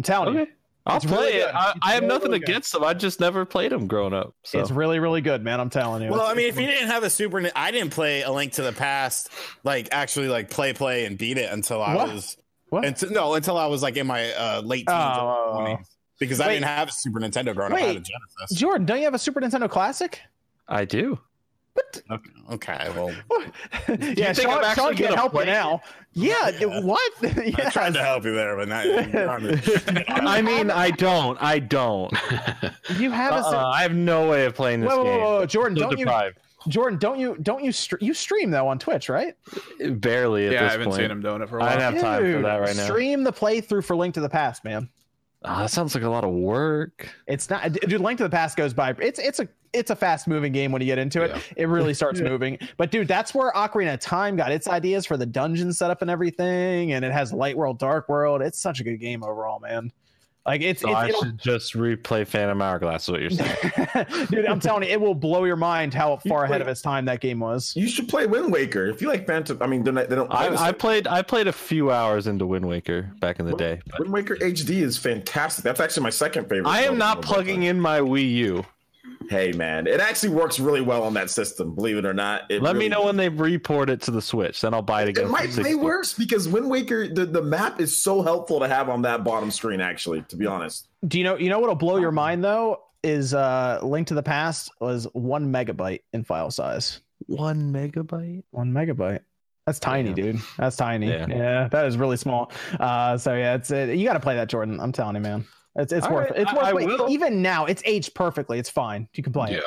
I'm 0.00 0.02
telling 0.02 0.34
you. 0.34 0.40
Okay. 0.42 0.50
I'll 0.86 0.96
It's 0.96 1.04
play 1.04 1.26
really 1.26 1.38
it. 1.40 1.54
I, 1.54 1.74
I 1.82 1.92
have 1.92 2.02
really, 2.02 2.08
nothing 2.14 2.28
really 2.30 2.38
good. 2.40 2.48
against 2.48 2.72
them. 2.72 2.82
I 2.84 2.94
just 2.94 3.20
never 3.20 3.44
played 3.44 3.70
them 3.70 3.86
growing 3.86 4.14
up. 4.14 4.34
So 4.44 4.58
It's 4.60 4.70
really, 4.70 4.98
really 4.98 5.20
good, 5.20 5.44
man. 5.44 5.60
I'm 5.60 5.68
telling 5.68 6.02
you. 6.02 6.08
Well, 6.10 6.20
It's- 6.20 6.32
I 6.32 6.34
mean, 6.36 6.48
if 6.48 6.58
you 6.58 6.66
didn't 6.66 6.88
have 6.88 7.02
a 7.02 7.10
Super, 7.10 7.38
Ni- 7.40 7.50
I 7.54 7.70
didn't 7.70 7.90
play 7.92 8.22
A 8.22 8.30
Link 8.32 8.54
to 8.54 8.62
the 8.62 8.72
Past, 8.72 9.28
like 9.62 9.88
actually 9.92 10.28
like 10.28 10.48
play, 10.48 10.72
play, 10.72 11.04
and 11.04 11.18
beat 11.18 11.36
it 11.36 11.52
until 11.52 11.82
I 11.82 11.94
What? 11.96 12.12
was 12.14 12.36
What? 12.70 12.86
Until, 12.86 13.10
no, 13.10 13.34
until 13.34 13.58
I 13.58 13.66
was 13.66 13.82
like 13.82 13.96
in 13.98 14.06
my 14.06 14.32
uh, 14.32 14.62
late 14.64 14.86
teens, 14.86 14.88
Oh. 14.90 15.54
or 15.58 15.66
20s, 15.76 15.84
because 16.18 16.40
I 16.40 16.48
didn't 16.48 16.64
have 16.64 16.88
a 16.88 16.92
Super 16.92 17.20
Nintendo 17.20 17.54
growing 17.54 17.72
up. 17.72 17.78
I 17.78 17.82
had 17.82 17.90
a 17.90 17.98
Wait. 17.98 18.08
Genesis. 18.38 18.58
Jordan, 18.58 18.86
don't 18.86 18.98
you 18.98 19.04
have 19.04 19.14
a 19.14 19.18
Super 19.18 19.40
Nintendo 19.42 19.68
Classic? 19.68 20.18
I 20.66 20.86
do. 20.86 21.18
Okay, 22.10 22.30
okay, 22.52 22.88
well, 22.96 23.10
yeah, 23.88 24.32
think 24.32 24.48
Sean, 24.48 24.64
I'm 24.64 24.74
Sean 24.74 24.96
can't 24.96 25.14
help 25.14 25.34
you 25.34 25.44
now. 25.44 25.80
Yeah, 26.12 26.48
it- 26.48 26.84
what? 26.84 27.12
I 27.22 27.52
yes. 27.56 27.72
tried 27.72 27.94
to 27.94 28.02
help 28.02 28.24
you 28.24 28.34
there, 28.34 28.56
but 28.56 28.68
not. 28.68 28.84
I 30.08 30.42
mean, 30.42 30.70
I 30.70 30.90
don't. 30.90 31.40
I 31.40 31.58
don't. 31.60 32.12
You 32.98 33.12
have 33.12 33.32
a. 33.32 33.36
Uh-uh, 33.36 33.70
I 33.72 33.82
have 33.82 33.94
no 33.94 34.28
way 34.28 34.44
of 34.46 34.54
playing 34.54 34.80
this 34.80 34.90
Whoa, 34.90 34.98
whoa, 34.98 35.04
game. 35.04 35.20
whoa, 35.20 35.38
whoa, 35.38 35.46
Jordan, 35.46 35.76
So 35.78 35.90
don't 35.90 35.98
you. 35.98 36.06
Jordan, 36.68 36.98
don't 36.98 37.18
you, 37.18 37.36
don't 37.40 37.62
you, 37.64 37.70
str- 37.72 37.96
you 38.00 38.12
stream 38.12 38.50
though 38.50 38.66
on 38.68 38.78
Twitch, 38.78 39.08
right? 39.08 39.34
Barely 39.78 40.46
at 40.48 40.52
Yeah, 40.52 40.66
I 40.66 40.70
haven't 40.72 40.88
point. 40.88 41.00
seen 41.00 41.10
him 41.10 41.22
doing 41.22 41.40
it 41.40 41.48
for 41.48 41.56
a 41.58 41.60
while. 41.60 41.68
I 41.70 41.72
don't 41.76 41.94
have 41.94 42.02
time 42.02 42.32
for 42.34 42.42
that 42.42 42.56
right 42.56 42.76
now. 42.76 42.84
Stream 42.84 43.22
the 43.24 43.32
playthrough 43.32 43.84
for 43.84 43.94
Link 43.96 44.14
to 44.14 44.20
the 44.20 44.28
Past, 44.28 44.64
man. 44.64 44.88
Oh, 45.44 45.60
that 45.60 45.70
sounds 45.70 45.94
like 45.94 46.04
a 46.04 46.08
lot 46.10 46.24
of 46.24 46.30
work. 46.32 47.08
It's 47.26 47.48
not, 47.48 47.72
dude. 47.72 48.00
Link 48.00 48.18
to 48.18 48.24
the 48.24 48.30
Past 48.30 48.56
goes 48.58 48.74
by. 48.74 48.94
It's 48.98 49.18
it's 49.18 49.40
a 49.40 49.48
it's 49.72 49.90
a 49.90 49.96
fast 49.96 50.26
moving 50.26 50.52
game 50.52 50.72
when 50.72 50.82
you 50.82 50.86
get 50.86 50.98
into 50.98 51.22
it. 51.22 51.30
Yeah. 51.30 51.40
It 51.56 51.68
really 51.68 51.94
starts 51.94 52.20
moving. 52.20 52.58
But 52.76 52.90
dude, 52.90 53.06
that's 53.08 53.34
where 53.34 53.52
Ocarina 53.52 53.94
of 53.94 54.00
Time 54.00 54.36
got 54.36 54.50
its 54.52 54.66
ideas 54.68 55.06
for 55.06 55.16
the 55.16 55.26
dungeon 55.26 55.72
setup 55.72 56.02
and 56.02 56.10
everything. 56.10 56.92
And 56.92 57.04
it 57.04 57.12
has 57.12 57.32
Light 57.32 57.56
World, 57.56 57.78
Dark 57.78 58.08
World. 58.08 58.42
It's 58.42 58.58
such 58.60 58.80
a 58.80 58.84
good 58.84 58.98
game 58.98 59.22
overall, 59.22 59.60
man. 59.60 59.92
Like 60.46 60.62
it's, 60.62 60.80
So 60.80 60.88
it's 60.88 60.96
I 60.96 61.08
it'll- 61.08 61.22
should 61.22 61.38
just 61.38 61.74
replay 61.74 62.26
Phantom 62.26 62.60
Hourglass. 62.62 63.02
Is 63.04 63.10
what 63.10 63.20
you're 63.20 63.30
saying? 63.30 64.26
dude. 64.30 64.46
I'm 64.46 64.58
telling 64.58 64.82
you, 64.84 64.88
it 64.88 64.98
will 65.00 65.14
blow 65.14 65.44
your 65.44 65.54
mind 65.56 65.92
how 65.92 66.16
far 66.16 66.44
ahead 66.44 66.62
of 66.62 66.66
its 66.66 66.80
time 66.80 67.04
that 67.04 67.20
game 67.20 67.40
was. 67.40 67.74
You 67.76 67.86
should 67.86 68.08
play 68.08 68.26
Wind 68.26 68.50
Waker 68.50 68.86
if 68.86 69.02
you 69.02 69.08
like 69.08 69.26
Phantom. 69.26 69.58
I 69.60 69.66
mean, 69.66 69.84
they're 69.84 69.92
not, 69.92 70.08
they 70.08 70.16
don't. 70.16 70.30
play 70.30 70.48
I, 70.48 70.68
I 70.68 70.72
played. 70.72 71.06
I 71.06 71.20
played 71.20 71.46
a 71.46 71.52
few 71.52 71.90
hours 71.90 72.26
into 72.26 72.46
Wind 72.46 72.66
Waker 72.66 73.12
back 73.20 73.38
in 73.38 73.44
the 73.46 73.54
day. 73.54 73.80
but 73.90 74.00
Wind 74.00 74.12
Waker 74.14 74.36
HD 74.36 74.80
is 74.82 74.96
fantastic. 74.96 75.62
That's 75.62 75.78
actually 75.78 76.04
my 76.04 76.10
second 76.10 76.48
favorite. 76.48 76.66
I 76.70 76.82
am 76.84 76.96
not 76.96 77.20
plugging 77.20 77.64
in 77.64 77.78
my 77.78 78.00
Wii 78.00 78.32
U. 78.32 78.64
Hey 79.28 79.52
man, 79.52 79.86
it 79.86 80.00
actually 80.00 80.30
works 80.30 80.58
really 80.58 80.80
well 80.80 81.02
on 81.04 81.14
that 81.14 81.30
system. 81.30 81.74
Believe 81.74 81.98
it 81.98 82.04
or 82.06 82.14
not. 82.14 82.42
It 82.50 82.62
Let 82.62 82.74
me 82.74 82.80
really- 82.80 82.88
know 82.88 83.04
when 83.04 83.16
they 83.16 83.28
report 83.28 83.90
it 83.90 84.00
to 84.02 84.10
the 84.10 84.22
Switch. 84.22 84.60
Then 84.60 84.72
I'll 84.74 84.82
buy 84.82 85.02
it 85.02 85.08
again. 85.08 85.26
It 85.26 85.30
might 85.30 85.50
play 85.50 85.74
worse 85.74 86.14
because 86.14 86.48
Wind 86.48 86.68
Waker, 86.70 87.06
the, 87.06 87.26
the 87.26 87.42
map 87.42 87.80
is 87.80 88.02
so 88.02 88.22
helpful 88.22 88.60
to 88.60 88.66
have 88.68 88.88
on 88.88 89.02
that 89.02 89.22
bottom 89.22 89.50
screen. 89.50 89.80
Actually, 89.80 90.22
to 90.28 90.36
be 90.36 90.46
honest, 90.46 90.88
Do 91.06 91.18
you 91.18 91.24
know? 91.24 91.36
You 91.36 91.50
know 91.50 91.58
what'll 91.60 91.74
blow 91.76 91.98
your 91.98 92.12
mind 92.12 92.42
though 92.42 92.82
is 93.02 93.32
uh 93.34 93.78
Link 93.82 94.08
to 94.08 94.14
the 94.14 94.22
Past 94.22 94.70
was 94.80 95.06
one 95.12 95.52
megabyte 95.52 96.00
in 96.12 96.24
file 96.24 96.50
size. 96.50 97.00
One 97.26 97.72
megabyte. 97.72 98.42
One 98.50 98.72
megabyte. 98.72 99.20
That's 99.66 99.78
tiny, 99.78 100.14
Damn. 100.14 100.32
dude. 100.32 100.40
That's 100.58 100.74
tiny. 100.76 101.08
Yeah. 101.08 101.26
Yeah. 101.28 101.68
that 101.68 101.86
is 101.86 101.96
really 101.98 102.16
small. 102.16 102.50
Uh, 102.80 103.16
so 103.18 103.34
yeah, 103.34 103.54
it's 103.54 103.70
it. 103.70 103.96
You 103.96 104.06
got 104.06 104.14
to 104.14 104.20
play 104.20 104.34
that, 104.36 104.48
Jordan. 104.48 104.80
I'm 104.80 104.90
telling 104.90 105.14
you, 105.14 105.20
man. 105.20 105.44
It's 105.76 105.92
it's 105.92 106.06
All 106.06 106.14
worth 106.14 106.30
right, 106.30 106.38
it. 106.38 106.42
It's 106.42 106.52
worth 106.52 106.64
I 106.64 106.72
wait, 106.72 106.86
will. 106.86 107.08
even 107.10 107.42
now. 107.42 107.66
It's 107.66 107.82
aged 107.84 108.14
perfectly. 108.14 108.58
It's 108.58 108.70
fine. 108.70 109.08
You 109.14 109.22
can 109.22 109.32
play 109.32 109.52
Yeah. 109.52 109.58
it. 109.58 109.64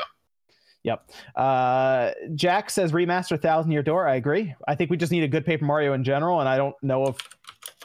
Yep. 0.84 1.10
Uh, 1.38 2.12
Jack 2.36 2.70
says 2.70 2.92
remaster 2.92 3.42
Thousand 3.42 3.72
Year 3.72 3.82
Door. 3.84 4.08
I 4.10 4.16
agree. 4.16 4.54
I 4.68 4.76
think 4.76 4.90
we 4.92 4.98
just 4.98 5.14
need 5.14 5.24
a 5.24 5.30
good 5.30 5.46
Paper 5.46 5.64
Mario 5.64 5.94
in 5.94 6.04
general, 6.04 6.42
and 6.42 6.50
I 6.50 6.58
don't 6.58 6.76
know 6.84 7.06
if 7.08 7.18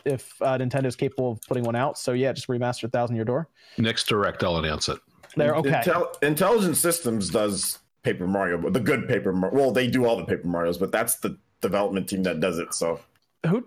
if 0.04 0.42
uh, 0.42 0.58
Nintendo's 0.58 0.96
capable 0.96 1.32
of 1.32 1.40
putting 1.42 1.62
one 1.64 1.76
out. 1.76 1.96
So 1.98 2.12
yeah, 2.12 2.32
just 2.32 2.48
remaster 2.48 2.90
Thousand 2.90 3.14
Year 3.14 3.24
Door. 3.24 3.48
Next 3.78 4.08
direct, 4.08 4.42
I'll 4.42 4.56
announce 4.56 4.88
it. 4.88 4.98
There. 5.36 5.54
Okay. 5.56 5.70
Intel- 5.70 6.20
Intelligent 6.24 6.76
Systems 6.76 7.30
does 7.30 7.78
Paper 8.02 8.26
Mario, 8.26 8.58
but 8.58 8.72
the 8.72 8.80
good 8.80 9.06
Paper 9.06 9.32
Mario. 9.32 9.56
Well, 9.56 9.70
they 9.70 9.86
do 9.86 10.04
all 10.04 10.16
the 10.16 10.24
Paper 10.24 10.48
Mario's, 10.48 10.78
but 10.78 10.90
that's 10.90 11.16
the 11.16 11.38
development 11.60 12.08
team 12.08 12.24
that 12.24 12.40
does 12.40 12.58
it. 12.58 12.74
So 12.74 12.98
Who? 13.46 13.64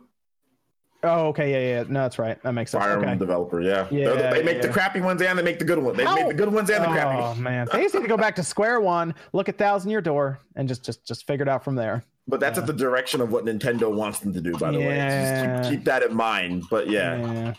Oh, 1.03 1.27
okay. 1.29 1.51
Yeah, 1.51 1.77
yeah. 1.79 1.83
No, 1.89 2.01
that's 2.01 2.19
right. 2.19 2.41
That 2.43 2.51
makes 2.53 2.71
sense. 2.71 2.83
Fire 2.83 2.97
Okay. 2.99 3.15
developer, 3.15 3.59
yeah, 3.61 3.87
Yeah, 3.89 4.09
the- 4.09 4.15
they 4.35 4.43
make 4.43 4.57
yeah. 4.57 4.61
the 4.61 4.69
crappy 4.69 5.01
ones 5.01 5.21
and 5.21 5.37
they 5.39 5.43
make 5.43 5.57
the 5.59 5.65
good 5.65 5.79
ones. 5.79 5.97
They 5.97 6.05
make 6.05 6.27
the 6.27 6.33
good 6.33 6.53
ones 6.53 6.69
and 6.69 6.83
the 6.83 6.87
crappy 6.89 7.17
Oh 7.17 7.21
ones. 7.29 7.39
man, 7.39 7.67
they 7.73 7.81
just 7.81 7.95
need 7.95 8.01
to 8.03 8.07
go 8.07 8.17
back 8.17 8.35
to 8.35 8.43
square 8.43 8.79
one, 8.79 9.15
look 9.33 9.49
at 9.49 9.57
Thousand 9.57 9.89
Year 9.89 10.01
Door, 10.01 10.39
and 10.55 10.67
just 10.67 10.83
just 10.85 11.05
just 11.05 11.25
figure 11.25 11.43
it 11.43 11.49
out 11.49 11.63
from 11.63 11.75
there. 11.75 12.03
But 12.27 12.39
that's 12.39 12.59
at 12.59 12.67
the 12.67 12.73
direction 12.73 13.19
of 13.19 13.31
what 13.31 13.45
Nintendo 13.45 13.91
wants 13.91 14.19
them 14.19 14.31
to 14.33 14.41
do. 14.41 14.53
By 14.57 14.71
the 14.71 14.77
way, 14.77 14.95
Yeah. 14.95 15.57
Just 15.61 15.69
keep, 15.71 15.79
keep 15.79 15.85
that 15.85 16.03
in 16.03 16.13
mind. 16.15 16.63
But 16.69 16.87
yeah, 16.89 17.53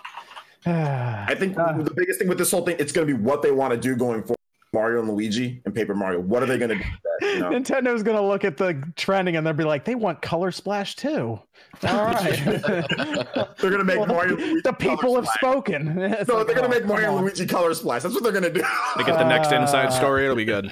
Yeah. 0.67 1.25
I 1.29 1.35
think 1.35 1.59
Uh. 1.59 1.73
the 1.83 1.93
biggest 1.95 2.21
thing 2.21 2.29
with 2.29 2.39
this 2.39 2.51
whole 2.53 2.65
thing, 2.65 2.77
it's 2.79 2.93
going 2.93 3.07
to 3.09 3.13
be 3.15 3.21
what 3.21 3.43
they 3.43 3.51
want 3.51 3.73
to 3.73 3.77
do 3.77 3.97
going 3.97 4.23
forward. 4.23 4.37
Mario 4.73 5.01
and 5.01 5.11
Luigi 5.11 5.61
and 5.67 5.75
Paper 5.75 5.95
Mario. 5.95 6.21
What 6.21 6.43
are 6.43 6.47
they 6.47 6.57
going 6.59 6.71
to 6.71 6.77
do? 6.77 6.81
With 6.81 7.21
that, 7.21 7.27
you 7.35 7.41
know? 7.41 7.51
Nintendo 7.51 8.03
gonna 8.05 8.27
look 8.27 8.43
at 8.45 8.57
the 8.57 8.83
trending 8.97 9.37
and 9.37 9.47
they'll 9.47 9.53
be 9.53 9.65
like, 9.65 9.85
they 9.85 9.95
want 9.95 10.23
Color 10.23 10.51
Splash 10.51 10.97
too. 10.97 11.39
All 11.83 12.05
right. 12.05 12.41
They're 12.45 13.71
going 13.71 13.79
to 13.79 13.85
make 13.85 13.99
Well, 13.99 14.07
Mario. 14.07 14.37
and 14.37 14.43
Luigi 14.43 14.61
the 14.63 14.73
people 14.73 14.97
Color 14.97 15.17
have 15.23 15.25
Splash. 15.29 15.37
spoken. 15.41 15.99
It's 15.99 16.29
No, 16.29 16.37
like, 16.39 16.47
they're 16.47 16.57
going 16.57 16.71
oh, 16.71 16.73
to 16.73 16.81
make 16.81 16.87
Mario 16.87 17.17
and. 17.17 17.25
Luigi 17.27 17.47
Color 17.47 17.75
Splash. 17.75 18.03
That's 18.03 18.15
what 18.15 18.23
they're 18.23 18.33
going 18.33 18.45
to 18.45 18.53
do. 18.53 18.65
They 18.97 19.05
get 19.05 19.19
the 19.19 19.29
next 19.29 19.53
inside 19.53 19.87
Uh, 19.87 19.91
story. 19.91 20.25
It'll 20.25 20.37
be 20.37 20.45
good. 20.45 20.71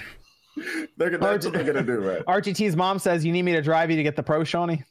they're 0.96 1.10
gonna, 1.10 1.18
that's 1.18 1.44
what 1.44 1.54
they're 1.54 1.64
going 1.64 1.76
to 1.76 1.82
do, 1.82 2.00
right? 2.00 2.24
RGT's 2.26 2.76
mom 2.76 2.98
says 2.98 3.24
you 3.24 3.32
need 3.32 3.42
me 3.42 3.52
to 3.52 3.62
drive 3.62 3.90
you 3.90 3.96
to 3.96 4.02
get 4.02 4.16
the 4.16 4.22
Pro, 4.22 4.44
Shawnee. 4.44 4.82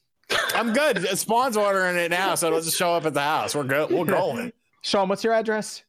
I'm 0.53 0.73
good. 0.73 1.05
Spawn's 1.17 1.57
ordering 1.57 1.97
it 1.97 2.11
now, 2.11 2.35
so 2.35 2.47
it'll 2.47 2.61
just 2.61 2.77
show 2.77 2.93
up 2.93 3.05
at 3.05 3.13
the 3.13 3.21
house. 3.21 3.55
We're 3.55 3.63
good. 3.63 3.89
We'll 3.89 4.05
go. 4.05 4.33
with. 4.35 4.53
Sean, 4.81 5.09
what's 5.09 5.23
your 5.23 5.33
address? 5.33 5.83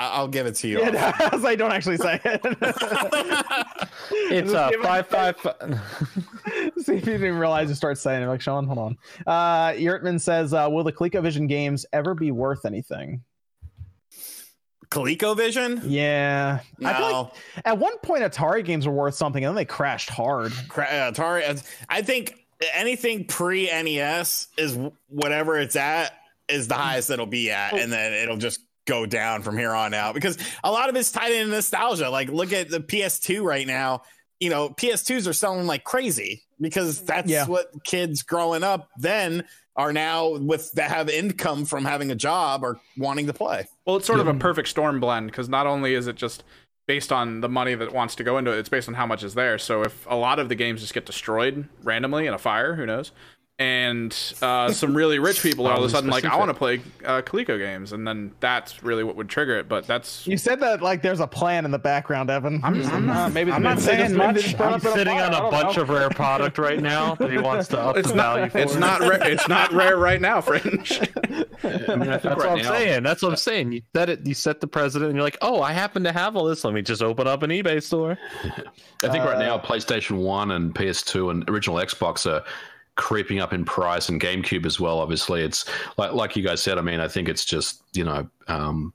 I- 0.00 0.10
I'll 0.16 0.28
give 0.28 0.46
it 0.46 0.54
to 0.56 0.68
you. 0.68 0.80
Yeah, 0.80 0.90
no, 0.90 1.12
I 1.26 1.30
was 1.32 1.42
like, 1.42 1.58
don't 1.58 1.72
actually 1.72 1.96
say 1.98 2.20
it. 2.24 2.40
It's 4.32 4.52
a 4.52 4.66
uh 4.66 4.70
five 4.82 5.06
five. 5.08 5.36
five. 5.36 5.56
See 6.78 6.94
if 6.94 7.06
you 7.06 7.18
didn't 7.18 7.38
realize 7.38 7.68
you 7.68 7.74
start 7.74 7.98
saying 7.98 8.22
it. 8.22 8.26
Like 8.26 8.40
Sean, 8.40 8.64
hold 8.66 8.78
on. 8.78 8.98
Uh, 9.26 9.70
Yurtman 9.72 10.20
says, 10.20 10.54
uh, 10.54 10.68
"Will 10.70 10.84
the 10.84 10.92
ColecoVision 10.92 11.48
games 11.48 11.84
ever 11.92 12.14
be 12.14 12.30
worth 12.30 12.64
anything?" 12.64 13.22
ColecoVision? 14.90 15.82
Yeah, 15.84 16.60
I 16.84 16.94
feel 16.94 17.02
like 17.02 17.12
No. 17.12 17.32
at 17.64 17.78
one 17.78 17.96
point 17.98 18.22
Atari 18.22 18.64
games 18.64 18.86
were 18.86 18.92
worth 18.92 19.14
something, 19.14 19.44
and 19.44 19.50
then 19.50 19.56
they 19.56 19.64
crashed 19.64 20.10
hard. 20.10 20.52
Cra- 20.68 20.84
uh, 20.86 21.12
Atari. 21.12 21.48
uh, 21.48 21.60
I 21.88 22.02
think 22.02 22.34
anything 22.74 23.24
pre 23.24 23.66
NES 23.66 24.48
is 24.56 24.78
whatever 25.08 25.58
it's 25.58 25.76
at 25.76 26.12
is 26.48 26.66
the 26.68 26.74
highest 26.74 27.10
it'll 27.10 27.26
be 27.26 27.50
at, 27.50 27.74
and 27.74 27.92
then 27.92 28.12
it'll 28.12 28.36
just 28.36 28.60
go 28.90 29.06
down 29.06 29.42
from 29.42 29.56
here 29.56 29.72
on 29.72 29.94
out 29.94 30.14
because 30.14 30.36
a 30.64 30.70
lot 30.70 30.88
of 30.88 30.96
it's 30.96 31.12
tied 31.12 31.32
into 31.32 31.50
nostalgia. 31.52 32.10
Like 32.10 32.28
look 32.28 32.52
at 32.52 32.68
the 32.68 32.80
PS2 32.80 33.42
right 33.42 33.66
now. 33.66 34.02
You 34.40 34.50
know, 34.50 34.70
PS2s 34.70 35.28
are 35.28 35.32
selling 35.32 35.66
like 35.66 35.84
crazy 35.84 36.42
because 36.60 37.02
that's 37.02 37.30
Yeah. 37.30 37.46
what 37.46 37.84
kids 37.84 38.22
growing 38.22 38.64
up 38.64 38.88
then 38.98 39.44
are 39.76 39.92
now 39.92 40.36
with 40.38 40.72
that 40.72 40.90
have 40.90 41.08
income 41.08 41.64
from 41.64 41.84
having 41.84 42.10
a 42.10 42.14
job 42.14 42.64
or 42.64 42.80
wanting 42.98 43.26
to 43.28 43.32
play. 43.32 43.66
Well, 43.86 43.96
it's 43.96 44.06
sort 44.06 44.18
of 44.20 44.26
a 44.26 44.34
perfect 44.34 44.68
storm 44.68 44.98
blend 44.98 45.26
because 45.28 45.48
not 45.48 45.66
only 45.66 45.94
is 45.94 46.06
it 46.06 46.16
just 46.16 46.42
based 46.86 47.12
on 47.12 47.40
the 47.40 47.48
money 47.48 47.74
that 47.76 47.92
wants 47.92 48.16
to 48.16 48.24
go 48.24 48.36
into 48.38 48.50
it, 48.50 48.58
it's 48.58 48.68
based 48.68 48.88
on 48.88 48.94
how 48.94 49.06
much 49.06 49.22
is 49.22 49.34
there. 49.34 49.58
So 49.58 49.82
if 49.82 50.04
a 50.10 50.16
lot 50.16 50.38
of 50.40 50.48
the 50.48 50.54
games 50.56 50.80
just 50.80 50.92
get 50.94 51.06
destroyed 51.06 51.68
randomly 51.84 52.26
in 52.26 52.34
a 52.34 52.38
fire, 52.38 52.74
who 52.74 52.84
knows? 52.84 53.12
And 53.60 54.16
uh, 54.40 54.72
some 54.72 54.96
really 54.96 55.18
rich 55.18 55.42
people 55.42 55.66
are 55.66 55.74
all 55.74 55.80
of 55.80 55.84
a 55.84 55.90
sudden 55.90 56.08
like, 56.08 56.24
I 56.24 56.34
want 56.36 56.48
to 56.48 56.54
play 56.54 56.80
uh, 57.04 57.20
Coleco 57.20 57.58
games, 57.58 57.92
and 57.92 58.08
then 58.08 58.32
that's 58.40 58.82
really 58.82 59.04
what 59.04 59.16
would 59.16 59.28
trigger 59.28 59.58
it. 59.58 59.68
But 59.68 59.86
that's 59.86 60.26
You 60.26 60.38
said 60.38 60.60
that 60.60 60.80
like 60.80 61.02
there's 61.02 61.20
a 61.20 61.26
plan 61.26 61.66
in 61.66 61.70
the 61.70 61.78
background, 61.78 62.30
Evan. 62.30 62.60
I'm, 62.64 62.82
I'm 62.86 63.04
not, 63.06 63.32
maybe 63.34 63.52
I'm 63.52 63.62
not 63.62 63.78
saying 63.78 64.14
just- 64.14 64.56
much. 64.56 64.58
I'm 64.58 64.80
sitting 64.80 65.20
on 65.20 65.34
a 65.34 65.50
bunch 65.50 65.76
know. 65.76 65.82
of 65.82 65.90
rare 65.90 66.08
product 66.08 66.56
right 66.56 66.80
now 66.80 67.14
that 67.16 67.30
he 67.30 67.36
wants 67.36 67.68
to 67.68 67.78
up 67.78 67.98
It's 67.98 68.08
the 68.08 68.14
not. 68.14 68.36
value 68.36 68.50
for. 68.50 68.58
It's 68.58 68.76
not 68.76 69.00
rare. 69.00 69.30
It's 69.30 69.46
not 69.46 69.72
rare 69.74 69.98
right 69.98 70.22
now, 70.22 70.40
Fringe. 70.40 70.98
I 71.62 71.96
mean, 71.96 72.08
I 72.08 72.16
think 72.16 72.22
That's 72.22 72.24
what 72.24 72.48
I'm 72.48 72.58
now, 72.62 72.70
saying. 72.72 73.02
That's 73.02 73.20
what 73.22 73.28
I'm 73.32 73.36
saying. 73.36 73.72
You 73.72 73.82
set 73.94 74.08
it. 74.08 74.26
You 74.26 74.32
set 74.32 74.62
the 74.62 74.68
president, 74.68 75.10
and 75.10 75.16
you're 75.16 75.24
like, 75.24 75.36
"Oh, 75.42 75.60
I 75.60 75.72
happen 75.74 76.02
to 76.04 76.12
have 76.12 76.34
all 76.34 76.46
this. 76.46 76.64
Let 76.64 76.72
me 76.72 76.80
just 76.80 77.02
open 77.02 77.26
up 77.26 77.42
an 77.42 77.50
eBay 77.50 77.82
store." 77.82 78.16
I 78.42 79.08
think 79.08 79.22
right 79.24 79.36
Uh, 79.36 79.38
now 79.40 79.58
PlayStation 79.58 80.22
One 80.22 80.52
and 80.52 80.74
PS2 80.74 81.30
and 81.30 81.50
original 81.50 81.76
Xbox 81.76 82.24
are 82.30 82.42
creeping 82.96 83.40
up 83.40 83.52
in 83.52 83.64
price, 83.64 84.08
and 84.08 84.20
GameCube 84.20 84.66
as 84.66 84.78
well. 84.78 84.98
Obviously, 84.98 85.42
it's 85.42 85.64
like 85.96 86.12
like 86.12 86.36
you 86.36 86.42
guys 86.42 86.62
said. 86.62 86.78
I 86.78 86.82
mean, 86.82 87.00
I 87.00 87.08
think 87.08 87.28
it's 87.28 87.44
just 87.44 87.82
you 87.92 88.04
know 88.04 88.28
um, 88.48 88.92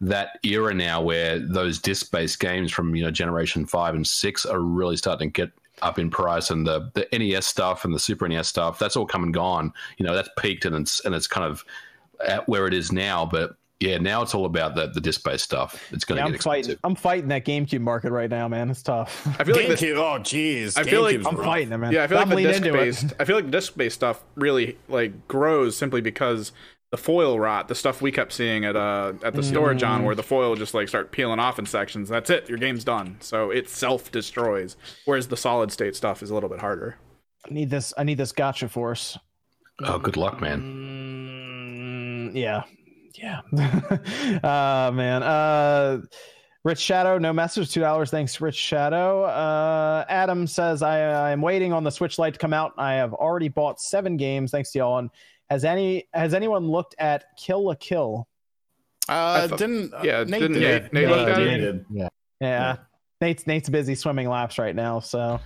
that 0.00 0.38
era 0.42 0.74
now 0.74 1.02
where 1.02 1.38
those 1.38 1.78
disc-based 1.78 2.38
games 2.40 2.72
from 2.72 2.94
you 2.94 3.02
know 3.02 3.10
Generation 3.10 3.66
Five 3.66 3.94
and 3.94 4.06
Six 4.06 4.46
are 4.46 4.60
really 4.60 4.96
starting 4.96 5.32
to 5.32 5.32
get 5.32 5.52
up 5.82 5.98
in 5.98 6.10
price, 6.10 6.50
and 6.50 6.66
the 6.66 6.90
the 6.94 7.06
NES 7.16 7.46
stuff 7.46 7.84
and 7.84 7.94
the 7.94 7.98
Super 7.98 8.28
NES 8.28 8.48
stuff 8.48 8.78
that's 8.78 8.96
all 8.96 9.06
come 9.06 9.24
and 9.24 9.34
gone. 9.34 9.72
You 9.98 10.06
know, 10.06 10.14
that's 10.14 10.30
peaked 10.38 10.64
and 10.64 10.76
it's 10.76 11.04
and 11.04 11.14
it's 11.14 11.26
kind 11.26 11.46
of 11.46 11.64
at 12.26 12.48
where 12.48 12.66
it 12.66 12.74
is 12.74 12.92
now, 12.92 13.26
but. 13.26 13.56
Yeah, 13.80 13.96
now 13.96 14.20
it's 14.20 14.34
all 14.34 14.44
about 14.44 14.74
the, 14.74 14.88
the 14.88 15.00
disc-based 15.00 15.42
stuff. 15.42 15.82
It's 15.90 16.04
going 16.04 16.16
to 16.16 16.20
Yeah, 16.20 16.24
to 16.24 16.28
I'm 16.28 16.32
get 16.32 16.42
fighting. 16.42 16.76
I'm 16.84 16.94
fighting 16.94 17.28
that 17.28 17.46
GameCube 17.46 17.80
market 17.80 18.12
right 18.12 18.28
now, 18.28 18.46
man. 18.46 18.68
It's 18.70 18.82
tough. 18.82 19.26
I 19.40 19.44
feel 19.44 19.56
like 19.56 19.68
the, 19.68 19.74
GameCube, 19.74 19.96
oh 19.96 20.20
jeez, 20.20 20.76
I 20.76 20.84
feel 20.84 21.00
like 21.00 21.16
I'm 21.16 21.34
rough. 21.36 21.46
fighting 21.46 21.72
it, 21.72 21.78
man. 21.78 21.90
yeah, 21.92 22.04
I 22.04 22.06
feel 22.06 22.18
I'm 22.18 22.28
like 22.28 22.44
the 22.44 22.52
disc 22.52 22.62
based. 22.62 23.12
I 23.18 23.24
feel 23.24 23.36
like 23.36 23.50
disc 23.50 23.76
based 23.76 23.94
stuff 23.94 24.22
really 24.34 24.76
like 24.88 25.26
grows 25.28 25.76
simply 25.78 26.02
because 26.02 26.52
the 26.90 26.98
foil 26.98 27.38
rot, 27.40 27.68
the 27.68 27.74
stuff 27.74 28.02
we 28.02 28.12
kept 28.12 28.32
seeing 28.32 28.64
at 28.66 28.76
uh 28.76 29.14
at 29.22 29.32
the 29.32 29.42
store, 29.42 29.72
John, 29.74 30.04
where 30.04 30.14
the 30.14 30.22
foil 30.22 30.56
just 30.56 30.74
like 30.74 30.88
start 30.88 31.10
peeling 31.10 31.38
off 31.38 31.58
in 31.58 31.64
sections. 31.64 32.08
That's 32.10 32.28
it. 32.28 32.48
Your 32.50 32.58
game's 32.58 32.84
done. 32.84 33.16
So 33.20 33.50
it 33.50 33.68
self 33.70 34.10
destroys. 34.12 34.76
Whereas 35.06 35.28
the 35.28 35.36
solid 35.36 35.72
state 35.72 35.96
stuff 35.96 36.22
is 36.22 36.28
a 36.30 36.34
little 36.34 36.50
bit 36.50 36.58
harder. 36.60 36.96
I 37.48 37.54
need 37.54 37.70
this. 37.70 37.94
I 37.96 38.04
need 38.04 38.18
this 38.18 38.32
Gotcha 38.32 38.68
Force. 38.68 39.16
Oh, 39.82 39.98
good 39.98 40.18
luck, 40.18 40.40
man. 40.42 40.60
Mm, 42.30 42.34
yeah, 42.34 42.64
yeah. 43.14 43.40
uh 44.42 44.90
man. 44.94 45.22
Uh 45.22 46.00
Rich 46.62 46.78
Shadow, 46.80 47.16
no 47.16 47.32
message, 47.32 47.72
two 47.72 47.80
dollars. 47.80 48.10
Thanks, 48.10 48.40
Rich 48.40 48.54
Shadow. 48.56 49.24
Uh 49.24 50.04
Adam 50.08 50.46
says 50.46 50.82
I 50.82 50.98
I 51.00 51.30
am 51.30 51.40
waiting 51.40 51.72
on 51.72 51.84
the 51.84 51.90
Switch 51.90 52.18
Lite 52.18 52.34
to 52.34 52.38
come 52.38 52.52
out. 52.52 52.72
I 52.76 52.94
have 52.94 53.14
already 53.14 53.48
bought 53.48 53.80
seven 53.80 54.16
games. 54.16 54.50
Thanks 54.50 54.70
to 54.72 54.78
y'all. 54.80 54.98
And 54.98 55.10
has 55.48 55.64
any 55.64 56.08
has 56.12 56.34
anyone 56.34 56.68
looked 56.68 56.94
at 56.98 57.24
Kill 57.38 57.64
la 57.64 57.74
Kill? 57.80 58.28
Uh, 59.08 59.48
thought- 59.48 59.58
didn't 59.58 59.94
uh, 59.94 60.00
yeah, 60.04 60.24
Nate 60.24 60.40
didn't 60.42 60.60
did. 60.60 60.82
Nate, 60.84 60.92
Nate 60.92 61.02
Yeah, 61.08 61.14
look 61.16 61.28
at 61.28 61.38
I 61.38 61.40
it? 61.42 61.58
did. 61.58 61.84
Yeah. 61.90 62.08
Yeah. 62.40 62.76
Nate's 63.20 63.46
Nate's 63.46 63.68
busy 63.68 63.94
swimming 63.94 64.28
laps 64.28 64.58
right 64.58 64.74
now, 64.74 64.98
so 65.00 65.38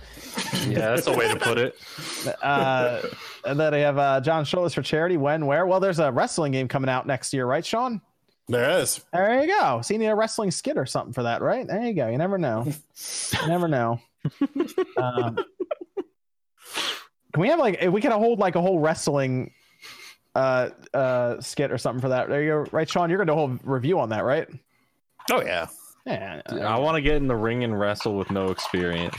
Yeah, 0.67 0.95
that's 0.95 1.07
a 1.07 1.13
way 1.13 1.27
to 1.27 1.35
put 1.37 1.57
it. 1.57 1.77
uh 2.41 3.01
and 3.45 3.59
then 3.59 3.73
I 3.73 3.79
have 3.79 3.97
uh 3.97 4.21
John 4.21 4.45
Schultz 4.45 4.73
for 4.73 4.81
charity. 4.81 5.17
When, 5.17 5.45
where? 5.45 5.65
Well, 5.65 5.79
there's 5.79 5.99
a 5.99 6.11
wrestling 6.11 6.53
game 6.53 6.67
coming 6.67 6.89
out 6.89 7.05
next 7.05 7.33
year, 7.33 7.45
right, 7.45 7.65
Sean? 7.65 8.01
There 8.47 8.79
is. 8.79 9.03
There 9.11 9.41
you 9.41 9.47
go. 9.47 9.81
So 9.81 9.93
you 9.93 9.99
need 9.99 10.05
a 10.07 10.15
wrestling 10.15 10.51
skit 10.51 10.77
or 10.77 10.85
something 10.85 11.13
for 11.13 11.23
that, 11.23 11.41
right? 11.41 11.67
There 11.67 11.81
you 11.81 11.93
go. 11.93 12.07
You 12.07 12.17
never 12.17 12.37
know. 12.37 12.65
You 12.65 13.47
never 13.47 13.67
know. 13.67 13.99
Um, 14.97 15.35
can 17.33 17.41
we 17.41 17.49
have 17.49 17.59
like 17.59 17.77
if 17.81 17.91
we 17.91 18.01
can 18.01 18.11
hold 18.11 18.39
like 18.39 18.55
a 18.55 18.61
whole 18.61 18.79
wrestling 18.79 19.51
uh 20.33 20.69
uh 20.93 21.39
skit 21.41 21.71
or 21.71 21.77
something 21.77 22.01
for 22.01 22.09
that? 22.09 22.29
There 22.29 22.41
you 22.41 22.49
go, 22.49 22.65
right, 22.71 22.89
Sean? 22.89 23.09
You're 23.09 23.19
gonna 23.19 23.31
do 23.31 23.33
a 23.33 23.47
whole 23.47 23.59
review 23.63 23.99
on 23.99 24.09
that, 24.09 24.23
right? 24.23 24.47
Oh 25.31 25.41
yeah. 25.43 25.67
Yeah, 26.05 26.41
I 26.61 26.77
want 26.79 26.95
to 26.95 27.01
get 27.01 27.15
in 27.15 27.27
the 27.27 27.35
ring 27.35 27.63
and 27.63 27.77
wrestle 27.79 28.15
with 28.15 28.29
no 28.29 28.49
experience. 28.49 29.15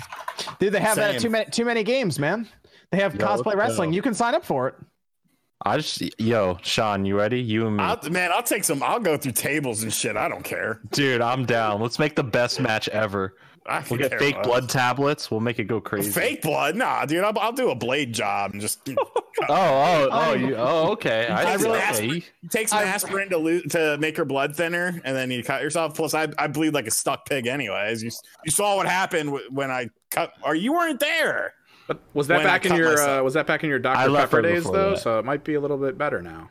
dude, 0.60 0.72
they 0.72 0.80
have 0.80 0.96
that 0.96 1.16
at 1.16 1.20
too 1.20 1.30
many 1.30 1.44
too 1.50 1.64
many 1.64 1.82
games, 1.82 2.18
man. 2.18 2.48
They 2.92 2.98
have 2.98 3.14
Yo, 3.16 3.26
cosplay 3.26 3.56
wrestling. 3.56 3.90
go. 3.90 3.96
You 3.96 4.02
can 4.02 4.14
sign 4.14 4.34
up 4.34 4.44
for 4.44 4.68
it. 4.68 4.74
I 5.64 5.78
just, 5.78 6.20
yo, 6.20 6.58
Sean, 6.62 7.04
you 7.04 7.16
ready? 7.18 7.40
You 7.40 7.66
and 7.66 7.76
me, 7.78 7.82
I'll, 7.82 7.98
man, 8.10 8.30
I'll 8.30 8.42
take 8.42 8.62
some. 8.62 8.82
I'll 8.82 9.00
go 9.00 9.16
through 9.16 9.32
tables 9.32 9.82
and 9.82 9.92
shit. 9.92 10.16
I 10.16 10.28
don't 10.28 10.44
care. 10.44 10.80
dude. 10.92 11.20
I'm 11.22 11.44
down. 11.44 11.80
Let's 11.80 11.98
make 11.98 12.14
the 12.14 12.22
best 12.22 12.60
match 12.60 12.88
ever. 12.90 13.34
I 13.68 13.84
We'll 13.90 13.98
get 13.98 14.18
fake 14.18 14.36
less. 14.36 14.46
blood 14.46 14.68
tablets. 14.68 15.30
We'll 15.30 15.40
make 15.40 15.58
it 15.58 15.64
go 15.64 15.80
crazy. 15.80 16.10
Fake 16.10 16.42
blood? 16.42 16.76
Nah, 16.76 17.04
dude. 17.04 17.24
I'll, 17.24 17.38
I'll 17.38 17.52
do 17.52 17.70
a 17.70 17.74
blade 17.74 18.12
job 18.12 18.52
and 18.52 18.60
just 18.60 18.88
Oh, 18.88 19.44
oh, 19.50 20.08
oh, 20.10 20.32
you, 20.32 20.54
oh, 20.56 20.92
okay. 20.92 21.26
I, 21.28 21.52
I 21.52 21.54
really- 21.56 21.78
okay. 22.18 22.24
take 22.50 22.68
some 22.68 22.78
aspirin 22.82 23.28
to 23.30 23.38
lo- 23.38 23.60
to 23.70 23.98
make 23.98 24.16
her 24.16 24.24
blood 24.24 24.56
thinner, 24.56 25.00
and 25.04 25.14
then 25.16 25.30
you 25.30 25.42
cut 25.44 25.60
yourself. 25.62 25.94
Plus, 25.94 26.14
I, 26.14 26.28
I 26.38 26.46
bleed 26.46 26.72
like 26.72 26.86
a 26.86 26.90
stuck 26.90 27.26
pig, 27.26 27.46
anyways. 27.46 28.02
You 28.02 28.10
you 28.44 28.50
saw 28.50 28.76
what 28.76 28.86
happened 28.86 29.38
when 29.50 29.70
I 29.70 29.90
cut, 30.10 30.32
or 30.42 30.54
you 30.54 30.72
weren't 30.72 31.00
there. 31.00 31.52
But 31.86 32.00
was 32.14 32.26
that 32.28 32.38
When 32.38 32.46
I 32.46 32.50
back 32.50 32.66
in 32.66 32.74
your 32.74 32.98
uh, 32.98 33.22
was 33.22 33.34
that 33.34 33.46
back 33.46 33.62
in 33.62 33.68
your 33.70 33.78
I 33.78 34.06
Dr 34.06 34.14
Pepper 34.16 34.42
days 34.42 34.64
though? 34.64 34.90
that. 34.92 34.98
So 35.00 35.18
it 35.18 35.24
might 35.24 35.44
be 35.44 35.54
a 35.54 35.60
little 35.60 35.76
bit 35.76 35.98
better 35.98 36.22
now. 36.22 36.50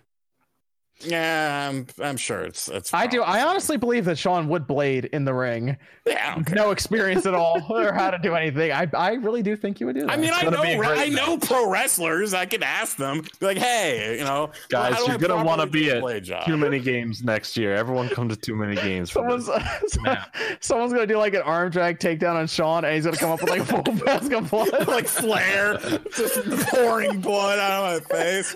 Yeah, 1.01 1.69
I'm, 1.69 1.87
I'm 2.01 2.15
sure 2.15 2.41
it's 2.43 2.69
it's. 2.69 2.93
I 2.93 3.05
do. 3.05 3.21
I 3.21 3.45
honestly 3.45 3.75
believe 3.75 4.05
that 4.05 4.17
Sean 4.17 4.47
would 4.47 4.65
blade 4.65 5.05
in 5.05 5.25
the 5.25 5.33
ring. 5.33 5.75
Yeah, 6.07 6.41
I. 6.47 6.53
No 6.53 6.71
experience 6.71 7.25
at 7.25 7.33
all 7.33 7.61
or 7.69 7.91
how 7.91 8.11
to 8.11 8.17
do 8.17 8.33
anything. 8.33 8.71
I 8.71 8.87
I 8.93 9.13
really 9.15 9.43
do 9.43 9.57
think 9.57 9.79
you 9.81 9.87
would 9.87 9.95
do 9.95 10.01
that. 10.03 10.11
I 10.11 10.15
mean, 10.15 10.31
I 10.33 10.43
know 10.43 10.61
be 10.61 10.71
a 10.71 10.81
I 10.81 11.09
know 11.09 11.37
pro 11.37 11.69
wrestlers. 11.69 12.33
I 12.33 12.45
can 12.45 12.63
ask 12.63 12.95
them, 12.95 13.21
be 13.39 13.45
like, 13.45 13.57
hey, 13.57 14.17
you 14.17 14.23
know, 14.23 14.51
Guys, 14.69 14.93
how 14.93 15.05
you're 15.05 15.15
I 15.15 15.17
gonna 15.17 15.43
want 15.43 15.59
to 15.61 15.67
be 15.67 15.85
do 15.85 15.91
a 15.91 15.95
at 15.95 16.01
blade 16.01 16.23
job? 16.23 16.45
too 16.45 16.55
many 16.55 16.79
games 16.79 17.23
next 17.23 17.57
year. 17.57 17.75
Everyone 17.75 18.07
come 18.07 18.29
to 18.29 18.35
too 18.37 18.55
many 18.55 18.75
games. 18.75 19.11
Someone's, 19.11 19.49
someone's 20.61 20.93
gonna 20.93 21.05
do 21.07 21.17
like 21.17 21.33
an 21.33 21.41
arm 21.41 21.71
drag 21.71 21.99
takedown 21.99 22.35
on 22.35 22.47
Sean, 22.47 22.85
and 22.85 22.95
he's 22.95 23.03
gonna 23.05 23.17
come 23.17 23.31
up 23.31 23.41
with 23.41 23.49
like 23.49 23.61
a 23.61 23.65
full 23.83 23.93
mask 24.05 24.31
of 24.31 24.49
blood. 24.49 24.87
like 24.87 25.07
flare, 25.07 25.77
just 26.15 26.41
pouring 26.69 27.19
blood 27.19 27.59
out 27.59 27.97
of 27.97 28.09
my 28.09 28.15
face. 28.15 28.55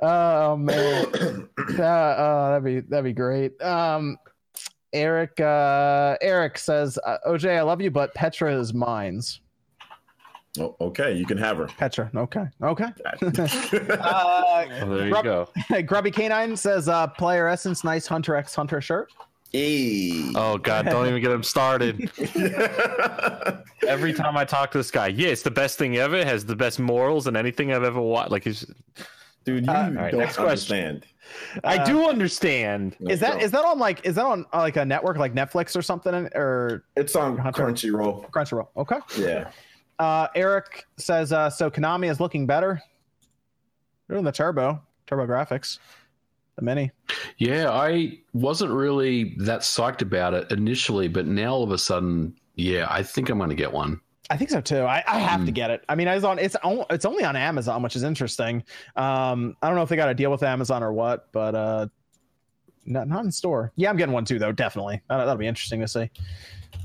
Oh 0.00 0.56
man, 0.56 1.01
uh, 1.78 1.82
uh, 1.82 2.48
that'd 2.50 2.64
be 2.64 2.80
that'd 2.80 3.04
be 3.04 3.12
great. 3.12 3.60
Um, 3.62 4.16
Eric, 4.92 5.40
uh, 5.40 6.16
Eric 6.20 6.58
says, 6.58 6.98
uh, 7.06 7.18
"OJ, 7.26 7.56
I 7.56 7.62
love 7.62 7.80
you, 7.80 7.90
but 7.90 8.12
Petra 8.14 8.54
is 8.54 8.74
mine's." 8.74 9.40
Oh, 10.60 10.76
okay, 10.82 11.14
you 11.14 11.24
can 11.24 11.38
have 11.38 11.56
her. 11.56 11.66
Petra, 11.66 12.10
okay, 12.14 12.44
okay. 12.62 12.88
Okay. 13.22 13.46
uh, 13.90 14.66
Oh, 14.82 14.94
there 14.96 15.06
you 15.06 15.10
Grub- 15.12 15.24
go. 15.24 15.48
Grubby 15.86 16.10
Canine 16.10 16.56
says, 16.56 16.88
uh, 16.88 17.06
"Player 17.06 17.48
Essence, 17.48 17.84
nice 17.84 18.06
Hunter 18.06 18.36
X 18.36 18.54
Hunter 18.54 18.80
shirt." 18.82 19.10
Hey. 19.52 20.30
Oh 20.34 20.56
God, 20.58 20.86
don't 20.86 21.06
even 21.06 21.20
get 21.22 21.30
him 21.30 21.42
started. 21.42 22.10
Every 23.86 24.12
time 24.14 24.36
I 24.36 24.44
talk 24.46 24.70
to 24.72 24.78
this 24.78 24.90
guy, 24.90 25.08
yeah, 25.08 25.28
it's 25.28 25.42
the 25.42 25.50
best 25.50 25.76
thing 25.78 25.96
ever. 25.96 26.24
Has 26.24 26.44
the 26.46 26.56
best 26.56 26.78
morals 26.80 27.26
and 27.26 27.36
anything 27.36 27.72
I've 27.72 27.82
ever 27.82 28.00
watched. 28.00 28.30
Like, 28.30 28.46
it's, 28.46 28.64
Dude, 29.44 29.66
you 29.66 29.72
Uh, 29.72 29.84
don't 29.86 29.94
right, 29.96 30.14
next 30.14 30.36
question. 30.36 30.76
understand. 30.76 31.06
I 31.64 31.78
Uh, 31.78 31.84
do 31.84 32.08
understand. 32.08 32.96
Is 33.08 33.20
that 33.20 33.34
Let's 33.34 33.46
is 33.46 33.50
that 33.52 33.64
on 33.64 33.78
like 33.78 34.04
is 34.06 34.14
that 34.16 34.24
on 34.24 34.44
uh, 34.52 34.58
like 34.58 34.76
a 34.76 34.84
network 34.84 35.16
like 35.18 35.34
Netflix 35.34 35.76
or 35.76 35.82
something 35.82 36.28
or. 36.34 36.84
It's 36.96 37.16
on 37.16 37.38
Hunter? 37.38 37.64
Crunchyroll. 37.64 38.30
Crunchyroll? 38.30 38.68
Okay. 38.76 38.98
Yeah. 39.18 39.50
Uh, 39.98 40.28
Eric 40.34 40.84
says, 40.96 41.32
uh, 41.32 41.48
so 41.48 41.70
Konami 41.70 42.10
is 42.10 42.18
looking 42.20 42.46
better. 42.46 42.82
They're 44.08 44.16
doing 44.16 44.24
the 44.24 44.32
turbo, 44.32 44.82
TurboGrafx, 45.06 45.78
the 46.56 46.62
mini. 46.62 46.90
Yeah, 47.38 47.70
I 47.70 48.18
wasn't 48.32 48.72
really 48.72 49.34
that 49.38 49.60
psyched 49.60 50.02
about 50.02 50.34
it 50.34 50.50
initially, 50.50 51.08
but 51.08 51.26
now 51.26 51.54
all 51.54 51.62
of 51.62 51.70
a 51.70 51.78
sudden, 51.78 52.34
yeah, 52.56 52.86
I 52.90 53.02
think 53.02 53.30
I'm 53.30 53.38
going 53.38 53.50
to 53.50 53.56
get 53.56 53.72
one. 53.72 54.00
I 54.30 54.36
think 54.36 54.50
so 54.50 54.60
too. 54.60 54.82
I, 54.82 55.02
I 55.06 55.18
have 55.18 55.40
to 55.40 55.46
Hmm. 55.46 55.52
get 55.52 55.70
it. 55.70 55.84
I 55.88 55.94
mean, 55.94 56.08
it's 56.08 56.24
on 56.24 56.38
it's 56.38 56.56
on, 56.56 56.84
it's 56.90 57.04
only 57.04 57.24
on 57.24 57.36
Amazon, 57.36 57.82
which 57.82 57.96
is 57.96 58.02
interesting. 58.02 58.64
Um, 58.96 59.56
I 59.60 59.66
don't 59.66 59.76
know 59.76 59.82
if 59.82 59.88
they 59.88 59.96
got 59.96 60.08
a 60.08 60.14
deal 60.14 60.30
with 60.30 60.42
Amazon 60.42 60.82
or 60.82 60.92
what, 60.92 61.30
but 61.32 61.54
uh, 61.54 61.86
not 62.86 63.08
not 63.08 63.24
in 63.24 63.32
store. 63.32 63.72
Yeah, 63.76 63.90
I'm 63.90 63.96
getting 63.96 64.14
one 64.14 64.24
too, 64.24 64.38
though. 64.38 64.52
Definitely, 64.52 65.02
that'll, 65.08 65.26
that'll 65.26 65.38
be 65.38 65.46
interesting 65.46 65.80
to 65.80 65.88
see. 65.88 66.10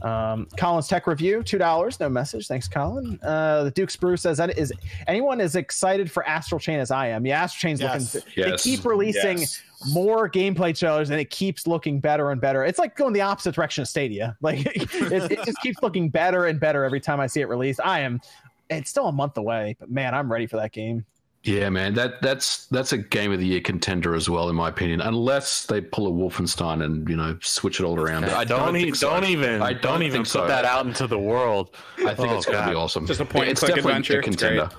Um, 0.01 0.47
Colin's 0.57 0.87
tech 0.87 1.07
review, 1.07 1.41
two 1.43 1.57
dollars, 1.57 1.99
no 1.99 2.07
message. 2.09 2.47
Thanks, 2.47 2.67
Colin. 2.67 3.19
Uh, 3.23 3.63
the 3.63 3.71
Duke 3.71 3.89
Spruce 3.89 4.21
says 4.21 4.37
that 4.37 4.57
is 4.57 4.71
anyone 5.07 5.41
as 5.41 5.55
excited 5.55 6.11
for 6.11 6.25
Astral 6.27 6.59
Chain 6.59 6.79
as 6.79 6.91
I 6.91 7.07
am. 7.07 7.25
Yeah, 7.25 7.41
Astral 7.43 7.69
Chain's 7.71 7.81
Yes. 7.81 8.15
looking. 8.15 8.31
Yes. 8.35 8.63
They 8.63 8.71
keep 8.71 8.85
releasing 8.85 9.39
Yes. 9.39 9.61
more 9.91 10.29
gameplay 10.29 10.77
trailers, 10.77 11.09
and 11.09 11.19
it 11.19 11.29
keeps 11.29 11.65
looking 11.67 11.99
better 11.99 12.31
and 12.31 12.39
better. 12.39 12.63
It's 12.63 12.79
like 12.79 12.95
going 12.95 13.13
the 13.13 13.21
opposite 13.21 13.55
direction 13.55 13.81
of 13.81 13.87
Stadia. 13.87 14.35
Like 14.41 14.65
it, 14.67 14.87
it 15.11 15.39
just 15.45 15.59
keeps 15.61 15.81
looking 15.81 16.09
better 16.09 16.45
and 16.45 16.59
better 16.59 16.83
every 16.83 16.99
time 16.99 17.19
I 17.19 17.27
see 17.27 17.41
it 17.41 17.47
released. 17.47 17.79
I 17.83 18.01
am. 18.01 18.21
It's 18.69 18.89
still 18.89 19.07
a 19.07 19.11
month 19.13 19.37
away, 19.37 19.75
but 19.79 19.89
man, 19.89 20.13
I'm 20.13 20.31
ready 20.31 20.45
for 20.45 20.57
that 20.57 20.73
game. 20.73 21.05
Yeah, 21.47 21.69
man, 21.69 21.93
that 21.93 22.21
that's 22.21 22.65
that's 22.65 22.91
a 22.91 22.97
game 22.97 23.31
of 23.31 23.39
the 23.39 23.45
year 23.45 23.61
contender 23.61 24.13
as 24.15 24.29
well, 24.29 24.49
in 24.49 24.55
my 24.55 24.67
opinion. 24.69 24.99
Unless 25.01 25.65
they 25.67 25.79
pull 25.81 26.07
a 26.07 26.11
Wolfenstein 26.11 26.83
and 26.83 27.07
you 27.07 27.15
know 27.15 27.37
switch 27.41 27.79
it 27.79 27.83
all 27.85 27.97
around. 27.99 28.23
But 28.23 28.33
I 28.33 28.43
don't, 28.43 28.73
don't, 28.73 28.75
e- 28.75 28.93
so. 28.93 29.09
don't 29.09 29.23
even 29.23 29.61
I 29.61 29.71
don't, 29.73 30.03
even 30.03 30.21
put 30.21 30.27
so. 30.27 30.47
that 30.47 30.65
out 30.65 30.85
into 30.85 31.07
the 31.07 31.17
world. 31.17 31.71
I 32.05 32.13
think 32.13 32.29
Oh, 32.31 32.35
it's 32.37 32.45
going 32.45 32.63
to 32.63 32.69
be 32.69 32.75
awesome. 32.75 33.07
Just 33.07 33.21
a 33.21 33.23
point 33.23 33.33
point 33.33 33.49
It's 33.49 33.61
definitely 33.61 33.91
adventure. 33.91 34.19
a 34.19 34.23
contender. 34.23 34.69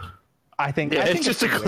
I 0.60 0.72
think. 0.72 0.92
Yeah, 0.92 1.02
I 1.02 1.04
think 1.12 1.18
it's 1.18 1.38
just 1.38 1.42
a 1.42 1.48
gonna 1.48 1.60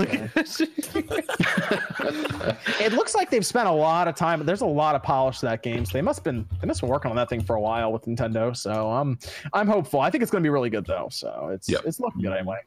click. 1.07 1.25
It 2.79 2.93
looks 2.93 3.15
like 3.15 3.29
they've 3.29 3.45
spent 3.45 3.67
a 3.67 3.71
lot 3.71 4.07
of 4.07 4.15
time. 4.15 4.45
There's 4.45 4.61
a 4.61 4.65
lot 4.65 4.95
of 4.95 5.03
polish 5.03 5.39
to 5.39 5.45
that 5.47 5.63
game, 5.63 5.85
so 5.85 5.93
they 5.93 6.01
must 6.01 6.23
been 6.23 6.47
they 6.59 6.67
must 6.67 6.81
have 6.81 6.87
been 6.87 6.91
working 6.91 7.09
on 7.11 7.17
that 7.17 7.29
thing 7.29 7.41
for 7.41 7.55
a 7.55 7.61
while 7.61 7.91
with 7.93 8.05
Nintendo. 8.05 8.55
So 8.55 8.89
I'm 8.91 9.17
I'm 9.53 9.67
hopeful. 9.67 9.99
I 10.01 10.09
think 10.09 10.21
it's 10.21 10.31
going 10.31 10.43
to 10.43 10.45
be 10.45 10.49
really 10.51 10.69
good 10.69 10.85
though. 10.85 11.07
So 11.11 11.49
it's 11.53 11.69
Yep. 11.69 11.81
it's 11.85 11.99
looking 11.99 12.21
good 12.21 12.33
anyway. 12.33 12.57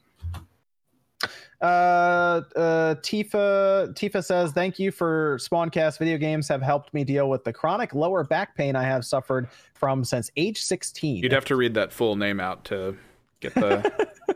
Uh, 1.65 2.43
uh, 2.57 2.95
Tifa 2.97 3.95
Tifa 3.95 4.23
says, 4.23 4.53
"Thank 4.53 4.79
you 4.79 4.91
for 4.91 5.39
Spawncast. 5.39 5.99
Video 5.99 6.19
games 6.19 6.47
have 6.49 6.61
helped 6.61 6.93
me 6.93 7.05
deal 7.05 7.31
with 7.31 7.43
the 7.45 7.53
chronic 7.55 7.95
lower 7.95 8.23
back 8.23 8.55
pain 8.55 8.77
I 8.77 8.83
have 8.83 9.05
suffered 9.07 9.49
from 9.73 10.05
since 10.05 10.31
age 10.37 10.61
16." 10.63 11.23
You'd 11.23 11.33
have 11.33 11.47
to 11.47 11.57
read 11.57 11.73
that 11.75 11.91
full 11.91 12.17
name 12.17 12.39
out 12.39 12.65
to 12.67 12.97
get 13.41 13.55
the, 13.55 13.91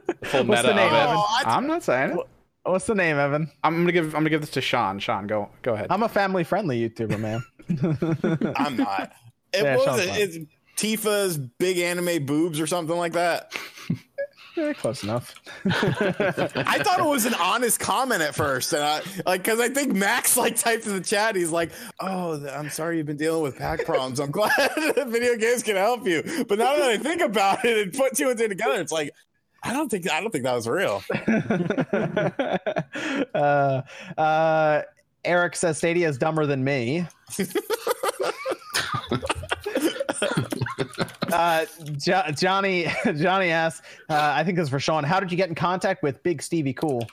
the 0.07 0.15
full 0.27 0.45
What's 0.45 0.63
meta 0.63 0.69
the 0.69 0.75
name, 0.75 0.87
of 0.87 0.93
it. 0.93 0.97
Evan? 0.97 1.23
I'm 1.45 1.67
not 1.67 1.83
saying 1.83 2.19
it. 2.19 2.27
What's 2.65 2.87
the 2.87 2.95
name, 2.95 3.17
Evan? 3.19 3.51
I'm 3.63 3.75
gonna 3.77 3.93
give 3.93 4.07
I'm 4.15 4.21
gonna 4.21 4.31
give 4.31 4.41
this 4.41 4.51
to 4.51 4.63
Sean. 4.63 4.99
Sean, 4.99 5.27
go 5.27 5.51
go 5.61 5.75
ahead. 5.75 5.89
I'm 5.91 6.03
a 6.03 6.09
family 6.09 6.45
friendly 6.45 6.89
YouTuber, 6.89 7.21
man. 7.21 7.45
I'm 8.57 8.77
not. 8.79 9.13
It 9.53 9.65
Yeah, 9.65 9.77
was 9.77 9.85
Sean's 9.85 10.01
it. 10.01 10.09
It's 10.17 10.39
Tifa's 10.79 11.37
big 11.37 11.77
anime 11.79 12.25
boobs 12.25 12.59
or 12.59 12.67
something 12.67 12.97
like 12.97 13.13
that. 13.13 13.53
Eh, 14.59 14.73
close 14.73 15.05
enough. 15.05 15.35
I 15.67 16.81
thought 16.83 16.99
it 16.99 17.07
was 17.07 17.27
an 17.27 17.35
honest 17.35 17.79
comment 17.79 18.23
at 18.23 18.35
first, 18.35 18.73
and 18.73 18.83
I 18.83 19.03
like 19.25 19.45
because 19.45 19.61
I 19.61 19.69
think 19.69 19.93
Max 19.95 20.37
like 20.37 20.57
typed 20.57 20.87
in 20.87 20.95
the 20.95 21.01
chat. 21.01 21.37
He's 21.37 21.51
like, 21.53 21.71
"Oh, 22.01 22.45
I'm 22.49 22.69
sorry 22.69 22.97
you've 22.97 23.07
been 23.07 23.17
dealing 23.17 23.43
with 23.43 23.57
pack 23.57 23.85
problems. 23.85 24.19
I'm 24.19 24.31
glad 24.33 24.51
video 25.07 25.37
games 25.37 25.63
can 25.63 25.77
help 25.77 26.07
you." 26.07 26.23
But 26.49 26.59
now 26.59 26.77
that 26.77 26.89
I 26.89 26.99
think 26.99 27.21
about 27.23 27.65
it 27.65 27.79
and 27.79 27.93
put 27.93 28.17
two 28.17 28.31
and 28.31 28.39
two 28.39 28.49
together, 28.49 28.81
it's 28.81 28.91
like 28.91 29.13
I 29.63 29.73
don't 29.73 29.89
think 29.89 30.11
I 30.11 30.21
don't 30.21 30.31
think 30.31 30.45
that 30.45 30.55
was 30.55 30.67
real. 30.67 31.03
uh, 33.35 33.83
uh, 34.21 34.83
Eric 35.25 35.55
says 35.57 35.79
Stadia 35.79 36.09
is 36.09 36.19
dumber 36.19 36.47
than 36.47 36.65
me. 36.65 37.07
Uh, 41.33 41.67
jo- 41.97 42.23
Johnny 42.35 42.87
Johnny 43.17 43.51
asks, 43.51 43.87
uh, 44.09 44.33
I 44.35 44.45
think 44.45 44.57
this 44.57 44.65
is 44.65 44.71
for 44.71 44.81
Sean. 44.81 45.05
How 45.05 45.21
did 45.21 45.31
you 45.31 45.37
get 45.37 45.49
in 45.49 45.55
contact 45.55 46.03
with 46.03 46.23
Big 46.23 46.43
Stevie 46.43 46.73
Cool? 46.73 47.07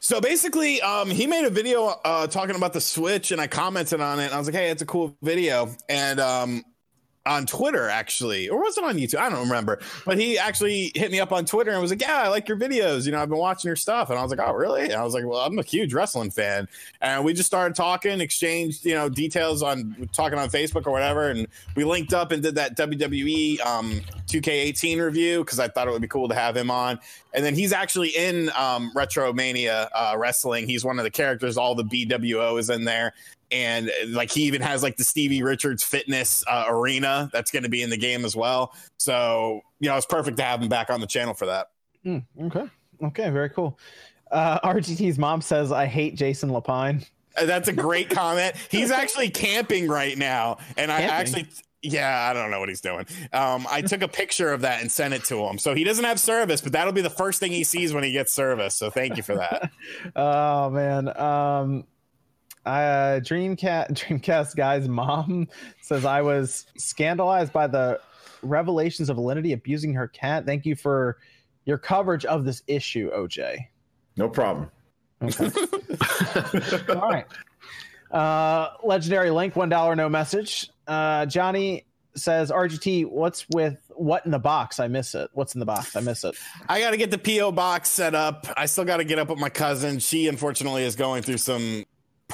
So 0.00 0.20
basically, 0.20 0.80
um, 0.82 1.10
he 1.10 1.26
made 1.26 1.44
a 1.46 1.50
video 1.50 1.86
uh, 2.04 2.26
talking 2.26 2.56
about 2.56 2.72
the 2.74 2.80
Switch, 2.80 3.32
and 3.32 3.40
I 3.40 3.46
commented 3.46 4.00
on 4.00 4.20
it. 4.20 4.26
And 4.26 4.34
I 4.34 4.38
was 4.38 4.46
like, 4.46 4.54
"Hey, 4.54 4.70
it's 4.70 4.82
a 4.82 4.86
cool 4.86 5.16
video." 5.22 5.74
And 5.88 6.20
um, 6.20 6.62
on 7.26 7.46
Twitter, 7.46 7.88
actually, 7.88 8.48
or 8.48 8.60
was 8.60 8.76
it 8.76 8.84
on 8.84 8.96
YouTube? 8.96 9.18
I 9.18 9.30
don't 9.30 9.40
remember. 9.40 9.80
But 10.04 10.18
he 10.18 10.38
actually 10.38 10.92
hit 10.94 11.10
me 11.10 11.20
up 11.20 11.32
on 11.32 11.46
Twitter 11.46 11.70
and 11.70 11.80
was 11.80 11.90
like, 11.90 12.02
"Yeah, 12.02 12.22
I 12.22 12.28
like 12.28 12.48
your 12.48 12.58
videos. 12.58 13.06
You 13.06 13.12
know, 13.12 13.22
I've 13.22 13.30
been 13.30 13.38
watching 13.38 13.68
your 13.68 13.76
stuff." 13.76 14.10
And 14.10 14.18
I 14.18 14.22
was 14.22 14.30
like, 14.30 14.40
"Oh, 14.46 14.52
really?" 14.52 14.84
And 14.84 14.94
I 14.94 15.02
was 15.02 15.14
like, 15.14 15.24
"Well, 15.24 15.40
I'm 15.40 15.58
a 15.58 15.62
huge 15.62 15.94
wrestling 15.94 16.30
fan." 16.30 16.68
And 17.00 17.24
we 17.24 17.32
just 17.32 17.46
started 17.46 17.74
talking, 17.74 18.20
exchanged, 18.20 18.84
you 18.84 18.94
know, 18.94 19.08
details 19.08 19.62
on 19.62 20.08
talking 20.12 20.38
on 20.38 20.48
Facebook 20.50 20.86
or 20.86 20.90
whatever, 20.90 21.30
and 21.30 21.46
we 21.76 21.84
linked 21.84 22.12
up 22.12 22.30
and 22.30 22.42
did 22.42 22.54
that 22.56 22.76
WWE 22.76 23.60
um, 23.64 24.00
2K18 24.26 25.02
review 25.02 25.44
because 25.44 25.58
I 25.58 25.68
thought 25.68 25.88
it 25.88 25.92
would 25.92 26.02
be 26.02 26.08
cool 26.08 26.28
to 26.28 26.34
have 26.34 26.56
him 26.56 26.70
on. 26.70 26.98
And 27.32 27.44
then 27.44 27.54
he's 27.54 27.72
actually 27.72 28.10
in 28.10 28.50
um, 28.50 28.92
RetroMania 28.94 29.88
uh, 29.92 30.14
Wrestling. 30.16 30.68
He's 30.68 30.84
one 30.84 30.98
of 30.98 31.04
the 31.04 31.10
characters. 31.10 31.56
All 31.56 31.74
the 31.74 31.84
BWO 31.84 32.58
is 32.58 32.70
in 32.70 32.84
there, 32.84 33.12
and 33.54 33.88
uh, 33.88 34.08
like 34.08 34.30
he 34.30 34.42
even 34.42 34.60
has 34.60 34.82
like 34.82 34.96
the 34.96 35.04
Stevie 35.04 35.42
Richards 35.42 35.84
Fitness 35.84 36.42
uh, 36.48 36.64
Arena 36.68 37.30
that's 37.32 37.50
going 37.50 37.62
to 37.62 37.68
be 37.68 37.82
in 37.82 37.90
the 37.90 37.96
game 37.96 38.24
as 38.24 38.34
well. 38.34 38.74
So 38.96 39.60
you 39.78 39.88
know, 39.88 39.96
it's 39.96 40.06
perfect 40.06 40.36
to 40.38 40.42
have 40.42 40.60
him 40.60 40.68
back 40.68 40.90
on 40.90 41.00
the 41.00 41.06
channel 41.06 41.34
for 41.34 41.46
that. 41.46 41.68
Hmm, 42.02 42.18
okay. 42.42 42.64
Okay. 43.02 43.30
Very 43.30 43.50
cool. 43.50 43.78
Uh, 44.30 44.58
RGT's 44.68 45.18
mom 45.18 45.40
says, 45.40 45.70
I 45.72 45.86
hate 45.86 46.16
Jason 46.16 46.50
Lapine. 46.50 47.06
Uh, 47.36 47.46
That's 47.46 47.68
a 47.68 47.72
great 47.72 48.10
comment. 48.10 48.56
He's 48.70 48.90
actually 48.90 49.30
camping 49.30 49.88
right 49.88 50.18
now, 50.18 50.58
and 50.76 50.90
I 50.90 51.02
actually. 51.02 51.48
Yeah, 51.86 52.30
I 52.30 52.32
don't 52.32 52.50
know 52.50 52.60
what 52.60 52.70
he's 52.70 52.80
doing. 52.80 53.04
Um, 53.34 53.66
I 53.70 53.82
took 53.82 54.00
a 54.00 54.08
picture 54.08 54.50
of 54.54 54.62
that 54.62 54.80
and 54.80 54.90
sent 54.90 55.12
it 55.12 55.22
to 55.24 55.44
him. 55.44 55.58
So 55.58 55.74
he 55.74 55.84
doesn't 55.84 56.04
have 56.06 56.18
service, 56.18 56.62
but 56.62 56.72
that'll 56.72 56.94
be 56.94 57.02
the 57.02 57.10
first 57.10 57.40
thing 57.40 57.52
he 57.52 57.62
sees 57.62 57.92
when 57.92 58.02
he 58.02 58.10
gets 58.10 58.32
service. 58.32 58.74
So 58.74 58.88
thank 58.88 59.18
you 59.18 59.22
for 59.22 59.34
that. 59.34 59.70
Oh 60.16 60.70
man. 60.70 61.14
Um 61.14 61.84
uh 62.66 63.20
Dreamcast 63.20 63.92
Dreamcast 63.92 64.56
guy's 64.56 64.88
mom 64.88 65.48
says 65.80 66.04
I 66.04 66.22
was 66.22 66.66
scandalized 66.76 67.52
by 67.52 67.66
the 67.66 68.00
revelations 68.42 69.08
of 69.10 69.16
Alinity 69.16 69.54
abusing 69.54 69.94
her 69.94 70.08
cat. 70.08 70.44
Thank 70.46 70.66
you 70.66 70.76
for 70.76 71.18
your 71.64 71.78
coverage 71.78 72.24
of 72.24 72.44
this 72.44 72.62
issue, 72.66 73.10
OJ. 73.10 73.58
No 74.16 74.28
problem. 74.28 74.70
Okay. 75.22 75.50
All 76.90 77.08
right. 77.08 77.26
Uh 78.10 78.70
legendary 78.82 79.30
link, 79.30 79.56
one 79.56 79.68
dollar 79.68 79.96
no 79.96 80.08
message. 80.08 80.70
Uh 80.86 81.26
Johnny 81.26 81.86
says 82.16 82.50
RGT, 82.50 83.06
what's 83.06 83.46
with 83.50 83.78
what 83.90 84.24
in 84.24 84.30
the 84.30 84.38
box? 84.38 84.80
I 84.80 84.88
miss 84.88 85.14
it. 85.14 85.30
What's 85.32 85.54
in 85.54 85.60
the 85.60 85.66
box? 85.66 85.96
I 85.96 86.00
miss 86.00 86.24
it. 86.24 86.36
I 86.68 86.80
got 86.80 86.90
to 86.90 86.96
get 86.96 87.10
the 87.10 87.18
PO 87.18 87.52
box 87.52 87.88
set 87.88 88.14
up. 88.14 88.46
I 88.56 88.66
still 88.66 88.84
got 88.84 88.98
to 88.98 89.04
get 89.04 89.18
up 89.18 89.28
with 89.28 89.38
my 89.38 89.48
cousin. 89.48 89.98
She 89.98 90.28
unfortunately 90.28 90.84
is 90.84 90.96
going 90.96 91.22
through 91.22 91.38
some 91.38 91.84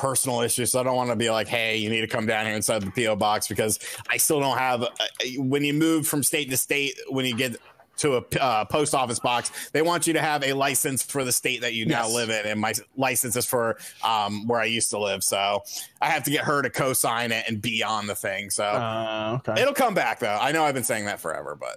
personal 0.01 0.41
issues, 0.41 0.73
so 0.73 0.81
I 0.81 0.83
don't 0.83 0.97
want 0.97 1.11
to 1.11 1.17
be 1.17 1.31
like, 1.31 1.47
"Hey, 1.47 1.77
you 1.77 1.91
need 1.91 2.01
to 2.01 2.07
come 2.07 2.25
down 2.27 2.47
here 2.47 2.55
inside 2.57 2.83
the 2.83 2.91
PO 2.91 3.17
box," 3.17 3.47
because 3.47 3.79
I 4.09 4.17
still 4.17 4.41
don't 4.41 4.57
have. 4.59 4.83
Uh, 4.83 4.89
when 5.37 5.63
you 5.63 5.75
move 5.75 6.09
from 6.09 6.23
state 6.23 6.49
to 6.51 6.57
state, 6.57 6.95
when 7.11 7.27
you 7.27 7.37
get 7.37 7.57
to 7.99 8.17
a 8.17 8.23
uh, 8.41 8.65
post 8.65 8.95
office 8.95 9.19
box, 9.21 9.53
they 9.73 9.83
want 9.83 10.07
you 10.07 10.15
to 10.15 10.23
have 10.23 10.43
a 10.43 10.55
license 10.55 11.03
for 11.03 11.23
the 11.23 11.33
state 11.33 11.61
that 11.61 11.75
you 11.75 11.85
now 11.85 12.05
Yes. 12.07 12.15
live 12.15 12.31
in, 12.31 12.47
and 12.47 12.59
my 12.59 12.73
license 12.97 13.37
is 13.37 13.45
for 13.45 13.77
um, 14.03 14.47
where 14.47 14.59
I 14.59 14.65
used 14.65 14.89
to 14.91 14.99
live. 14.99 15.23
So 15.23 15.63
I 16.01 16.07
have 16.07 16.25
to 16.25 16.31
get 16.31 16.45
her 16.45 16.63
to 16.63 16.71
co-sign 16.71 17.31
it 17.31 17.45
and 17.47 17.61
be 17.61 17.83
on 17.85 18.07
the 18.07 18.15
thing. 18.15 18.49
So 18.49 18.65
Uh 18.65 19.39
okay. 19.47 19.61
it'll 19.61 19.75
come 19.75 19.93
back 19.93 20.19
though. 20.21 20.39
I 20.41 20.51
know 20.53 20.65
I've 20.65 20.73
been 20.75 20.83
saying 20.85 21.05
that 21.05 21.21
forever, 21.21 21.59
but 21.61 21.77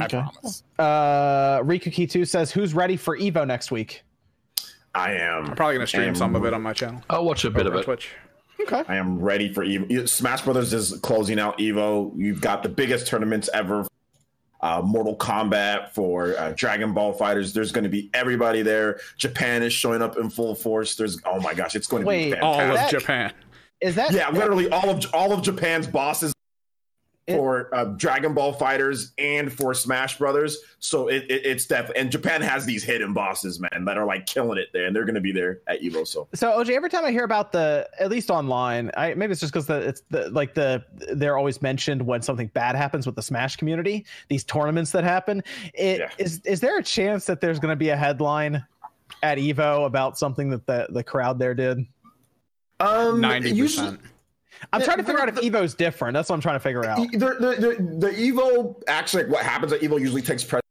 Okay. 0.00 0.18
I 0.18 0.22
promise. 0.22 0.62
Uh 0.78 1.58
Riku 1.64 1.92
Kitu 1.92 2.24
says, 2.24 2.52
Who's 2.52 2.72
ready 2.72 2.96
for 2.96 3.18
Evo 3.18 3.44
next 3.44 3.72
week? 3.72 4.04
I 4.94 5.14
am. 5.14 5.46
I'm 5.46 5.56
probably 5.56 5.74
gonna 5.74 5.86
stream 5.86 6.08
am- 6.08 6.14
some 6.14 6.34
of 6.36 6.44
it 6.44 6.54
on 6.54 6.62
my 6.62 6.72
channel. 6.72 7.02
I'll 7.10 7.24
watch 7.24 7.44
a 7.44 7.50
bit 7.50 7.66
of 7.66 7.74
on 7.74 7.80
it. 7.80 7.84
Twitch. 7.84 8.10
Okay. 8.60 8.82
I 8.86 8.96
am 8.96 9.18
ready 9.18 9.52
for 9.52 9.64
Evo. 9.64 10.08
Smash 10.08 10.42
Brothers 10.42 10.72
is 10.72 10.98
closing 11.02 11.38
out 11.40 11.58
Evo. 11.58 12.12
You've 12.16 12.40
got 12.40 12.62
the 12.62 12.68
biggest 12.68 13.06
tournaments 13.06 13.50
ever. 13.52 13.86
Uh, 14.60 14.80
Mortal 14.82 15.14
Kombat 15.16 15.90
for 15.90 16.34
uh, 16.38 16.54
Dragon 16.56 16.94
Ball 16.94 17.12
fighters. 17.12 17.52
There's 17.52 17.70
going 17.72 17.84
to 17.84 17.90
be 17.90 18.08
everybody 18.14 18.62
there. 18.62 18.98
Japan 19.18 19.62
is 19.62 19.74
showing 19.74 20.00
up 20.00 20.16
in 20.16 20.30
full 20.30 20.54
force. 20.54 20.94
There's 20.94 21.20
oh 21.26 21.38
my 21.40 21.52
gosh, 21.52 21.74
it's 21.74 21.86
going 21.86 22.02
to 22.02 22.06
Wait, 22.06 22.32
be 22.32 22.38
All 22.38 22.60
of 22.60 22.88
Japan. 22.90 23.32
Is 23.80 23.96
that 23.96 24.12
Yeah, 24.12 24.30
literally 24.30 24.70
all 24.70 24.88
of 24.88 25.04
all 25.12 25.32
of 25.32 25.42
Japan's 25.42 25.86
bosses 25.86 26.30
It- 26.30 26.33
for 27.28 27.74
uh, 27.74 27.84
Dragon 27.84 28.34
Ball 28.34 28.52
fighters 28.52 29.12
and 29.18 29.52
for 29.52 29.72
Smash 29.72 30.18
Brothers. 30.18 30.58
So 30.78 31.08
it, 31.08 31.24
it, 31.30 31.46
it's 31.46 31.66
definitely 31.66 32.02
and 32.02 32.10
Japan 32.10 32.42
has 32.42 32.66
these 32.66 32.84
hidden 32.84 33.12
bosses, 33.14 33.58
man, 33.58 33.84
that 33.86 33.96
are 33.96 34.04
like 34.04 34.26
killing 34.26 34.58
it 34.58 34.68
there, 34.72 34.84
and 34.86 34.94
they're 34.94 35.04
going 35.04 35.14
to 35.14 35.20
be 35.20 35.32
there 35.32 35.60
at 35.66 35.80
Evo. 35.80 36.06
So 36.06 36.28
So 36.34 36.50
OJ, 36.52 36.70
every 36.70 36.90
time 36.90 37.04
I 37.04 37.10
hear 37.12 37.24
about 37.24 37.52
the, 37.52 37.88
at 37.98 38.10
least 38.10 38.30
online, 38.30 38.90
I 38.96 39.14
maybe 39.14 39.32
it's 39.32 39.40
just 39.40 39.52
because 39.52 39.66
the 39.66 39.78
it's 39.78 40.02
the 40.10 40.28
like 40.30 40.54
the 40.54 40.84
they're 41.14 41.38
always 41.38 41.62
mentioned 41.62 42.02
when 42.02 42.20
something 42.20 42.48
bad 42.48 42.76
happens 42.76 43.06
with 43.06 43.16
the 43.16 43.22
Smash 43.22 43.56
community. 43.56 44.04
These 44.28 44.44
tournaments 44.44 44.90
that 44.92 45.04
happen, 45.04 45.42
it 45.72 46.00
Yeah. 46.00 46.10
is 46.18 46.40
is 46.44 46.60
there 46.60 46.78
a 46.78 46.82
chance 46.82 47.24
that 47.26 47.40
there's 47.40 47.58
going 47.58 47.72
to 47.72 47.76
be 47.76 47.88
a 47.88 47.96
headline 47.96 48.64
at 49.22 49.38
Evo 49.38 49.86
about 49.86 50.18
something 50.18 50.50
that 50.50 50.66
the 50.66 50.86
the 50.90 51.02
crowd 51.02 51.38
there 51.38 51.54
did? 51.54 51.86
um, 52.80 53.20
Ninety 53.20 53.58
percent. 53.58 54.00
I'm 54.72 54.82
trying 54.82 54.98
to 54.98 55.04
figure 55.04 55.20
out 55.20 55.28
if 55.28 55.36
Evo's 55.36 55.74
different. 55.74 56.14
That's 56.14 56.28
what 56.28 56.36
I'm 56.36 56.40
trying 56.40 56.56
to 56.56 56.60
figure 56.60 56.84
out. 56.84 56.96
The, 57.12 57.18
the, 57.18 57.76
the, 57.76 58.08
the 58.08 58.10
Evo 58.10 58.82
actually, 58.86 59.26
what 59.26 59.44
happens 59.44 59.72
at 59.72 59.80
Evo 59.80 60.00
usually 60.00 60.22
takes 60.22 60.42
precedence. 60.42 60.63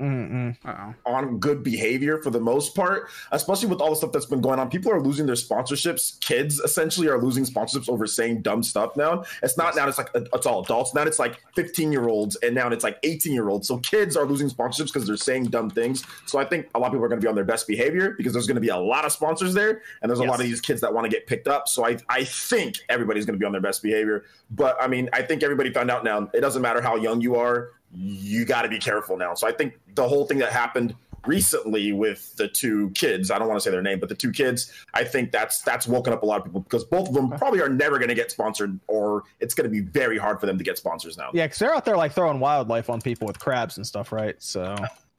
On 0.00 1.38
good 1.38 1.62
behavior 1.62 2.22
for 2.22 2.30
the 2.30 2.40
most 2.40 2.74
part, 2.74 3.08
especially 3.32 3.68
with 3.68 3.80
all 3.80 3.90
the 3.90 3.96
stuff 3.96 4.12
that's 4.12 4.26
been 4.26 4.40
going 4.40 4.58
on. 4.58 4.70
People 4.70 4.90
are 4.92 5.00
losing 5.00 5.26
their 5.26 5.34
sponsorships. 5.34 6.18
Kids 6.20 6.58
essentially 6.60 7.08
are 7.08 7.18
losing 7.18 7.44
sponsorships 7.44 7.88
over 7.88 8.06
saying 8.06 8.42
dumb 8.42 8.62
stuff 8.62 8.96
now. 8.96 9.24
It's 9.42 9.56
not 9.56 9.76
now, 9.76 9.86
it's 9.88 9.98
like 9.98 10.10
it's 10.14 10.46
all 10.46 10.62
adults. 10.62 10.94
Now 10.94 11.02
it's 11.02 11.18
like 11.18 11.40
15 11.54 11.92
year 11.92 12.08
olds, 12.08 12.36
and 12.36 12.54
now 12.54 12.68
it's 12.68 12.84
like 12.84 12.98
18 13.02 13.32
year 13.32 13.48
olds. 13.48 13.68
So 13.68 13.78
kids 13.78 14.16
are 14.16 14.24
losing 14.24 14.48
sponsorships 14.48 14.86
because 14.86 15.06
they're 15.06 15.16
saying 15.16 15.44
dumb 15.46 15.70
things. 15.70 16.04
So 16.26 16.38
I 16.38 16.44
think 16.44 16.68
a 16.74 16.78
lot 16.78 16.86
of 16.86 16.92
people 16.92 17.04
are 17.04 17.08
going 17.08 17.20
to 17.20 17.24
be 17.24 17.28
on 17.28 17.34
their 17.34 17.44
best 17.44 17.66
behavior 17.66 18.14
because 18.16 18.32
there's 18.32 18.46
going 18.46 18.56
to 18.56 18.60
be 18.60 18.68
a 18.68 18.76
lot 18.76 19.04
of 19.04 19.12
sponsors 19.12 19.54
there, 19.54 19.82
and 20.02 20.10
there's 20.10 20.20
a 20.20 20.24
lot 20.24 20.40
of 20.40 20.46
these 20.46 20.60
kids 20.60 20.80
that 20.80 20.92
want 20.92 21.04
to 21.04 21.10
get 21.10 21.26
picked 21.26 21.48
up. 21.48 21.68
So 21.68 21.86
I, 21.86 21.98
I 22.08 22.24
think 22.24 22.76
everybody's 22.88 23.26
going 23.26 23.34
to 23.34 23.40
be 23.40 23.46
on 23.46 23.52
their 23.52 23.60
best 23.60 23.82
behavior. 23.82 24.24
But 24.50 24.76
I 24.80 24.88
mean, 24.88 25.10
I 25.12 25.22
think 25.22 25.42
everybody 25.42 25.72
found 25.72 25.90
out 25.90 26.04
now. 26.04 26.30
It 26.32 26.40
doesn't 26.40 26.62
matter 26.62 26.80
how 26.80 26.96
young 26.96 27.20
you 27.20 27.36
are 27.36 27.70
you 27.92 28.44
got 28.44 28.62
to 28.62 28.68
be 28.68 28.78
careful 28.78 29.16
now. 29.16 29.34
So 29.34 29.46
I 29.48 29.52
think 29.52 29.78
the 29.94 30.08
whole 30.08 30.26
thing 30.26 30.38
that 30.38 30.52
happened 30.52 30.94
recently 31.26 31.92
with 31.92 32.34
the 32.36 32.48
two 32.48 32.90
kids. 32.90 33.30
I 33.30 33.38
don't 33.38 33.46
want 33.48 33.58
to 33.60 33.64
say 33.64 33.70
their 33.70 33.82
name, 33.82 34.00
but 34.00 34.08
the 34.08 34.14
two 34.14 34.32
kids. 34.32 34.72
I 34.94 35.04
think 35.04 35.32
that's 35.32 35.60
that's 35.62 35.86
woken 35.86 36.12
up 36.12 36.22
a 36.22 36.26
lot 36.26 36.38
of 36.38 36.44
people 36.46 36.60
because 36.60 36.84
both 36.84 37.08
of 37.08 37.14
them 37.14 37.30
probably 37.30 37.60
are 37.60 37.68
never 37.68 37.98
going 37.98 38.08
to 38.08 38.14
get 38.14 38.30
sponsored, 38.30 38.78
or 38.86 39.24
it's 39.38 39.52
going 39.54 39.64
to 39.64 39.70
be 39.70 39.80
very 39.80 40.16
hard 40.18 40.40
for 40.40 40.46
them 40.46 40.56
to 40.58 40.64
get 40.64 40.78
sponsors 40.78 41.18
now. 41.18 41.30
Yeah, 41.34 41.46
because 41.46 41.58
they're 41.58 41.74
out 41.74 41.84
there 41.84 41.96
like 41.96 42.12
throwing 42.12 42.40
wildlife 42.40 42.88
on 42.90 43.00
people 43.00 43.26
with 43.26 43.38
crabs 43.38 43.76
and 43.76 43.86
stuff, 43.86 44.12
right? 44.12 44.36
So 44.42 44.76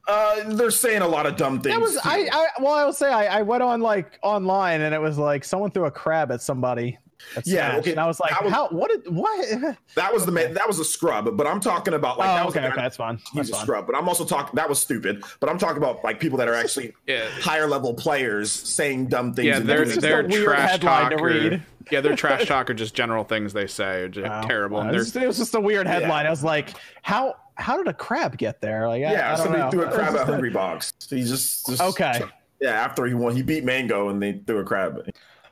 Uh, 0.08 0.50
they're 0.56 0.72
saying 0.72 1.04
a 1.04 1.08
lot 1.08 1.28
of 1.28 1.36
dumb 1.36 1.62
things. 1.62 1.76
that 1.76 1.80
was. 1.82 1.98
I, 2.04 2.28
I. 2.32 2.48
Well, 2.60 2.74
I 2.74 2.86
will 2.86 2.94
say 2.94 3.12
I, 3.12 3.40
I 3.40 3.42
went 3.44 3.62
on 3.62 3.82
like 3.82 4.18
online 4.24 4.82
and 4.82 4.96
it 4.96 5.00
was 5.02 5.18
like 5.20 5.44
someone 5.44 5.70
threw 5.72 5.86
a 5.86 5.92
crab 5.92 6.32
at 6.32 6.42
somebody. 6.42 6.98
At 7.36 7.48
Yeah, 7.48 7.78
okay, 7.78 7.92
and 7.92 8.00
I 8.00 8.08
was 8.08 8.20
like, 8.20 8.40
was- 8.42 8.52
how? 8.52 8.68
What? 8.70 8.90
Did, 8.92 9.14
what? 9.16 9.78
that 9.96 10.14
was 10.14 10.26
the 10.26 10.32
man. 10.32 10.54
That 10.54 10.68
was 10.68 10.80
a 10.80 10.86
scrub. 10.86 11.36
But 11.38 11.48
I'm 11.48 11.60
talking 11.60 11.94
about 11.94 12.18
like 12.18 12.28
that 12.30 12.42
oh, 12.44 12.46
was 12.48 12.56
okay, 12.56 12.68
okay, 12.68 12.76
that's 12.82 12.98
fine. 12.98 13.18
He's 13.18 13.34
That's 13.34 13.50
a 13.50 13.54
fine. 13.54 13.62
scrub, 13.64 13.88
but 13.88 13.96
I'm 13.96 14.08
also 14.08 14.26
talking. 14.26 14.56
That 14.56 14.68
was 14.70 14.80
stupid. 14.80 15.24
But 15.40 15.50
I'm 15.50 15.58
talking 15.58 15.78
about 15.78 16.04
like 16.04 16.20
people 16.20 16.38
that 16.40 16.48
are 16.48 16.56
actually 16.56 16.94
Yeah. 17.08 17.28
higher 17.30 17.68
level 17.68 17.94
players 17.94 18.52
saying 18.52 19.08
dumb 19.08 19.34
things. 19.34 19.48
Yeah, 19.48 19.60
they're 19.60 19.86
just 19.86 20.02
they're 20.02 20.20
a 20.22 20.30
trash 20.30 20.72
headline 20.72 21.12
talk. 21.12 21.22
or- 21.22 21.62
yeah, 21.92 22.00
they're 22.00 22.16
trash 22.16 22.46
talk 22.48 22.70
or 22.70 22.74
just 22.74 22.94
general 22.94 23.24
things 23.24 23.54
they 23.54 23.68
say 23.68 24.04
are 24.04 24.08
just 24.10 24.28
Wow. 24.30 24.42
terrible. 24.44 24.78
Uh, 24.78 24.82
And 24.82 24.92
it, 24.96 24.98
was, 25.00 25.08
just, 25.12 25.16
it 25.24 25.28
was 25.28 25.38
just 25.38 25.56
a 25.56 25.60
weird 25.60 25.88
headline. 25.88 26.26
I 26.26 26.30
was 26.30 26.44
like, 26.44 26.70
how? 27.02 27.36
How 27.56 27.76
did 27.78 27.88
a 27.88 27.94
crab 27.94 28.38
get 28.38 28.62
there? 28.62 28.88
Like, 28.88 29.04
I- 29.04 29.12
yeah, 29.12 29.34
I, 29.34 29.36
don't 29.36 29.44
somebody 29.44 29.64
know. 29.64 29.72
threw 29.72 29.82
a 29.84 29.92
crab 29.92 30.12
just 30.14 30.18
at 30.24 30.30
a- 30.30 30.32
Hungry 30.32 30.50
Box. 30.52 30.94
He 31.10 31.22
just, 31.24 31.66
just 31.68 31.82
Okay. 31.82 32.22
Yeah, 32.60 32.72
after 32.72 33.06
he 33.08 33.14
won, 33.16 33.36
he 33.36 33.42
beat 33.42 33.64
Mango, 33.64 34.10
and 34.10 34.22
they 34.22 34.34
threw 34.46 34.60
a 34.60 34.64
crab. 34.64 35.04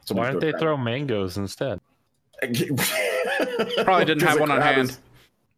Somebody 0.10 0.28
Why 0.28 0.32
don't 0.34 0.40
they 0.42 0.50
a 0.50 0.60
throw 0.60 0.76
mangoes 0.78 1.38
instead? 1.38 1.80
Probably 3.84 4.06
didn't 4.06 4.22
have 4.24 4.40
one 4.40 4.52
on 4.52 4.62
hand. 4.62 4.90
is- 4.90 5.00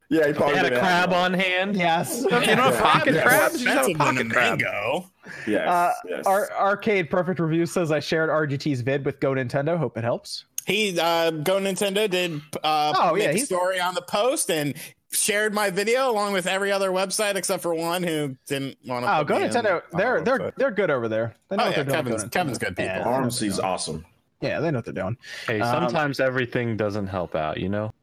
Yeah, 0.10 0.28
he 0.28 0.34
probably 0.34 0.56
They 0.56 0.61
had 0.64 0.73
a 0.73 0.80
crab 0.80 1.11
one. 1.11 1.19
on 1.19 1.34
hand. 1.40 1.76
Yes. 1.78 2.22
You 2.23 2.30
know, 2.30 2.40
Yeah. 2.45 2.82
pocket 2.82 3.15
Yeah. 3.15 3.23
crabs. 3.23 3.60
You 3.61 3.65
just 3.68 3.78
have 3.78 3.88
a 3.88 3.90
Expensive 3.91 3.98
than 3.98 4.18
a 4.18 4.30
pocket 4.30 4.32
crab. 4.34 4.60
mango. 4.60 5.11
Yes, 5.48 5.68
Uh, 5.69 5.91
yes. 6.07 6.26
Ar- 6.26 6.49
Arcade 6.60 7.10
Perfect 7.10 7.40
Review 7.40 7.65
says 7.65 7.91
I 7.91 7.99
shared 8.02 8.30
RGT's 8.30 8.82
vid 8.82 9.06
with 9.06 9.19
GoNintendo. 9.22 9.78
Hope 9.78 9.98
it 9.98 10.03
helps. 10.03 10.45
He 10.65 10.99
uh, 10.99 11.32
GoNintendo 11.32 12.10
did 12.10 12.41
uh, 12.64 12.94
Oh, 12.98 13.14
make 13.14 13.23
yeah, 13.23 13.30
a 13.30 13.34
he's- 13.34 13.45
story 13.45 13.80
on 13.80 13.95
the 13.95 14.02
post 14.02 14.52
and 14.52 14.73
shared 15.14 15.53
my 15.53 15.69
video 15.69 16.10
along 16.10 16.34
with 16.34 16.45
every 16.48 16.72
other 16.72 16.90
website 16.90 17.36
except 17.36 17.61
for 17.64 17.73
one 17.73 18.02
who 18.03 18.36
didn't 18.48 18.78
want 18.86 19.06
to. 19.06 19.18
Oh, 19.18 19.23
GoNintendo. 19.26 19.82
They're 19.94 20.22
they're 20.22 20.53
they're 20.57 20.72
good 20.72 20.90
over 20.91 21.07
there. 21.07 21.36
They 21.49 21.56
know 21.56 21.64
Oh 21.64 21.65
what 21.68 21.78
yeah, 21.78 21.84
they're 21.84 21.86
doing. 21.86 22.03
Kevin's, 22.06 22.23
Go 22.23 22.30
Kevin's 22.30 22.57
good 22.57 22.69
people. 22.69 22.84
Yeah, 22.86 22.98
they 22.99 23.03
know 23.06 23.11
what 23.11 23.22
Arms, 23.22 23.40
they're 23.40 23.48
he's 23.48 23.56
doing. 23.57 23.65
awesome. 23.68 24.06
Yeah, 24.41 24.59
they 24.59 24.72
know 24.72 24.80
what 24.80 24.85
they're 24.85 24.93
doing. 24.93 25.18
Hey, 25.47 25.61
Um, 25.61 25.84
sometimes 25.84 26.19
everything 26.19 26.76
doesn't 26.77 27.07
help 27.07 27.35
out, 27.35 27.57
you 27.57 27.69
know. 27.69 27.93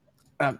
Uh, 0.40 0.55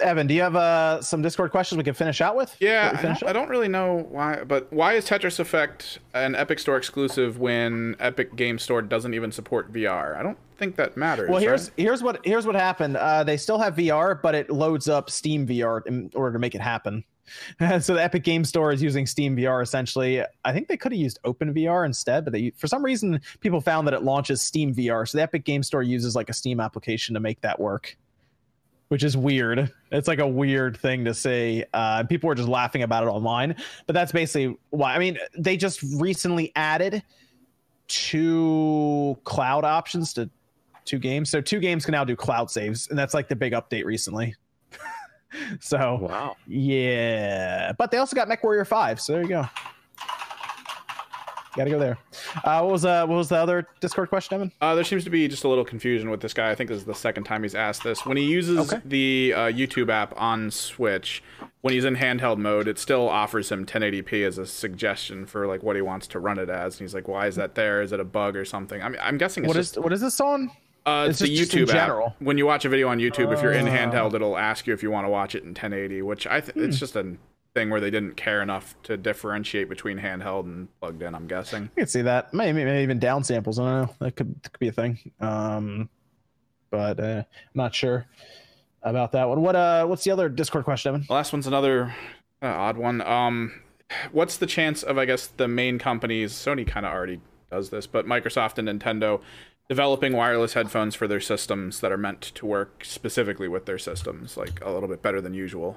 Evan, 0.00 0.26
do 0.26 0.34
you 0.34 0.42
have 0.42 0.56
uh, 0.56 1.00
some 1.00 1.22
Discord 1.22 1.50
questions 1.52 1.76
we 1.78 1.84
can 1.84 1.94
finish 1.94 2.20
out 2.20 2.36
with? 2.36 2.56
Yeah, 2.60 2.90
Before 2.90 2.98
I 2.98 3.02
finish 3.02 3.20
don't, 3.20 3.30
I 3.30 3.32
don't 3.32 3.48
really 3.48 3.68
know 3.68 4.06
why, 4.10 4.42
but 4.44 4.70
why 4.72 4.94
is 4.94 5.06
Tetris 5.06 5.38
Effect 5.38 6.00
an 6.12 6.34
Epic 6.34 6.58
Store 6.58 6.76
exclusive 6.76 7.38
when 7.38 7.94
Epic 8.00 8.34
Game 8.36 8.58
Store 8.58 8.82
doesn't 8.82 9.14
even 9.14 9.30
support 9.30 9.72
VR? 9.72 10.16
I 10.18 10.22
don't 10.22 10.38
think 10.58 10.76
that 10.76 10.96
matters. 10.96 11.30
Well, 11.30 11.38
here's 11.40 11.68
right? 11.68 11.72
here's 11.76 12.02
what 12.02 12.20
here's 12.24 12.46
what 12.46 12.56
happened. 12.56 12.96
Uh, 12.96 13.22
they 13.22 13.36
still 13.36 13.58
have 13.58 13.76
VR, 13.76 14.20
but 14.20 14.34
it 14.34 14.50
loads 14.50 14.88
up 14.88 15.08
Steam 15.08 15.46
VR 15.46 15.86
in 15.86 16.10
order 16.14 16.32
to 16.32 16.38
make 16.40 16.54
it 16.56 16.60
happen. 16.60 17.04
so 17.80 17.94
the 17.94 18.02
Epic 18.02 18.24
Game 18.24 18.44
Store 18.44 18.72
is 18.72 18.82
using 18.82 19.06
Steam 19.06 19.36
VR 19.36 19.62
essentially. 19.62 20.22
I 20.44 20.52
think 20.52 20.68
they 20.68 20.76
could 20.76 20.92
have 20.92 21.00
used 21.00 21.18
Open 21.24 21.52
VR 21.52 21.86
instead, 21.86 22.24
but 22.24 22.32
they 22.32 22.50
for 22.56 22.66
some 22.66 22.84
reason 22.84 23.20
people 23.40 23.60
found 23.60 23.86
that 23.86 23.94
it 23.94 24.02
launches 24.02 24.42
Steam 24.42 24.74
VR. 24.74 25.08
So 25.08 25.18
the 25.18 25.22
Epic 25.22 25.44
Game 25.44 25.62
Store 25.62 25.82
uses 25.82 26.14
like 26.14 26.28
a 26.28 26.32
Steam 26.32 26.60
application 26.60 27.14
to 27.14 27.20
make 27.20 27.40
that 27.40 27.58
work, 27.58 27.96
which 28.88 29.04
is 29.04 29.16
weird. 29.16 29.72
It's 29.92 30.08
like 30.08 30.18
a 30.20 30.28
weird 30.28 30.76
thing 30.76 31.04
to 31.04 31.14
say. 31.14 31.64
Uh, 31.72 32.04
people 32.04 32.28
were 32.28 32.34
just 32.34 32.48
laughing 32.48 32.82
about 32.82 33.04
it 33.04 33.08
online, 33.08 33.56
but 33.86 33.94
that's 33.94 34.12
basically 34.12 34.56
why. 34.70 34.94
I 34.94 34.98
mean, 34.98 35.18
they 35.36 35.56
just 35.56 35.82
recently 35.82 36.52
added 36.56 37.02
two 37.88 39.18
cloud 39.24 39.64
options 39.64 40.12
to 40.14 40.30
two 40.84 40.98
games. 40.98 41.30
So 41.30 41.40
two 41.40 41.60
games 41.60 41.84
can 41.84 41.92
now 41.92 42.04
do 42.04 42.16
cloud 42.16 42.50
saves, 42.50 42.88
and 42.88 42.98
that's 42.98 43.14
like 43.14 43.28
the 43.28 43.36
big 43.36 43.52
update 43.52 43.84
recently. 43.84 44.34
so 45.60 45.98
Wow. 46.02 46.36
yeah, 46.46 47.72
but 47.78 47.90
they 47.90 47.98
also 47.98 48.14
got 48.16 48.28
MechWarrior 48.28 48.66
Five. 48.66 49.00
So 49.00 49.12
there 49.14 49.22
you 49.22 49.28
go. 49.28 49.48
Got 51.56 51.64
to 51.64 51.70
go 51.70 51.78
there. 51.80 51.98
Uh, 52.44 52.60
what 52.60 52.70
was 52.70 52.84
uh, 52.84 53.04
what 53.06 53.16
was 53.16 53.30
the 53.30 53.36
other 53.36 53.66
Discord 53.80 54.10
question, 54.10 54.34
Evan? 54.36 54.52
Uh, 54.60 54.74
there 54.76 54.84
seems 54.84 55.02
to 55.04 55.10
be 55.10 55.26
just 55.26 55.42
a 55.42 55.48
little 55.48 55.64
confusion 55.64 56.08
with 56.08 56.20
this 56.20 56.32
guy. 56.32 56.50
I 56.50 56.54
think 56.54 56.68
this 56.68 56.78
is 56.78 56.84
the 56.84 56.94
second 56.94 57.24
time 57.24 57.42
he's 57.42 57.54
asked 57.56 57.82
this. 57.82 58.06
When 58.06 58.16
he 58.16 58.24
uses 58.24 58.58
Okay. 58.58 58.80
the 58.84 59.32
uh, 59.34 59.40
YouTube 59.46 59.90
app 59.90 60.14
on 60.20 60.52
Switch, 60.52 61.20
when 61.62 61.74
he's 61.74 61.84
in 61.84 61.96
handheld 61.96 62.36
mode, 62.38 62.68
it 62.68 62.78
still 62.78 63.08
offers 63.08 63.50
him 63.50 63.66
1080p 63.66 64.24
as 64.24 64.38
a 64.38 64.46
suggestion 64.46 65.26
for 65.26 65.48
like 65.48 65.64
what 65.64 65.74
he 65.74 65.82
wants 65.82 66.06
to 66.08 66.20
run 66.20 66.38
it 66.38 66.48
as. 66.50 66.74
And 66.78 66.82
he's 66.86 66.94
like, 66.94 67.08
"Why 67.08 67.26
is 67.26 67.34
that 67.36 67.56
there? 67.56 67.82
Is 67.82 67.90
it 67.92 67.98
a 67.98 68.04
bug 68.04 68.36
or 68.36 68.44
something?" 68.44 68.80
I'm, 68.80 68.94
I'm 69.00 69.18
guessing 69.18 69.42
it's 69.44 69.48
What 69.48 69.56
just 69.56 69.76
is 69.78 69.82
what 69.82 69.92
is 69.92 70.00
this 70.00 70.20
on? 70.20 70.52
Uh, 70.88 71.06
it's, 71.08 71.20
it's 71.20 71.30
the 71.30 71.36
just- 71.36 71.50
just 71.52 71.54
in 71.54 71.64
YouTube 71.66 71.72
general? 71.72 72.06
app. 72.08 72.22
When 72.22 72.38
you 72.38 72.46
watch 72.46 72.64
a 72.64 72.68
video 72.68 72.88
on 72.88 72.98
YouTube, 72.98 73.32
if 73.32 73.42
you're 73.42 73.52
in 73.52 73.68
Oh. 73.68 73.70
handheld, 73.70 74.14
it'll 74.14 74.36
ask 74.38 74.66
you 74.66 74.72
if 74.74 74.82
you 74.82 74.90
want 74.90 75.06
to 75.06 75.10
watch 75.10 75.34
it 75.34 75.42
in 75.44 75.50
1080, 75.54 76.02
which 76.02 76.26
I 76.26 76.40
th- 76.40 76.54
Hmm. 76.54 76.64
it's 76.64 76.78
just 76.78 76.96
a 76.96 77.16
thing 77.54 77.70
where 77.70 77.80
they 77.80 77.90
didn't 77.90 78.16
care 78.16 78.42
enough 78.42 78.74
to 78.84 78.96
differentiate 78.96 79.68
between 79.68 79.98
handheld 79.98 80.44
and 80.44 80.68
plugged 80.80 81.02
in. 81.02 81.14
I'm 81.14 81.26
guessing. 81.26 81.70
I 81.76 81.80
can 81.80 81.88
see 81.88 82.02
that. 82.02 82.32
Maybe, 82.34 82.64
maybe 82.64 82.82
even 82.82 82.98
down 82.98 83.24
samples. 83.24 83.58
I 83.58 83.64
don't 83.64 83.82
know. 83.88 83.94
That 84.00 84.16
could, 84.16 84.34
could 84.42 84.58
be 84.60 84.68
a 84.68 84.72
thing. 84.72 84.98
Um, 85.20 85.88
but 86.70 87.00
uh, 87.00 87.22
I'm 87.24 87.54
not 87.54 87.74
sure 87.74 88.06
about 88.82 89.12
that 89.12 89.28
one. 89.28 89.40
What 89.40 89.56
uh, 89.56 89.86
what's 89.86 90.04
the 90.04 90.10
other 90.10 90.28
Discord 90.28 90.64
question, 90.64 90.90
Evan? 90.90 91.04
The 91.08 91.14
last 91.14 91.32
one's 91.32 91.46
another 91.46 91.94
uh, 92.42 92.46
odd 92.46 92.76
one. 92.76 93.00
Um, 93.00 93.60
what's 94.12 94.36
the 94.36 94.46
chance 94.46 94.82
of 94.82 94.98
I 94.98 95.04
guess 95.06 95.26
the 95.28 95.48
main 95.48 95.78
companies? 95.78 96.32
Sony 96.34 96.66
kind 96.66 96.84
of 96.86 96.92
already 96.92 97.20
does 97.50 97.70
this, 97.70 97.86
but 97.86 98.06
Microsoft 98.06 98.58
and 98.58 98.68
Nintendo 98.68 99.20
developing 99.68 100.14
wireless 100.14 100.54
headphones 100.54 100.94
for 100.94 101.06
their 101.06 101.20
systems 101.20 101.80
that 101.80 101.92
are 101.92 101.98
meant 101.98 102.20
to 102.22 102.46
work 102.46 102.84
specifically 102.84 103.48
with 103.48 103.66
their 103.66 103.78
systems, 103.78 104.36
like 104.36 104.64
a 104.64 104.70
little 104.70 104.88
bit 104.88 105.02
better 105.02 105.20
than 105.20 105.34
usual. 105.34 105.76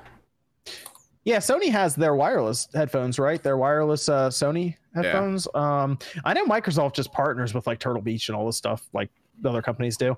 Yeah, 1.23 1.37
Sony 1.37 1.69
has 1.69 1.95
their 1.95 2.15
wireless 2.15 2.67
headphones, 2.73 3.19
right? 3.19 3.43
Their 3.43 3.57
wireless 3.57 4.09
uh, 4.09 4.29
Sony 4.29 4.75
headphones. 4.95 5.47
Um, 5.53 5.99
I 6.25 6.33
know 6.33 6.45
Microsoft 6.45 6.93
just 6.95 7.11
partners 7.11 7.53
with 7.53 7.67
like 7.67 7.79
Turtle 7.79 8.01
Beach 8.01 8.29
and 8.29 8.35
all 8.35 8.45
this 8.45 8.57
stuff, 8.57 8.87
like 8.93 9.09
the 9.41 9.49
other 9.49 9.61
companies 9.61 9.97
do. 9.97 10.17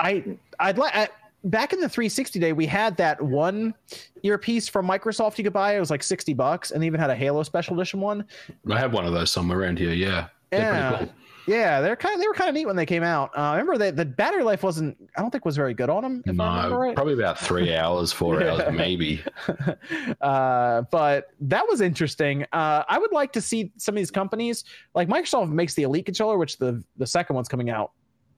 I 0.00 0.24
I'd 0.58 0.78
like 0.78 1.10
back 1.44 1.72
in 1.72 1.80
the 1.80 1.88
360 1.88 2.38
day, 2.38 2.52
we 2.52 2.66
had 2.66 2.96
that 2.96 3.20
one 3.20 3.74
earpiece 4.22 4.68
from 4.68 4.86
Microsoft 4.86 5.36
you 5.38 5.44
could 5.44 5.52
buy. 5.52 5.76
It 5.76 5.80
was 5.80 5.90
like 5.90 6.02
60 6.02 6.32
bucks, 6.34 6.70
and 6.70 6.82
they 6.82 6.86
even 6.86 7.00
had 7.00 7.10
a 7.10 7.16
Halo 7.16 7.42
Special 7.42 7.74
Edition 7.78 8.00
one. 8.00 8.24
I 8.70 8.78
have 8.78 8.92
one 8.94 9.04
of 9.04 9.12
those 9.12 9.30
somewhere 9.30 9.60
around 9.60 9.78
here. 9.78 9.92
Yeah, 9.92 10.28
They're 10.50 10.70
pretty 10.70 10.78
Yeah. 10.78 10.98
cool. 10.98 11.08
Yeah, 11.46 11.80
they're 11.80 11.96
kind 11.96 12.14
of 12.14 12.20
they 12.20 12.28
were 12.28 12.34
kind 12.34 12.48
of 12.48 12.54
neat 12.54 12.66
when 12.66 12.76
they 12.76 12.86
came 12.86 13.02
out. 13.02 13.30
Uh, 13.36 13.40
I 13.40 13.52
remember 13.58 13.78
that 13.78 13.96
the 13.96 14.04
battery 14.04 14.42
life 14.44 14.62
wasn't 14.62 14.96
I 15.16 15.20
don't 15.20 15.30
think 15.30 15.44
was 15.44 15.56
very 15.56 15.74
good 15.74 15.90
on 15.90 16.02
them. 16.02 16.22
If 16.24 16.38
I 16.38 16.68
No, 16.68 16.76
right. 16.76 16.94
probably 16.94 17.14
about 17.14 17.38
three 17.38 17.74
hours, 17.74 18.12
four 18.12 18.40
Yeah. 18.40 18.52
hours, 18.52 18.72
maybe. 18.74 19.22
uh, 20.20 20.82
but 20.90 21.28
that 21.40 21.66
was 21.68 21.80
interesting. 21.80 22.44
Uh, 22.52 22.84
I 22.88 22.98
would 22.98 23.12
like 23.12 23.32
to 23.32 23.40
see 23.40 23.72
some 23.76 23.94
of 23.94 23.96
these 23.98 24.10
companies, 24.10 24.64
like 24.94 25.08
Microsoft 25.08 25.50
makes 25.50 25.74
the 25.74 25.82
Elite 25.82 26.06
controller, 26.06 26.38
which 26.38 26.58
the 26.58 26.82
the 26.96 27.06
second 27.06 27.34
one's 27.34 27.48
coming 27.48 27.70
out 27.70 27.92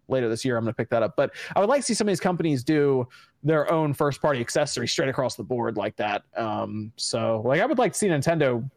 later 0.08 0.28
this 0.28 0.44
year. 0.44 0.56
I'm 0.56 0.64
going 0.64 0.72
to 0.72 0.76
pick 0.76 0.90
that 0.90 1.02
up. 1.02 1.14
But 1.16 1.32
I 1.56 1.60
would 1.60 1.68
like 1.68 1.80
to 1.80 1.86
see 1.86 1.94
some 1.94 2.06
of 2.06 2.10
these 2.12 2.20
companies 2.20 2.62
do 2.62 3.08
their 3.42 3.70
own 3.72 3.94
first 3.94 4.20
party 4.20 4.40
accessories 4.40 4.92
straight 4.92 5.08
across 5.08 5.34
the 5.34 5.42
board 5.44 5.76
like 5.76 5.96
that. 5.96 6.22
Um, 6.36 6.92
so 6.96 7.42
like 7.44 7.60
I 7.60 7.66
would 7.66 7.78
like 7.78 7.92
to 7.92 7.98
see 7.98 8.08
Nintendo 8.08 8.68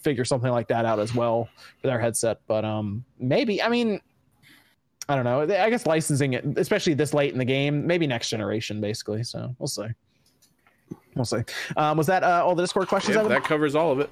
figure 0.00 0.24
something 0.24 0.50
like 0.50 0.68
that 0.68 0.84
out 0.84 0.98
as 0.98 1.14
well 1.14 1.48
for 1.80 1.86
their 1.86 2.00
headset. 2.00 2.40
But 2.46 2.64
um, 2.64 3.04
maybe 3.18 3.62
I 3.62 3.68
mean. 3.68 4.00
I 5.08 5.16
don't 5.16 5.24
know. 5.24 5.40
I 5.40 5.70
guess 5.70 5.86
licensing 5.86 6.34
it, 6.34 6.44
especially 6.56 6.94
this 6.94 7.12
late 7.12 7.32
in 7.32 7.38
the 7.40 7.44
game, 7.44 7.84
maybe 7.84 8.06
next 8.06 8.28
generation, 8.28 8.80
basically. 8.80 9.24
So 9.24 9.52
we'll 9.58 9.66
see. 9.66 9.88
We'll 11.16 11.24
see. 11.24 11.42
Um, 11.76 11.96
was 11.96 12.06
that 12.06 12.22
uh, 12.22 12.44
all 12.46 12.54
the 12.54 12.62
Discord 12.62 12.86
questions? 12.86 13.16
Yep, 13.16 13.26
that 13.26 13.42
covers 13.42 13.74
all 13.74 13.90
of 13.90 13.98
it. 13.98 14.08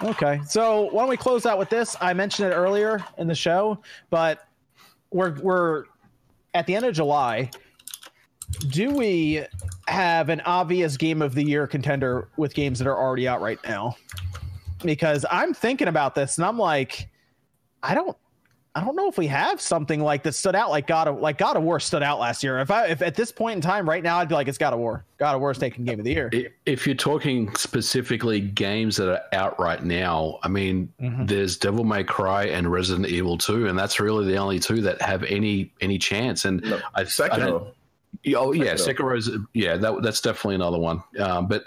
Okay, 0.00 0.40
so 0.48 0.88
why 0.92 1.02
don't 1.02 1.10
we 1.10 1.18
close 1.18 1.44
out 1.44 1.58
with 1.58 1.68
this? 1.68 1.94
I 2.00 2.14
mentioned 2.14 2.50
it 2.50 2.54
earlier 2.54 3.04
in 3.18 3.26
the 3.26 3.34
show, 3.34 3.82
but 4.08 4.46
we're 5.10 5.38
we're 5.42 5.84
at 6.54 6.66
the 6.66 6.74
end 6.74 6.86
of 6.86 6.94
July. 6.94 7.50
Do 8.68 8.90
we 8.92 9.44
have 9.88 10.30
an 10.30 10.40
obvious 10.46 10.96
game 10.96 11.20
of 11.20 11.34
the 11.34 11.42
year 11.42 11.66
contender 11.66 12.28
with 12.38 12.54
games 12.54 12.78
that 12.78 12.88
are 12.88 12.96
already 12.96 13.28
out 13.28 13.42
right 13.42 13.58
now? 13.68 13.94
Because 14.82 15.24
I'm 15.30 15.54
thinking 15.54 15.88
about 15.88 16.14
this 16.14 16.38
and 16.38 16.46
I'm 16.46 16.58
like, 16.58 17.08
I 17.82 17.94
don't 17.94 18.16
I 18.74 18.84
don't 18.84 18.94
know 18.94 19.08
if 19.08 19.18
we 19.18 19.26
have 19.26 19.60
something 19.60 20.00
like 20.00 20.22
that 20.22 20.34
stood 20.34 20.54
out 20.54 20.70
like 20.70 20.86
God 20.86 21.08
of 21.08 21.18
like 21.18 21.36
God 21.38 21.56
of 21.56 21.64
War 21.64 21.80
stood 21.80 22.02
out 22.02 22.20
last 22.20 22.44
year. 22.44 22.60
If 22.60 22.70
I 22.70 22.86
if 22.88 23.02
at 23.02 23.16
this 23.16 23.32
point 23.32 23.56
in 23.56 23.60
time 23.60 23.88
right 23.88 24.02
now 24.02 24.18
I'd 24.18 24.28
be 24.28 24.34
like 24.36 24.46
it's 24.46 24.58
God 24.58 24.72
of 24.72 24.78
War. 24.78 25.04
God 25.18 25.34
of 25.34 25.40
War 25.40 25.50
is 25.50 25.58
taking 25.58 25.84
game 25.84 25.98
of 25.98 26.04
the 26.04 26.12
year. 26.12 26.30
If 26.64 26.86
you're 26.86 26.94
talking 26.94 27.52
specifically 27.56 28.40
games 28.40 28.96
that 28.98 29.10
are 29.10 29.22
out 29.32 29.58
right 29.58 29.82
now, 29.82 30.38
I 30.44 30.48
mean, 30.48 30.92
Mhm. 31.00 31.26
there's 31.26 31.56
Devil 31.56 31.82
May 31.82 32.04
Cry 32.04 32.44
and 32.44 32.70
Resident 32.70 33.06
Evil 33.08 33.36
2, 33.36 33.66
and 33.66 33.76
that's 33.76 33.98
really 33.98 34.26
the 34.26 34.36
only 34.36 34.60
two 34.60 34.80
that 34.82 35.02
have 35.02 35.24
any 35.24 35.72
any 35.80 35.98
chance. 35.98 36.44
And 36.44 36.62
No, 36.62 36.78
I, 36.94 37.00
I 37.00 37.04
oh 38.36 38.52
yeah, 38.52 38.74
Sekiro. 38.74 38.94
Sekiro's 38.94 39.30
yeah, 39.54 39.76
that 39.76 40.02
that's 40.02 40.20
definitely 40.20 40.56
another 40.56 40.78
one. 40.78 41.02
Um, 41.18 41.48
but 41.48 41.64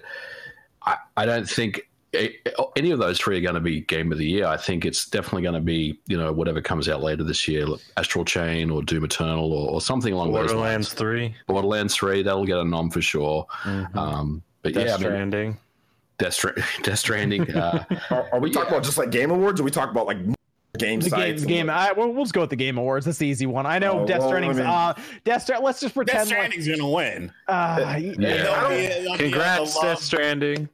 I, 0.83 0.95
I 1.17 1.25
don't 1.25 1.49
think 1.49 1.77
a- 1.79 1.83
any 2.13 2.91
of 2.91 2.99
those 2.99 3.19
three 3.19 3.37
are 3.37 3.41
going 3.41 3.55
to 3.55 3.61
be 3.61 3.81
game 3.81 4.11
of 4.11 4.17
the 4.17 4.25
year. 4.25 4.45
I 4.45 4.57
think 4.57 4.85
it's 4.85 5.05
definitely 5.05 5.43
going 5.43 5.55
to 5.55 5.61
be 5.61 5.99
you 6.07 6.17
know 6.17 6.31
whatever 6.33 6.61
comes 6.61 6.89
out 6.89 7.01
later 7.01 7.23
this 7.23 7.47
year, 7.47 7.65
like 7.65 7.81
Astral 7.97 8.25
Chain 8.25 8.69
or 8.69 8.81
Doom 8.83 9.03
Eternal 9.05 9.51
or, 9.53 9.69
or 9.71 9.81
something 9.81 10.13
along 10.13 10.33
those 10.33 10.47
Borderlands 10.51 10.87
lines. 10.89 10.93
Three, 10.93 11.35
Borderlands 11.47 11.95
Three 11.95 12.21
that'll 12.23 12.45
get 12.45 12.57
a 12.57 12.65
nom 12.65 12.89
for 12.89 13.01
sure. 13.01 13.45
Um, 13.65 14.43
but 14.61 14.73
Death 14.73 14.85
yeah, 14.87 14.93
I 14.93 14.97
mean, 14.97 15.05
Stranding. 15.07 15.57
Death, 16.17 16.33
Stra- 16.33 16.53
Death 16.83 16.99
Stranding. 16.99 17.49
Uh, 17.55 17.83
Are, 18.11 18.29
are 18.33 18.39
we 18.39 18.51
talking 18.51 18.69
about 18.69 18.83
just 18.83 18.97
like 18.97 19.09
game 19.11 19.31
awards, 19.31 19.59
or 19.59 19.63
we 19.63 19.71
talking 19.71 19.91
about 19.91 20.05
like 20.05 20.17
game 20.77 20.99
The 20.99 21.09
game, 21.09 21.09
sites? 21.09 21.41
the 21.41 21.47
game. 21.47 21.69
I, 21.69 21.91
we'll, 21.93 22.11
we'll 22.13 22.23
just 22.23 22.33
go 22.33 22.41
with 22.41 22.49
the 22.49 22.55
Game 22.55 22.77
Awards. 22.77 23.05
That's 23.05 23.17
the 23.17 23.27
easy 23.27 23.45
one. 23.45 23.65
I 23.65 23.77
know 23.79 24.01
Oh, 24.01 24.05
Death 24.05 24.19
well, 24.21 24.33
I 24.33 24.39
mean- 24.41 24.59
uh, 24.59 24.93
Death 25.25 25.43
Stranding. 25.43 25.65
Let's 25.65 25.79
just 25.79 25.95
Death 25.95 26.05
pretend. 26.05 26.29
like, 26.29 26.37
Stranding's 26.37 26.67
gonna 26.67 26.89
win. 26.89 27.31
uh, 27.47 27.95
Yeah. 27.99 28.13
They'll 29.01 29.11
be- 29.13 29.17
Congrats, 29.17 29.79
Death 29.81 29.99
Stranding. 30.01 30.69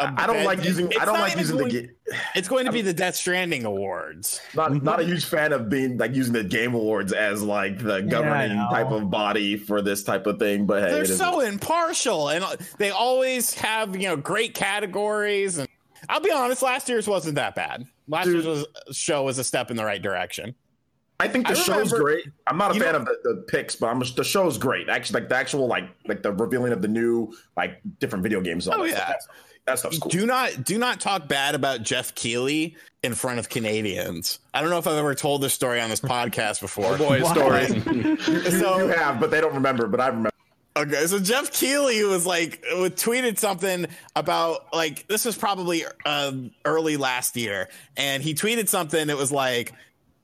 I 0.00 0.26
don't 0.28 0.44
like 0.44 0.64
using. 0.64 0.92
I 1.00 1.04
don't 1.04 1.18
like 1.18 1.36
using 1.36 1.56
the. 1.56 1.64
going- 1.68 1.86
Ga- 1.86 2.16
It's 2.36 2.46
going 2.48 2.66
to 2.66 2.72
be 2.72 2.82
the 2.82 2.92
Death 2.92 3.16
Stranding 3.16 3.64
Awards. 3.64 4.40
not 4.54 4.82
not 4.82 5.00
a 5.00 5.04
huge 5.04 5.24
fan 5.24 5.52
of 5.52 5.68
being 5.68 5.98
like 5.98 6.14
using 6.14 6.32
the 6.32 6.44
game 6.44 6.74
awards 6.74 7.12
as 7.12 7.42
like 7.42 7.78
the 7.78 8.02
governing 8.02 8.56
know. 8.56 8.68
type 8.70 8.90
of 8.90 9.10
body 9.10 9.56
for 9.56 9.82
this 9.82 10.04
type 10.04 10.26
of 10.26 10.38
thing. 10.38 10.66
But 10.66 10.84
hey, 10.84 10.90
They're 10.90 11.04
so 11.04 11.40
impartial, 11.40 12.28
and 12.28 12.44
uh, 12.44 12.56
they 12.78 12.90
always 12.90 13.54
have 13.54 13.96
you 13.96 14.06
know 14.08 14.16
great 14.16 14.54
categories. 14.54 15.58
And 15.58 15.68
I'll 16.08 16.20
be 16.20 16.30
honest, 16.30 16.62
last 16.62 16.88
year's 16.88 17.08
wasn't 17.08 17.34
that 17.34 17.54
bad. 17.56 17.84
Last 18.06 18.26
Dude. 18.26 18.34
year's 18.44 18.46
was, 18.46 18.66
show 18.96 19.24
was 19.24 19.38
a 19.38 19.44
step 19.44 19.70
in 19.70 19.76
the 19.76 19.84
right 19.84 20.00
direction. 20.00 20.54
I 21.20 21.26
think 21.26 21.48
the 21.48 21.54
I 21.54 21.56
show's 21.56 21.68
remember- 21.90 21.98
great. 21.98 22.24
I'm 22.46 22.56
not 22.56 22.70
a 22.70 22.78
fan 22.78 22.92
know- 22.92 23.00
of 23.00 23.04
the, 23.06 23.16
the 23.24 23.44
picks, 23.48 23.74
but 23.74 23.88
I'm 23.88 23.98
the 23.98 24.22
show's 24.22 24.56
great. 24.56 24.88
Actually, 24.88 25.20
like 25.22 25.28
the 25.28 25.34
actual 25.34 25.66
like 25.66 25.88
like 26.06 26.22
the 26.22 26.30
revealing 26.32 26.72
of 26.72 26.82
the 26.82 26.88
new 26.88 27.34
like 27.56 27.80
different 27.98 28.22
video 28.22 28.40
games. 28.40 28.68
Oh, 28.68 28.84
yeah. 28.84 29.14
That's, 29.68 29.82
that 29.82 29.92
stuff's 29.92 29.98
cool. 29.98 30.10
Do 30.10 30.26
not 30.26 30.64
do 30.64 30.78
not 30.78 31.00
talk 31.00 31.28
bad 31.28 31.54
about 31.54 31.82
Geoff 31.82 32.14
Keighley 32.14 32.76
in 33.02 33.14
front 33.14 33.38
of 33.38 33.48
Canadians. 33.48 34.38
I 34.54 34.60
don't 34.60 34.70
know 34.70 34.78
if 34.78 34.86
I've 34.86 34.96
ever 34.96 35.14
told 35.14 35.42
this 35.42 35.54
story 35.54 35.80
on 35.80 35.88
this 35.90 36.00
podcast 36.00 36.60
before. 36.60 36.96
Boy, 36.96 37.22
story. 37.22 37.66
you, 37.94 38.16
So- 38.50 38.78
you 38.78 38.88
have, 38.88 39.20
but 39.20 39.30
they 39.30 39.40
don't 39.40 39.54
remember. 39.54 39.86
But 39.86 40.00
I 40.00 40.08
remember. 40.08 40.30
Okay, 40.76 41.06
so 41.06 41.18
Geoff 41.18 41.52
Keighley 41.52 42.04
was 42.04 42.24
like 42.24 42.62
tweeted 42.62 43.38
something 43.38 43.86
about 44.14 44.72
like 44.72 45.08
this 45.08 45.24
was 45.24 45.36
probably 45.36 45.82
um, 46.06 46.52
early 46.64 46.96
last 46.96 47.36
year, 47.36 47.68
and 47.96 48.22
he 48.22 48.32
tweeted 48.32 48.68
something 48.68 49.08
that 49.08 49.16
was 49.16 49.32
like, 49.32 49.72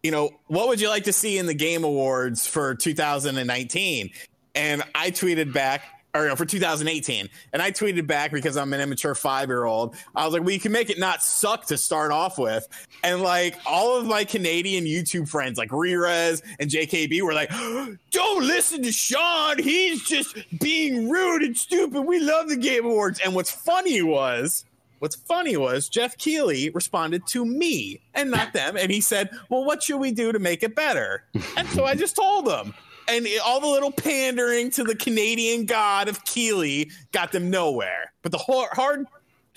you 0.04 0.12
know, 0.12 0.30
what 0.46 0.68
would 0.68 0.80
you 0.80 0.88
like 0.88 1.04
to 1.04 1.12
see 1.12 1.38
in 1.38 1.46
the 1.46 1.54
Game 1.54 1.82
Awards 1.82 2.46
for 2.46 2.76
2019? 2.76 4.10
And 4.54 4.84
I 4.94 5.10
tweeted 5.10 5.52
back, 5.52 5.82
or 6.14 6.36
for 6.36 6.44
2018, 6.44 7.28
and 7.52 7.62
I 7.62 7.70
tweeted 7.70 8.06
back 8.06 8.30
because 8.30 8.56
I'm 8.56 8.72
an 8.72 8.80
immature 8.80 9.14
five 9.14 9.48
year 9.48 9.64
old. 9.64 9.96
I 10.14 10.24
was 10.24 10.34
like, 10.34 10.48
you 10.48 10.60
can 10.60 10.72
make 10.72 10.90
it 10.90 10.98
not 10.98 11.22
suck 11.22 11.66
to 11.66 11.76
start 11.76 12.12
off 12.12 12.38
with, 12.38 12.66
and 13.02 13.20
like 13.20 13.58
all 13.66 13.96
of 13.96 14.06
my 14.06 14.24
Canadian 14.24 14.84
YouTube 14.84 15.28
friends, 15.28 15.58
like 15.58 15.70
Rerez 15.70 16.42
and 16.58 16.70
JKB, 16.70 17.20
were 17.22 17.34
like, 17.34 17.50
don't 18.10 18.44
listen 18.44 18.82
to 18.82 18.92
Sean. 18.92 19.58
He's 19.58 20.04
just 20.04 20.36
being 20.60 21.08
rude 21.08 21.42
and 21.42 21.56
stupid. 21.56 22.02
We 22.02 22.20
love 22.20 22.48
the 22.48 22.56
Game 22.56 22.84
Awards. 22.86 23.20
And 23.20 23.34
what's 23.34 23.50
funny 23.50 24.00
was, 24.02 24.64
what's 25.00 25.16
funny 25.16 25.56
was 25.56 25.88
Geoff 25.88 26.16
Keighley 26.16 26.70
responded 26.70 27.26
to 27.28 27.44
me 27.44 28.00
and 28.14 28.30
not 28.30 28.52
them. 28.52 28.76
And 28.76 28.90
he 28.90 29.00
said, 29.00 29.30
well, 29.50 29.64
what 29.64 29.82
should 29.82 29.98
we 29.98 30.12
do 30.12 30.32
to 30.32 30.38
make 30.38 30.62
it 30.62 30.74
better? 30.74 31.24
And 31.56 31.68
so 31.68 31.84
I 31.84 31.94
just 31.94 32.16
told 32.16 32.46
them. 32.46 32.74
And 33.08 33.26
all 33.44 33.60
the 33.60 33.66
little 33.66 33.92
pandering 33.92 34.70
to 34.72 34.84
the 34.84 34.94
Canadian 34.94 35.66
god 35.66 36.08
of 36.08 36.24
Keighley 36.24 36.90
got 37.12 37.32
them 37.32 37.50
nowhere. 37.50 38.12
But 38.22 38.32
the 38.32 38.38
hard, 38.38 38.70
hard 38.72 39.06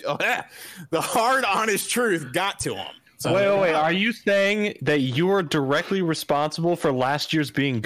oh, 0.06 0.16
yeah, 0.20 0.44
the 0.90 1.00
hard, 1.00 1.44
honest 1.44 1.90
truth 1.90 2.32
got 2.32 2.58
to 2.60 2.74
him. 2.74 2.92
So 3.18 3.34
Wait, 3.34 3.48
wait, 3.48 3.60
wait. 3.60 3.74
Are 3.74 3.92
you 3.92 4.12
saying 4.12 4.78
that 4.82 5.00
you 5.00 5.30
are 5.30 5.42
directly 5.42 6.02
responsible 6.02 6.76
for 6.76 6.92
last 6.92 7.32
year's 7.32 7.50
being? 7.50 7.84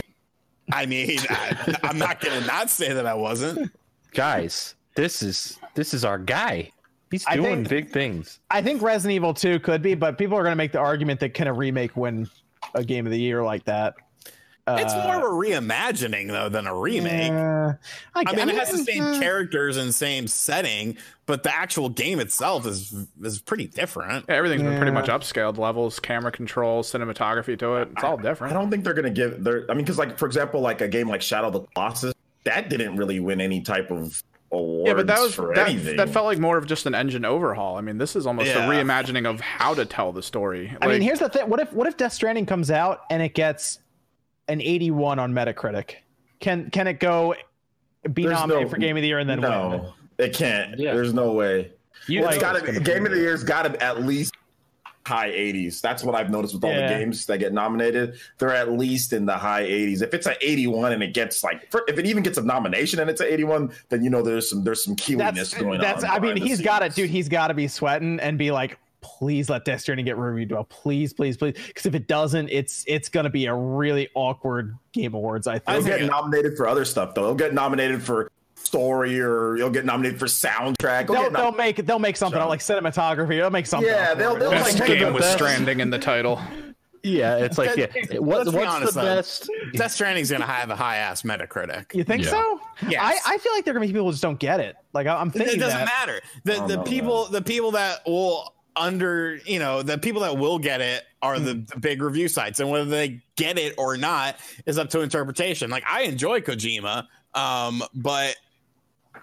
I 0.72 0.84
mean, 0.86 1.18
I, 1.30 1.76
I'm 1.82 1.98
not 1.98 2.20
gonna 2.20 2.46
not 2.46 2.68
say 2.68 2.92
that 2.92 3.06
I 3.06 3.14
wasn't. 3.14 3.70
guys? 4.12 4.74
This 4.94 5.22
is 5.22 5.58
this 5.74 5.94
is 5.94 6.04
our 6.04 6.18
guy. 6.18 6.70
He's 7.10 7.24
doing 7.26 7.64
think- 7.64 7.68
big 7.68 7.90
things. 7.90 8.40
I 8.50 8.62
think 8.62 8.80
Resident 8.80 9.14
Evil 9.16 9.34
2 9.34 9.60
could 9.60 9.82
be, 9.82 9.94
but 9.94 10.16
people 10.16 10.36
are 10.36 10.42
going 10.42 10.52
to 10.52 10.56
make 10.56 10.72
the 10.72 10.78
argument 10.78 11.20
that 11.20 11.34
can 11.34 11.46
a 11.46 11.52
remake 11.52 11.94
win 11.94 12.26
a 12.74 12.82
game 12.82 13.04
of 13.06 13.12
the 13.12 13.18
year 13.18 13.42
like 13.42 13.64
that? 13.64 13.94
It's 14.78 14.92
Uh, 14.92 15.02
more 15.04 15.16
of 15.16 15.22
a 15.22 15.26
reimagining 15.26 16.28
though 16.28 16.48
than 16.48 16.66
a 16.66 16.74
remake. 16.74 17.32
uh, 17.32 17.72
I, 18.14 18.24
I 18.26 18.34
mean, 18.34 18.48
it 18.48 18.54
has 18.56 18.70
the 18.70 18.78
same 18.84 19.02
uh, 19.02 19.18
characters 19.20 19.76
and 19.76 19.94
same 19.94 20.26
setting, 20.26 20.96
but 21.26 21.42
the 21.42 21.54
actual 21.54 21.88
game 21.88 22.20
itself 22.20 22.66
is 22.66 22.94
is 23.22 23.40
pretty 23.40 23.66
different. 23.66 24.26
Yeah, 24.28 24.34
everything's 24.36 24.62
been 24.62 24.76
pretty 24.76 24.92
much 24.92 25.06
upscaled. 25.06 25.58
Levels, 25.58 25.98
camera 26.00 26.32
control, 26.32 26.82
cinematography 26.82 27.58
to 27.58 27.76
it. 27.76 27.88
It's 27.92 28.04
all 28.04 28.16
different. 28.16 28.52
I 28.52 28.58
don't 28.58 28.70
think 28.70 28.84
they're 28.84 28.94
gonna 28.94 29.10
give. 29.10 29.42
Their, 29.44 29.64
I 29.70 29.74
mean, 29.74 29.84
because 29.84 29.98
like 29.98 30.18
for 30.18 30.26
example, 30.26 30.60
like 30.60 30.80
a 30.80 30.88
game 30.88 31.08
like 31.08 31.22
Shadow 31.22 31.48
of 31.48 31.52
the 31.54 31.60
Colossus, 31.74 32.14
that 32.44 32.68
didn't 32.68 32.96
really 32.96 33.20
win 33.20 33.40
any 33.40 33.60
type 33.60 33.90
of 33.90 34.22
awards. 34.50 34.88
Yeah, 34.88 34.94
but 34.94 35.06
that 35.06 35.20
was 35.20 35.34
for 35.34 35.54
that, 35.54 35.68
anything. 35.68 35.96
that 35.96 36.10
felt 36.10 36.26
like 36.26 36.38
more 36.38 36.58
of 36.58 36.66
just 36.66 36.84
an 36.86 36.94
engine 36.94 37.24
overhaul. 37.24 37.76
I 37.76 37.80
mean, 37.80 37.96
this 37.98 38.14
is 38.16 38.26
almost 38.26 38.48
Yeah. 38.48 38.66
a 38.66 38.68
reimagining 38.68 39.26
of 39.26 39.40
how 39.40 39.72
to 39.74 39.86
tell 39.86 40.12
the 40.12 40.22
story. 40.22 40.76
I 40.82 40.88
mean, 40.88 41.00
here's 41.00 41.20
the 41.20 41.28
thing. 41.30 41.48
What 41.48 41.60
if 41.60 41.72
what 41.72 41.86
if 41.86 41.96
Death 41.96 42.12
Stranding 42.12 42.44
comes 42.46 42.70
out 42.70 43.00
and 43.10 43.22
it 43.22 43.34
gets 43.34 43.78
an 44.48 44.60
81 44.60 45.18
on 45.18 45.32
Metacritic? 45.32 45.96
Can 46.40 46.70
can 46.70 46.86
it 46.86 46.98
go 47.00 47.34
be 48.12 48.22
There's 48.24 48.34
nominated 48.34 48.66
no- 48.66 48.70
for 48.70 48.76
Game 48.78 48.96
of 48.96 49.02
the 49.02 49.08
Year 49.08 49.18
and 49.18 49.28
then 49.30 49.40
win? 49.40 49.50
no, 49.50 49.94
it 50.18 50.34
can't. 50.34 50.78
Yeah. 50.78 50.94
There's 50.94 51.14
no 51.14 51.32
way. 51.32 51.70
You 52.08 52.24
it's 52.26 52.34
know 52.36 52.40
gotta 52.40 52.60
gonna 52.66 52.80
game 52.80 53.06
of 53.06 53.12
the 53.12 53.18
year's 53.18 53.44
got 53.44 53.62
to 53.62 53.80
at 53.82 54.02
least 54.02 54.34
high 55.06 55.30
80s. 55.30 55.80
That's 55.80 56.02
what 56.04 56.14
I've 56.16 56.30
noticed 56.30 56.54
with 56.54 56.64
all 56.64 56.70
Yeah. 56.72 56.92
the 56.92 56.98
games 56.98 57.26
that 57.26 57.38
get 57.38 57.52
nominated. 57.52 58.14
They're 58.38 58.54
at 58.54 58.72
least 58.72 59.12
in 59.12 59.26
the 59.26 59.34
high 59.34 59.62
80s. 59.64 60.00
If 60.02 60.14
it's 60.14 60.26
an 60.26 60.34
81 60.40 60.92
and 60.92 61.02
it 61.02 61.12
gets 61.14 61.42
like, 61.44 61.70
for, 61.70 61.82
if 61.88 61.98
it 61.98 62.06
even 62.06 62.22
gets 62.22 62.38
a 62.38 62.42
nomination 62.42 62.98
and 63.00 63.08
it's 63.10 63.20
an 63.20 63.26
81, 63.28 63.72
then 63.88 64.02
you 64.04 64.10
know 64.10 64.22
there's 64.22 64.48
some 64.50 64.64
there's 64.64 64.84
some 64.84 64.96
keeliness 64.96 65.50
That's 65.50 65.54
going 65.54 65.80
that's. 65.80 66.02
on. 66.04 66.10
I 66.10 66.18
mean, 66.18 66.36
he's 66.36 66.60
got 66.60 66.82
it, 66.82 66.94
dude. 66.94 67.10
He's 67.10 67.28
got 67.28 67.48
to 67.48 67.54
be 67.54 67.68
sweating 67.68 68.18
and 68.20 68.36
be 68.38 68.50
like, 68.50 68.78
please 69.02 69.50
let 69.50 69.64
Death 69.64 69.82
Stranding 69.82 70.06
get 70.06 70.16
reviewed 70.16 70.52
well, 70.52 70.64
please, 70.64 71.12
please, 71.12 71.36
please. 71.36 71.54
Because 71.66 71.86
if 71.86 71.94
it 71.94 72.06
doesn't, 72.08 72.48
it's 72.50 72.84
it's 72.86 73.08
gonna 73.08 73.30
be 73.30 73.46
a 73.46 73.54
really 73.54 74.08
awkward 74.14 74.76
Game 74.92 75.14
Awards. 75.14 75.46
I 75.46 75.60
He'll 75.68 75.82
get 75.82 76.02
nominated 76.02 76.56
for 76.56 76.66
other 76.68 76.84
stuff 76.84 77.14
though. 77.14 77.22
He'll 77.26 77.34
get 77.34 77.52
nominated 77.54 78.02
for 78.02 78.30
story 78.54 79.20
or 79.20 79.56
he'll 79.56 79.70
get 79.70 79.84
nominated 79.84 80.18
for 80.18 80.26
soundtrack. 80.26 81.08
They'll, 81.08 81.22
get 81.24 81.32
nom- 81.32 81.42
they'll 81.42 81.52
make 81.52 81.84
they'll 81.84 81.98
make 81.98 82.16
something 82.16 82.40
out 82.40 82.48
like 82.48 82.60
cinematography. 82.60 83.30
They'll 83.30 83.50
make 83.50 83.66
something. 83.66 83.88
Yeah, 83.90 84.14
they'll- 84.14 84.30
for 84.32 84.36
it. 84.36 84.40
they'll 84.40 84.50
best 84.50 84.78
like, 84.80 84.88
game 84.88 85.12
with 85.12 85.22
best- 85.22 85.34
Stranding 85.34 85.80
in 85.80 85.90
the 85.90 85.98
title. 85.98 86.40
Yeah, 87.04 87.38
it's 87.38 87.58
like 87.58 87.76
yeah. 87.76 87.86
What, 88.20 88.38
Let's 88.46 88.50
be 88.52 88.56
what's 88.58 88.68
honest, 88.74 88.94
the 88.94 89.00
though. 89.00 89.14
best? 89.16 89.50
Death 89.72 89.90
Stranding's 89.90 90.30
gonna 90.30 90.46
have 90.46 90.70
a 90.70 90.76
high 90.76 90.98
ass 90.98 91.22
Metacritic. 91.22 91.92
You 91.96 92.04
think 92.04 92.22
Yeah. 92.22 92.30
so? 92.30 92.60
Yeah, 92.88 93.04
I, 93.04 93.18
I 93.26 93.38
feel 93.38 93.52
like 93.54 93.64
there 93.64 93.72
are 93.72 93.74
gonna 93.74 93.86
be 93.86 93.92
people 93.92 94.06
who 94.06 94.12
just 94.12 94.22
don't 94.22 94.38
get 94.38 94.60
it. 94.60 94.76
Like 94.92 95.08
I- 95.08 95.16
I'm 95.20 95.28
It 95.34 95.58
doesn't 95.58 95.58
that. 95.58 95.84
matter. 95.86 96.20
The 96.44 96.64
the 96.68 96.76
no, 96.76 96.82
people 96.84 97.24
the 97.26 97.42
people 97.42 97.72
that 97.72 98.02
will 98.06 98.51
under 98.76 99.36
you 99.44 99.58
know 99.58 99.82
the 99.82 99.98
people 99.98 100.22
that 100.22 100.36
will 100.36 100.58
get 100.58 100.80
it 100.80 101.04
are 101.20 101.38
the, 101.38 101.54
the 101.54 101.78
big 101.78 102.02
review 102.02 102.28
sites, 102.28 102.60
and 102.60 102.70
whether 102.70 102.84
they 102.84 103.20
get 103.36 103.58
it 103.58 103.74
or 103.78 103.96
not 103.96 104.36
is 104.66 104.78
up 104.78 104.90
to 104.90 105.00
interpretation. 105.00 105.70
Like 105.70 105.84
I 105.86 106.02
enjoy 106.02 106.40
Kojima, 106.40 107.06
um, 107.34 107.82
but 107.94 108.36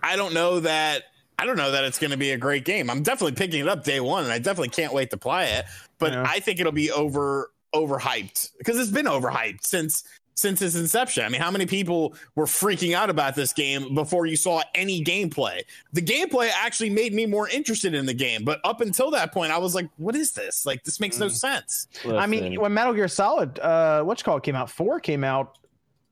I 0.04 0.16
don't 0.16 0.34
know 0.34 0.60
that. 0.62 1.04
I 1.38 1.46
don't 1.46 1.56
know 1.56 1.72
that 1.72 1.86
it's 1.86 1.98
going 2.00 2.12
to 2.12 2.18
be 2.18 2.32
a 2.32 2.38
great 2.38 2.66
game. 2.66 2.90
I'm 2.90 3.02
definitely 3.02 3.36
picking 3.36 3.62
it 3.62 3.70
up 3.70 3.86
day 3.86 4.02
one, 4.02 4.26
and 4.26 4.34
I 4.34 4.40
definitely 4.40 4.70
can't 4.70 4.94
wait 4.94 5.10
to 5.12 5.18
play 5.18 5.54
it. 5.54 5.66
But 5.98 6.12
Yeah. 6.12 6.26
I 6.28 6.40
think 6.40 6.60
it'll 6.60 6.72
be 6.72 6.92
over 6.92 7.52
overhyped 7.74 8.52
because 8.58 8.78
it's 8.80 8.92
been 8.92 9.06
overhyped 9.06 9.64
since 9.64 10.04
since 10.40 10.62
its 10.62 10.76
inception. 10.76 11.24
I 11.26 11.30
mean, 11.30 11.42
how 11.42 11.52
many 11.52 11.66
people 11.66 12.16
were 12.36 12.46
freaking 12.46 12.94
out 12.96 13.10
about 13.10 13.36
this 13.36 13.54
game 13.54 13.94
before 13.94 14.26
you 14.26 14.36
saw 14.36 14.62
any 14.74 15.04
gameplay? 15.04 15.62
The 15.94 16.02
gameplay 16.02 16.50
actually 16.54 16.90
made 16.90 17.14
me 17.14 17.26
more 17.26 17.50
interested 17.50 17.94
in 17.94 18.06
the 18.06 18.14
game, 18.14 18.44
but 18.44 18.60
up 18.64 18.82
until 18.82 19.12
that 19.12 19.34
point, 19.34 19.52
I 19.52 19.58
was 19.58 19.76
like, 19.76 19.90
"What 19.98 20.16
is 20.16 20.32
this? 20.32 20.66
Like, 20.66 20.84
this 20.84 21.00
makes 21.00 21.18
no 21.20 21.28
sense." 21.28 21.88
I 22.06 22.26
mean, 22.28 22.60
when 22.60 22.74
Metal 22.74 22.94
Gear 22.94 23.08
Solid, 23.08 23.60
uh, 23.60 24.04
what's 24.04 24.24
called 24.24 24.44
came 24.44 24.56
out, 24.56 24.70
four 24.70 25.00
came 25.00 25.24
out. 25.24 25.58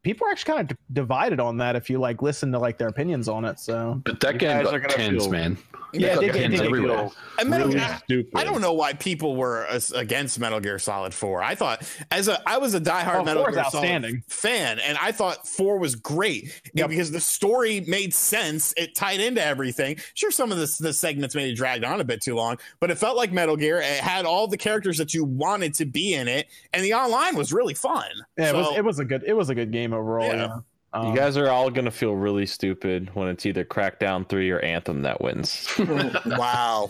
People 0.07 0.25
are 0.27 0.31
actually 0.31 0.53
kind 0.55 0.71
of 0.71 0.77
d- 0.77 0.83
divided 0.93 1.41
on 1.41 1.57
that. 1.57 1.75
If 1.75 1.89
you 1.89 1.99
like 1.99 2.21
listen 2.21 2.49
to 2.53 2.59
like 2.59 2.77
their 2.77 2.87
opinions 2.87 3.27
on 3.27 3.43
it, 3.43 3.59
so 3.59 4.01
But 4.05 4.21
that 4.21 4.33
You 4.35 4.39
game 4.39 4.63
guys 4.63 4.67
are 4.73 4.79
got 4.79 4.89
gonna 4.91 4.93
tens, 5.09 5.23
feel- 5.23 5.31
man. 5.33 5.57
Yeah, 5.93 6.15
Got 6.15 6.19
they 6.19 6.27
did- 6.27 6.33
tens 6.33 6.51
they 6.51 6.57
did 6.57 6.65
everywhere. 6.65 7.09
And 7.39 7.49
Metal 7.49 7.67
really 7.67 7.79
Gear, 7.79 7.97
stupid. 8.03 8.31
I 8.35 8.43
don't 8.43 8.59
know 8.61 8.73
why 8.73 8.91
people 8.93 9.37
were 9.37 9.65
as- 9.67 9.91
against 9.91 10.37
Metal 10.37 10.59
Gear 10.59 10.79
Solid 10.79 11.13
4. 11.13 11.41
I 11.41 11.55
thought 11.55 11.81
as 12.11 12.27
a 12.27 12.41
I 12.47 12.57
was 12.57 12.73
a 12.73 12.81
diehard 12.81 13.21
Oh, 13.21 13.23
Metal 13.23 13.43
4 13.43 13.49
is 13.51 13.55
Gear 13.55 13.65
Solid 13.71 14.23
fan 14.27 14.79
and 14.79 14.97
I 15.01 15.13
thought 15.13 15.47
4 15.47 15.77
was 15.79 15.95
great 15.95 16.61
Yep. 16.73 16.89
because 16.89 17.11
the 17.11 17.21
story 17.21 17.81
made 17.87 18.13
sense, 18.13 18.73
it 18.75 18.95
tied 18.95 19.21
into 19.21 19.43
everything. 19.43 19.97
Sure 20.13 20.29
some 20.29 20.51
of 20.51 20.57
the, 20.57 20.69
the 20.81 20.91
segments 20.91 21.35
maybe 21.35 21.55
dragged 21.55 21.85
on 21.85 22.01
a 22.01 22.03
bit 22.03 22.21
too 22.21 22.35
long, 22.35 22.57
but 22.81 22.91
it 22.91 22.97
felt 22.97 23.15
like 23.15 23.31
Metal 23.31 23.55
Gear. 23.55 23.79
It 23.79 23.99
had 24.01 24.25
all 24.25 24.45
the 24.47 24.57
characters 24.57 24.97
that 24.97 25.13
you 25.13 25.23
wanted 25.23 25.73
to 25.75 25.85
be 25.85 26.13
in 26.15 26.27
it 26.27 26.47
and 26.73 26.83
the 26.83 26.93
online 26.95 27.35
was 27.37 27.53
really 27.53 27.73
fun. 27.73 28.09
yeah, 28.37 28.49
it 28.49 28.55
was 28.55 28.75
it 28.77 28.83
was 28.83 28.99
a 28.99 29.05
good 29.05 29.23
it 29.25 29.33
was 29.33 29.49
a 29.49 29.55
good 29.55 29.71
game 29.71 29.93
overall. 29.97 30.27
Yeah. 30.27 30.35
Yeah. 30.47 30.57
Um, 30.93 31.07
You 31.09 31.15
guys 31.15 31.35
are 31.37 31.49
all 31.49 31.69
gonna 31.69 31.91
feel 31.91 32.13
really 32.15 32.45
stupid 32.45 33.09
when 33.13 33.27
it's 33.27 33.45
either 33.45 33.65
Crackdown 33.65 34.27
Three 34.27 34.49
or 34.51 34.59
Anthem 34.59 35.01
that 35.03 35.19
wins. 35.21 35.67
wow. 36.25 36.89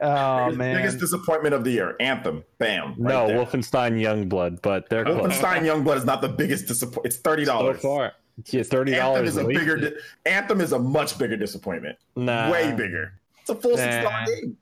Oh 0.00 0.44
biggest, 0.46 0.58
man. 0.58 0.76
biggest 0.76 0.98
disappointment 0.98 1.54
of 1.54 1.64
the 1.64 1.70
year. 1.72 1.96
Anthem. 2.00 2.44
Bam. 2.58 2.94
right 2.98 2.98
no, 2.98 3.26
there. 3.26 3.36
Wolfenstein 3.38 4.00
Youngblood, 4.00 4.62
but 4.62 4.88
they're 4.88 5.04
close. 5.04 5.20
Wolfenstein 5.32 5.62
Youngblood 5.62 5.96
is 5.96 6.04
not 6.04 6.22
the 6.22 6.28
biggest 6.28 6.66
disappointment. 6.68 7.06
It's 7.06 7.16
thirty 7.16 7.44
So 7.44 7.52
dollars. 7.52 7.80
far, 7.80 8.12
yeah, 8.46 8.62
thirty 8.62 8.92
Anthem 8.94 9.06
dollars. 9.14 9.28
is 9.30 9.36
a 9.38 9.44
bigger. 9.44 9.76
Di- 9.76 9.96
Anthem 10.26 10.60
is 10.60 10.72
a 10.72 10.78
much 10.78 11.18
bigger 11.18 11.36
disappointment. 11.36 11.98
nah. 12.16 12.50
Way 12.50 12.70
bigger. 12.72 13.12
It's 13.40 13.50
a 13.50 13.54
full 13.56 13.76
six 13.76 13.96
dollar 13.96 14.24
game. 14.26 14.56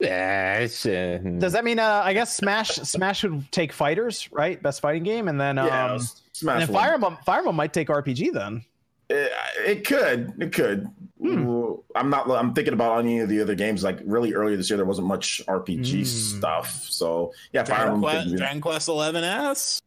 Yeah, 0.00 0.58
it's, 0.58 0.84
uh, 0.84 1.18
Does 1.38 1.52
that 1.54 1.64
mean 1.64 1.78
uh, 1.78 2.02
I 2.04 2.12
guess 2.14 2.34
Smash 2.36 2.70
Smash 2.72 3.22
would 3.22 3.50
take 3.52 3.72
fighters, 3.72 4.28
right? 4.32 4.60
Best 4.62 4.80
fighting 4.80 5.02
game, 5.04 5.28
and 5.28 5.40
then 5.40 5.56
um, 5.56 5.66
Yeah, 5.66 5.98
and 6.34 6.36
Smash 6.36 6.66
then. 6.66 6.74
Fire 6.74 6.94
Emblem 6.94 7.16
Fire 7.24 7.38
Emblem 7.38 7.56
might 7.56 7.72
take 7.72 7.88
RPG 7.88 8.32
then. 8.32 8.64
It, 9.10 9.32
it 9.66 9.86
could. 9.86 10.32
It 10.40 10.52
could. 10.52 10.88
Hmm. 11.20 11.72
I'm 11.94 12.10
not. 12.10 12.28
I'm 12.30 12.54
thinking 12.54 12.74
about 12.74 12.98
any 12.98 13.20
of 13.20 13.28
the 13.28 13.40
other 13.40 13.54
games. 13.54 13.84
Like 13.84 14.00
really 14.04 14.34
earlier 14.34 14.56
this 14.56 14.68
year, 14.70 14.76
there 14.76 14.86
wasn't 14.86 15.06
much 15.06 15.42
RPG 15.46 15.98
Hmm. 15.98 16.04
stuff. 16.04 16.70
So 16.90 17.32
yeah, 17.52 17.64
Fire 17.64 17.76
Dragon 17.76 17.94
Emblem. 17.94 18.12
Quest, 18.12 18.28
could 18.30 18.38
Dragon 18.38 18.60
Quest 18.60 18.88
11S. 18.88 19.80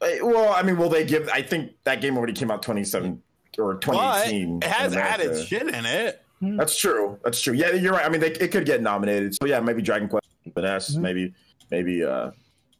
Uh, 0.00 0.06
Well, 0.22 0.52
I 0.52 0.62
mean, 0.62 0.76
will 0.78 0.88
they 0.88 1.04
give? 1.04 1.28
I 1.32 1.42
think 1.42 1.72
that 1.84 2.00
game 2.00 2.16
already 2.16 2.32
came 2.32 2.50
out 2.50 2.62
27 2.62 3.22
or 3.58 3.74
2018. 3.76 4.58
But 4.60 4.66
2018. 4.66 4.70
it 4.70 4.74
has 4.74 4.96
added 4.96 5.46
shit 5.46 5.62
in 5.68 5.86
it. 5.86 6.20
That's 6.40 6.76
true. 6.78 7.18
That's 7.24 7.40
true. 7.40 7.54
Yeah, 7.54 7.70
you're 7.72 7.92
right. 7.92 8.04
I 8.04 8.08
mean, 8.10 8.20
they, 8.20 8.32
it 8.32 8.50
could 8.50 8.66
get 8.66 8.82
nominated. 8.82 9.34
So 9.34 9.46
yeah, 9.46 9.60
maybe 9.60 9.80
Dragon 9.80 10.08
Quest, 10.08 10.26
but 10.54 10.64
S, 10.64 10.94
Mhm. 10.94 11.00
maybe, 11.00 11.34
maybe, 11.70 12.04
uh, 12.04 12.32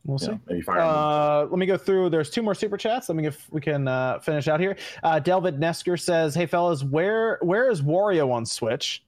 We'll 0.05 0.19
yeah, 0.21 0.29
see. 0.29 0.41
maybe 0.49 0.61
Fire 0.61 0.81
Uh, 0.81 1.47
let 1.47 1.59
me 1.59 1.67
go 1.67 1.77
through. 1.77 2.11
There's 2.11 2.31
two 2.31 2.43
more 2.43 2.55
super 2.55 2.77
chats. 2.77 3.09
Let 3.09 3.17
me 3.17 3.27
if 3.27 3.51
we 3.51 3.61
can 3.61 3.89
uh, 3.89 4.19
finish 4.21 4.49
out 4.49 4.61
here. 4.61 4.77
Uh, 5.03 5.19
Delvid 5.19 5.59
Nesker 5.59 5.99
says, 5.99 6.35
"Hey 6.35 6.47
fellas, 6.47 6.85
where 6.85 7.39
where 7.41 7.71
is 7.71 7.83
Wario 7.83 8.31
on 8.31 8.45
Switch? 8.45 9.03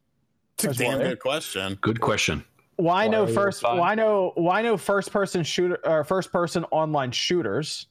It's 0.55 0.65
a 0.65 0.75
damn 0.75 0.99
why. 0.99 1.05
good 1.09 1.21
question. 1.21 1.79
Good 1.83 2.01
question. 2.01 2.45
Why 2.77 3.09
no 3.09 3.27
first? 3.27 3.63
Why 3.63 3.95
no? 3.95 4.33
Why 4.37 4.63
no 4.63 4.77
first 4.77 5.11
person 5.13 5.43
shooter 5.43 5.79
or 5.87 6.05
first 6.05 6.33
person 6.33 6.65
online 6.71 7.11
shooters? 7.11 7.87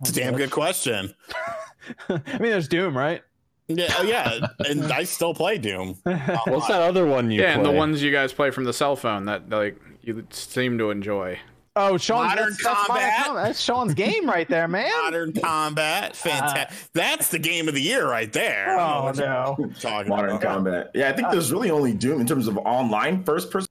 It's 0.00 0.10
a 0.10 0.14
damn 0.14 0.36
good 0.36 0.50
question. 0.50 1.14
I 2.08 2.38
mean, 2.38 2.50
there's 2.50 2.68
Doom, 2.68 2.96
right? 2.96 3.22
Yeah, 3.68 3.94
oh, 3.98 4.02
yeah, 4.02 4.48
and 4.66 4.92
I 4.92 5.04
still 5.04 5.32
play 5.32 5.56
Doom. 5.58 5.96
What's 6.02 6.66
that 6.66 6.82
other 6.82 7.06
one 7.06 7.30
you 7.30 7.40
yeah, 7.40 7.54
and 7.54 7.64
the 7.64 7.70
ones 7.70 8.02
you 8.02 8.10
guys 8.10 8.32
play 8.32 8.50
from 8.50 8.64
the 8.64 8.72
cell 8.72 8.96
phone 8.96 9.26
that 9.26 9.48
like 9.48 9.80
you 10.02 10.26
seem 10.30 10.78
to 10.78 10.90
enjoy. 10.90 11.38
Oh, 11.80 11.96
Sean, 11.96 12.26
Modern 12.26 12.44
that's, 12.50 12.62
that's, 12.64 12.88
Modern 12.88 13.02
Combat. 13.02 13.24
Combat. 13.26 13.44
that's 13.44 13.60
Sean's 13.60 13.94
game 13.94 14.28
right 14.28 14.48
there, 14.48 14.68
man. 14.68 14.90
Modern 15.04 15.32
Combat, 15.32 16.14
fantastic. 16.16 16.76
That's 16.92 17.28
the 17.30 17.38
game 17.38 17.68
of 17.68 17.74
the 17.74 17.80
year 17.82 18.08
right 18.08 18.32
there. 18.32 18.78
Oh 18.78 19.12
no. 19.16 19.56
Talking 19.80 20.08
Modern 20.10 20.30
about. 20.30 20.42
Combat. 20.42 20.90
Yeah, 20.94 21.08
I 21.08 21.12
think 21.12 21.30
there's 21.30 21.52
really 21.52 21.70
only 21.70 21.92
Doom 21.92 22.20
in 22.20 22.26
terms 22.26 22.46
of 22.48 22.58
online 22.58 23.24
first 23.24 23.50
person. 23.50 23.68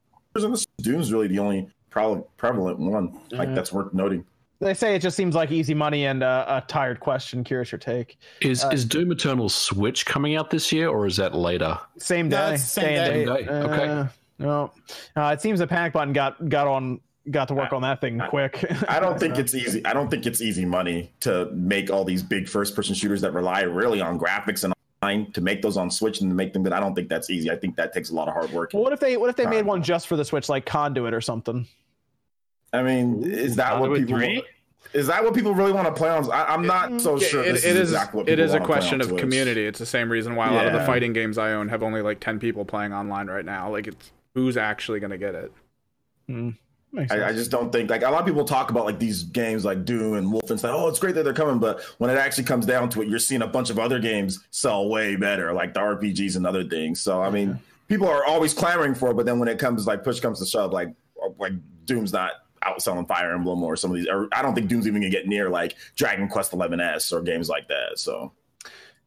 Doom's 0.81 1.11
really 1.11 1.27
the 1.27 1.40
only 1.40 1.68
probably 1.90 2.23
prevalent 2.38 2.80
one. 2.80 3.19
Like 3.31 3.49
Mhm. 3.49 3.56
that's 3.56 3.73
worth 3.73 3.94
noting. 3.94 4.26
They 4.61 4.73
say 4.73 4.94
it 4.95 5.02
just 5.02 5.15
seems 5.15 5.36
like 5.36 5.52
easy 5.52 5.73
money 5.73 6.06
and 6.06 6.22
uh, 6.22 6.45
a 6.48 6.61
tired 6.68 6.99
question. 6.99 7.44
Curious 7.45 7.72
your 7.72 7.80
take. 7.80 8.18
Is 8.41 8.64
Uh, 8.64 8.69
is 8.69 8.84
Doom 8.86 9.11
Eternal 9.11 9.48
Switch 9.49 10.06
coming 10.06 10.36
out 10.36 10.49
this 10.49 10.72
year 10.72 10.90
or 10.90 11.06
is 11.06 11.15
that 11.18 11.34
later? 11.34 11.77
Same 11.98 12.27
day. 12.30 12.53
it's 12.56 12.64
the 12.64 12.69
same 12.69 12.86
day 12.88 12.95
day. 12.95 13.26
date. 13.26 13.48
Same 13.48 13.48
day. 13.48 13.53
Okay. 13.73 13.88
Uh, 13.88 14.07
no, 14.38 14.72
uh, 15.15 15.31
it 15.34 15.41
seems 15.41 15.60
the 15.60 15.68
panic 15.68 15.94
button 15.94 16.14
got 16.14 16.48
got 16.49 16.68
on 16.68 16.99
got 17.31 17.47
to 17.49 17.53
work 17.53 17.73
on 17.73 17.81
that 17.81 18.01
thing 18.01 18.19
quick. 18.30 18.65
I 18.88 18.99
don't 18.99 19.19
think 19.19 19.38
it's 19.39 19.53
easy. 19.53 19.85
I 19.85 19.93
don't 19.93 20.10
think 20.10 20.26
it's 20.26 20.41
easy 20.41 20.65
money 20.65 21.11
to 21.22 21.49
make 21.51 21.89
all 21.89 22.03
these 22.03 22.23
big 22.23 22.47
first 22.47 22.76
person 22.76 22.95
shooters 22.95 23.22
that 23.22 23.34
rely 23.34 23.61
really 23.61 24.01
on 24.01 24.19
graphics 24.19 24.64
and 24.64 24.73
online 25.01 25.31
to 25.34 25.41
make 25.41 25.61
those 25.61 25.77
on 25.77 25.89
Switch 25.91 26.22
and 26.22 26.30
to 26.30 26.35
make 26.35 26.53
them 26.53 26.64
good. 26.64 26.73
I 26.73 26.80
don't 26.80 26.95
think 26.95 27.10
that's 27.10 27.30
easy. 27.30 27.51
I 27.51 27.56
think 27.56 27.76
that 27.76 27.93
takes 27.93 28.10
a 28.10 28.15
lot 28.15 28.27
of 28.27 28.34
hard 28.34 28.51
work. 28.51 28.72
Well, 28.73 28.84
what 28.84 28.93
if 28.93 28.99
they 28.99 29.18
what 29.18 29.30
if 29.30 29.35
they 29.35 29.45
made 29.45 29.65
one 29.65 29.84
just 29.84 30.07
for 30.07 30.15
the 30.15 30.26
Switch, 30.26 30.49
like 30.49 30.65
Conduit 30.65 31.14
or 31.14 31.22
something? 31.22 31.68
I 32.73 32.84
mean, 32.84 33.23
is 33.23 33.56
that 33.56 33.80
what 33.80 33.95
people? 33.95 34.18
3? 34.18 34.43
Is 34.93 35.07
that 35.07 35.23
what 35.23 35.34
people 35.34 35.53
really 35.53 35.72
want 35.72 35.88
to 35.88 35.93
play 35.93 36.10
on? 36.10 36.31
I, 36.31 36.45
I'm 36.45 36.65
not 36.65 36.89
mm, 36.89 37.01
so 37.01 37.19
Yeah, 37.19 37.27
sure. 37.27 37.43
it, 37.43 37.53
this 37.53 37.65
it 37.65 37.72
is 37.72 37.76
is 37.76 37.91
exactly 37.91 38.19
what 38.19 38.30
it 38.30 38.39
a 38.39 38.60
question 38.60 39.01
of 39.01 39.07
Switch. 39.07 39.19
community. 39.19 39.65
It's 39.65 39.80
the 39.80 39.85
same 39.85 40.11
reason 40.11 40.35
why 40.35 40.49
a 40.49 40.53
lot 40.53 40.65
of 40.65 40.73
the 40.73 40.84
fighting 40.85 41.14
games 41.14 41.38
I 41.38 41.51
own 41.51 41.68
have 41.69 41.84
only 41.84 42.01
like 42.01 42.19
ten 42.19 42.39
people 42.39 42.65
playing 42.65 42.93
online 42.93 43.27
right 43.27 43.45
now. 43.45 43.69
Like 43.72 43.88
it's 43.88 44.11
who's 44.34 44.57
actually 44.57 44.99
gonna 44.99 45.18
get 45.18 45.35
it. 45.35 45.51
Makes 46.27 46.68
I, 46.98 47.26
I 47.26 47.34
just 47.34 47.52
don't 47.52 47.72
think 47.72 47.90
like 47.90 48.02
a 48.02 48.10
lot 48.10 48.22
of 48.22 48.26
people 48.26 48.44
talk 48.44 48.72
about 48.72 48.86
like 48.86 48.98
these 48.98 49.24
games 49.24 49.64
like 49.64 49.86
Doom 49.86 50.16
and 50.16 50.28
Wolfenstein. 50.28 50.74
Oh, 50.74 50.88
it's 50.88 50.98
great 50.98 51.14
that 51.16 51.24
they're 51.24 51.34
coming, 51.34 51.60
but 51.60 51.82
when 51.99 52.10
it 52.10 52.18
actually 52.18 52.45
comes 52.45 52.66
down 52.66 52.90
to 52.90 53.02
it, 53.02 53.07
you're 53.07 53.20
seeing 53.20 53.44
a 53.44 53.48
bunch 53.48 53.70
of 53.70 53.78
other 53.78 53.99
games 53.99 54.44
sell 54.49 54.90
way 54.90 55.16
better, 55.16 55.53
like 55.53 55.74
the 55.74 55.80
RPGs 55.80 56.36
and 56.36 56.48
other 56.48 56.64
things. 56.64 56.99
So 56.99 57.22
I 57.22 57.30
mean, 57.30 57.60
people 57.88 58.07
are 58.07 58.26
always 58.26 58.53
clamoring 58.53 58.95
for 58.95 59.11
it, 59.11 59.14
but 59.14 59.26
then 59.26 59.38
when 59.38 59.48
it 59.48 59.60
comes 59.60 59.86
like 59.86 60.03
push 60.03 60.20
comes 60.20 60.40
to 60.40 60.45
shove, 60.45 60.72
like 60.74 60.90
like 61.38 61.53
Doom's 61.86 62.11
not 62.11 62.32
outselling 62.64 63.07
Fire 63.07 63.34
Emblem 63.34 63.61
or 63.64 63.76
some 63.76 63.91
of 63.91 63.98
these. 63.98 64.07
Or 64.07 64.28
I 64.32 64.41
don't 64.41 64.56
think 64.56 64.68
Doom's 64.68 64.88
even 64.88 65.02
gonna 65.02 65.11
get 65.11 65.28
near 65.28 65.49
like 65.49 65.76
Dragon 65.95 66.28
Quest 66.28 66.52
XI 66.52 66.82
S 66.82 67.11
or 67.11 67.22
games 67.22 67.49
like 67.49 67.68
that. 67.68 67.99
So 67.99 68.32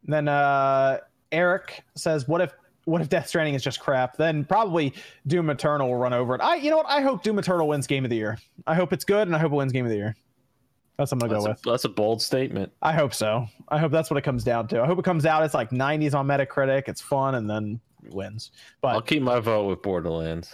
Then 0.04 0.28
uh, 0.28 0.98
Eric 1.32 1.84
says, 1.96 2.28
"What 2.28 2.40
if 2.40 2.52
what 2.84 3.00
if 3.00 3.08
Death 3.08 3.28
Stranding 3.28 3.54
is 3.54 3.62
just 3.62 3.80
crap? 3.80 4.16
Then 4.16 4.44
probably 4.44 4.92
Doom 5.26 5.50
Eternal 5.50 5.88
will 5.88 5.96
run 5.96 6.12
over 6.12 6.34
it. 6.34 6.40
I 6.40 6.56
you 6.56 6.70
know 6.70 6.78
what? 6.78 6.86
I 6.88 7.00
hope 7.00 7.22
Doom 7.22 7.38
Eternal 7.38 7.68
wins 7.68 7.86
Game 7.86 8.04
of 8.04 8.10
the 8.10 8.16
Year. 8.16 8.38
I 8.66 8.74
hope 8.74 8.92
it's 8.92 9.04
good, 9.04 9.28
and 9.28 9.36
I 9.36 9.38
hope 9.38 9.52
it 9.52 9.56
wins 9.56 9.72
Game 9.72 9.84
of 9.84 9.90
the 9.90 9.96
Year. 9.96 10.16
That's 10.98 11.10
what 11.10 11.22
I'm 11.22 11.28
gonna 11.28 11.32
That's 11.32 11.44
go 11.44 11.50
a, 11.50 11.54
with. 11.54 11.62
that's 11.62 11.84
a 11.84 11.88
bold 11.88 12.20
statement. 12.20 12.70
I 12.82 12.92
hope 12.92 13.14
so. 13.14 13.46
I 13.68 13.78
hope 13.78 13.92
that's 13.92 14.10
what 14.10 14.18
it 14.18 14.22
comes 14.22 14.44
down 14.44 14.68
to. 14.68 14.82
I 14.82 14.86
hope 14.86 14.98
it 14.98 15.04
comes 15.04 15.24
out. 15.26 15.42
It's 15.42 15.54
like 15.54 15.70
90s 15.70 16.14
on 16.14 16.26
Metacritic. 16.26 16.84
It's 16.86 17.00
fun, 17.00 17.36
and 17.36 17.48
then 17.48 17.80
it 18.04 18.12
wins. 18.12 18.50
But 18.82 18.88
I'll 18.88 19.00
keep 19.00 19.22
my 19.22 19.40
vote 19.40 19.68
with 19.68 19.80
Borderlands. 19.82 20.52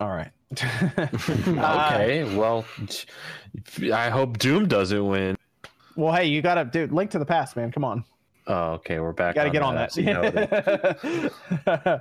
all 0.00 0.08
right. 0.08 0.30
Okay, 1.46 2.24
well, 2.36 2.64
I 3.92 4.08
hope 4.08 4.38
Doom 4.38 4.66
doesn't 4.68 5.06
win. 5.06 5.36
Well, 5.96 6.14
hey, 6.14 6.26
you 6.26 6.40
gotta 6.42 6.64
dude. 6.64 6.92
Link 6.92 7.10
to 7.12 7.18
the 7.18 7.26
past, 7.26 7.56
man. 7.56 7.70
Come 7.72 7.84
on. 7.84 8.04
Oh, 8.48 8.74
okay, 8.74 9.00
we're 9.00 9.12
back. 9.12 9.34
Got 9.34 9.44
to 9.44 9.50
get 9.50 9.62
on 9.62 9.74
that. 9.74 9.92
see 9.92 10.08
uh, 11.68 11.98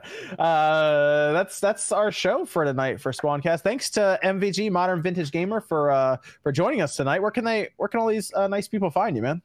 that's 1.33 1.59
that's 1.59 1.91
our 1.91 2.11
show 2.11 2.45
for 2.45 2.63
tonight 2.65 3.01
for 3.01 3.11
Squancast. 3.11 3.61
Thanks 3.61 3.89
to 3.91 4.19
MVG 4.23 4.69
Modern 4.71 5.01
Vintage 5.01 5.31
Gamer 5.31 5.59
for 5.59 5.89
uh, 5.89 6.17
for 6.43 6.51
joining 6.51 6.81
us 6.81 6.95
tonight. 6.95 7.21
Where 7.23 7.31
can 7.31 7.45
they 7.45 7.69
where 7.77 7.89
can 7.89 7.99
all 7.99 8.07
these 8.07 8.31
uh, 8.33 8.47
nice 8.47 8.67
people 8.67 8.91
find 8.91 9.15
you, 9.15 9.23
man? 9.23 9.41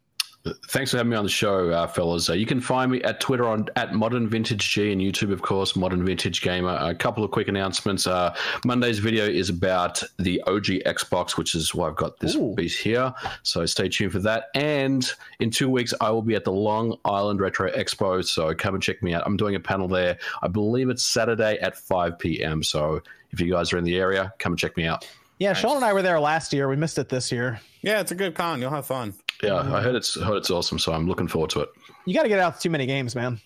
Thanks 0.68 0.90
for 0.90 0.96
having 0.96 1.10
me 1.10 1.16
on 1.18 1.24
the 1.24 1.30
show, 1.30 1.68
uh, 1.68 1.86
fellas. 1.86 2.30
Uh, 2.30 2.32
you 2.32 2.46
can 2.46 2.62
find 2.62 2.90
me 2.90 3.02
at 3.02 3.20
Twitter 3.20 3.46
on 3.46 3.66
at 3.76 3.92
Modern 3.94 4.26
Vintage 4.26 4.72
G 4.72 4.90
and 4.90 4.98
YouTube, 4.98 5.32
of 5.32 5.42
course, 5.42 5.76
Modern 5.76 6.02
Vintage 6.02 6.40
Gamer. 6.40 6.78
A 6.80 6.94
couple 6.94 7.22
of 7.22 7.30
quick 7.30 7.48
announcements. 7.48 8.06
Uh, 8.06 8.34
Monday's 8.64 9.00
video 9.00 9.26
is 9.26 9.50
about 9.50 10.02
the 10.18 10.40
OG 10.46 10.64
Xbox, 10.86 11.36
which 11.36 11.54
is 11.54 11.74
why 11.74 11.88
I've 11.88 11.96
got 11.96 12.18
this 12.20 12.36
Ooh. 12.36 12.54
piece 12.56 12.78
here. 12.78 13.12
So 13.42 13.66
stay 13.66 13.90
tuned 13.90 14.12
for 14.12 14.18
that. 14.20 14.46
And 14.54 15.12
in 15.40 15.50
two 15.50 15.68
weeks, 15.68 15.92
I 16.00 16.10
will 16.10 16.22
be 16.22 16.36
at 16.36 16.44
the 16.44 16.52
Long 16.52 16.96
Island 17.04 17.40
Retro 17.40 17.70
Expo. 17.70 18.24
So 18.24 18.54
come 18.54 18.72
and 18.72 18.82
check 18.82 19.02
me 19.02 19.12
out. 19.12 19.24
I'm 19.26 19.36
doing 19.36 19.56
a 19.56 19.60
panel 19.60 19.88
there. 19.88 20.16
I 20.42 20.48
believe 20.48 20.88
it's 20.88 21.02
Saturday 21.02 21.58
at 21.58 21.76
5 21.76 22.18
p.m. 22.18 22.62
So 22.62 23.02
if 23.30 23.40
you 23.40 23.52
guys 23.52 23.74
are 23.74 23.78
in 23.78 23.84
the 23.84 23.98
area, 23.98 24.32
come 24.38 24.52
and 24.52 24.58
check 24.58 24.74
me 24.78 24.86
out. 24.86 25.06
Yeah, 25.38 25.52
Sean 25.52 25.76
and 25.76 25.84
I 25.84 25.92
were 25.92 26.02
there 26.02 26.20
last 26.20 26.52
year. 26.54 26.68
We 26.68 26.76
missed 26.76 26.98
it 26.98 27.10
this 27.10 27.30
year. 27.30 27.60
Yeah, 27.82 28.00
it's 28.00 28.10
a 28.10 28.14
good 28.14 28.34
con. 28.34 28.60
You'll 28.60 28.70
have 28.70 28.86
fun. 28.86 29.14
Yeah, 29.42 29.56
I 29.60 29.80
heard 29.80 29.94
it's 29.94 30.20
heard 30.20 30.36
it's 30.36 30.50
awesome. 30.50 30.78
So 30.78 30.92
I'm 30.92 31.06
looking 31.08 31.28
forward 31.28 31.50
to 31.50 31.60
it. 31.60 31.68
You 32.06 32.14
got 32.14 32.22
to 32.24 32.28
get 32.28 32.38
out 32.38 32.56
to 32.56 32.60
too 32.60 32.70
many 32.70 32.86
games, 32.86 33.14
man. 33.14 33.40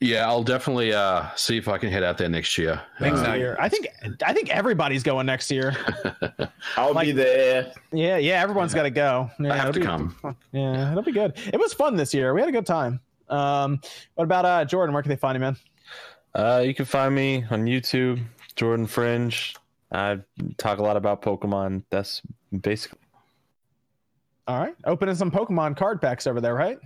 Yeah, 0.00 0.26
I'll 0.26 0.42
definitely 0.42 0.92
uh, 0.92 1.26
see 1.36 1.56
if 1.56 1.68
I 1.68 1.78
can 1.78 1.90
head 1.90 2.02
out 2.02 2.18
there 2.18 2.28
next 2.28 2.58
year. 2.58 2.80
Next 3.00 3.20
Uh, 3.20 3.32
year, 3.34 3.56
I 3.60 3.68
think 3.68 3.88
I 4.24 4.32
think 4.32 4.50
everybody's 4.50 5.02
going 5.02 5.26
next 5.26 5.50
year. 5.50 5.74
I'll 6.76 6.92
Like- 6.92 7.06
be 7.06 7.12
there. 7.12 7.72
Yeah, 7.92 8.16
yeah, 8.18 8.40
everyone's 8.42 8.74
got 8.74 8.82
to 8.84 8.90
go. 8.90 9.30
Yeah, 9.40 9.52
I 9.52 9.56
have 9.56 9.68
it'll 9.70 9.72
to 9.74 9.80
be- 9.80 9.86
come. 9.86 10.36
Yeah, 10.52 10.90
it'll 10.92 11.02
be 11.02 11.12
good. 11.12 11.34
It 11.52 11.58
was 11.58 11.72
fun 11.72 11.96
this 11.96 12.12
year. 12.12 12.34
We 12.34 12.40
had 12.40 12.48
a 12.48 12.52
good 12.52 12.66
time. 12.66 13.00
Um, 13.28 13.80
what 14.16 14.24
about 14.24 14.44
uh 14.44 14.64
Jordan? 14.64 14.92
Where 14.92 15.02
can 15.02 15.10
they 15.10 15.16
find 15.16 15.36
you, 15.36 15.40
man? 15.40 15.56
Uh, 16.34 16.62
you 16.66 16.74
can 16.74 16.84
find 16.84 17.14
me 17.14 17.44
on 17.50 17.64
YouTube, 17.64 18.20
Jordan 18.56 18.86
Fringe. 18.86 19.54
I 19.92 20.18
talk 20.58 20.78
a 20.78 20.82
lot 20.82 20.96
about 20.96 21.22
Pokemon. 21.22 21.84
That's 21.90 22.20
basically 22.60 22.98
All 24.46 24.58
right, 24.58 24.74
opening 24.84 25.14
some 25.14 25.30
Pokemon 25.30 25.76
card 25.76 26.00
packs 26.02 26.26
over 26.26 26.40
there, 26.40 26.54
right? 26.54 26.78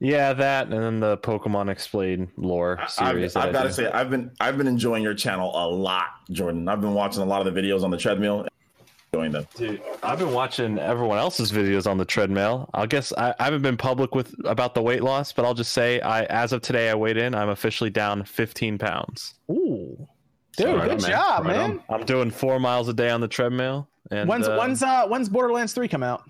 Yeah, 0.00 0.10
yeah, 0.28 0.32
that, 0.34 0.68
and 0.68 0.82
then 0.82 1.00
the 1.00 1.18
Pokemon 1.18 1.70
Explained 1.70 2.28
lore 2.36 2.78
I've, 2.80 2.90
series. 2.90 3.36
I 3.36 3.46
I've 3.46 3.52
got 3.52 3.62
to 3.64 3.72
say, 3.72 3.90
I've 3.90 4.10
been 4.10 4.30
I've 4.40 4.56
been 4.58 4.66
enjoying 4.66 5.02
your 5.02 5.14
channel 5.14 5.50
a 5.54 5.68
lot, 5.68 6.06
Jordan. 6.30 6.68
I've 6.68 6.80
been 6.80 6.94
watching 6.94 7.22
a 7.22 7.26
lot 7.26 7.46
of 7.46 7.52
the 7.54 7.60
videos 7.60 7.82
on 7.82 7.90
the 7.90 7.96
treadmill, 7.96 8.46
enjoying 9.12 9.32
them. 9.32 9.46
Dude, 9.54 9.82
I've 10.02 10.18
been 10.18 10.32
watching 10.32 10.78
everyone 10.78 11.18
else's 11.18 11.50
videos 11.52 11.86
on 11.86 11.96
the 11.98 12.04
treadmill. 12.04 12.68
I 12.74 12.86
guess 12.86 13.12
I, 13.16 13.34
I 13.38 13.44
haven't 13.44 13.62
been 13.62 13.76
public 13.78 14.14
with 14.14 14.34
about 14.44 14.74
the 14.74 14.82
weight 14.82 15.02
loss, 15.02 15.32
but 15.32 15.44
I'll 15.46 15.54
just 15.54 15.72
say, 15.72 16.00
I 16.00 16.24
as 16.24 16.52
of 16.52 16.60
today, 16.62 16.90
I 16.90 16.94
weighed 16.94 17.16
in. 17.16 17.34
I'm 17.34 17.48
officially 17.50 17.90
down 17.90 18.24
15 18.24 18.76
pounds. 18.78 19.34
Ooh, 19.50 20.06
dude, 20.58 20.66
Right 20.76 20.82
good 20.88 20.90
on, 20.92 21.02
man. 21.02 21.10
job, 21.10 21.44
Right 21.46 21.56
man. 21.56 21.82
I'm 21.88 22.04
doing 22.04 22.30
four 22.30 22.58
miles 22.60 22.88
a 22.88 22.94
day 22.94 23.08
on 23.10 23.20
the 23.22 23.28
treadmill. 23.28 23.88
And 24.10 24.28
when's 24.28 24.46
uh, 24.46 24.56
when's 24.58 24.82
uh 24.82 25.06
when's 25.08 25.28
Borderlands 25.30 25.72
three 25.72 25.88
come 25.88 26.02
out? 26.02 26.22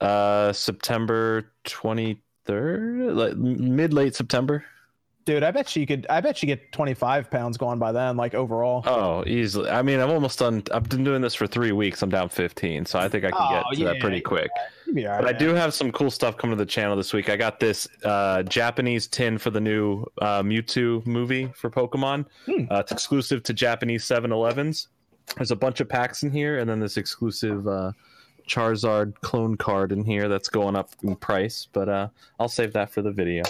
Uh 0.00 0.52
September 0.52 1.50
23rd, 1.64 3.14
like 3.16 3.36
mid 3.36 3.92
late 3.92 4.14
September. 4.14 4.64
Dude, 5.24 5.42
I 5.42 5.50
bet 5.50 5.76
you 5.76 5.86
could. 5.86 6.06
I 6.08 6.22
bet 6.22 6.42
you 6.42 6.46
get 6.46 6.72
25 6.72 7.30
pounds 7.30 7.58
going 7.58 7.78
by 7.78 7.92
then, 7.92 8.16
like 8.16 8.32
overall. 8.34 8.82
Oh, 8.86 9.22
easily. 9.26 9.68
I 9.68 9.82
mean, 9.82 10.00
I'm 10.00 10.08
almost 10.08 10.38
done. 10.38 10.62
I've 10.72 10.88
been 10.88 11.04
doing 11.04 11.20
this 11.20 11.34
for 11.34 11.46
three 11.46 11.70
weeks. 11.72 12.00
I'm 12.00 12.08
down 12.08 12.30
15, 12.30 12.86
so 12.86 12.98
I 12.98 13.10
think 13.10 13.26
I 13.26 13.30
can 13.30 13.38
Oh, 13.38 13.62
get 13.70 13.78
to 13.78 13.84
that 13.84 14.00
pretty 14.00 14.16
yeah. 14.16 14.22
quick. 14.22 14.50
Be 14.94 15.06
all 15.06 15.18
But 15.20 15.28
I 15.28 15.34
do 15.34 15.50
have 15.52 15.74
some 15.74 15.92
cool 15.92 16.10
stuff 16.10 16.38
coming 16.38 16.56
to 16.56 16.64
the 16.64 16.70
channel 16.70 16.96
this 16.96 17.12
week. 17.12 17.28
I 17.28 17.36
got 17.36 17.60
this 17.60 17.86
uh, 18.04 18.42
Japanese 18.44 19.06
tin 19.06 19.36
for 19.36 19.50
the 19.50 19.60
new 19.60 20.06
uh, 20.22 20.42
Mewtwo 20.42 21.06
movie 21.06 21.52
for 21.54 21.68
Pokemon. 21.68 22.24
Hmm. 22.46 22.64
Uh, 22.70 22.78
it's 22.78 22.92
exclusive 22.92 23.42
to 23.42 23.52
Japanese 23.52 24.04
7-Elevens. 24.06 24.88
There's 25.36 25.50
a 25.50 25.56
bunch 25.56 25.80
of 25.80 25.90
packs 25.90 26.22
in 26.22 26.30
here, 26.30 26.56
and 26.58 26.70
then 26.70 26.80
this 26.80 26.96
exclusive 26.96 27.68
uh, 27.68 27.92
Charizard 28.48 29.14
clone 29.20 29.56
card 29.56 29.92
in 29.92 30.04
here 30.04 30.28
that's 30.28 30.48
going 30.48 30.76
up 30.76 30.90
in 31.02 31.16
price. 31.16 31.68
But 31.72 31.88
uh, 31.88 32.08
I'll 32.40 32.48
save 32.48 32.72
that 32.72 32.90
for 32.90 33.02
the 33.02 33.12
video. 33.12 33.44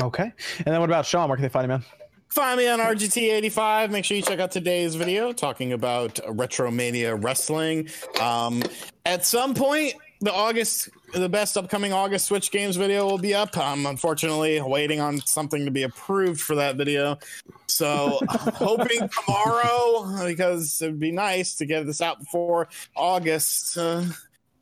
Okay. 0.00 0.32
And 0.58 0.66
then 0.66 0.80
what 0.80 0.88
about 0.88 1.06
Sean? 1.06 1.28
Where 1.28 1.36
can 1.36 1.42
they 1.42 1.48
find 1.48 1.64
you, 1.64 1.68
man? 1.68 1.84
Find 2.28 2.58
me 2.58 2.68
on 2.68 2.78
RGT85. 2.78 3.90
Make 3.90 4.04
sure 4.04 4.16
you 4.16 4.22
check 4.22 4.38
out 4.38 4.52
today's 4.52 4.94
video 4.94 5.32
talking 5.32 5.72
about 5.72 6.14
RetroMania 6.26 7.22
Wrestling. 7.22 7.88
Um, 8.20 8.62
at 9.04 9.26
some 9.26 9.52
point, 9.52 9.94
the 10.20 10.32
August, 10.32 10.90
the 11.14 11.28
best 11.28 11.56
upcoming 11.56 11.92
August 11.92 12.26
Switch 12.26 12.50
games 12.50 12.76
video 12.76 13.06
will 13.06 13.18
be 13.18 13.34
up. 13.34 13.56
I'm 13.56 13.86
unfortunately 13.86 14.60
waiting 14.60 15.00
on 15.00 15.20
something 15.20 15.64
to 15.64 15.70
be 15.70 15.84
approved 15.84 16.40
for 16.40 16.54
that 16.56 16.76
video. 16.76 17.18
So 17.66 18.18
I'm 18.28 18.52
hoping 18.52 19.08
tomorrow, 19.08 20.26
because 20.26 20.80
it'd 20.82 21.00
be 21.00 21.10
nice 21.10 21.54
to 21.56 21.66
get 21.66 21.86
this 21.86 22.02
out 22.02 22.18
before 22.18 22.68
August. 22.94 23.78
Uh, 23.78 24.04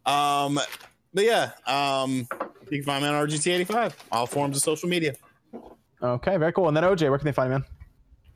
um, 0.06 0.60
but 1.12 1.24
yeah, 1.24 1.50
um, 1.66 2.28
you 2.70 2.78
can 2.78 2.84
find 2.84 3.02
me 3.02 3.08
on 3.08 3.26
RGT85, 3.26 3.94
all 4.12 4.26
forms 4.26 4.56
of 4.56 4.62
social 4.62 4.88
media. 4.88 5.14
Okay, 6.00 6.36
very 6.36 6.52
cool. 6.52 6.68
And 6.68 6.76
then 6.76 6.84
OJ, 6.84 7.10
where 7.10 7.18
can 7.18 7.26
they 7.26 7.32
find 7.32 7.48
you, 7.48 7.58
man? 7.58 7.64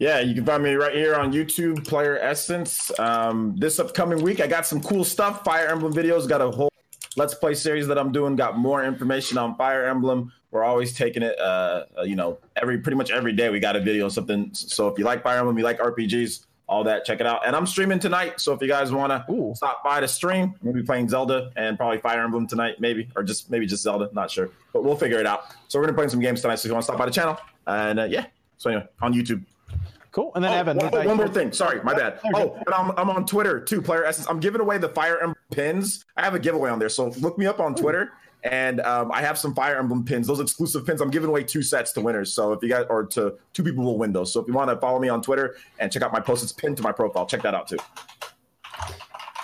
Yeah, 0.00 0.18
you 0.18 0.34
can 0.34 0.44
find 0.44 0.64
me 0.64 0.74
right 0.74 0.92
here 0.92 1.14
on 1.14 1.32
YouTube, 1.32 1.86
Player 1.86 2.18
Essence. 2.18 2.90
Um, 2.98 3.54
this 3.56 3.78
upcoming 3.78 4.20
week, 4.20 4.40
I 4.40 4.48
got 4.48 4.66
some 4.66 4.82
cool 4.82 5.04
stuff. 5.04 5.44
Fire 5.44 5.68
Emblem 5.68 5.92
videos, 5.92 6.28
got 6.28 6.40
a 6.40 6.50
whole 6.50 6.71
Let's 7.16 7.34
Play 7.34 7.54
series 7.54 7.86
that 7.88 7.98
I'm 7.98 8.12
doing. 8.12 8.36
Got 8.36 8.58
more 8.58 8.84
information 8.84 9.38
on 9.38 9.56
Fire 9.56 9.84
Emblem. 9.86 10.32
We're 10.50 10.64
always 10.64 10.94
taking 10.94 11.22
it, 11.22 11.38
uh, 11.38 11.84
uh, 11.98 12.02
you 12.02 12.16
know, 12.16 12.38
every 12.56 12.78
pretty 12.78 12.96
much 12.96 13.10
every 13.10 13.32
day 13.32 13.50
we 13.50 13.60
got 13.60 13.76
a 13.76 13.80
video, 13.80 14.08
something. 14.08 14.50
So 14.52 14.88
if 14.88 14.98
you 14.98 15.04
like 15.04 15.22
Fire 15.22 15.38
Emblem, 15.38 15.56
you 15.58 15.64
like 15.64 15.78
RPGs, 15.78 16.44
all 16.68 16.84
that, 16.84 17.04
check 17.04 17.20
it 17.20 17.26
out. 17.26 17.46
And 17.46 17.54
I'm 17.54 17.66
streaming 17.66 17.98
tonight, 17.98 18.40
so 18.40 18.52
if 18.52 18.62
you 18.62 18.68
guys 18.68 18.92
want 18.92 19.12
to 19.12 19.54
stop 19.54 19.84
by 19.84 20.00
to 20.00 20.08
stream, 20.08 20.54
we'll 20.62 20.74
be 20.74 20.82
playing 20.82 21.08
Zelda 21.08 21.52
and 21.56 21.76
probably 21.76 21.98
Fire 21.98 22.22
Emblem 22.22 22.46
tonight, 22.46 22.80
maybe, 22.80 23.08
or 23.16 23.22
just 23.22 23.50
maybe 23.50 23.66
just 23.66 23.82
Zelda, 23.82 24.08
not 24.12 24.30
sure, 24.30 24.50
but 24.72 24.84
we'll 24.84 24.96
figure 24.96 25.18
it 25.18 25.26
out. 25.26 25.54
So 25.68 25.78
we're 25.78 25.86
gonna 25.86 25.96
play 25.96 26.08
some 26.08 26.20
games 26.20 26.40
tonight. 26.40 26.56
So 26.56 26.66
if 26.66 26.70
you 26.70 26.74
want 26.74 26.82
to 26.82 26.86
stop 26.86 26.98
by 26.98 27.06
the 27.06 27.12
channel, 27.12 27.38
and 27.66 28.00
uh, 28.00 28.04
yeah, 28.04 28.26
so 28.56 28.70
anyway, 28.70 28.86
on 29.00 29.12
YouTube. 29.12 29.44
Cool. 30.12 30.30
And 30.34 30.44
then 30.44 30.52
Oh, 30.52 30.56
Evan, 30.56 30.76
one, 30.76 30.90
one 30.92 31.08
you? 31.08 31.14
more 31.14 31.28
thing. 31.28 31.52
Sorry, 31.52 31.82
my 31.82 31.94
bad. 31.94 32.20
Oh, 32.34 32.54
and 32.66 32.74
I'm, 32.74 32.90
I'm 32.98 33.10
on 33.10 33.24
Twitter 33.26 33.58
too, 33.58 33.80
Player 33.82 34.04
Essence. 34.04 34.28
I'm 34.28 34.40
giving 34.40 34.60
away 34.60 34.76
the 34.78 34.90
Fire 34.90 35.16
Emblem 35.18 35.36
pins. 35.50 36.04
I 36.16 36.22
have 36.22 36.34
a 36.34 36.38
giveaway 36.38 36.70
on 36.70 36.78
there, 36.78 36.90
so 36.90 37.08
look 37.20 37.38
me 37.38 37.46
up 37.46 37.60
on 37.60 37.74
Twitter. 37.74 38.12
And 38.44 38.80
um, 38.80 39.10
I 39.12 39.22
have 39.22 39.38
some 39.38 39.54
Fire 39.54 39.76
Emblem 39.78 40.04
pins, 40.04 40.26
those 40.26 40.40
exclusive 40.40 40.84
pins. 40.84 41.00
I'm 41.00 41.10
giving 41.10 41.28
away 41.30 41.44
two 41.44 41.62
sets 41.62 41.92
to 41.92 42.00
winners. 42.00 42.32
So 42.32 42.52
if 42.52 42.62
you 42.62 42.68
guys, 42.68 42.86
or 42.90 43.04
to 43.06 43.34
two 43.54 43.62
people 43.62 43.84
will 43.84 43.96
win 43.98 44.12
those. 44.12 44.32
So 44.32 44.40
if 44.40 44.48
you 44.48 44.52
want 44.52 44.68
to 44.68 44.76
follow 44.76 44.98
me 44.98 45.08
on 45.08 45.22
Twitter 45.22 45.54
and 45.78 45.90
check 45.90 46.02
out 46.02 46.12
my 46.12 46.20
post, 46.20 46.42
it's 46.42 46.52
pinned 46.52 46.76
to 46.78 46.82
my 46.82 46.92
profile. 46.92 47.24
Check 47.24 47.42
that 47.42 47.54
out 47.54 47.68
too. 47.68 47.78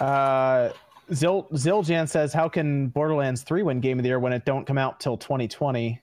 Uh, 0.01 0.71
Zil 1.15 1.47
Ziljan 1.53 2.09
says, 2.09 2.33
"How 2.33 2.49
can 2.49 2.89
Borderlands 2.89 3.43
3 3.43 3.63
win 3.63 3.81
Game 3.81 3.99
of 3.99 4.03
the 4.03 4.09
Year 4.11 4.19
when 4.19 4.33
it 4.33 4.45
don't 4.45 4.67
come 4.67 4.79
out 4.79 5.01
till 5.01 5.17
2020?" 5.17 6.01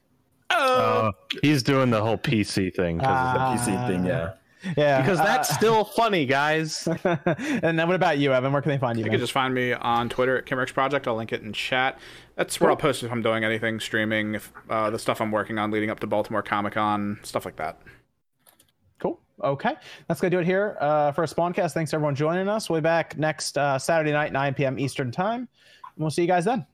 Uh, 0.50 1.12
he's 1.42 1.62
doing 1.62 1.90
the 1.90 2.00
whole 2.00 2.16
PC 2.18 2.74
thing 2.74 2.98
because 2.98 3.34
of 3.36 3.66
the 3.66 3.70
PC 3.72 3.88
thing, 3.88 4.06
yeah. 4.06 4.32
Yeah, 4.76 5.00
Because 5.00 5.18
that's 5.18 5.50
uh, 5.50 5.54
still 5.54 5.84
funny, 5.96 6.26
guys. 6.26 6.88
and 7.04 7.78
then 7.78 7.86
what 7.86 7.94
about 7.94 8.18
you, 8.18 8.32
Evan? 8.32 8.52
Where 8.52 8.62
can 8.62 8.70
they 8.70 8.78
find 8.78 8.98
you? 8.98 9.04
You 9.04 9.10
man? 9.10 9.18
can 9.18 9.20
just 9.20 9.32
find 9.32 9.54
me 9.54 9.72
on 9.72 10.08
Twitter 10.08 10.38
at 10.38 10.46
Kimrex 10.46 10.72
Project. 10.72 11.06
I'll 11.06 11.14
link 11.16 11.32
it 11.32 11.42
in 11.42 11.52
chat. 11.52 11.98
That's 12.36 12.60
where 12.60 12.70
I'll 12.70 12.76
post 12.76 13.02
if 13.02 13.12
I'm 13.12 13.22
doing 13.22 13.44
anything, 13.44 13.78
streaming, 13.80 14.34
if 14.34 14.52
uh, 14.68 14.90
the 14.90 14.98
stuff 14.98 15.20
I'm 15.20 15.30
working 15.30 15.58
on 15.58 15.70
leading 15.70 15.90
up 15.90 16.00
to 16.00 16.06
Baltimore 16.06 16.42
Comic 16.42 16.72
Con, 16.74 17.18
stuff 17.22 17.44
like 17.44 17.56
that. 17.56 17.78
Cool. 18.98 19.20
Okay, 19.42 19.74
that's 20.08 20.20
gonna 20.20 20.30
do 20.30 20.38
it 20.38 20.46
here 20.46 20.76
uh, 20.80 21.12
for 21.12 21.22
a 21.22 21.26
Spawncast. 21.26 21.72
Thanks 21.72 21.92
everyone 21.92 22.14
joining 22.14 22.48
us. 22.48 22.68
We'll 22.70 22.80
be 22.80 22.84
back 22.84 23.16
next 23.18 23.58
uh, 23.58 23.78
Saturday 23.78 24.12
night, 24.12 24.32
9 24.32 24.54
p.m. 24.54 24.78
Eastern 24.78 25.10
time. 25.12 25.40
And 25.40 25.48
we'll 25.98 26.10
see 26.10 26.22
you 26.22 26.28
guys 26.28 26.44
then. 26.46 26.66